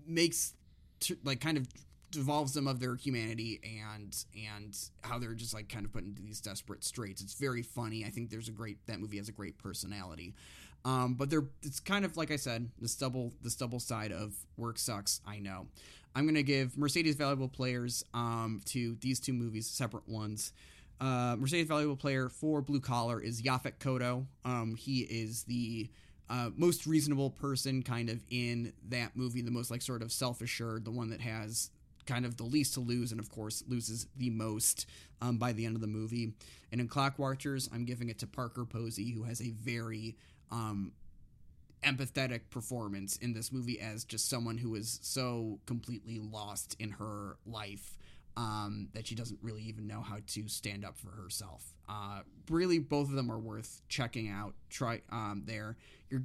makes 0.06 0.54
t- 1.00 1.16
like 1.24 1.40
kind 1.40 1.56
of 1.56 1.68
devolves 2.10 2.54
them 2.54 2.68
of 2.68 2.78
their 2.78 2.94
humanity 2.94 3.60
and 3.88 4.16
and 4.36 4.76
how 5.02 5.18
they're 5.18 5.34
just 5.34 5.52
like 5.52 5.68
kind 5.68 5.84
of 5.84 5.92
put 5.92 6.04
into 6.04 6.22
these 6.22 6.40
desperate 6.40 6.84
straits. 6.84 7.22
It's 7.22 7.34
very 7.34 7.62
funny. 7.62 8.04
I 8.04 8.10
think 8.10 8.30
there's 8.30 8.48
a 8.48 8.52
great 8.52 8.78
that 8.86 9.00
movie 9.00 9.18
has 9.18 9.28
a 9.28 9.32
great 9.32 9.58
personality. 9.58 10.34
Um, 10.84 11.14
but 11.14 11.30
they're 11.30 11.46
it's 11.62 11.80
kind 11.80 12.04
of 12.04 12.16
like 12.18 12.30
i 12.30 12.36
said 12.36 12.68
the 12.78 12.88
stubble 12.88 13.32
the 13.40 13.48
stubble 13.48 13.80
side 13.80 14.12
of 14.12 14.34
work 14.56 14.78
sucks 14.78 15.20
i 15.26 15.38
know. 15.38 15.66
I'm 16.14 16.26
gonna 16.26 16.42
give 16.42 16.78
mercedes 16.78 17.16
valuable 17.16 17.48
players 17.48 18.04
um, 18.14 18.60
to 18.66 18.96
these 19.00 19.18
two 19.18 19.32
movies 19.32 19.66
separate 19.66 20.08
ones. 20.08 20.52
Uh, 21.00 21.36
mercedes 21.38 21.66
valuable 21.66 21.96
player 21.96 22.28
for 22.28 22.62
blue 22.62 22.80
collar 22.80 23.20
is 23.20 23.42
Yaphet 23.42 23.78
Kotto. 23.80 24.26
Um, 24.44 24.76
he 24.76 25.00
is 25.00 25.42
the 25.44 25.90
uh, 26.30 26.50
most 26.56 26.86
reasonable 26.86 27.30
person 27.30 27.82
kind 27.82 28.08
of 28.08 28.22
in 28.30 28.72
that 28.88 29.14
movie, 29.14 29.42
the 29.42 29.50
most 29.50 29.70
like 29.70 29.82
sort 29.82 30.02
of 30.02 30.10
self 30.12 30.40
assured, 30.40 30.84
the 30.84 30.90
one 30.90 31.10
that 31.10 31.20
has 31.20 31.70
kind 32.06 32.24
of 32.24 32.36
the 32.36 32.44
least 32.44 32.74
to 32.74 32.80
lose, 32.80 33.10
and 33.12 33.20
of 33.20 33.30
course 33.30 33.62
loses 33.68 34.06
the 34.16 34.30
most 34.30 34.86
um, 35.20 35.38
by 35.38 35.52
the 35.52 35.66
end 35.66 35.74
of 35.74 35.80
the 35.80 35.86
movie. 35.86 36.32
And 36.72 36.80
in 36.80 36.88
Clockwatchers, 36.88 37.68
I'm 37.72 37.84
giving 37.84 38.08
it 38.08 38.18
to 38.20 38.26
Parker 38.26 38.64
Posey, 38.64 39.12
who 39.12 39.22
has 39.24 39.40
a 39.40 39.50
very 39.50 40.16
um, 40.50 40.92
empathetic 41.82 42.40
performance 42.50 43.16
in 43.18 43.32
this 43.32 43.52
movie 43.52 43.80
as 43.80 44.04
just 44.04 44.28
someone 44.28 44.58
who 44.58 44.74
is 44.74 44.98
so 45.02 45.60
completely 45.66 46.18
lost 46.18 46.76
in 46.78 46.90
her 46.90 47.36
life 47.46 47.98
um, 48.36 48.88
that 48.94 49.06
she 49.06 49.14
doesn't 49.14 49.38
really 49.42 49.62
even 49.62 49.86
know 49.86 50.00
how 50.00 50.16
to 50.26 50.48
stand 50.48 50.84
up 50.84 50.96
for 50.98 51.10
herself. 51.10 51.74
Uh, 51.88 52.20
really, 52.50 52.78
both 52.78 53.08
of 53.08 53.14
them 53.14 53.30
are 53.30 53.38
worth 53.38 53.80
checking 53.88 54.28
out. 54.28 54.54
Try 54.70 55.02
um, 55.10 55.42
there. 55.46 55.76
You're 56.10 56.22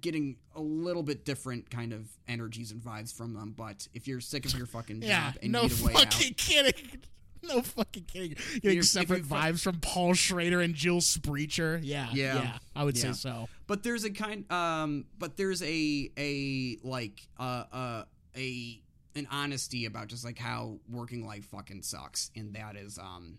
getting 0.00 0.36
a 0.54 0.60
little 0.60 1.02
bit 1.02 1.24
different 1.24 1.70
kind 1.70 1.92
of 1.92 2.06
energies 2.28 2.70
and 2.70 2.80
vibes 2.82 3.12
from 3.14 3.32
them, 3.34 3.54
but 3.56 3.88
if 3.94 4.06
you're 4.06 4.20
sick 4.20 4.44
of 4.46 4.54
your 4.56 4.66
fucking 4.66 5.02
Yeah, 5.02 5.32
job 5.32 5.38
and 5.42 5.52
no 5.52 5.62
need 5.62 5.80
a 5.80 5.84
way 5.84 5.92
fucking 5.94 6.30
out, 6.32 6.36
kidding. 6.36 7.00
No 7.46 7.60
fucking 7.60 8.04
kidding. 8.04 8.30
Getting 8.54 8.70
You're- 8.70 8.82
separate 8.82 9.18
you 9.18 9.24
vibes 9.24 9.60
from 9.62 9.78
Paul 9.80 10.14
Schrader 10.14 10.62
and 10.62 10.74
Jill 10.74 11.02
Sprecher. 11.02 11.78
Yeah, 11.82 12.08
Yeah. 12.14 12.34
yeah, 12.42 12.58
I 12.74 12.84
would 12.84 12.96
Yeah. 12.96 13.12
say 13.12 13.28
so. 13.28 13.48
but 13.66 13.82
there's 13.82 14.04
a 14.04 14.10
kind 14.10 14.50
um 14.50 15.04
but 15.18 15.36
there's 15.36 15.62
a 15.62 16.10
a 16.16 16.78
like 16.82 17.20
uh 17.38 17.64
uh 17.70 18.04
a 18.34 18.80
an 19.16 19.26
honesty 19.30 19.86
about 19.86 20.08
just 20.08 20.24
like 20.24 20.38
how 20.38 20.78
working 20.90 21.26
life 21.26 21.44
fucking 21.46 21.82
sucks 21.82 22.30
and 22.36 22.54
that 22.54 22.76
is 22.76 22.98
um 22.98 23.38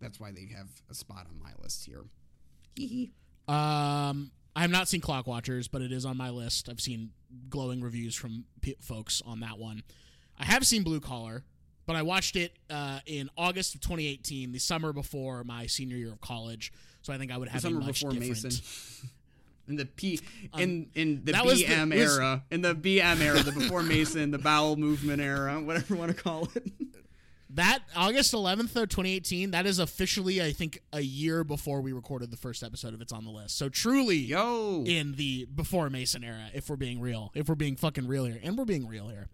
that's 0.00 0.20
why 0.20 0.30
they 0.30 0.48
have 0.56 0.68
a 0.90 0.94
spot 0.94 1.26
on 1.28 1.38
my 1.42 1.50
list 1.62 1.84
here 1.86 2.04
Um, 3.48 4.30
I 4.54 4.62
have 4.62 4.70
not 4.70 4.88
seen 4.88 5.00
Clockwatchers, 5.00 5.68
but 5.70 5.82
it 5.82 5.92
is 5.92 6.04
on 6.04 6.16
my 6.16 6.30
list. 6.30 6.68
I've 6.68 6.80
seen 6.80 7.10
glowing 7.48 7.80
reviews 7.80 8.14
from 8.14 8.44
p- 8.60 8.76
folks 8.80 9.22
on 9.24 9.40
that 9.40 9.58
one. 9.58 9.82
I 10.38 10.44
have 10.44 10.66
seen 10.66 10.82
Blue 10.82 11.00
Collar, 11.00 11.44
but 11.86 11.94
I 11.96 12.02
watched 12.02 12.36
it 12.36 12.56
uh, 12.68 13.00
in 13.06 13.30
August 13.36 13.74
of 13.74 13.80
2018, 13.82 14.52
the 14.52 14.58
summer 14.58 14.92
before 14.92 15.44
my 15.44 15.66
senior 15.66 15.96
year 15.96 16.12
of 16.12 16.20
college. 16.20 16.72
So 17.02 17.12
I 17.12 17.18
think 17.18 17.30
I 17.32 17.36
would 17.38 17.48
the 17.48 17.52
have 17.52 17.62
summer 17.62 17.80
a 17.80 17.84
much 17.84 18.00
before 18.00 18.10
different. 18.18 18.44
Mason 18.44 19.08
in 19.68 19.76
the 19.76 19.86
P 19.86 20.20
in 20.58 20.88
in 20.94 21.22
the 21.24 21.32
was 21.44 21.58
the- 21.58 21.64
BM 21.66 21.90
was- 21.94 22.16
era 22.18 22.44
in 22.50 22.62
the 22.62 22.74
BM 22.74 23.20
era 23.20 23.42
the 23.42 23.52
before 23.52 23.82
Mason 23.82 24.30
the 24.30 24.38
bowel 24.38 24.76
movement 24.76 25.20
era 25.20 25.60
whatever 25.60 25.94
you 25.94 26.00
want 26.00 26.16
to 26.16 26.22
call 26.22 26.48
it 26.54 26.72
That 27.50 27.80
August 27.94 28.34
11th 28.34 28.74
of 28.76 28.88
2018, 28.90 29.52
that 29.52 29.66
is 29.66 29.78
officially, 29.78 30.42
I 30.42 30.52
think, 30.52 30.80
a 30.92 31.00
year 31.00 31.42
before 31.44 31.80
we 31.80 31.92
recorded 31.92 32.30
the 32.30 32.36
first 32.36 32.62
episode 32.62 32.92
of 32.92 33.00
It's 33.00 33.12
on 33.12 33.24
the 33.24 33.30
List. 33.30 33.56
So 33.56 33.68
truly 33.68 34.16
yo 34.16 34.82
in 34.84 35.12
the 35.14 35.46
before 35.46 35.88
Mason 35.88 36.22
era, 36.24 36.50
if 36.52 36.68
we're 36.68 36.76
being 36.76 37.00
real, 37.00 37.30
if 37.34 37.48
we're 37.48 37.54
being 37.54 37.76
fucking 37.76 38.08
real 38.08 38.24
here, 38.24 38.38
and 38.42 38.58
we're 38.58 38.64
being 38.66 38.86
real 38.86 39.08
here. 39.08 39.28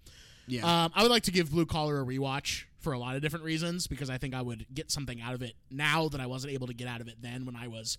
yeah 0.47 0.85
Um, 0.85 0.93
I 0.95 1.03
would 1.03 1.11
like 1.11 1.23
to 1.25 1.33
give 1.33 1.51
Blue 1.51 1.67
Collar 1.67 2.01
a 2.01 2.05
rewatch 2.05 2.65
for 2.79 2.93
a 2.93 2.99
lot 2.99 3.17
of 3.17 3.23
different 3.23 3.45
reasons 3.47 3.87
because 3.87 4.11
I 4.11 4.19
think 4.19 4.35
I 4.35 4.43
would 4.43 4.67
get 4.73 4.91
something 4.93 5.21
out 5.21 5.35
of 5.35 5.43
it 5.43 5.55
now 5.71 6.09
that 6.11 6.21
I 6.21 6.27
wasn't 6.27 6.53
able 6.53 6.67
to 6.67 6.75
get 6.75 6.87
out 6.89 7.01
of 7.01 7.09
it 7.09 7.17
then 7.23 7.45
when 7.47 7.57
I 7.57 7.67
was 7.69 7.97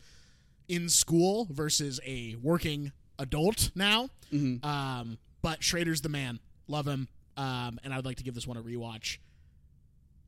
in 0.67 0.89
school 0.89 1.47
versus 1.51 1.99
a 2.05 2.35
working 2.41 2.91
adult 3.19 3.71
now. 3.75 4.09
Um, 4.31 5.17
but 5.41 5.63
Schrader's 5.63 6.01
the 6.01 6.09
man. 6.09 6.39
Love 6.67 6.87
him. 6.87 7.07
Um, 7.37 7.79
and 7.83 7.93
I 7.93 7.97
would 7.97 8.05
like 8.05 8.17
to 8.17 8.23
give 8.23 8.33
this 8.35 8.47
one 8.47 8.57
a 8.57 8.61
rewatch. 8.61 9.17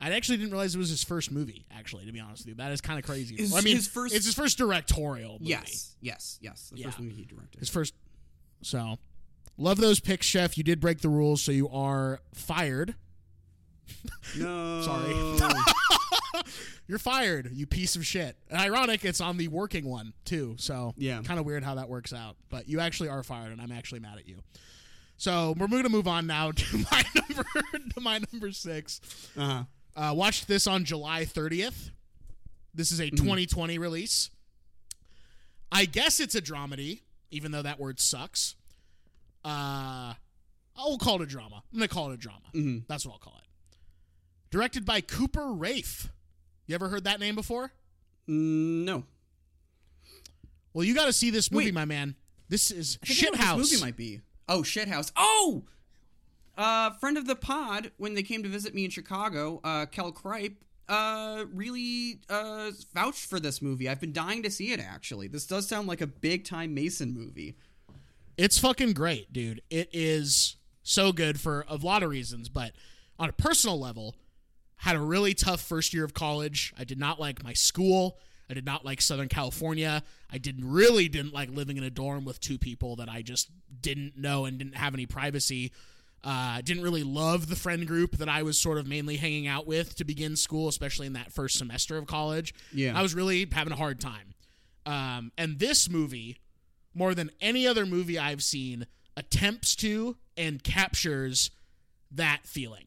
I 0.01 0.11
actually 0.11 0.37
didn't 0.37 0.51
realize 0.51 0.75
it 0.75 0.77
was 0.77 0.89
his 0.89 1.03
first 1.03 1.31
movie. 1.31 1.65
Actually, 1.75 2.05
to 2.05 2.11
be 2.11 2.19
honest 2.19 2.41
with 2.43 2.49
you, 2.49 2.55
that 2.55 2.71
is 2.71 2.81
kind 2.81 2.99
of 2.99 3.05
crazy. 3.05 3.35
Is 3.35 3.55
I 3.55 3.61
mean, 3.61 3.75
his 3.77 3.87
first- 3.87 4.13
it's 4.13 4.25
his 4.25 4.35
first 4.35 4.57
directorial. 4.57 5.33
Movie. 5.39 5.45
yes 5.51 5.95
yes 6.01 6.37
yes 6.41 6.69
the 6.75 6.83
first 6.83 6.99
Yeah. 6.99 7.03
movie 7.05 7.15
he 7.15 7.25
directed 7.25 7.59
his 7.59 7.69
first. 7.69 7.93
So, 8.61 8.97
love 9.57 9.77
those 9.77 9.99
picks, 9.99 10.25
Chef. 10.25 10.57
You 10.57 10.63
did 10.63 10.79
break 10.79 10.99
the 10.99 11.09
rules, 11.09 11.41
so 11.41 11.51
you 11.51 11.69
are 11.69 12.19
fired. 12.33 12.95
no 14.37 14.81
Sorry. 14.85 15.13
You're 16.87 16.99
fired, 16.99 17.51
you 17.53 17.65
piece 17.65 17.95
of 17.95 18.05
shit. 18.05 18.37
And 18.49 18.59
ironic, 18.59 19.03
it's 19.05 19.21
on 19.21 19.37
the 19.37 19.47
working 19.47 19.85
one 19.85 20.13
too. 20.25 20.55
So 20.59 20.93
Yeah. 20.97 21.21
kind 21.23 21.39
of 21.39 21.45
weird 21.45 21.63
how 21.63 21.75
that 21.75 21.89
works 21.89 22.13
out. 22.13 22.35
But 22.49 22.67
you 22.69 22.79
actually 22.79 23.09
are 23.09 23.23
fired, 23.23 23.51
and 23.51 23.61
I'm 23.61 23.71
actually 23.71 23.99
mad 24.01 24.17
at 24.17 24.27
you. 24.27 24.37
So 25.17 25.55
we're 25.57 25.67
going 25.67 25.83
to 25.83 25.89
move 25.89 26.07
on 26.07 26.27
now 26.27 26.51
to 26.55 26.77
my 26.91 27.03
number 27.15 27.45
to 27.95 28.01
my 28.01 28.19
number 28.31 28.51
six. 28.51 29.01
uh-huh 29.37 29.63
Uh, 29.95 30.13
watched 30.13 30.47
this 30.47 30.67
on 30.67 30.83
July 30.83 31.23
30th. 31.25 31.91
This 32.73 32.91
is 32.91 32.99
a 32.99 33.09
2020 33.09 33.77
release. 33.77 34.29
I 35.71 35.85
guess 35.85 36.19
it's 36.19 36.35
a 36.35 36.41
dramedy, 36.41 36.99
even 37.31 37.51
though 37.51 37.61
that 37.61 37.79
word 37.79 37.99
sucks. 38.01 38.55
Uh, 39.43 40.13
I'll 40.77 40.97
call 40.97 41.15
it 41.15 41.21
a 41.21 41.25
drama. 41.25 41.63
I'm 41.71 41.79
gonna 41.79 41.87
call 41.87 42.11
it 42.11 42.15
a 42.15 42.17
drama. 42.17 42.83
That's 42.89 43.05
what 43.05 43.13
I'll 43.13 43.19
call 43.19 43.37
it. 43.37 43.77
Directed 44.51 44.85
by 44.85 44.99
Cooper 45.01 45.53
Raiff. 45.53 46.09
You 46.67 46.75
ever 46.75 46.89
heard 46.89 47.03
that 47.03 47.19
name 47.19 47.35
before? 47.35 47.71
Mm, 48.27 48.83
no 48.85 49.03
Well, 50.73 50.83
you 50.83 50.95
got 50.95 51.05
to 51.05 51.13
see 51.13 51.29
this 51.29 51.51
movie, 51.51 51.65
Wait. 51.65 51.73
my 51.73 51.85
man. 51.85 52.15
This 52.49 52.71
is 52.71 52.97
I 53.03 53.07
think 53.07 53.19
I 53.19 53.23
know 53.23 53.31
what 53.31 53.39
Shithouse. 53.39 53.57
This 53.57 53.71
movie 53.73 53.83
might 53.85 53.97
be. 53.97 54.21
Oh, 54.47 54.61
Shithouse. 54.61 55.11
Oh, 55.15 55.63
uh, 56.57 56.91
friend 56.91 57.17
of 57.17 57.27
the 57.27 57.35
pod 57.35 57.91
when 57.97 58.13
they 58.13 58.23
came 58.23 58.43
to 58.43 58.49
visit 58.49 58.73
me 58.73 58.85
in 58.85 58.91
Chicago, 58.91 59.59
uh, 59.63 59.85
Kel 59.87 60.11
Kripe, 60.11 60.55
uh, 60.87 61.45
really 61.53 62.21
uh 62.29 62.71
vouched 62.93 63.25
for 63.25 63.39
this 63.39 63.61
movie. 63.61 63.89
I've 63.89 63.99
been 63.99 64.13
dying 64.13 64.43
to 64.43 64.51
see 64.51 64.71
it. 64.71 64.79
Actually, 64.79 65.27
this 65.27 65.45
does 65.45 65.67
sound 65.67 65.87
like 65.87 66.01
a 66.01 66.07
big 66.07 66.45
time 66.45 66.73
Mason 66.73 67.13
movie. 67.13 67.55
It's 68.37 68.59
fucking 68.59 68.93
great, 68.93 69.31
dude. 69.33 69.61
It 69.69 69.89
is 69.93 70.57
so 70.83 71.11
good 71.11 71.39
for 71.39 71.65
a 71.67 71.75
lot 71.77 72.03
of 72.03 72.09
reasons, 72.09 72.49
but 72.49 72.73
on 73.17 73.29
a 73.29 73.33
personal 73.33 73.79
level, 73.79 74.15
had 74.77 74.95
a 74.95 74.99
really 74.99 75.33
tough 75.33 75.61
first 75.61 75.93
year 75.93 76.03
of 76.03 76.13
college. 76.13 76.73
I 76.77 76.83
did 76.83 76.99
not 76.99 77.19
like 77.19 77.43
my 77.43 77.53
school. 77.53 78.19
I 78.49 78.53
did 78.53 78.65
not 78.65 78.85
like 78.85 79.01
Southern 79.01 79.27
California. 79.27 80.03
I 80.31 80.37
didn't 80.37 80.69
really 80.69 81.07
didn't 81.07 81.33
like 81.33 81.49
living 81.49 81.77
in 81.77 81.83
a 81.83 81.89
dorm 81.89 82.25
with 82.25 82.39
two 82.39 82.57
people 82.57 82.97
that 82.97 83.09
I 83.09 83.21
just 83.21 83.49
didn't 83.81 84.17
know 84.17 84.45
and 84.45 84.57
didn't 84.57 84.75
have 84.75 84.93
any 84.93 85.05
privacy. 85.05 85.71
Uh, 86.23 86.61
didn't 86.61 86.83
really 86.83 87.03
love 87.03 87.49
the 87.49 87.55
friend 87.55 87.87
group 87.87 88.17
that 88.17 88.29
I 88.29 88.43
was 88.43 88.59
sort 88.59 88.77
of 88.77 88.87
mainly 88.87 89.17
hanging 89.17 89.47
out 89.47 89.67
with 89.67 89.95
to 89.95 90.03
begin 90.03 90.35
school, 90.35 90.67
especially 90.67 91.07
in 91.07 91.13
that 91.13 91.31
first 91.31 91.57
semester 91.57 91.97
of 91.97 92.07
college. 92.07 92.53
Yeah. 92.73 92.97
I 92.97 93.01
was 93.01 93.13
really 93.13 93.47
having 93.51 93.73
a 93.73 93.75
hard 93.75 93.99
time. 93.99 94.33
Um, 94.85 95.31
and 95.37 95.59
this 95.59 95.89
movie, 95.89 96.37
more 96.93 97.13
than 97.13 97.31
any 97.41 97.67
other 97.67 97.85
movie 97.85 98.17
I've 98.17 98.43
seen, 98.43 98.87
attempts 99.17 99.75
to 99.77 100.17
and 100.35 100.63
captures 100.63 101.51
that 102.11 102.41
feeling. 102.43 102.85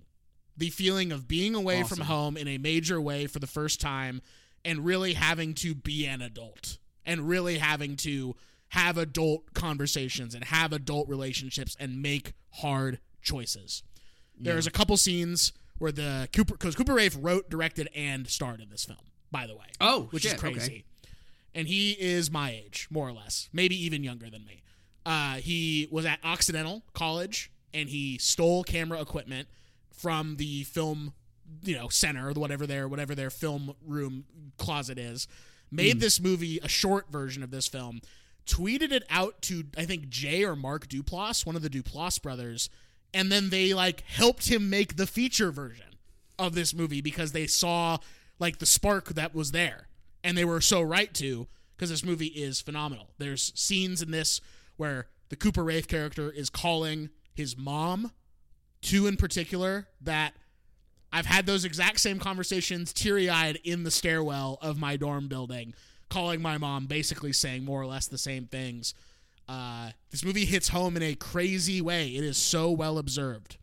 The 0.58 0.70
feeling 0.70 1.12
of 1.12 1.26
being 1.26 1.54
away 1.54 1.82
from 1.84 2.00
home 2.00 2.36
in 2.36 2.46
a 2.48 2.58
major 2.58 3.00
way 3.00 3.26
for 3.26 3.38
the 3.38 3.46
first 3.46 3.80
time 3.80 4.20
and 4.64 4.84
really 4.84 5.14
having 5.14 5.54
to 5.54 5.74
be 5.74 6.04
an 6.04 6.20
adult 6.20 6.78
and 7.06 7.28
really 7.28 7.58
having 7.58 7.96
to 7.98 8.34
have 8.70 8.98
adult 8.98 9.54
conversations 9.54 10.34
and 10.34 10.44
have 10.44 10.72
adult 10.72 11.08
relationships 11.08 11.76
and 11.80 12.02
make 12.02 12.32
hard 12.54 12.98
choices. 13.22 13.82
There's 14.38 14.66
a 14.66 14.70
couple 14.70 14.96
scenes 14.96 15.52
where 15.78 15.92
the 15.92 16.28
Cooper 16.32 16.54
because 16.54 16.74
Cooper 16.74 16.94
Raiff 16.94 17.16
wrote, 17.20 17.48
directed, 17.48 17.88
and 17.94 18.26
starred 18.28 18.60
in 18.60 18.68
this 18.68 18.84
film. 18.84 18.98
By 19.30 19.46
the 19.46 19.54
way, 19.54 19.66
Oh, 19.80 20.08
which 20.10 20.24
shit, 20.24 20.34
is 20.34 20.40
crazy. 20.40 20.58
okay. 20.60 20.84
And 21.54 21.66
he 21.68 21.92
is 21.92 22.30
my 22.30 22.50
age, 22.50 22.88
more 22.90 23.08
or 23.08 23.12
less, 23.12 23.48
maybe 23.52 23.74
even 23.84 24.02
younger 24.04 24.28
than 24.28 24.44
me. 24.44 24.62
Uh, 25.06 25.34
he 25.36 25.88
was 25.90 26.04
at 26.04 26.18
Occidental 26.24 26.82
College 26.94 27.50
and 27.72 27.88
he 27.88 28.18
stole 28.18 28.64
camera 28.64 29.00
equipment 29.00 29.48
from 29.98 30.36
the 30.36 30.62
film, 30.64 31.12
you 31.62 31.76
know, 31.76 31.88
center 31.88 32.28
or 32.28 32.32
whatever 32.32 32.66
their 32.66 32.88
whatever 32.88 33.14
their 33.14 33.30
film 33.30 33.74
room 33.84 34.24
closet 34.56 34.98
is. 34.98 35.28
Made 35.70 35.94
hmm. 35.94 36.00
this 36.00 36.20
movie 36.20 36.58
a 36.62 36.68
short 36.68 37.10
version 37.10 37.42
of 37.42 37.50
this 37.50 37.66
film, 37.66 38.00
tweeted 38.46 38.92
it 38.92 39.04
out 39.10 39.42
to 39.42 39.64
I 39.76 39.84
think 39.84 40.08
Jay 40.08 40.44
or 40.44 40.56
Mark 40.56 40.88
Duplass, 40.88 41.44
one 41.44 41.56
of 41.56 41.62
the 41.62 41.70
Duplass 41.70 42.22
brothers, 42.22 42.70
and 43.12 43.30
then 43.30 43.50
they 43.50 43.74
like 43.74 44.02
helped 44.02 44.48
him 44.48 44.70
make 44.70 44.96
the 44.96 45.06
feature 45.06 45.50
version 45.50 45.86
of 46.38 46.54
this 46.54 46.72
movie 46.72 47.00
because 47.00 47.32
they 47.32 47.46
saw 47.46 47.98
like 48.38 48.58
the 48.58 48.66
spark 48.66 49.08
that 49.10 49.34
was 49.34 49.50
there 49.50 49.88
and 50.22 50.36
they 50.36 50.44
were 50.44 50.60
so 50.60 50.80
right 50.80 51.12
to 51.14 51.48
because 51.76 51.90
this 51.90 52.04
movie 52.04 52.26
is 52.26 52.60
phenomenal 52.60 53.08
there's 53.18 53.52
scenes 53.56 54.00
in 54.00 54.10
this 54.10 54.40
where 54.76 55.08
the 55.30 55.36
cooper 55.36 55.64
Raiff 55.64 55.88
character 55.88 56.30
is 56.30 56.48
calling 56.48 57.10
his 57.34 57.56
mom 57.56 58.12
two 58.80 59.06
in 59.06 59.16
particular 59.16 59.86
that 60.00 60.34
i've 61.12 61.26
had 61.26 61.46
those 61.46 61.64
exact 61.64 62.00
same 62.00 62.18
conversations 62.18 62.92
teary-eyed 62.92 63.58
in 63.64 63.82
the 63.84 63.90
stairwell 63.90 64.58
of 64.62 64.78
my 64.78 64.96
dorm 64.96 65.28
building 65.28 65.74
calling 66.08 66.40
my 66.40 66.58
mom 66.58 66.86
basically 66.86 67.32
saying 67.32 67.64
more 67.64 67.80
or 67.80 67.86
less 67.86 68.06
the 68.06 68.18
same 68.18 68.46
things. 68.46 68.94
Uh, 69.48 69.90
this 70.10 70.24
movie 70.24 70.44
hits 70.44 70.68
home 70.68 70.96
in 70.96 71.02
a 71.02 71.14
crazy 71.14 71.80
way. 71.80 72.08
It 72.08 72.24
is 72.24 72.36
so 72.36 72.70
well 72.70 72.98
observed. 72.98 73.56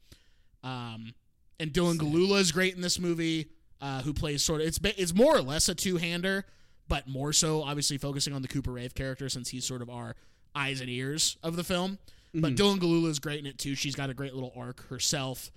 Um, 0.64 1.14
and 1.60 1.72
Dylan 1.72 1.98
Gelula 1.98 2.40
is 2.40 2.52
great 2.52 2.76
in 2.76 2.82
this 2.82 3.00
movie, 3.00 3.48
uh, 3.82 4.02
who 4.02 4.14
plays 4.14 4.44
sort 4.44 4.62
of 4.62 4.68
it's 4.68 4.80
it's 4.84 5.14
more 5.14 5.36
or 5.36 5.42
less 5.42 5.70
a 5.70 5.76
two 5.76 5.98
hander, 5.98 6.46
but 6.88 7.08
more 7.08 7.34
so 7.34 7.62
obviously 7.62 7.98
focusing 7.98 8.34
on 8.34 8.42
the 8.42 8.48
Cooper 8.48 8.72
Raiff 8.72 8.96
character 8.96 9.30
since 9.30 9.50
he's 9.50 9.66
sort 9.66 9.82
of 9.82 9.90
our 9.90 10.16
eyes 10.56 10.82
and 10.82 10.90
ears 10.90 11.38
of 11.44 11.56
the 11.56 11.64
film. 11.64 12.00
But 12.42 12.56
Dylan 12.56 12.80
Gelula 12.80 13.08
is 13.08 13.20
great 13.20 13.40
in 13.40 13.46
it 13.46 13.58
too. 13.58 13.76
She's 13.76 13.96
got 13.96 14.10
a 14.10 14.14
great 14.14 14.34
little 14.34 14.54
arc 14.56 14.88
herself. 14.90 15.52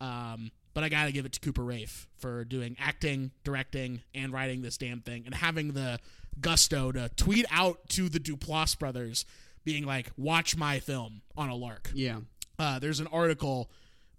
Um, 0.00 0.50
but 0.74 0.84
I 0.84 0.88
gotta 0.88 1.12
give 1.12 1.26
it 1.26 1.32
to 1.32 1.40
Cooper 1.40 1.64
Raiff 1.64 2.06
for 2.18 2.44
doing 2.44 2.76
acting, 2.78 3.32
directing, 3.44 4.02
and 4.14 4.32
writing 4.32 4.62
this 4.62 4.76
damn 4.76 5.00
thing, 5.00 5.24
and 5.26 5.34
having 5.34 5.72
the 5.72 5.98
gusto 6.40 6.92
to 6.92 7.08
tweet 7.16 7.46
out 7.50 7.88
to 7.90 8.08
the 8.08 8.20
Duplass 8.20 8.78
brothers, 8.78 9.24
being 9.64 9.84
like, 9.84 10.10
"Watch 10.16 10.56
my 10.56 10.78
film" 10.78 11.22
on 11.36 11.48
a 11.48 11.54
lark. 11.56 11.90
Yeah. 11.94 12.20
Uh, 12.58 12.78
there's 12.78 13.00
an 13.00 13.08
article 13.08 13.70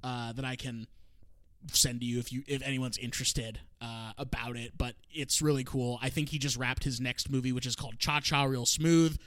uh, 0.03 0.33
that 0.33 0.45
I 0.45 0.55
can 0.55 0.87
send 1.71 1.99
to 2.01 2.05
you 2.05 2.19
if 2.19 2.31
you 2.31 2.43
if 2.47 2.61
anyone's 2.61 2.97
interested 2.97 3.59
uh, 3.81 4.11
about 4.17 4.55
it. 4.57 4.73
But 4.77 4.95
it's 5.11 5.41
really 5.41 5.63
cool. 5.63 5.99
I 6.01 6.09
think 6.09 6.29
he 6.29 6.39
just 6.39 6.57
wrapped 6.57 6.83
his 6.83 6.99
next 6.99 7.29
movie, 7.29 7.51
which 7.51 7.65
is 7.65 7.75
called 7.75 7.99
Cha 7.99 8.19
Cha 8.19 8.43
Real 8.43 8.65
Smooth. 8.65 9.17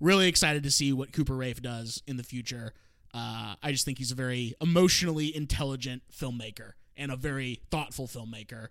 Really 0.00 0.28
excited 0.28 0.62
to 0.64 0.70
see 0.70 0.92
what 0.92 1.12
Cooper 1.12 1.34
Raiff 1.36 1.62
does 1.62 2.02
in 2.06 2.16
the 2.16 2.22
future. 2.22 2.74
Uh, 3.12 3.54
I 3.62 3.70
just 3.70 3.84
think 3.84 3.98
he's 3.98 4.10
a 4.10 4.16
very 4.16 4.54
emotionally 4.60 5.34
intelligent 5.34 6.02
filmmaker 6.12 6.72
and 6.96 7.12
a 7.12 7.16
very 7.16 7.60
thoughtful 7.70 8.06
filmmaker. 8.08 8.68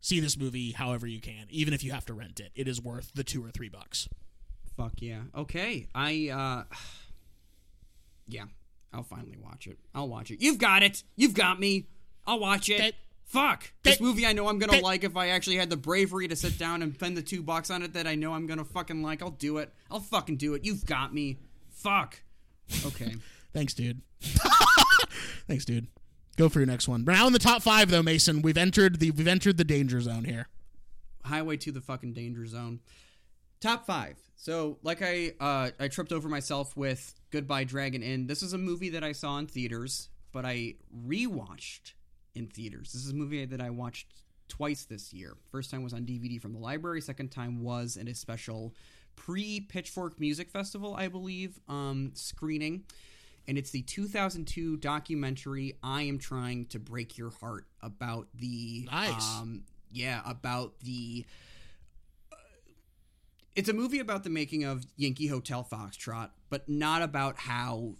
See 0.00 0.20
this 0.20 0.36
movie 0.38 0.72
however 0.72 1.06
you 1.06 1.20
can, 1.20 1.46
even 1.50 1.74
if 1.74 1.82
you 1.82 1.92
have 1.92 2.06
to 2.06 2.14
rent 2.14 2.38
it. 2.38 2.52
It 2.54 2.68
is 2.68 2.80
worth 2.80 3.10
the 3.14 3.24
two 3.24 3.44
or 3.44 3.50
three 3.50 3.68
bucks. 3.68 4.08
Fuck 4.76 4.94
yeah. 4.98 5.22
Okay. 5.36 5.88
I 5.94 6.28
uh 6.30 6.74
Yeah. 8.28 8.44
I'll 8.92 9.02
finally 9.02 9.36
watch 9.42 9.66
it. 9.66 9.78
I'll 9.94 10.08
watch 10.08 10.30
it. 10.30 10.40
You've 10.40 10.58
got 10.58 10.82
it. 10.82 11.02
You've 11.16 11.34
got 11.34 11.58
me. 11.58 11.86
I'll 12.26 12.38
watch 12.38 12.68
it. 12.68 12.94
Fuck. 13.24 13.72
This 13.82 14.00
movie 14.00 14.26
I 14.26 14.32
know 14.32 14.48
I'm 14.48 14.58
gonna 14.58 14.72
Okay. 14.74 14.82
like 14.82 15.02
if 15.04 15.16
I 15.16 15.28
actually 15.28 15.56
had 15.56 15.70
the 15.70 15.76
bravery 15.76 16.28
to 16.28 16.36
sit 16.36 16.58
down 16.58 16.82
and 16.82 16.94
spend 16.94 17.16
the 17.16 17.22
two 17.22 17.42
bucks 17.42 17.70
on 17.70 17.82
it 17.82 17.92
that 17.94 18.06
I 18.06 18.14
know 18.14 18.32
I'm 18.34 18.46
gonna 18.46 18.64
fucking 18.64 19.02
like. 19.02 19.22
I'll 19.22 19.30
do 19.30 19.58
it. 19.58 19.72
I'll 19.90 20.00
fucking 20.00 20.36
do 20.36 20.54
it. 20.54 20.64
You've 20.64 20.84
got 20.86 21.12
me. 21.12 21.38
Fuck. 21.70 22.22
Okay. 22.86 23.16
Thanks, 23.52 23.74
dude. 23.74 24.02
Thanks, 25.48 25.64
dude. 25.64 25.88
Go 26.36 26.48
for 26.48 26.58
your 26.60 26.66
next 26.66 26.88
one. 26.88 27.04
We're 27.04 27.12
Now 27.12 27.26
in 27.26 27.32
the 27.32 27.38
top 27.38 27.62
five, 27.62 27.90
though, 27.90 28.02
Mason, 28.02 28.42
we've 28.42 28.56
entered 28.58 28.98
the 29.00 29.10
we've 29.12 29.28
entered 29.28 29.56
the 29.56 29.64
danger 29.64 30.00
zone 30.00 30.24
here. 30.24 30.48
Highway 31.24 31.56
to 31.58 31.72
the 31.72 31.80
fucking 31.80 32.12
danger 32.12 32.46
zone. 32.46 32.80
Top 33.60 33.86
five. 33.86 34.16
So, 34.36 34.78
like 34.82 35.00
I 35.00 35.32
uh, 35.40 35.70
I 35.80 35.88
tripped 35.88 36.12
over 36.12 36.28
myself 36.28 36.76
with 36.76 37.14
Goodbye 37.30 37.64
Dragon 37.64 38.02
Inn. 38.02 38.26
This 38.26 38.42
is 38.42 38.52
a 38.52 38.58
movie 38.58 38.90
that 38.90 39.02
I 39.04 39.12
saw 39.12 39.38
in 39.38 39.46
theaters, 39.46 40.08
but 40.32 40.44
I 40.44 40.74
rewatched 41.06 41.92
in 42.34 42.46
theaters. 42.48 42.92
This 42.92 43.04
is 43.04 43.12
a 43.12 43.14
movie 43.14 43.44
that 43.44 43.60
I 43.60 43.70
watched 43.70 44.08
twice 44.48 44.84
this 44.84 45.12
year. 45.12 45.34
First 45.50 45.70
time 45.70 45.82
was 45.82 45.92
on 45.94 46.04
DVD 46.04 46.40
from 46.40 46.52
the 46.52 46.58
library. 46.58 47.00
Second 47.00 47.30
time 47.30 47.62
was 47.62 47.96
in 47.96 48.08
a 48.08 48.14
special 48.14 48.74
pre 49.16 49.60
Pitchfork 49.60 50.18
Music 50.20 50.50
Festival, 50.50 50.94
I 50.94 51.08
believe, 51.08 51.60
um, 51.68 52.10
screening. 52.14 52.84
And 53.46 53.58
it's 53.58 53.70
the 53.70 53.82
2002 53.82 54.78
documentary 54.78 55.78
"I 55.82 56.02
Am 56.02 56.18
Trying 56.18 56.66
to 56.66 56.78
Break 56.78 57.18
Your 57.18 57.30
Heart" 57.30 57.66
about 57.82 58.28
the 58.34 58.88
Nice. 58.90 59.36
um, 59.38 59.64
yeah, 59.92 60.22
about 60.26 60.80
the. 60.80 61.24
uh, 62.32 62.36
It's 63.54 63.68
a 63.68 63.74
movie 63.74 64.00
about 64.00 64.24
the 64.24 64.30
making 64.30 64.64
of 64.64 64.84
Yankee 64.96 65.26
Hotel 65.28 65.62
Foxtrot, 65.70 66.30
but 66.50 66.68
not 66.68 67.02
about 67.02 67.36
how, 67.38 67.94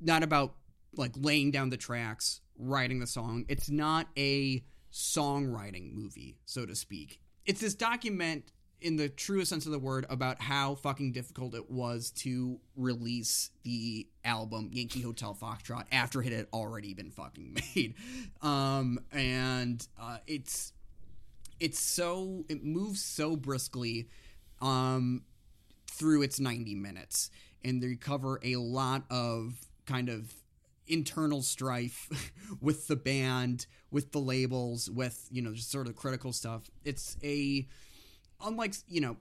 not 0.00 0.22
about 0.22 0.54
like 0.96 1.12
laying 1.16 1.50
down 1.50 1.70
the 1.70 1.76
tracks, 1.76 2.40
writing 2.60 3.00
the 3.00 3.06
song. 3.06 3.44
It's 3.48 3.70
not 3.70 4.08
a 4.16 4.64
songwriting 4.92 5.94
movie, 5.94 6.38
so 6.44 6.66
to 6.66 6.74
speak. 6.74 7.20
It's 7.46 7.60
this 7.60 7.74
document 7.74 8.52
in 8.80 8.96
the 8.96 9.08
truest 9.08 9.50
sense 9.50 9.66
of 9.66 9.72
the 9.72 9.78
word 9.78 10.06
about 10.08 10.40
how 10.40 10.74
fucking 10.74 11.12
difficult 11.12 11.54
it 11.54 11.70
was 11.70 12.10
to 12.10 12.58
release 12.76 13.50
the 13.62 14.06
album 14.24 14.70
Yankee 14.72 15.02
Hotel 15.02 15.36
Foxtrot 15.40 15.84
after 15.92 16.22
it 16.22 16.32
had 16.32 16.46
already 16.52 16.94
been 16.94 17.10
fucking 17.10 17.58
made. 17.74 17.94
Um, 18.42 19.00
and 19.12 19.86
uh, 20.00 20.18
it's 20.26 20.72
it's 21.58 21.78
so 21.78 22.44
it 22.48 22.64
moves 22.64 23.04
so 23.04 23.36
briskly 23.36 24.08
um 24.62 25.22
through 25.86 26.22
its 26.22 26.40
90 26.40 26.74
minutes 26.74 27.30
and 27.62 27.82
they 27.82 27.94
cover 27.94 28.40
a 28.42 28.56
lot 28.56 29.02
of 29.10 29.54
kind 29.84 30.08
of 30.08 30.32
internal 30.90 31.42
strife 31.42 32.08
with 32.60 32.88
the 32.88 32.96
band 32.96 33.66
with 33.90 34.12
the 34.12 34.18
labels 34.18 34.90
with 34.90 35.28
you 35.30 35.42
know 35.42 35.52
just 35.52 35.70
sort 35.70 35.86
of 35.86 35.96
critical 35.96 36.32
stuff. 36.32 36.70
It's 36.84 37.16
a 37.22 37.66
unlike 38.44 38.74
you 38.88 39.00
know 39.00 39.16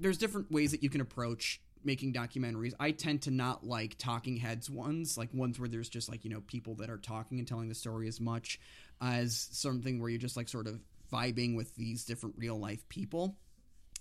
there's 0.00 0.18
different 0.18 0.50
ways 0.50 0.70
that 0.70 0.82
you 0.82 0.90
can 0.90 1.00
approach 1.00 1.60
making 1.84 2.12
documentaries. 2.12 2.74
I 2.78 2.90
tend 2.90 3.22
to 3.22 3.30
not 3.30 3.64
like 3.64 3.96
talking 3.98 4.36
heads 4.36 4.68
ones 4.68 5.16
like 5.16 5.32
ones 5.32 5.58
where 5.58 5.68
there's 5.68 5.88
just 5.88 6.08
like 6.08 6.24
you 6.24 6.30
know 6.30 6.42
people 6.46 6.74
that 6.76 6.90
are 6.90 6.98
talking 6.98 7.38
and 7.38 7.46
telling 7.46 7.68
the 7.68 7.74
story 7.74 8.08
as 8.08 8.20
much 8.20 8.58
as 9.00 9.48
something 9.52 10.00
where 10.00 10.10
you're 10.10 10.18
just 10.18 10.36
like 10.36 10.48
sort 10.48 10.66
of 10.66 10.80
vibing 11.12 11.56
with 11.56 11.74
these 11.76 12.04
different 12.04 12.34
real 12.38 12.58
life 12.58 12.88
people. 12.88 13.36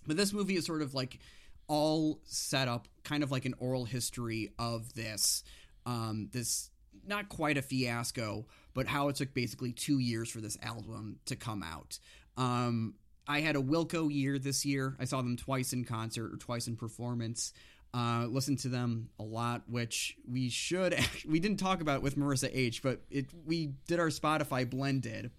But 0.06 0.18
this 0.18 0.34
movie 0.34 0.56
is 0.56 0.66
sort 0.66 0.82
of 0.82 0.94
like 0.94 1.20
all 1.68 2.20
set 2.24 2.68
up 2.68 2.88
kind 3.04 3.24
of 3.24 3.32
like 3.32 3.46
an 3.46 3.54
oral 3.60 3.86
history 3.86 4.54
of 4.58 4.94
this 4.94 5.44
um, 5.86 6.30
this 6.32 6.70
not 7.08 7.30
quite 7.30 7.58
a 7.58 7.62
fiasco, 7.62 8.46
but 8.74 8.88
how 8.88 9.10
it 9.10 9.16
took 9.16 9.34
basically 9.34 9.72
two 9.72 10.00
years 10.00 10.30
for 10.30 10.42
this 10.42 10.58
album 10.62 11.20
to 11.26 11.36
come 11.36 11.64
out. 11.64 12.00
Um, 12.38 12.96
I 13.28 13.42
had 13.42 13.56
a 13.56 13.62
Wilco 13.62 14.14
year 14.14 14.40
this 14.40 14.66
year. 14.66 14.96
I 15.00 15.06
saw 15.06 15.22
them 15.22 15.36
twice 15.36 15.74
in 15.74 15.84
concert 15.84 16.34
or 16.34 16.38
twice 16.38 16.68
in 16.68 16.76
performance. 16.76 17.54
Uh, 17.94 18.28
listened 18.30 18.60
to 18.60 18.70
them 18.70 19.10
a 19.20 19.24
lot, 19.24 19.64
which 19.68 20.18
we 20.30 20.50
should. 20.50 20.98
We 21.28 21.40
didn't 21.40 21.58
talk 21.58 21.82
about 21.82 21.98
it 21.98 22.02
with 22.04 22.18
Marissa 22.18 22.50
H, 22.54 22.82
but 22.82 23.02
it 23.10 23.26
we 23.46 23.74
did 23.88 24.00
our 24.00 24.08
Spotify 24.08 24.70
blended. 24.70 25.32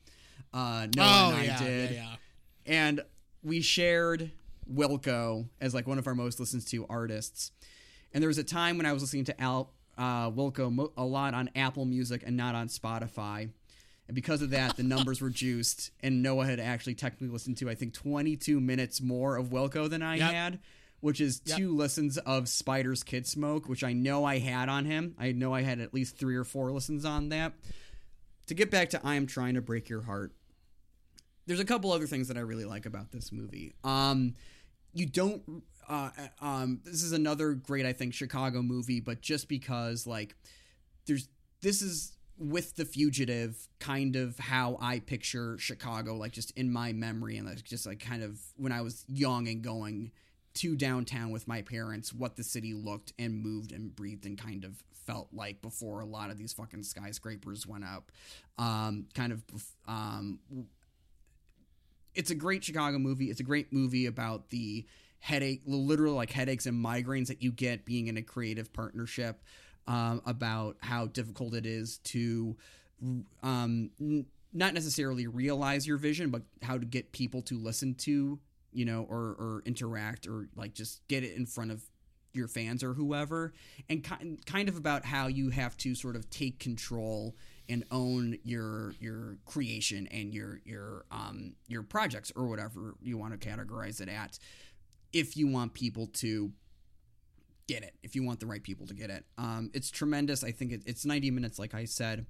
Uh, 0.52 0.86
Noah 0.96 1.06
oh 1.06 1.30
and 1.30 1.38
I 1.38 1.44
yeah, 1.44 1.58
did, 1.58 1.90
yeah, 1.90 1.96
yeah. 1.96 2.16
and 2.66 3.00
we 3.42 3.60
shared 3.60 4.32
Wilco 4.72 5.48
as 5.60 5.74
like 5.74 5.86
one 5.86 5.98
of 5.98 6.06
our 6.06 6.14
most 6.14 6.40
listened 6.40 6.66
to 6.68 6.86
artists. 6.88 7.52
And 8.12 8.22
there 8.22 8.28
was 8.28 8.38
a 8.38 8.44
time 8.44 8.76
when 8.76 8.86
I 8.86 8.92
was 8.92 9.02
listening 9.02 9.24
to 9.26 9.40
Al 9.40 9.72
uh, 9.98 10.30
Wilco 10.30 10.72
mo- 10.72 10.92
a 10.96 11.04
lot 11.04 11.34
on 11.34 11.50
Apple 11.54 11.84
Music 11.84 12.22
and 12.24 12.36
not 12.36 12.54
on 12.54 12.68
Spotify. 12.68 13.50
And 14.06 14.14
because 14.14 14.40
of 14.40 14.50
that, 14.50 14.76
the 14.76 14.82
numbers 14.94 15.20
were 15.20 15.28
juiced, 15.28 15.90
and 16.02 16.22
Noah 16.22 16.46
had 16.46 16.60
actually 16.60 16.94
technically 16.94 17.28
listened 17.28 17.58
to 17.58 17.68
I 17.68 17.74
think 17.74 17.92
22 17.92 18.60
minutes 18.60 19.00
more 19.02 19.36
of 19.36 19.48
Wilco 19.48 19.90
than 19.90 20.02
I 20.02 20.16
Yep. 20.16 20.32
had, 20.32 20.58
which 21.00 21.20
is 21.20 21.42
Yep. 21.44 21.58
two 21.58 21.76
listens 21.76 22.16
of 22.18 22.48
Spiders 22.48 23.04
Kidsmoke, 23.04 23.68
which 23.68 23.84
I 23.84 23.92
know 23.92 24.24
I 24.24 24.38
had 24.38 24.68
on 24.70 24.84
him. 24.86 25.14
I 25.18 25.32
know 25.32 25.52
I 25.52 25.62
had 25.62 25.80
at 25.80 25.92
least 25.92 26.16
three 26.16 26.36
or 26.36 26.44
four 26.44 26.72
listens 26.72 27.04
on 27.04 27.28
that. 27.30 27.52
To 28.46 28.54
get 28.54 28.70
back 28.70 28.88
to 28.90 29.00
I 29.04 29.16
Am 29.16 29.26
Trying 29.26 29.54
to 29.54 29.60
Break 29.60 29.90
Your 29.90 30.00
Heart, 30.02 30.32
there's 31.46 31.60
a 31.60 31.64
couple 31.64 31.92
other 31.92 32.06
things 32.06 32.28
that 32.28 32.36
I 32.36 32.40
really 32.40 32.64
like 32.64 32.86
about 32.86 33.10
this 33.10 33.30
movie. 33.32 33.74
Um, 33.84 34.34
you 34.94 35.04
don't. 35.06 35.42
Uh, 35.88 36.10
um, 36.40 36.80
this 36.84 37.02
is 37.02 37.12
another 37.12 37.54
great, 37.54 37.86
I 37.86 37.92
think, 37.92 38.14
Chicago 38.14 38.62
movie, 38.62 39.00
but 39.00 39.20
just 39.20 39.48
because 39.48 40.06
like 40.06 40.34
there's 41.06 41.28
this 41.62 41.82
is 41.82 42.12
with 42.38 42.76
the 42.76 42.84
fugitive 42.84 43.68
kind 43.80 44.14
of 44.14 44.38
how 44.38 44.76
I 44.80 45.00
picture 45.00 45.58
Chicago, 45.58 46.14
like 46.14 46.32
just 46.32 46.50
in 46.52 46.72
my 46.72 46.92
memory, 46.92 47.36
and 47.36 47.48
like 47.48 47.64
just 47.64 47.86
like 47.86 48.00
kind 48.00 48.22
of 48.22 48.38
when 48.56 48.70
I 48.70 48.82
was 48.82 49.04
young 49.08 49.48
and 49.48 49.62
going 49.62 50.12
to 50.54 50.76
downtown 50.76 51.30
with 51.30 51.48
my 51.48 51.62
parents, 51.62 52.12
what 52.12 52.36
the 52.36 52.44
city 52.44 52.74
looked 52.74 53.12
and 53.18 53.42
moved 53.42 53.72
and 53.72 53.94
breathed 53.94 54.26
and 54.26 54.36
kind 54.36 54.64
of 54.64 54.82
felt 55.06 55.28
like 55.32 55.62
before 55.62 56.00
a 56.00 56.06
lot 56.06 56.30
of 56.30 56.36
these 56.36 56.52
fucking 56.52 56.82
skyscrapers 56.82 57.66
went 57.66 57.84
up. 57.84 58.12
Um, 58.58 59.06
kind 59.14 59.32
of 59.32 59.42
um, 59.86 60.38
it's 62.14 62.30
a 62.30 62.34
great 62.34 62.62
Chicago 62.64 62.98
movie. 62.98 63.30
It's 63.30 63.40
a 63.40 63.44
great 63.44 63.72
movie 63.72 64.06
about 64.06 64.50
the 64.50 64.86
headache, 65.20 65.62
literal 65.66 66.14
like 66.14 66.30
headaches 66.30 66.66
and 66.66 66.84
migraines 66.84 67.26
that 67.28 67.42
you 67.42 67.52
get 67.52 67.84
being 67.84 68.06
in 68.08 68.16
a 68.16 68.22
creative 68.22 68.72
partnership. 68.72 69.42
Um, 69.86 70.20
about 70.26 70.76
how 70.80 71.06
difficult 71.06 71.54
it 71.54 71.64
is 71.64 71.96
to, 72.04 72.54
um, 73.42 73.90
n- 73.98 74.26
not 74.52 74.74
necessarily 74.74 75.26
realize 75.26 75.86
your 75.86 75.96
vision, 75.96 76.28
but 76.28 76.42
how 76.62 76.76
to 76.76 76.84
get 76.84 77.10
people 77.12 77.40
to 77.44 77.58
listen 77.58 77.94
to, 77.94 78.38
you 78.70 78.84
know, 78.84 79.06
or 79.08 79.34
or 79.38 79.62
interact 79.64 80.26
or 80.26 80.48
like 80.56 80.74
just 80.74 81.08
get 81.08 81.24
it 81.24 81.34
in 81.38 81.46
front 81.46 81.70
of 81.70 81.82
your 82.34 82.48
fans 82.48 82.82
or 82.82 82.92
whoever, 82.92 83.54
and 83.88 84.04
kind 84.04 84.44
kind 84.44 84.68
of 84.68 84.76
about 84.76 85.06
how 85.06 85.26
you 85.26 85.48
have 85.48 85.74
to 85.78 85.94
sort 85.94 86.16
of 86.16 86.28
take 86.28 86.58
control 86.58 87.34
and 87.68 87.84
own 87.90 88.38
your 88.44 88.94
your 89.00 89.38
creation 89.46 90.06
and 90.08 90.34
your 90.34 90.60
your 90.64 91.04
um 91.10 91.54
your 91.66 91.82
projects 91.82 92.30
or 92.36 92.46
whatever 92.46 92.94
you 93.02 93.16
want 93.16 93.38
to 93.38 93.48
categorize 93.48 94.00
it 94.00 94.08
at 94.08 94.38
if 95.12 95.36
you 95.36 95.46
want 95.46 95.74
people 95.74 96.06
to 96.06 96.52
get 97.66 97.82
it 97.82 97.94
if 98.02 98.16
you 98.16 98.24
want 98.24 98.40
the 98.40 98.46
right 98.46 98.62
people 98.62 98.86
to 98.86 98.94
get 98.94 99.10
it. 99.10 99.24
Um 99.36 99.70
it's 99.74 99.90
tremendous. 99.90 100.42
I 100.42 100.52
think 100.52 100.72
it, 100.72 100.82
it's 100.86 101.04
90 101.04 101.30
minutes 101.30 101.58
like 101.58 101.74
i 101.74 101.84
said. 101.84 102.26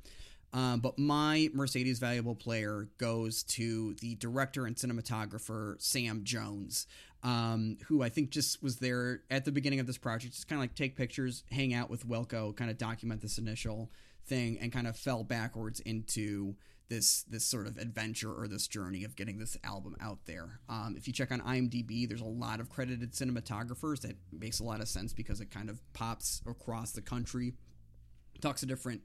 Um, 0.53 0.81
but 0.81 0.99
my 0.99 1.51
Mercedes 1.53 1.99
valuable 1.99 2.35
player 2.35 2.89
goes 2.97 3.43
to 3.45 3.95
the 4.01 4.15
director 4.15 4.67
and 4.67 4.77
cinematographer 4.77 5.81
Sam 5.81 6.25
Jones, 6.25 6.87
um, 7.23 7.77
who 7.87 8.03
I 8.03 8.09
think 8.09 8.31
just 8.31 8.63
was 8.63 8.77
there 8.77 9.23
at 9.31 9.45
the 9.45 9.53
beginning 9.53 9.81
of 9.81 9.87
this 9.87 9.99
project, 9.99 10.35
just 10.35 10.49
kind 10.49 10.59
of 10.59 10.63
like 10.63 10.75
take 10.75 10.97
pictures, 10.97 11.45
hang 11.51 11.75
out 11.75 11.91
with 11.91 12.09
Wilco, 12.09 12.57
kind 12.57 12.71
of 12.71 12.79
document 12.79 13.21
this 13.21 13.39
initial 13.39 13.91
thing, 14.27 14.59
and 14.61 14.73
kind 14.73 14.87
of 14.87 14.97
fell 14.97 15.23
backwards 15.23 15.81
into 15.81 16.55
this 16.89 17.23
this 17.25 17.45
sort 17.45 17.67
of 17.67 17.77
adventure 17.77 18.33
or 18.33 18.49
this 18.49 18.67
journey 18.67 19.05
of 19.05 19.15
getting 19.15 19.39
this 19.39 19.57
album 19.63 19.97
out 20.01 20.19
there. 20.27 20.61
Um, 20.69 20.95
if 20.97 21.07
you 21.07 21.13
check 21.13 21.31
on 21.31 21.41
IMDb, 21.41 22.09
there's 22.09 22.21
a 22.21 22.25
lot 22.25 22.61
of 22.61 22.71
credited 22.71 23.13
cinematographers. 23.13 24.01
That 24.01 24.17
makes 24.33 24.61
a 24.61 24.65
lot 24.65 24.81
of 24.81 24.89
sense 24.89 25.13
because 25.13 25.41
it 25.41 25.51
kind 25.51 25.69
of 25.69 25.81
pops 25.93 26.41
across 26.47 26.93
the 26.93 27.03
country 27.03 27.55
talks 28.41 28.61
to 28.61 28.67
different 28.67 29.03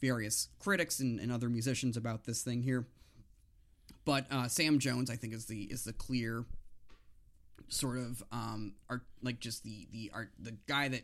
various 0.00 0.48
critics 0.58 1.00
and, 1.00 1.18
and 1.20 1.32
other 1.32 1.48
musicians 1.48 1.96
about 1.96 2.24
this 2.24 2.42
thing 2.42 2.62
here. 2.62 2.86
But 4.04 4.26
uh, 4.30 4.48
Sam 4.48 4.78
Jones, 4.78 5.10
I 5.10 5.16
think, 5.16 5.34
is 5.34 5.46
the 5.46 5.62
is 5.64 5.84
the 5.84 5.92
clear 5.92 6.44
sort 7.68 7.98
of 7.98 8.22
um 8.30 8.74
art 8.88 9.02
like 9.22 9.40
just 9.40 9.64
the 9.64 9.88
the 9.90 10.08
art 10.14 10.30
the 10.38 10.56
guy 10.68 10.86
that 10.86 11.02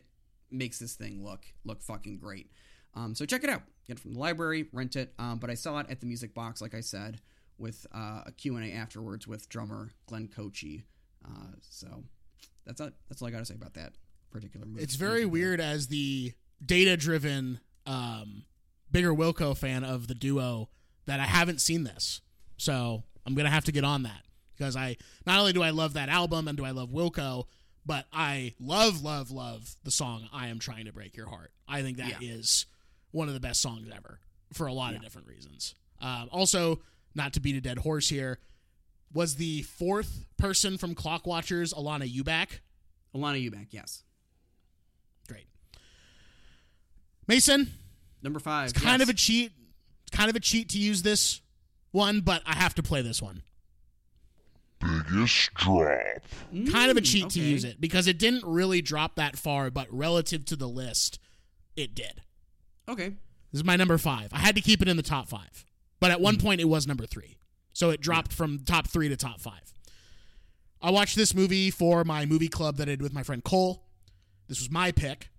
makes 0.49 0.79
this 0.79 0.93
thing 0.93 1.21
look 1.23 1.45
look 1.65 1.81
fucking 1.81 2.17
great. 2.17 2.49
Um, 2.95 3.15
so 3.15 3.25
check 3.25 3.43
it 3.43 3.49
out. 3.49 3.63
Get 3.87 3.97
it 3.97 3.99
from 3.99 4.13
the 4.13 4.19
library, 4.19 4.67
rent 4.71 4.95
it. 4.95 5.13
Um, 5.19 5.39
but 5.39 5.49
I 5.49 5.55
saw 5.55 5.79
it 5.79 5.87
at 5.89 5.99
the 5.99 6.05
Music 6.05 6.33
Box, 6.33 6.61
like 6.61 6.73
I 6.73 6.79
said, 6.79 7.19
with 7.57 7.85
uh, 7.93 8.21
a 8.25 8.31
Q 8.31 8.55
and 8.55 8.65
A 8.65 8.73
afterwards 8.75 9.27
with 9.27 9.49
drummer 9.49 9.91
Glenn 10.07 10.27
Kotche. 10.27 10.83
Uh, 11.25 11.53
so 11.61 12.03
that's 12.65 12.79
all, 12.79 12.89
that's 13.09 13.21
all 13.21 13.27
I 13.27 13.31
got 13.31 13.39
to 13.39 13.45
say 13.45 13.55
about 13.55 13.73
that 13.73 13.93
particular 14.31 14.65
movie. 14.65 14.83
It's 14.83 14.95
very 14.95 15.25
weird 15.25 15.59
as 15.59 15.87
the 15.87 16.33
data 16.65 16.95
driven 16.97 17.59
um, 17.85 18.45
bigger 18.91 19.13
Wilco 19.13 19.55
fan 19.55 19.83
of 19.83 20.07
the 20.07 20.15
duo 20.15 20.69
that 21.05 21.19
I 21.19 21.25
haven't 21.25 21.59
seen 21.59 21.83
this. 21.83 22.21
So 22.57 23.03
I'm 23.25 23.35
gonna 23.35 23.49
have 23.49 23.65
to 23.65 23.71
get 23.71 23.83
on 23.83 24.03
that 24.03 24.21
because 24.55 24.75
I 24.77 24.97
not 25.25 25.39
only 25.39 25.51
do 25.53 25.61
I 25.61 25.71
love 25.71 25.93
that 25.93 26.07
album 26.09 26.47
and 26.47 26.57
do 26.57 26.63
I 26.63 26.71
love 26.71 26.89
Wilco, 26.89 27.45
but 27.85 28.05
I 28.13 28.53
love, 28.59 29.01
love, 29.03 29.29
love 29.31 29.75
the 29.83 29.91
song 29.91 30.29
"I 30.31 30.47
Am 30.47 30.59
Trying 30.59 30.85
to 30.85 30.93
Break 30.93 31.17
Your 31.17 31.27
Heart." 31.27 31.51
I 31.67 31.81
think 31.81 31.97
that 31.97 32.21
is 32.21 32.65
Yeah. 32.67 32.72
One 33.13 33.29
of 33.29 33.33
the 33.33 33.39
best 33.39 33.61
songs 33.61 33.87
ever 33.95 34.19
for 34.51 34.67
a 34.67 34.73
lot 34.73 34.93
of 34.93 35.01
different 35.01 35.27
reasons. 35.27 35.73
Um, 36.01 36.27
also, 36.31 36.81
not 37.15 37.31
to 37.33 37.39
beat 37.39 37.55
a 37.55 37.61
dead 37.61 37.77
horse 37.77 38.09
here, 38.09 38.39
was 39.13 39.35
the 39.35 39.61
fourth 39.61 40.25
person 40.37 40.77
from 40.77 40.93
Clock 40.95 41.25
Watchers 41.25 41.73
Alanna 41.73 42.11
Ubach. 42.13 42.49
Alanna 43.15 43.49
Ubach, 43.49 43.67
yes. 43.69 44.03
Great, 45.29 45.47
Mason. 47.27 47.71
Number 48.21 48.39
five. 48.39 48.69
It's 48.69 48.79
kind 48.79 48.99
yes. 48.99 49.09
of 49.09 49.13
a 49.13 49.17
cheat. 49.17 49.51
It's 50.07 50.15
kind 50.17 50.29
of 50.29 50.35
a 50.35 50.39
cheat 50.39 50.69
to 50.69 50.79
use 50.79 51.03
this 51.03 51.41
one, 51.91 52.21
but 52.21 52.41
I 52.45 52.55
have 52.55 52.73
to 52.75 52.83
play 52.83 53.01
this 53.01 53.21
one. 53.21 53.43
Biggest 54.79 55.53
drop. 55.53 56.23
kind 56.71 56.91
of 56.91 56.97
a 56.97 57.01
Mm, 57.01 57.05
cheat 57.05 57.29
to 57.31 57.39
use 57.39 57.63
it 57.63 57.79
because 57.79 58.07
it 58.07 58.17
didn't 58.17 58.43
really 58.43 58.81
drop 58.81 59.15
that 59.15 59.37
far, 59.37 59.69
but 59.71 59.87
relative 59.89 60.43
to 60.45 60.55
the 60.57 60.67
list, 60.67 61.19
it 61.77 61.95
did. 61.95 62.21
Okay. 62.87 63.09
This 63.51 63.59
is 63.59 63.63
my 63.63 63.75
number 63.75 63.97
five. 63.97 64.29
I 64.33 64.39
had 64.39 64.55
to 64.55 64.61
keep 64.61 64.81
it 64.81 64.87
in 64.87 64.97
the 64.97 65.03
top 65.03 65.27
five, 65.29 65.65
but 65.99 66.11
at 66.11 66.17
Hmm. 66.17 66.23
one 66.23 66.37
point 66.37 66.59
it 66.61 66.65
was 66.65 66.87
number 66.87 67.05
three. 67.05 67.37
So 67.73 67.89
it 67.89 68.01
dropped 68.01 68.31
from 68.33 68.59
top 68.59 68.87
three 68.87 69.09
to 69.09 69.15
top 69.17 69.39
five. 69.41 69.73
I 70.81 70.91
watched 70.91 71.15
this 71.15 71.33
movie 71.33 71.71
for 71.71 72.03
my 72.03 72.25
movie 72.25 72.49
club 72.49 72.77
that 72.77 72.87
I 72.87 72.91
did 72.91 73.01
with 73.01 73.13
my 73.13 73.23
friend 73.23 73.43
Cole. 73.43 73.85
This 74.47 74.59
was 74.59 74.69
my 74.69 74.91
pick. 74.91 75.29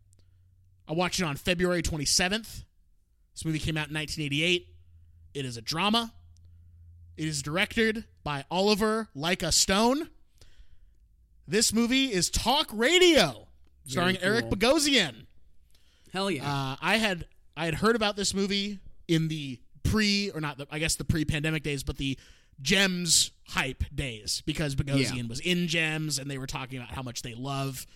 I 0.88 0.92
watched 0.94 1.20
it 1.20 1.24
on 1.24 1.36
February 1.36 1.82
27th. 1.82 2.64
This 3.34 3.44
movie 3.44 3.58
came 3.58 3.76
out 3.76 3.88
in 3.88 3.94
1988. 3.94 4.68
It 5.34 5.44
is 5.44 5.56
a 5.56 5.62
drama. 5.62 6.12
It 7.16 7.26
is 7.28 7.42
directed 7.42 8.04
by 8.24 8.44
Oliver 8.50 9.08
Leica 9.14 9.52
Stone. 9.52 10.08
This 11.46 11.72
movie 11.72 12.12
is 12.12 12.30
Talk 12.30 12.68
Radio, 12.72 13.48
starring 13.86 14.16
Very 14.16 14.36
Eric. 14.36 14.46
Bogosian. 14.46 15.26
Hell 16.12 16.30
yeah. 16.30 16.48
Uh, 16.50 16.76
I 16.80 16.96
had 16.96 17.26
I 17.56 17.64
had 17.66 17.74
heard 17.74 17.96
about 17.96 18.16
this 18.16 18.34
movie 18.34 18.78
in 19.08 19.28
the 19.28 19.60
pre 19.82 20.30
or 20.30 20.40
not 20.40 20.58
the, 20.58 20.66
I 20.70 20.78
guess 20.78 20.96
the 20.96 21.04
pre-pandemic 21.04 21.62
days, 21.62 21.82
but 21.82 21.96
the 21.98 22.18
Gems 22.62 23.30
hype 23.48 23.84
days 23.94 24.42
because 24.46 24.74
Bogosian 24.74 25.16
Yeah. 25.16 25.22
was 25.28 25.40
in 25.40 25.66
Gems 25.68 26.18
and 26.18 26.30
they 26.30 26.38
were 26.38 26.46
talking 26.46 26.78
about 26.78 26.92
how 26.92 27.02
much 27.02 27.22
they 27.22 27.34
love 27.34 27.86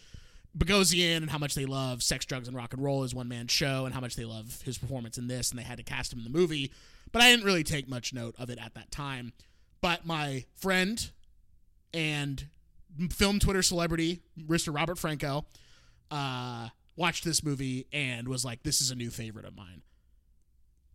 Bogosian 0.56 1.18
and 1.18 1.30
how 1.30 1.38
much 1.38 1.54
they 1.54 1.64
love 1.66 2.02
Sex, 2.02 2.24
Drugs, 2.24 2.48
and 2.48 2.56
Rock 2.56 2.72
and 2.72 2.82
Roll 2.82 3.04
as 3.04 3.14
one 3.14 3.28
man 3.28 3.46
show 3.48 3.84
and 3.84 3.94
how 3.94 4.00
much 4.00 4.16
they 4.16 4.24
love 4.24 4.60
his 4.64 4.78
performance 4.78 5.16
in 5.18 5.28
this 5.28 5.50
and 5.50 5.58
they 5.58 5.62
had 5.62 5.78
to 5.78 5.84
cast 5.84 6.12
him 6.12 6.18
in 6.18 6.24
the 6.24 6.30
movie. 6.30 6.72
But 7.12 7.22
I 7.22 7.30
didn't 7.30 7.44
really 7.46 7.64
take 7.64 7.88
much 7.88 8.12
note 8.12 8.34
of 8.38 8.50
it 8.50 8.58
at 8.62 8.74
that 8.74 8.90
time. 8.90 9.32
But 9.80 10.04
my 10.06 10.44
friend 10.56 11.10
and 11.94 12.46
film 13.10 13.38
Twitter 13.38 13.62
celebrity, 13.62 14.20
Mr. 14.38 14.74
Robert 14.74 14.98
Franco, 14.98 15.46
uh, 16.10 16.68
watched 16.98 17.24
this 17.24 17.42
movie 17.42 17.86
and 17.92 18.28
was 18.28 18.44
like, 18.44 18.62
"This 18.62 18.80
is 18.80 18.90
a 18.90 18.94
new 18.94 19.10
favorite 19.10 19.46
of 19.46 19.56
mine." 19.56 19.82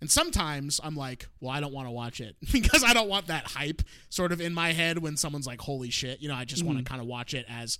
And 0.02 0.12
sometimes 0.12 0.82
I'm 0.84 0.96
like, 0.98 1.30
"Well, 1.40 1.50
I 1.52 1.62
don't 1.62 1.74
want 1.74 1.88
to 1.88 1.92
watch 1.92 2.20
it 2.20 2.36
because 2.52 2.84
I 2.84 2.94
don't 2.94 3.08
want 3.08 3.28
that 3.28 3.48
hype 3.48 3.82
sort 4.10 4.32
of 4.32 4.42
in 4.42 4.54
my 4.54 4.74
head 4.74 4.98
when 5.00 5.16
someone's 5.18 5.48
like, 5.48 5.62
"Holy 5.62 5.90
shit!" 5.90 6.22
You 6.22 6.28
know, 6.28 6.36
I 6.36 6.46
just 6.46 6.64
want 6.64 6.78
to 6.78 6.84
kind 6.84 7.02
of 7.02 7.08
watch 7.08 7.34
it 7.34 7.46
as 7.48 7.80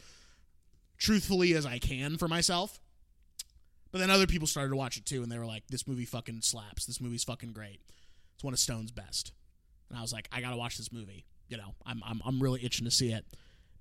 truthfully 0.98 1.54
as 1.54 1.66
I 1.66 1.80
can 1.80 2.18
for 2.18 2.28
myself. 2.28 2.80
But 3.92 4.00
then 4.00 4.10
other 4.10 4.26
people 4.26 4.48
started 4.48 4.70
to 4.70 4.76
watch 4.76 4.98
it 4.98 5.06
too, 5.06 5.22
and 5.22 5.32
they 5.32 5.38
were 5.38 5.46
like, 5.46 5.68
"This 5.68 5.88
movie 5.88 6.06
fucking 6.06 6.42
slaps. 6.42 6.86
This 6.86 7.02
movie's 7.02 7.24
fucking 7.26 7.52
great. 7.52 7.82
It's 8.36 8.44
one 8.44 8.54
of 8.54 8.60
Stone's 8.60 8.92
best." 8.92 9.34
And 9.90 10.00
I 10.00 10.02
was 10.02 10.14
like, 10.14 10.30
"I 10.32 10.42
gotta 10.42 10.58
watch 10.58 10.78
this 10.78 10.92
movie." 10.92 11.26
You 11.50 11.58
know, 11.58 11.76
I'm 11.86 12.02
I'm 12.06 12.22
I'm 12.26 12.42
really 12.42 12.64
itching 12.64 12.86
to 12.86 12.92
see 12.92 13.12
it, 13.12 13.26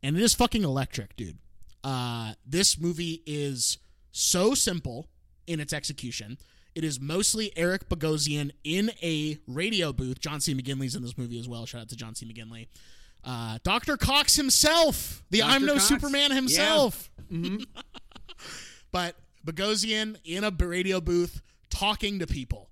and 0.02 0.16
it 0.16 0.22
is 0.22 0.34
fucking 0.34 0.64
electric, 0.64 1.16
dude. 1.16 1.38
Uh, 1.84 2.34
this 2.44 2.78
movie 2.78 3.22
is 3.24 3.78
so 4.12 4.54
simple 4.54 5.08
in 5.46 5.60
its 5.60 5.72
execution. 5.72 6.38
It 6.74 6.84
is 6.84 7.00
mostly 7.00 7.52
Eric 7.56 7.88
Bogosian 7.88 8.52
in 8.64 8.92
a 9.02 9.38
radio 9.46 9.92
booth. 9.92 10.20
John 10.20 10.40
C. 10.40 10.54
McGinley's 10.54 10.94
in 10.94 11.02
this 11.02 11.18
movie 11.18 11.38
as 11.38 11.48
well. 11.48 11.66
Shout 11.66 11.82
out 11.82 11.88
to 11.90 11.96
John 11.96 12.14
C. 12.14 12.26
McGinley. 12.26 12.68
Uh, 13.24 13.58
Dr. 13.62 13.96
Cox 13.96 14.36
himself, 14.36 15.22
the 15.30 15.42
I'm 15.42 15.64
No 15.64 15.74
Cox? 15.74 15.84
Superman 15.86 16.30
himself. 16.32 17.10
Mm-hmm. 17.30 17.62
but 18.92 19.16
Bogosian 19.46 20.16
in 20.24 20.44
a 20.44 20.50
radio 20.50 21.00
booth 21.00 21.42
talking 21.70 22.18
to 22.18 22.26
people 22.26 22.68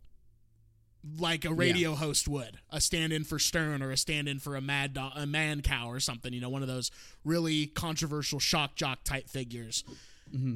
like 1.19 1.45
a 1.45 1.53
radio 1.53 1.95
host 1.95 2.29
would, 2.29 2.59
a 2.69 2.81
stand-in 2.81 3.25
for 3.25 3.39
Stern 3.39 3.83
or 3.83 3.91
a 3.91 3.97
stand-in 3.97 4.39
for 4.39 4.57
a 4.57 4.61
mad 4.61 4.95
do- 4.95 5.01
a 5.01 5.25
Mancow 5.25 5.87
or 5.87 6.01
something. 6.01 6.33
You 6.33 6.41
know, 6.41 6.51
one 6.51 6.62
of 6.62 6.69
those 6.69 6.91
really 7.25 7.67
controversial 7.67 8.39
shock 8.39 8.77
jock 8.77 9.05
type 9.05 9.29
figures. 9.29 9.85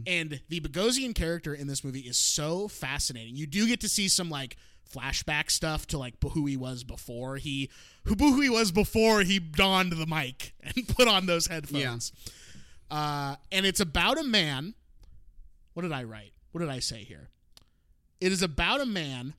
And 0.07 0.41
the 0.49 0.61
Bogosian 0.61 1.15
character 1.15 1.55
in 1.55 1.67
this 1.67 1.83
movie 1.83 2.01
is 2.01 2.17
so 2.17 2.69
fascinating. 2.69 3.37
You 3.37 3.47
do 3.47 3.67
get 3.67 3.81
to 3.81 3.89
see 3.89 4.09
some 4.09 4.31
like 4.31 4.57
flashback 4.93 5.51
stuff 5.51 5.87
to 5.89 5.99
like 5.99 6.15
who 6.33 6.47
he 6.47 6.57
was 6.57 6.85
before 6.85 7.37
he 7.37 7.71
who 8.05 8.15
who 8.15 8.41
he 8.41 8.51
was 8.51 8.71
before 8.71 9.23
he 9.23 9.39
donned 9.39 9.93
the 9.93 10.07
mic 10.07 10.53
and 10.63 10.87
put 10.89 11.09
on 11.09 11.27
those 11.27 11.47
headphones. 11.47 12.13
Uh, 12.91 13.37
and 13.51 13.67
it's 13.67 13.81
about 13.81 14.19
a 14.19 14.23
man. 14.25 14.75
What 15.73 15.83
did 15.83 15.93
I 15.93 16.05
write? 16.05 16.33
What 16.53 16.61
did 16.61 16.71
I 16.71 16.79
say 16.79 17.03
here? 17.03 17.31
It 18.21 18.31
is 18.31 18.43
about 18.43 18.81
a 18.81 18.87
man 18.87 19.35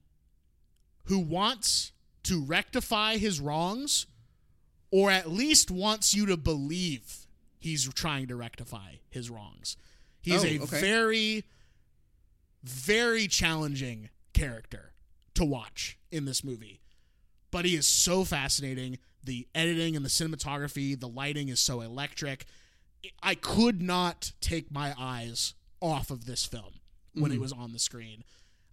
who 1.05 1.19
wants 1.19 1.93
to 2.23 2.41
rectify 2.43 3.17
his 3.17 3.39
wrongs 3.39 4.07
or 4.91 5.11
at 5.11 5.29
least 5.29 5.71
wants 5.71 6.13
you 6.13 6.25
to 6.25 6.37
believe 6.37 7.27
he's 7.59 7.91
trying 7.93 8.27
to 8.27 8.35
rectify 8.35 8.95
his 9.09 9.29
wrongs. 9.29 9.77
He's 10.26 10.43
Oh, 10.43 10.47
a 10.47 10.60
okay. 10.60 10.81
very, 10.81 11.43
very 12.64 13.27
challenging 13.27 14.10
character 14.34 14.91
to 15.35 15.45
watch 15.45 15.97
in 16.11 16.26
this 16.26 16.43
movie. 16.43 16.81
But 17.52 17.65
he 17.65 17.76
is 17.76 17.88
so 17.88 18.23
fascinating. 18.23 18.97
The 19.23 19.47
editing 19.56 19.95
and 19.95 20.03
the 20.03 20.10
cinematography, 20.10 20.99
the 20.99 21.07
lighting 21.07 21.49
is 21.49 21.60
so 21.60 21.81
electric. 21.81 22.45
I 23.22 23.35
could 23.35 23.81
not 23.81 24.31
take 24.41 24.72
my 24.72 24.93
eyes 24.97 25.53
off 25.80 26.10
of 26.11 26.26
this 26.26 26.45
film 26.45 26.80
when 27.14 27.26
Mm-hmm. 27.31 27.35
it 27.35 27.41
was 27.41 27.53
on 27.53 27.72
the 27.72 27.80
screen. 27.80 28.23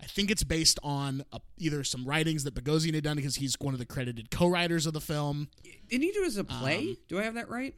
I 0.01 0.07
think 0.07 0.31
it's 0.33 0.43
based 0.43 0.81
on 0.83 1.25
uh 1.33 1.39
either 1.59 1.85
some 1.85 2.05
writings 2.05 2.43
that 2.45 2.55
Bogosian 2.55 2.95
had 2.95 3.05
done 3.05 3.17
because 3.17 3.37
he's 3.37 3.55
one 3.61 3.73
of 3.73 3.79
the 3.79 3.87
credited 3.87 4.31
co-writers 4.33 4.85
of 4.87 4.95
the 4.95 5.01
film. 5.01 5.49
Didn't 5.89 6.03
he 6.03 6.11
do 6.11 6.25
it 6.25 6.27
as 6.27 6.39
a 6.39 6.45
play? 6.45 6.79
Um, 6.79 6.97
do 7.09 7.19
I 7.21 7.23
have 7.23 7.35
that 7.35 7.49
right? 7.49 7.75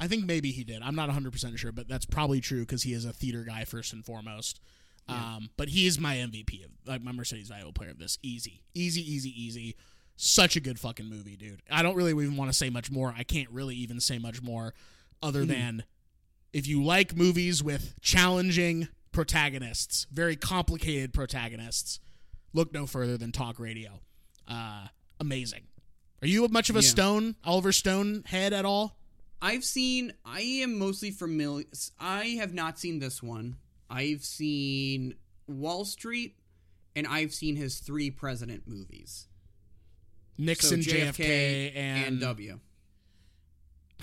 I 0.00 0.08
think 0.08 0.24
maybe 0.26 0.50
he 0.50 0.64
did. 0.64 0.82
I'm 0.82 0.94
not 0.96 1.08
100% 1.08 1.56
sure, 1.56 1.72
but 1.72 1.88
that's 1.88 2.04
probably 2.06 2.40
true 2.40 2.60
because 2.60 2.82
he 2.82 2.92
is 2.92 3.04
a 3.04 3.12
theater 3.12 3.44
guy 3.44 3.64
first 3.64 3.92
and 3.92 4.04
foremost. 4.04 4.60
Um, 5.06 5.50
but 5.56 5.68
he 5.68 5.86
is 5.86 5.98
my 6.00 6.16
MVP 6.16 6.64
of 6.64 6.70
like 6.86 7.02
my 7.02 7.12
Mercedes 7.12 7.48
valuable 7.48 7.72
player 7.74 7.90
of 7.90 7.98
this. 7.98 8.18
Easy, 8.22 8.62
easy, 8.74 9.02
easy, 9.02 9.30
easy. 9.30 9.76
Such 10.16 10.56
a 10.56 10.60
good 10.60 10.78
fucking 10.80 11.06
movie, 11.06 11.36
dude. 11.36 11.60
I 11.70 11.82
don't 11.82 11.94
really 11.94 12.12
even 12.12 12.36
want 12.36 12.50
to 12.50 12.56
say 12.56 12.70
much 12.70 12.90
more. 12.90 13.14
I 13.16 13.22
can't 13.22 13.50
really 13.50 13.74
even 13.76 14.00
say 14.00 14.18
much 14.18 14.40
more 14.42 14.72
other 15.22 15.44
than 15.44 15.84
if 16.52 16.66
you 16.66 16.82
like 16.82 17.14
movies 17.16 17.62
with 17.62 17.94
challenging 18.00 18.88
protagonists, 19.12 20.06
very 20.10 20.36
complicated 20.36 21.12
protagonists, 21.12 22.00
look 22.52 22.72
no 22.72 22.86
further 22.86 23.16
than 23.18 23.32
Talk 23.32 23.58
Radio. 23.58 24.00
Uh, 24.48 24.86
amazing. 25.20 25.64
Are 26.22 26.28
you 26.28 26.46
much 26.48 26.70
of 26.70 26.76
a 26.76 26.80
Yeah. 26.80 26.88
Stone, 26.88 27.36
Oliver 27.44 27.72
Stone 27.72 28.22
head 28.26 28.52
at 28.52 28.64
all? 28.64 28.96
I've 29.44 29.62
seen. 29.62 30.14
I 30.24 30.40
am 30.40 30.78
mostly 30.78 31.10
familiar. 31.10 31.66
I 32.00 32.38
have 32.40 32.54
not 32.54 32.78
seen 32.78 32.98
this 32.98 33.22
one. 33.22 33.56
I've 33.90 34.24
seen 34.24 35.16
Wall 35.46 35.84
Street, 35.84 36.36
and 36.96 37.06
I've 37.06 37.34
seen 37.34 37.54
his 37.54 37.78
three 37.78 38.10
president 38.10 38.62
movies. 38.66 39.28
Nixon, 40.38 40.82
so 40.82 40.90
JFK, 40.90 41.76
and, 41.76 42.20
W. 42.20 42.58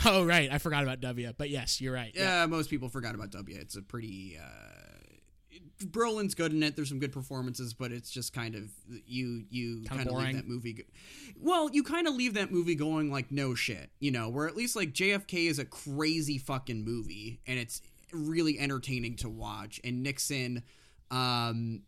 Oh, 0.05 0.23
right. 0.23 0.51
I 0.51 0.59
forgot 0.59 0.83
about 0.83 1.01
W. 1.01 1.33
But 1.35 1.49
yes, 1.49 1.81
you're 1.81 1.93
right. 1.93 2.11
Yeah, 2.13 2.45
most 2.45 2.69
people 2.69 2.89
forgot 2.89 3.15
about 3.15 3.31
W. 3.31 3.57
It's 3.59 3.75
a 3.75 3.81
pretty. 3.81 4.37
Uh, 4.39 5.00
Brolin's 5.83 6.35
good 6.35 6.53
in 6.53 6.63
it. 6.63 6.75
There's 6.75 6.89
some 6.89 6.99
good 6.99 7.11
performances, 7.11 7.73
but 7.73 7.91
it's 7.91 8.11
just 8.11 8.33
kind 8.33 8.55
of 8.55 8.69
you 9.05 9.43
you 9.49 9.83
kind 9.85 10.07
of 10.07 10.13
leave 10.13 10.35
that 10.35 10.47
movie. 10.47 10.73
Go- 10.73 10.83
well, 11.39 11.69
you 11.71 11.83
kind 11.83 12.07
of 12.07 12.15
leave 12.15 12.35
that 12.35 12.51
movie 12.51 12.75
going 12.75 13.11
like 13.11 13.31
no 13.31 13.55
shit, 13.55 13.89
you 13.99 14.11
know. 14.11 14.29
Where 14.29 14.47
at 14.47 14.55
least 14.55 14.75
like 14.75 14.93
JFK 14.93 15.49
is 15.49 15.59
a 15.59 15.65
crazy 15.65 16.37
fucking 16.37 16.83
movie, 16.85 17.41
and 17.47 17.57
it's 17.57 17.81
really 18.13 18.59
entertaining 18.59 19.15
to 19.17 19.29
watch. 19.29 19.79
And 19.83 20.03
Nixon, 20.03 20.63
um, 21.09 21.81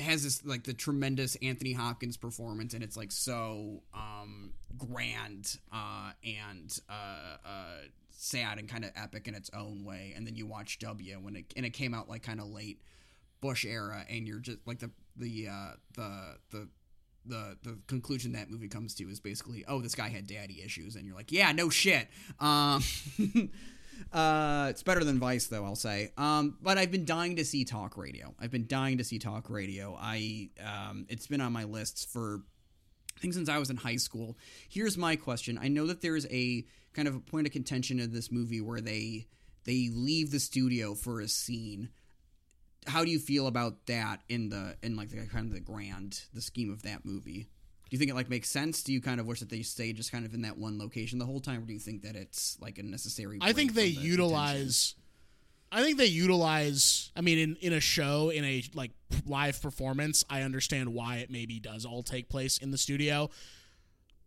has 0.00 0.22
this 0.22 0.44
like 0.44 0.64
the 0.64 0.74
tremendous 0.74 1.36
Anthony 1.36 1.72
Hopkins 1.72 2.16
performance, 2.16 2.74
and 2.74 2.82
it's 2.82 2.96
like 2.96 3.12
so 3.12 3.82
um, 3.94 4.52
grand 4.76 5.58
uh, 5.72 6.12
and 6.24 6.78
uh, 6.88 7.36
uh, 7.44 7.76
sad 8.10 8.58
and 8.58 8.68
kind 8.68 8.84
of 8.84 8.90
epic 8.96 9.28
in 9.28 9.34
its 9.34 9.50
own 9.54 9.84
way. 9.84 10.12
And 10.16 10.26
then 10.26 10.36
you 10.36 10.46
watch 10.46 10.78
W 10.80 11.14
when 11.20 11.36
it 11.36 11.52
and 11.56 11.66
it 11.66 11.70
came 11.70 11.94
out 11.94 12.08
like 12.08 12.22
kind 12.22 12.40
of 12.40 12.46
late 12.46 12.80
Bush 13.40 13.64
era, 13.64 14.04
and 14.08 14.26
you're 14.26 14.40
just 14.40 14.58
like 14.66 14.78
the 14.78 14.90
the 15.16 15.48
uh, 15.48 15.72
the 15.94 16.36
the. 16.50 16.68
The, 17.26 17.58
the 17.62 17.78
conclusion 17.88 18.32
that 18.32 18.50
movie 18.50 18.68
comes 18.68 18.94
to 18.94 19.04
is 19.04 19.20
basically 19.20 19.62
oh 19.68 19.82
this 19.82 19.94
guy 19.94 20.08
had 20.08 20.26
daddy 20.26 20.62
issues 20.64 20.96
and 20.96 21.04
you're 21.04 21.16
like 21.16 21.30
yeah 21.30 21.52
no 21.52 21.68
shit 21.68 22.08
um 22.40 22.82
Uh, 24.12 24.68
it's 24.70 24.82
better 24.82 25.04
than 25.04 25.18
Vice, 25.18 25.46
though. 25.46 25.64
I'll 25.64 25.76
say. 25.76 26.12
Um, 26.16 26.56
but 26.60 26.78
I've 26.78 26.90
been 26.90 27.04
dying 27.04 27.36
to 27.36 27.44
see 27.44 27.64
talk 27.64 27.96
radio. 27.96 28.34
I've 28.38 28.50
been 28.50 28.66
dying 28.66 28.98
to 28.98 29.04
see 29.04 29.18
talk 29.18 29.50
radio. 29.50 29.96
I 30.00 30.50
um, 30.64 31.06
it's 31.08 31.26
been 31.26 31.40
on 31.40 31.52
my 31.52 31.64
lists 31.64 32.04
for 32.04 32.42
I 33.16 33.20
think 33.20 33.34
since 33.34 33.48
I 33.48 33.58
was 33.58 33.70
in 33.70 33.76
high 33.76 33.96
school. 33.96 34.38
Here's 34.68 34.96
my 34.96 35.16
question: 35.16 35.58
I 35.60 35.68
know 35.68 35.86
that 35.86 36.00
there 36.00 36.16
is 36.16 36.26
a 36.30 36.64
kind 36.92 37.08
of 37.08 37.14
a 37.14 37.20
point 37.20 37.46
of 37.46 37.52
contention 37.52 38.00
in 38.00 38.12
this 38.12 38.30
movie 38.30 38.60
where 38.60 38.80
they 38.80 39.26
they 39.64 39.90
leave 39.92 40.30
the 40.30 40.40
studio 40.40 40.94
for 40.94 41.20
a 41.20 41.28
scene. 41.28 41.90
How 42.86 43.04
do 43.04 43.10
you 43.10 43.18
feel 43.18 43.46
about 43.46 43.86
that 43.86 44.22
in 44.28 44.48
the 44.48 44.76
in 44.82 44.96
like 44.96 45.10
the 45.10 45.26
kind 45.26 45.46
of 45.46 45.52
the 45.52 45.60
grand 45.60 46.22
the 46.32 46.40
scheme 46.40 46.72
of 46.72 46.82
that 46.82 47.04
movie? 47.04 47.48
Do 47.90 47.94
you 47.94 47.98
think 47.98 48.10
it 48.10 48.14
like 48.14 48.28
makes 48.28 48.50
sense? 48.50 48.82
Do 48.82 48.92
you 48.92 49.00
kind 49.00 49.18
of 49.20 49.26
wish 49.26 49.40
that 49.40 49.48
they 49.48 49.62
stay 49.62 49.92
just 49.92 50.12
kind 50.12 50.26
of 50.26 50.34
in 50.34 50.42
that 50.42 50.58
one 50.58 50.78
location 50.78 51.18
the 51.18 51.24
whole 51.26 51.40
time, 51.40 51.62
or 51.62 51.66
do 51.66 51.72
you 51.72 51.78
think 51.78 52.02
that 52.02 52.16
it's 52.16 52.58
like 52.60 52.78
a 52.78 52.82
necessary? 52.82 53.38
I 53.40 53.52
think 53.52 53.74
they 53.74 53.90
the 53.92 54.00
utilize. 54.00 54.94
I 55.70 55.82
think 55.82 55.98
they 55.98 56.06
utilize. 56.06 57.10
I 57.16 57.20
mean, 57.20 57.38
in 57.38 57.56
in 57.56 57.72
a 57.72 57.80
show, 57.80 58.30
in 58.30 58.44
a 58.44 58.62
like 58.74 58.90
live 59.26 59.60
performance, 59.62 60.24
I 60.28 60.42
understand 60.42 60.92
why 60.94 61.16
it 61.16 61.30
maybe 61.30 61.60
does 61.60 61.84
all 61.84 62.02
take 62.02 62.28
place 62.28 62.58
in 62.58 62.70
the 62.70 62.78
studio. 62.78 63.30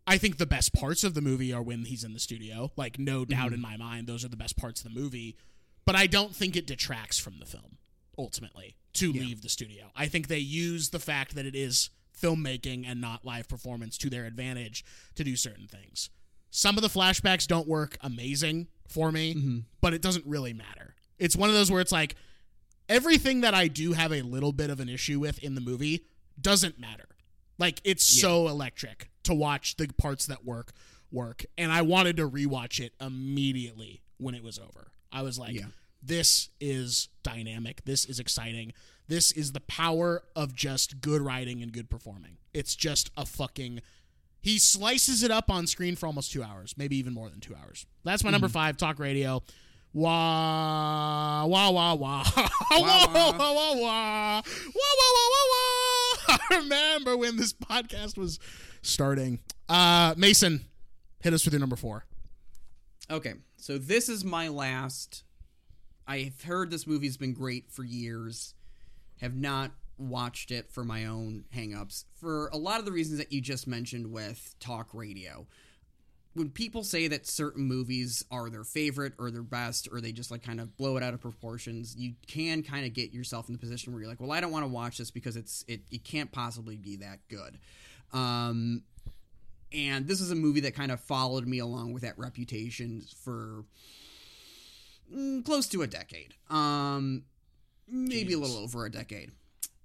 I 0.06 0.18
think 0.18 0.38
the 0.38 0.46
best 0.46 0.72
parts 0.74 1.04
of 1.04 1.14
the 1.14 1.20
movie 1.20 1.52
are 1.52 1.62
when 1.62 1.84
he's 1.84 2.02
in 2.02 2.12
the 2.12 2.18
studio. 2.18 2.72
Like, 2.76 2.98
no 2.98 3.24
doubt 3.24 3.46
Mm-hmm. 3.46 3.54
in 3.54 3.60
my 3.60 3.76
mind, 3.76 4.08
those 4.08 4.24
are 4.24 4.28
the 4.28 4.36
best 4.36 4.56
parts 4.56 4.84
of 4.84 4.92
the 4.92 5.00
movie. 5.00 5.36
But 5.84 5.94
I 5.94 6.08
don't 6.08 6.34
think 6.34 6.56
it 6.56 6.66
detracts 6.66 7.18
from 7.18 7.38
the 7.38 7.46
film 7.46 7.78
ultimately 8.18 8.76
to 8.94 9.12
leave 9.12 9.42
the 9.42 9.48
studio. 9.48 9.90
I 9.96 10.06
think 10.06 10.26
they 10.28 10.38
use 10.38 10.90
the 10.90 10.98
fact 10.98 11.34
that 11.36 11.46
it 11.46 11.54
is 11.54 11.90
filmmaking 12.22 12.84
and 12.86 13.00
not 13.00 13.24
live 13.24 13.48
performance 13.48 13.98
to 13.98 14.08
their 14.10 14.24
advantage 14.24 14.84
to 15.16 15.24
do 15.24 15.36
certain 15.36 15.66
things. 15.66 16.10
Some 16.50 16.76
of 16.76 16.82
the 16.82 16.88
flashbacks 16.88 17.46
don't 17.46 17.66
work 17.66 17.96
amazing 18.02 18.68
for 18.88 19.10
me, 19.10 19.34
Mm-hmm. 19.34 19.58
but 19.80 19.94
it 19.94 20.02
doesn't 20.02 20.26
really 20.26 20.52
matter. 20.52 20.94
It's 21.18 21.34
one 21.36 21.48
of 21.48 21.54
those 21.54 21.70
where 21.70 21.80
it's 21.80 21.92
like 21.92 22.14
everything 22.88 23.40
that 23.42 23.54
I 23.54 23.68
do 23.68 23.92
have 23.92 24.12
a 24.12 24.22
little 24.22 24.52
bit 24.52 24.70
of 24.70 24.80
an 24.80 24.88
issue 24.88 25.18
with 25.20 25.38
in 25.38 25.54
the 25.54 25.60
movie 25.60 26.04
doesn't 26.40 26.78
matter. 26.78 27.08
Like 27.58 27.80
it's 27.84 28.04
so 28.04 28.48
electric 28.48 29.10
to 29.24 29.34
watch 29.34 29.76
the 29.76 29.86
parts 29.88 30.26
that 30.26 30.44
work 30.44 30.72
work, 31.10 31.44
and 31.58 31.70
I 31.70 31.82
wanted 31.82 32.16
to 32.16 32.28
rewatch 32.28 32.80
it 32.80 32.92
immediately 33.00 34.02
when 34.18 34.34
it 34.34 34.42
was 34.42 34.58
over. 34.58 34.90
I 35.12 35.22
was 35.22 35.38
like, 35.38 35.54
Yeah. 35.54 35.66
this 36.02 36.48
is 36.60 37.08
dynamic. 37.22 37.84
This 37.84 38.04
is 38.04 38.18
exciting. 38.18 38.72
This 39.12 39.30
is 39.30 39.52
the 39.52 39.60
power 39.60 40.22
of 40.34 40.54
just 40.54 41.02
good 41.02 41.20
writing 41.20 41.62
and 41.62 41.70
good 41.70 41.90
performing. 41.90 42.38
It's 42.54 42.74
just 42.74 43.10
a 43.14 43.26
fucking. 43.26 43.82
He 44.40 44.58
slices 44.58 45.22
it 45.22 45.30
up 45.30 45.50
on 45.50 45.66
screen 45.66 45.96
for 45.96 46.06
almost 46.06 46.32
two 46.32 46.42
hours, 46.42 46.74
maybe 46.78 46.96
even 46.96 47.12
more 47.12 47.28
than 47.28 47.40
two 47.40 47.54
hours. 47.54 47.84
That's 48.04 48.24
my 48.24 48.30
number 48.30 48.48
five, 48.48 48.78
talk 48.78 48.98
radio. 48.98 49.42
Wah, 49.92 51.44
wah, 51.44 51.70
wah, 51.70 51.94
wah. 51.94 52.24
wah, 52.34 52.48
wah, 52.70 53.06
wah, 53.12 53.52
wah, 53.52 53.74
wah. 53.74 54.40
Wah, 54.40 54.94
wah, 54.98 55.12
wah, 55.14 55.28
wah, 55.28 55.46
wah. 55.50 56.16
I 56.28 56.38
remember 56.52 57.14
when 57.18 57.36
this 57.36 57.52
podcast 57.52 58.16
was 58.16 58.38
starting. 58.80 59.40
Uh, 59.68 60.14
Mason, 60.16 60.64
hit 61.20 61.34
us 61.34 61.44
with 61.44 61.52
your 61.52 61.60
number 61.60 61.76
four. 61.76 62.06
Okay, 63.10 63.34
so 63.58 63.76
this 63.76 64.08
is 64.08 64.24
my 64.24 64.48
last. 64.48 65.24
I've 66.06 66.40
heard 66.44 66.70
this 66.70 66.86
movie's 66.86 67.18
been 67.18 67.34
great 67.34 67.70
for 67.70 67.84
years. 67.84 68.54
Have 69.22 69.34
not 69.34 69.70
watched 69.96 70.50
it 70.50 70.70
for 70.70 70.84
my 70.84 71.06
own 71.06 71.44
hangups 71.54 72.04
for 72.14 72.48
a 72.48 72.56
lot 72.56 72.80
of 72.80 72.84
the 72.84 72.92
reasons 72.92 73.18
that 73.18 73.32
you 73.32 73.40
just 73.40 73.66
mentioned 73.66 74.10
with 74.10 74.54
talk 74.58 74.88
radio. 74.92 75.46
When 76.34 76.48
people 76.48 76.82
say 76.82 77.08
that 77.08 77.26
certain 77.26 77.64
movies 77.64 78.24
are 78.30 78.48
their 78.48 78.64
favorite 78.64 79.12
or 79.18 79.30
their 79.30 79.42
best 79.42 79.86
or 79.92 80.00
they 80.00 80.12
just 80.12 80.30
like 80.30 80.42
kind 80.42 80.60
of 80.60 80.76
blow 80.76 80.96
it 80.96 81.02
out 81.02 81.12
of 81.12 81.20
proportions, 81.20 81.94
you 81.96 82.14
can 82.26 82.62
kind 82.62 82.86
of 82.86 82.94
get 82.94 83.12
yourself 83.12 83.48
in 83.48 83.52
the 83.52 83.58
position 83.58 83.92
where 83.92 84.00
you're 84.00 84.10
like, 84.10 84.20
well, 84.20 84.32
I 84.32 84.40
don't 84.40 84.50
want 84.50 84.64
to 84.64 84.68
watch 84.68 84.98
this 84.98 85.10
because 85.10 85.36
it's 85.36 85.64
it, 85.68 85.82
it 85.90 86.04
can't 86.04 86.32
possibly 86.32 86.76
be 86.76 86.96
that 86.96 87.18
good. 87.28 87.58
Um, 88.12 88.82
and 89.72 90.06
this 90.06 90.20
is 90.20 90.30
a 90.30 90.34
movie 90.34 90.60
that 90.60 90.74
kind 90.74 90.90
of 90.90 91.00
followed 91.00 91.46
me 91.46 91.58
along 91.58 91.92
with 91.92 92.02
that 92.02 92.18
reputation 92.18 93.02
for 93.22 93.64
mm, 95.14 95.44
close 95.44 95.66
to 95.68 95.82
a 95.82 95.86
decade. 95.86 96.34
Um, 96.50 97.24
maybe 97.88 98.32
a 98.32 98.38
little 98.38 98.56
over 98.56 98.84
a 98.84 98.90
decade. 98.90 99.32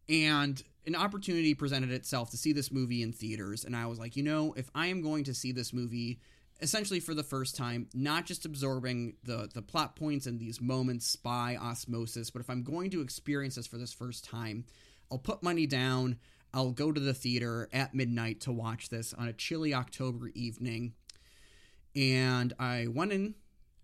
And 0.10 0.61
an 0.86 0.95
opportunity 0.95 1.53
presented 1.53 1.91
itself 1.91 2.32
to 2.32 2.38
see 2.38 2.53
this 2.53 2.72
movie 2.72 3.03
in 3.03 3.11
theaters. 3.11 3.65
And 3.65 3.76
I 3.76 3.86
was 3.88 3.99
like, 3.99 4.15
you 4.15 4.24
know, 4.24 4.53
if 4.56 4.69
I 4.74 4.88
am 4.88 5.02
going 5.02 5.26
to 5.26 5.34
see 5.34 5.52
this 5.52 5.74
movie 5.74 6.19
essentially 6.61 6.99
for 6.99 7.14
the 7.14 7.24
first 7.24 7.56
time, 7.56 7.88
not 7.94 8.26
just 8.26 8.45
absorbing 8.45 9.15
the, 9.24 9.49
the 9.53 9.61
plot 9.61 9.95
points 9.95 10.26
and 10.26 10.40
these 10.40 10.61
moments 10.61 11.15
by 11.15 11.57
osmosis, 11.57 12.30
but 12.30 12.40
if 12.40 12.49
I'm 12.49 12.64
going 12.64 12.90
to 12.91 13.02
experience 13.02 13.56
this 13.56 13.68
for 13.68 13.78
this 13.78 13.94
first 13.94 14.24
time, 14.24 14.65
I'll 15.11 15.18
put 15.18 15.44
money 15.44 15.68
down. 15.68 16.18
I'll 16.53 16.72
go 16.72 16.91
to 16.91 16.99
the 16.99 17.14
theater 17.14 17.69
at 17.74 17.94
midnight 17.94 18.41
to 18.41 18.52
watch 18.52 18.90
this 18.90 19.14
on 19.14 19.28
a 19.28 19.34
chilly 19.34 19.74
October 19.74 20.32
evening. 20.34 20.94
And 21.95 22.53
I 22.60 22.88
went 22.88 23.11
in. 23.11 23.36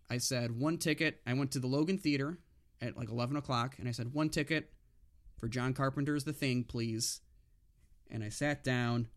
I 0.09 0.17
said 0.17 0.57
one 0.57 0.77
ticket. 0.77 1.21
I 1.27 1.33
went 1.33 1.51
to 1.51 1.59
the 1.59 1.67
Logan 1.67 1.97
Theater 1.97 2.37
at 2.83 2.97
like 2.97 3.09
11 3.09 3.35
o'clock, 3.37 3.75
and 3.79 3.87
I 3.87 3.91
said 3.91 4.13
one 4.13 4.29
ticket 4.29 4.71
for 5.39 5.47
John 5.47 5.73
Carpenter's 5.73 6.23
The 6.23 6.33
Thing, 6.33 6.63
please. 6.63 7.21
And 8.11 8.23
I 8.23 8.29
sat 8.29 8.63
down. 8.63 9.07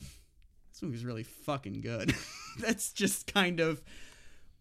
This 0.00 0.82
movie's 0.82 1.04
really 1.04 1.22
fucking 1.22 1.80
good. 1.80 2.14
That's 2.58 2.92
just 2.92 3.32
kind 3.32 3.60
of 3.60 3.82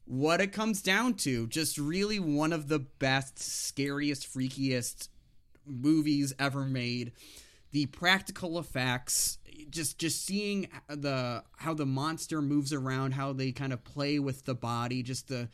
what 0.05 0.41
it 0.41 0.51
comes 0.51 0.81
down 0.81 1.13
to. 1.15 1.47
Just 1.47 1.77
really 1.77 2.19
one 2.19 2.53
of 2.53 2.67
the 2.67 2.79
best, 2.79 3.39
scariest, 3.39 4.31
freakiest 4.31 5.07
movies 5.65 6.33
ever 6.39 6.65
made. 6.65 7.13
The 7.71 7.85
practical 7.85 8.57
effects, 8.57 9.37
just 9.69 9.99
just 9.99 10.25
seeing 10.25 10.69
the 10.87 11.43
how 11.57 11.75
the 11.75 11.85
monster 11.85 12.41
moves 12.41 12.73
around, 12.73 13.11
how 13.11 13.33
they 13.33 13.51
kind 13.51 13.71
of 13.71 13.83
play 13.83 14.17
with 14.17 14.45
the 14.45 14.55
body, 14.55 15.03
just 15.03 15.27
the 15.27 15.49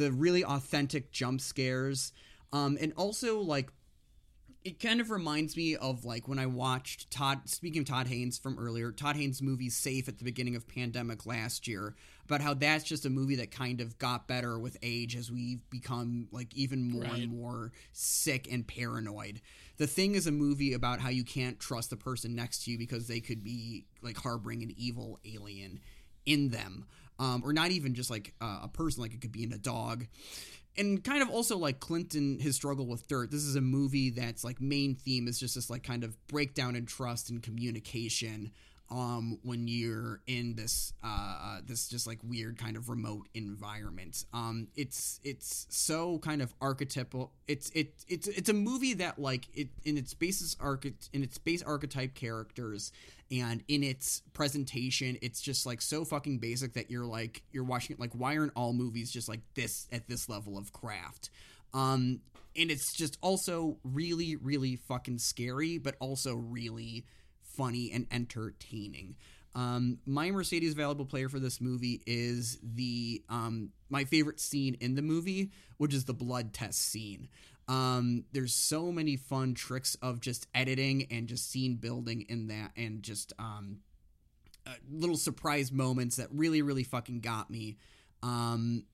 the 0.00 0.10
really 0.12 0.44
authentic 0.44 1.12
jump 1.12 1.40
scares. 1.40 2.12
Um, 2.52 2.76
and 2.80 2.92
also 2.96 3.38
like 3.40 3.70
it 4.62 4.78
kind 4.78 5.00
of 5.00 5.10
reminds 5.10 5.56
me 5.56 5.74
of 5.76 6.04
like 6.04 6.28
when 6.28 6.38
I 6.38 6.44
watched 6.44 7.10
Todd. 7.10 7.48
Speaking 7.48 7.80
of 7.80 7.88
Todd 7.88 8.08
Haynes 8.08 8.38
from 8.38 8.58
earlier, 8.58 8.92
Todd 8.92 9.16
Haynes' 9.16 9.40
movie 9.40 9.70
"Safe" 9.70 10.06
at 10.06 10.18
the 10.18 10.24
beginning 10.24 10.54
of 10.54 10.68
pandemic 10.68 11.24
last 11.24 11.66
year, 11.66 11.94
about 12.26 12.42
how 12.42 12.52
that's 12.52 12.84
just 12.84 13.06
a 13.06 13.10
movie 13.10 13.36
that 13.36 13.50
kind 13.50 13.80
of 13.80 13.96
got 13.98 14.28
better 14.28 14.58
with 14.58 14.76
age 14.82 15.16
as 15.16 15.30
we've 15.32 15.60
become 15.70 16.28
like 16.30 16.54
even 16.54 16.82
more 16.90 17.04
Right. 17.04 17.22
and 17.22 17.32
more 17.32 17.72
sick 17.92 18.52
and 18.52 18.66
paranoid. 18.66 19.40
The 19.78 19.86
Thing 19.86 20.14
is 20.14 20.26
a 20.26 20.32
movie 20.32 20.74
about 20.74 21.00
how 21.00 21.08
you 21.08 21.24
can't 21.24 21.58
trust 21.58 21.88
the 21.88 21.96
person 21.96 22.34
next 22.34 22.64
to 22.64 22.70
you 22.70 22.76
because 22.76 23.06
they 23.06 23.20
could 23.20 23.42
be 23.42 23.86
like 24.02 24.18
harboring 24.18 24.62
an 24.62 24.74
evil 24.76 25.20
alien 25.24 25.80
in 26.26 26.50
them, 26.50 26.84
um, 27.20 27.42
or 27.44 27.52
not 27.52 27.70
even 27.70 27.94
just 27.94 28.10
like 28.10 28.34
uh, 28.40 28.60
a 28.64 28.68
person, 28.68 29.02
like 29.02 29.14
it 29.14 29.20
could 29.20 29.30
be 29.30 29.44
in 29.44 29.52
a 29.52 29.58
dog 29.58 30.06
and 30.76 31.02
kind 31.02 31.22
of 31.22 31.28
also 31.30 31.58
like 31.58 31.80
Clinton 31.80 32.38
his 32.40 32.56
struggle 32.56 32.86
with 32.86 33.06
dirt. 33.08 33.30
This 33.30 33.42
is 33.42 33.56
a 33.56 33.60
movie 33.60 34.10
that's 34.10 34.44
like 34.44 34.60
main 34.60 34.94
theme 34.94 35.28
is 35.28 35.38
just 35.38 35.54
this 35.54 35.70
like 35.70 35.82
kind 35.82 36.04
of 36.04 36.16
breakdown 36.26 36.76
in 36.76 36.86
trust 36.86 37.30
and 37.30 37.42
communication 37.42 38.52
um 38.90 39.38
when 39.42 39.68
you're 39.68 40.20
in 40.26 40.54
this 40.56 40.92
uh 41.04 41.58
this 41.64 41.88
just 41.88 42.06
like 42.06 42.18
weird 42.24 42.58
kind 42.58 42.76
of 42.76 42.88
remote 42.88 43.28
environment. 43.34 44.24
Um 44.32 44.68
it's 44.76 45.20
it's 45.22 45.66
so 45.70 46.18
kind 46.18 46.42
of 46.42 46.52
archetypal 46.60 47.32
it's 47.46 47.70
it 47.70 47.92
it's 48.08 48.26
it's 48.26 48.48
a 48.48 48.54
movie 48.54 48.94
that 48.94 49.18
like 49.18 49.46
it 49.54 49.68
in 49.84 49.96
its 49.96 50.14
basis 50.14 50.56
arch 50.60 50.86
in 51.12 51.22
its 51.22 51.38
base 51.38 51.62
archetype 51.62 52.14
characters 52.14 52.92
and 53.30 53.62
in 53.68 53.84
its 53.84 54.22
presentation 54.32 55.16
it's 55.22 55.40
just 55.40 55.66
like 55.66 55.80
so 55.80 56.04
fucking 56.04 56.38
basic 56.38 56.72
that 56.72 56.90
you're 56.90 57.06
like 57.06 57.42
you're 57.52 57.64
watching 57.64 57.94
it 57.94 58.00
like 58.00 58.12
why 58.12 58.36
aren't 58.36 58.52
all 58.56 58.72
movies 58.72 59.10
just 59.10 59.28
like 59.28 59.40
this 59.54 59.86
at 59.92 60.08
this 60.08 60.28
level 60.28 60.58
of 60.58 60.72
craft? 60.72 61.30
Um 61.72 62.20
and 62.56 62.70
it's 62.70 62.92
just 62.92 63.16
also 63.20 63.78
really 63.84 64.34
really 64.34 64.74
fucking 64.76 65.18
scary 65.18 65.78
but 65.78 65.94
also 66.00 66.34
really 66.34 67.04
funny 67.56 67.90
and 67.92 68.06
entertaining 68.10 69.16
um 69.54 69.98
my 70.06 70.30
mercedes 70.30 70.74
valuable 70.74 71.04
player 71.04 71.28
for 71.28 71.40
this 71.40 71.60
movie 71.60 72.02
is 72.06 72.58
the 72.62 73.22
um 73.28 73.70
my 73.88 74.04
favorite 74.04 74.38
scene 74.38 74.76
in 74.80 74.94
the 74.94 75.02
movie 75.02 75.50
which 75.78 75.92
is 75.92 76.04
the 76.04 76.14
blood 76.14 76.52
test 76.52 76.80
scene 76.80 77.28
um, 77.70 78.24
there's 78.32 78.52
so 78.52 78.90
many 78.90 79.14
fun 79.14 79.54
tricks 79.54 79.94
of 80.02 80.18
just 80.18 80.48
editing 80.56 81.06
and 81.08 81.28
just 81.28 81.48
scene 81.48 81.76
building 81.76 82.26
in 82.28 82.48
that, 82.48 82.72
and 82.76 83.00
just 83.00 83.32
um, 83.38 83.78
uh, 84.66 84.72
little 84.90 85.16
surprise 85.16 85.70
moments 85.70 86.16
that 86.16 86.26
really, 86.32 86.62
really 86.62 86.82
fucking 86.82 87.20
got 87.20 87.48
me. 87.48 87.76
Um, 88.24 88.86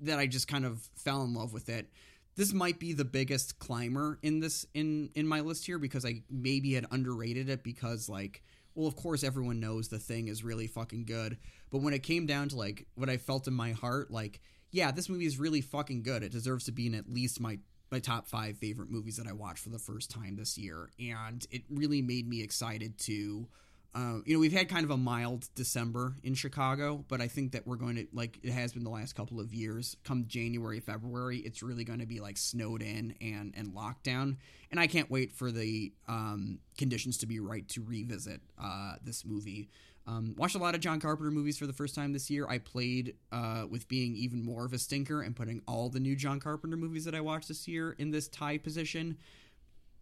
that 0.00 0.18
I 0.18 0.26
just 0.26 0.48
kind 0.48 0.64
of 0.64 0.80
fell 0.96 1.22
in 1.22 1.32
love 1.32 1.52
with 1.52 1.68
it. 1.68 1.88
This 2.36 2.52
might 2.52 2.78
be 2.78 2.92
the 2.92 3.04
biggest 3.04 3.58
climber 3.58 4.18
in 4.22 4.40
this 4.40 4.66
in 4.74 5.10
in 5.14 5.26
my 5.26 5.40
list 5.40 5.66
here 5.66 5.78
because 5.78 6.04
I 6.04 6.22
maybe 6.30 6.74
had 6.74 6.86
underrated 6.90 7.48
it 7.48 7.62
because 7.62 8.08
like 8.08 8.42
well 8.74 8.88
of 8.88 8.96
course 8.96 9.22
everyone 9.22 9.60
knows 9.60 9.88
the 9.88 9.98
thing 9.98 10.28
is 10.28 10.42
really 10.42 10.66
fucking 10.66 11.04
good 11.04 11.38
but 11.70 11.78
when 11.82 11.94
it 11.94 12.02
came 12.02 12.26
down 12.26 12.48
to 12.48 12.56
like 12.56 12.86
what 12.96 13.08
I 13.08 13.18
felt 13.18 13.46
in 13.46 13.54
my 13.54 13.70
heart 13.70 14.10
like 14.10 14.40
yeah 14.72 14.90
this 14.90 15.08
movie 15.08 15.26
is 15.26 15.38
really 15.38 15.60
fucking 15.60 16.02
good 16.02 16.24
it 16.24 16.32
deserves 16.32 16.64
to 16.64 16.72
be 16.72 16.88
in 16.88 16.94
at 16.94 17.08
least 17.08 17.40
my 17.40 17.58
my 17.94 18.00
top 18.00 18.26
five 18.26 18.58
favorite 18.58 18.90
movies 18.90 19.16
that 19.18 19.28
I 19.28 19.32
watched 19.32 19.62
for 19.62 19.70
the 19.70 19.78
first 19.78 20.10
time 20.10 20.34
this 20.34 20.58
year, 20.58 20.90
and 20.98 21.46
it 21.52 21.62
really 21.70 22.02
made 22.02 22.28
me 22.28 22.42
excited 22.42 22.98
to. 23.00 23.46
Uh, 23.94 24.18
you 24.24 24.34
know, 24.34 24.40
we've 24.40 24.52
had 24.52 24.68
kind 24.68 24.84
of 24.84 24.90
a 24.90 24.96
mild 24.96 25.48
December 25.54 26.16
in 26.24 26.34
Chicago, 26.34 27.04
but 27.06 27.20
I 27.20 27.28
think 27.28 27.52
that 27.52 27.64
we're 27.64 27.76
going 27.76 27.94
to 27.94 28.06
like 28.12 28.40
it 28.42 28.50
has 28.50 28.72
been 28.72 28.82
the 28.82 28.90
last 28.90 29.14
couple 29.14 29.38
of 29.38 29.54
years. 29.54 29.96
Come 30.02 30.24
January, 30.26 30.80
February, 30.80 31.38
it's 31.38 31.62
really 31.62 31.84
going 31.84 32.00
to 32.00 32.06
be 32.06 32.18
like 32.18 32.36
snowed 32.36 32.82
in 32.82 33.14
and 33.20 33.54
and 33.56 33.72
lockdown, 33.72 34.38
and 34.72 34.80
I 34.80 34.88
can't 34.88 35.08
wait 35.10 35.32
for 35.32 35.52
the 35.52 35.92
um, 36.08 36.58
conditions 36.76 37.18
to 37.18 37.26
be 37.26 37.38
right 37.38 37.68
to 37.68 37.82
revisit 37.82 38.40
uh, 38.60 38.94
this 39.04 39.24
movie. 39.24 39.68
Um, 40.06 40.34
watched 40.36 40.56
a 40.56 40.58
lot 40.58 40.74
of 40.74 40.80
John 40.80 41.00
Carpenter 41.00 41.30
movies 41.30 41.56
for 41.56 41.66
the 41.66 41.72
first 41.72 41.94
time 41.94 42.12
this 42.12 42.28
year. 42.28 42.46
I 42.48 42.58
played 42.58 43.14
uh, 43.32 43.64
with 43.70 43.88
being 43.88 44.16
even 44.16 44.44
more 44.44 44.66
of 44.66 44.72
a 44.72 44.78
stinker 44.78 45.22
and 45.22 45.34
putting 45.34 45.62
all 45.66 45.88
the 45.88 46.00
new 46.00 46.14
John 46.14 46.40
Carpenter 46.40 46.76
movies 46.76 47.04
that 47.06 47.14
I 47.14 47.20
watched 47.20 47.48
this 47.48 47.66
year 47.66 47.92
in 47.92 48.10
this 48.10 48.28
tie 48.28 48.58
position. 48.58 49.18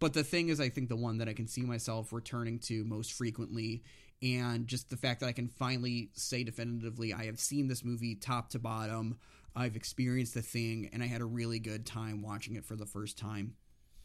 But 0.03 0.11
the 0.11 0.21
thing 0.25 0.49
is, 0.49 0.59
I 0.59 0.67
think 0.67 0.89
the 0.89 0.97
one 0.97 1.19
that 1.19 1.29
I 1.29 1.33
can 1.33 1.47
see 1.47 1.61
myself 1.61 2.11
returning 2.11 2.59
to 2.63 2.83
most 2.83 3.13
frequently, 3.13 3.83
and 4.21 4.67
just 4.67 4.89
the 4.89 4.97
fact 4.97 5.21
that 5.21 5.27
I 5.27 5.31
can 5.31 5.47
finally 5.47 6.09
say 6.11 6.43
definitively, 6.43 7.13
I 7.13 7.23
have 7.27 7.39
seen 7.39 7.69
this 7.69 7.85
movie 7.85 8.13
top 8.13 8.49
to 8.49 8.59
bottom. 8.59 9.17
I've 9.55 9.77
experienced 9.77 10.33
the 10.33 10.41
thing, 10.41 10.89
and 10.91 11.01
I 11.01 11.05
had 11.05 11.21
a 11.21 11.25
really 11.25 11.57
good 11.57 11.85
time 11.85 12.21
watching 12.21 12.57
it 12.57 12.65
for 12.65 12.75
the 12.75 12.85
first 12.85 13.17
time. 13.17 13.55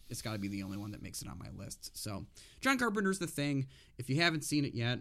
It's 0.08 0.22
got 0.22 0.34
to 0.34 0.38
be 0.38 0.46
the 0.46 0.62
only 0.62 0.78
one 0.78 0.92
that 0.92 1.02
makes 1.02 1.20
it 1.20 1.26
on 1.26 1.36
my 1.36 1.48
list. 1.60 1.90
So, 1.98 2.26
John 2.60 2.78
Carpenter's 2.78 3.18
The 3.18 3.26
Thing. 3.26 3.66
If 3.98 4.08
you 4.08 4.20
haven't 4.22 4.44
seen 4.44 4.64
it 4.64 4.74
yet, 4.74 5.00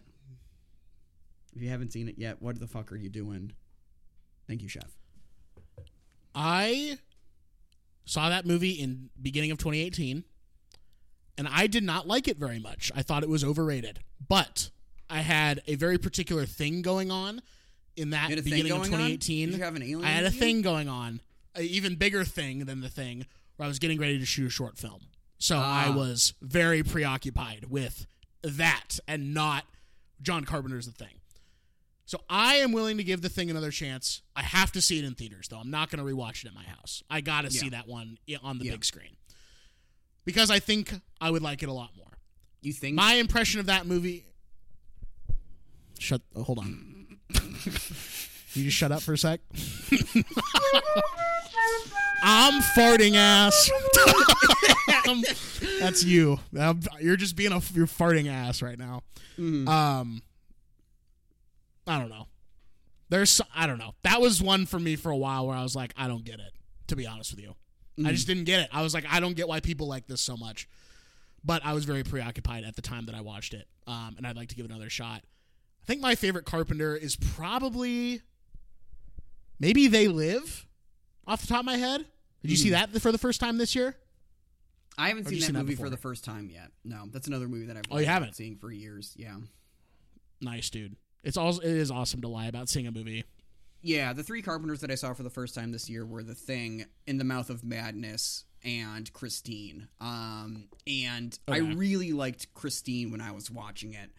if 1.55 1.61
you 1.61 1.69
haven't 1.69 1.93
seen 1.93 2.09
it 2.09 2.15
yet, 2.17 2.41
what 2.41 2.59
the 2.59 2.65
fuck 2.65 2.91
are 2.91 2.97
you 2.97 3.09
doing? 3.11 3.51
Thank 4.47 4.63
you, 4.63 4.67
chef. 4.67 4.97
I 6.33 6.97
saw 8.05 8.29
that 8.29 8.47
movie 8.47 8.71
in 8.71 9.11
beginning 9.21 9.51
of 9.51 9.59
2018 9.59 10.23
and 11.38 11.47
I 11.47 11.68
did 11.68 11.84
not 11.84 12.07
like 12.07 12.27
it 12.27 12.38
very 12.38 12.59
much. 12.59 12.91
I 12.95 13.01
thought 13.03 13.23
it 13.23 13.30
was 13.30 13.43
overrated. 13.43 13.99
But 14.27 14.69
I 15.09 15.19
had 15.22 15.61
a 15.68 15.76
very 15.76 15.97
particular 15.97 16.45
thing 16.45 16.81
going 16.81 17.11
on 17.11 17.41
in 17.95 18.09
that 18.11 18.30
You 18.30 18.35
had 18.35 18.39
a 18.39 18.41
thing 18.41 18.51
beginning 18.64 18.72
of 18.73 18.84
2018. 18.85 19.49
Did 19.49 19.57
you 19.57 19.64
have 19.64 19.76
an 19.76 19.84
alien 19.84 20.03
I 20.05 20.09
had 20.09 20.26
a 20.26 20.31
thing 20.31 20.61
going 20.61 20.89
on, 20.89 21.22
an 21.55 21.64
even 21.64 21.95
bigger 21.95 22.23
thing 22.23 22.65
than 22.65 22.81
the 22.81 22.89
thing 22.89 23.26
where 23.55 23.65
I 23.65 23.68
was 23.68 23.80
getting 23.80 23.99
ready 23.99 24.19
to 24.19 24.26
shoot 24.26 24.47
a 24.47 24.49
short 24.49 24.77
film. 24.77 25.01
So 25.39 25.57
I 25.57 25.85
Ah. 25.88 25.95
was 25.95 26.34
very 26.41 26.84
preoccupied 26.84 27.65
with 27.69 28.05
that 28.43 28.99
and 29.07 29.34
not 29.34 29.65
John 30.22 30.45
Carpenter's 30.45 30.85
The 30.88 30.91
Thing. 30.91 31.22
So 32.05 32.22
I 32.30 32.55
am 32.55 32.72
willing 32.72 32.97
to 32.97 33.03
give 33.03 33.22
the 33.22 33.30
thing 33.30 33.49
another 33.49 33.69
chance. 33.72 34.22
I 34.35 34.41
have 34.43 34.72
to 34.73 34.81
see 34.81 34.97
it 34.99 35.03
in 35.05 35.14
theaters 35.14 35.47
though. 35.49 35.57
I'm 35.59 35.69
not 35.72 35.89
going 35.89 36.05
to 36.05 36.11
rewatch 36.15 36.43
it 36.43 36.47
at 36.47 36.53
my 36.53 36.64
house. 36.64 37.03
I 37.09 37.22
got 37.22 37.41
to 37.45 37.51
see 37.51 37.69
that 37.69 37.88
one 37.88 38.18
on 38.41 38.59
the 38.59 38.65
Yeah. 38.65 38.72
big 38.73 38.85
screen. 38.85 39.18
Because 40.27 40.51
I 40.51 40.59
think 40.59 40.93
I 41.19 41.31
would 41.31 41.41
like 41.41 41.63
it 41.63 41.69
a 41.69 41.73
lot 41.73 41.89
more. 41.97 42.05
You 42.61 42.73
think? 42.73 42.95
My 42.95 43.13
impression 43.13 43.59
of 43.59 43.65
that 43.65 43.87
movie 43.87 44.27
Shut 45.99 46.21
oh, 46.35 46.43
hold 46.43 46.59
on. 46.59 47.17
you 48.53 48.63
just 48.65 48.77
shut 48.77 48.91
up 48.91 49.01
for 49.01 49.13
a 49.13 49.17
sec. 49.17 49.39
I'm 52.23 52.61
farting 52.75 53.15
ass. 53.15 53.71
That's 55.79 56.03
you. 56.03 56.39
You're 56.99 57.15
just 57.15 57.35
being 57.35 57.51
a 57.51 57.61
you're 57.73 57.87
farting 57.87 58.29
ass 58.29 58.61
right 58.61 58.77
now. 58.77 59.01
Mm-hmm. 59.39 59.67
Um, 59.67 60.21
I 61.85 61.99
don't 61.99 62.09
know. 62.09 62.27
There's 63.09 63.41
I 63.55 63.67
don't 63.67 63.79
know. 63.79 63.93
That 64.03 64.21
was 64.21 64.41
one 64.41 64.65
for 64.65 64.79
me 64.79 64.95
for 64.95 65.09
a 65.09 65.17
while 65.17 65.47
where 65.47 65.55
I 65.55 65.63
was 65.63 65.75
like, 65.75 65.93
I 65.97 66.07
don't 66.07 66.23
get 66.23 66.35
it. 66.39 66.51
To 66.87 66.95
be 66.95 67.05
honest 67.05 67.35
with 67.35 67.41
you, 67.43 67.55
I 68.05 68.11
just 68.11 68.27
didn't 68.27 68.43
get 68.43 68.59
it. 68.59 68.69
I 68.71 68.81
was 68.83 68.93
like, 68.93 69.05
I 69.09 69.19
don't 69.19 69.35
get 69.35 69.47
why 69.47 69.59
people 69.59 69.87
like 69.87 70.07
this 70.07 70.21
so 70.21 70.37
much. 70.37 70.67
But 71.43 71.65
I 71.65 71.73
was 71.73 71.85
very 71.85 72.03
preoccupied 72.03 72.63
at 72.63 72.75
the 72.75 72.81
time 72.81 73.05
that 73.05 73.15
I 73.15 73.21
watched 73.21 73.53
it, 73.53 73.67
um, 73.87 74.15
and 74.17 74.27
I'd 74.27 74.35
like 74.35 74.49
to 74.49 74.55
give 74.55 74.65
it 74.65 74.71
another 74.71 74.89
shot. 74.89 75.21
I 75.81 75.85
think 75.85 76.01
my 76.01 76.15
favorite 76.15 76.45
Carpenter 76.45 76.95
is 76.95 77.15
probably 77.15 78.21
maybe 79.59 79.87
They 79.87 80.07
Live, 80.07 80.65
off 81.25 81.41
the 81.41 81.47
top 81.47 81.59
of 81.61 81.65
my 81.65 81.77
head. 81.77 82.05
Did 82.41 82.51
you 82.51 82.57
see 82.57 82.69
that 82.71 82.89
for 83.01 83.11
the 83.11 83.17
first 83.17 83.39
time 83.39 83.57
this 83.57 83.75
year? 83.75 83.95
I 84.97 85.09
haven't 85.09 85.25
seen 85.25 85.39
that 85.39 85.45
seen 85.45 85.53
that 85.55 85.59
movie 85.61 85.73
before? 85.73 85.85
for 85.85 85.89
the 85.91 85.97
first 85.97 86.23
time 86.25 86.49
yet. 86.51 86.71
No, 86.83 87.03
that's 87.11 87.27
another 87.27 87.47
movie 87.47 87.67
that 87.67 87.77
I've 87.77 87.83
Oh, 87.91 87.97
you 87.99 88.05
haven't? 88.07 88.35
seeing 88.35 88.57
for 88.57 88.71
years. 88.71 89.13
Yeah, 89.15 89.35
Nice, 90.41 90.69
dude. 90.69 90.95
It's 91.23 91.37
all 91.37 91.57
it 91.59 91.65
is 91.65 91.91
awesome 91.91 92.21
to 92.21 92.27
lie 92.27 92.45
about 92.47 92.67
seeing 92.69 92.87
a 92.87 92.91
movie. 92.91 93.23
Yeah. 93.81 94.13
The 94.13 94.23
three 94.23 94.41
Carpenters 94.41 94.81
that 94.81 94.91
I 94.91 94.95
saw 94.95 95.13
for 95.13 95.23
the 95.23 95.29
first 95.29 95.55
time 95.55 95.71
this 95.71 95.89
year 95.89 96.05
were 96.05 96.23
The 96.23 96.35
Thing, 96.35 96.85
In 97.05 97.17
the 97.17 97.23
Mouth 97.23 97.49
of 97.49 97.63
Madness, 97.63 98.45
and 98.63 99.11
Christine. 99.13 99.87
Um, 100.01 100.69
and 100.85 101.37
I 101.47 101.57
really 101.57 102.11
liked 102.11 102.53
Christine 102.53 103.11
when 103.11 103.21
I 103.21 103.31
was 103.31 103.49
watching 103.49 103.93
it. 103.93 104.11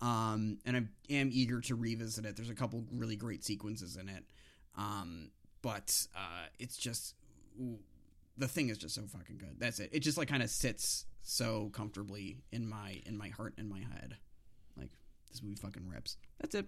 Um, 0.00 0.58
and 0.66 0.76
I 0.76 1.12
am 1.12 1.30
eager 1.32 1.60
to 1.62 1.74
revisit 1.74 2.26
it. 2.26 2.36
There's 2.36 2.50
a 2.50 2.54
couple 2.54 2.84
really 2.92 3.16
great 3.16 3.44
sequences 3.44 3.96
in 3.96 4.08
it. 4.08 4.24
Um, 4.76 5.30
but 5.62 6.06
uh, 6.14 6.46
it's 6.58 6.76
just 6.76 7.14
the 8.36 8.48
thing 8.48 8.68
is 8.68 8.78
just 8.78 8.94
so 8.94 9.02
fucking 9.02 9.38
good. 9.38 9.56
That's 9.58 9.80
it. 9.80 9.90
It 9.92 10.00
just 10.00 10.18
like 10.18 10.28
kind 10.28 10.42
of 10.42 10.50
sits 10.50 11.06
so 11.22 11.70
comfortably 11.72 12.42
in 12.52 12.68
my 12.68 13.00
in 13.06 13.16
my 13.16 13.28
heart 13.28 13.54
and 13.58 13.68
my 13.68 13.80
head. 13.80 14.16
Like 14.76 14.90
this 15.30 15.42
movie 15.42 15.56
fucking 15.56 15.88
rips. 15.88 16.18
That's 16.40 16.54
it. 16.54 16.66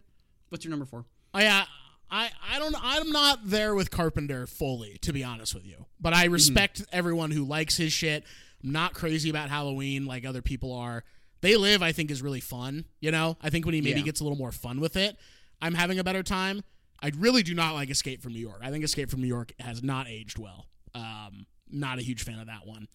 What's 0.48 0.64
your 0.64 0.70
number 0.70 0.86
four? 0.86 1.04
Oh 1.34 1.40
yeah, 1.40 1.64
I 2.10 2.30
I 2.50 2.58
don't 2.58 2.74
I'm 2.80 3.10
not 3.10 3.40
there 3.44 3.74
with 3.74 3.90
Carpenter 3.90 4.46
fully 4.46 4.98
to 5.02 5.12
be 5.12 5.22
honest 5.24 5.54
with 5.54 5.66
you, 5.66 5.86
but 6.00 6.14
I 6.14 6.24
respect 6.26 6.82
everyone 6.92 7.30
who 7.30 7.44
likes 7.44 7.76
his 7.76 7.92
shit. 7.92 8.24
I'm 8.64 8.72
not 8.72 8.94
crazy 8.94 9.30
about 9.30 9.50
Halloween 9.50 10.06
like 10.06 10.24
other 10.26 10.42
people 10.42 10.72
are. 10.72 11.04
They 11.40 11.56
Live 11.56 11.82
I 11.82 11.92
think 11.92 12.10
is 12.10 12.22
really 12.22 12.40
fun. 12.40 12.84
You 13.00 13.10
know, 13.10 13.36
I 13.42 13.50
think 13.50 13.64
when 13.66 13.74
he 13.74 13.80
maybe 13.80 14.00
Yeah. 14.00 14.06
gets 14.06 14.20
a 14.20 14.24
little 14.24 14.38
more 14.38 14.52
fun 14.52 14.80
with 14.80 14.96
it, 14.96 15.16
I'm 15.62 15.74
having 15.74 15.98
a 15.98 16.04
better 16.04 16.22
time. 16.22 16.62
I 17.00 17.12
really 17.16 17.42
do 17.44 17.54
not 17.54 17.74
like 17.74 17.90
Escape 17.90 18.22
from 18.22 18.32
New 18.32 18.40
York. 18.40 18.58
I 18.62 18.70
think 18.70 18.82
Escape 18.84 19.08
from 19.10 19.20
New 19.20 19.28
York 19.28 19.52
has 19.60 19.82
not 19.84 20.08
aged 20.08 20.38
well. 20.38 20.66
Um, 20.94 21.46
not 21.70 21.98
a 21.98 22.02
huge 22.02 22.24
fan 22.24 22.40
of 22.40 22.46
that 22.48 22.66
one. 22.66 22.88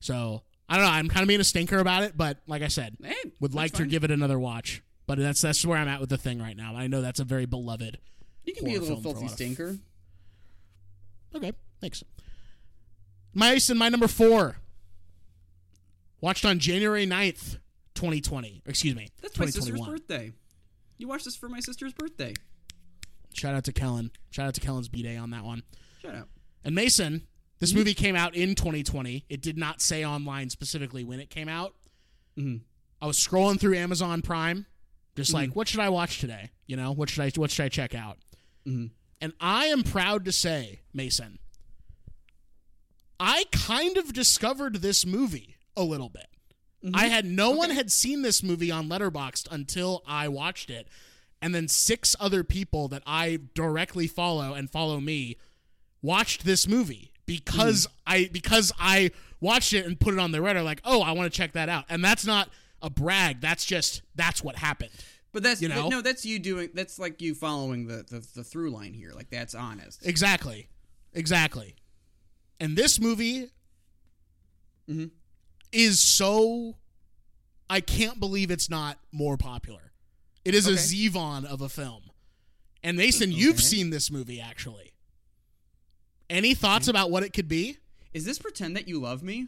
So 0.00 0.42
I 0.68 0.76
don't 0.76 0.86
know. 0.86 0.90
I'm 0.92 1.08
kind 1.08 1.22
of 1.22 1.28
being 1.28 1.40
a 1.40 1.44
stinker 1.44 1.78
about 1.78 2.02
it, 2.04 2.16
but 2.16 2.38
like 2.46 2.62
I 2.62 2.68
said, 2.68 2.96
Hey, 3.02 3.14
would 3.40 3.54
like 3.54 3.72
to 3.72 3.84
give 3.84 4.04
it 4.04 4.10
another 4.10 4.38
watch. 4.38 4.82
But 5.06 5.18
that's 5.18 5.40
that's 5.42 5.64
where 5.66 5.76
I'm 5.76 5.88
at 5.88 6.00
with 6.00 6.08
the 6.08 6.16
thing 6.16 6.40
right 6.40 6.56
now. 6.56 6.74
I 6.76 6.86
know 6.86 7.02
that's 7.02 7.20
a 7.20 7.24
very 7.24 7.44
beloved 7.44 7.98
You 8.44 8.54
can 8.54 8.64
be 8.64 8.74
a 8.74 8.80
little 8.80 9.00
film 9.00 9.02
for 9.02 9.08
a 9.10 9.12
filthy 9.20 9.28
stinker. 9.28 9.78
Okay, 11.34 11.52
thanks. 11.80 12.02
My 13.34 13.58
and 13.68 13.78
my 13.78 13.88
number 13.88 14.08
four. 14.08 14.56
Watched 16.20 16.44
on 16.44 16.58
January 16.58 17.06
9th, 17.06 17.58
2020. 17.94 18.62
Excuse 18.66 18.94
me. 18.94 19.08
That's 19.20 19.36
my 19.38 19.46
sister's 19.46 19.64
2021. 19.66 19.90
birthday. 19.98 20.32
You 20.98 21.08
watched 21.08 21.24
this 21.24 21.34
for 21.36 21.48
my 21.48 21.58
sister's 21.60 21.92
birthday. 21.92 22.34
Shout 23.34 23.54
out 23.54 23.64
to 23.64 23.72
Kellen. 23.72 24.12
Shout 24.30 24.46
out 24.46 24.54
to 24.54 24.60
Kellen's 24.60 24.88
B 24.88 25.02
Day 25.02 25.16
on 25.16 25.30
that 25.30 25.42
one. 25.44 25.62
Shut 26.00 26.14
up. 26.14 26.28
And 26.64 26.74
Mason, 26.74 27.26
this 27.58 27.74
movie 27.74 27.94
came 27.94 28.14
out 28.14 28.34
in 28.36 28.54
2020. 28.54 29.24
It 29.28 29.40
did 29.40 29.56
not 29.58 29.80
say 29.80 30.04
online 30.04 30.50
specifically 30.50 31.02
when 31.02 31.18
it 31.18 31.28
came 31.30 31.48
out. 31.48 31.74
Mhm. 32.36 32.60
I 33.00 33.06
was 33.06 33.18
scrolling 33.18 33.58
through 33.58 33.74
Amazon 33.76 34.22
Prime, 34.22 34.66
just 35.16 35.32
like, 35.32 35.56
what 35.56 35.66
should 35.66 35.80
I 35.80 35.88
watch 35.88 36.20
today? 36.20 36.50
You 36.66 36.76
know, 36.76 36.92
what 36.92 37.10
should 37.10 37.22
I 37.24 37.30
what 37.34 37.50
should 37.50 37.64
I 37.64 37.68
check 37.68 37.94
out? 37.94 38.18
Mhm. 38.66 38.90
And 39.20 39.32
I 39.40 39.66
am 39.66 39.82
proud 39.82 40.24
to 40.24 40.32
say, 40.32 40.80
Mason, 40.92 41.38
I 43.20 43.44
kind 43.52 43.96
of 43.96 44.12
discovered 44.12 44.76
this 44.76 45.06
movie 45.06 45.56
a 45.76 45.82
little 45.84 46.08
bit. 46.08 46.26
I 46.94 47.06
had 47.06 47.24
no 47.24 47.50
one 47.52 47.70
had 47.70 47.92
seen 47.92 48.22
this 48.22 48.42
movie 48.42 48.72
on 48.72 48.88
Letterboxd 48.88 49.46
until 49.52 50.02
I 50.04 50.26
watched 50.26 50.68
it, 50.68 50.88
and 51.40 51.54
then 51.54 51.68
six 51.68 52.16
other 52.18 52.42
people 52.42 52.88
that 52.88 53.04
I 53.06 53.38
directly 53.54 54.08
follow 54.08 54.54
and 54.54 54.68
follow 54.68 54.98
me 54.98 55.36
watched 56.02 56.44
this 56.44 56.66
movie 56.66 57.12
because 57.24 57.86
I 58.04 58.28
because 58.32 58.72
I 58.80 59.12
watched 59.40 59.72
it 59.72 59.86
and 59.86 60.00
put 60.00 60.14
it 60.14 60.18
on 60.18 60.32
their 60.32 60.42
radar 60.42 60.64
like, 60.64 60.80
oh, 60.84 61.02
I 61.02 61.12
want 61.12 61.32
to 61.32 61.36
check 61.36 61.52
that 61.52 61.68
out, 61.68 61.84
and 61.88 62.04
that's 62.04 62.26
not 62.26 62.48
a 62.80 62.90
brag. 62.90 63.40
That's 63.40 63.64
just 63.64 64.02
that's 64.16 64.42
what 64.42 64.56
happened. 64.56 64.90
But 65.32 65.42
that's 65.42 65.62
You 65.62 65.68
know? 65.68 65.88
no, 65.88 66.00
that's 66.02 66.26
you 66.26 66.38
doing. 66.38 66.70
That's 66.74 66.98
like 66.98 67.22
you 67.22 67.34
following 67.34 67.86
the 67.86 68.04
the, 68.08 68.26
the 68.34 68.44
through 68.44 68.70
line 68.70 68.92
here. 68.94 69.12
Like 69.14 69.30
that's 69.30 69.54
honest. 69.54 70.06
Exactly, 70.06 70.68
exactly. 71.14 71.74
And 72.60 72.76
this 72.76 73.00
movie 73.00 73.50
Mhm. 74.88 75.10
is 75.72 76.00
so. 76.00 76.76
I 77.70 77.80
can't 77.80 78.20
believe 78.20 78.50
it's 78.50 78.68
not 78.68 78.98
more 79.10 79.38
popular. 79.38 79.92
It 80.44 80.54
is 80.54 80.66
a 80.66 80.72
Okay. 80.72 80.80
Zevon 80.80 81.44
of 81.46 81.62
a 81.62 81.68
film. 81.70 82.10
And 82.82 82.98
Mason, 82.98 83.32
you've 83.32 83.60
seen 83.60 83.88
this 83.90 84.10
movie 84.10 84.40
actually. 84.40 84.92
Any 86.28 86.54
thoughts 86.54 86.88
about 86.88 87.10
what 87.10 87.22
it 87.22 87.32
could 87.32 87.48
be? 87.48 87.78
Is 88.12 88.24
this 88.26 88.38
pretend 88.38 88.76
that 88.76 88.88
you 88.88 89.00
love 89.00 89.22
me? 89.22 89.46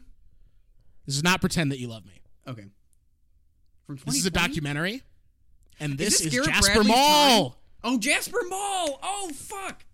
This 1.04 1.16
is 1.16 1.22
not 1.24 1.40
pretend 1.42 1.70
that 1.72 1.78
you 1.78 1.88
love 1.88 2.06
me. 2.06 2.22
Okay. 2.46 2.64
From 3.86 3.96
This 4.06 4.16
is 4.16 4.24
a 4.26 4.30
documentary, 4.30 5.02
and 5.80 5.98
this 5.98 6.20
is, 6.20 6.32
Garrett 6.32 6.48
Jasper 6.48 6.66
Bradley's 6.74 6.88
Mall. 6.88 7.50
time? 7.50 7.58
Oh, 7.84 7.98
Jasper 7.98 8.40
Mall. 8.48 8.98
Oh, 9.02 9.30
fuck. 9.34 9.84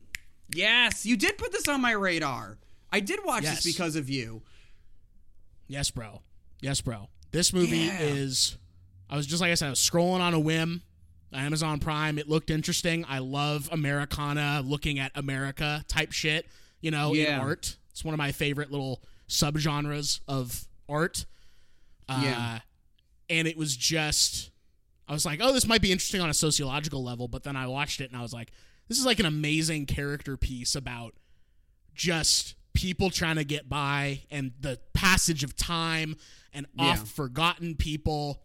Yes, 0.54 1.04
you 1.06 1.16
did 1.16 1.38
put 1.38 1.52
this 1.52 1.68
on 1.68 1.80
my 1.80 1.92
radar. 1.92 2.58
I 2.92 3.00
did 3.00 3.20
watch 3.24 3.44
Yes. 3.44 3.62
this 3.62 3.72
because 3.72 3.96
of 3.96 4.08
you. 4.10 4.42
Yes, 5.68 5.90
bro. 5.90 6.22
Yes, 6.60 6.80
bro. 6.80 7.08
This 7.30 7.52
movie 7.52 7.78
Yeah. 7.78 8.00
is. 8.00 8.56
I 9.08 9.16
was 9.16 9.26
just 9.26 9.40
like 9.40 9.50
I 9.50 9.54
said, 9.54 9.66
I 9.68 9.70
was 9.70 9.80
scrolling 9.80 10.20
on 10.20 10.34
a 10.34 10.40
whim. 10.40 10.82
Amazon 11.32 11.78
Prime. 11.78 12.18
It 12.18 12.28
looked 12.28 12.50
interesting. 12.50 13.04
I 13.08 13.18
love 13.20 13.68
Americana, 13.70 14.62
looking 14.64 14.98
at 14.98 15.12
America 15.14 15.84
type 15.86 16.10
shit. 16.12 16.46
You 16.80 16.90
know, 16.90 17.14
in 17.14 17.32
art. 17.38 17.76
It's 17.92 18.04
one 18.04 18.14
of 18.14 18.18
my 18.18 18.32
favorite 18.32 18.70
little 18.72 19.02
subgenres 19.28 20.20
of 20.26 20.66
art. 20.88 21.26
Uh, 22.08 22.20
Yeah. 22.24 22.60
And 23.28 23.46
it 23.46 23.56
was 23.56 23.76
just, 23.76 24.50
I 25.10 25.12
was 25.12 25.26
like, 25.26 25.40
oh, 25.42 25.52
this 25.52 25.66
might 25.66 25.82
be 25.82 25.90
interesting 25.90 26.20
on 26.20 26.30
a 26.30 26.34
sociological 26.34 27.02
level. 27.02 27.26
But 27.26 27.42
then 27.42 27.56
I 27.56 27.66
watched 27.66 28.00
it 28.00 28.10
and 28.10 28.16
I 28.18 28.22
was 28.22 28.32
like, 28.32 28.52
this 28.88 28.96
is 28.96 29.04
like 29.04 29.18
an 29.18 29.26
amazing 29.26 29.86
character 29.86 30.36
piece 30.36 30.76
about 30.76 31.14
just 31.94 32.54
people 32.74 33.10
trying 33.10 33.34
to 33.36 33.44
get 33.44 33.68
by 33.68 34.20
and 34.30 34.52
the 34.60 34.78
passage 34.94 35.42
of 35.42 35.56
time 35.56 36.16
and 36.52 36.66
Yeah. 36.76 36.90
oft 36.92 37.08
forgotten 37.08 37.74
people. 37.74 38.40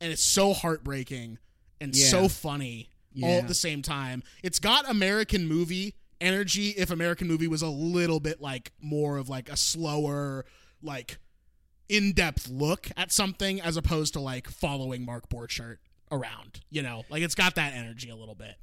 And 0.00 0.12
it's 0.12 0.24
so 0.24 0.52
heartbreaking 0.52 1.38
and 1.80 1.94
Yeah. 1.96 2.08
so 2.08 2.28
funny 2.28 2.90
all 3.22 3.38
at 3.38 3.46
the 3.46 3.54
same 3.54 3.80
time. 3.82 4.24
It's 4.42 4.58
got 4.58 4.90
American 4.90 5.46
movie 5.46 5.94
energy 6.20 6.70
if 6.70 6.90
American 6.90 7.28
movie 7.28 7.46
was 7.46 7.62
a 7.62 7.68
little 7.68 8.18
bit 8.18 8.40
like 8.40 8.72
more 8.80 9.18
of 9.18 9.28
like 9.28 9.48
a 9.48 9.56
slower, 9.56 10.44
like 10.82 11.18
in-depth 11.88 12.48
look 12.48 12.90
at 12.96 13.12
something 13.12 13.60
as 13.60 13.76
opposed 13.76 14.14
to 14.14 14.20
like 14.20 14.48
following 14.48 15.04
Mark 15.04 15.28
Borchardt 15.28 15.76
around. 16.12 16.60
You 16.70 16.82
know, 16.82 17.04
like 17.10 17.22
it's 17.22 17.34
got 17.34 17.56
that 17.56 17.72
energy 17.74 18.10
a 18.10 18.16
little 18.16 18.36
bit. 18.36 18.54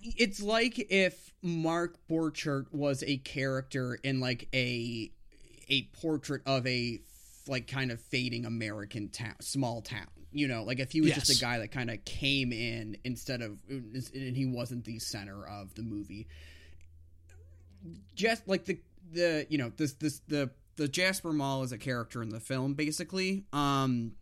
It's 0.00 0.42
like 0.42 0.78
if 0.90 1.32
Mark 1.42 1.98
Borchardt 2.08 2.72
was 2.72 3.02
a 3.06 3.18
character 3.18 3.98
in 4.02 4.20
like 4.20 4.48
a 4.54 5.10
a 5.68 5.82
portrait 6.00 6.42
of 6.46 6.66
a 6.66 7.00
like 7.46 7.66
kind 7.66 7.90
of 7.90 8.00
fading 8.00 8.46
American 8.46 9.08
town, 9.08 9.34
small 9.40 9.82
town. 9.82 10.06
You 10.32 10.48
know, 10.48 10.64
like 10.64 10.80
if 10.80 10.90
he 10.90 11.00
was 11.00 11.12
just 11.12 11.30
a 11.36 11.40
guy 11.40 11.58
that 11.58 11.70
kind 11.70 11.90
of 11.90 12.04
came 12.04 12.52
in 12.52 12.96
instead 13.04 13.40
of 13.40 13.58
and 13.68 14.36
he 14.36 14.46
wasn't 14.46 14.84
the 14.84 14.98
center 14.98 15.46
of 15.46 15.74
the 15.74 15.82
movie. 15.82 16.26
Just 18.14 18.48
like 18.48 18.64
the 18.64 18.78
the 19.12 19.46
you 19.48 19.58
know 19.58 19.70
this 19.76 19.92
this 19.94 20.20
the 20.28 20.50
the 20.76 20.88
Jasper 20.88 21.32
Mall 21.32 21.62
is 21.62 21.70
a 21.72 21.78
character 21.78 22.20
in 22.22 22.30
the 22.30 22.40
film 22.40 22.74
basically. 22.74 23.44
Um 23.52 24.12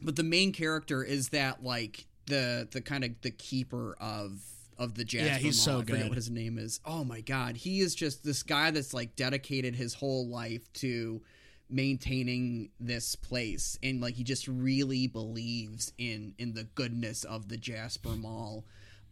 but 0.00 0.16
the 0.16 0.24
main 0.24 0.52
character 0.52 1.04
is 1.04 1.28
that 1.28 1.62
like 1.62 2.06
the 2.26 2.68
the 2.70 2.80
kind 2.80 3.04
of 3.04 3.10
the 3.22 3.30
keeper 3.30 3.96
of 4.00 4.40
of 4.78 4.94
the 4.94 5.04
Jasper 5.04 5.26
Yeah, 5.26 5.38
he's 5.38 5.66
Mall. 5.66 5.76
so 5.76 5.80
I 5.82 5.84
forget 5.84 6.08
what 6.08 6.16
his 6.16 6.30
name 6.30 6.58
is. 6.58 6.80
Oh 6.84 7.04
my 7.04 7.20
god, 7.20 7.56
he 7.56 7.80
is 7.80 7.94
just 7.94 8.24
this 8.24 8.42
guy 8.42 8.70
that's 8.70 8.94
like 8.94 9.16
dedicated 9.16 9.74
his 9.76 9.94
whole 9.94 10.26
life 10.28 10.72
to 10.74 11.22
maintaining 11.70 12.68
this 12.78 13.14
place 13.16 13.78
and 13.82 14.00
like 14.00 14.14
he 14.14 14.22
just 14.24 14.46
really 14.46 15.06
believes 15.06 15.92
in 15.96 16.34
in 16.38 16.52
the 16.52 16.64
goodness 16.74 17.24
of 17.24 17.48
the 17.48 17.56
Jasper 17.56 18.10
Mall. 18.10 18.64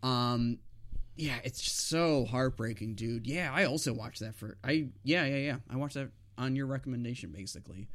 Um 0.03 0.59
yeah, 1.16 1.37
it's 1.45 1.61
just 1.61 1.89
so 1.89 2.24
heartbreaking, 2.24 2.95
dude. 2.95 3.27
Yeah, 3.27 3.51
I 3.53 3.65
also 3.65 3.93
watched 3.93 4.20
that 4.20 4.35
for 4.35 4.57
I 4.65 4.89
yeah, 5.05 5.24
yeah, 5.24 5.37
yeah. 5.37 5.57
I 5.70 5.77
watched 5.77 5.95
that 5.95 6.11
on 6.37 6.55
your 6.57 6.66
recommendation 6.66 7.31
basically. 7.31 7.87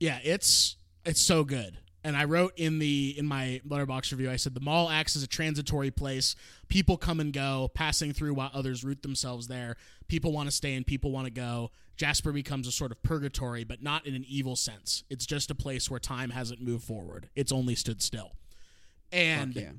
Yeah, 0.00 0.18
it's 0.24 0.76
it's 1.04 1.20
so 1.20 1.44
good. 1.44 1.78
And 2.04 2.16
I 2.16 2.24
wrote 2.24 2.52
in 2.56 2.78
the 2.78 3.14
in 3.16 3.26
my 3.26 3.60
letterboxd 3.66 4.12
review, 4.12 4.30
I 4.30 4.36
said 4.36 4.54
the 4.54 4.60
mall 4.60 4.90
acts 4.90 5.14
as 5.14 5.22
a 5.22 5.28
transitory 5.28 5.90
place. 5.90 6.34
People 6.68 6.96
come 6.96 7.20
and 7.20 7.32
go, 7.32 7.70
passing 7.74 8.12
through 8.12 8.34
while 8.34 8.50
others 8.52 8.82
root 8.82 9.02
themselves 9.02 9.46
there. 9.46 9.76
People 10.08 10.32
want 10.32 10.48
to 10.48 10.54
stay 10.54 10.74
and 10.74 10.86
people 10.86 11.12
want 11.12 11.26
to 11.26 11.32
go. 11.32 11.70
Jasper 11.96 12.32
becomes 12.32 12.66
a 12.66 12.72
sort 12.72 12.90
of 12.90 13.02
purgatory, 13.02 13.62
but 13.62 13.82
not 13.82 14.06
in 14.06 14.14
an 14.14 14.24
evil 14.26 14.56
sense. 14.56 15.04
It's 15.10 15.26
just 15.26 15.50
a 15.50 15.54
place 15.54 15.88
where 15.88 16.00
time 16.00 16.30
hasn't 16.30 16.60
moved 16.60 16.84
forward. 16.84 17.28
It's 17.36 17.52
only 17.52 17.76
stood 17.76 18.02
still. 18.02 18.32
And 19.12 19.54
yeah. 19.54 19.70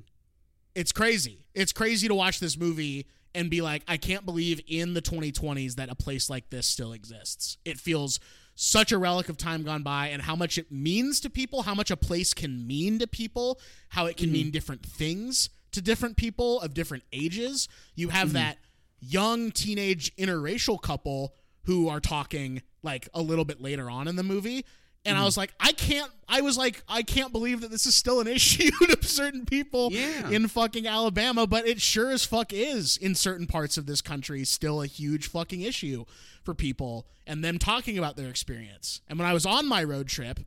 it's 0.74 0.92
crazy. 0.92 1.44
It's 1.54 1.72
crazy 1.72 2.08
to 2.08 2.14
watch 2.14 2.40
this 2.40 2.56
movie 2.56 3.06
and 3.34 3.50
be 3.50 3.60
like, 3.60 3.82
I 3.88 3.96
can't 3.96 4.24
believe 4.24 4.60
in 4.66 4.94
the 4.94 5.02
2020s 5.02 5.74
that 5.74 5.90
a 5.90 5.94
place 5.94 6.30
like 6.30 6.50
this 6.50 6.66
still 6.66 6.92
exists. 6.92 7.58
It 7.64 7.78
feels 7.78 8.20
such 8.54 8.92
a 8.92 8.98
relic 8.98 9.28
of 9.28 9.36
time 9.36 9.62
gone 9.62 9.82
by 9.82 10.08
and 10.08 10.22
how 10.22 10.36
much 10.36 10.58
it 10.58 10.70
means 10.70 11.20
to 11.20 11.30
people, 11.30 11.62
how 11.62 11.74
much 11.74 11.90
a 11.90 11.96
place 11.96 12.32
can 12.34 12.66
mean 12.66 12.98
to 12.98 13.06
people, 13.06 13.58
how 13.88 14.06
it 14.06 14.16
can 14.16 14.30
mean 14.30 14.46
mm-hmm. 14.46 14.52
different 14.52 14.84
things 14.84 15.50
to 15.72 15.82
different 15.82 16.16
people 16.16 16.60
of 16.60 16.72
different 16.72 17.04
ages. 17.12 17.68
You 17.94 18.10
have 18.10 18.28
mm-hmm. 18.28 18.36
that 18.36 18.58
young 19.00 19.50
teenage 19.50 20.14
interracial 20.16 20.80
couple 20.80 21.34
who 21.64 21.88
are 21.88 22.00
talking 22.00 22.62
like 22.82 23.08
a 23.12 23.20
little 23.20 23.44
bit 23.44 23.60
later 23.60 23.90
on 23.90 24.06
in 24.06 24.16
the 24.16 24.22
movie. 24.22 24.64
And 25.06 25.18
I 25.18 25.24
was 25.24 25.36
like, 25.36 25.52
I 25.60 25.72
can't. 25.72 26.10
I 26.26 26.40
was 26.40 26.56
like, 26.56 26.82
I 26.88 27.02
can't 27.02 27.30
believe 27.32 27.60
that 27.60 27.70
this 27.70 27.84
is 27.84 27.94
still 27.94 28.20
an 28.20 28.26
issue 28.38 28.70
to 28.70 29.06
certain 29.06 29.44
people 29.44 29.90
Yeah. 29.92 30.30
in 30.30 30.48
fucking 30.48 30.86
Alabama, 30.86 31.46
but 31.46 31.68
it 31.68 31.80
sure 31.80 32.10
as 32.10 32.24
fuck 32.24 32.52
is 32.52 32.96
in 32.96 33.14
certain 33.14 33.46
parts 33.46 33.76
of 33.76 33.84
this 33.86 34.00
country 34.00 34.44
still 34.44 34.80
a 34.80 34.86
huge 34.86 35.28
fucking 35.28 35.60
issue 35.60 36.06
for 36.42 36.54
people 36.54 37.06
and 37.26 37.44
them 37.44 37.58
talking 37.58 37.98
about 37.98 38.16
their 38.16 38.28
experience. 38.30 39.02
And 39.08 39.18
when 39.18 39.28
I 39.28 39.34
was 39.34 39.44
on 39.44 39.66
my 39.68 39.84
road 39.84 40.08
trip, 40.08 40.40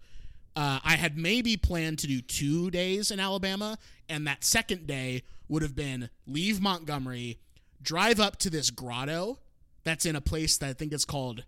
uh, 0.56 0.80
I 0.84 0.96
had 0.96 1.16
maybe 1.18 1.56
planned 1.58 2.00
to 2.00 2.08
do 2.08 2.20
two 2.22 2.72
days 2.72 3.12
in 3.12 3.20
Alabama, 3.20 3.78
and 4.10 4.26
that 4.26 4.44
second 4.44 4.88
day 4.88 5.22
would 5.48 5.62
have 5.62 5.76
been 5.76 6.10
leave 6.26 6.60
Montgomery, 6.60 7.38
drive 7.82 8.20
up 8.20 8.38
to 8.38 8.50
this 8.50 8.72
grotto 8.72 9.38
that's 9.84 10.06
in 10.08 10.16
a 10.16 10.22
place 10.22 10.58
that 10.58 10.70
I 10.70 10.74
think 10.74 10.92
it's 10.94 11.06
called 11.06 11.44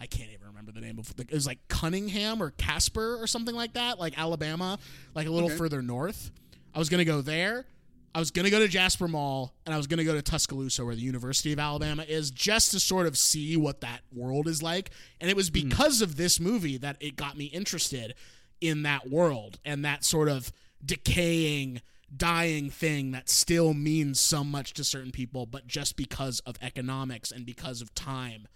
I 0.00 0.06
can't 0.06 0.30
even 0.30 0.45
remember 0.66 0.80
the 0.80 0.86
name 0.86 0.98
of 0.98 1.12
it. 1.18 1.32
was 1.32 1.46
like 1.46 1.58
Cunningham 1.68 2.42
or 2.42 2.50
Casper 2.50 3.16
or 3.20 3.26
something 3.26 3.54
like 3.54 3.74
that, 3.74 3.98
like 3.98 4.18
Alabama, 4.18 4.78
like 5.14 5.26
a 5.26 5.30
little 5.30 5.50
further 5.50 5.82
north. 5.82 6.30
I 6.74 6.78
was 6.78 6.88
gonna 6.88 7.04
go 7.04 7.20
there. 7.20 7.66
I 8.14 8.18
was 8.18 8.30
gonna 8.30 8.50
go 8.50 8.58
to 8.58 8.68
Jasper 8.68 9.08
Mall, 9.08 9.54
and 9.64 9.74
I 9.74 9.76
was 9.76 9.86
gonna 9.86 10.04
go 10.04 10.14
to 10.14 10.22
Tuscaloosa, 10.22 10.84
where 10.84 10.94
the 10.94 11.02
University 11.02 11.52
of 11.52 11.58
Alabama 11.58 12.04
is, 12.06 12.30
just 12.30 12.70
to 12.72 12.80
sort 12.80 13.06
of 13.06 13.16
see 13.16 13.56
what 13.56 13.82
that 13.82 14.00
world 14.12 14.48
is 14.48 14.62
like. 14.62 14.90
And 15.20 15.30
it 15.30 15.36
was 15.36 15.50
mm-hmm. 15.50 15.68
because 15.68 16.00
of 16.00 16.16
this 16.16 16.40
movie 16.40 16.78
that 16.78 16.96
it 17.00 17.16
got 17.16 17.36
me 17.36 17.46
interested 17.46 18.14
in 18.60 18.82
that 18.82 19.08
world 19.08 19.58
and 19.64 19.84
that 19.84 20.04
sort 20.04 20.28
of 20.28 20.50
decaying, 20.84 21.82
dying 22.14 22.70
thing 22.70 23.12
that 23.12 23.28
still 23.28 23.74
means 23.74 24.18
so 24.18 24.42
much 24.42 24.72
to 24.74 24.84
certain 24.84 25.12
people, 25.12 25.44
but 25.44 25.66
just 25.66 25.96
because 25.96 26.40
of 26.40 26.56
economics 26.62 27.30
and 27.30 27.44
because 27.44 27.82
of 27.82 27.94
time 27.94 28.48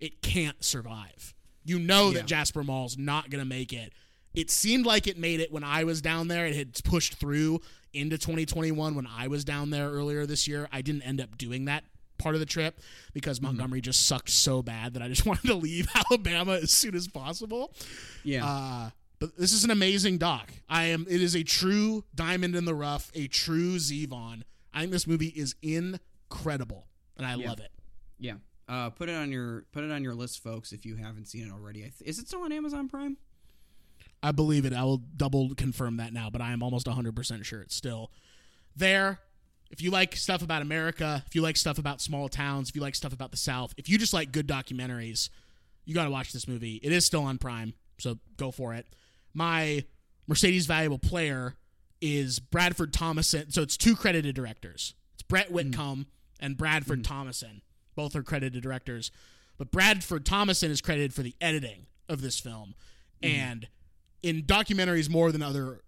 it 0.00 0.22
can't 0.22 0.62
survive. 0.64 1.34
You 1.66 1.78
know 1.78 2.08
Yeah. 2.10 2.18
that 2.20 2.26
Jasper 2.26 2.62
Mall's 2.64 2.96
not 2.96 3.28
going 3.30 3.42
to 3.42 3.48
make 3.48 3.72
it. 3.72 3.92
It 4.34 4.50
seemed 4.50 4.86
like 4.86 5.06
it 5.06 5.18
made 5.18 5.40
it 5.40 5.50
when 5.52 5.64
I 5.64 5.84
was 5.84 6.00
down 6.00 6.28
there. 6.28 6.46
It 6.46 6.54
had 6.56 6.72
pushed 6.84 7.14
through 7.14 7.60
into 7.92 8.18
2021 8.18 8.94
when 8.94 9.06
I 9.06 9.28
was 9.28 9.44
down 9.44 9.70
there 9.70 9.88
earlier 9.90 10.26
this 10.26 10.46
year. 10.46 10.68
I 10.72 10.82
didn't 10.82 11.02
end 11.02 11.20
up 11.20 11.36
doing 11.38 11.64
that 11.66 11.84
part 12.18 12.34
of 12.34 12.40
the 12.40 12.46
trip 12.46 12.78
because 13.14 13.40
Montgomery 13.40 13.80
just 13.80 14.06
sucked 14.06 14.30
so 14.30 14.62
bad 14.62 14.94
that 14.94 15.02
I 15.02 15.08
just 15.08 15.24
wanted 15.26 15.46
to 15.48 15.54
leave 15.54 15.88
Alabama 16.10 16.52
as 16.62 16.70
soon 16.70 16.94
as 16.94 17.08
possible. 17.08 17.74
Yeah. 18.24 18.44
Uh, 18.46 18.90
but 19.18 19.36
this 19.38 19.52
is 19.54 19.64
an 19.64 19.70
amazing 19.70 20.18
doc. 20.18 20.52
I 20.68 20.84
am. 20.84 21.06
It 21.08 21.22
is 21.22 21.34
a 21.34 21.42
true 21.42 22.04
diamond 22.14 22.54
in 22.54 22.66
the 22.66 22.74
rough, 22.74 23.10
a 23.14 23.28
true 23.28 23.76
Zevon. 23.76 24.42
I 24.74 24.80
think 24.80 24.92
this 24.92 25.06
movie 25.06 25.28
is 25.34 25.54
incredible, 25.62 26.86
and 27.16 27.26
I 27.26 27.34
Yeah. 27.36 27.48
love 27.48 27.60
it. 27.60 27.70
yeah. 28.18 28.34
Uh, 28.68 28.90
put 28.90 29.08
it 29.08 29.14
on 29.14 29.30
your 29.30 29.64
put 29.72 29.84
it 29.84 29.90
on 29.92 30.02
your 30.02 30.14
list, 30.14 30.42
folks, 30.42 30.72
if 30.72 30.84
you 30.84 30.96
haven't 30.96 31.26
seen 31.26 31.46
it 31.46 31.52
already. 31.52 31.80
I 31.80 31.92
th- 31.96 32.02
is 32.02 32.18
it 32.18 32.26
still 32.26 32.42
on 32.42 32.52
Amazon 32.52 32.88
Prime? 32.88 33.16
I 34.22 34.32
believe 34.32 34.64
it. 34.64 34.72
I 34.72 34.82
will 34.82 34.98
double 34.98 35.54
confirm 35.54 35.98
that 35.98 36.12
now, 36.12 36.30
but 36.30 36.40
I 36.40 36.52
am 36.52 36.62
almost 36.62 36.86
100% 36.86 37.44
sure 37.44 37.60
it's 37.60 37.76
still 37.76 38.10
there. 38.74 39.20
If 39.70 39.82
you 39.82 39.90
like 39.90 40.16
stuff 40.16 40.42
about 40.42 40.62
America, 40.62 41.22
if 41.26 41.34
you 41.34 41.42
like 41.42 41.56
stuff 41.56 41.78
about 41.78 42.00
small 42.00 42.28
towns, 42.28 42.70
if 42.70 42.76
you 42.76 42.82
like 42.82 42.94
stuff 42.94 43.12
about 43.12 43.30
the 43.30 43.36
South, 43.36 43.74
if 43.76 43.88
you 43.88 43.98
just 43.98 44.12
like 44.12 44.32
good 44.32 44.48
documentaries, 44.48 45.28
you 45.84 45.94
got 45.94 46.04
to 46.04 46.10
watch 46.10 46.32
this 46.32 46.48
movie. 46.48 46.80
It 46.82 46.92
is 46.92 47.04
still 47.04 47.22
on 47.22 47.38
Prime, 47.38 47.74
so 47.98 48.18
go 48.36 48.50
for 48.50 48.74
it. 48.74 48.86
My 49.34 49.84
Mercedes 50.26 50.66
Valuable 50.66 50.98
Player 50.98 51.54
is 52.00 52.38
Bradford 52.38 52.92
Thomason. 52.92 53.50
So 53.50 53.62
it's 53.62 53.76
two 53.76 53.96
credited 53.96 54.34
directors. 54.34 54.94
It's 55.14 55.22
Brett 55.22 55.50
Whitcomb 55.50 56.06
and 56.40 56.56
Bradford 56.56 57.04
Thomason. 57.04 57.62
Both 57.96 58.14
are 58.14 58.22
credited 58.22 58.62
directors. 58.62 59.10
But 59.58 59.72
Bradford 59.72 60.24
Thomason 60.24 60.70
is 60.70 60.80
credited 60.80 61.12
for 61.12 61.22
the 61.22 61.34
editing 61.40 61.86
of 62.08 62.20
this 62.20 62.38
film. 62.38 62.74
Mm-hmm. 63.22 63.34
And 63.34 63.68
in 64.22 64.42
documentaries 64.42 65.10
more 65.10 65.32
than 65.32 65.42
other 65.42 65.80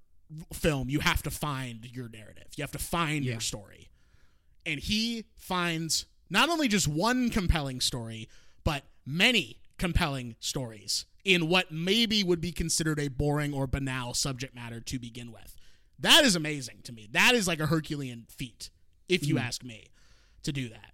film, 0.52 0.88
you 0.90 1.00
have 1.00 1.22
to 1.22 1.30
find 1.30 1.84
your 1.84 2.08
narrative. 2.08 2.48
You 2.56 2.62
have 2.62 2.72
to 2.72 2.78
find 2.78 3.24
Yeah. 3.24 3.32
your 3.32 3.40
story. 3.40 3.90
And 4.66 4.80
he 4.80 5.26
finds 5.36 6.06
not 6.28 6.48
only 6.48 6.68
just 6.68 6.88
one 6.88 7.30
compelling 7.30 7.80
story, 7.80 8.28
but 8.64 8.84
many 9.06 9.60
compelling 9.78 10.36
stories 10.40 11.06
in 11.24 11.48
what 11.48 11.70
maybe 11.70 12.24
would 12.24 12.40
be 12.40 12.52
considered 12.52 12.98
a 12.98 13.08
boring 13.08 13.54
or 13.54 13.66
banal 13.66 14.14
subject 14.14 14.54
matter 14.54 14.80
to 14.80 14.98
begin 14.98 15.32
with. 15.32 15.56
That 15.98 16.24
is 16.24 16.36
amazing 16.36 16.80
to 16.84 16.92
me. 16.92 17.08
That 17.10 17.34
is 17.34 17.48
like 17.48 17.60
a 17.60 17.66
Herculean 17.66 18.26
feat, 18.28 18.70
if 19.08 19.26
you 19.26 19.36
mm-hmm. 19.36 19.44
ask 19.44 19.64
me, 19.64 19.86
to 20.42 20.52
do 20.52 20.68
that. 20.68 20.92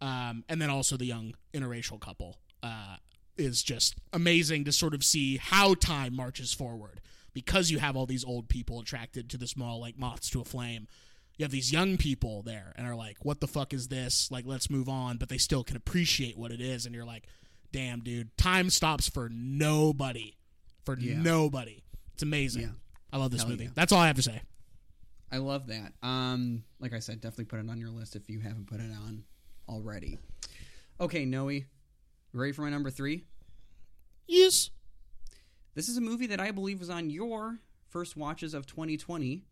Um, 0.00 0.44
and 0.48 0.60
then 0.62 0.70
also 0.70 0.96
the 0.96 1.04
young 1.06 1.34
interracial 1.52 2.00
couple 2.00 2.38
uh, 2.62 2.96
is 3.36 3.62
just 3.62 3.96
amazing 4.12 4.64
to 4.64 4.72
sort 4.72 4.94
of 4.94 5.04
see 5.04 5.36
how 5.36 5.74
time 5.74 6.14
marches 6.16 6.52
forward 6.54 7.00
because 7.34 7.70
you 7.70 7.78
have 7.78 7.96
all 7.96 8.06
these 8.06 8.24
old 8.24 8.48
people 8.48 8.80
attracted 8.80 9.28
to 9.30 9.36
the 9.38 9.46
small 9.46 9.78
like 9.80 9.98
moths 9.98 10.30
to 10.30 10.40
a 10.40 10.44
flame. 10.44 10.88
You 11.36 11.44
have 11.44 11.52
these 11.52 11.72
young 11.72 11.96
people 11.96 12.42
there 12.42 12.72
and 12.76 12.86
are 12.86 12.94
like, 12.96 13.24
"What 13.24 13.40
the 13.40 13.46
fuck 13.48 13.72
is 13.72 13.88
this? 13.88 14.30
Like, 14.30 14.44
let's 14.46 14.68
move 14.70 14.88
on." 14.88 15.16
But 15.16 15.28
they 15.30 15.38
still 15.38 15.64
can 15.64 15.76
appreciate 15.76 16.36
what 16.36 16.50
it 16.52 16.60
is, 16.60 16.84
and 16.86 16.94
you're 16.94 17.04
like, 17.06 17.26
"Damn, 17.72 18.00
dude, 18.00 18.36
time 18.36 18.68
stops 18.68 19.08
for 19.08 19.28
nobody, 19.30 20.34
for 20.84 20.98
Yeah. 20.98 21.20
nobody." 21.20 21.82
It's 22.14 22.22
amazing. 22.22 22.62
Yeah. 22.62 22.68
I 23.12 23.16
love 23.16 23.30
this 23.30 23.40
Hell 23.42 23.50
movie. 23.50 23.64
yeah. 23.64 23.70
That's 23.74 23.90
all 23.92 24.00
I 24.00 24.06
have 24.08 24.16
to 24.16 24.22
say. 24.22 24.42
I 25.32 25.38
love 25.38 25.68
that. 25.68 25.92
Um, 26.02 26.64
like 26.78 26.92
I 26.92 26.98
said, 26.98 27.20
definitely 27.20 27.44
put 27.46 27.60
it 27.60 27.68
on 27.70 27.78
your 27.78 27.90
list 27.90 28.16
if 28.16 28.28
you 28.28 28.40
haven't 28.40 28.66
put 28.66 28.80
it 28.80 28.90
on 28.92 29.24
already. 29.70 30.18
Okay, 31.00 31.24
Noah, 31.24 31.60
ready 32.32 32.52
for 32.52 32.62
my 32.62 32.70
number 32.70 32.90
three? 32.90 33.24
Yes. 34.26 34.70
This 35.74 35.88
is 35.88 35.96
a 35.96 36.02
movie 36.02 36.26
that 36.26 36.40
I 36.40 36.50
believe 36.50 36.80
was 36.80 36.90
on 36.90 37.10
your 37.10 37.60
first 37.88 38.16
watches 38.16 38.52
of 38.52 38.66
2020. 38.66 39.44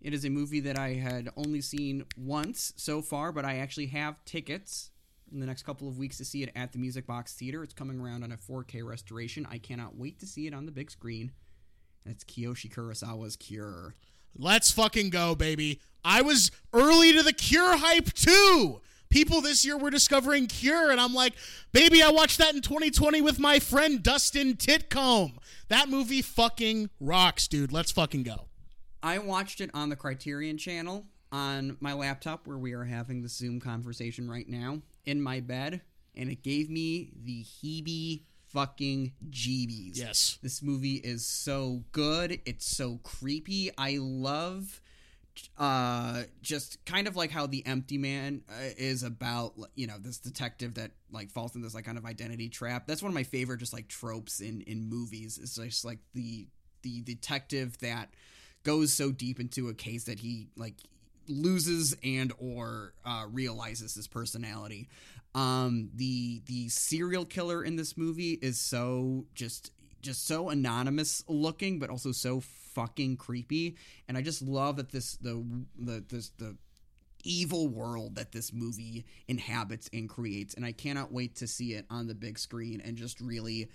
It 0.00 0.14
is 0.14 0.24
a 0.24 0.30
movie 0.30 0.60
that 0.60 0.78
I 0.78 0.94
had 0.94 1.28
only 1.36 1.60
seen 1.60 2.04
once 2.16 2.72
so 2.76 3.02
far, 3.02 3.32
but 3.32 3.44
I 3.44 3.56
actually 3.56 3.86
have 3.86 4.24
tickets 4.24 4.90
in 5.32 5.40
the 5.40 5.46
next 5.46 5.64
couple 5.64 5.88
of 5.88 5.98
weeks 5.98 6.18
to 6.18 6.24
see 6.24 6.42
it 6.42 6.52
at 6.54 6.72
the 6.72 6.78
Music 6.78 7.06
Box 7.06 7.34
Theater. 7.34 7.64
It's 7.64 7.74
coming 7.74 7.98
around 8.00 8.22
on 8.22 8.32
a 8.32 8.36
4K 8.36 8.86
restoration. 8.86 9.46
I 9.50 9.58
cannot 9.58 9.96
wait 9.96 10.20
to 10.20 10.26
see 10.26 10.46
it 10.46 10.54
on 10.54 10.66
the 10.66 10.72
big 10.72 10.90
screen. 10.90 11.32
And 12.04 12.14
it's 12.14 12.24
Kiyoshi 12.24 12.72
Kurosawa's 12.72 13.36
Cure. 13.36 13.94
Let's 14.36 14.70
fucking 14.70 15.10
go, 15.10 15.34
baby. 15.34 15.80
I 16.04 16.22
was 16.22 16.50
early 16.72 17.12
to 17.12 17.22
the 17.22 17.32
Cure 17.32 17.76
hype 17.76 18.12
too. 18.12 18.80
People 19.10 19.40
this 19.40 19.64
year 19.64 19.78
were 19.78 19.90
discovering 19.90 20.46
Cure, 20.46 20.90
and 20.90 21.00
I'm 21.00 21.14
like, 21.14 21.32
baby, 21.72 22.02
I 22.02 22.10
watched 22.10 22.38
that 22.38 22.54
in 22.54 22.60
2020 22.60 23.22
with 23.22 23.38
my 23.38 23.58
friend 23.58 24.02
Dustin 24.02 24.54
Titcomb. 24.54 25.38
That 25.68 25.88
movie 25.88 26.22
fucking 26.22 26.90
rocks, 27.00 27.48
dude. 27.48 27.72
Let's 27.72 27.90
fucking 27.90 28.24
go. 28.24 28.48
I 29.02 29.18
watched 29.18 29.60
it 29.60 29.70
on 29.72 29.88
the 29.88 29.96
Criterion 29.96 30.58
channel 30.58 31.06
on 31.32 31.76
my 31.80 31.92
laptop 31.92 32.46
where 32.46 32.58
we 32.58 32.72
are 32.72 32.84
having 32.84 33.22
the 33.22 33.28
Zoom 33.28 33.60
conversation 33.60 34.30
right 34.30 34.48
now 34.48 34.82
in 35.06 35.22
my 35.22 35.40
bed, 35.40 35.80
and 36.14 36.30
it 36.30 36.42
gave 36.42 36.68
me 36.68 37.12
the 37.24 37.44
heebie 37.44 38.22
fucking 38.48 39.12
jeebies. 39.30 39.96
Yes. 39.96 40.38
This 40.42 40.62
movie 40.62 40.96
is 40.96 41.24
so 41.24 41.84
good. 41.92 42.40
It's 42.44 42.66
so 42.66 42.98
creepy. 43.02 43.70
I 43.78 43.98
love 44.00 44.80
uh 45.56 46.22
just 46.42 46.84
kind 46.84 47.06
of 47.06 47.16
like 47.16 47.30
how 47.30 47.46
the 47.46 47.64
empty 47.66 47.98
man 47.98 48.42
uh, 48.48 48.70
is 48.76 49.02
about 49.02 49.54
you 49.74 49.86
know 49.86 49.96
this 49.98 50.18
detective 50.18 50.74
that 50.74 50.90
like 51.10 51.30
falls 51.30 51.54
in 51.54 51.62
this 51.62 51.74
like 51.74 51.84
kind 51.84 51.98
of 51.98 52.04
identity 52.04 52.48
trap. 52.48 52.86
That's 52.86 53.02
one 53.02 53.10
of 53.10 53.14
my 53.14 53.22
favorite 53.22 53.58
just 53.58 53.72
like 53.72 53.88
tropes 53.88 54.40
in 54.40 54.62
in 54.62 54.88
movies 54.88 55.38
it's 55.42 55.56
just 55.56 55.84
like 55.84 55.98
the 56.14 56.46
the 56.82 57.00
detective 57.02 57.78
that 57.78 58.10
goes 58.64 58.92
so 58.92 59.10
deep 59.10 59.40
into 59.40 59.68
a 59.68 59.74
case 59.74 60.04
that 60.04 60.20
he 60.20 60.48
like 60.56 60.74
loses 61.28 61.96
and 62.02 62.32
or 62.38 62.94
uh 63.04 63.26
realizes 63.30 63.94
his 63.94 64.08
personality. 64.08 64.88
Um 65.34 65.90
the 65.94 66.42
the 66.46 66.68
serial 66.68 67.24
killer 67.24 67.62
in 67.62 67.76
this 67.76 67.96
movie 67.96 68.38
is 68.40 68.60
so 68.60 69.26
just 69.34 69.72
just 70.00 70.26
so 70.26 70.48
anonymous 70.48 71.24
looking, 71.28 71.78
but 71.78 71.90
also 71.90 72.12
so 72.12 72.40
fucking 72.74 73.16
creepy. 73.16 73.76
And 74.08 74.16
I 74.16 74.22
just 74.22 74.42
love 74.42 74.76
that 74.76 74.90
this 74.90 75.16
the 75.16 75.44
the 75.78 76.04
this 76.08 76.30
the 76.38 76.56
evil 77.24 77.68
world 77.68 78.14
that 78.14 78.32
this 78.32 78.52
movie 78.52 79.04
inhabits 79.26 79.90
and 79.92 80.08
creates. 80.08 80.54
And 80.54 80.64
I 80.64 80.72
cannot 80.72 81.12
wait 81.12 81.36
to 81.36 81.46
see 81.46 81.74
it 81.74 81.86
on 81.90 82.06
the 82.06 82.14
big 82.14 82.38
screen 82.38 82.80
and 82.80 82.96
just 82.96 83.20
really 83.20 83.68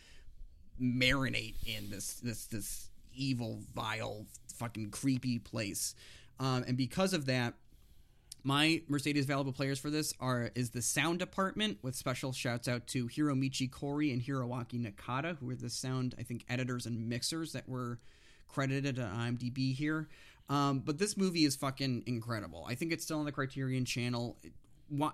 marinate 0.82 1.56
in 1.66 1.90
this 1.90 2.14
this 2.16 2.46
this 2.46 2.90
evil, 3.16 3.60
vile, 3.74 4.26
fucking 4.56 4.90
creepy 4.90 5.40
place. 5.40 5.96
Um, 6.40 6.64
and 6.68 6.78
because 6.78 7.14
of 7.14 7.26
that, 7.28 7.54
my 8.44 8.82
Mercedes 8.90 9.26
valuable 9.26 9.54
players 9.54 9.80
for 9.80 9.90
this 9.90 10.14
are 10.20 10.52
is 10.56 10.72
the 10.72 10.82
sound 10.82 11.20
department 11.20 11.78
with 11.82 11.96
special 11.96 12.34
shouts 12.34 12.68
out 12.68 12.88
to 12.88 13.08
Hiromichi 13.08 13.72
Kori 13.72 14.12
and 14.12 14.22
Hiroaki 14.22 14.86
Nakata, 14.86 15.38
who 15.38 15.50
are 15.50 15.56
the 15.56 15.70
sound 15.70 16.16
I 16.20 16.24
think 16.24 16.44
editors 16.50 16.86
and 16.86 17.08
mixers 17.08 17.54
that 17.54 17.70
were 17.70 18.00
credited 18.54 19.00
at 19.00 19.12
IMDb 19.12 19.74
here. 19.76 20.08
Um, 20.50 20.80
but 20.80 20.98
this 21.00 21.18
movie 21.18 21.46
is 21.46 21.56
fucking 21.56 22.04
incredible. 22.06 22.66
I 22.70 22.76
think 22.76 22.92
it's 22.92 23.04
still 23.04 23.20
on 23.20 23.26
the 23.26 23.32
Criterion 23.32 23.86
Channel. 23.86 24.38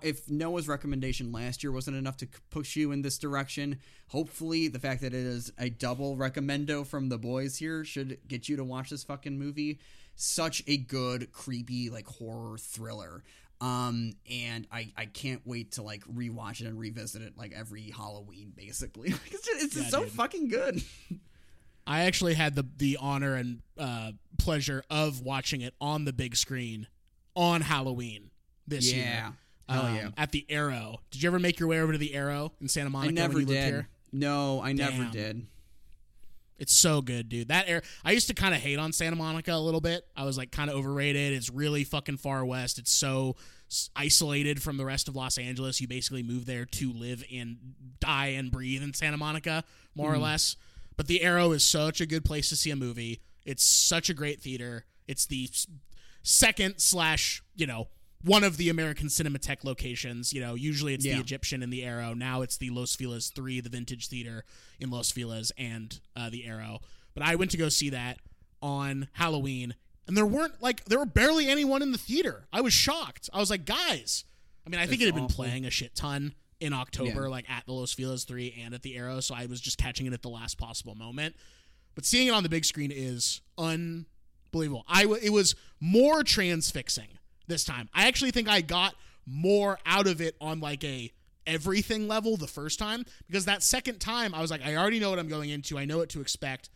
If 0.02 0.28
Noah's 0.28 0.68
recommendation 0.68 1.32
last 1.32 1.62
year 1.62 1.72
wasn't 1.72 1.96
enough 1.96 2.16
to 2.18 2.28
push 2.50 2.76
you 2.76 2.92
in 2.92 3.02
this 3.02 3.16
direction, 3.16 3.78
hopefully 4.08 4.68
the 4.68 4.78
fact 4.78 5.00
that 5.00 5.14
it 5.14 5.24
is 5.26 5.52
a 5.58 5.70
double 5.70 6.16
recommendo 6.16 6.84
from 6.84 7.08
the 7.08 7.16
boys 7.16 7.56
here 7.56 7.84
should 7.84 8.18
get 8.28 8.48
you 8.48 8.56
to 8.56 8.64
watch 8.64 8.90
this 8.90 9.04
fucking 9.04 9.38
movie 9.38 9.78
such 10.16 10.62
a 10.66 10.76
good 10.76 11.32
creepy 11.32 11.88
like 11.88 12.06
horror 12.06 12.58
thriller 12.58 13.22
um 13.62 14.12
and 14.30 14.66
i 14.70 14.92
i 14.98 15.06
can't 15.06 15.40
wait 15.46 15.72
to 15.72 15.82
like 15.82 16.02
rewatch 16.04 16.60
it 16.60 16.66
and 16.66 16.78
revisit 16.78 17.22
it 17.22 17.38
like 17.38 17.54
every 17.56 17.88
halloween 17.90 18.52
basically 18.54 19.08
it's 19.30 19.46
just, 19.46 19.62
it's 19.64 19.76
Yeah, 19.76 19.88
so 19.88 20.00
dude. 20.02 20.12
fucking 20.12 20.48
good 20.48 20.82
I 21.90 22.02
actually 22.02 22.34
had 22.34 22.54
the 22.54 22.64
the 22.76 22.98
honor 23.00 23.34
and 23.34 23.62
uh, 23.76 24.12
pleasure 24.38 24.84
of 24.88 25.20
watching 25.22 25.60
it 25.60 25.74
on 25.80 26.04
the 26.04 26.12
big 26.12 26.36
screen 26.36 26.86
on 27.34 27.60
Halloween 27.62 28.30
this 28.68 28.92
year. 28.92 29.04
yeah 29.04 29.32
hell 29.68 29.86
um, 29.86 29.96
yeah 29.96 30.08
At 30.16 30.30
the 30.32 30.46
Arrow. 30.48 31.00
Did 31.10 31.22
you 31.22 31.28
ever 31.28 31.38
make 31.40 31.58
your 31.58 31.68
way 31.68 31.80
over 31.80 31.92
to 31.92 31.98
the 31.98 32.14
Arrow 32.14 32.52
in 32.60 32.68
Santa 32.68 32.90
Monica 32.90 33.10
i 33.10 33.12
never 33.12 33.34
when 33.34 33.42
you 33.42 33.48
lived 33.48 33.60
did 33.64 33.72
here? 33.74 33.88
no 34.12 34.60
i 34.62 34.72
never 34.72 35.08
did 35.12 35.46
It's 36.58 36.72
so 36.74 37.00
good, 37.00 37.28
dude. 37.30 37.48
That 37.48 37.68
air. 37.68 37.80
I 38.04 38.12
used 38.12 38.28
to 38.28 38.34
kind 38.34 38.54
of 38.54 38.60
hate 38.60 38.78
on 38.78 38.92
Santa 38.92 39.16
Monica 39.16 39.52
a 39.52 39.58
little 39.58 39.80
bit. 39.80 40.04
I 40.14 40.24
was 40.24 40.36
like 40.36 40.50
kind 40.52 40.68
of 40.68 40.76
overrated. 40.76 41.32
It's 41.32 41.48
really 41.50 41.84
fucking 41.84 42.18
far 42.18 42.44
west. 42.44 42.78
It's 42.78 42.92
so 42.92 43.36
isolated 43.96 44.62
from 44.62 44.76
the 44.76 44.84
rest 44.84 45.08
of 45.08 45.16
Los 45.16 45.38
Angeles. 45.38 45.80
You 45.80 45.88
basically 45.88 46.22
move 46.22 46.44
there 46.44 46.66
to 46.66 46.92
live 46.92 47.24
and 47.32 47.56
die 47.98 48.26
and 48.38 48.50
breathe 48.50 48.82
in 48.82 48.92
Santa 48.92 49.16
Monica, 49.16 49.64
more 49.94 50.12
or 50.12 50.18
less. 50.18 50.56
But 51.00 51.06
the 51.06 51.22
Arrow 51.22 51.52
is 51.52 51.64
such 51.64 52.02
a 52.02 52.04
good 52.06 52.26
place 52.26 52.50
to 52.50 52.56
see 52.56 52.70
a 52.70 52.76
movie. 52.76 53.22
It's 53.46 53.64
such 53.64 54.10
a 54.10 54.12
great 54.14 54.38
theater. 54.42 54.84
It's 55.08 55.24
the 55.24 55.48
second 56.22 56.74
slash 56.76 57.42
you 57.56 57.66
know 57.66 57.88
one 58.22 58.44
of 58.44 58.58
the 58.58 58.68
American 58.68 59.06
Cinematheque 59.08 59.64
locations. 59.64 60.34
You 60.34 60.42
know, 60.42 60.54
usually 60.56 60.92
it's 60.92 61.06
Yeah. 61.06 61.14
the 61.14 61.20
Egyptian 61.20 61.62
and 61.62 61.72
the 61.72 61.84
Arrow. 61.84 62.12
Now 62.12 62.42
it's 62.42 62.58
the 62.58 62.68
Los 62.68 62.94
Feliz 62.94 63.28
Three, 63.28 63.60
the 63.60 63.70
Vintage 63.70 64.08
Theater 64.08 64.44
in 64.78 64.90
Los 64.90 65.10
Feliz, 65.10 65.50
and 65.56 65.98
uh, 66.14 66.28
the 66.28 66.44
Arrow. 66.44 66.80
But 67.14 67.22
I 67.22 67.34
went 67.34 67.50
to 67.52 67.56
go 67.56 67.70
see 67.70 67.88
that 67.88 68.18
on 68.60 69.08
Halloween, 69.14 69.76
and 70.06 70.18
there 70.18 70.26
weren't 70.26 70.60
like 70.60 70.84
there 70.84 70.98
were 70.98 71.06
barely 71.06 71.48
anyone 71.48 71.80
in 71.80 71.92
the 71.92 71.98
theater. 71.98 72.46
I 72.52 72.60
was 72.60 72.74
shocked. 72.74 73.30
I 73.32 73.38
was 73.38 73.48
like, 73.48 73.64
guys. 73.64 74.24
I 74.66 74.68
mean, 74.68 74.78
I 74.80 74.86
think 74.86 75.00
it 75.00 75.06
had 75.06 75.14
been 75.14 75.28
playing 75.28 75.64
a 75.64 75.70
shit 75.70 75.94
ton 75.94 76.34
in 76.60 76.72
October, 76.72 77.22
Yeah. 77.22 77.28
like 77.28 77.48
at 77.50 77.64
the 77.66 77.72
Los 77.72 77.92
Feliz 77.92 78.24
Three 78.24 78.54
and 78.62 78.74
at 78.74 78.82
the 78.82 78.96
Arrow. 78.96 79.20
So 79.20 79.34
I 79.34 79.46
was 79.46 79.60
just 79.60 79.78
catching 79.78 80.06
it 80.06 80.12
at 80.12 80.22
the 80.22 80.28
last 80.30 80.58
possible 80.58 80.94
moment. 80.94 81.34
But 81.94 82.04
seeing 82.04 82.28
it 82.28 82.30
on 82.30 82.42
the 82.42 82.48
big 82.48 82.64
screen 82.64 82.92
is 82.94 83.40
unbelievable. 83.58 84.84
I 84.88 85.02
w- 85.02 85.20
it 85.22 85.30
was 85.30 85.54
more 85.80 86.22
transfixing 86.22 87.08
this 87.46 87.64
time. 87.64 87.88
I 87.94 88.06
actually 88.06 88.30
think 88.30 88.48
I 88.48 88.60
got 88.60 88.94
more 89.26 89.78
out 89.86 90.06
of 90.06 90.20
it 90.20 90.36
on 90.40 90.60
like 90.60 90.84
a 90.84 91.12
everything 91.46 92.06
level 92.06 92.36
the 92.36 92.46
first 92.46 92.78
time 92.78 93.04
because 93.26 93.44
that 93.46 93.62
second 93.62 93.98
time 93.98 94.34
I 94.34 94.40
was 94.40 94.50
like 94.50 94.64
I 94.64 94.76
already 94.76 95.00
know 95.00 95.10
what 95.10 95.18
I'm 95.18 95.28
going 95.28 95.50
into. 95.50 95.78
I 95.78 95.84
know 95.84 95.98
what 95.98 96.10
to 96.10 96.20
expect. 96.20 96.70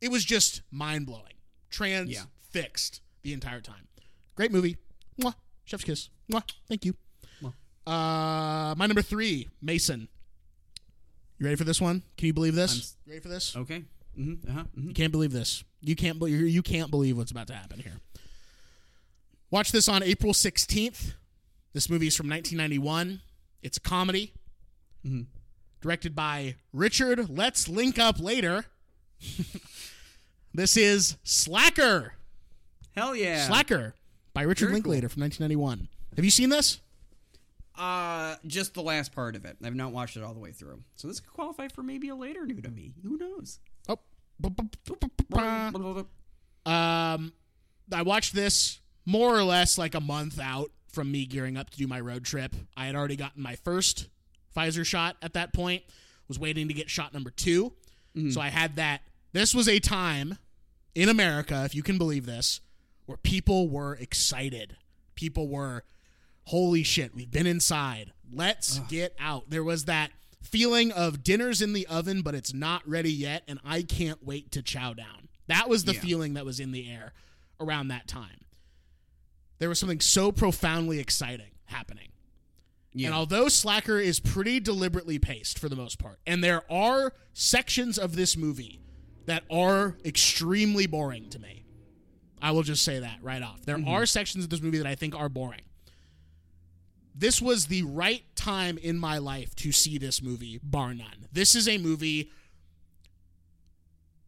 It 0.00 0.10
was 0.10 0.24
just 0.24 0.62
mind-blowing. 0.70 1.32
Transfixed 1.70 3.00
the 3.22 3.32
entire 3.32 3.60
time. 3.60 3.88
Great 4.34 4.52
movie. 4.52 4.76
Mwah. 5.20 5.34
Chef's 5.64 5.84
kiss. 5.84 6.10
Mwah. 6.30 6.42
Thank 6.68 6.84
you. 6.84 6.94
Uh, 7.86 8.74
my 8.76 8.86
number 8.86 9.02
3, 9.02 9.48
Mason. 9.60 10.08
You 11.38 11.46
ready 11.46 11.56
for 11.56 11.64
this 11.64 11.80
one? 11.80 12.02
Can 12.16 12.26
you 12.26 12.32
believe 12.32 12.54
this? 12.54 12.72
I'm 12.72 12.78
s- 12.78 12.96
you 13.06 13.12
ready 13.12 13.20
for 13.22 13.28
this? 13.28 13.56
okay 13.56 13.82
mm-hmm, 14.18 14.48
uh-huh, 14.50 14.64
mm-hmm. 14.78 14.88
You 14.88 14.94
can't 14.94 15.12
believe 15.12 15.32
this. 15.32 15.64
You 15.80 15.96
can't. 15.96 16.18
be- 16.18 16.30
You 16.30 16.62
can't 16.62 16.90
believe 16.90 17.16
what's 17.16 17.30
about 17.32 17.48
to 17.48 17.54
happen 17.54 17.80
here. 17.80 18.00
Watch 19.50 19.70
this 19.72 19.88
on 19.88 20.02
April 20.02 20.32
sixteenth. 20.32 21.12
This 21.74 21.90
movie 21.90 22.06
is 22.06 22.16
from 22.16 22.28
1991. 22.30 23.20
It's 23.62 23.76
a 23.76 23.80
comedy, 23.80 24.32
directed 25.82 26.14
by 26.14 26.54
Richard. 26.72 27.28
Let's 27.28 27.68
link 27.68 27.98
up 27.98 28.18
later. 28.20 28.64
this 30.54 30.76
is 30.76 31.16
Slacker. 31.24 32.14
hell 32.94 33.14
yeah 33.16 33.46
Slacker 33.46 33.94
by 34.32 34.42
Richard 34.42 34.66
Very 34.68 34.80
cool. 34.80 34.90
Linklater 34.92 35.08
from 35.08 35.22
1991. 35.22 35.88
Have 36.16 36.24
you 36.24 36.30
seen 36.30 36.48
this? 36.50 36.80
Uh 37.78 38.36
just 38.46 38.74
the 38.74 38.82
last 38.82 39.12
part 39.12 39.34
of 39.36 39.44
it 39.44 39.56
i've 39.64 39.74
not 39.74 39.90
watched 39.92 40.16
it 40.16 40.22
all 40.22 40.32
the 40.34 40.40
way 40.40 40.52
through 40.52 40.80
so 40.94 41.08
this 41.08 41.18
could 41.20 41.32
qualify 41.32 41.66
for 41.68 41.82
maybe 41.82 42.08
a 42.08 42.14
later 42.14 42.46
new 42.46 42.60
to 42.60 42.70
me 42.70 42.92
who 43.02 43.16
knows 43.16 43.58
Oh. 43.88 43.98
Um, 46.66 47.32
I 47.92 48.02
watched 48.02 48.34
this 48.34 48.80
more 49.04 49.36
or 49.36 49.42
less 49.44 49.76
like 49.78 49.94
a 49.94 50.00
month 50.00 50.40
out 50.40 50.70
from 50.88 51.10
me 51.12 51.26
gearing 51.26 51.56
up 51.56 51.70
to 51.70 51.76
do 51.76 51.86
my 51.86 52.00
road 52.00 52.24
trip. 52.24 52.54
I 52.76 52.86
had 52.86 52.94
already 52.94 53.16
gotten 53.16 53.42
my 53.42 53.56
first 53.56 54.08
Pfizer 54.56 54.84
shot 54.86 55.16
at 55.22 55.34
that 55.34 55.52
point. 55.52 55.82
Was 56.28 56.38
waiting 56.38 56.68
to 56.68 56.74
get 56.74 56.88
shot 56.88 57.12
number 57.12 57.30
2 57.30 57.72
So 58.30 58.40
I 58.40 58.48
had 58.48 58.76
that. 58.76 59.02
This 59.32 59.54
was 59.54 59.68
a 59.68 59.78
time 59.80 60.38
in 60.94 61.08
America, 61.08 61.62
if 61.64 61.74
you 61.74 61.82
can 61.82 61.98
believe 61.98 62.24
this, 62.26 62.60
where 63.06 63.18
people 63.18 63.68
were 63.68 63.94
excited. 63.96 64.76
People 65.16 65.48
were, 65.48 65.82
holy 66.46 66.82
shit, 66.82 67.14
we've 67.14 67.30
been 67.30 67.46
inside. 67.46 68.12
Let's 68.32 68.78
get 68.80 69.14
out. 69.18 69.50
There 69.50 69.64
was 69.64 69.84
that 69.84 70.10
feeling 70.42 70.92
of 70.92 71.22
dinner's 71.22 71.62
in 71.62 71.72
the 71.72 71.86
oven, 71.86 72.22
but 72.22 72.34
it's 72.34 72.52
not 72.52 72.86
ready 72.88 73.12
yet, 73.12 73.42
and 73.48 73.58
I 73.64 73.82
can't 73.82 74.24
wait 74.24 74.52
to 74.52 74.62
chow 74.62 74.92
down. 74.92 75.28
That 75.46 75.68
was 75.68 75.84
the 75.84 75.94
Yeah. 75.94 76.00
feeling 76.00 76.34
that 76.34 76.44
was 76.44 76.60
in 76.60 76.72
the 76.72 76.90
air 76.90 77.12
around 77.60 77.88
that 77.88 78.06
time. 78.06 78.44
There 79.58 79.68
was 79.68 79.78
something 79.78 80.00
so 80.00 80.32
profoundly 80.32 80.98
exciting 80.98 81.52
happening. 81.66 82.08
yeah 82.92 83.08
And 83.08 83.14
although 83.14 83.48
Slacker 83.48 83.98
is 83.98 84.20
pretty 84.20 84.60
deliberately 84.60 85.18
paced 85.18 85.58
for 85.58 85.68
the 85.68 85.76
most 85.76 85.98
part, 85.98 86.20
and 86.26 86.44
there 86.44 86.70
are 86.70 87.12
sections 87.32 87.98
of 87.98 88.14
this 88.14 88.36
movie 88.36 88.80
that 89.26 89.44
are 89.50 89.96
extremely 90.04 90.86
boring 90.86 91.28
to 91.30 91.38
me, 91.38 91.64
I 92.40 92.50
will 92.50 92.62
just 92.62 92.84
say 92.84 93.00
that 93.00 93.18
right 93.22 93.42
off. 93.42 93.64
There 93.64 93.76
mm-hmm. 93.76 93.88
are 93.88 94.06
sections 94.06 94.44
of 94.44 94.50
this 94.50 94.60
movie 94.60 94.78
that 94.78 94.86
I 94.86 94.94
think 94.94 95.14
are 95.14 95.28
boring. 95.28 95.62
This 97.14 97.40
was 97.40 97.66
the 97.66 97.84
right 97.84 98.24
time 98.34 98.76
in 98.78 98.98
my 98.98 99.18
life 99.18 99.54
to 99.56 99.70
see 99.70 99.98
this 99.98 100.20
movie, 100.20 100.58
bar 100.62 100.94
none. 100.94 101.28
This 101.32 101.54
is 101.54 101.68
a 101.68 101.78
movie. 101.78 102.30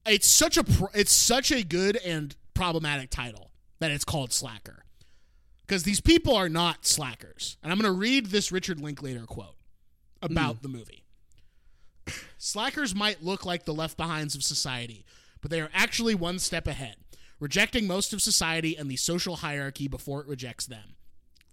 It's 0.04 0.28
such 0.28 0.56
a 0.56 0.64
it's 0.94 1.12
such 1.12 1.50
a 1.50 1.64
good 1.64 1.96
and 1.96 2.36
problematic 2.54 3.10
title 3.10 3.50
that 3.80 3.90
it's 3.90 4.04
called 4.04 4.32
Slacker 4.32 4.84
because 5.66 5.82
these 5.82 6.00
people 6.00 6.34
are 6.34 6.48
not 6.48 6.86
slackers. 6.86 7.56
And 7.62 7.72
I'm 7.72 7.78
going 7.78 7.92
to 7.92 7.98
read 7.98 8.26
this 8.26 8.52
Richard 8.52 8.80
Linklater 8.80 9.26
quote 9.26 9.56
about 10.22 10.56
hmm. 10.56 10.62
the 10.62 10.68
movie. 10.68 11.04
Slackers 12.38 12.94
might 12.94 13.24
look 13.24 13.44
like 13.44 13.64
the 13.64 13.74
left 13.74 13.96
behinds 13.96 14.34
of 14.34 14.44
society, 14.44 15.04
but 15.40 15.50
they 15.50 15.60
are 15.60 15.70
actually 15.74 16.14
one 16.14 16.38
step 16.38 16.66
ahead, 16.66 16.96
rejecting 17.40 17.86
most 17.86 18.12
of 18.12 18.22
society 18.22 18.76
and 18.76 18.88
the 18.88 18.96
social 18.96 19.36
hierarchy 19.36 19.88
before 19.88 20.20
it 20.20 20.28
rejects 20.28 20.66
them. 20.66 20.95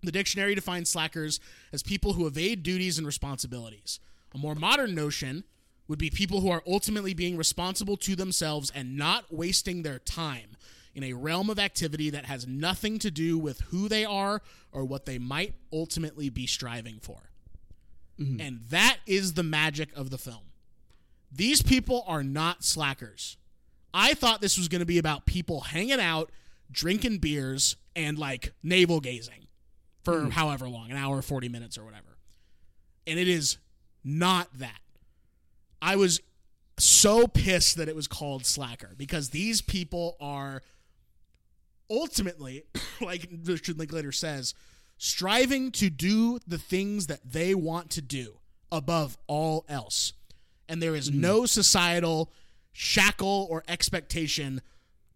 The 0.04 0.12
dictionary 0.12 0.54
defines 0.54 0.90
slackers 0.90 1.40
as 1.72 1.82
people 1.82 2.14
who 2.14 2.28
evade 2.28 2.62
duties 2.62 2.98
and 2.98 3.08
responsibilities. 3.08 4.00
A 4.36 4.38
more 4.38 4.56
modern 4.56 4.94
notion 4.94 5.46
would 5.88 6.00
be 6.00 6.10
people 6.10 6.42
who 6.42 6.50
are 6.50 6.64
ultimately 6.68 7.14
being 7.14 7.38
responsible 7.38 7.98
to 7.98 8.16
themselves 8.16 8.72
and 8.74 8.98
not 8.98 9.34
wasting 9.34 9.84
their 9.84 10.00
time 10.00 10.58
in 10.96 11.04
a 11.04 11.14
realm 11.14 11.50
of 11.50 11.60
activity 11.60 12.10
that 12.10 12.26
has 12.26 12.46
nothing 12.46 13.00
to 13.00 13.10
do 13.10 13.38
with 13.38 13.62
who 13.62 13.88
they 13.88 14.06
are 14.06 14.42
or 14.72 14.86
what 14.86 15.06
they 15.06 15.18
might 15.18 15.56
ultimately 15.72 16.30
be 16.30 16.46
striving 16.46 17.00
for. 17.02 17.32
Mm-hmm. 18.20 18.42
And 18.42 18.60
that 18.70 18.98
is 19.08 19.34
the 19.34 19.44
magic 19.44 19.90
of 19.96 20.10
the 20.10 20.18
film. 20.18 20.52
These 21.32 21.62
people 21.64 22.04
are 22.08 22.24
not 22.24 22.64
slackers. 22.64 23.38
I 23.94 24.14
thought 24.14 24.42
this 24.42 24.58
was 24.58 24.68
going 24.68 24.80
to 24.80 24.86
be 24.86 25.00
about 25.00 25.26
people 25.26 25.62
hanging 25.62 26.00
out, 26.00 26.32
drinking 26.72 27.20
beers, 27.20 27.76
and 27.96 28.18
like 28.18 28.54
navel 28.62 29.00
gazing 29.00 29.43
for 30.04 30.22
hmm. 30.22 30.30
however 30.30 30.68
long 30.68 30.92
an 30.92 30.98
hour, 30.98 31.22
40 31.22 31.50
minutes, 31.50 31.78
or 31.78 31.84
whatever. 31.84 32.18
And 33.08 33.20
it 33.20 33.28
is 33.28 33.58
not 34.04 34.48
that. 34.60 34.80
I 35.82 35.96
was 35.96 36.22
so 36.78 37.28
pissed 37.28 37.78
that 37.78 37.90
it 37.90 37.96
was 37.96 38.08
called 38.08 38.46
Slacker 38.46 38.94
because 38.98 39.30
these 39.30 39.62
people 39.62 40.16
are 40.20 40.62
ultimately, 41.90 42.64
like 43.02 43.28
Richard 43.44 43.78
Linklater 43.78 44.12
says, 44.12 44.54
striving 44.98 45.72
to 45.72 45.90
do 45.90 46.40
the 46.48 46.58
things 46.58 47.08
that 47.08 47.20
they 47.26 47.54
want 47.54 47.90
to 47.92 48.02
do 48.02 48.38
above 48.72 49.18
all 49.28 49.66
else. 49.68 50.14
And 50.68 50.82
there 50.82 50.96
is 50.96 51.10
hmm. 51.10 51.22
no 51.22 51.46
societal 51.46 52.32
shackle 52.72 53.48
or 53.50 53.64
expectation 53.68 54.62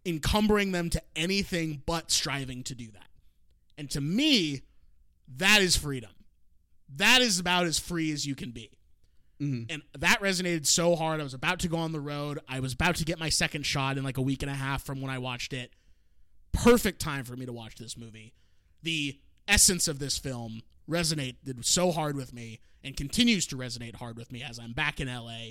encumbering 0.05 0.71
them 0.71 0.89
to 0.89 1.01
anything 1.15 1.81
but 1.85 2.11
striving 2.11 2.63
to 2.63 2.75
do 2.75 2.85
that. 2.91 3.07
And 3.77 3.89
to 3.91 4.01
me, 4.01 4.61
that 5.35 5.61
is 5.61 5.75
freedom. 5.75 6.11
That 6.95 7.21
is 7.21 7.39
about 7.39 7.65
as 7.65 7.79
free 7.79 8.11
as 8.11 8.25
you 8.25 8.35
can 8.35 8.51
be. 8.51 8.71
Mm-hmm. 9.41 9.63
And 9.69 9.81
that 9.99 10.19
resonated 10.21 10.65
so 10.65 10.95
hard. 10.95 11.19
I 11.19 11.23
was 11.23 11.33
about 11.33 11.59
to 11.59 11.67
go 11.67 11.77
on 11.77 11.91
the 11.91 11.99
road. 11.99 12.39
I 12.47 12.59
was 12.59 12.73
about 12.73 12.95
to 12.95 13.05
get 13.05 13.19
my 13.19 13.29
second 13.29 13.65
shot 13.65 13.97
in 13.97 14.03
like 14.03 14.17
a 14.17 14.21
week 14.21 14.41
and 14.41 14.49
a 14.49 14.55
half 14.55 14.83
from 14.83 15.01
when 15.01 15.11
I 15.11 15.17
watched 15.19 15.53
it. 15.53 15.71
Perfect 16.53 16.99
time 16.99 17.23
for 17.23 17.35
me 17.35 17.45
to 17.45 17.53
watch 17.53 17.75
this 17.75 17.97
movie. 17.97 18.33
The 18.81 19.19
essence 19.47 19.87
of 19.87 19.99
this 19.99 20.17
film 20.17 20.61
resonated 20.89 21.63
so 21.65 21.91
hard 21.91 22.15
with 22.15 22.33
me 22.33 22.59
and 22.83 22.95
continues 22.95 23.45
to 23.47 23.57
resonate 23.57 23.95
hard 23.95 24.17
with 24.17 24.31
me 24.31 24.41
as 24.41 24.57
I'm 24.59 24.71
back 24.73 24.99
in 24.99 25.07
LA 25.07 25.49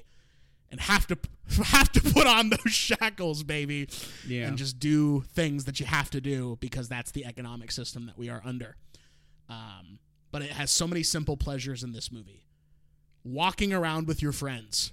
and 0.70 0.80
have 0.80 1.06
to 1.08 1.18
have 1.64 1.92
to 1.92 2.00
put 2.00 2.26
on 2.26 2.50
those 2.50 2.60
shackles, 2.72 3.44
baby, 3.44 3.88
Yeah. 4.26 4.48
and 4.48 4.58
just 4.58 4.80
do 4.80 5.20
things 5.34 5.64
that 5.66 5.78
you 5.78 5.86
have 5.86 6.10
to 6.10 6.20
do 6.20 6.56
because 6.60 6.88
that's 6.88 7.12
the 7.12 7.24
economic 7.24 7.70
system 7.70 8.06
that 8.06 8.18
we 8.18 8.28
are 8.30 8.42
under. 8.44 8.74
Um, 9.48 9.98
but 10.32 10.42
it 10.42 10.50
has 10.50 10.70
so 10.70 10.86
many 10.86 11.02
simple 11.02 11.36
pleasures 11.36 11.82
in 11.82 11.92
this 11.92 12.10
movie. 12.12 12.44
Walking 13.24 13.72
around 13.72 14.06
with 14.06 14.22
your 14.22 14.32
friends, 14.32 14.92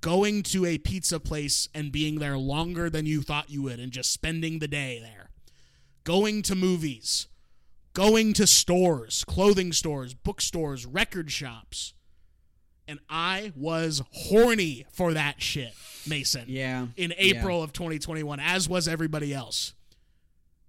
going 0.00 0.42
to 0.44 0.64
a 0.64 0.78
pizza 0.78 1.20
place 1.20 1.68
and 1.74 1.92
being 1.92 2.18
there 2.18 2.38
longer 2.38 2.88
than 2.90 3.06
you 3.06 3.22
thought 3.22 3.50
you 3.50 3.62
would 3.62 3.78
and 3.80 3.92
just 3.92 4.12
spending 4.12 4.58
the 4.58 4.68
day 4.68 4.98
there, 5.00 5.30
going 6.04 6.42
to 6.42 6.54
movies, 6.54 7.28
going 7.92 8.32
to 8.34 8.46
stores, 8.46 9.24
clothing 9.24 9.72
stores, 9.72 10.14
bookstores, 10.14 10.86
record 10.86 11.30
shops. 11.30 11.94
And 12.88 12.98
I 13.08 13.52
was 13.54 14.02
horny 14.12 14.86
for 14.92 15.12
that 15.14 15.40
shit, 15.40 15.74
Mason 16.08 16.44
Yeah. 16.48 16.88
in 16.96 17.14
April 17.16 17.62
of 17.62 17.72
2021, 17.72 18.40
as 18.40 18.68
was 18.68 18.88
everybody 18.88 19.32
else. 19.32 19.74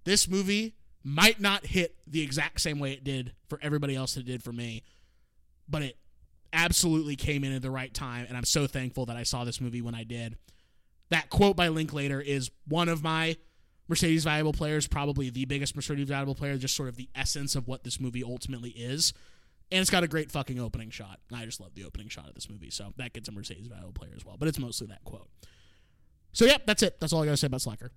This 0.04 0.28
movie 0.28 0.74
might 1.04 1.40
not 1.40 1.66
hit 1.66 1.96
the 2.06 2.22
exact 2.22 2.60
same 2.60 2.78
way 2.78 2.92
it 2.92 3.04
did 3.04 3.32
for 3.48 3.58
everybody 3.62 3.96
else 3.96 4.14
that 4.14 4.20
it 4.20 4.26
did 4.26 4.42
for 4.42 4.52
me, 4.52 4.82
but 5.68 5.82
it 5.82 5.96
absolutely 6.52 7.16
came 7.16 7.44
in 7.44 7.52
at 7.52 7.62
the 7.62 7.70
right 7.70 7.92
time, 7.92 8.26
and 8.28 8.36
I'm 8.36 8.44
so 8.44 8.66
thankful 8.66 9.06
that 9.06 9.16
I 9.16 9.22
saw 9.22 9.44
this 9.44 9.60
movie 9.60 9.82
when 9.82 9.94
I 9.94 10.04
did. 10.04 10.36
That 11.10 11.30
quote 11.30 11.56
by 11.56 11.68
Linklater 11.68 12.20
is 12.20 12.50
one 12.66 12.88
of 12.88 13.02
my 13.02 13.36
Mercedes 13.88 14.24
valuable 14.24 14.52
players, 14.52 14.86
probably 14.86 15.28
the 15.30 15.44
biggest 15.44 15.74
Mercedes 15.74 16.08
valuable 16.08 16.34
player, 16.34 16.56
just 16.56 16.76
sort 16.76 16.88
of 16.88 16.96
the 16.96 17.08
essence 17.14 17.54
of 17.54 17.68
what 17.68 17.84
this 17.84 18.00
movie 18.00 18.22
ultimately 18.24 18.70
is. 18.70 19.12
And 19.70 19.80
it's 19.80 19.90
got 19.90 20.04
a 20.04 20.08
great 20.08 20.30
fucking 20.30 20.60
opening 20.60 20.90
shot. 20.90 21.18
I 21.34 21.44
just 21.46 21.58
love 21.60 21.74
the 21.74 21.84
opening 21.84 22.08
shot 22.08 22.28
of 22.28 22.34
this 22.34 22.48
movie, 22.50 22.70
so 22.70 22.92
that 22.98 23.14
gets 23.14 23.28
a 23.28 23.32
Mercedes 23.32 23.66
valuable 23.66 23.92
player 23.92 24.12
as 24.14 24.24
well. 24.24 24.36
But 24.38 24.48
it's 24.48 24.58
mostly 24.58 24.86
that 24.88 25.02
quote. 25.04 25.28
So 26.32 26.44
yeah, 26.44 26.58
that's 26.66 26.82
it. 26.82 27.00
That's 27.00 27.12
all 27.12 27.22
I 27.22 27.26
gotta 27.26 27.36
say 27.38 27.46
about 27.46 27.62
Slacker. 27.62 27.90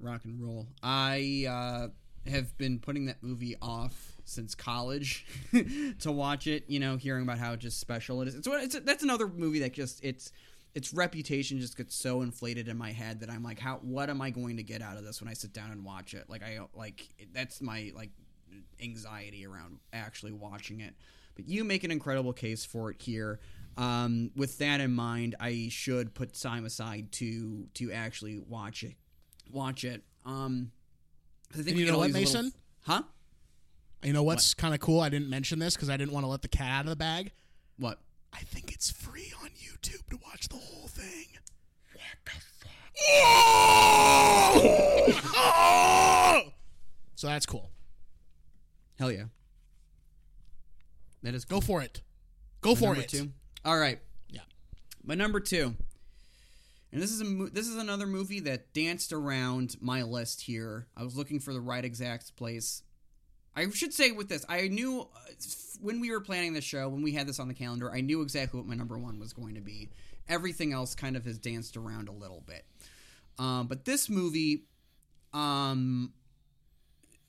rock 0.00 0.24
and 0.24 0.40
roll. 0.40 0.66
I 0.82 1.46
uh, 1.48 1.88
have 2.26 2.56
been 2.58 2.78
putting 2.78 3.06
that 3.06 3.22
movie 3.22 3.56
off 3.60 4.16
since 4.24 4.54
college 4.54 5.26
to 6.00 6.10
watch 6.10 6.46
it. 6.46 6.64
You 6.68 6.80
know, 6.80 6.96
hearing 6.96 7.22
about 7.22 7.38
how 7.38 7.56
just 7.56 7.80
special 7.80 8.22
it 8.22 8.28
is. 8.28 8.34
It's, 8.34 8.48
it's 8.48 8.80
that's 8.80 9.02
another 9.02 9.28
movie 9.28 9.60
that 9.60 9.72
just 9.72 10.02
it's 10.04 10.32
its 10.74 10.92
reputation 10.92 11.60
just 11.60 11.76
gets 11.76 11.94
so 11.94 12.22
inflated 12.22 12.66
in 12.68 12.76
my 12.76 12.90
head 12.90 13.20
that 13.20 13.30
I'm 13.30 13.42
like, 13.42 13.58
how 13.58 13.76
what 13.82 14.10
am 14.10 14.20
I 14.20 14.30
going 14.30 14.56
to 14.56 14.62
get 14.62 14.82
out 14.82 14.96
of 14.96 15.04
this 15.04 15.20
when 15.20 15.28
I 15.28 15.34
sit 15.34 15.52
down 15.52 15.70
and 15.70 15.84
watch 15.84 16.14
it? 16.14 16.28
Like 16.28 16.42
I 16.42 16.60
like 16.74 17.08
that's 17.32 17.62
my 17.62 17.92
like 17.94 18.10
anxiety 18.82 19.46
around 19.46 19.78
actually 19.92 20.32
watching 20.32 20.80
it. 20.80 20.94
But 21.36 21.48
you 21.48 21.64
make 21.64 21.84
an 21.84 21.90
incredible 21.90 22.32
case 22.32 22.64
for 22.64 22.90
it 22.90 23.02
here. 23.02 23.40
Um, 23.76 24.30
with 24.36 24.58
that 24.58 24.80
in 24.80 24.92
mind, 24.92 25.34
I 25.40 25.68
should 25.70 26.14
put 26.14 26.34
time 26.34 26.64
aside 26.64 27.10
to 27.12 27.66
to 27.74 27.92
actually 27.92 28.38
watch 28.38 28.82
it. 28.82 28.94
Watch 29.50 29.84
it. 29.84 30.02
Um, 30.24 30.70
I 31.54 31.58
think 31.58 31.68
And 31.68 31.78
you 31.78 31.86
know 31.86 31.98
what, 31.98 32.12
these 32.12 32.34
little- 32.34 32.42
Mason? 32.42 32.52
huh? 32.82 33.02
You 34.02 34.12
know 34.12 34.22
what's 34.22 34.52
kind 34.54 34.74
of 34.74 34.80
cool? 34.80 35.00
I 35.00 35.08
didn't 35.08 35.30
mention 35.30 35.58
this 35.58 35.74
because 35.74 35.88
I 35.88 35.96
didn't 35.96 36.12
want 36.12 36.24
to 36.24 36.28
let 36.28 36.42
the 36.42 36.48
cat 36.48 36.70
out 36.70 36.84
of 36.84 36.90
the 36.90 36.96
bag. 36.96 37.32
What? 37.78 38.00
I 38.32 38.40
think 38.40 38.72
it's 38.72 38.90
free 38.90 39.32
on 39.42 39.50
YouTube 39.50 40.06
to 40.10 40.18
watch 40.24 40.48
the 40.48 40.56
whole 40.56 40.88
thing. 40.88 41.26
What 41.92 42.02
the 42.24 42.30
fuck? 42.32 42.72
Oh! 43.08 45.20
oh! 45.36 46.42
so 47.14 47.26
that's 47.28 47.46
cool. 47.46 47.70
Hell 48.98 49.12
yeah. 49.12 49.24
That 51.22 51.34
is 51.34 51.44
Go 51.44 51.60
for 51.60 51.82
it. 51.82 52.02
Go 52.60 52.74
for 52.74 52.86
number 52.88 53.00
it. 53.00 53.08
two. 53.08 53.30
All 53.64 53.78
right. 53.78 53.98
Yeah. 54.28 54.40
My 55.02 55.14
number 55.14 55.40
two, 55.40 55.74
and 56.94 57.02
this 57.02 57.10
is 57.10 57.20
a 57.20 57.24
mo- 57.24 57.48
this 57.52 57.66
is 57.68 57.76
another 57.76 58.06
movie 58.06 58.40
that 58.40 58.72
danced 58.72 59.12
around 59.12 59.76
my 59.80 60.02
list 60.02 60.42
here. 60.42 60.86
I 60.96 61.02
was 61.02 61.16
looking 61.16 61.40
for 61.40 61.52
the 61.52 61.60
right 61.60 61.84
exact 61.84 62.36
place. 62.36 62.82
I 63.56 63.68
should 63.70 63.92
say 63.92 64.12
with 64.12 64.28
this, 64.28 64.44
I 64.48 64.68
knew 64.68 65.02
uh, 65.02 65.06
when 65.80 66.00
we 66.00 66.10
were 66.10 66.20
planning 66.20 66.54
the 66.54 66.60
show, 66.60 66.88
when 66.88 67.02
we 67.02 67.12
had 67.12 67.26
this 67.26 67.38
on 67.38 67.48
the 67.48 67.54
calendar, 67.54 67.92
I 67.92 68.00
knew 68.00 68.22
exactly 68.22 68.58
what 68.58 68.66
my 68.68 68.74
number 68.74 68.98
one 68.98 69.18
was 69.18 69.32
going 69.32 69.54
to 69.56 69.60
be. 69.60 69.90
Everything 70.28 70.72
else 70.72 70.94
kind 70.94 71.16
of 71.16 71.24
has 71.24 71.36
danced 71.38 71.76
around 71.76 72.08
a 72.08 72.12
little 72.12 72.42
bit, 72.46 72.64
um, 73.38 73.66
but 73.66 73.84
this 73.84 74.08
movie, 74.08 74.64
um, 75.32 76.12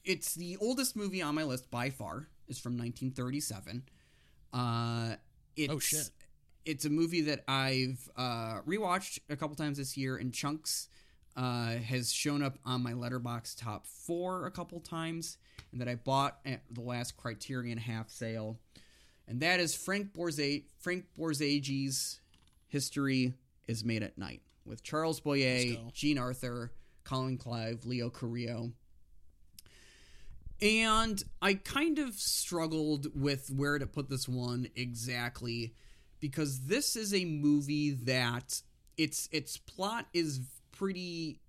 it's 0.03 0.35
the 0.35 0.57
oldest 0.61 0.95
movie 0.95 1.21
on 1.21 1.35
my 1.35 1.43
list 1.43 1.69
by 1.71 1.89
far. 1.89 2.27
It's 2.47 2.59
from 2.59 2.73
1937. 2.73 3.83
Uh, 4.53 5.15
it's, 5.55 5.73
Oh, 5.73 5.79
shit. 5.79 6.09
It's 6.65 6.85
a 6.85 6.89
movie 6.89 7.21
that 7.21 7.43
I've 7.47 8.09
uh, 8.17 8.61
rewatched 8.67 9.19
a 9.29 9.35
couple 9.35 9.55
times 9.55 9.77
this 9.77 9.95
year 9.95 10.17
in 10.17 10.31
chunks. 10.31 10.89
Uh, 11.37 11.75
has 11.79 12.13
shown 12.13 12.41
up 12.41 12.57
on 12.65 12.81
my 12.81 12.93
Letterboxd 12.93 13.61
top 13.61 13.85
four 13.85 14.45
a 14.45 14.51
couple 14.51 14.79
times, 14.79 15.37
and 15.73 15.81
that 15.81 15.89
I 15.89 15.95
bought 15.95 16.37
at 16.45 16.61
the 16.71 16.79
last 16.79 17.17
Criterion 17.17 17.77
half 17.77 18.09
sale, 18.09 18.57
and 19.27 19.41
that 19.41 19.59
is 19.59 19.75
Frank 19.75 20.13
Frank 20.79 21.05
Borzage's 21.19 22.21
History 22.67 23.33
is 23.67 23.83
Made 23.83 24.01
at 24.01 24.17
Night 24.17 24.43
with 24.65 24.81
Charles 24.81 25.19
Boyer. 25.19 25.75
Jean 25.93 26.17
Arthur, 26.17 26.71
Colin 27.03 27.37
Clive, 27.37 27.85
Leo 27.85 28.09
Carrillo. 28.09 28.71
And 30.61 31.21
I 31.41 31.55
kind 31.55 31.99
of 31.99 32.15
struggled 32.15 33.07
with 33.13 33.49
where 33.49 33.77
to 33.77 33.85
put 33.85 34.09
this 34.09 34.27
one 34.27 34.67
exactly 34.75 35.73
because 36.25 36.61
this 36.61 36.95
is 36.95 37.13
a 37.13 37.23
movie 37.23 37.91
that 37.91 38.59
its 38.97 39.29
its 39.31 39.57
plot 39.57 40.07
is 40.11 40.39
pretty 40.71 41.39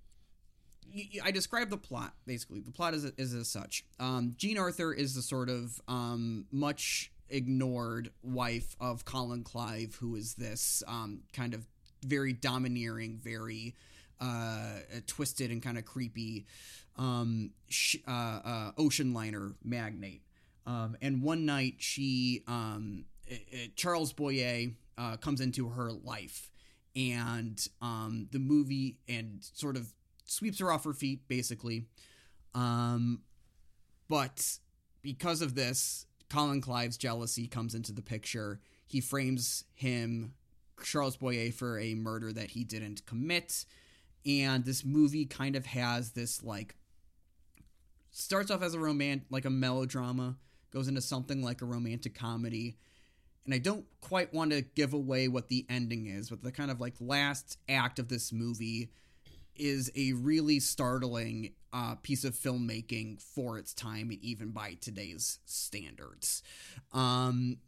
I 1.24 1.30
describe 1.30 1.70
the 1.70 1.78
plot 1.78 2.12
basically. 2.26 2.60
The 2.60 2.70
plot 2.70 2.92
is 2.92 3.06
is 3.16 3.32
as 3.32 3.48
such. 3.48 3.86
Um, 3.98 4.34
Jean 4.36 4.58
Arthur 4.58 4.92
is 4.92 5.14
the 5.14 5.22
sort 5.22 5.48
of 5.48 5.80
um, 5.88 6.44
much 6.52 7.10
ignored 7.30 8.10
wife 8.22 8.76
of 8.78 9.06
Colin 9.06 9.44
Clive, 9.44 9.96
who 9.98 10.14
is 10.14 10.34
this 10.34 10.82
um, 10.86 11.22
kind 11.32 11.54
of 11.54 11.64
very 12.04 12.34
domineering, 12.34 13.18
very 13.24 13.74
uh, 14.20 14.80
twisted 15.06 15.50
and 15.50 15.62
kind 15.62 15.78
of 15.78 15.86
creepy 15.86 16.44
um, 16.98 17.52
sh- 17.70 17.96
uh, 18.06 18.40
uh, 18.44 18.70
ocean 18.76 19.14
liner 19.14 19.54
magnate. 19.64 20.20
Um, 20.66 20.98
and 21.00 21.22
one 21.22 21.46
night, 21.46 21.76
she 21.78 22.42
um, 22.46 23.06
Charles 23.74 24.12
Boyer 24.12 24.68
uh, 24.98 25.16
comes 25.16 25.40
into 25.40 25.68
her 25.70 25.92
life, 25.92 26.50
and 26.94 27.66
um, 27.82 28.28
the 28.30 28.38
movie 28.38 28.98
and 29.08 29.38
sort 29.40 29.76
of 29.76 29.92
sweeps 30.24 30.58
her 30.58 30.72
off 30.72 30.84
her 30.84 30.92
feet, 30.92 31.28
basically. 31.28 31.86
Um, 32.54 33.20
but 34.08 34.58
because 35.02 35.42
of 35.42 35.54
this, 35.54 36.06
Colin 36.28 36.60
Clive's 36.60 36.96
jealousy 36.96 37.46
comes 37.46 37.74
into 37.74 37.92
the 37.92 38.02
picture. 38.02 38.60
He 38.86 39.00
frames 39.00 39.64
him, 39.74 40.34
Charles 40.82 41.16
Boyer, 41.16 41.52
for 41.52 41.78
a 41.78 41.94
murder 41.94 42.32
that 42.32 42.50
he 42.50 42.64
didn't 42.64 43.06
commit. 43.06 43.64
And 44.24 44.64
this 44.64 44.84
movie 44.84 45.24
kind 45.24 45.54
of 45.54 45.66
has 45.66 46.10
this 46.10 46.42
like 46.42 46.74
starts 48.10 48.50
off 48.50 48.62
as 48.62 48.74
a 48.74 48.80
romance 48.80 49.24
like 49.30 49.44
a 49.44 49.50
melodrama, 49.50 50.36
goes 50.72 50.88
into 50.88 51.00
something 51.00 51.42
like 51.42 51.62
a 51.62 51.66
romantic 51.66 52.14
comedy. 52.14 52.76
And 53.46 53.54
I 53.54 53.58
don't 53.58 53.86
quite 54.00 54.34
want 54.34 54.50
to 54.50 54.60
give 54.62 54.92
away 54.92 55.28
what 55.28 55.48
the 55.48 55.64
ending 55.70 56.06
is, 56.06 56.28
but 56.30 56.42
the 56.42 56.52
kind 56.52 56.70
of 56.70 56.80
like 56.80 56.94
last 57.00 57.58
act 57.68 57.98
of 57.98 58.08
this 58.08 58.32
movie 58.32 58.90
is 59.54 59.90
a 59.96 60.12
really 60.12 60.60
startling 60.60 61.52
uh, 61.72 61.94
piece 62.02 62.24
of 62.24 62.34
filmmaking 62.34 63.22
for 63.22 63.58
its 63.58 63.72
time, 63.72 64.10
even 64.20 64.50
by 64.50 64.76
today's 64.80 65.38
standards. 65.46 66.42
Um, 66.92 67.58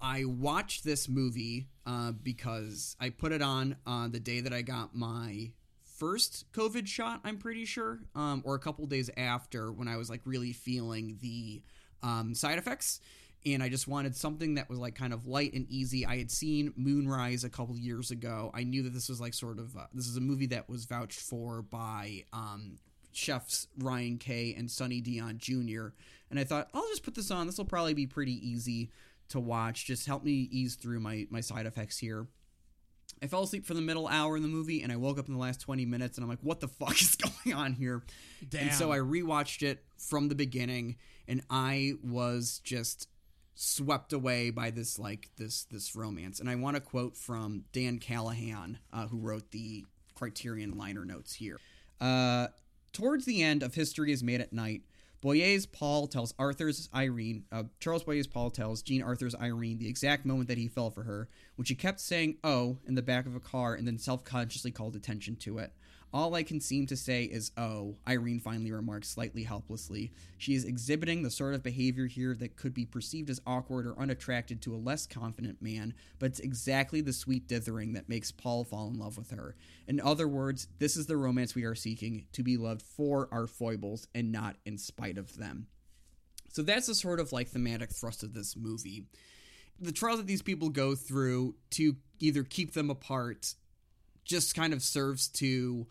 I 0.00 0.24
watched 0.24 0.84
this 0.84 1.08
movie 1.08 1.68
uh, 1.86 2.12
because 2.12 2.96
I 3.00 3.10
put 3.10 3.32
it 3.32 3.42
on 3.42 3.76
on 3.86 4.12
the 4.12 4.20
day 4.20 4.40
that 4.40 4.52
I 4.52 4.62
got 4.62 4.94
my 4.94 5.52
first 5.84 6.50
COVID 6.52 6.86
shot. 6.86 7.20
I'm 7.24 7.38
pretty 7.38 7.64
sure, 7.64 8.00
um, 8.14 8.42
or 8.44 8.54
a 8.54 8.58
couple 8.58 8.86
days 8.86 9.10
after 9.16 9.72
when 9.72 9.88
I 9.88 9.96
was 9.96 10.10
like 10.10 10.20
really 10.24 10.52
feeling 10.52 11.18
the 11.20 11.62
um, 12.02 12.34
side 12.34 12.58
effects. 12.58 13.00
And 13.46 13.62
I 13.62 13.68
just 13.68 13.86
wanted 13.86 14.16
something 14.16 14.56
that 14.56 14.68
was 14.68 14.78
like 14.78 14.96
kind 14.96 15.12
of 15.12 15.26
light 15.26 15.52
and 15.52 15.66
easy. 15.70 16.04
I 16.04 16.18
had 16.18 16.32
seen 16.32 16.72
Moonrise 16.76 17.44
a 17.44 17.48
couple 17.48 17.78
years 17.78 18.10
ago. 18.10 18.50
I 18.52 18.64
knew 18.64 18.82
that 18.82 18.92
this 18.92 19.08
was 19.08 19.20
like 19.20 19.34
sort 19.34 19.60
of 19.60 19.76
uh, 19.76 19.86
this 19.94 20.08
is 20.08 20.16
a 20.16 20.20
movie 20.20 20.46
that 20.46 20.68
was 20.68 20.84
vouched 20.84 21.20
for 21.20 21.62
by 21.62 22.24
um, 22.32 22.78
chefs 23.12 23.68
Ryan 23.78 24.18
Kay 24.18 24.54
and 24.56 24.68
Sonny 24.68 25.00
Dion 25.00 25.38
Jr. 25.38 25.88
And 26.28 26.40
I 26.40 26.44
thought 26.44 26.68
I'll 26.74 26.88
just 26.88 27.04
put 27.04 27.14
this 27.14 27.30
on. 27.30 27.46
This 27.46 27.56
will 27.56 27.64
probably 27.64 27.94
be 27.94 28.06
pretty 28.06 28.34
easy 28.46 28.90
to 29.28 29.38
watch. 29.38 29.86
Just 29.86 30.06
help 30.06 30.24
me 30.24 30.48
ease 30.50 30.74
through 30.74 31.00
my 31.00 31.26
my 31.30 31.40
side 31.40 31.66
effects 31.66 31.98
here. 31.98 32.26
I 33.22 33.28
fell 33.28 33.44
asleep 33.44 33.64
for 33.64 33.72
the 33.72 33.80
middle 33.80 34.08
hour 34.08 34.36
in 34.36 34.42
the 34.42 34.48
movie, 34.48 34.82
and 34.82 34.92
I 34.92 34.96
woke 34.96 35.18
up 35.18 35.28
in 35.28 35.34
the 35.34 35.40
last 35.40 35.60
twenty 35.60 35.86
minutes, 35.86 36.18
and 36.18 36.24
I'm 36.24 36.28
like, 36.28 36.42
"What 36.42 36.60
the 36.60 36.68
fuck 36.68 37.00
is 37.00 37.14
going 37.14 37.56
on 37.56 37.72
here?" 37.72 38.02
And 38.58 38.72
so 38.72 38.90
I 38.92 38.98
rewatched 38.98 39.62
it 39.62 39.84
from 39.96 40.28
the 40.28 40.34
beginning, 40.34 40.96
and 41.28 41.42
I 41.48 41.94
was 42.02 42.60
just 42.64 43.08
swept 43.56 44.12
away 44.12 44.50
by 44.50 44.70
this 44.70 44.98
like 44.98 45.30
this 45.36 45.64
this 45.64 45.96
romance. 45.96 46.38
And 46.38 46.48
I 46.48 46.54
want 46.54 46.76
to 46.76 46.80
quote 46.80 47.16
from 47.16 47.64
Dan 47.72 47.98
Callahan, 47.98 48.78
uh, 48.92 49.08
who 49.08 49.18
wrote 49.18 49.50
the 49.50 49.84
Criterion 50.14 50.76
liner 50.76 51.04
notes 51.04 51.34
here. 51.34 51.58
Uh, 52.00 52.48
towards 52.92 53.24
the 53.24 53.42
end 53.42 53.62
of 53.62 53.74
History 53.74 54.12
is 54.12 54.22
Made 54.22 54.40
at 54.40 54.52
Night, 54.52 54.82
Boyer's 55.22 55.66
Paul 55.66 56.06
tells 56.06 56.34
Arthur's 56.38 56.88
Irene, 56.94 57.44
uh, 57.50 57.64
Charles 57.80 58.04
Boyer's 58.04 58.26
Paul 58.26 58.50
tells 58.50 58.82
Jean 58.82 59.02
Arthur's 59.02 59.34
Irene 59.34 59.78
the 59.78 59.88
exact 59.88 60.26
moment 60.26 60.48
that 60.48 60.58
he 60.58 60.68
fell 60.68 60.90
for 60.90 61.04
her, 61.04 61.28
when 61.56 61.64
she 61.64 61.74
kept 61.74 62.00
saying 62.00 62.36
"oh" 62.44 62.78
in 62.86 62.94
the 62.94 63.02
back 63.02 63.26
of 63.26 63.34
a 63.34 63.40
car 63.40 63.74
and 63.74 63.86
then 63.86 63.98
self 63.98 64.22
consciously 64.22 64.70
called 64.70 64.94
attention 64.94 65.34
to 65.36 65.58
it. 65.58 65.72
All 66.16 66.34
I 66.34 66.44
can 66.44 66.62
seem 66.62 66.86
to 66.86 66.96
say 66.96 67.24
is 67.24 67.52
"oh," 67.58 67.98
Irene 68.08 68.40
finally 68.40 68.72
remarks 68.72 69.10
slightly 69.10 69.42
helplessly. 69.42 70.12
She 70.38 70.54
is 70.54 70.64
exhibiting 70.64 71.22
the 71.22 71.30
sort 71.30 71.52
of 71.52 71.62
behavior 71.62 72.06
here 72.06 72.34
that 72.36 72.56
could 72.56 72.72
be 72.72 72.86
perceived 72.86 73.28
as 73.28 73.42
awkward 73.46 73.86
or 73.86 73.98
unattracted 73.98 74.62
to 74.62 74.74
a 74.74 74.78
less 74.80 75.06
confident 75.06 75.60
man, 75.60 75.92
but 76.18 76.30
it's 76.30 76.40
exactly 76.40 77.02
the 77.02 77.12
sweet 77.12 77.46
dithering 77.46 77.92
that 77.92 78.08
makes 78.08 78.32
Paul 78.32 78.64
fall 78.64 78.88
in 78.88 78.98
love 78.98 79.18
with 79.18 79.30
her. 79.32 79.56
In 79.86 80.00
other 80.00 80.26
words, 80.26 80.68
this 80.78 80.96
is 80.96 81.04
the 81.04 81.18
romance 81.18 81.54
we 81.54 81.64
are 81.64 81.74
seeking 81.74 82.24
to 82.32 82.42
be 82.42 82.56
loved 82.56 82.80
for 82.80 83.28
our 83.30 83.46
foibles 83.46 84.08
and 84.14 84.32
not 84.32 84.56
in 84.64 84.78
spite 84.78 85.18
of 85.18 85.36
them. 85.36 85.66
So 86.48 86.62
that's 86.62 86.86
the 86.86 86.94
sort 86.94 87.20
of 87.20 87.30
like 87.30 87.48
thematic 87.48 87.90
thrust 87.90 88.22
of 88.22 88.32
this 88.32 88.56
movie. 88.56 89.04
The 89.78 89.92
trials 89.92 90.16
that 90.16 90.26
these 90.26 90.40
people 90.40 90.70
go 90.70 90.94
through 90.94 91.56
to 91.72 91.96
either 92.20 92.42
keep 92.42 92.72
them 92.72 92.88
apart 92.88 93.54
just 94.24 94.54
kind 94.54 94.72
of 94.72 94.82
serves 94.82 95.28
to 95.28 95.86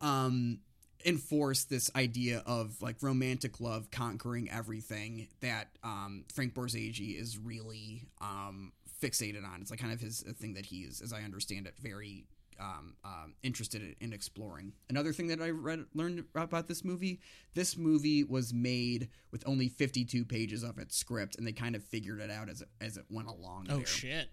um 0.00 0.58
enforce 1.04 1.64
this 1.64 1.90
idea 1.94 2.42
of 2.46 2.80
like 2.82 2.96
romantic 3.00 3.60
love 3.60 3.90
conquering 3.90 4.50
everything 4.50 5.28
that 5.40 5.68
um 5.84 6.24
Frank 6.32 6.54
Borzage 6.54 7.20
is 7.20 7.38
really 7.38 8.08
um 8.20 8.72
fixated 9.02 9.44
on. 9.44 9.60
It's 9.60 9.70
like 9.70 9.80
kind 9.80 9.92
of 9.92 10.00
his 10.00 10.24
a 10.28 10.32
thing 10.32 10.54
that 10.54 10.66
he 10.66 10.80
is, 10.80 11.00
as 11.00 11.12
I 11.12 11.22
understand 11.22 11.66
it, 11.66 11.74
very 11.80 12.24
um, 12.58 12.94
um, 13.04 13.34
interested 13.42 13.82
in, 13.82 13.94
in 14.00 14.12
exploring. 14.12 14.72
Another 14.88 15.12
thing 15.12 15.28
that 15.28 15.42
I 15.42 15.50
read 15.50 15.84
learned 15.94 16.24
about 16.34 16.68
this 16.68 16.84
movie: 16.84 17.20
this 17.54 17.76
movie 17.76 18.24
was 18.24 18.52
made 18.52 19.08
with 19.30 19.42
only 19.46 19.68
52 19.68 20.24
pages 20.24 20.62
of 20.62 20.78
its 20.78 20.96
script, 20.96 21.36
and 21.36 21.46
they 21.46 21.52
kind 21.52 21.74
of 21.74 21.84
figured 21.84 22.20
it 22.20 22.30
out 22.30 22.48
as 22.48 22.62
it, 22.62 22.68
as 22.80 22.96
it 22.96 23.04
went 23.10 23.28
along. 23.28 23.66
Oh 23.70 23.78
there. 23.78 23.86
shit. 23.86 24.28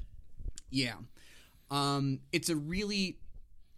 Yeah. 0.69 0.95
Um, 1.69 2.19
it's 2.31 2.49
a 2.49 2.55
really 2.55 3.17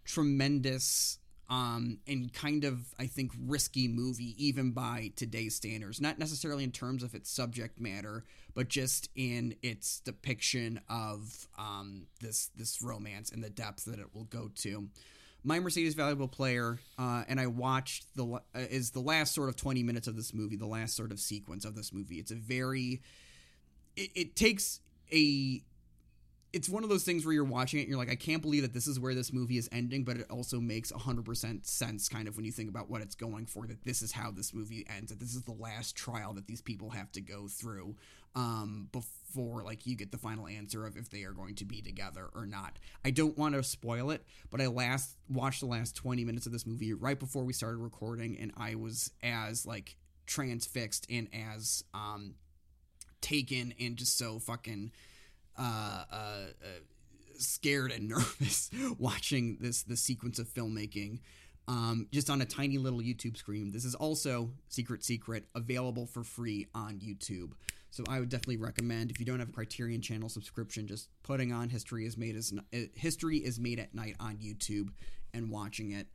tremendous 0.04 1.20
um, 1.50 2.00
and 2.08 2.34
kind 2.34 2.64
of, 2.64 2.94
I 3.00 3.06
think, 3.06 3.32
risky 3.46 3.88
movie, 3.88 4.36
even 4.38 4.72
by 4.72 5.12
today's 5.16 5.56
standards. 5.56 6.02
Not 6.02 6.18
necessarily 6.18 6.64
in 6.64 6.72
terms 6.72 7.04
of 7.04 7.14
its 7.14 7.30
subject 7.30 7.80
matter, 7.80 8.24
but 8.54 8.68
just 8.68 9.10
in 9.16 9.56
its 9.62 10.00
depiction 10.00 10.80
of 10.90 11.48
um, 11.58 12.08
this 12.22 12.50
this 12.56 12.82
romance 12.82 13.32
and 13.32 13.44
the 13.44 13.50
depth 13.50 13.86
that 13.86 14.00
it 14.00 14.08
will 14.14 14.26
go 14.26 14.50
to. 14.56 14.90
My 15.44 15.60
Mercedes 15.60 15.94
valuable 15.94 16.28
player, 16.28 16.80
uh, 16.98 17.24
and 17.28 17.40
I 17.40 17.46
watched 17.46 18.08
the 18.16 18.26
uh, 18.26 18.40
is 18.54 18.90
the 18.92 19.00
last 19.00 19.36
sort 19.36 19.50
of 19.50 19.56
twenty 19.56 19.84
minutes 19.84 20.08
of 20.08 20.16
this 20.16 20.34
movie, 20.34 20.56
the 20.56 20.66
last 20.66 20.96
sort 20.96 21.12
of 21.12 21.20
sequence 21.20 21.66
of 21.66 21.76
this 21.76 21.94
movie. 21.94 22.16
It's 22.16 22.32
a 22.32 22.36
very, 22.36 23.04
it, 23.96 24.10
it 24.16 24.36
takes 24.36 24.80
a 25.12 25.62
it's 26.56 26.70
one 26.70 26.84
of 26.84 26.90
those 26.90 27.04
things 27.04 27.26
where 27.26 27.34
you're 27.34 27.44
watching 27.44 27.80
it 27.80 27.84
and 27.84 27.90
you're 27.90 27.98
like, 27.98 28.10
I 28.10 28.16
can't 28.16 28.42
believe 28.42 28.62
that 28.62 28.72
this 28.72 28.88
is 28.88 28.98
where 28.98 29.14
this 29.14 29.34
movie 29.34 29.58
is 29.58 29.68
ending, 29.74 30.06
but 30.06 30.16
it 30.16 30.26
also 30.30 30.62
makes 30.62 30.90
100% 30.90 31.66
sense 31.66 32.08
kind 32.08 32.30
of 32.30 32.38
when 32.38 32.46
you 32.46 32.52
think 32.54 32.70
about 32.70 32.90
what 32.90 33.02
it's 33.02 33.14
going 33.14 33.46
for, 33.46 33.68
that 33.68 33.84
this 33.84 34.02
is 34.02 34.14
how 34.14 34.32
this 34.32 34.54
movie 34.54 34.86
ends, 34.90 35.12
that 35.12 35.20
this 35.20 35.36
is 35.36 35.42
the 35.42 35.52
last 35.52 35.98
trial 35.98 36.32
that 36.32 36.48
these 36.48 36.62
people 36.62 36.92
have 36.92 37.12
to 37.12 37.20
go 37.20 37.50
through 37.50 37.98
um, 38.36 38.88
before 38.94 39.64
like 39.64 39.86
you 39.86 39.98
get 39.98 40.14
the 40.14 40.18
final 40.18 40.48
answer 40.48 40.86
of 40.86 40.96
if 40.96 41.10
they 41.10 41.24
are 41.24 41.34
going 41.34 41.56
to 41.56 41.66
be 41.66 41.82
together 41.82 42.30
or 42.34 42.46
not. 42.46 42.80
I 43.04 43.12
don't 43.12 43.38
want 43.38 43.56
to 43.56 43.62
spoil 43.62 44.10
it, 44.12 44.24
but 44.50 44.62
I 44.62 44.68
last 44.68 45.18
watched 45.30 45.60
the 45.60 45.66
last 45.66 45.94
20 45.98 46.24
minutes 46.24 46.46
of 46.46 46.54
this 46.54 46.66
movie 46.66 46.94
right 46.94 47.20
before 47.20 47.44
we 47.44 47.52
started 47.52 47.80
recording 47.80 48.38
and 48.40 48.54
I 48.56 48.76
was 48.76 49.12
as 49.22 49.66
like 49.66 49.98
transfixed 50.26 51.06
and 51.10 51.28
as 51.34 51.84
um, 51.94 52.36
taken 53.20 53.74
and 53.78 53.98
just 53.98 54.18
so 54.18 54.40
fucking 54.40 54.94
uh, 55.58 56.04
uh, 56.12 56.46
scared 57.38 57.92
and 57.92 58.08
nervous 58.10 58.70
watching 58.98 59.58
this 59.60 59.84
this 59.84 60.02
sequence 60.02 60.40
of 60.40 60.48
filmmaking. 60.48 61.20
Um, 61.68 62.08
just 62.12 62.30
on 62.30 62.42
a 62.42 62.46
tiny 62.46 62.78
little 62.78 63.00
YouTube 63.00 63.38
screen. 63.38 63.72
This 63.72 63.86
is 63.86 63.96
also 63.96 64.52
Secret 64.68 65.04
Secret 65.04 65.46
available 65.56 66.06
for 66.06 66.24
free 66.24 66.68
on 66.76 67.00
YouTube. 67.00 67.54
So 67.90 68.04
I 68.08 68.20
would 68.20 68.30
definitely 68.30 68.58
recommend 68.58 69.10
if 69.10 69.20
you 69.20 69.26
don't 69.26 69.40
have 69.40 69.50
a 69.50 69.54
Criterion 69.54 70.02
Channel 70.02 70.30
subscription, 70.30 70.86
just 70.86 71.10
putting 71.24 71.52
on 71.52 71.70
History 71.70 72.06
is 72.06 72.18
made 72.18 72.36
as 72.36 72.54
uh, 72.74 72.78
History 72.94 73.38
is 73.38 73.58
made 73.60 73.80
at 73.80 73.96
night 73.96 74.16
on 74.20 74.36
YouTube 74.36 74.90
and 75.34 75.50
watching 75.50 75.92
it. 75.92 76.08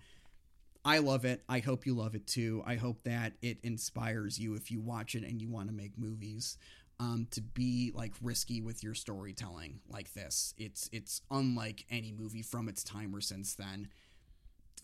I 0.84 0.98
love 0.98 1.24
it. 1.24 1.42
I 1.48 1.58
hope 1.58 1.86
you 1.86 1.94
love 1.94 2.14
it 2.14 2.26
too. 2.26 2.62
I 2.66 2.76
hope 2.76 3.02
that 3.04 3.32
it 3.42 3.58
inspires 3.62 4.38
you 4.38 4.54
if 4.54 4.70
you 4.70 4.80
watch 4.80 5.14
it 5.14 5.24
and 5.24 5.40
you 5.40 5.48
want 5.48 5.68
to 5.68 5.74
make 5.74 5.98
movies 5.98 6.58
um, 7.00 7.26
to 7.30 7.40
be 7.40 7.92
like 7.94 8.12
risky 8.22 8.60
with 8.60 8.84
your 8.84 8.94
storytelling 8.94 9.80
like 9.88 10.12
this. 10.12 10.54
It's 10.58 10.88
it's 10.92 11.22
unlike 11.30 11.86
any 11.90 12.12
movie 12.12 12.42
from 12.42 12.68
its 12.68 12.84
time 12.84 13.16
or 13.16 13.22
since 13.22 13.54
then. 13.54 13.88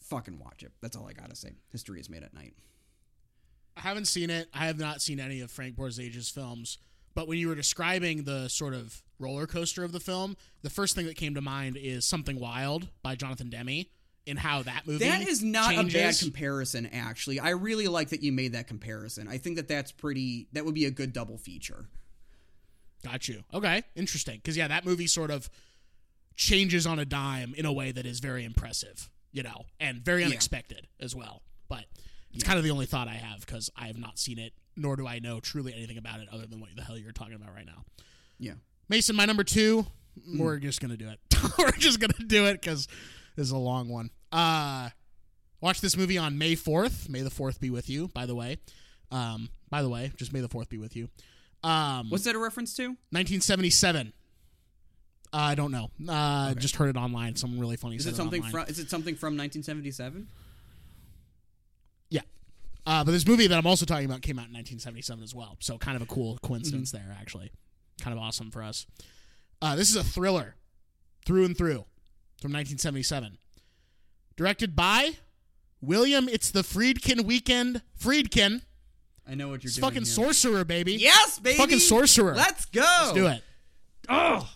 Fucking 0.01 0.39
watch 0.39 0.62
it. 0.62 0.73
That's 0.81 0.97
all 0.97 1.07
I 1.07 1.12
gotta 1.12 1.36
say. 1.36 1.53
History 1.70 2.01
is 2.01 2.09
made 2.09 2.23
at 2.23 2.33
night. 2.33 2.55
I 3.77 3.81
haven't 3.81 4.07
seen 4.07 4.31
it. 4.31 4.49
I 4.55 4.67
have 4.67 4.78
not 4.78 5.03
seen 5.03 5.20
any 5.20 5.43
of 5.43 5.51
Frank 5.51 5.77
Borzage's 5.77 6.31
films. 6.31 6.78
But 7.15 7.28
when 7.28 7.39
you 7.39 7.49
were 7.49 7.55
describing 7.55 8.25
the 8.25 8.49
sort 8.49 8.73
of 8.73 9.03
roller 9.19 9.47
coaster 9.47 9.85
of 9.85 9.93
the 9.93 10.01
film, 10.01 10.36
the 10.62 10.70
first 10.70 10.95
thing 10.95 11.07
that 11.07 11.17
came 11.17 11.35
to 11.35 11.41
mind 11.41 11.77
is 11.77 12.05
Something 12.07 12.39
Wild 12.41 12.89
by 13.03 13.15
Jonathan 13.15 13.51
Demme 13.51 13.86
and 14.27 14.39
how 14.39 14.62
that 14.62 14.86
movie 14.86 15.05
That 15.05 15.27
is 15.27 15.43
not 15.43 15.75
a 15.75 15.85
bad 15.85 16.19
comparison, 16.19 16.86
actually. 16.93 17.41
I 17.41 17.51
really 17.51 17.89
like 17.89 18.11
that 18.11 18.23
you 18.23 18.33
made 18.33 18.53
that 18.53 18.67
comparison. 18.67 19.28
I 19.28 19.39
think 19.39 19.57
that 19.57 19.69
that's 19.69 19.93
pretty. 19.93 20.49
That 20.53 20.65
would 20.65 20.75
be 20.75 20.86
a 20.86 20.91
good 20.91 21.12
double 21.12 21.39
feature. 21.39 21.86
Got 23.05 23.28
you. 23.28 23.44
Okay, 23.55 23.83
interesting. 23.94 24.36
Because 24.36 24.57
yeah, 24.57 24.68
that 24.68 24.84
movie 24.84 25.07
sort 25.07 25.31
of 25.31 25.49
changes 26.36 26.86
on 26.86 26.99
a 26.99 27.05
dime 27.05 27.55
in 27.57 27.65
a 27.66 27.73
way 27.73 27.92
that 27.92 28.05
is 28.07 28.20
very 28.20 28.44
impressive, 28.44 29.08
you 29.33 29.42
know, 29.42 29.65
and 29.81 30.02
very 30.05 30.20
Yeah. 30.23 30.26
unexpected 30.28 30.86
as 31.00 31.15
well. 31.15 31.42
But 31.68 31.84
it's 32.33 32.44
kind 32.44 32.58
of 32.58 32.65
the 32.65 32.70
only 32.70 32.86
thought 32.86 33.08
I 33.08 33.15
have 33.15 33.41
because 33.41 33.70
I 33.76 33.86
have 33.86 33.99
not 33.99 34.18
seen 34.18 34.39
it, 34.39 34.52
nor 34.76 34.97
do 34.97 35.07
I 35.07 35.18
know 35.18 35.41
truly 35.41 35.73
anything 35.75 35.97
about 35.99 36.20
it 36.20 36.28
other 36.31 36.47
than 36.47 36.60
what 36.60 36.70
the 36.76 36.83
hell 36.83 36.99
you're 36.99 37.12
talking 37.12 37.34
about 37.34 37.55
right 37.55 37.66
now. 37.66 37.84
Yeah. 38.39 38.55
Mason, 38.89 39.16
my 39.16 39.25
number 39.25 39.44
two. 39.44 39.86
Hmm. 40.25 40.39
We're 40.39 40.58
just 40.58 40.81
gonna 40.81 40.97
do 40.97 41.08
it. 41.08 41.20
we're 41.58 41.73
just 41.73 42.00
gonna 42.00 42.15
do 42.26 42.47
it 42.47 42.60
because 42.60 42.86
this 43.36 43.47
is 43.47 43.50
a 43.52 43.58
long 43.58 43.89
one. 43.89 44.10
Uh, 44.33 44.91
watch 45.60 45.81
this 45.81 45.97
movie 45.97 46.18
on 46.18 46.39
May 46.39 46.55
fourth. 46.55 47.08
May 47.08 47.20
the 47.23 47.31
fourth 47.31 47.60
be 47.60 47.70
with 47.70 47.89
you. 47.91 48.08
By 48.08 48.26
the 48.26 48.34
way, 48.34 48.58
um, 49.10 49.50
by 49.70 49.83
the 49.83 49.89
way, 49.89 50.12
just 50.16 50.33
May 50.33 50.41
the 50.41 50.49
fourth 50.49 50.68
be 50.70 50.78
with 50.78 50.97
you. 50.97 51.08
Um, 51.67 52.11
What's 52.11 52.25
that 52.25 52.35
a 52.35 52.39
reference 52.39 52.75
to? 52.77 52.83
1977. 53.11 54.12
Uh, 55.33 55.36
I 55.36 55.55
don't 55.57 55.73
know. 55.73 55.91
Uh, 56.09 56.55
Just 56.55 56.77
heard 56.77 56.89
it 56.89 56.97
online. 56.97 57.35
Someone 57.36 57.59
really 57.61 57.77
funny 57.77 57.97
Is 57.97 58.07
it 58.07 58.15
something 58.17 58.41
online. 58.41 58.53
from? 58.53 58.69
Is 58.69 58.78
it 58.78 58.89
something 58.89 59.15
from 59.17 59.36
1977? 59.36 60.28
Yeah. 62.11 62.20
Uh, 62.86 63.03
but 63.05 63.11
this 63.11 63.27
movie 63.27 63.47
that 63.49 63.59
I'm 63.59 63.67
also 63.67 63.85
talking 63.85 64.07
about 64.07 64.23
came 64.23 64.39
out 64.39 64.47
in 64.49 64.53
1977 64.55 65.25
as 65.25 65.35
well. 65.35 65.57
So 65.61 65.77
kind 65.78 65.97
of 65.97 66.03
a 66.03 66.07
cool 66.07 66.39
coincidence 66.43 66.93
Mm-hmm. 66.93 67.09
there, 67.09 67.17
actually. 67.20 67.51
Kind 68.01 68.17
of 68.17 68.23
awesome 68.23 68.51
for 68.51 68.62
us. 68.62 68.86
Uh, 69.61 69.75
this 69.75 69.91
is 69.91 69.97
a 69.97 70.05
thriller 70.05 70.55
through 71.27 71.45
and 71.45 71.57
through 71.59 71.85
from 72.41 72.53
1977. 72.53 73.39
Directed 74.36 74.77
by 74.77 75.17
William 75.81 76.28
It's 76.28 76.51
the 76.51 76.61
Friedkin 76.62 77.25
Weekend 77.25 77.83
Friedkin. 78.01 78.62
I 79.28 79.34
know 79.34 79.48
what 79.48 79.62
you're 79.64 79.68
It's 79.68 79.76
doing. 79.76 79.90
fucking 79.90 80.05
here. 80.05 80.12
sorcerer, 80.12 80.64
baby. 80.64 80.94
Yes, 80.94 81.38
baby. 81.38 81.58
Fucking 81.58 81.80
sorcerer. 81.80 82.34
Let's 82.34 82.64
go. 82.66 82.80
Let's 82.80 83.12
do 83.12 83.26
it. 83.26 83.42
Oh, 84.08 84.48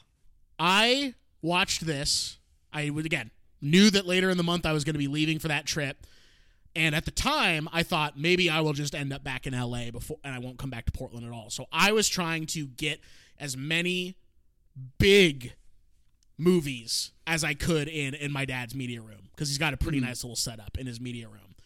I 0.58 1.14
watched 1.42 1.86
this. 1.86 2.38
I 2.72 2.90
would 2.90 3.06
again 3.06 3.30
knew 3.60 3.90
that 3.90 4.06
later 4.06 4.30
in 4.30 4.36
the 4.36 4.42
month 4.42 4.64
I 4.64 4.72
was 4.72 4.84
going 4.84 4.94
to 4.94 4.98
be 4.98 5.08
leaving 5.08 5.38
for 5.38 5.48
that 5.48 5.66
trip. 5.66 6.06
And 6.76 6.94
at 6.94 7.04
the 7.04 7.10
time, 7.10 7.68
I 7.72 7.82
thought 7.82 8.16
maybe 8.16 8.48
I 8.48 8.60
will 8.60 8.72
just 8.72 8.94
end 8.94 9.12
up 9.12 9.24
back 9.24 9.46
in 9.46 9.58
LA 9.58 9.90
before 9.90 10.18
and 10.22 10.34
I 10.34 10.38
won't 10.38 10.58
come 10.58 10.70
back 10.70 10.86
to 10.86 10.92
Portland 10.92 11.26
at 11.26 11.32
all. 11.32 11.50
So 11.50 11.66
I 11.72 11.92
was 11.92 12.08
trying 12.08 12.46
to 12.46 12.66
get 12.66 13.00
as 13.38 13.56
many 13.56 14.16
big 14.98 15.54
movies 16.38 17.10
as 17.26 17.42
I 17.44 17.54
could 17.54 17.88
in 17.88 18.14
in 18.14 18.32
my 18.32 18.44
dad's 18.44 18.74
media 18.74 19.02
room 19.02 19.28
because 19.34 19.48
he's 19.48 19.58
got 19.58 19.74
a 19.74 19.76
pretty 19.76 19.98
hmm. 19.98 20.06
nice 20.06 20.22
little 20.22 20.36
setup 20.36 20.78
in 20.78 20.86
his 20.86 21.00
media 21.00 21.28
room. 21.28 21.56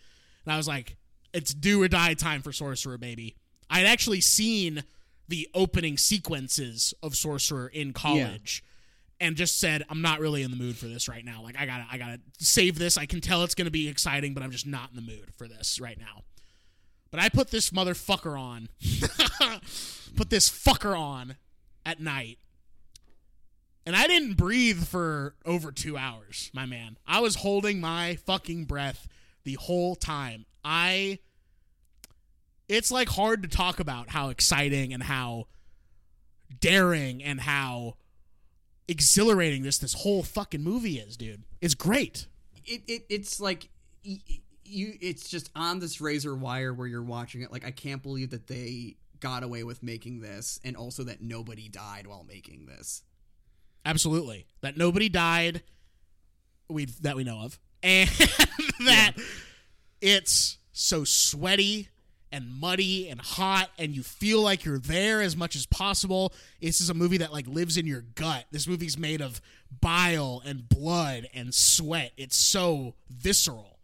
And 0.44 0.52
I 0.52 0.56
was 0.56 0.66
like, 0.66 0.96
it's 1.34 1.52
do 1.52 1.82
or 1.82 1.88
die 1.88 2.14
time 2.14 2.40
for 2.40 2.52
Sorcerer, 2.52 2.96
baby. 2.96 3.36
I'd 3.68 3.86
actually 3.86 4.20
seen 4.20 4.84
the 5.28 5.48
opening 5.54 5.98
sequences 5.98 6.94
of 7.02 7.16
Sorcerer 7.16 7.68
in 7.68 7.92
college 7.92 8.62
and 9.20 9.36
just 9.36 9.58
said, 9.58 9.84
I'm 9.88 10.02
not 10.02 10.20
really 10.20 10.42
in 10.42 10.50
the 10.50 10.56
mood 10.56 10.76
for 10.76 10.86
this 10.86 11.08
right 11.08 11.24
now. 11.24 11.42
Like 11.42 11.58
I 11.58 11.66
gotta 11.66 11.86
I 11.90 11.98
gotta 11.98 12.20
save 12.38 12.78
this. 12.78 12.96
I 12.96 13.06
can 13.06 13.20
tell 13.20 13.42
it's 13.42 13.54
gonna 13.54 13.70
be 13.70 13.88
exciting, 13.88 14.34
but 14.34 14.42
I'm 14.42 14.50
just 14.50 14.66
not 14.66 14.90
in 14.90 14.96
the 14.96 15.02
mood 15.02 15.32
for 15.36 15.48
this 15.48 15.80
right 15.80 15.98
now. 15.98 16.22
But 17.10 17.20
I 17.20 17.28
put 17.28 17.50
this 17.50 17.70
motherfucker 17.70 18.38
on. 18.38 18.68
put 20.16 20.30
this 20.30 20.48
fucker 20.48 20.98
on 20.98 21.36
at 21.86 22.00
night. 22.00 22.38
And 23.86 23.94
I 23.94 24.06
didn't 24.06 24.34
breathe 24.34 24.84
for 24.84 25.34
over 25.44 25.70
two 25.70 25.96
hours, 25.96 26.50
my 26.54 26.64
man. 26.64 26.96
I 27.06 27.20
was 27.20 27.36
holding 27.36 27.80
my 27.80 28.16
fucking 28.16 28.64
breath 28.64 29.08
the 29.44 29.54
whole 29.54 29.94
time. 29.94 30.46
I. 30.64 31.18
It's 32.68 32.90
like 32.90 33.08
hard 33.08 33.42
to 33.42 33.48
talk 33.48 33.78
about 33.78 34.08
how 34.08 34.30
exciting 34.30 34.94
and 34.94 35.02
how 35.02 35.48
daring 36.60 37.22
and 37.22 37.40
how 37.40 37.96
exhilarating 38.88 39.62
this 39.62 39.78
this 39.78 39.92
whole 39.92 40.22
fucking 40.22 40.62
movie 40.62 40.96
is, 40.96 41.16
dude. 41.16 41.44
It's 41.60 41.74
great. 41.74 42.26
it, 42.64 42.82
it 42.86 43.04
it's 43.10 43.38
like 43.40 43.68
you 44.02 44.94
it's 45.00 45.28
just 45.28 45.50
on 45.54 45.80
this 45.80 46.00
razor 46.00 46.34
wire 46.34 46.72
where 46.72 46.86
you're 46.86 47.02
watching 47.02 47.42
it 47.42 47.52
like 47.52 47.66
i 47.66 47.70
can't 47.70 48.02
believe 48.02 48.30
that 48.30 48.46
they 48.46 48.96
got 49.20 49.42
away 49.42 49.62
with 49.62 49.82
making 49.82 50.20
this 50.20 50.58
and 50.64 50.76
also 50.76 51.04
that 51.04 51.20
nobody 51.22 51.68
died 51.68 52.06
while 52.06 52.24
making 52.24 52.66
this 52.66 53.02
Absolutely. 53.86 54.46
That 54.62 54.76
nobody 54.76 55.08
died 55.08 55.62
we 56.68 56.86
that 57.02 57.16
we 57.16 57.24
know 57.24 57.40
of. 57.40 57.58
And 57.82 58.08
that 58.86 59.12
it's 60.00 60.58
so 60.72 61.04
sweaty 61.04 61.88
and 62.32 62.52
muddy 62.60 63.08
and 63.08 63.20
hot 63.20 63.70
and 63.78 63.94
you 63.94 64.02
feel 64.02 64.40
like 64.42 64.64
you're 64.64 64.78
there 64.78 65.20
as 65.22 65.36
much 65.36 65.54
as 65.54 65.66
possible. 65.66 66.32
This 66.60 66.80
is 66.80 66.90
a 66.90 66.94
movie 66.94 67.18
that 67.18 67.32
like 67.32 67.46
lives 67.46 67.76
in 67.76 67.86
your 67.86 68.00
gut. 68.00 68.44
This 68.50 68.66
movie's 68.66 68.98
made 68.98 69.20
of 69.20 69.40
bile 69.80 70.42
and 70.44 70.68
blood 70.68 71.28
and 71.32 71.54
sweat. 71.54 72.12
It's 72.16 72.36
so 72.36 72.94
visceral. 73.08 73.78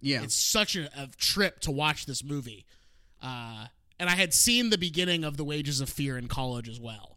yeah 0.00 0.22
It's 0.22 0.36
such 0.36 0.76
a, 0.76 0.84
a 0.96 1.08
trip 1.16 1.60
to 1.60 1.72
watch 1.72 2.06
this 2.06 2.22
movie. 2.22 2.64
Uh, 3.20 3.66
and 3.98 4.08
I 4.08 4.14
had 4.14 4.32
seen 4.32 4.70
the 4.70 4.78
beginning 4.78 5.24
of 5.24 5.36
The 5.36 5.44
Wages 5.44 5.80
of 5.80 5.88
Fear 5.88 6.16
in 6.18 6.28
college 6.28 6.68
as 6.68 6.78
well. 6.78 7.16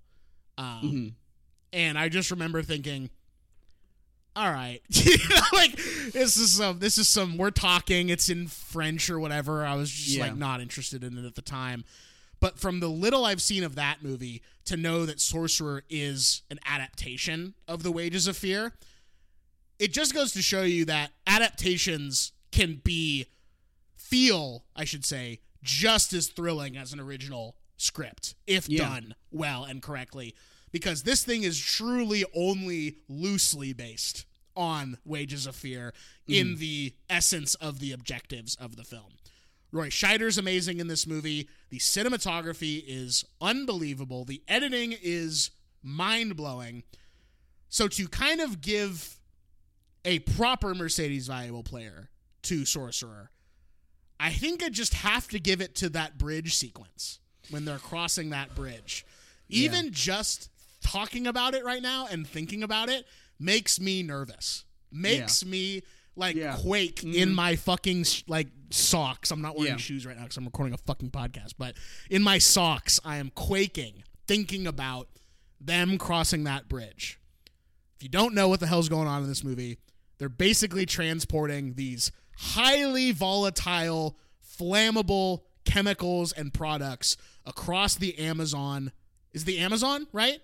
Um, 0.58 1.16
And 1.72 2.00
I 2.00 2.10
just 2.10 2.32
remember 2.32 2.64
thinking, 2.64 3.12
all 4.36 4.52
right, 4.52 4.82
you 4.90 5.18
know, 5.30 5.42
like 5.54 5.76
this 5.76 6.38
is 6.38 6.52
some, 6.58 6.80
this 6.80 6.98
is 6.98 7.10
some, 7.10 7.38
we're 7.38 7.52
talking, 7.52 8.10
it's 8.10 8.30
in 8.30 8.48
French 8.48 9.10
or 9.10 9.20
whatever. 9.20 9.66
I 9.66 9.76
was 9.76 9.90
just 9.92 10.16
Yeah. 10.18 10.24
like 10.26 10.36
not 10.36 10.62
interested 10.62 11.04
in 11.04 11.18
it 11.18 11.26
at 11.26 11.36
the 11.36 11.42
time. 11.42 11.84
But 12.40 12.58
from 12.58 12.80
the 12.80 12.88
little 12.88 13.26
I've 13.26 13.42
seen 13.42 13.64
of 13.66 13.76
that 13.76 13.98
movie 14.02 14.42
to 14.66 14.78
know 14.78 15.06
that 15.06 15.20
Sorcerer 15.20 15.84
is 15.90 16.44
an 16.50 16.60
adaptation 16.66 17.54
of 17.68 17.84
The 17.84 17.92
Wages 17.92 18.28
of 18.28 18.38
Fear, 18.38 18.74
it 19.78 19.92
just 19.92 20.14
goes 20.14 20.32
to 20.34 20.42
show 20.42 20.62
you 20.64 20.86
that 20.86 21.12
adaptations 21.28 22.32
can 22.52 22.80
be 22.84 23.26
feel, 23.98 24.64
I 24.76 24.86
should 24.86 25.06
say, 25.06 25.40
just 25.62 26.14
as 26.14 26.28
thrilling 26.28 26.78
as 26.78 26.94
an 26.94 27.00
original 27.00 27.56
script 27.78 28.36
if 28.48 28.70
Yeah. 28.70 28.88
done 28.88 29.16
well 29.32 29.64
and 29.66 29.82
correctly. 29.82 30.36
Because 30.72 31.04
this 31.04 31.24
thing 31.24 31.44
is 31.44 31.60
truly 31.60 32.26
only 32.36 32.98
loosely 33.08 33.74
based 33.74 34.26
on 34.56 34.98
Wages 35.06 35.48
of 35.48 35.56
Fear 35.56 35.94
in 36.28 36.56
mm. 36.56 36.58
the 36.58 36.94
essence 37.10 37.56
of 37.56 37.80
the 37.80 37.92
objectives 37.92 38.56
of 38.56 38.76
the 38.76 38.84
film. 38.84 39.14
Roy 39.72 39.90
Scheider's 39.90 40.38
amazing 40.38 40.80
in 40.80 40.88
this 40.88 41.06
movie. 41.06 41.48
The 41.70 41.78
cinematography 41.78 42.84
is 42.86 43.24
unbelievable. 43.40 44.26
The 44.26 44.42
editing 44.48 44.96
is 45.02 45.52
mind 45.84 46.36
blowing. 46.36 46.84
So 47.70 47.88
to 47.88 48.08
kind 48.08 48.42
of 48.42 48.62
give 48.62 49.18
a 50.04 50.20
proper 50.20 50.74
Mercedes 50.74 51.28
valuable 51.28 51.64
player 51.64 52.10
to 52.44 52.66
Sorcerer, 52.66 53.30
I 54.20 54.32
think 54.32 54.64
I 54.64 54.70
just 54.70 54.96
have 54.96 55.28
to 55.30 55.40
give 55.40 55.62
it 55.62 55.76
to 55.76 55.90
that 55.90 56.18
bridge 56.18 56.56
sequence 56.56 57.20
when 57.50 57.66
they're 57.66 57.78
crossing 57.78 58.32
that 58.32 58.56
bridge. 58.56 59.06
Even 59.50 59.92
just 59.92 60.50
talking 60.82 61.28
about 61.28 61.54
it 61.54 61.64
right 61.64 61.82
now 61.82 62.08
and 62.10 62.28
thinking 62.28 62.64
about 62.64 62.90
it 62.90 63.06
makes 63.40 63.80
me 63.80 64.04
nervous. 64.04 64.66
Makes 64.92 65.46
me 65.46 65.84
like 66.16 66.36
Yeah. 66.36 66.58
quake 66.60 67.04
in 67.04 67.12
mm-hmm. 67.12 67.34
my 67.34 67.56
fucking 67.56 68.04
sh- 68.04 68.24
like 68.28 68.48
socks. 68.72 69.32
I'm 69.32 69.42
not 69.42 69.56
wearing 69.58 69.74
Yeah. 69.74 69.78
shoes 69.78 70.06
right 70.06 70.16
now 70.16 70.24
because 70.24 70.38
I'm 70.38 70.46
recording 70.46 70.74
a 70.74 70.78
fucking 70.78 71.12
podcast, 71.12 71.54
but 71.58 71.76
in 72.10 72.22
my 72.22 72.38
socks, 72.38 73.00
I 73.06 73.18
am 73.18 73.32
quaking 73.36 74.04
thinking 74.28 74.68
about 74.68 75.08
them 75.60 75.98
crossing 75.98 76.44
that 76.44 76.70
bridge. 76.70 77.20
If 77.96 78.04
you 78.04 78.10
don't 78.10 78.34
know 78.34 78.48
what 78.48 78.60
the 78.60 78.68
hell's 78.68 78.88
going 78.90 79.08
on 79.08 79.24
in 79.24 79.28
this 79.28 79.44
movie, 79.44 79.78
they're 80.18 80.30
basically 80.30 80.86
transporting 80.86 81.74
these 81.74 82.12
highly 82.38 83.12
volatile, 83.12 84.18
flammable 84.58 85.42
chemicals 85.66 86.32
and 86.32 86.54
products 86.54 87.18
across 87.46 87.96
the 87.96 88.18
Amazon. 88.20 88.92
Is 89.34 89.46
the 89.46 89.60
Amazon, 89.60 90.08
right? 90.14 90.40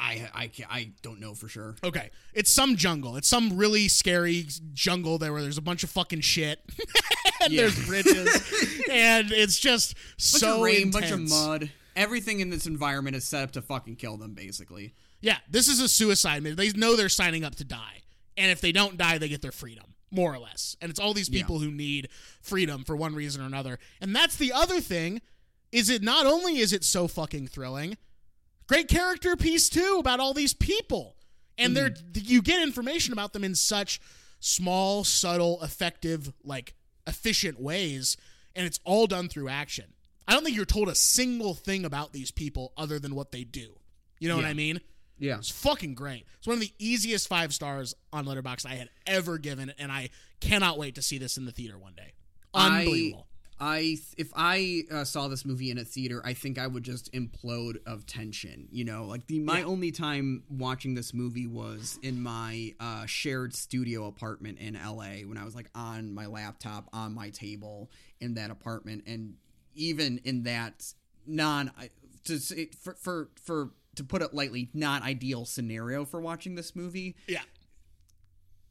I, 0.00 0.28
I 0.34 0.50
I 0.70 0.90
don't 1.02 1.18
know 1.20 1.34
for 1.34 1.48
sure 1.48 1.74
Okay. 1.82 2.10
It's 2.34 2.50
some 2.50 2.76
jungle. 2.76 3.16
It's 3.16 3.28
some 3.28 3.56
really 3.56 3.88
scary 3.88 4.46
jungle 4.72 5.18
there 5.18 5.32
where 5.32 5.42
there's 5.42 5.58
a 5.58 5.62
bunch 5.62 5.82
of 5.84 5.90
fucking 5.90 6.20
shit. 6.20 6.60
and 7.42 7.52
Yeah. 7.52 7.62
there's 7.62 7.86
bridges. 7.86 8.80
and 8.90 9.32
it's 9.32 9.58
just 9.58 9.94
bunch 9.94 10.22
so 10.22 10.56
of 10.56 10.60
rain 10.62 10.82
intense. 10.88 10.94
bunch 10.94 11.10
of 11.12 11.20
mud 11.30 11.70
everything 11.96 12.38
in 12.38 12.48
this 12.48 12.66
environment 12.66 13.16
is 13.16 13.24
set 13.24 13.42
up 13.42 13.50
to 13.52 13.60
fucking 13.60 13.96
kill 13.96 14.16
them 14.16 14.32
basically 14.34 14.94
Yeah, 15.20 15.38
this 15.50 15.66
is 15.66 15.80
a 15.80 15.88
suicide 15.88 16.42
mission. 16.44 16.56
They 16.56 16.70
know 16.70 16.94
they're 16.94 17.08
signing 17.08 17.44
up 17.44 17.56
to 17.56 17.64
die. 17.64 18.02
And 18.36 18.52
if 18.52 18.60
they 18.60 18.70
don't 18.70 18.96
die, 18.96 19.18
they 19.18 19.28
get 19.28 19.42
their 19.42 19.50
freedom, 19.50 19.94
more 20.12 20.32
or 20.32 20.38
less. 20.38 20.76
And 20.80 20.90
it's 20.90 21.00
all 21.00 21.12
these 21.12 21.28
people 21.28 21.58
who 21.58 21.72
need 21.72 22.08
freedom 22.40 22.84
for 22.84 22.94
one 22.94 23.16
reason 23.16 23.42
or 23.42 23.46
another. 23.46 23.80
And 24.00 24.14
that's 24.14 24.36
the 24.36 24.52
other 24.52 24.80
thing 24.80 25.20
is 25.72 25.90
it 25.90 26.02
not 26.04 26.24
only 26.24 26.58
is 26.58 26.72
it 26.72 26.84
so 26.84 27.08
fucking 27.08 27.48
thrilling, 27.48 27.96
great 28.68 28.88
character 28.88 29.36
piece 29.36 29.68
too 29.68 29.96
about 29.98 30.20
all 30.20 30.34
these 30.34 30.54
people. 30.54 31.16
And 31.56 31.76
they're 31.76 31.90
mm. 31.90 32.28
you 32.28 32.40
get 32.40 32.62
information 32.62 33.12
about 33.12 33.32
them 33.32 33.42
in 33.42 33.54
such 33.54 34.00
small, 34.38 35.02
subtle, 35.02 35.58
effective, 35.62 36.32
like 36.44 36.74
efficient 37.06 37.60
ways, 37.60 38.16
and 38.54 38.66
it's 38.66 38.78
all 38.84 39.06
done 39.06 39.28
through 39.28 39.48
action. 39.48 39.86
I 40.28 40.34
don't 40.34 40.44
think 40.44 40.56
you're 40.56 40.66
told 40.66 40.88
a 40.88 40.94
single 40.94 41.54
thing 41.54 41.84
about 41.84 42.12
these 42.12 42.30
people 42.30 42.72
other 42.76 42.98
than 42.98 43.14
what 43.14 43.32
they 43.32 43.44
do. 43.44 43.70
You 44.20 44.28
know 44.28 44.36
what 44.36 44.44
I 44.44 44.54
mean? 44.54 44.80
yeah 45.18 45.38
It's 45.38 45.50
fucking 45.50 45.94
great. 45.94 46.26
It's 46.38 46.46
one 46.46 46.54
of 46.54 46.60
the 46.60 46.72
easiest 46.78 47.28
five 47.28 47.54
stars 47.54 47.94
on 48.12 48.26
Letterboxd 48.26 48.66
I 48.66 48.74
had 48.74 48.90
ever 49.06 49.38
given, 49.38 49.72
and 49.78 49.90
I 49.90 50.10
cannot 50.40 50.78
wait 50.78 50.94
to 50.96 51.02
see 51.02 51.18
this 51.18 51.36
in 51.36 51.44
the 51.44 51.52
theater 51.52 51.78
one 51.78 51.94
day. 51.96 52.12
Unbelievable. 52.54 53.27
I 53.60 53.96
if 54.16 54.30
I 54.36 54.84
uh, 54.90 55.04
saw 55.04 55.28
this 55.28 55.44
movie 55.44 55.70
in 55.70 55.78
a 55.78 55.84
theater, 55.84 56.22
I 56.24 56.32
think 56.34 56.58
I 56.58 56.66
would 56.66 56.82
just 56.84 57.12
implode 57.12 57.78
of 57.86 58.06
tension. 58.06 58.68
You 58.70 58.84
know, 58.84 59.04
like 59.06 59.26
the 59.26 59.40
my 59.40 59.60
Yeah. 59.60 59.66
only 59.66 59.90
time 59.90 60.44
watching 60.48 60.94
this 60.94 61.12
movie 61.12 61.46
was 61.46 61.98
in 62.02 62.22
my 62.22 62.74
uh, 62.80 63.06
shared 63.06 63.54
studio 63.54 64.06
apartment 64.06 64.58
in 64.58 64.74
LA 64.74 65.26
when 65.26 65.36
I 65.36 65.44
was 65.44 65.54
like 65.54 65.70
on 65.74 66.12
my 66.14 66.26
laptop 66.26 66.88
on 66.92 67.14
my 67.14 67.30
table 67.30 67.90
in 68.20 68.34
that 68.34 68.50
apartment, 68.50 69.04
and 69.06 69.34
even 69.74 70.20
in 70.24 70.44
that 70.44 70.92
non 71.26 71.70
to 72.24 72.38
say, 72.38 72.66
for 72.80 72.94
for 72.94 73.30
for 73.42 73.70
to 73.96 74.04
put 74.04 74.22
it 74.22 74.32
lightly, 74.32 74.68
not 74.74 75.02
ideal 75.02 75.44
scenario 75.44 76.04
for 76.04 76.20
watching 76.20 76.54
this 76.54 76.76
movie 76.76 77.16
yeah. 77.26 77.40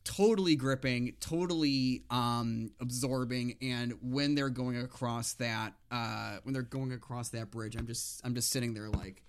Totally 0.07 0.55
gripping, 0.55 1.13
totally 1.19 2.03
um 2.09 2.71
absorbing 2.79 3.55
and 3.61 3.93
when 4.01 4.35
they're 4.35 4.49
going 4.49 4.77
across 4.77 5.33
that 5.33 5.73
uh 5.91 6.37
when 6.43 6.53
they're 6.53 6.61
going 6.63 6.93
across 6.93 7.29
that 7.29 7.51
bridge, 7.51 7.75
I'm 7.75 7.87
just 7.87 8.21
I'm 8.23 8.33
just 8.33 8.49
sitting 8.49 8.73
there 8.73 8.89
like 8.89 9.21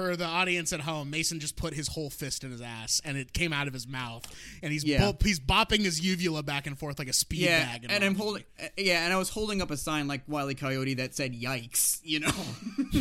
For 0.00 0.16
the 0.16 0.24
audience 0.24 0.72
at 0.72 0.80
home, 0.80 1.10
Mason 1.10 1.40
just 1.40 1.56
put 1.56 1.74
his 1.74 1.88
whole 1.88 2.08
fist 2.08 2.42
in 2.42 2.50
his 2.50 2.62
ass, 2.62 3.02
and 3.04 3.18
it 3.18 3.34
came 3.34 3.52
out 3.52 3.68
of 3.68 3.74
his 3.74 3.86
mouth, 3.86 4.24
and 4.62 4.72
he's 4.72 4.82
Yeah. 4.82 5.04
bop- 5.04 5.22
he's 5.22 5.38
bopping 5.38 5.80
his 5.80 6.00
uvula 6.00 6.42
back 6.42 6.66
and 6.66 6.78
forth 6.78 6.98
like 6.98 7.08
a 7.08 7.12
speed 7.12 7.40
yeah, 7.40 7.64
bag. 7.66 7.86
and 7.86 8.02
I'm 8.02 8.14
holding 8.14 8.44
yeah, 8.78 9.04
and 9.04 9.12
I 9.12 9.18
was 9.18 9.28
holding 9.28 9.60
up 9.60 9.70
a 9.70 9.76
sign 9.76 10.08
like 10.08 10.22
Wile 10.26 10.50
E. 10.50 10.54
Coyote 10.54 10.94
that 10.94 11.14
said 11.14 11.34
"Yikes," 11.34 12.00
you 12.02 12.20
know. 12.20 12.32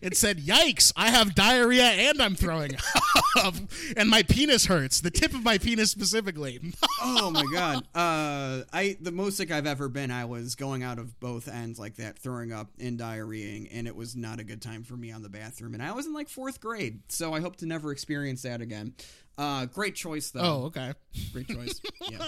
it 0.00 0.16
said, 0.16 0.38
"Yikes! 0.38 0.92
I 0.96 1.10
have 1.10 1.34
diarrhea 1.34 1.84
and 1.84 2.22
I'm 2.22 2.34
throwing 2.34 2.72
up, 3.36 3.54
and 3.96 4.08
my 4.08 4.22
penis 4.22 4.64
hurts. 4.66 5.00
The 5.02 5.10
tip 5.10 5.34
of 5.34 5.42
my 5.44 5.58
penis 5.58 5.90
specifically." 5.90 6.58
oh 7.02 7.30
my 7.30 7.44
god. 7.52 7.84
Uh, 7.94 8.64
I 8.72 8.96
the 9.00 9.12
most 9.12 9.36
sick 9.36 9.50
I've 9.50 9.66
ever 9.66 9.88
been. 9.90 10.10
I 10.10 10.24
was 10.24 10.54
going 10.54 10.82
out 10.82 10.98
of 10.98 11.20
both 11.20 11.48
ends 11.48 11.78
like 11.78 11.96
that, 11.96 12.18
throwing 12.18 12.50
up 12.52 12.68
and 12.80 12.98
diarrheaing, 12.98 13.68
and 13.72 13.86
it 13.86 13.94
was 13.94 14.16
not 14.16 14.40
a 14.40 14.44
good 14.44 14.62
time 14.62 14.84
for 14.84 14.96
me 14.96 15.12
on 15.12 15.22
the 15.22 15.28
bathroom. 15.28 15.74
And 15.74 15.82
I 15.82 15.92
was 15.98 16.06
in 16.06 16.14
like 16.14 16.28
fourth 16.30 16.60
grade, 16.60 17.00
so 17.08 17.34
I 17.34 17.40
hope 17.40 17.56
to 17.56 17.66
never 17.66 17.92
experience 17.92 18.42
that 18.42 18.60
again. 18.62 18.94
Uh, 19.36 19.66
great 19.66 19.94
choice 19.94 20.30
though. 20.30 20.40
oh, 20.40 20.64
okay. 20.66 20.94
great 21.32 21.46
choice. 21.48 21.80
Yeah. 22.10 22.18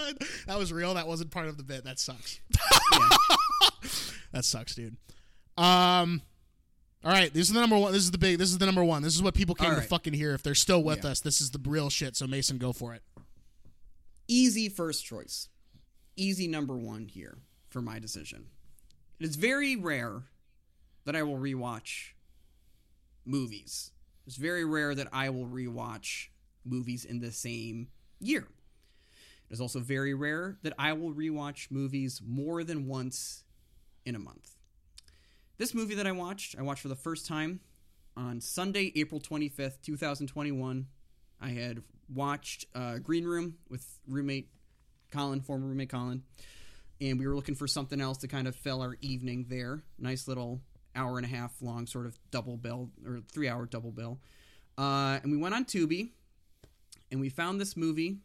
that 0.47 0.57
was 0.59 0.71
real. 0.71 0.93
That 0.93 1.07
wasn't 1.07 1.31
part 1.31 1.47
of 1.47 1.57
the 1.57 1.63
bit. 1.63 1.83
That 1.85 1.97
sucks. 1.99 2.39
that 4.31 4.45
sucks, 4.45 4.75
dude. 4.75 4.95
Um. 5.57 6.21
All 7.03 7.11
right, 7.11 7.33
this 7.33 7.47
is 7.47 7.53
the 7.53 7.59
number 7.59 7.77
one. 7.79 7.91
This 7.93 8.03
is 8.03 8.11
the 8.11 8.19
big. 8.19 8.37
This 8.37 8.49
is 8.49 8.59
the 8.59 8.65
number 8.67 8.83
one. 8.83 9.01
This 9.01 9.15
is 9.15 9.23
what 9.23 9.33
people 9.33 9.55
came 9.55 9.71
All 9.71 9.75
to 9.77 9.81
fucking 9.81 10.13
hear. 10.13 10.33
If 10.35 10.43
they're 10.43 10.53
still 10.53 10.83
with 10.83 11.03
Yeah. 11.03 11.11
us, 11.11 11.19
this 11.21 11.41
is 11.41 11.49
the 11.49 11.59
real 11.65 11.89
shit. 11.89 12.15
So 12.15 12.27
Mason, 12.27 12.57
go 12.59 12.71
for 12.73 12.93
it. 12.93 13.01
easy 14.27 14.69
first 14.69 15.03
choice. 15.05 15.49
Easy 16.15 16.47
number 16.47 16.75
one 16.77 17.07
here 17.07 17.39
for 17.69 17.81
my 17.81 17.97
decision. 17.97 18.45
It 19.19 19.25
is 19.25 19.35
very 19.35 19.75
rare 19.75 20.23
that 21.05 21.15
I 21.15 21.23
will 21.23 21.37
rewatch 21.37 22.11
movies. 23.25 23.91
It's 24.25 24.35
very 24.35 24.65
rare 24.65 24.95
that 24.95 25.07
I 25.11 25.29
will 25.29 25.45
rewatch 25.45 26.27
movies 26.65 27.05
in 27.05 27.19
the 27.19 27.31
same 27.31 27.87
year. 28.19 28.47
It 29.49 29.53
is 29.53 29.61
also 29.61 29.79
very 29.79 30.13
rare 30.13 30.57
that 30.63 30.73
I 30.79 30.93
will 30.93 31.13
rewatch 31.13 31.71
movies 31.71 32.21
more 32.25 32.63
than 32.63 32.87
once 32.87 33.43
in 34.05 34.15
a 34.15 34.19
month. 34.19 34.55
This 35.57 35.73
movie 35.73 35.95
that 35.95 36.07
I 36.07 36.11
watched, 36.11 36.55
I 36.57 36.61
watched 36.61 36.81
for 36.81 36.87
the 36.87 36.95
first 36.95 37.27
time 37.27 37.59
on 38.15 38.41
Sunday, 38.41 38.91
April 38.95 39.19
25th, 39.19 39.81
2021. 39.81 40.87
I 41.39 41.49
had 41.49 41.83
watched 42.13 42.65
uh, 42.73 42.97
Green 42.99 43.25
Room 43.25 43.55
with 43.69 43.85
roommate 44.07 44.49
Colin, 45.11 45.41
former 45.41 45.67
roommate 45.67 45.89
Colin, 45.89 46.23
and 46.99 47.19
we 47.19 47.27
were 47.27 47.35
looking 47.35 47.55
for 47.55 47.67
something 47.67 47.99
else 47.99 48.19
to 48.19 48.27
kind 48.27 48.47
of 48.47 48.55
fill 48.55 48.81
our 48.81 48.95
evening 49.01 49.47
there. 49.49 49.83
Nice 49.99 50.27
little 50.27 50.61
hour 50.95 51.17
and 51.17 51.25
a 51.25 51.29
half 51.29 51.61
long 51.61 51.87
sort 51.87 52.05
of 52.05 52.17
double 52.31 52.57
bill 52.57 52.91
or 53.05 53.19
three 53.31 53.47
hour 53.47 53.65
double 53.65 53.91
bill. 53.91 54.19
Uh, 54.77 55.19
and 55.21 55.31
we 55.31 55.37
went 55.37 55.53
on 55.53 55.65
Tubi, 55.65 56.11
and 57.11 57.19
we 57.19 57.29
found 57.29 57.59
this 57.59 57.75
movie 57.75 58.17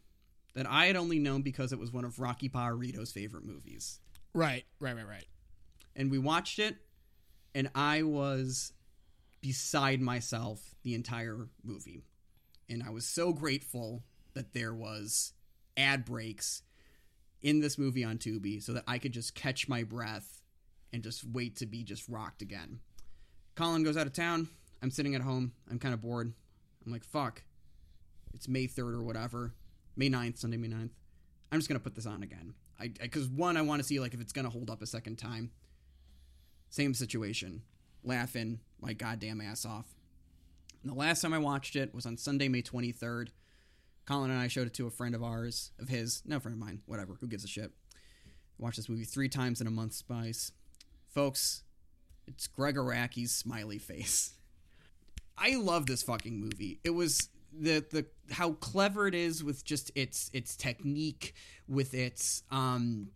that 0.55 0.67
I 0.69 0.87
had 0.87 0.97
only 0.97 1.19
known 1.19 1.43
because 1.43 1.73
it 1.73 1.79
was 1.79 1.93
one 1.93 2.05
of 2.05 2.19
Rocky 2.19 2.49
Pajarito's 2.49 3.13
favorite 3.13 3.45
movies. 3.45 4.01
Right, 4.33 4.65
right, 4.81 4.97
right, 4.97 5.07
right. 5.07 5.27
And 5.95 6.11
we 6.11 6.19
watched 6.19 6.59
it, 6.59 6.77
and 7.55 7.71
I 7.75 8.03
was 8.03 8.73
beside 9.41 10.01
myself 10.01 10.75
the 10.83 10.95
entire 10.95 11.49
movie. 11.63 12.03
And 12.69 12.83
I 12.83 12.91
was 12.91 13.07
so 13.07 13.33
grateful 13.33 14.03
that 14.35 14.53
there 14.55 14.75
was 14.75 15.33
ad 15.77 16.05
breaks 16.05 16.63
in 17.43 17.61
this 17.61 17.79
movie 17.79 18.03
on 18.05 18.19
Tubi 18.19 18.63
so 18.63 18.73
that 18.73 18.85
I 18.87 18.99
could 18.99 19.13
just 19.13 19.35
catch 19.35 19.69
my 19.69 19.83
breath 19.83 20.43
and 20.93 21.03
just 21.03 21.25
wait 21.25 21.57
to 21.57 21.67
be 21.67 21.83
just 21.83 22.09
rocked 22.09 22.43
again. 22.43 22.81
Colin 23.55 23.83
goes 23.83 23.97
out 23.97 24.07
of 24.07 24.13
town. 24.13 24.49
I'm 24.83 24.91
sitting 24.91 25.15
at 25.15 25.23
home. 25.23 25.53
I'm 25.71 25.79
kind 25.79 25.95
of 25.95 26.01
bored. 26.01 26.33
I'm 26.85 26.93
like, 26.93 27.05
fuck. 27.05 27.43
It's 28.35 28.49
May 28.49 28.67
3rd 28.67 28.95
or 28.95 29.03
whatever. 29.03 29.55
May 29.97 30.11
9th, 30.11 30.39
Sunday, 30.39 30.59
May 30.59 30.69
9th. 30.69 30.91
I'm 31.51 31.59
just 31.59 31.69
going 31.69 31.81
to 31.81 31.85
put 31.85 31.95
this 31.95 32.07
on 32.07 32.23
again. 32.23 32.55
I 32.79 32.89
Because, 32.89 33.29
one, 33.29 33.57
I 33.57 33.63
want 33.63 33.81
to 33.81 33.89
see 33.89 33.99
like 33.99 34.15
if 34.15 34.21
it's 34.21 34.33
going 34.33 34.45
to 34.45 34.51
hold 34.51 34.71
up 34.71 34.83
a 34.83 34.87
second 34.87 35.17
time. 35.17 35.51
Same 36.69 36.93
situation. 36.93 37.63
Laughing 38.05 38.61
my 38.81 38.93
goddamn 38.93 39.41
ass 39.41 39.65
off. 39.65 39.87
And 40.83 40.93
the 40.93 40.97
last 40.97 41.23
time 41.23 41.33
I 41.33 41.39
watched 41.39 41.77
it 41.77 41.95
was 41.95 42.07
on 42.07 42.17
Sunday, 42.17 42.49
May 42.49 42.63
23rd. 42.63 43.29
Colin 44.07 44.31
and 44.31 44.41
I 44.41 44.49
showed 44.49 44.69
it 44.69 44.75
to 44.75 44.87
a 44.87 44.91
friend 44.91 45.15
of 45.15 45.23
ours, 45.23 45.73
of 45.81 45.89
his, 45.89 46.23
no 46.25 46.39
friend 46.39 46.55
of 46.55 46.65
mine, 46.65 46.83
whatever, 46.87 47.17
who 47.21 47.27
gives 47.27 47.43
a 47.45 47.49
shit. 47.49 47.73
Watched 48.59 48.77
this 48.77 48.89
movie 48.89 49.05
three 49.05 49.29
times 49.29 49.61
in 49.61 49.67
a 49.67 49.71
month, 49.71 49.95
Spice. 49.95 50.53
Folks, 51.17 51.63
it's 52.27 52.47
Gregg 52.47 52.77
Araki's 52.77 53.35
smiley 53.35 53.79
face. 53.79 54.35
I 55.39 55.57
love 55.57 55.87
this 55.87 56.03
fucking 56.03 56.39
movie. 56.39 56.79
It 56.85 56.91
was 56.91 57.31
the 57.59 57.83
the 57.91 58.05
how 58.31 58.53
clever 58.53 59.09
it 59.09 59.15
is 59.15 59.43
with 59.43 59.65
just 59.65 59.91
its 59.95 60.31
its 60.35 60.55
technique, 60.57 61.33
with 61.67 61.95
its 61.95 62.43
um 62.51 63.13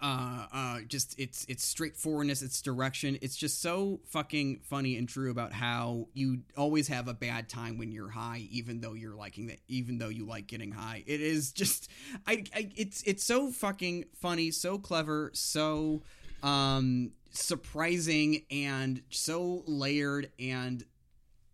uh, 0.00 0.46
uh, 0.52 0.78
just 0.86 1.18
its 1.18 1.44
its 1.46 1.64
straightforwardness, 1.64 2.40
its 2.40 2.62
direction. 2.62 3.18
It's 3.20 3.34
just 3.34 3.60
so 3.60 3.98
fucking 4.06 4.60
funny 4.62 4.96
and 4.96 5.08
true 5.08 5.32
about 5.32 5.52
how 5.52 6.06
you 6.14 6.42
always 6.56 6.86
have 6.86 7.08
a 7.08 7.14
bad 7.14 7.48
time 7.48 7.78
when 7.78 7.90
you're 7.90 8.10
high, 8.10 8.46
even 8.52 8.80
though 8.80 8.92
you're 8.92 9.16
liking 9.16 9.48
that, 9.48 9.58
even 9.66 9.98
though 9.98 10.08
you 10.08 10.24
like 10.24 10.46
getting 10.46 10.70
high. 10.70 11.02
It 11.04 11.20
is 11.20 11.50
just, 11.50 11.90
I, 12.28 12.44
I 12.54 12.70
it's 12.76 13.02
it's 13.02 13.24
so 13.24 13.50
fucking 13.50 14.04
funny, 14.20 14.52
so 14.52 14.78
clever, 14.78 15.32
so 15.34 16.04
um 16.42 17.12
surprising, 17.30 18.44
and 18.50 19.02
so 19.10 19.62
layered 19.66 20.30
and. 20.38 20.84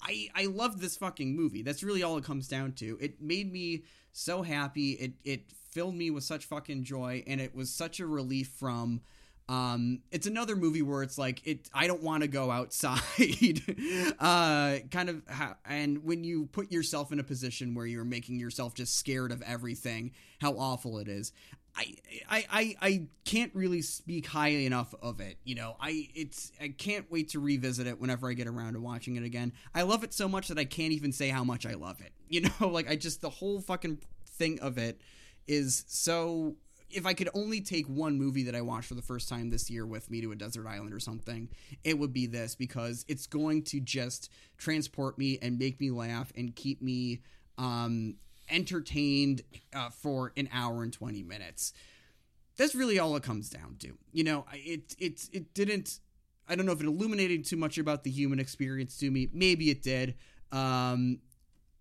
I, 0.07 0.29
I 0.35 0.45
love 0.45 0.83
this 0.83 0.99
fucking 0.99 1.35
movie. 1.35 1.63
That's 1.63 1.83
really 1.83 2.03
all 2.03 2.19
it 2.19 2.25
comes 2.25 2.47
down 2.47 2.73
to. 2.73 2.99
It 3.01 3.23
made 3.23 3.51
me 3.51 3.85
so 4.13 4.43
happy. 4.43 4.93
It 4.93 5.13
it 5.25 5.51
filled 5.71 5.95
me 5.95 6.11
with 6.11 6.25
such 6.25 6.45
fucking 6.47 6.85
joy, 6.85 7.25
and 7.27 7.41
it 7.41 7.55
was 7.55 7.71
such 7.71 8.01
a 8.01 8.07
relief 8.07 8.49
from. 8.49 9.01
Um, 9.47 10.01
it's 10.11 10.27
another 10.27 10.57
movie 10.57 10.81
where 10.81 11.03
it's 11.03 11.19
like 11.19 11.47
it. 11.47 11.69
I 11.75 11.87
don't 11.87 12.03
want 12.03 12.23
to 12.23 12.29
go 12.29 12.51
outside. 12.51 13.01
uh, 14.19 14.77
kind 14.91 15.09
of, 15.11 15.23
ha- 15.29 15.57
and 15.67 16.03
when 16.03 16.25
you 16.25 16.47
put 16.47 16.73
yourself 16.73 17.13
in 17.13 17.19
a 17.21 17.25
position 17.25 17.75
where 17.75 17.85
you're 17.85 18.05
making 18.05 18.39
yourself 18.39 18.75
just 18.75 18.97
scared 18.97 19.33
of 19.33 19.43
everything, 19.43 20.13
how 20.41 20.53
awful 20.53 20.99
it 20.99 21.09
is. 21.09 21.33
I, 21.77 21.95
I, 22.29 22.77
I, 22.81 23.07
can't 23.25 23.53
really 23.55 23.83
speak 23.83 24.27
high 24.27 24.49
enough 24.49 24.95
of 25.03 25.21
it. 25.21 25.39
You 25.45 25.57
know, 25.57 25.77
I 25.81 26.09
it's 26.15 26.53
I 26.61 26.69
can't 26.69 27.11
wait 27.11 27.31
to 27.31 27.41
revisit 27.41 27.87
it 27.87 28.01
whenever 28.01 28.31
I 28.31 28.35
get 28.35 28.47
around 28.47 28.75
to 28.75 28.81
watching 28.81 29.17
it 29.17 29.25
again. 29.25 29.53
I 29.75 29.83
love 29.83 30.05
it 30.05 30.15
so 30.15 30.29
much 30.29 30.49
that 30.49 30.59
I 30.59 30.65
can't 30.65 30.93
even 30.93 31.11
say 31.11 31.29
how 31.31 31.43
much 31.43 31.67
I 31.67 31.75
love 31.75 32.01
it. 32.01 32.13
You 32.27 32.41
know, 32.41 32.69
like 32.69 32.91
I 32.91 32.97
just 32.97 33.21
the 33.21 33.31
whole 33.31 33.61
fucking 33.61 33.99
thing 34.27 34.59
of 34.61 34.79
it 34.79 35.01
is 35.47 35.85
so. 35.87 36.57
If 36.91 37.07
I 37.07 37.15
could 37.15 37.29
only 37.35 37.61
take 37.61 37.87
one 37.87 38.19
movie 38.19 38.45
that 38.45 38.55
I 38.55 38.61
watched 38.61 38.89
for 38.89 38.95
the 38.95 39.03
first 39.03 39.29
time 39.29 39.51
this 39.51 39.69
year 39.69 39.85
with 39.85 40.11
me 40.11 40.21
to 40.21 40.33
a 40.33 40.37
desert 40.37 40.67
island 40.67 40.93
or 40.93 41.01
something, 41.01 41.49
it 41.83 41.99
would 41.99 42.13
be 42.13 42.27
this 42.27 42.55
because 42.55 43.05
it's 43.09 43.27
going 43.27 43.63
to 43.65 43.81
just 43.81 44.31
transport 44.59 45.19
me 45.19 45.39
and 45.43 45.59
make 45.59 45.81
me 45.81 45.91
laugh 45.91 46.33
and 46.37 46.55
keep 46.55 46.81
me 46.83 47.21
um, 47.59 48.17
entertained 48.49 49.43
uh, 49.73 49.91
for 49.91 50.33
an 50.37 50.49
hour 50.53 50.83
and 50.83 50.93
20 50.93 51.23
minutes. 51.23 51.73
That's 52.57 52.75
really 52.75 52.99
all 52.99 53.17
it 53.17 53.23
comes 53.23 53.51
down 53.51 53.77
to. 53.81 53.95
You 54.13 54.25
know, 54.25 54.47
it 54.53 54.95
it 54.99 55.29
it 55.33 55.55
didn't 55.55 55.99
I 56.49 56.55
don't 56.55 56.67
know 56.67 56.73
if 56.73 56.81
it 56.81 56.87
illuminated 56.87 57.45
too 57.45 57.57
much 57.57 57.79
about 57.79 58.05
the 58.05 58.11
human 58.11 58.39
experience 58.39 58.97
to 58.99 59.11
me. 59.11 59.29
Maybe 59.33 59.71
it 59.71 59.83
did. 59.83 60.15
Um 60.53 61.19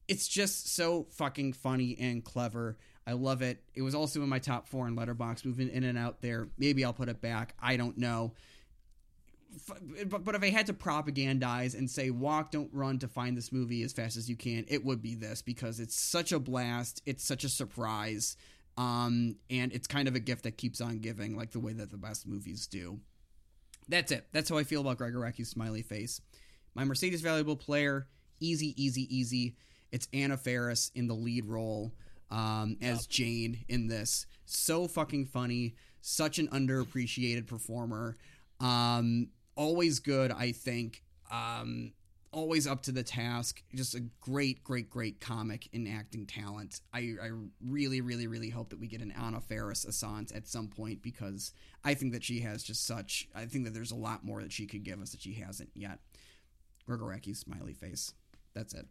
it's 0.07 0.27
just 0.27 0.75
so 0.75 1.07
fucking 1.11 1.53
funny 1.53 1.95
and 1.99 2.23
clever. 2.23 2.77
I 3.05 3.13
love 3.13 3.41
it. 3.41 3.63
It 3.73 3.81
was 3.81 3.95
also 3.95 4.21
in 4.23 4.29
my 4.29 4.39
top 4.39 4.67
4 4.67 4.87
in 4.87 4.95
Letterboxd 4.95 5.45
moving 5.45 5.69
in 5.69 5.83
and 5.83 5.97
out 5.97 6.21
there. 6.21 6.49
Maybe 6.57 6.83
I'll 6.83 6.93
put 6.93 7.09
it 7.09 7.21
back. 7.21 7.53
I 7.61 7.77
don't 7.77 7.97
know 7.97 8.33
but, 10.07 10.23
but 10.23 10.35
if 10.35 10.43
I 10.43 10.49
had 10.49 10.67
to 10.67 10.73
propagandize 10.73 11.77
and 11.77 11.89
say 11.89 12.09
walk, 12.09 12.51
don't 12.51 12.69
run 12.73 12.99
to 12.99 13.07
find 13.07 13.37
this 13.37 13.51
movie 13.51 13.83
as 13.83 13.93
fast 13.93 14.17
as 14.17 14.29
you 14.29 14.35
can, 14.35 14.65
it 14.67 14.83
would 14.83 15.01
be 15.01 15.15
this 15.15 15.41
because 15.41 15.79
it's 15.79 15.99
such 15.99 16.31
a 16.31 16.39
blast. 16.39 17.01
It's 17.05 17.23
such 17.23 17.43
a 17.43 17.49
surprise. 17.49 18.37
Um, 18.77 19.35
and 19.49 19.71
it's 19.71 19.87
kind 19.87 20.07
of 20.07 20.15
a 20.15 20.19
gift 20.19 20.43
that 20.43 20.57
keeps 20.57 20.81
on 20.81 20.99
giving, 20.99 21.37
like 21.37 21.51
the 21.51 21.59
way 21.59 21.73
that 21.73 21.91
the 21.91 21.97
best 21.97 22.27
movies 22.27 22.67
do. 22.67 22.99
That's 23.87 24.11
it. 24.11 24.27
That's 24.31 24.49
how 24.49 24.57
I 24.57 24.63
feel 24.63 24.81
about 24.81 24.97
Gregg 24.97 25.13
Araki's 25.13 25.49
smiley 25.49 25.81
face. 25.81 26.21
My 26.73 26.83
Mercedes 26.83 27.21
valuable 27.21 27.55
player, 27.55 28.07
easy, 28.39 28.73
easy, 28.81 29.15
easy. 29.15 29.55
It's 29.91 30.07
Anna 30.11 30.37
Faris 30.37 30.91
in 30.95 31.07
the 31.07 31.13
lead 31.13 31.45
role 31.45 31.93
um, 32.31 32.77
as 32.81 33.05
Jane 33.05 33.63
in 33.67 33.87
this. 33.87 34.25
So 34.45 34.87
fucking 34.87 35.27
funny. 35.27 35.75
Such 36.01 36.39
an 36.39 36.47
underappreciated 36.47 37.47
performer. 37.47 38.17
Um, 38.59 39.29
always 39.55 39.99
good, 39.99 40.31
I 40.31 40.51
think. 40.51 41.03
Um, 41.31 41.93
always 42.33 42.67
up 42.67 42.81
to 42.83 42.91
the 42.91 43.03
task. 43.03 43.63
Just 43.73 43.95
a 43.95 44.01
great, 44.19 44.63
great, 44.63 44.89
great 44.89 45.21
comic 45.21 45.69
and 45.73 45.87
acting 45.87 46.25
talent. 46.25 46.81
I, 46.93 47.15
I 47.21 47.29
really, 47.65 48.01
really, 48.01 48.27
really 48.27 48.49
hope 48.49 48.69
that 48.71 48.79
we 48.79 48.87
get 48.87 49.01
an 49.01 49.11
Anna 49.11 49.39
Faris 49.39 49.85
Assance 49.85 50.35
at 50.35 50.47
some 50.47 50.67
point 50.67 51.01
because 51.01 51.53
I 51.83 51.93
think 51.93 52.13
that 52.13 52.23
she 52.23 52.41
has 52.41 52.63
just 52.63 52.85
such. 52.85 53.27
I 53.35 53.45
think 53.45 53.65
that 53.65 53.73
there's 53.73 53.91
a 53.91 53.95
lot 53.95 54.25
more 54.25 54.41
that 54.41 54.51
she 54.51 54.65
could 54.65 54.83
give 54.83 55.01
us 55.01 55.11
that 55.11 55.21
she 55.21 55.33
hasn't 55.33 55.69
yet. 55.75 55.99
Gregg 56.85 56.99
Araki's 56.99 57.39
smiley 57.39 57.73
face. 57.73 58.13
That's 58.53 58.73
it. 58.73 58.87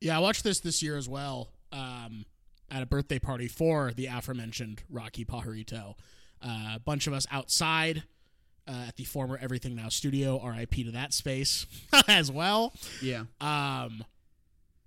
Yeah, 0.00 0.16
I 0.16 0.20
watched 0.20 0.44
this 0.44 0.60
this 0.60 0.82
year 0.82 0.96
as 0.96 1.08
well 1.08 1.50
um, 1.72 2.24
at 2.70 2.82
a 2.82 2.86
birthday 2.86 3.18
party 3.18 3.48
for 3.48 3.92
the 3.92 4.06
aforementioned 4.06 4.82
Rocky 4.88 5.24
Pajarito. 5.24 5.94
Uh, 6.44 6.72
a 6.74 6.80
bunch 6.84 7.06
of 7.06 7.12
us 7.12 7.26
outside 7.30 8.02
uh, 8.66 8.84
at 8.88 8.96
the 8.96 9.04
former 9.04 9.38
Everything 9.40 9.74
Now 9.74 9.88
studio. 9.88 10.38
R.I.P. 10.42 10.84
to 10.84 10.90
that 10.92 11.12
space 11.12 11.66
as 12.08 12.30
well. 12.30 12.72
Yeah. 13.00 13.24
Um, 13.40 14.04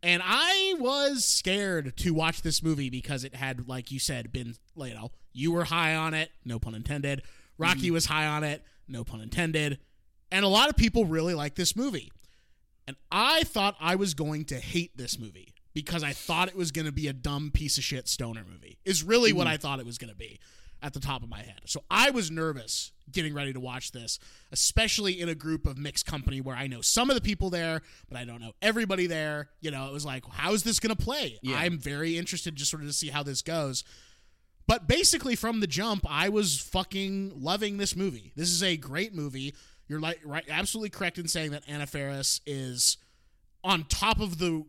and 0.03 0.21
I 0.23 0.75
was 0.79 1.25
scared 1.25 1.97
to 1.97 2.11
watch 2.11 2.41
this 2.43 2.61
movie 2.61 2.89
because 2.89 3.23
it 3.23 3.35
had, 3.35 3.67
like 3.67 3.91
you 3.91 3.99
said, 3.99 4.31
been 4.31 4.55
you 4.75 4.93
know 4.93 5.11
you 5.33 5.51
were 5.51 5.63
high 5.63 5.95
on 5.95 6.13
it, 6.13 6.31
no 6.45 6.59
pun 6.59 6.75
intended. 6.75 7.23
Rocky 7.57 7.89
was 7.89 8.05
high 8.05 8.27
on 8.27 8.43
it, 8.43 8.63
no 8.87 9.03
pun 9.03 9.21
intended, 9.21 9.79
and 10.31 10.45
a 10.45 10.47
lot 10.47 10.69
of 10.69 10.75
people 10.75 11.05
really 11.05 11.33
like 11.33 11.55
this 11.55 11.75
movie. 11.75 12.11
And 12.87 12.95
I 13.11 13.43
thought 13.43 13.75
I 13.79 13.95
was 13.95 14.13
going 14.13 14.45
to 14.45 14.57
hate 14.57 14.95
this 14.95 15.17
movie 15.17 15.55
because 15.73 16.03
I 16.03 16.13
thought 16.13 16.49
it 16.49 16.55
was 16.55 16.71
going 16.71 16.85
to 16.85 16.91
be 16.91 17.07
a 17.07 17.13
dumb 17.13 17.49
piece 17.51 17.79
of 17.79 17.83
shit 17.83 18.07
stoner 18.07 18.43
movie. 18.47 18.77
Is 18.85 19.03
really 19.03 19.33
what 19.33 19.47
I 19.47 19.57
thought 19.57 19.79
it 19.79 19.85
was 19.87 19.97
going 19.97 20.11
to 20.11 20.17
be 20.17 20.39
at 20.85 20.93
the 20.93 20.99
top 20.99 21.23
of 21.23 21.29
my 21.29 21.39
head. 21.39 21.61
So 21.65 21.83
I 21.89 22.11
was 22.11 22.29
nervous 22.29 22.91
getting 23.11 23.33
ready 23.33 23.51
to 23.51 23.59
watch 23.59 23.91
this, 23.91 24.19
especially 24.51 25.19
in 25.19 25.29
a 25.29 25.35
group 25.35 25.65
of 25.65 25.79
mixed 25.79 26.05
company 26.05 26.41
where 26.41 26.55
I 26.55 26.67
know 26.67 26.81
some 26.81 27.09
of 27.09 27.15
the 27.15 27.21
people 27.21 27.49
there, 27.49 27.81
but 28.07 28.19
I 28.19 28.23
don't 28.23 28.39
know 28.39 28.53
everybody 28.61 29.07
there. 29.07 29.49
You 29.61 29.71
know, 29.71 29.87
it 29.87 29.93
was 29.93 30.05
like, 30.05 30.23
how's 30.29 30.61
this 30.61 30.79
going 30.79 30.95
to 30.95 31.03
play? 31.03 31.39
Yeah. 31.41 31.57
I'm 31.57 31.79
very 31.79 32.19
interested 32.19 32.55
just 32.55 32.69
sort 32.69 32.83
of 32.83 32.89
to 32.89 32.93
see 32.93 33.09
how 33.09 33.23
this 33.23 33.41
goes. 33.41 33.83
But 34.67 34.87
basically, 34.87 35.35
from 35.35 35.59
the 35.59 35.67
jump, 35.67 36.05
I 36.07 36.29
was 36.29 36.59
fucking 36.59 37.33
loving 37.35 37.77
this 37.77 37.95
movie. 37.95 38.31
This 38.35 38.49
is 38.49 38.61
a 38.61 38.77
great 38.77 39.13
movie. 39.13 39.55
You're 39.87 39.99
like 39.99 40.19
right, 40.23 40.45
absolutely 40.47 40.89
correct 40.89 41.17
in 41.17 41.27
saying 41.27 41.51
that 41.51 41.63
Anna 41.67 41.87
Faris 41.87 42.41
is 42.45 42.97
on 43.63 43.85
top 43.85 44.19
of 44.19 44.37
the 44.37 44.65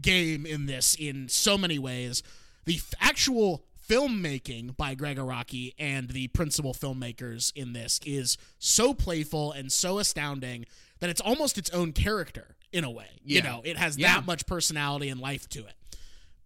game 0.00 0.46
in 0.46 0.64
this 0.66 0.94
in 0.94 1.28
so 1.28 1.58
many 1.58 1.78
ways. 1.78 2.22
The 2.64 2.76
f- 2.76 2.94
actual 3.00 3.64
filmmaking 3.88 4.76
by 4.76 4.94
Gregg 4.94 5.16
Araki 5.18 5.72
and 5.78 6.08
the 6.10 6.28
principal 6.28 6.72
filmmakers 6.74 7.52
in 7.54 7.72
this 7.72 8.00
is 8.04 8.36
so 8.58 8.92
playful 8.94 9.52
and 9.52 9.72
so 9.72 9.98
astounding 9.98 10.66
that 11.00 11.10
it's 11.10 11.20
almost 11.20 11.58
its 11.58 11.70
own 11.70 11.92
character 11.92 12.56
in 12.72 12.84
a 12.84 12.90
way. 12.90 13.08
You 13.24 13.42
know, 13.42 13.62
it 13.64 13.76
has 13.78 13.96
Yeah. 13.96 14.14
that 14.16 14.26
much 14.26 14.46
personality 14.46 15.08
and 15.08 15.20
life 15.20 15.48
to 15.50 15.60
it. 15.66 15.74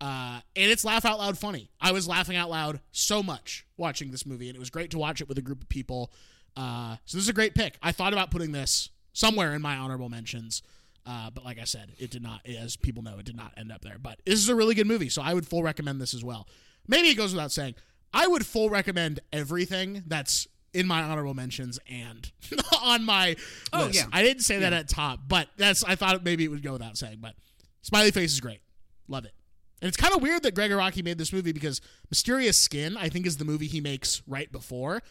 Uh, 0.01 0.41
and 0.57 0.71
it's 0.71 0.85
laugh 0.85 1.05
out 1.05 1.19
loud 1.19 1.39
funny. 1.39 1.71
I 1.81 1.93
was 1.93 2.09
laughing 2.09 2.37
out 2.37 2.51
loud 2.51 2.81
so 2.91 3.23
much 3.23 3.65
watching 3.77 4.11
this 4.11 4.27
movie, 4.27 4.49
and 4.49 4.57
it 4.57 4.59
was 4.59 4.71
great 4.71 4.91
to 4.93 4.99
watch 4.99 5.21
it 5.21 5.29
with 5.29 5.39
a 5.39 5.43
group 5.43 5.63
of 5.63 5.69
people. 5.69 6.13
Uh, 6.57 6.97
so 7.07 7.17
this 7.17 7.25
is 7.25 7.29
a 7.29 7.33
great 7.33 7.55
pick. 7.55 7.79
I 7.83 7.93
thought 7.93 8.13
about 8.13 8.31
putting 8.31 8.53
this 8.53 8.91
somewhere 9.13 9.55
in 9.55 9.63
my 9.63 9.77
honorable 9.77 10.09
mentions, 10.09 10.63
uh, 11.07 11.31
but 11.31 11.45
like 11.45 11.59
I 11.59 11.65
said, 11.65 11.93
it 11.99 12.11
did 12.11 12.23
not. 12.23 12.45
As 12.47 12.77
people 12.77 13.03
know, 13.03 13.19
it 13.19 13.25
did 13.25 13.37
not 13.37 13.53
end 13.57 13.71
up 13.73 13.83
there. 13.83 13.99
But 13.99 14.21
this 14.27 14.39
is 14.41 14.49
a 14.49 14.55
really 14.55 14.75
good 14.75 14.87
movie, 14.89 15.09
so 15.09 15.23
I 15.23 15.35
would 15.35 15.47
full 15.47 15.63
recommend 15.63 16.01
this 16.01 16.15
as 16.15 16.25
well. 16.25 16.49
Maybe 16.89 17.09
it 17.09 17.15
goes 17.17 17.33
without 17.33 17.53
saying, 17.53 17.75
I 18.13 18.27
would 18.27 18.45
full 18.47 18.69
recommend 18.71 19.21
everything 19.33 20.03
that's 20.07 20.47
in 20.75 20.87
my 20.87 21.03
honorable 21.03 21.35
mentions 21.35 21.79
and 21.89 22.31
on 22.83 23.05
my 23.05 23.37
Oh, 23.73 23.85
list. 23.87 23.95
yeah. 23.99 24.05
I 24.13 24.23
didn't 24.23 24.43
say 24.43 24.59
that 24.61 24.73
at 24.73 24.89
top, 24.89 25.21
but 25.29 25.49
that's 25.57 25.85
I 25.85 25.95
thought 25.97 26.25
maybe 26.25 26.45
it 26.45 26.49
would 26.49 26.63
go 26.63 26.73
without 26.73 26.97
saying. 26.97 27.19
But 27.21 27.35
Smiley 27.83 28.11
Face 28.11 28.33
is 28.33 28.41
great. 28.41 28.61
Love 29.09 29.25
it. 29.25 29.33
And 29.81 29.89
it's 29.89 29.97
kind 29.97 30.15
of 30.15 30.23
weird 30.23 30.43
that 30.45 30.55
Gregg 30.55 30.71
Araki 30.71 31.05
made 31.05 31.19
this 31.19 31.33
movie 31.33 31.53
because 31.53 31.81
Mysterious 32.11 32.57
Skin, 32.59 32.97
I 32.97 33.09
think, 33.09 33.27
is 33.27 33.37
the 33.37 33.45
movie 33.45 33.67
he 33.67 33.81
makes 33.81 34.23
right 34.27 34.51
before. 34.51 35.03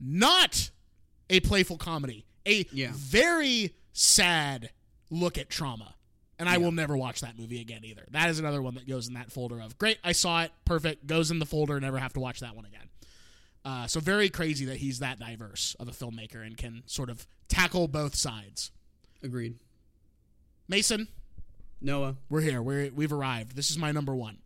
Not 0.00 0.70
a 1.30 1.40
playful 1.40 1.78
comedy. 1.78 2.26
A 2.46 2.66
Yeah. 2.72 2.90
very 2.94 3.74
sad 3.92 4.70
look 5.10 5.38
at 5.38 5.48
trauma. 5.48 5.94
And 6.38 6.48
I 6.48 6.58
will 6.58 6.72
never 6.72 6.96
watch 6.96 7.20
that 7.20 7.38
movie 7.38 7.60
again 7.60 7.82
either. 7.84 8.04
That 8.10 8.28
is 8.30 8.38
another 8.38 8.60
one 8.62 8.74
that 8.74 8.88
goes 8.88 9.06
in 9.06 9.14
that 9.14 9.30
folder 9.30 9.60
of 9.60 9.78
great, 9.78 9.98
I 10.02 10.12
saw 10.12 10.42
it, 10.42 10.50
perfect, 10.64 11.06
goes 11.06 11.30
in 11.30 11.38
the 11.38 11.46
folder, 11.46 11.78
never 11.78 11.98
have 11.98 12.14
to 12.14 12.20
watch 12.20 12.40
that 12.40 12.56
one 12.56 12.64
again. 12.64 12.88
Uh, 13.64 13.86
so 13.86 14.00
very 14.00 14.28
crazy 14.28 14.64
that 14.64 14.78
he's 14.78 14.98
that 14.98 15.20
diverse 15.20 15.76
of 15.78 15.86
a 15.86 15.92
filmmaker 15.92 16.44
and 16.44 16.56
can 16.56 16.82
sort 16.86 17.10
of 17.10 17.26
tackle 17.48 17.86
both 17.86 18.16
sides. 18.16 18.72
Agreed. 19.22 19.56
Mason, 20.68 21.06
Noah. 21.80 22.16
we're 22.28 22.40
here. 22.40 22.60
We're 22.60 22.90
we've 22.92 23.12
arrived. 23.12 23.54
This 23.54 23.70
is 23.70 23.78
my 23.78 23.92
number 23.92 24.14
one. 24.16 24.38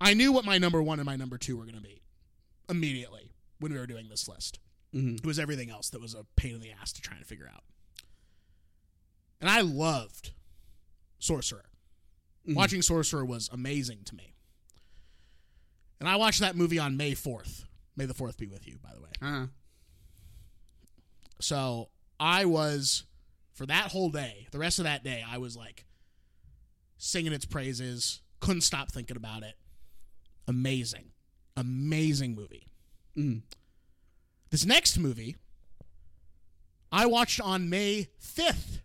I 0.00 0.14
knew 0.14 0.30
what 0.30 0.44
my 0.44 0.58
number 0.58 0.82
one 0.82 0.98
and 1.00 1.06
my 1.06 1.16
number 1.16 1.38
two 1.38 1.56
were 1.56 1.64
going 1.64 1.76
to 1.76 1.80
be 1.80 2.02
immediately 2.68 3.32
when 3.58 3.72
we 3.72 3.78
were 3.78 3.86
doing 3.86 4.08
this 4.08 4.28
list. 4.28 4.58
Mhm. 4.94 5.16
It 5.18 5.26
was 5.26 5.38
everything 5.38 5.70
else 5.70 5.88
that 5.90 6.00
was 6.00 6.14
a 6.14 6.24
pain 6.36 6.54
in 6.54 6.60
the 6.60 6.70
ass 6.72 6.92
to 6.92 7.00
try 7.00 7.16
and 7.16 7.26
figure 7.26 7.50
out. 7.52 7.64
And 9.40 9.50
I 9.50 9.60
loved 9.60 10.32
Sorcerer. 11.18 11.64
Watching 12.46 12.82
Sorcerer 12.82 13.24
was 13.24 13.48
amazing 13.52 14.00
to 14.04 14.14
me. 14.14 14.34
And 16.00 16.08
I 16.08 16.16
watched 16.16 16.40
that 16.40 16.56
movie 16.56 16.78
on 16.78 16.96
May 16.96 17.12
4th. 17.12 17.64
May 17.96 18.04
the 18.06 18.14
4th 18.14 18.36
be 18.36 18.46
with 18.46 18.66
you, 18.66 18.76
by 18.82 18.90
the 18.94 19.00
way. 19.00 19.10
Uh, 19.22 19.46
So 21.40 21.88
I 22.20 22.44
was 22.44 23.04
for 23.54 23.66
that 23.66 23.92
whole 23.92 24.10
day, 24.10 24.46
the 24.50 24.58
rest 24.58 24.78
of 24.78 24.84
that 24.84 25.04
day, 25.04 25.24
I 25.26 25.38
was 25.38 25.56
like 25.56 25.84
singing 26.96 27.32
its 27.32 27.44
praises. 27.44 28.20
Couldn't 28.40 28.62
stop 28.62 28.90
thinking 28.90 29.16
about 29.16 29.42
it. 29.42 29.54
Amazing, 30.46 31.12
amazing 31.56 32.34
movie. 32.34 32.66
mm. 33.16 33.42
This 34.50 34.64
next 34.66 34.98
movie, 34.98 35.36
I 36.92 37.06
watched 37.06 37.40
on 37.40 37.68
May 37.70 38.08
fifth, 38.18 38.82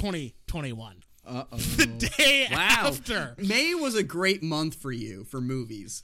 twenty 0.00 0.34
twenty 0.46 0.72
one, 0.72 1.02
Uh 1.26 1.44
oh. 1.52 1.56
the 1.76 1.86
day 1.86 2.48
Wow. 2.50 2.56
after. 2.58 3.34
May 3.38 3.74
was 3.74 3.94
a 3.94 4.02
great 4.02 4.42
month 4.42 4.74
for 4.74 4.90
you 4.92 5.24
for 5.24 5.40
movies. 5.40 6.02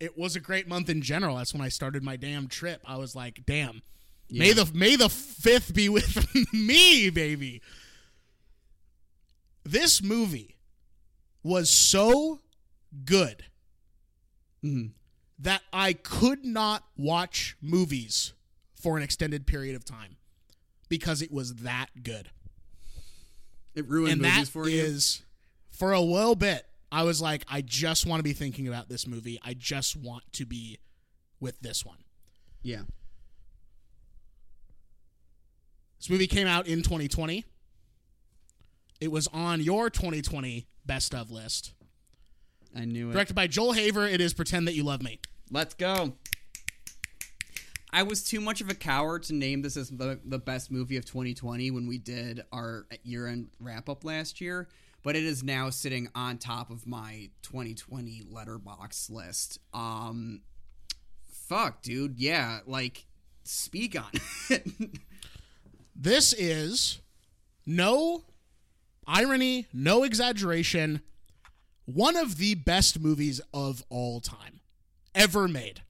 It 0.00 0.16
was 0.16 0.34
a 0.34 0.40
great 0.40 0.66
month 0.66 0.88
in 0.88 1.02
general. 1.02 1.36
That's 1.36 1.52
when 1.52 1.60
I 1.62 1.68
started 1.68 2.02
my 2.02 2.16
damn 2.16 2.48
trip. 2.48 2.80
I 2.86 2.96
was 2.96 3.14
like, 3.14 3.40
damn. 3.46 3.82
May 4.30 4.52
the 4.52 4.70
May 4.72 4.96
the 4.96 5.08
fifth 5.08 5.74
be 5.74 5.88
with 5.88 6.26
me, 6.54 7.10
baby. 7.10 7.60
This 9.64 10.02
movie 10.02 10.56
was 11.42 11.70
so 11.70 12.40
good 13.04 13.44
Mhm. 14.64 14.92
that 15.38 15.62
I 15.72 15.92
could 15.94 16.44
not 16.44 16.84
watch 16.96 17.56
movies 17.60 18.32
for 18.74 18.96
an 18.96 19.02
extended 19.02 19.46
period 19.46 19.74
of 19.76 19.84
time 19.84 20.16
because 20.88 21.22
it 21.22 21.30
was 21.32 21.56
that 21.56 22.02
good. 22.02 22.30
It 23.74 23.88
ruined 23.88 24.12
and 24.12 24.22
movies 24.22 24.38
that 24.38 24.48
for 24.48 24.68
you. 24.68 24.80
is 24.80 25.22
for 25.70 25.92
a 25.92 26.00
little 26.00 26.34
bit. 26.34 26.66
I 26.92 27.04
was 27.04 27.22
like, 27.22 27.44
I 27.48 27.60
just 27.60 28.04
want 28.06 28.18
to 28.18 28.24
be 28.24 28.32
thinking 28.32 28.66
about 28.66 28.88
this 28.88 29.06
movie. 29.06 29.38
I 29.44 29.54
just 29.54 29.96
want 29.96 30.24
to 30.32 30.44
be 30.44 30.78
with 31.38 31.60
this 31.60 31.84
one. 31.84 31.98
Yeah. 32.62 32.82
This 35.98 36.10
movie 36.10 36.26
came 36.26 36.46
out 36.46 36.66
in 36.66 36.82
2020. 36.82 37.44
It 39.00 39.10
was 39.12 39.28
on 39.32 39.60
your 39.60 39.88
2020 39.88 40.66
best 40.84 41.14
of 41.14 41.30
list. 41.30 41.72
I 42.74 42.84
knew 42.84 43.10
it. 43.10 43.12
Directed 43.12 43.34
by 43.34 43.46
Joel 43.46 43.72
Haver, 43.72 44.06
it 44.06 44.20
is 44.20 44.34
Pretend 44.34 44.66
That 44.66 44.74
You 44.74 44.84
Love 44.84 45.02
Me. 45.02 45.20
Let's 45.50 45.74
go. 45.74 46.14
I 47.92 48.02
was 48.04 48.22
too 48.22 48.40
much 48.40 48.60
of 48.60 48.70
a 48.70 48.74
coward 48.74 49.24
to 49.24 49.34
name 49.34 49.62
this 49.62 49.76
as 49.76 49.90
the, 49.90 50.20
the 50.24 50.38
best 50.38 50.70
movie 50.70 50.96
of 50.96 51.04
2020 51.04 51.70
when 51.70 51.86
we 51.86 51.98
did 51.98 52.44
our 52.52 52.86
year 53.02 53.26
end 53.26 53.48
wrap 53.58 53.88
up 53.88 54.04
last 54.04 54.40
year, 54.40 54.68
but 55.02 55.16
it 55.16 55.24
is 55.24 55.42
now 55.42 55.70
sitting 55.70 56.08
on 56.14 56.38
top 56.38 56.70
of 56.70 56.86
my 56.86 57.30
2020 57.42 58.22
Letterboxd 58.32 59.10
list. 59.10 59.58
Um, 59.74 60.42
fuck, 61.48 61.82
dude. 61.82 62.18
Yeah, 62.18 62.60
like, 62.66 63.06
speak 63.44 63.96
on 63.98 64.10
it. 64.50 64.66
This 66.02 66.32
is 66.32 67.00
no 67.66 68.24
irony, 69.06 69.66
no 69.70 70.02
exaggeration, 70.02 71.02
one 71.84 72.16
of 72.16 72.38
the 72.38 72.54
best 72.54 72.98
movies 72.98 73.38
of 73.52 73.84
all 73.90 74.20
time 74.20 74.60
ever 75.14 75.46
made. 75.46 75.82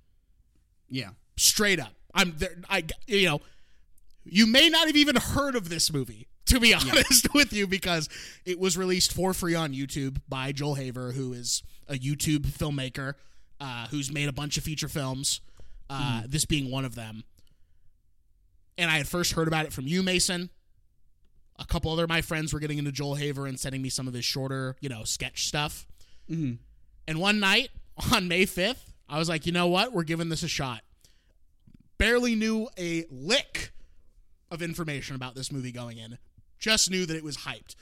yeah. 0.89 1.11
Straight 1.41 1.81
up. 1.81 1.93
I'm 2.15 2.35
there. 2.39 2.57
I 2.69 2.85
you 3.07 3.27
know, 3.27 3.41
you 4.25 4.47
may 4.47 4.69
not 4.69 4.87
have 4.87 4.97
even 4.97 5.17
heard 5.17 5.55
of 5.55 5.69
this 5.69 5.93
movie. 5.93 6.27
To 6.47 6.59
be 6.59 6.75
honest 6.75 7.33
with 7.33 7.53
you, 7.53 7.67
because 7.69 8.09
it 8.45 8.59
was 8.59 8.77
released 8.77 9.13
for 9.13 9.33
free 9.33 9.55
on 9.55 9.73
YouTube 9.73 10.21
by 10.29 10.51
Joel 10.51 10.75
Haver, 10.75 11.13
who 11.13 11.33
is 11.33 11.63
a 11.87 11.95
YouTube 11.95 12.41
filmmaker 12.47 13.15
uh, 13.61 13.87
who's 13.91 14.11
made 14.13 14.29
a 14.29 14.33
bunch 14.33 14.57
of 14.59 14.65
feature 14.65 14.89
films. 14.89 15.41
Uh, 15.89 16.23
This 16.27 16.45
being 16.45 16.71
one 16.71 16.85
of 16.85 16.95
them. 16.97 17.23
And 18.79 18.91
I 18.91 18.97
had 18.97 19.07
first 19.07 19.33
heard 19.33 19.47
about 19.49 19.67
it 19.67 19.73
from 19.73 19.87
you, 19.87 20.03
Mason. 20.03 20.51
A 21.59 21.65
couple 21.67 21.93
other 21.93 22.05
of 22.05 22.09
my 22.09 22.23
friends 22.23 22.53
were 22.53 22.59
getting 22.61 22.79
into 22.79 22.91
Joel 22.93 23.17
Haver 23.17 23.47
and 23.47 23.59
sending 23.61 23.83
me 23.83 23.89
some 23.91 24.09
of 24.09 24.15
his 24.15 24.25
shorter, 24.25 24.77
you 24.81 24.89
know, 24.89 25.05
sketch 25.05 25.47
stuff. 25.47 25.87
Mhm. 26.29 26.59
And 27.07 27.21
one 27.21 27.39
night 27.39 27.69
on 28.13 28.27
May 28.29 28.47
5th, 28.47 28.93
I 29.09 29.19
was 29.19 29.29
like, 29.29 29.47
you 29.47 29.53
know 29.53 29.69
what? 29.69 29.93
We're 29.93 30.05
giving 30.05 30.31
this 30.31 30.43
a 30.43 30.49
shot. 30.49 30.81
Barely 32.01 32.35
knew 32.35 32.67
a 32.79 33.05
lick 33.11 33.73
of 34.51 34.63
information 34.63 35.17
about 35.17 35.35
this 35.35 35.53
movie 35.53 35.71
going 35.71 35.99
in. 35.99 36.17
Just 36.59 36.91
knew 36.91 37.05
that 37.05 37.15
it 37.15 37.23
was 37.23 37.37
hyped. 37.37 37.75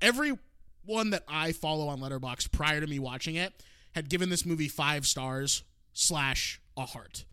Everyone 0.00 1.10
that 1.10 1.24
I 1.28 1.52
follow 1.52 1.88
on 1.88 2.00
Letterboxd 2.00 2.52
prior 2.52 2.80
to 2.80 2.86
me 2.86 2.98
watching 2.98 3.34
it 3.34 3.52
had 3.94 4.08
given 4.08 4.30
this 4.30 4.46
movie 4.46 4.68
five 4.68 5.06
stars 5.06 5.62
slash 5.92 6.58
a 6.74 6.86
heart. 6.86 7.26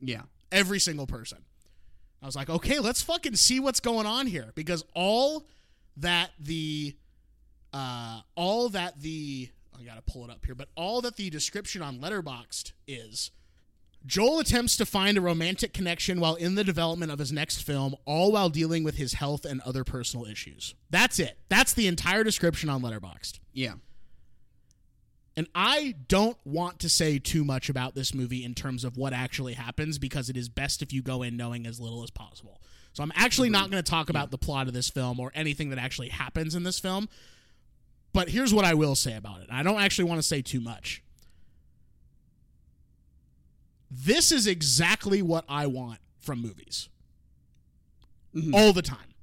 Yeah. 0.00 0.22
Every 0.50 0.78
single 0.78 1.06
person. 1.06 1.44
I 2.22 2.26
was 2.26 2.34
like, 2.34 2.48
okay, 2.48 2.78
let's 2.78 3.02
fucking 3.02 3.36
see 3.36 3.60
what's 3.60 3.80
going 3.80 4.06
on 4.06 4.26
here 4.26 4.52
because 4.54 4.82
all 4.94 5.44
that 5.98 6.30
the 6.40 6.96
uh 7.74 8.22
all 8.36 8.70
that 8.70 8.98
the 9.02 9.50
I 9.78 9.84
got 9.84 9.96
to 9.96 10.12
pull 10.12 10.24
it 10.24 10.30
up 10.30 10.46
here, 10.46 10.54
but 10.54 10.68
all 10.76 11.02
that 11.02 11.16
the 11.16 11.28
description 11.28 11.82
on 11.82 11.98
Letterboxd 11.98 12.72
is 12.88 13.32
Joel 14.06 14.40
attempts 14.40 14.76
to 14.78 14.86
find 14.86 15.18
a 15.18 15.20
romantic 15.20 15.72
connection 15.72 16.20
while 16.20 16.34
in 16.34 16.54
the 16.54 16.64
development 16.64 17.12
of 17.12 17.18
his 17.18 17.32
next 17.32 17.62
film, 17.62 17.94
all 18.06 18.32
while 18.32 18.48
dealing 18.48 18.82
with 18.82 18.96
his 18.96 19.14
health 19.14 19.44
and 19.44 19.60
other 19.60 19.84
personal 19.84 20.26
issues. 20.26 20.74
That's 20.88 21.18
it. 21.18 21.38
That's 21.48 21.74
the 21.74 21.86
entire 21.86 22.24
description 22.24 22.70
on 22.70 22.82
Letterboxd. 22.82 23.40
Yeah. 23.52 23.74
And 25.36 25.48
I 25.54 25.94
don't 26.08 26.36
want 26.44 26.80
to 26.80 26.88
say 26.88 27.18
too 27.18 27.44
much 27.44 27.68
about 27.68 27.94
this 27.94 28.12
movie 28.14 28.44
in 28.44 28.54
terms 28.54 28.84
of 28.84 28.96
what 28.96 29.12
actually 29.12 29.54
happens 29.54 29.98
because 29.98 30.28
it 30.28 30.36
is 30.36 30.48
best 30.48 30.82
if 30.82 30.92
you 30.92 31.02
go 31.02 31.22
in 31.22 31.36
knowing 31.36 31.66
as 31.66 31.78
little 31.78 32.02
as 32.02 32.10
possible. 32.10 32.60
So 32.92 33.02
I'm 33.02 33.12
actually 33.14 33.50
not 33.50 33.70
going 33.70 33.82
to 33.82 33.88
talk 33.88 34.10
about 34.10 34.30
the 34.30 34.38
plot 34.38 34.66
of 34.66 34.74
this 34.74 34.90
film 34.90 35.20
or 35.20 35.30
anything 35.34 35.70
that 35.70 35.78
actually 35.78 36.08
happens 36.08 36.54
in 36.54 36.64
this 36.64 36.80
film. 36.80 37.08
But 38.12 38.28
here's 38.28 38.52
what 38.52 38.64
I 38.64 38.74
will 38.74 38.96
say 38.96 39.14
about 39.14 39.42
it. 39.42 39.46
I 39.50 39.62
don't 39.62 39.80
actually 39.80 40.06
want 40.06 40.18
to 40.20 40.26
say 40.26 40.42
too 40.42 40.60
much. 40.60 41.02
This 43.90 44.30
is 44.30 44.46
exactly 44.46 45.20
what 45.22 45.44
I 45.48 45.66
want 45.66 45.98
from 46.18 46.40
movies. 46.40 46.88
Mm-hmm. 48.34 48.54
All 48.54 48.72
the 48.72 48.82
time. 48.82 49.14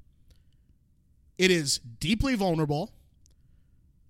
It 1.38 1.52
is 1.52 1.80
deeply 2.00 2.36
vulnerable. 2.36 2.92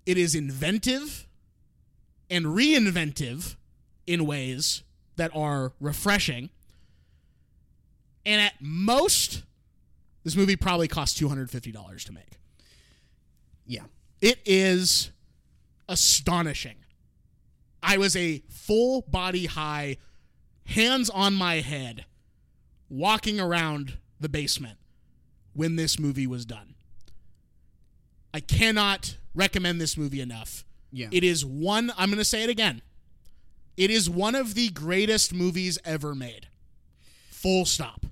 It 0.05 0.17
is 0.17 0.33
inventive 0.33 1.27
and 2.29 2.45
reinventive 2.45 3.55
in 4.05 4.25
ways 4.25 4.83
that 5.17 5.31
are 5.35 5.73
refreshing. 5.79 6.49
And 8.25 8.41
at 8.41 8.53
most, 8.59 9.43
this 10.23 10.35
movie 10.35 10.55
probably 10.55 10.87
cost 10.87 11.19
$250 11.19 12.03
to 12.05 12.11
make. 12.13 12.39
Yeah. 13.65 13.83
It 14.21 14.39
is 14.45 15.11
astonishing. 15.89 16.75
I 17.83 17.97
was 17.97 18.15
a 18.15 18.43
full 18.49 19.01
body 19.01 19.45
high, 19.45 19.97
hands 20.67 21.09
on 21.09 21.33
my 21.33 21.55
head, 21.61 22.05
walking 22.89 23.39
around 23.39 23.97
the 24.19 24.29
basement 24.29 24.77
when 25.53 25.75
this 25.75 25.99
movie 25.99 26.27
was 26.27 26.45
done. 26.45 26.75
I 28.33 28.39
cannot 28.39 29.17
recommend 29.33 29.81
this 29.81 29.97
movie 29.97 30.21
enough. 30.21 30.63
Yeah. 30.91 31.07
It 31.11 31.23
is 31.23 31.45
one, 31.45 31.91
I'm 31.97 32.09
going 32.09 32.17
to 32.19 32.25
say 32.25 32.43
it 32.43 32.49
again. 32.49 32.81
It 33.75 33.89
is 33.91 34.09
one 34.09 34.35
of 34.35 34.55
the 34.55 34.69
greatest 34.69 35.33
movies 35.33 35.77
ever 35.85 36.15
made. 36.15 36.47
Full 37.29 37.65
stop. 37.65 38.05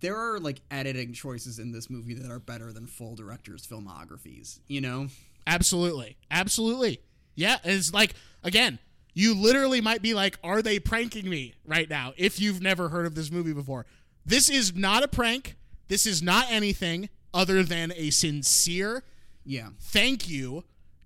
there 0.00 0.16
are 0.16 0.38
like 0.38 0.60
editing 0.70 1.12
choices 1.12 1.58
in 1.58 1.72
this 1.72 1.90
movie 1.90 2.14
that 2.14 2.30
are 2.30 2.38
better 2.38 2.72
than 2.72 2.86
full 2.86 3.14
directors' 3.14 3.66
filmographies. 3.66 4.60
You 4.68 4.80
know? 4.80 5.08
Absolutely. 5.46 6.16
Absolutely. 6.30 7.00
Yeah. 7.34 7.58
It's 7.64 7.92
like, 7.92 8.14
again, 8.42 8.78
you 9.18 9.34
literally 9.34 9.80
might 9.80 10.02
be 10.02 10.12
like, 10.12 10.38
are 10.44 10.60
they 10.60 10.78
pranking 10.78 11.28
me 11.28 11.54
right 11.64 11.88
now 11.88 12.12
if 12.18 12.38
you've 12.38 12.60
never 12.60 12.90
heard 12.90 13.06
of 13.06 13.14
this 13.14 13.30
movie 13.30 13.54
before? 13.54 13.86
This 14.26 14.50
is 14.50 14.74
not 14.74 15.02
a 15.02 15.08
prank. 15.08 15.56
This 15.88 16.04
is 16.04 16.22
not 16.22 16.44
anything 16.50 17.08
other 17.32 17.62
than 17.62 17.92
a 17.96 18.10
sincere 18.10 19.04
Yeah. 19.46 19.70
thank 19.80 20.28
you 20.28 20.64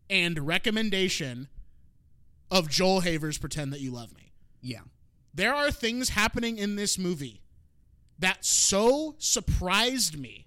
and 0.08 0.44
recommendation 0.44 1.48
of 2.50 2.68
Joel 2.68 3.00
Haver's 3.00 3.38
Pretend 3.38 3.72
That 3.72 3.80
You 3.80 3.92
Love 3.92 4.12
Me. 4.16 4.32
Yeah. 4.60 4.80
There 5.32 5.54
are 5.54 5.70
things 5.70 6.08
happening 6.08 6.58
in 6.58 6.74
this 6.74 6.98
movie 6.98 7.42
that 8.18 8.44
so 8.44 9.14
surprised 9.18 10.18
me 10.18 10.46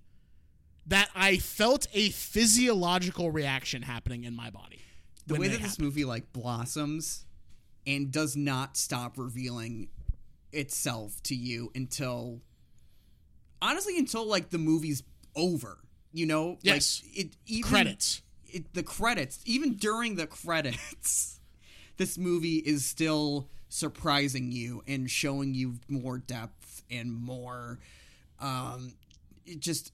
that 0.86 1.10
I 1.16 1.38
felt 1.38 1.88
a 1.94 2.10
physiological 2.10 3.32
reaction 3.32 3.84
happening 3.84 4.26
in 4.26 4.36
my 4.36 4.50
body. 4.50 4.82
The 5.28 5.36
way 5.36 5.48
that 5.48 5.62
this 5.62 5.80
movie 5.80 6.04
like 6.04 6.34
blossoms 6.34 7.26
and 7.86 8.12
does 8.12 8.36
not 8.36 8.78
stop 8.78 9.18
revealing 9.18 9.90
itself 10.52 11.22
to 11.24 11.36
you 11.36 11.72
until 11.76 12.42
honestly 13.62 13.98
until 13.98 14.26
like 14.26 14.50
the 14.50 14.58
movie's 14.58 15.04
over. 15.36 15.78
You 16.12 16.28
know? 16.28 16.58
Yes. 16.62 17.02
Like 17.06 17.18
it 17.18 17.38
even 17.48 17.70
Credits. 17.72 18.22
it, 18.48 18.74
the 18.74 18.84
credits, 18.84 19.40
even 19.46 19.74
during 19.76 20.16
the 20.16 20.28
credits, 20.28 21.40
this 21.98 22.18
movie 22.18 22.58
is 22.58 22.86
still 22.86 23.50
surprising 23.70 24.52
you 24.52 24.84
and 24.88 25.10
showing 25.10 25.56
you 25.56 25.80
more 25.88 26.20
depth 26.20 26.84
and 26.92 27.12
more 27.12 27.80
um 28.40 28.94
it 29.48 29.60
just 29.60 29.92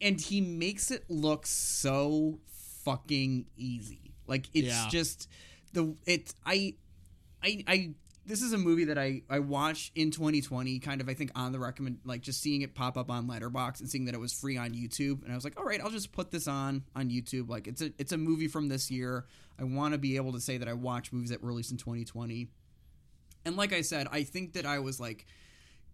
and 0.00 0.18
he 0.18 0.40
makes 0.40 0.90
it 0.90 1.04
look 1.10 1.46
so 1.46 2.38
fucking 2.84 3.46
easy. 3.56 4.14
Like 4.26 4.46
it's 4.54 4.68
Yeah. 4.68 4.88
just 4.90 5.28
the 5.72 5.94
it 6.06 6.34
I 6.44 6.74
I 7.42 7.64
I 7.66 7.94
this 8.24 8.40
is 8.40 8.52
a 8.52 8.58
movie 8.58 8.84
that 8.84 8.98
I 8.98 9.22
I 9.28 9.40
watched 9.40 9.96
in 9.96 10.10
2020 10.10 10.78
kind 10.78 11.00
of 11.00 11.08
I 11.08 11.14
think 11.14 11.32
on 11.34 11.52
the 11.52 11.58
recommend 11.58 11.98
like 12.04 12.20
just 12.20 12.40
seeing 12.40 12.62
it 12.62 12.74
pop 12.74 12.96
up 12.96 13.10
on 13.10 13.26
Letterboxd 13.26 13.80
and 13.80 13.90
seeing 13.90 14.04
that 14.04 14.14
it 14.14 14.20
was 14.20 14.32
free 14.32 14.56
on 14.56 14.70
YouTube. 14.70 15.22
And 15.24 15.32
I 15.32 15.34
was 15.34 15.44
like 15.44 15.58
all 15.58 15.64
right 15.64 15.80
I'll 15.80 15.90
just 15.90 16.12
put 16.12 16.30
this 16.30 16.46
on 16.46 16.84
on 16.94 17.10
YouTube. 17.10 17.48
Like 17.48 17.66
it's 17.66 17.82
a 17.82 17.92
it's 17.98 18.12
a 18.12 18.18
movie 18.18 18.48
from 18.48 18.68
this 18.68 18.90
year. 18.90 19.26
I 19.58 19.64
want 19.64 19.92
to 19.92 19.98
be 19.98 20.16
able 20.16 20.32
to 20.32 20.40
say 20.40 20.58
that 20.58 20.68
I 20.68 20.72
watch 20.72 21.12
movies 21.12 21.30
that 21.30 21.42
were 21.42 21.48
released 21.48 21.72
in 21.72 21.78
2020 21.78 22.48
and 23.44 23.56
like 23.56 23.72
I 23.72 23.82
said 23.82 24.06
I 24.10 24.22
think 24.22 24.54
that 24.54 24.66
I 24.66 24.78
was 24.78 25.00
like 25.00 25.26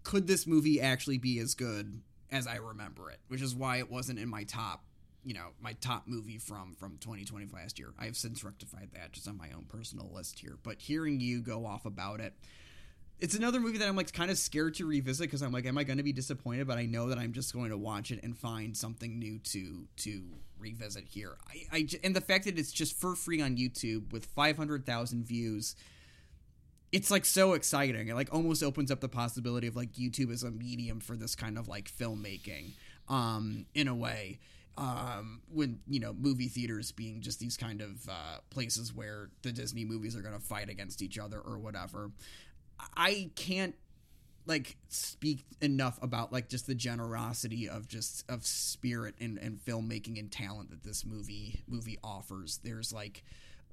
could 0.05 0.26
this 0.26 0.47
movie 0.47 0.81
actually 0.81 1.18
be 1.18 1.39
as 1.39 1.55
good 1.55 2.00
as 2.31 2.47
I 2.47 2.57
remember 2.57 3.10
it? 3.10 3.18
Which 3.28 3.42
is 3.42 3.55
why 3.55 3.78
it 3.78 3.90
wasn't 3.90 4.18
in 4.18 4.28
my 4.28 4.44
top 4.44 4.84
you 5.28 5.34
know 5.34 5.48
my 5.60 5.74
top 5.74 6.05
movie 6.07 6.39
from 6.39 6.74
from 6.74 6.97
2020 7.02 7.48
last 7.52 7.78
year. 7.78 7.92
I 7.98 8.07
have 8.07 8.16
since 8.16 8.42
rectified 8.42 8.89
that 8.94 9.12
just 9.12 9.28
on 9.28 9.36
my 9.36 9.50
own 9.55 9.66
personal 9.68 10.10
list 10.10 10.39
here. 10.39 10.57
But 10.62 10.81
hearing 10.81 11.20
you 11.20 11.42
go 11.42 11.66
off 11.66 11.84
about 11.84 12.20
it, 12.20 12.32
it's 13.20 13.34
another 13.34 13.60
movie 13.60 13.76
that 13.76 13.89
I'm 13.89 13.94
like 13.94 14.10
kind 14.15 14.31
of 14.31 14.39
scared 14.39 14.76
to 14.76 14.86
revisit 14.86 15.26
because 15.26 15.42
I'm 15.42 15.52
like, 15.52 15.66
am 15.66 15.76
I 15.76 15.84
going 15.84 15.98
to 15.98 16.02
be 16.02 16.15
disappointed? 16.15 16.66
But 16.66 16.78
I 16.78 16.86
know 16.86 17.10
that 17.10 17.18
I'm 17.18 17.34
just 17.34 17.52
going 17.52 17.68
to 17.68 17.76
watch 17.76 18.10
it 18.10 18.20
and 18.23 18.39
find 18.39 18.74
something 18.74 19.18
new 19.18 19.39
to 19.40 19.86
to 19.98 20.23
revisit 20.58 21.05
here. 21.08 21.36
I, 21.47 21.76
I 21.76 21.89
and 22.02 22.16
the 22.16 22.23
fact 22.23 22.47
that 22.47 22.58
it's 22.58 22.73
just 22.73 22.98
for 22.98 23.15
free 23.15 23.42
on 23.42 23.58
YouTube 23.58 24.10
with 24.10 24.24
500,000 24.24 25.26
views. 25.26 25.76
It's 26.90 27.10
like 27.10 27.26
so 27.26 27.52
exciting. 27.52 28.08
It 28.08 28.15
like 28.15 28.32
almost 28.32 28.62
opens 28.62 28.90
up 28.90 29.00
the 29.00 29.10
possibility 29.10 29.66
of 29.66 29.76
like 29.76 29.92
YouTube 29.92 30.32
as 30.32 30.42
a 30.42 30.50
medium 30.50 31.00
for 31.00 31.16
this 31.16 31.34
kind 31.34 31.58
of 31.58 31.68
like 31.68 31.92
filmmaking, 31.92 32.76
um, 33.10 33.66
in 33.74 33.89
a 33.89 33.94
way 33.94 34.39
um, 34.78 35.40
when 35.52 35.81
you 35.89 35.98
know 35.98 36.15
movie 36.15 36.47
theaters 36.47 36.92
being 36.92 37.20
just 37.20 37.40
these 37.40 37.57
kind 37.57 37.81
of 37.81 38.08
uh, 38.08 38.39
places 38.48 38.94
where 38.94 39.28
the 39.42 39.50
Disney 39.52 39.84
movies 39.84 40.16
are 40.16 40.23
going 40.23 40.34
to 40.34 40.40
fight 40.40 40.70
against 40.70 41.02
each 41.02 41.18
other 41.18 41.39
or 41.39 41.58
whatever. 41.58 42.12
I 42.97 43.31
can't 43.34 43.74
like 44.47 44.76
speak 44.89 45.44
enough 45.60 45.98
about 46.00 46.32
like 46.32 46.48
just 46.48 46.68
the 46.68 46.76
generosity 46.76 47.68
of 47.68 47.89
just 47.89 48.24
of 48.31 48.47
spirit 48.47 49.16
and, 49.20 49.36
and 49.39 49.58
filmmaking 49.58 50.18
and 50.18 50.31
talent 50.31 50.70
that 50.70 50.84
this 50.84 51.05
movie 51.05 51.60
movie 51.66 51.98
offers. 52.05 52.60
There's 52.62 52.92
like 52.92 53.24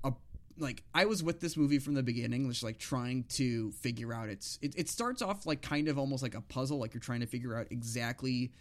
a 0.04 0.12
like 0.58 0.82
I 0.96 1.06
was 1.06 1.22
with 1.22 1.40
this 1.40 1.56
movie 1.56 1.78
from 1.78 1.94
the 1.94 2.04
beginning, 2.04 2.50
just 2.50 2.64
like 2.64 2.80
trying 2.80 3.26
to 3.30 3.72
figure 3.74 4.12
out 4.12 4.30
its 4.30 4.58
it, 4.64 4.74
it 4.76 4.90
starts 4.90 5.22
off 5.22 5.46
like 5.46 5.62
kind 5.62 5.88
of 5.88 6.00
almost 6.00 6.24
like 6.24 6.34
a 6.34 6.42
puzzle, 6.42 6.80
like 6.80 6.96
you're 6.96 7.02
trying 7.02 7.20
to 7.20 7.28
figure 7.28 7.56
out 7.56 7.68
exactly 7.70 8.52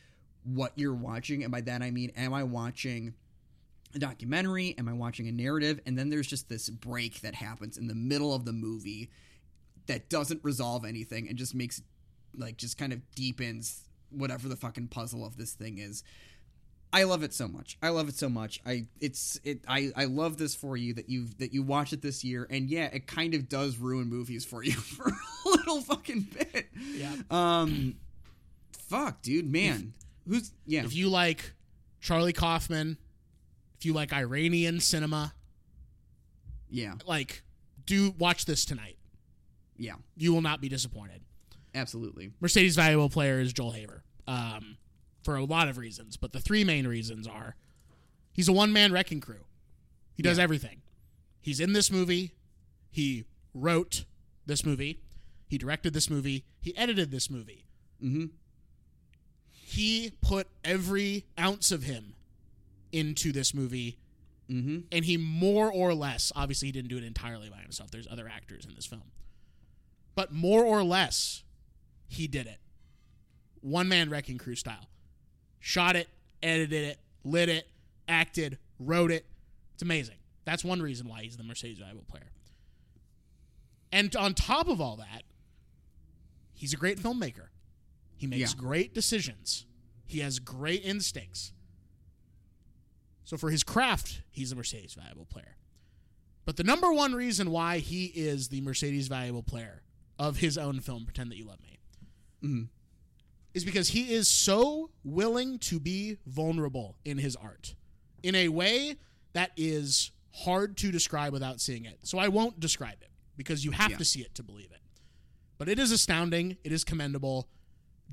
what 0.45 0.73
you're 0.77 0.95
watching. 0.95 1.43
And 1.43 1.53
by 1.53 1.61
that 1.63 1.83
I 1.83 1.91
mean 1.91 2.13
am 2.17 2.33
I 2.33 2.43
watching 2.45 3.15
a 3.95 3.99
documentary? 3.99 4.75
Am 4.79 4.89
I 4.89 4.93
watching 4.93 5.29
a 5.29 5.33
narrative? 5.33 5.81
And 5.87 5.99
then 5.99 6.11
there's 6.11 6.27
just 6.27 6.49
this 6.49 6.69
break 6.69 7.21
that 7.21 7.35
happens 7.35 7.77
in 7.77 7.87
the 7.87 7.95
middle 7.95 8.35
of 8.35 8.45
the 8.45 8.53
movie 8.53 9.11
that 9.87 10.09
doesn't 10.09 10.43
resolve 10.43 10.85
anything 10.85 11.29
and 11.29 11.37
just 11.37 11.55
makes 11.55 11.83
like 12.37 12.57
just 12.57 12.79
kind 12.79 12.93
of 12.93 13.01
deepens 13.15 13.85
whatever 14.11 14.49
the 14.49 14.57
fucking 14.57 14.89
puzzle 14.89 15.25
of 15.25 15.37
this 15.37 15.53
thing 15.53 15.79
is. 15.79 16.03
I 16.93 17.03
love 17.05 17.25
it 17.25 17.35
so 17.35 17.49
much. 17.49 17.77
I 17.83 17.89
love 17.89 18.09
it 18.09 18.15
so 18.15 18.29
much. 18.29 18.61
I 18.65 18.87
it's 19.01 19.41
it 19.43 19.61
I 19.67 19.91
I 19.97 20.05
love 20.05 20.37
this 20.37 20.55
for 20.55 20.77
you 20.77 20.95
that 20.95 21.09
you 21.09 21.27
that 21.39 21.53
you 21.53 21.63
watch 21.63 21.93
it 21.93 22.03
this 22.03 22.23
year 22.23 22.47
and 22.49 22.71
yeah, 22.71 22.85
it 22.93 23.07
kind 23.07 23.35
of 23.35 23.49
does 23.49 23.79
ruin 23.79 24.09
movies 24.09 24.45
for 24.45 24.63
you 24.63 24.73
for 24.73 25.09
a 25.09 25.49
little 25.49 25.81
fucking 25.81 26.29
bit. 26.33 26.69
Yeah. 26.95 27.15
Um 27.31 27.97
fuck, 28.73 29.23
dude, 29.23 29.51
man. 29.51 29.93
Who's 30.29 30.53
yeah. 30.67 30.85
If 30.85 30.95
you 30.95 31.09
like 31.09 31.53
Charlie 32.01 32.33
Kaufman, 32.33 32.99
if 33.79 33.85
you 33.85 33.93
like 33.93 34.13
Iranian 34.13 34.81
cinema, 34.81 35.35
yeah. 36.69 36.95
like 37.07 37.43
do 37.87 38.15
watch 38.19 38.47
this 38.47 38.65
tonight. 38.65 38.97
Yeah. 39.77 39.95
You 40.17 40.33
will 40.33 40.43
not 40.43 40.61
be 40.61 40.69
disappointed. 40.69 41.23
Absolutely. 41.75 42.31
Mercedes' 42.41 42.77
valuable 42.77 43.09
player 43.09 43.41
is 43.41 43.53
Joel 43.53 43.73
Haver, 43.73 44.05
um, 44.29 44.77
for 45.23 45.37
a 45.37 45.45
lot 45.45 45.69
of 45.69 45.77
reasons, 45.77 46.17
but 46.17 46.33
the 46.33 46.41
three 46.41 46.63
main 46.65 46.87
reasons 46.87 47.27
are 47.27 47.57
he's 48.33 48.49
a 48.49 48.53
one 48.53 48.73
man 48.73 48.93
wrecking 48.93 49.21
crew. 49.21 49.45
He 50.15 50.23
does 50.23 50.39
Yeah. 50.39 50.45
everything. 50.45 50.83
He's 51.41 51.61
in 51.61 51.73
this 51.73 51.91
movie. 51.91 52.35
He 52.91 53.25
wrote 53.53 54.05
this 54.47 54.65
movie. 54.65 55.01
He 55.49 55.59
directed 55.59 55.93
this 55.93 56.09
movie. 56.09 56.45
He 56.61 56.77
edited 56.77 57.11
this 57.11 57.29
movie. 57.29 57.67
Mm-hmm. 58.03 58.27
He 59.75 60.13
put 60.21 60.47
every 60.65 61.25
ounce 61.39 61.73
of 61.73 61.83
him 61.83 62.15
into 62.93 63.33
this 63.33 63.53
movie, 63.55 63.99
Mm-hmm. 64.51 64.81
and 64.93 65.05
he 65.07 65.17
more 65.17 65.73
or 65.73 65.95
less, 65.95 66.31
obviously, 66.37 66.69
he 66.69 66.73
didn't 66.73 66.91
do 66.91 66.99
it 66.99 67.03
entirely 67.03 67.49
by 67.49 67.57
himself. 67.63 67.91
There's 67.91 68.07
other 68.11 68.29
actors 68.29 68.67
in 68.67 68.75
this 68.75 68.85
film, 68.85 69.05
but 70.15 70.33
more 70.35 70.63
or 70.63 70.83
less, 70.85 71.43
he 72.09 72.27
did 72.29 72.47
it. 72.47 72.59
One 73.63 73.89
man 73.89 74.11
wrecking 74.11 74.37
crew 74.37 74.55
style. 74.55 74.91
Shot 75.61 75.97
it, 75.97 76.09
edited 76.43 76.85
it, 76.85 76.99
lit 77.25 77.49
it, 77.49 77.67
acted, 78.07 78.59
wrote 78.79 79.11
it. 79.11 79.25
It's 79.73 79.83
amazing. 79.83 80.17
That's 80.45 80.63
one 80.63 80.83
reason 80.83 81.09
why 81.09 81.23
he's 81.23 81.39
the 81.39 81.43
Mercedes 81.43 81.79
valuable 81.79 82.05
player. 82.07 82.31
And 83.93 84.15
on 84.15 84.35
top 84.35 84.69
of 84.69 84.79
all 84.79 84.97
that, 84.97 85.23
he's 86.53 86.75
a 86.75 86.77
great 86.77 86.99
filmmaker. 86.99 87.47
He 88.17 88.27
makes 88.27 88.53
Yeah. 88.55 88.59
great 88.61 88.95
decisions. 88.95 89.67
He 90.07 90.21
has 90.21 90.39
great 90.39 90.85
instincts. 90.85 91.53
So 93.25 93.37
for 93.37 93.51
his 93.51 93.63
craft, 93.63 94.23
he's 94.31 94.53
a 94.53 94.57
Mercedes 94.57 94.95
valuable 94.95 95.25
player. 95.25 95.57
But 96.45 96.57
the 96.57 96.65
number 96.65 96.93
one 96.93 97.15
reason 97.15 97.51
why 97.51 97.79
he 97.79 98.07
is 98.07 98.49
the 98.49 98.61
Mercedes 98.61 99.09
valuable 99.09 99.43
player 99.43 99.83
of 100.19 100.39
his 100.39 100.59
own 100.59 100.81
film, 100.81 101.05
Pretend 101.07 101.31
That 101.31 101.37
You 101.37 101.47
Love 101.47 101.61
Me, 101.63 101.79
Mhm. 102.43 102.69
is 103.55 103.65
because 103.65 103.89
he 103.89 104.13
is 104.13 104.29
so 104.29 104.91
willing 105.03 105.59
to 105.61 105.81
be 105.81 106.19
vulnerable 106.27 106.99
in 107.05 107.19
his 107.19 107.35
art 107.37 107.75
in 108.23 108.35
a 108.35 108.49
way 108.49 108.99
that 109.33 109.53
is 109.57 110.11
hard 110.33 110.77
to 110.77 110.93
describe 110.93 111.33
without 111.33 111.61
seeing 111.61 111.85
it. 111.87 112.07
So 112.07 112.19
I 112.19 112.29
won't 112.29 112.61
describe 112.61 113.01
it 113.03 113.11
because 113.37 113.65
you 113.65 113.71
have 113.71 113.93
Yeah. 113.93 113.99
to 113.99 114.05
see 114.05 114.21
it 114.21 114.35
to 114.35 114.43
believe 114.43 114.71
it. 114.71 114.83
But 115.57 115.69
it 115.69 115.79
is 115.79 115.91
astounding. 115.91 116.59
It 116.63 116.73
is 116.73 116.85
commendable. 116.85 117.49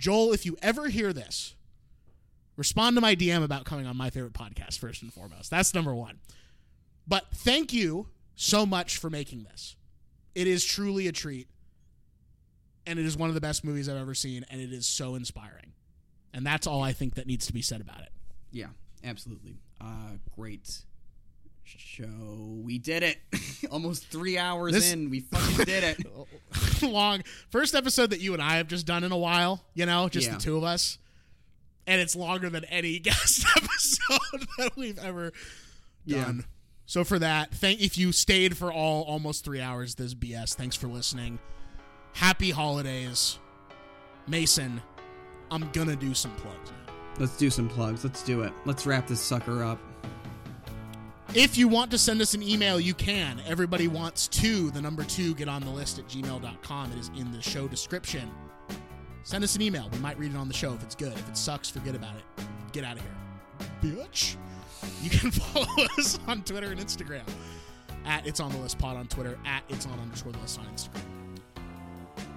Joel, 0.01 0.33
if 0.33 0.47
you 0.47 0.57
ever 0.63 0.89
hear 0.89 1.13
this, 1.13 1.55
respond 2.57 2.97
to 2.97 3.01
my 3.01 3.15
DM 3.15 3.43
about 3.43 3.65
coming 3.65 3.85
on 3.85 3.95
my 3.95 4.09
favorite 4.09 4.33
podcast 4.33 4.79
first 4.79 5.03
and 5.03 5.13
foremost. 5.13 5.51
That's 5.51 5.75
number 5.75 5.93
one. 5.93 6.19
But 7.07 7.25
thank 7.31 7.71
you 7.71 8.07
so 8.35 8.65
much 8.65 8.97
for 8.97 9.11
making 9.11 9.43
this. 9.43 9.75
It 10.33 10.47
is 10.47 10.65
truly 10.65 11.07
a 11.07 11.11
treat. 11.11 11.47
And 12.87 12.97
it 12.97 13.05
is 13.05 13.15
one 13.15 13.29
of 13.29 13.35
the 13.35 13.41
best 13.41 13.63
movies 13.63 13.87
I've 13.87 13.95
ever 13.95 14.15
seen, 14.15 14.43
and 14.49 14.59
it 14.59 14.73
is 14.73 14.87
so 14.87 15.13
inspiring. 15.13 15.73
And 16.33 16.43
that's 16.43 16.65
all 16.65 16.81
I 16.81 16.93
think 16.93 17.13
that 17.13 17.27
needs 17.27 17.45
to 17.45 17.53
be 17.53 17.61
said 17.61 17.79
about 17.79 18.01
it. 18.01 18.09
Yeah, 18.51 18.69
absolutely. 19.03 19.59
Uh, 19.79 20.17
great 20.35 20.81
show. 21.77 22.59
We 22.63 22.77
did 22.77 23.03
it. 23.03 23.17
Almost 23.71 24.07
three 24.07 24.37
hours 24.37 24.73
This- 24.73 24.91
in, 24.91 25.09
we 25.09 25.21
fucking 25.21 25.65
did 25.65 25.83
it. 25.83 26.81
long 26.83 27.21
first 27.49 27.75
episode 27.75 28.09
that 28.09 28.19
you 28.21 28.33
and 28.33 28.41
I 28.41 28.57
have 28.57 28.67
just 28.67 28.85
done 28.85 29.03
in 29.03 29.11
a 29.11 29.17
while, 29.17 29.63
you 29.73 29.85
know, 29.85 30.09
just 30.09 30.27
Yeah. 30.27 30.35
the 30.35 30.41
two 30.41 30.57
of 30.57 30.63
us. 30.63 30.97
And 31.87 31.99
it's 32.01 32.15
longer 32.15 32.49
than 32.49 32.65
any 32.65 32.99
guest 32.99 33.45
episode 33.55 34.47
that 34.57 34.71
we've 34.75 34.99
ever 34.99 35.31
Yeah. 36.05 36.25
done. 36.25 36.45
So 36.85 37.03
for 37.03 37.19
that, 37.19 37.53
thank 37.53 37.81
if 37.81 37.97
you 37.97 38.11
stayed 38.11 38.57
for 38.57 38.71
all 38.71 39.03
almost 39.03 39.45
3 39.45 39.61
hours 39.61 39.95
this 39.95 40.13
BS, 40.13 40.55
thanks 40.55 40.75
for 40.75 40.87
listening. 40.87 41.39
Happy 42.13 42.51
holidays. 42.51 43.37
Mason, 44.27 44.81
I'm 45.49 45.69
going 45.71 45.87
to 45.87 45.95
do 45.95 46.13
some 46.13 46.35
plugs 46.35 46.69
now. 46.71 46.93
Let's 47.19 47.37
do 47.37 47.49
some 47.49 47.69
plugs. 47.69 48.03
Let's 48.03 48.23
do 48.23 48.41
it. 48.41 48.51
Let's 48.65 48.85
wrap 48.85 49.07
this 49.07 49.19
sucker 49.21 49.63
up. 49.63 49.79
If 51.33 51.57
you 51.57 51.69
want 51.69 51.91
to 51.91 51.97
send 51.97 52.19
us 52.19 52.33
an 52.33 52.43
email, 52.43 52.77
you 52.77 52.93
can. 52.93 53.41
Everybody 53.47 53.87
wants 53.87 54.27
to, 54.27 54.69
the 54.71 54.81
number 54.81 55.05
two, 55.05 55.33
get 55.35 55.47
on 55.47 55.61
the 55.61 55.69
list 55.69 55.97
at 55.97 56.05
gmail.com. 56.09 56.91
It 56.91 56.97
is 56.97 57.09
in 57.15 57.31
the 57.31 57.41
show 57.41 57.69
description. 57.69 58.29
Send 59.23 59.41
us 59.41 59.55
an 59.55 59.61
email. 59.61 59.87
We 59.93 59.99
might 59.99 60.19
read 60.19 60.31
it 60.31 60.37
on 60.37 60.49
the 60.49 60.53
show 60.53 60.73
if 60.73 60.83
it's 60.83 60.93
good. 60.93 61.13
If 61.13 61.29
it 61.29 61.37
sucks, 61.37 61.69
forget 61.69 61.95
about 61.95 62.15
it. 62.15 62.45
Get 62.73 62.83
out 62.83 62.97
of 62.97 63.03
here. 63.03 63.95
Bitch. 63.95 64.35
You 65.01 65.09
can 65.09 65.31
follow 65.31 65.67
us 65.97 66.19
on 66.27 66.43
Twitter 66.43 66.67
and 66.67 66.81
Instagram. 66.81 67.23
At 68.05 68.27
It's 68.27 68.41
On 68.41 68.51
The 68.51 68.57
List 68.57 68.77
Pod 68.77 68.97
on 68.97 69.07
Twitter. 69.07 69.39
At 69.45 69.63
It's 69.69 69.85
On 69.85 69.97
underscore 69.99 70.33
the 70.33 70.39
list 70.39 70.59
on 70.59 70.65
Instagram. 70.65 71.05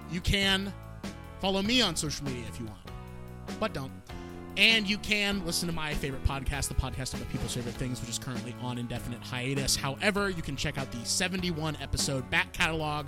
You 0.09 0.21
can 0.21 0.71
follow 1.41 1.61
me 1.61 1.81
on 1.81 1.97
social 1.97 2.25
media 2.25 2.45
if 2.47 2.61
you 2.61 2.65
want, 2.67 2.79
but 3.59 3.73
don't. 3.73 3.91
And 4.57 4.89
you 4.89 4.97
can 4.97 5.45
listen 5.45 5.67
to 5.67 5.73
my 5.75 5.93
favorite 5.93 6.23
podcast, 6.23 6.69
the 6.69 6.75
podcast 6.75 7.13
about 7.13 7.29
people's 7.29 7.53
favorite 7.53 7.75
things, 7.75 7.99
which 7.99 8.09
is 8.09 8.17
currently 8.17 8.55
on 8.61 8.77
indefinite 8.77 9.21
hiatus. 9.21 9.75
However, 9.75 10.29
you 10.29 10.41
can 10.41 10.55
check 10.55 10.77
out 10.77 10.89
the 10.91 11.05
71 11.05 11.77
episode 11.81 12.29
back 12.29 12.53
catalog. 12.53 13.07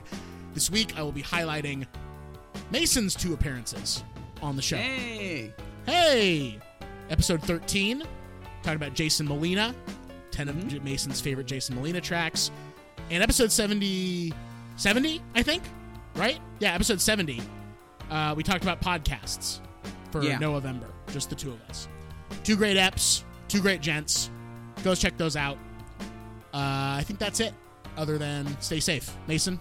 This 0.54 0.70
week, 0.70 0.98
I 0.98 1.04
will 1.04 1.14
be 1.14 1.24
highlighting 1.24 1.86
Mason's 2.70 3.16
two 3.16 3.34
appearances 3.34 4.04
on 4.42 4.58
the 4.58 4.62
show. 4.62 4.76
Hey! 4.76 5.54
Hey! 5.86 6.60
Episode 7.10 7.42
13, 7.44 8.04
talking 8.62 8.76
about 8.76 8.94
Jason 8.94 9.26
Molina, 9.26 9.74
10 10.32 10.50
of 10.50 10.68
J- 10.68 10.80
Mason's 10.80 11.22
favorite 11.22 11.48
Jason 11.48 11.76
Molina 11.76 12.02
tracks. 12.02 12.52
And 13.10 13.24
episode 13.24 13.54
70, 13.54 14.34
70, 14.76 15.22
I 15.34 15.44
think, 15.44 15.64
right? 16.16 16.40
Yeah, 16.60 16.74
episode 16.74 17.00
70, 17.00 17.42
uh, 18.12 18.34
we 18.36 18.44
talked 18.44 18.64
about 18.64 18.82
podcasts 18.82 19.62
for 20.12 20.24
Yeah. 20.24 20.38
November, 20.40 20.88
just 21.12 21.30
the 21.30 21.36
two 21.36 21.52
of 21.52 21.62
us. 21.70 21.88
Two 22.44 22.56
great 22.56 22.78
eps, 22.78 23.24
two 23.48 23.62
great 23.62 23.82
gents. 23.82 24.30
Go 24.84 24.94
check 24.96 25.18
those 25.18 25.36
out. 25.36 25.58
Uh, 26.54 26.98
I 27.00 27.04
think 27.06 27.20
that's 27.20 27.40
it, 27.40 27.54
other 27.98 28.18
than 28.18 28.46
stay 28.62 28.80
safe. 28.80 29.12
Mason, 29.28 29.60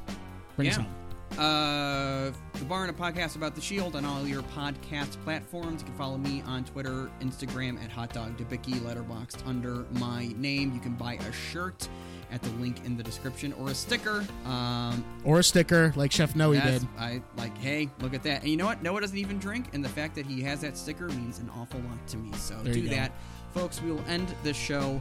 bring 0.56 0.68
us 0.68 0.76
home. 0.76 0.86
Uh, 1.32 2.30
the 2.54 2.64
Bar 2.64 2.86
and 2.86 2.90
a 2.90 2.98
podcast 2.98 3.36
about 3.36 3.54
the 3.54 3.60
Shield 3.60 3.94
on 3.96 4.04
all 4.04 4.26
your 4.26 4.42
podcast 4.42 5.22
platforms. 5.24 5.82
You 5.82 5.86
can 5.88 5.94
follow 5.96 6.16
me 6.16 6.42
on 6.46 6.64
Twitter, 6.64 7.10
Instagram 7.20 7.82
at 7.84 7.90
Hot 7.90 8.12
Dog 8.12 8.38
Debicki, 8.38 8.74
letterboxd 8.80 9.46
under 9.46 9.84
my 9.98 10.28
name. 10.36 10.72
You 10.72 10.80
can 10.80 10.94
buy 10.94 11.14
a 11.14 11.32
shirt 11.32 11.88
at 12.30 12.42
the 12.42 12.50
link 12.60 12.84
in 12.84 12.96
the 12.96 13.02
description 13.02 13.52
or 13.54 13.68
a 13.70 13.74
sticker. 13.74 14.24
Um, 14.44 15.04
Or 15.24 15.38
a 15.38 15.44
sticker 15.44 15.92
like 15.96 16.12
Chef 16.12 16.34
Noe 16.36 16.52
did. 16.54 16.86
I 16.98 17.22
like, 17.36 17.56
hey, 17.58 17.88
look 18.00 18.14
at 18.14 18.22
that. 18.24 18.42
And 18.42 18.50
you 18.50 18.56
know 18.56 18.66
what? 18.66 18.82
Noah 18.82 19.00
doesn't 19.00 19.18
even 19.18 19.38
drink, 19.38 19.66
and 19.72 19.84
the 19.84 19.88
fact 19.88 20.14
that 20.16 20.26
he 20.26 20.42
has 20.42 20.60
that 20.60 20.76
sticker 20.76 21.08
means 21.08 21.38
an 21.38 21.50
awful 21.56 21.80
lot 21.80 22.06
to 22.08 22.16
me. 22.16 22.32
So 22.36 22.54
There 22.62 22.72
do 22.74 22.88
that, 22.88 23.12
folks. 23.54 23.80
We 23.82 23.90
will 23.92 24.04
end 24.08 24.34
this 24.42 24.56
show 24.56 25.00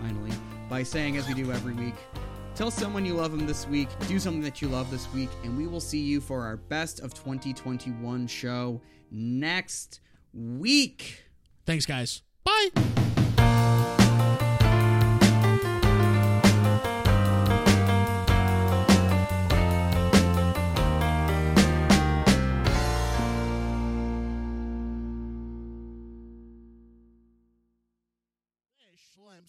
finally 0.00 0.32
by 0.68 0.82
saying, 0.82 1.16
as 1.16 1.26
we 1.28 1.34
do 1.34 1.52
every 1.52 1.74
week, 1.74 1.94
tell 2.54 2.70
someone 2.70 3.04
you 3.04 3.14
love 3.14 3.30
them 3.30 3.46
this 3.46 3.66
week, 3.68 3.88
do 4.08 4.18
something 4.18 4.42
that 4.42 4.60
you 4.62 4.68
love 4.68 4.90
this 4.90 5.12
week, 5.12 5.30
and 5.44 5.56
we 5.56 5.66
will 5.66 5.80
see 5.80 6.00
you 6.00 6.20
for 6.20 6.42
our 6.44 6.56
best 6.56 7.00
of 7.00 7.14
2021 7.14 8.26
show 8.26 8.80
next 9.10 10.00
week. 10.34 11.24
Thanks, 11.66 11.86
guys. 11.86 12.22
Bye. 12.44 13.11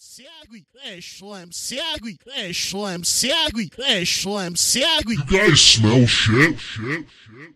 Siagui, 0.00 0.64
Schlemm 1.00 1.50
Siagui, 1.52 2.18
Schlemm 2.52 3.04
Siagui, 3.04 3.70
Schlemm 4.04 4.54
Siagui. 4.54 5.14
You 5.14 5.24
guys 5.24 5.60
smell 5.60 6.06
shit. 6.06 6.58
Shit. 6.58 7.06
Shit. 7.08 7.53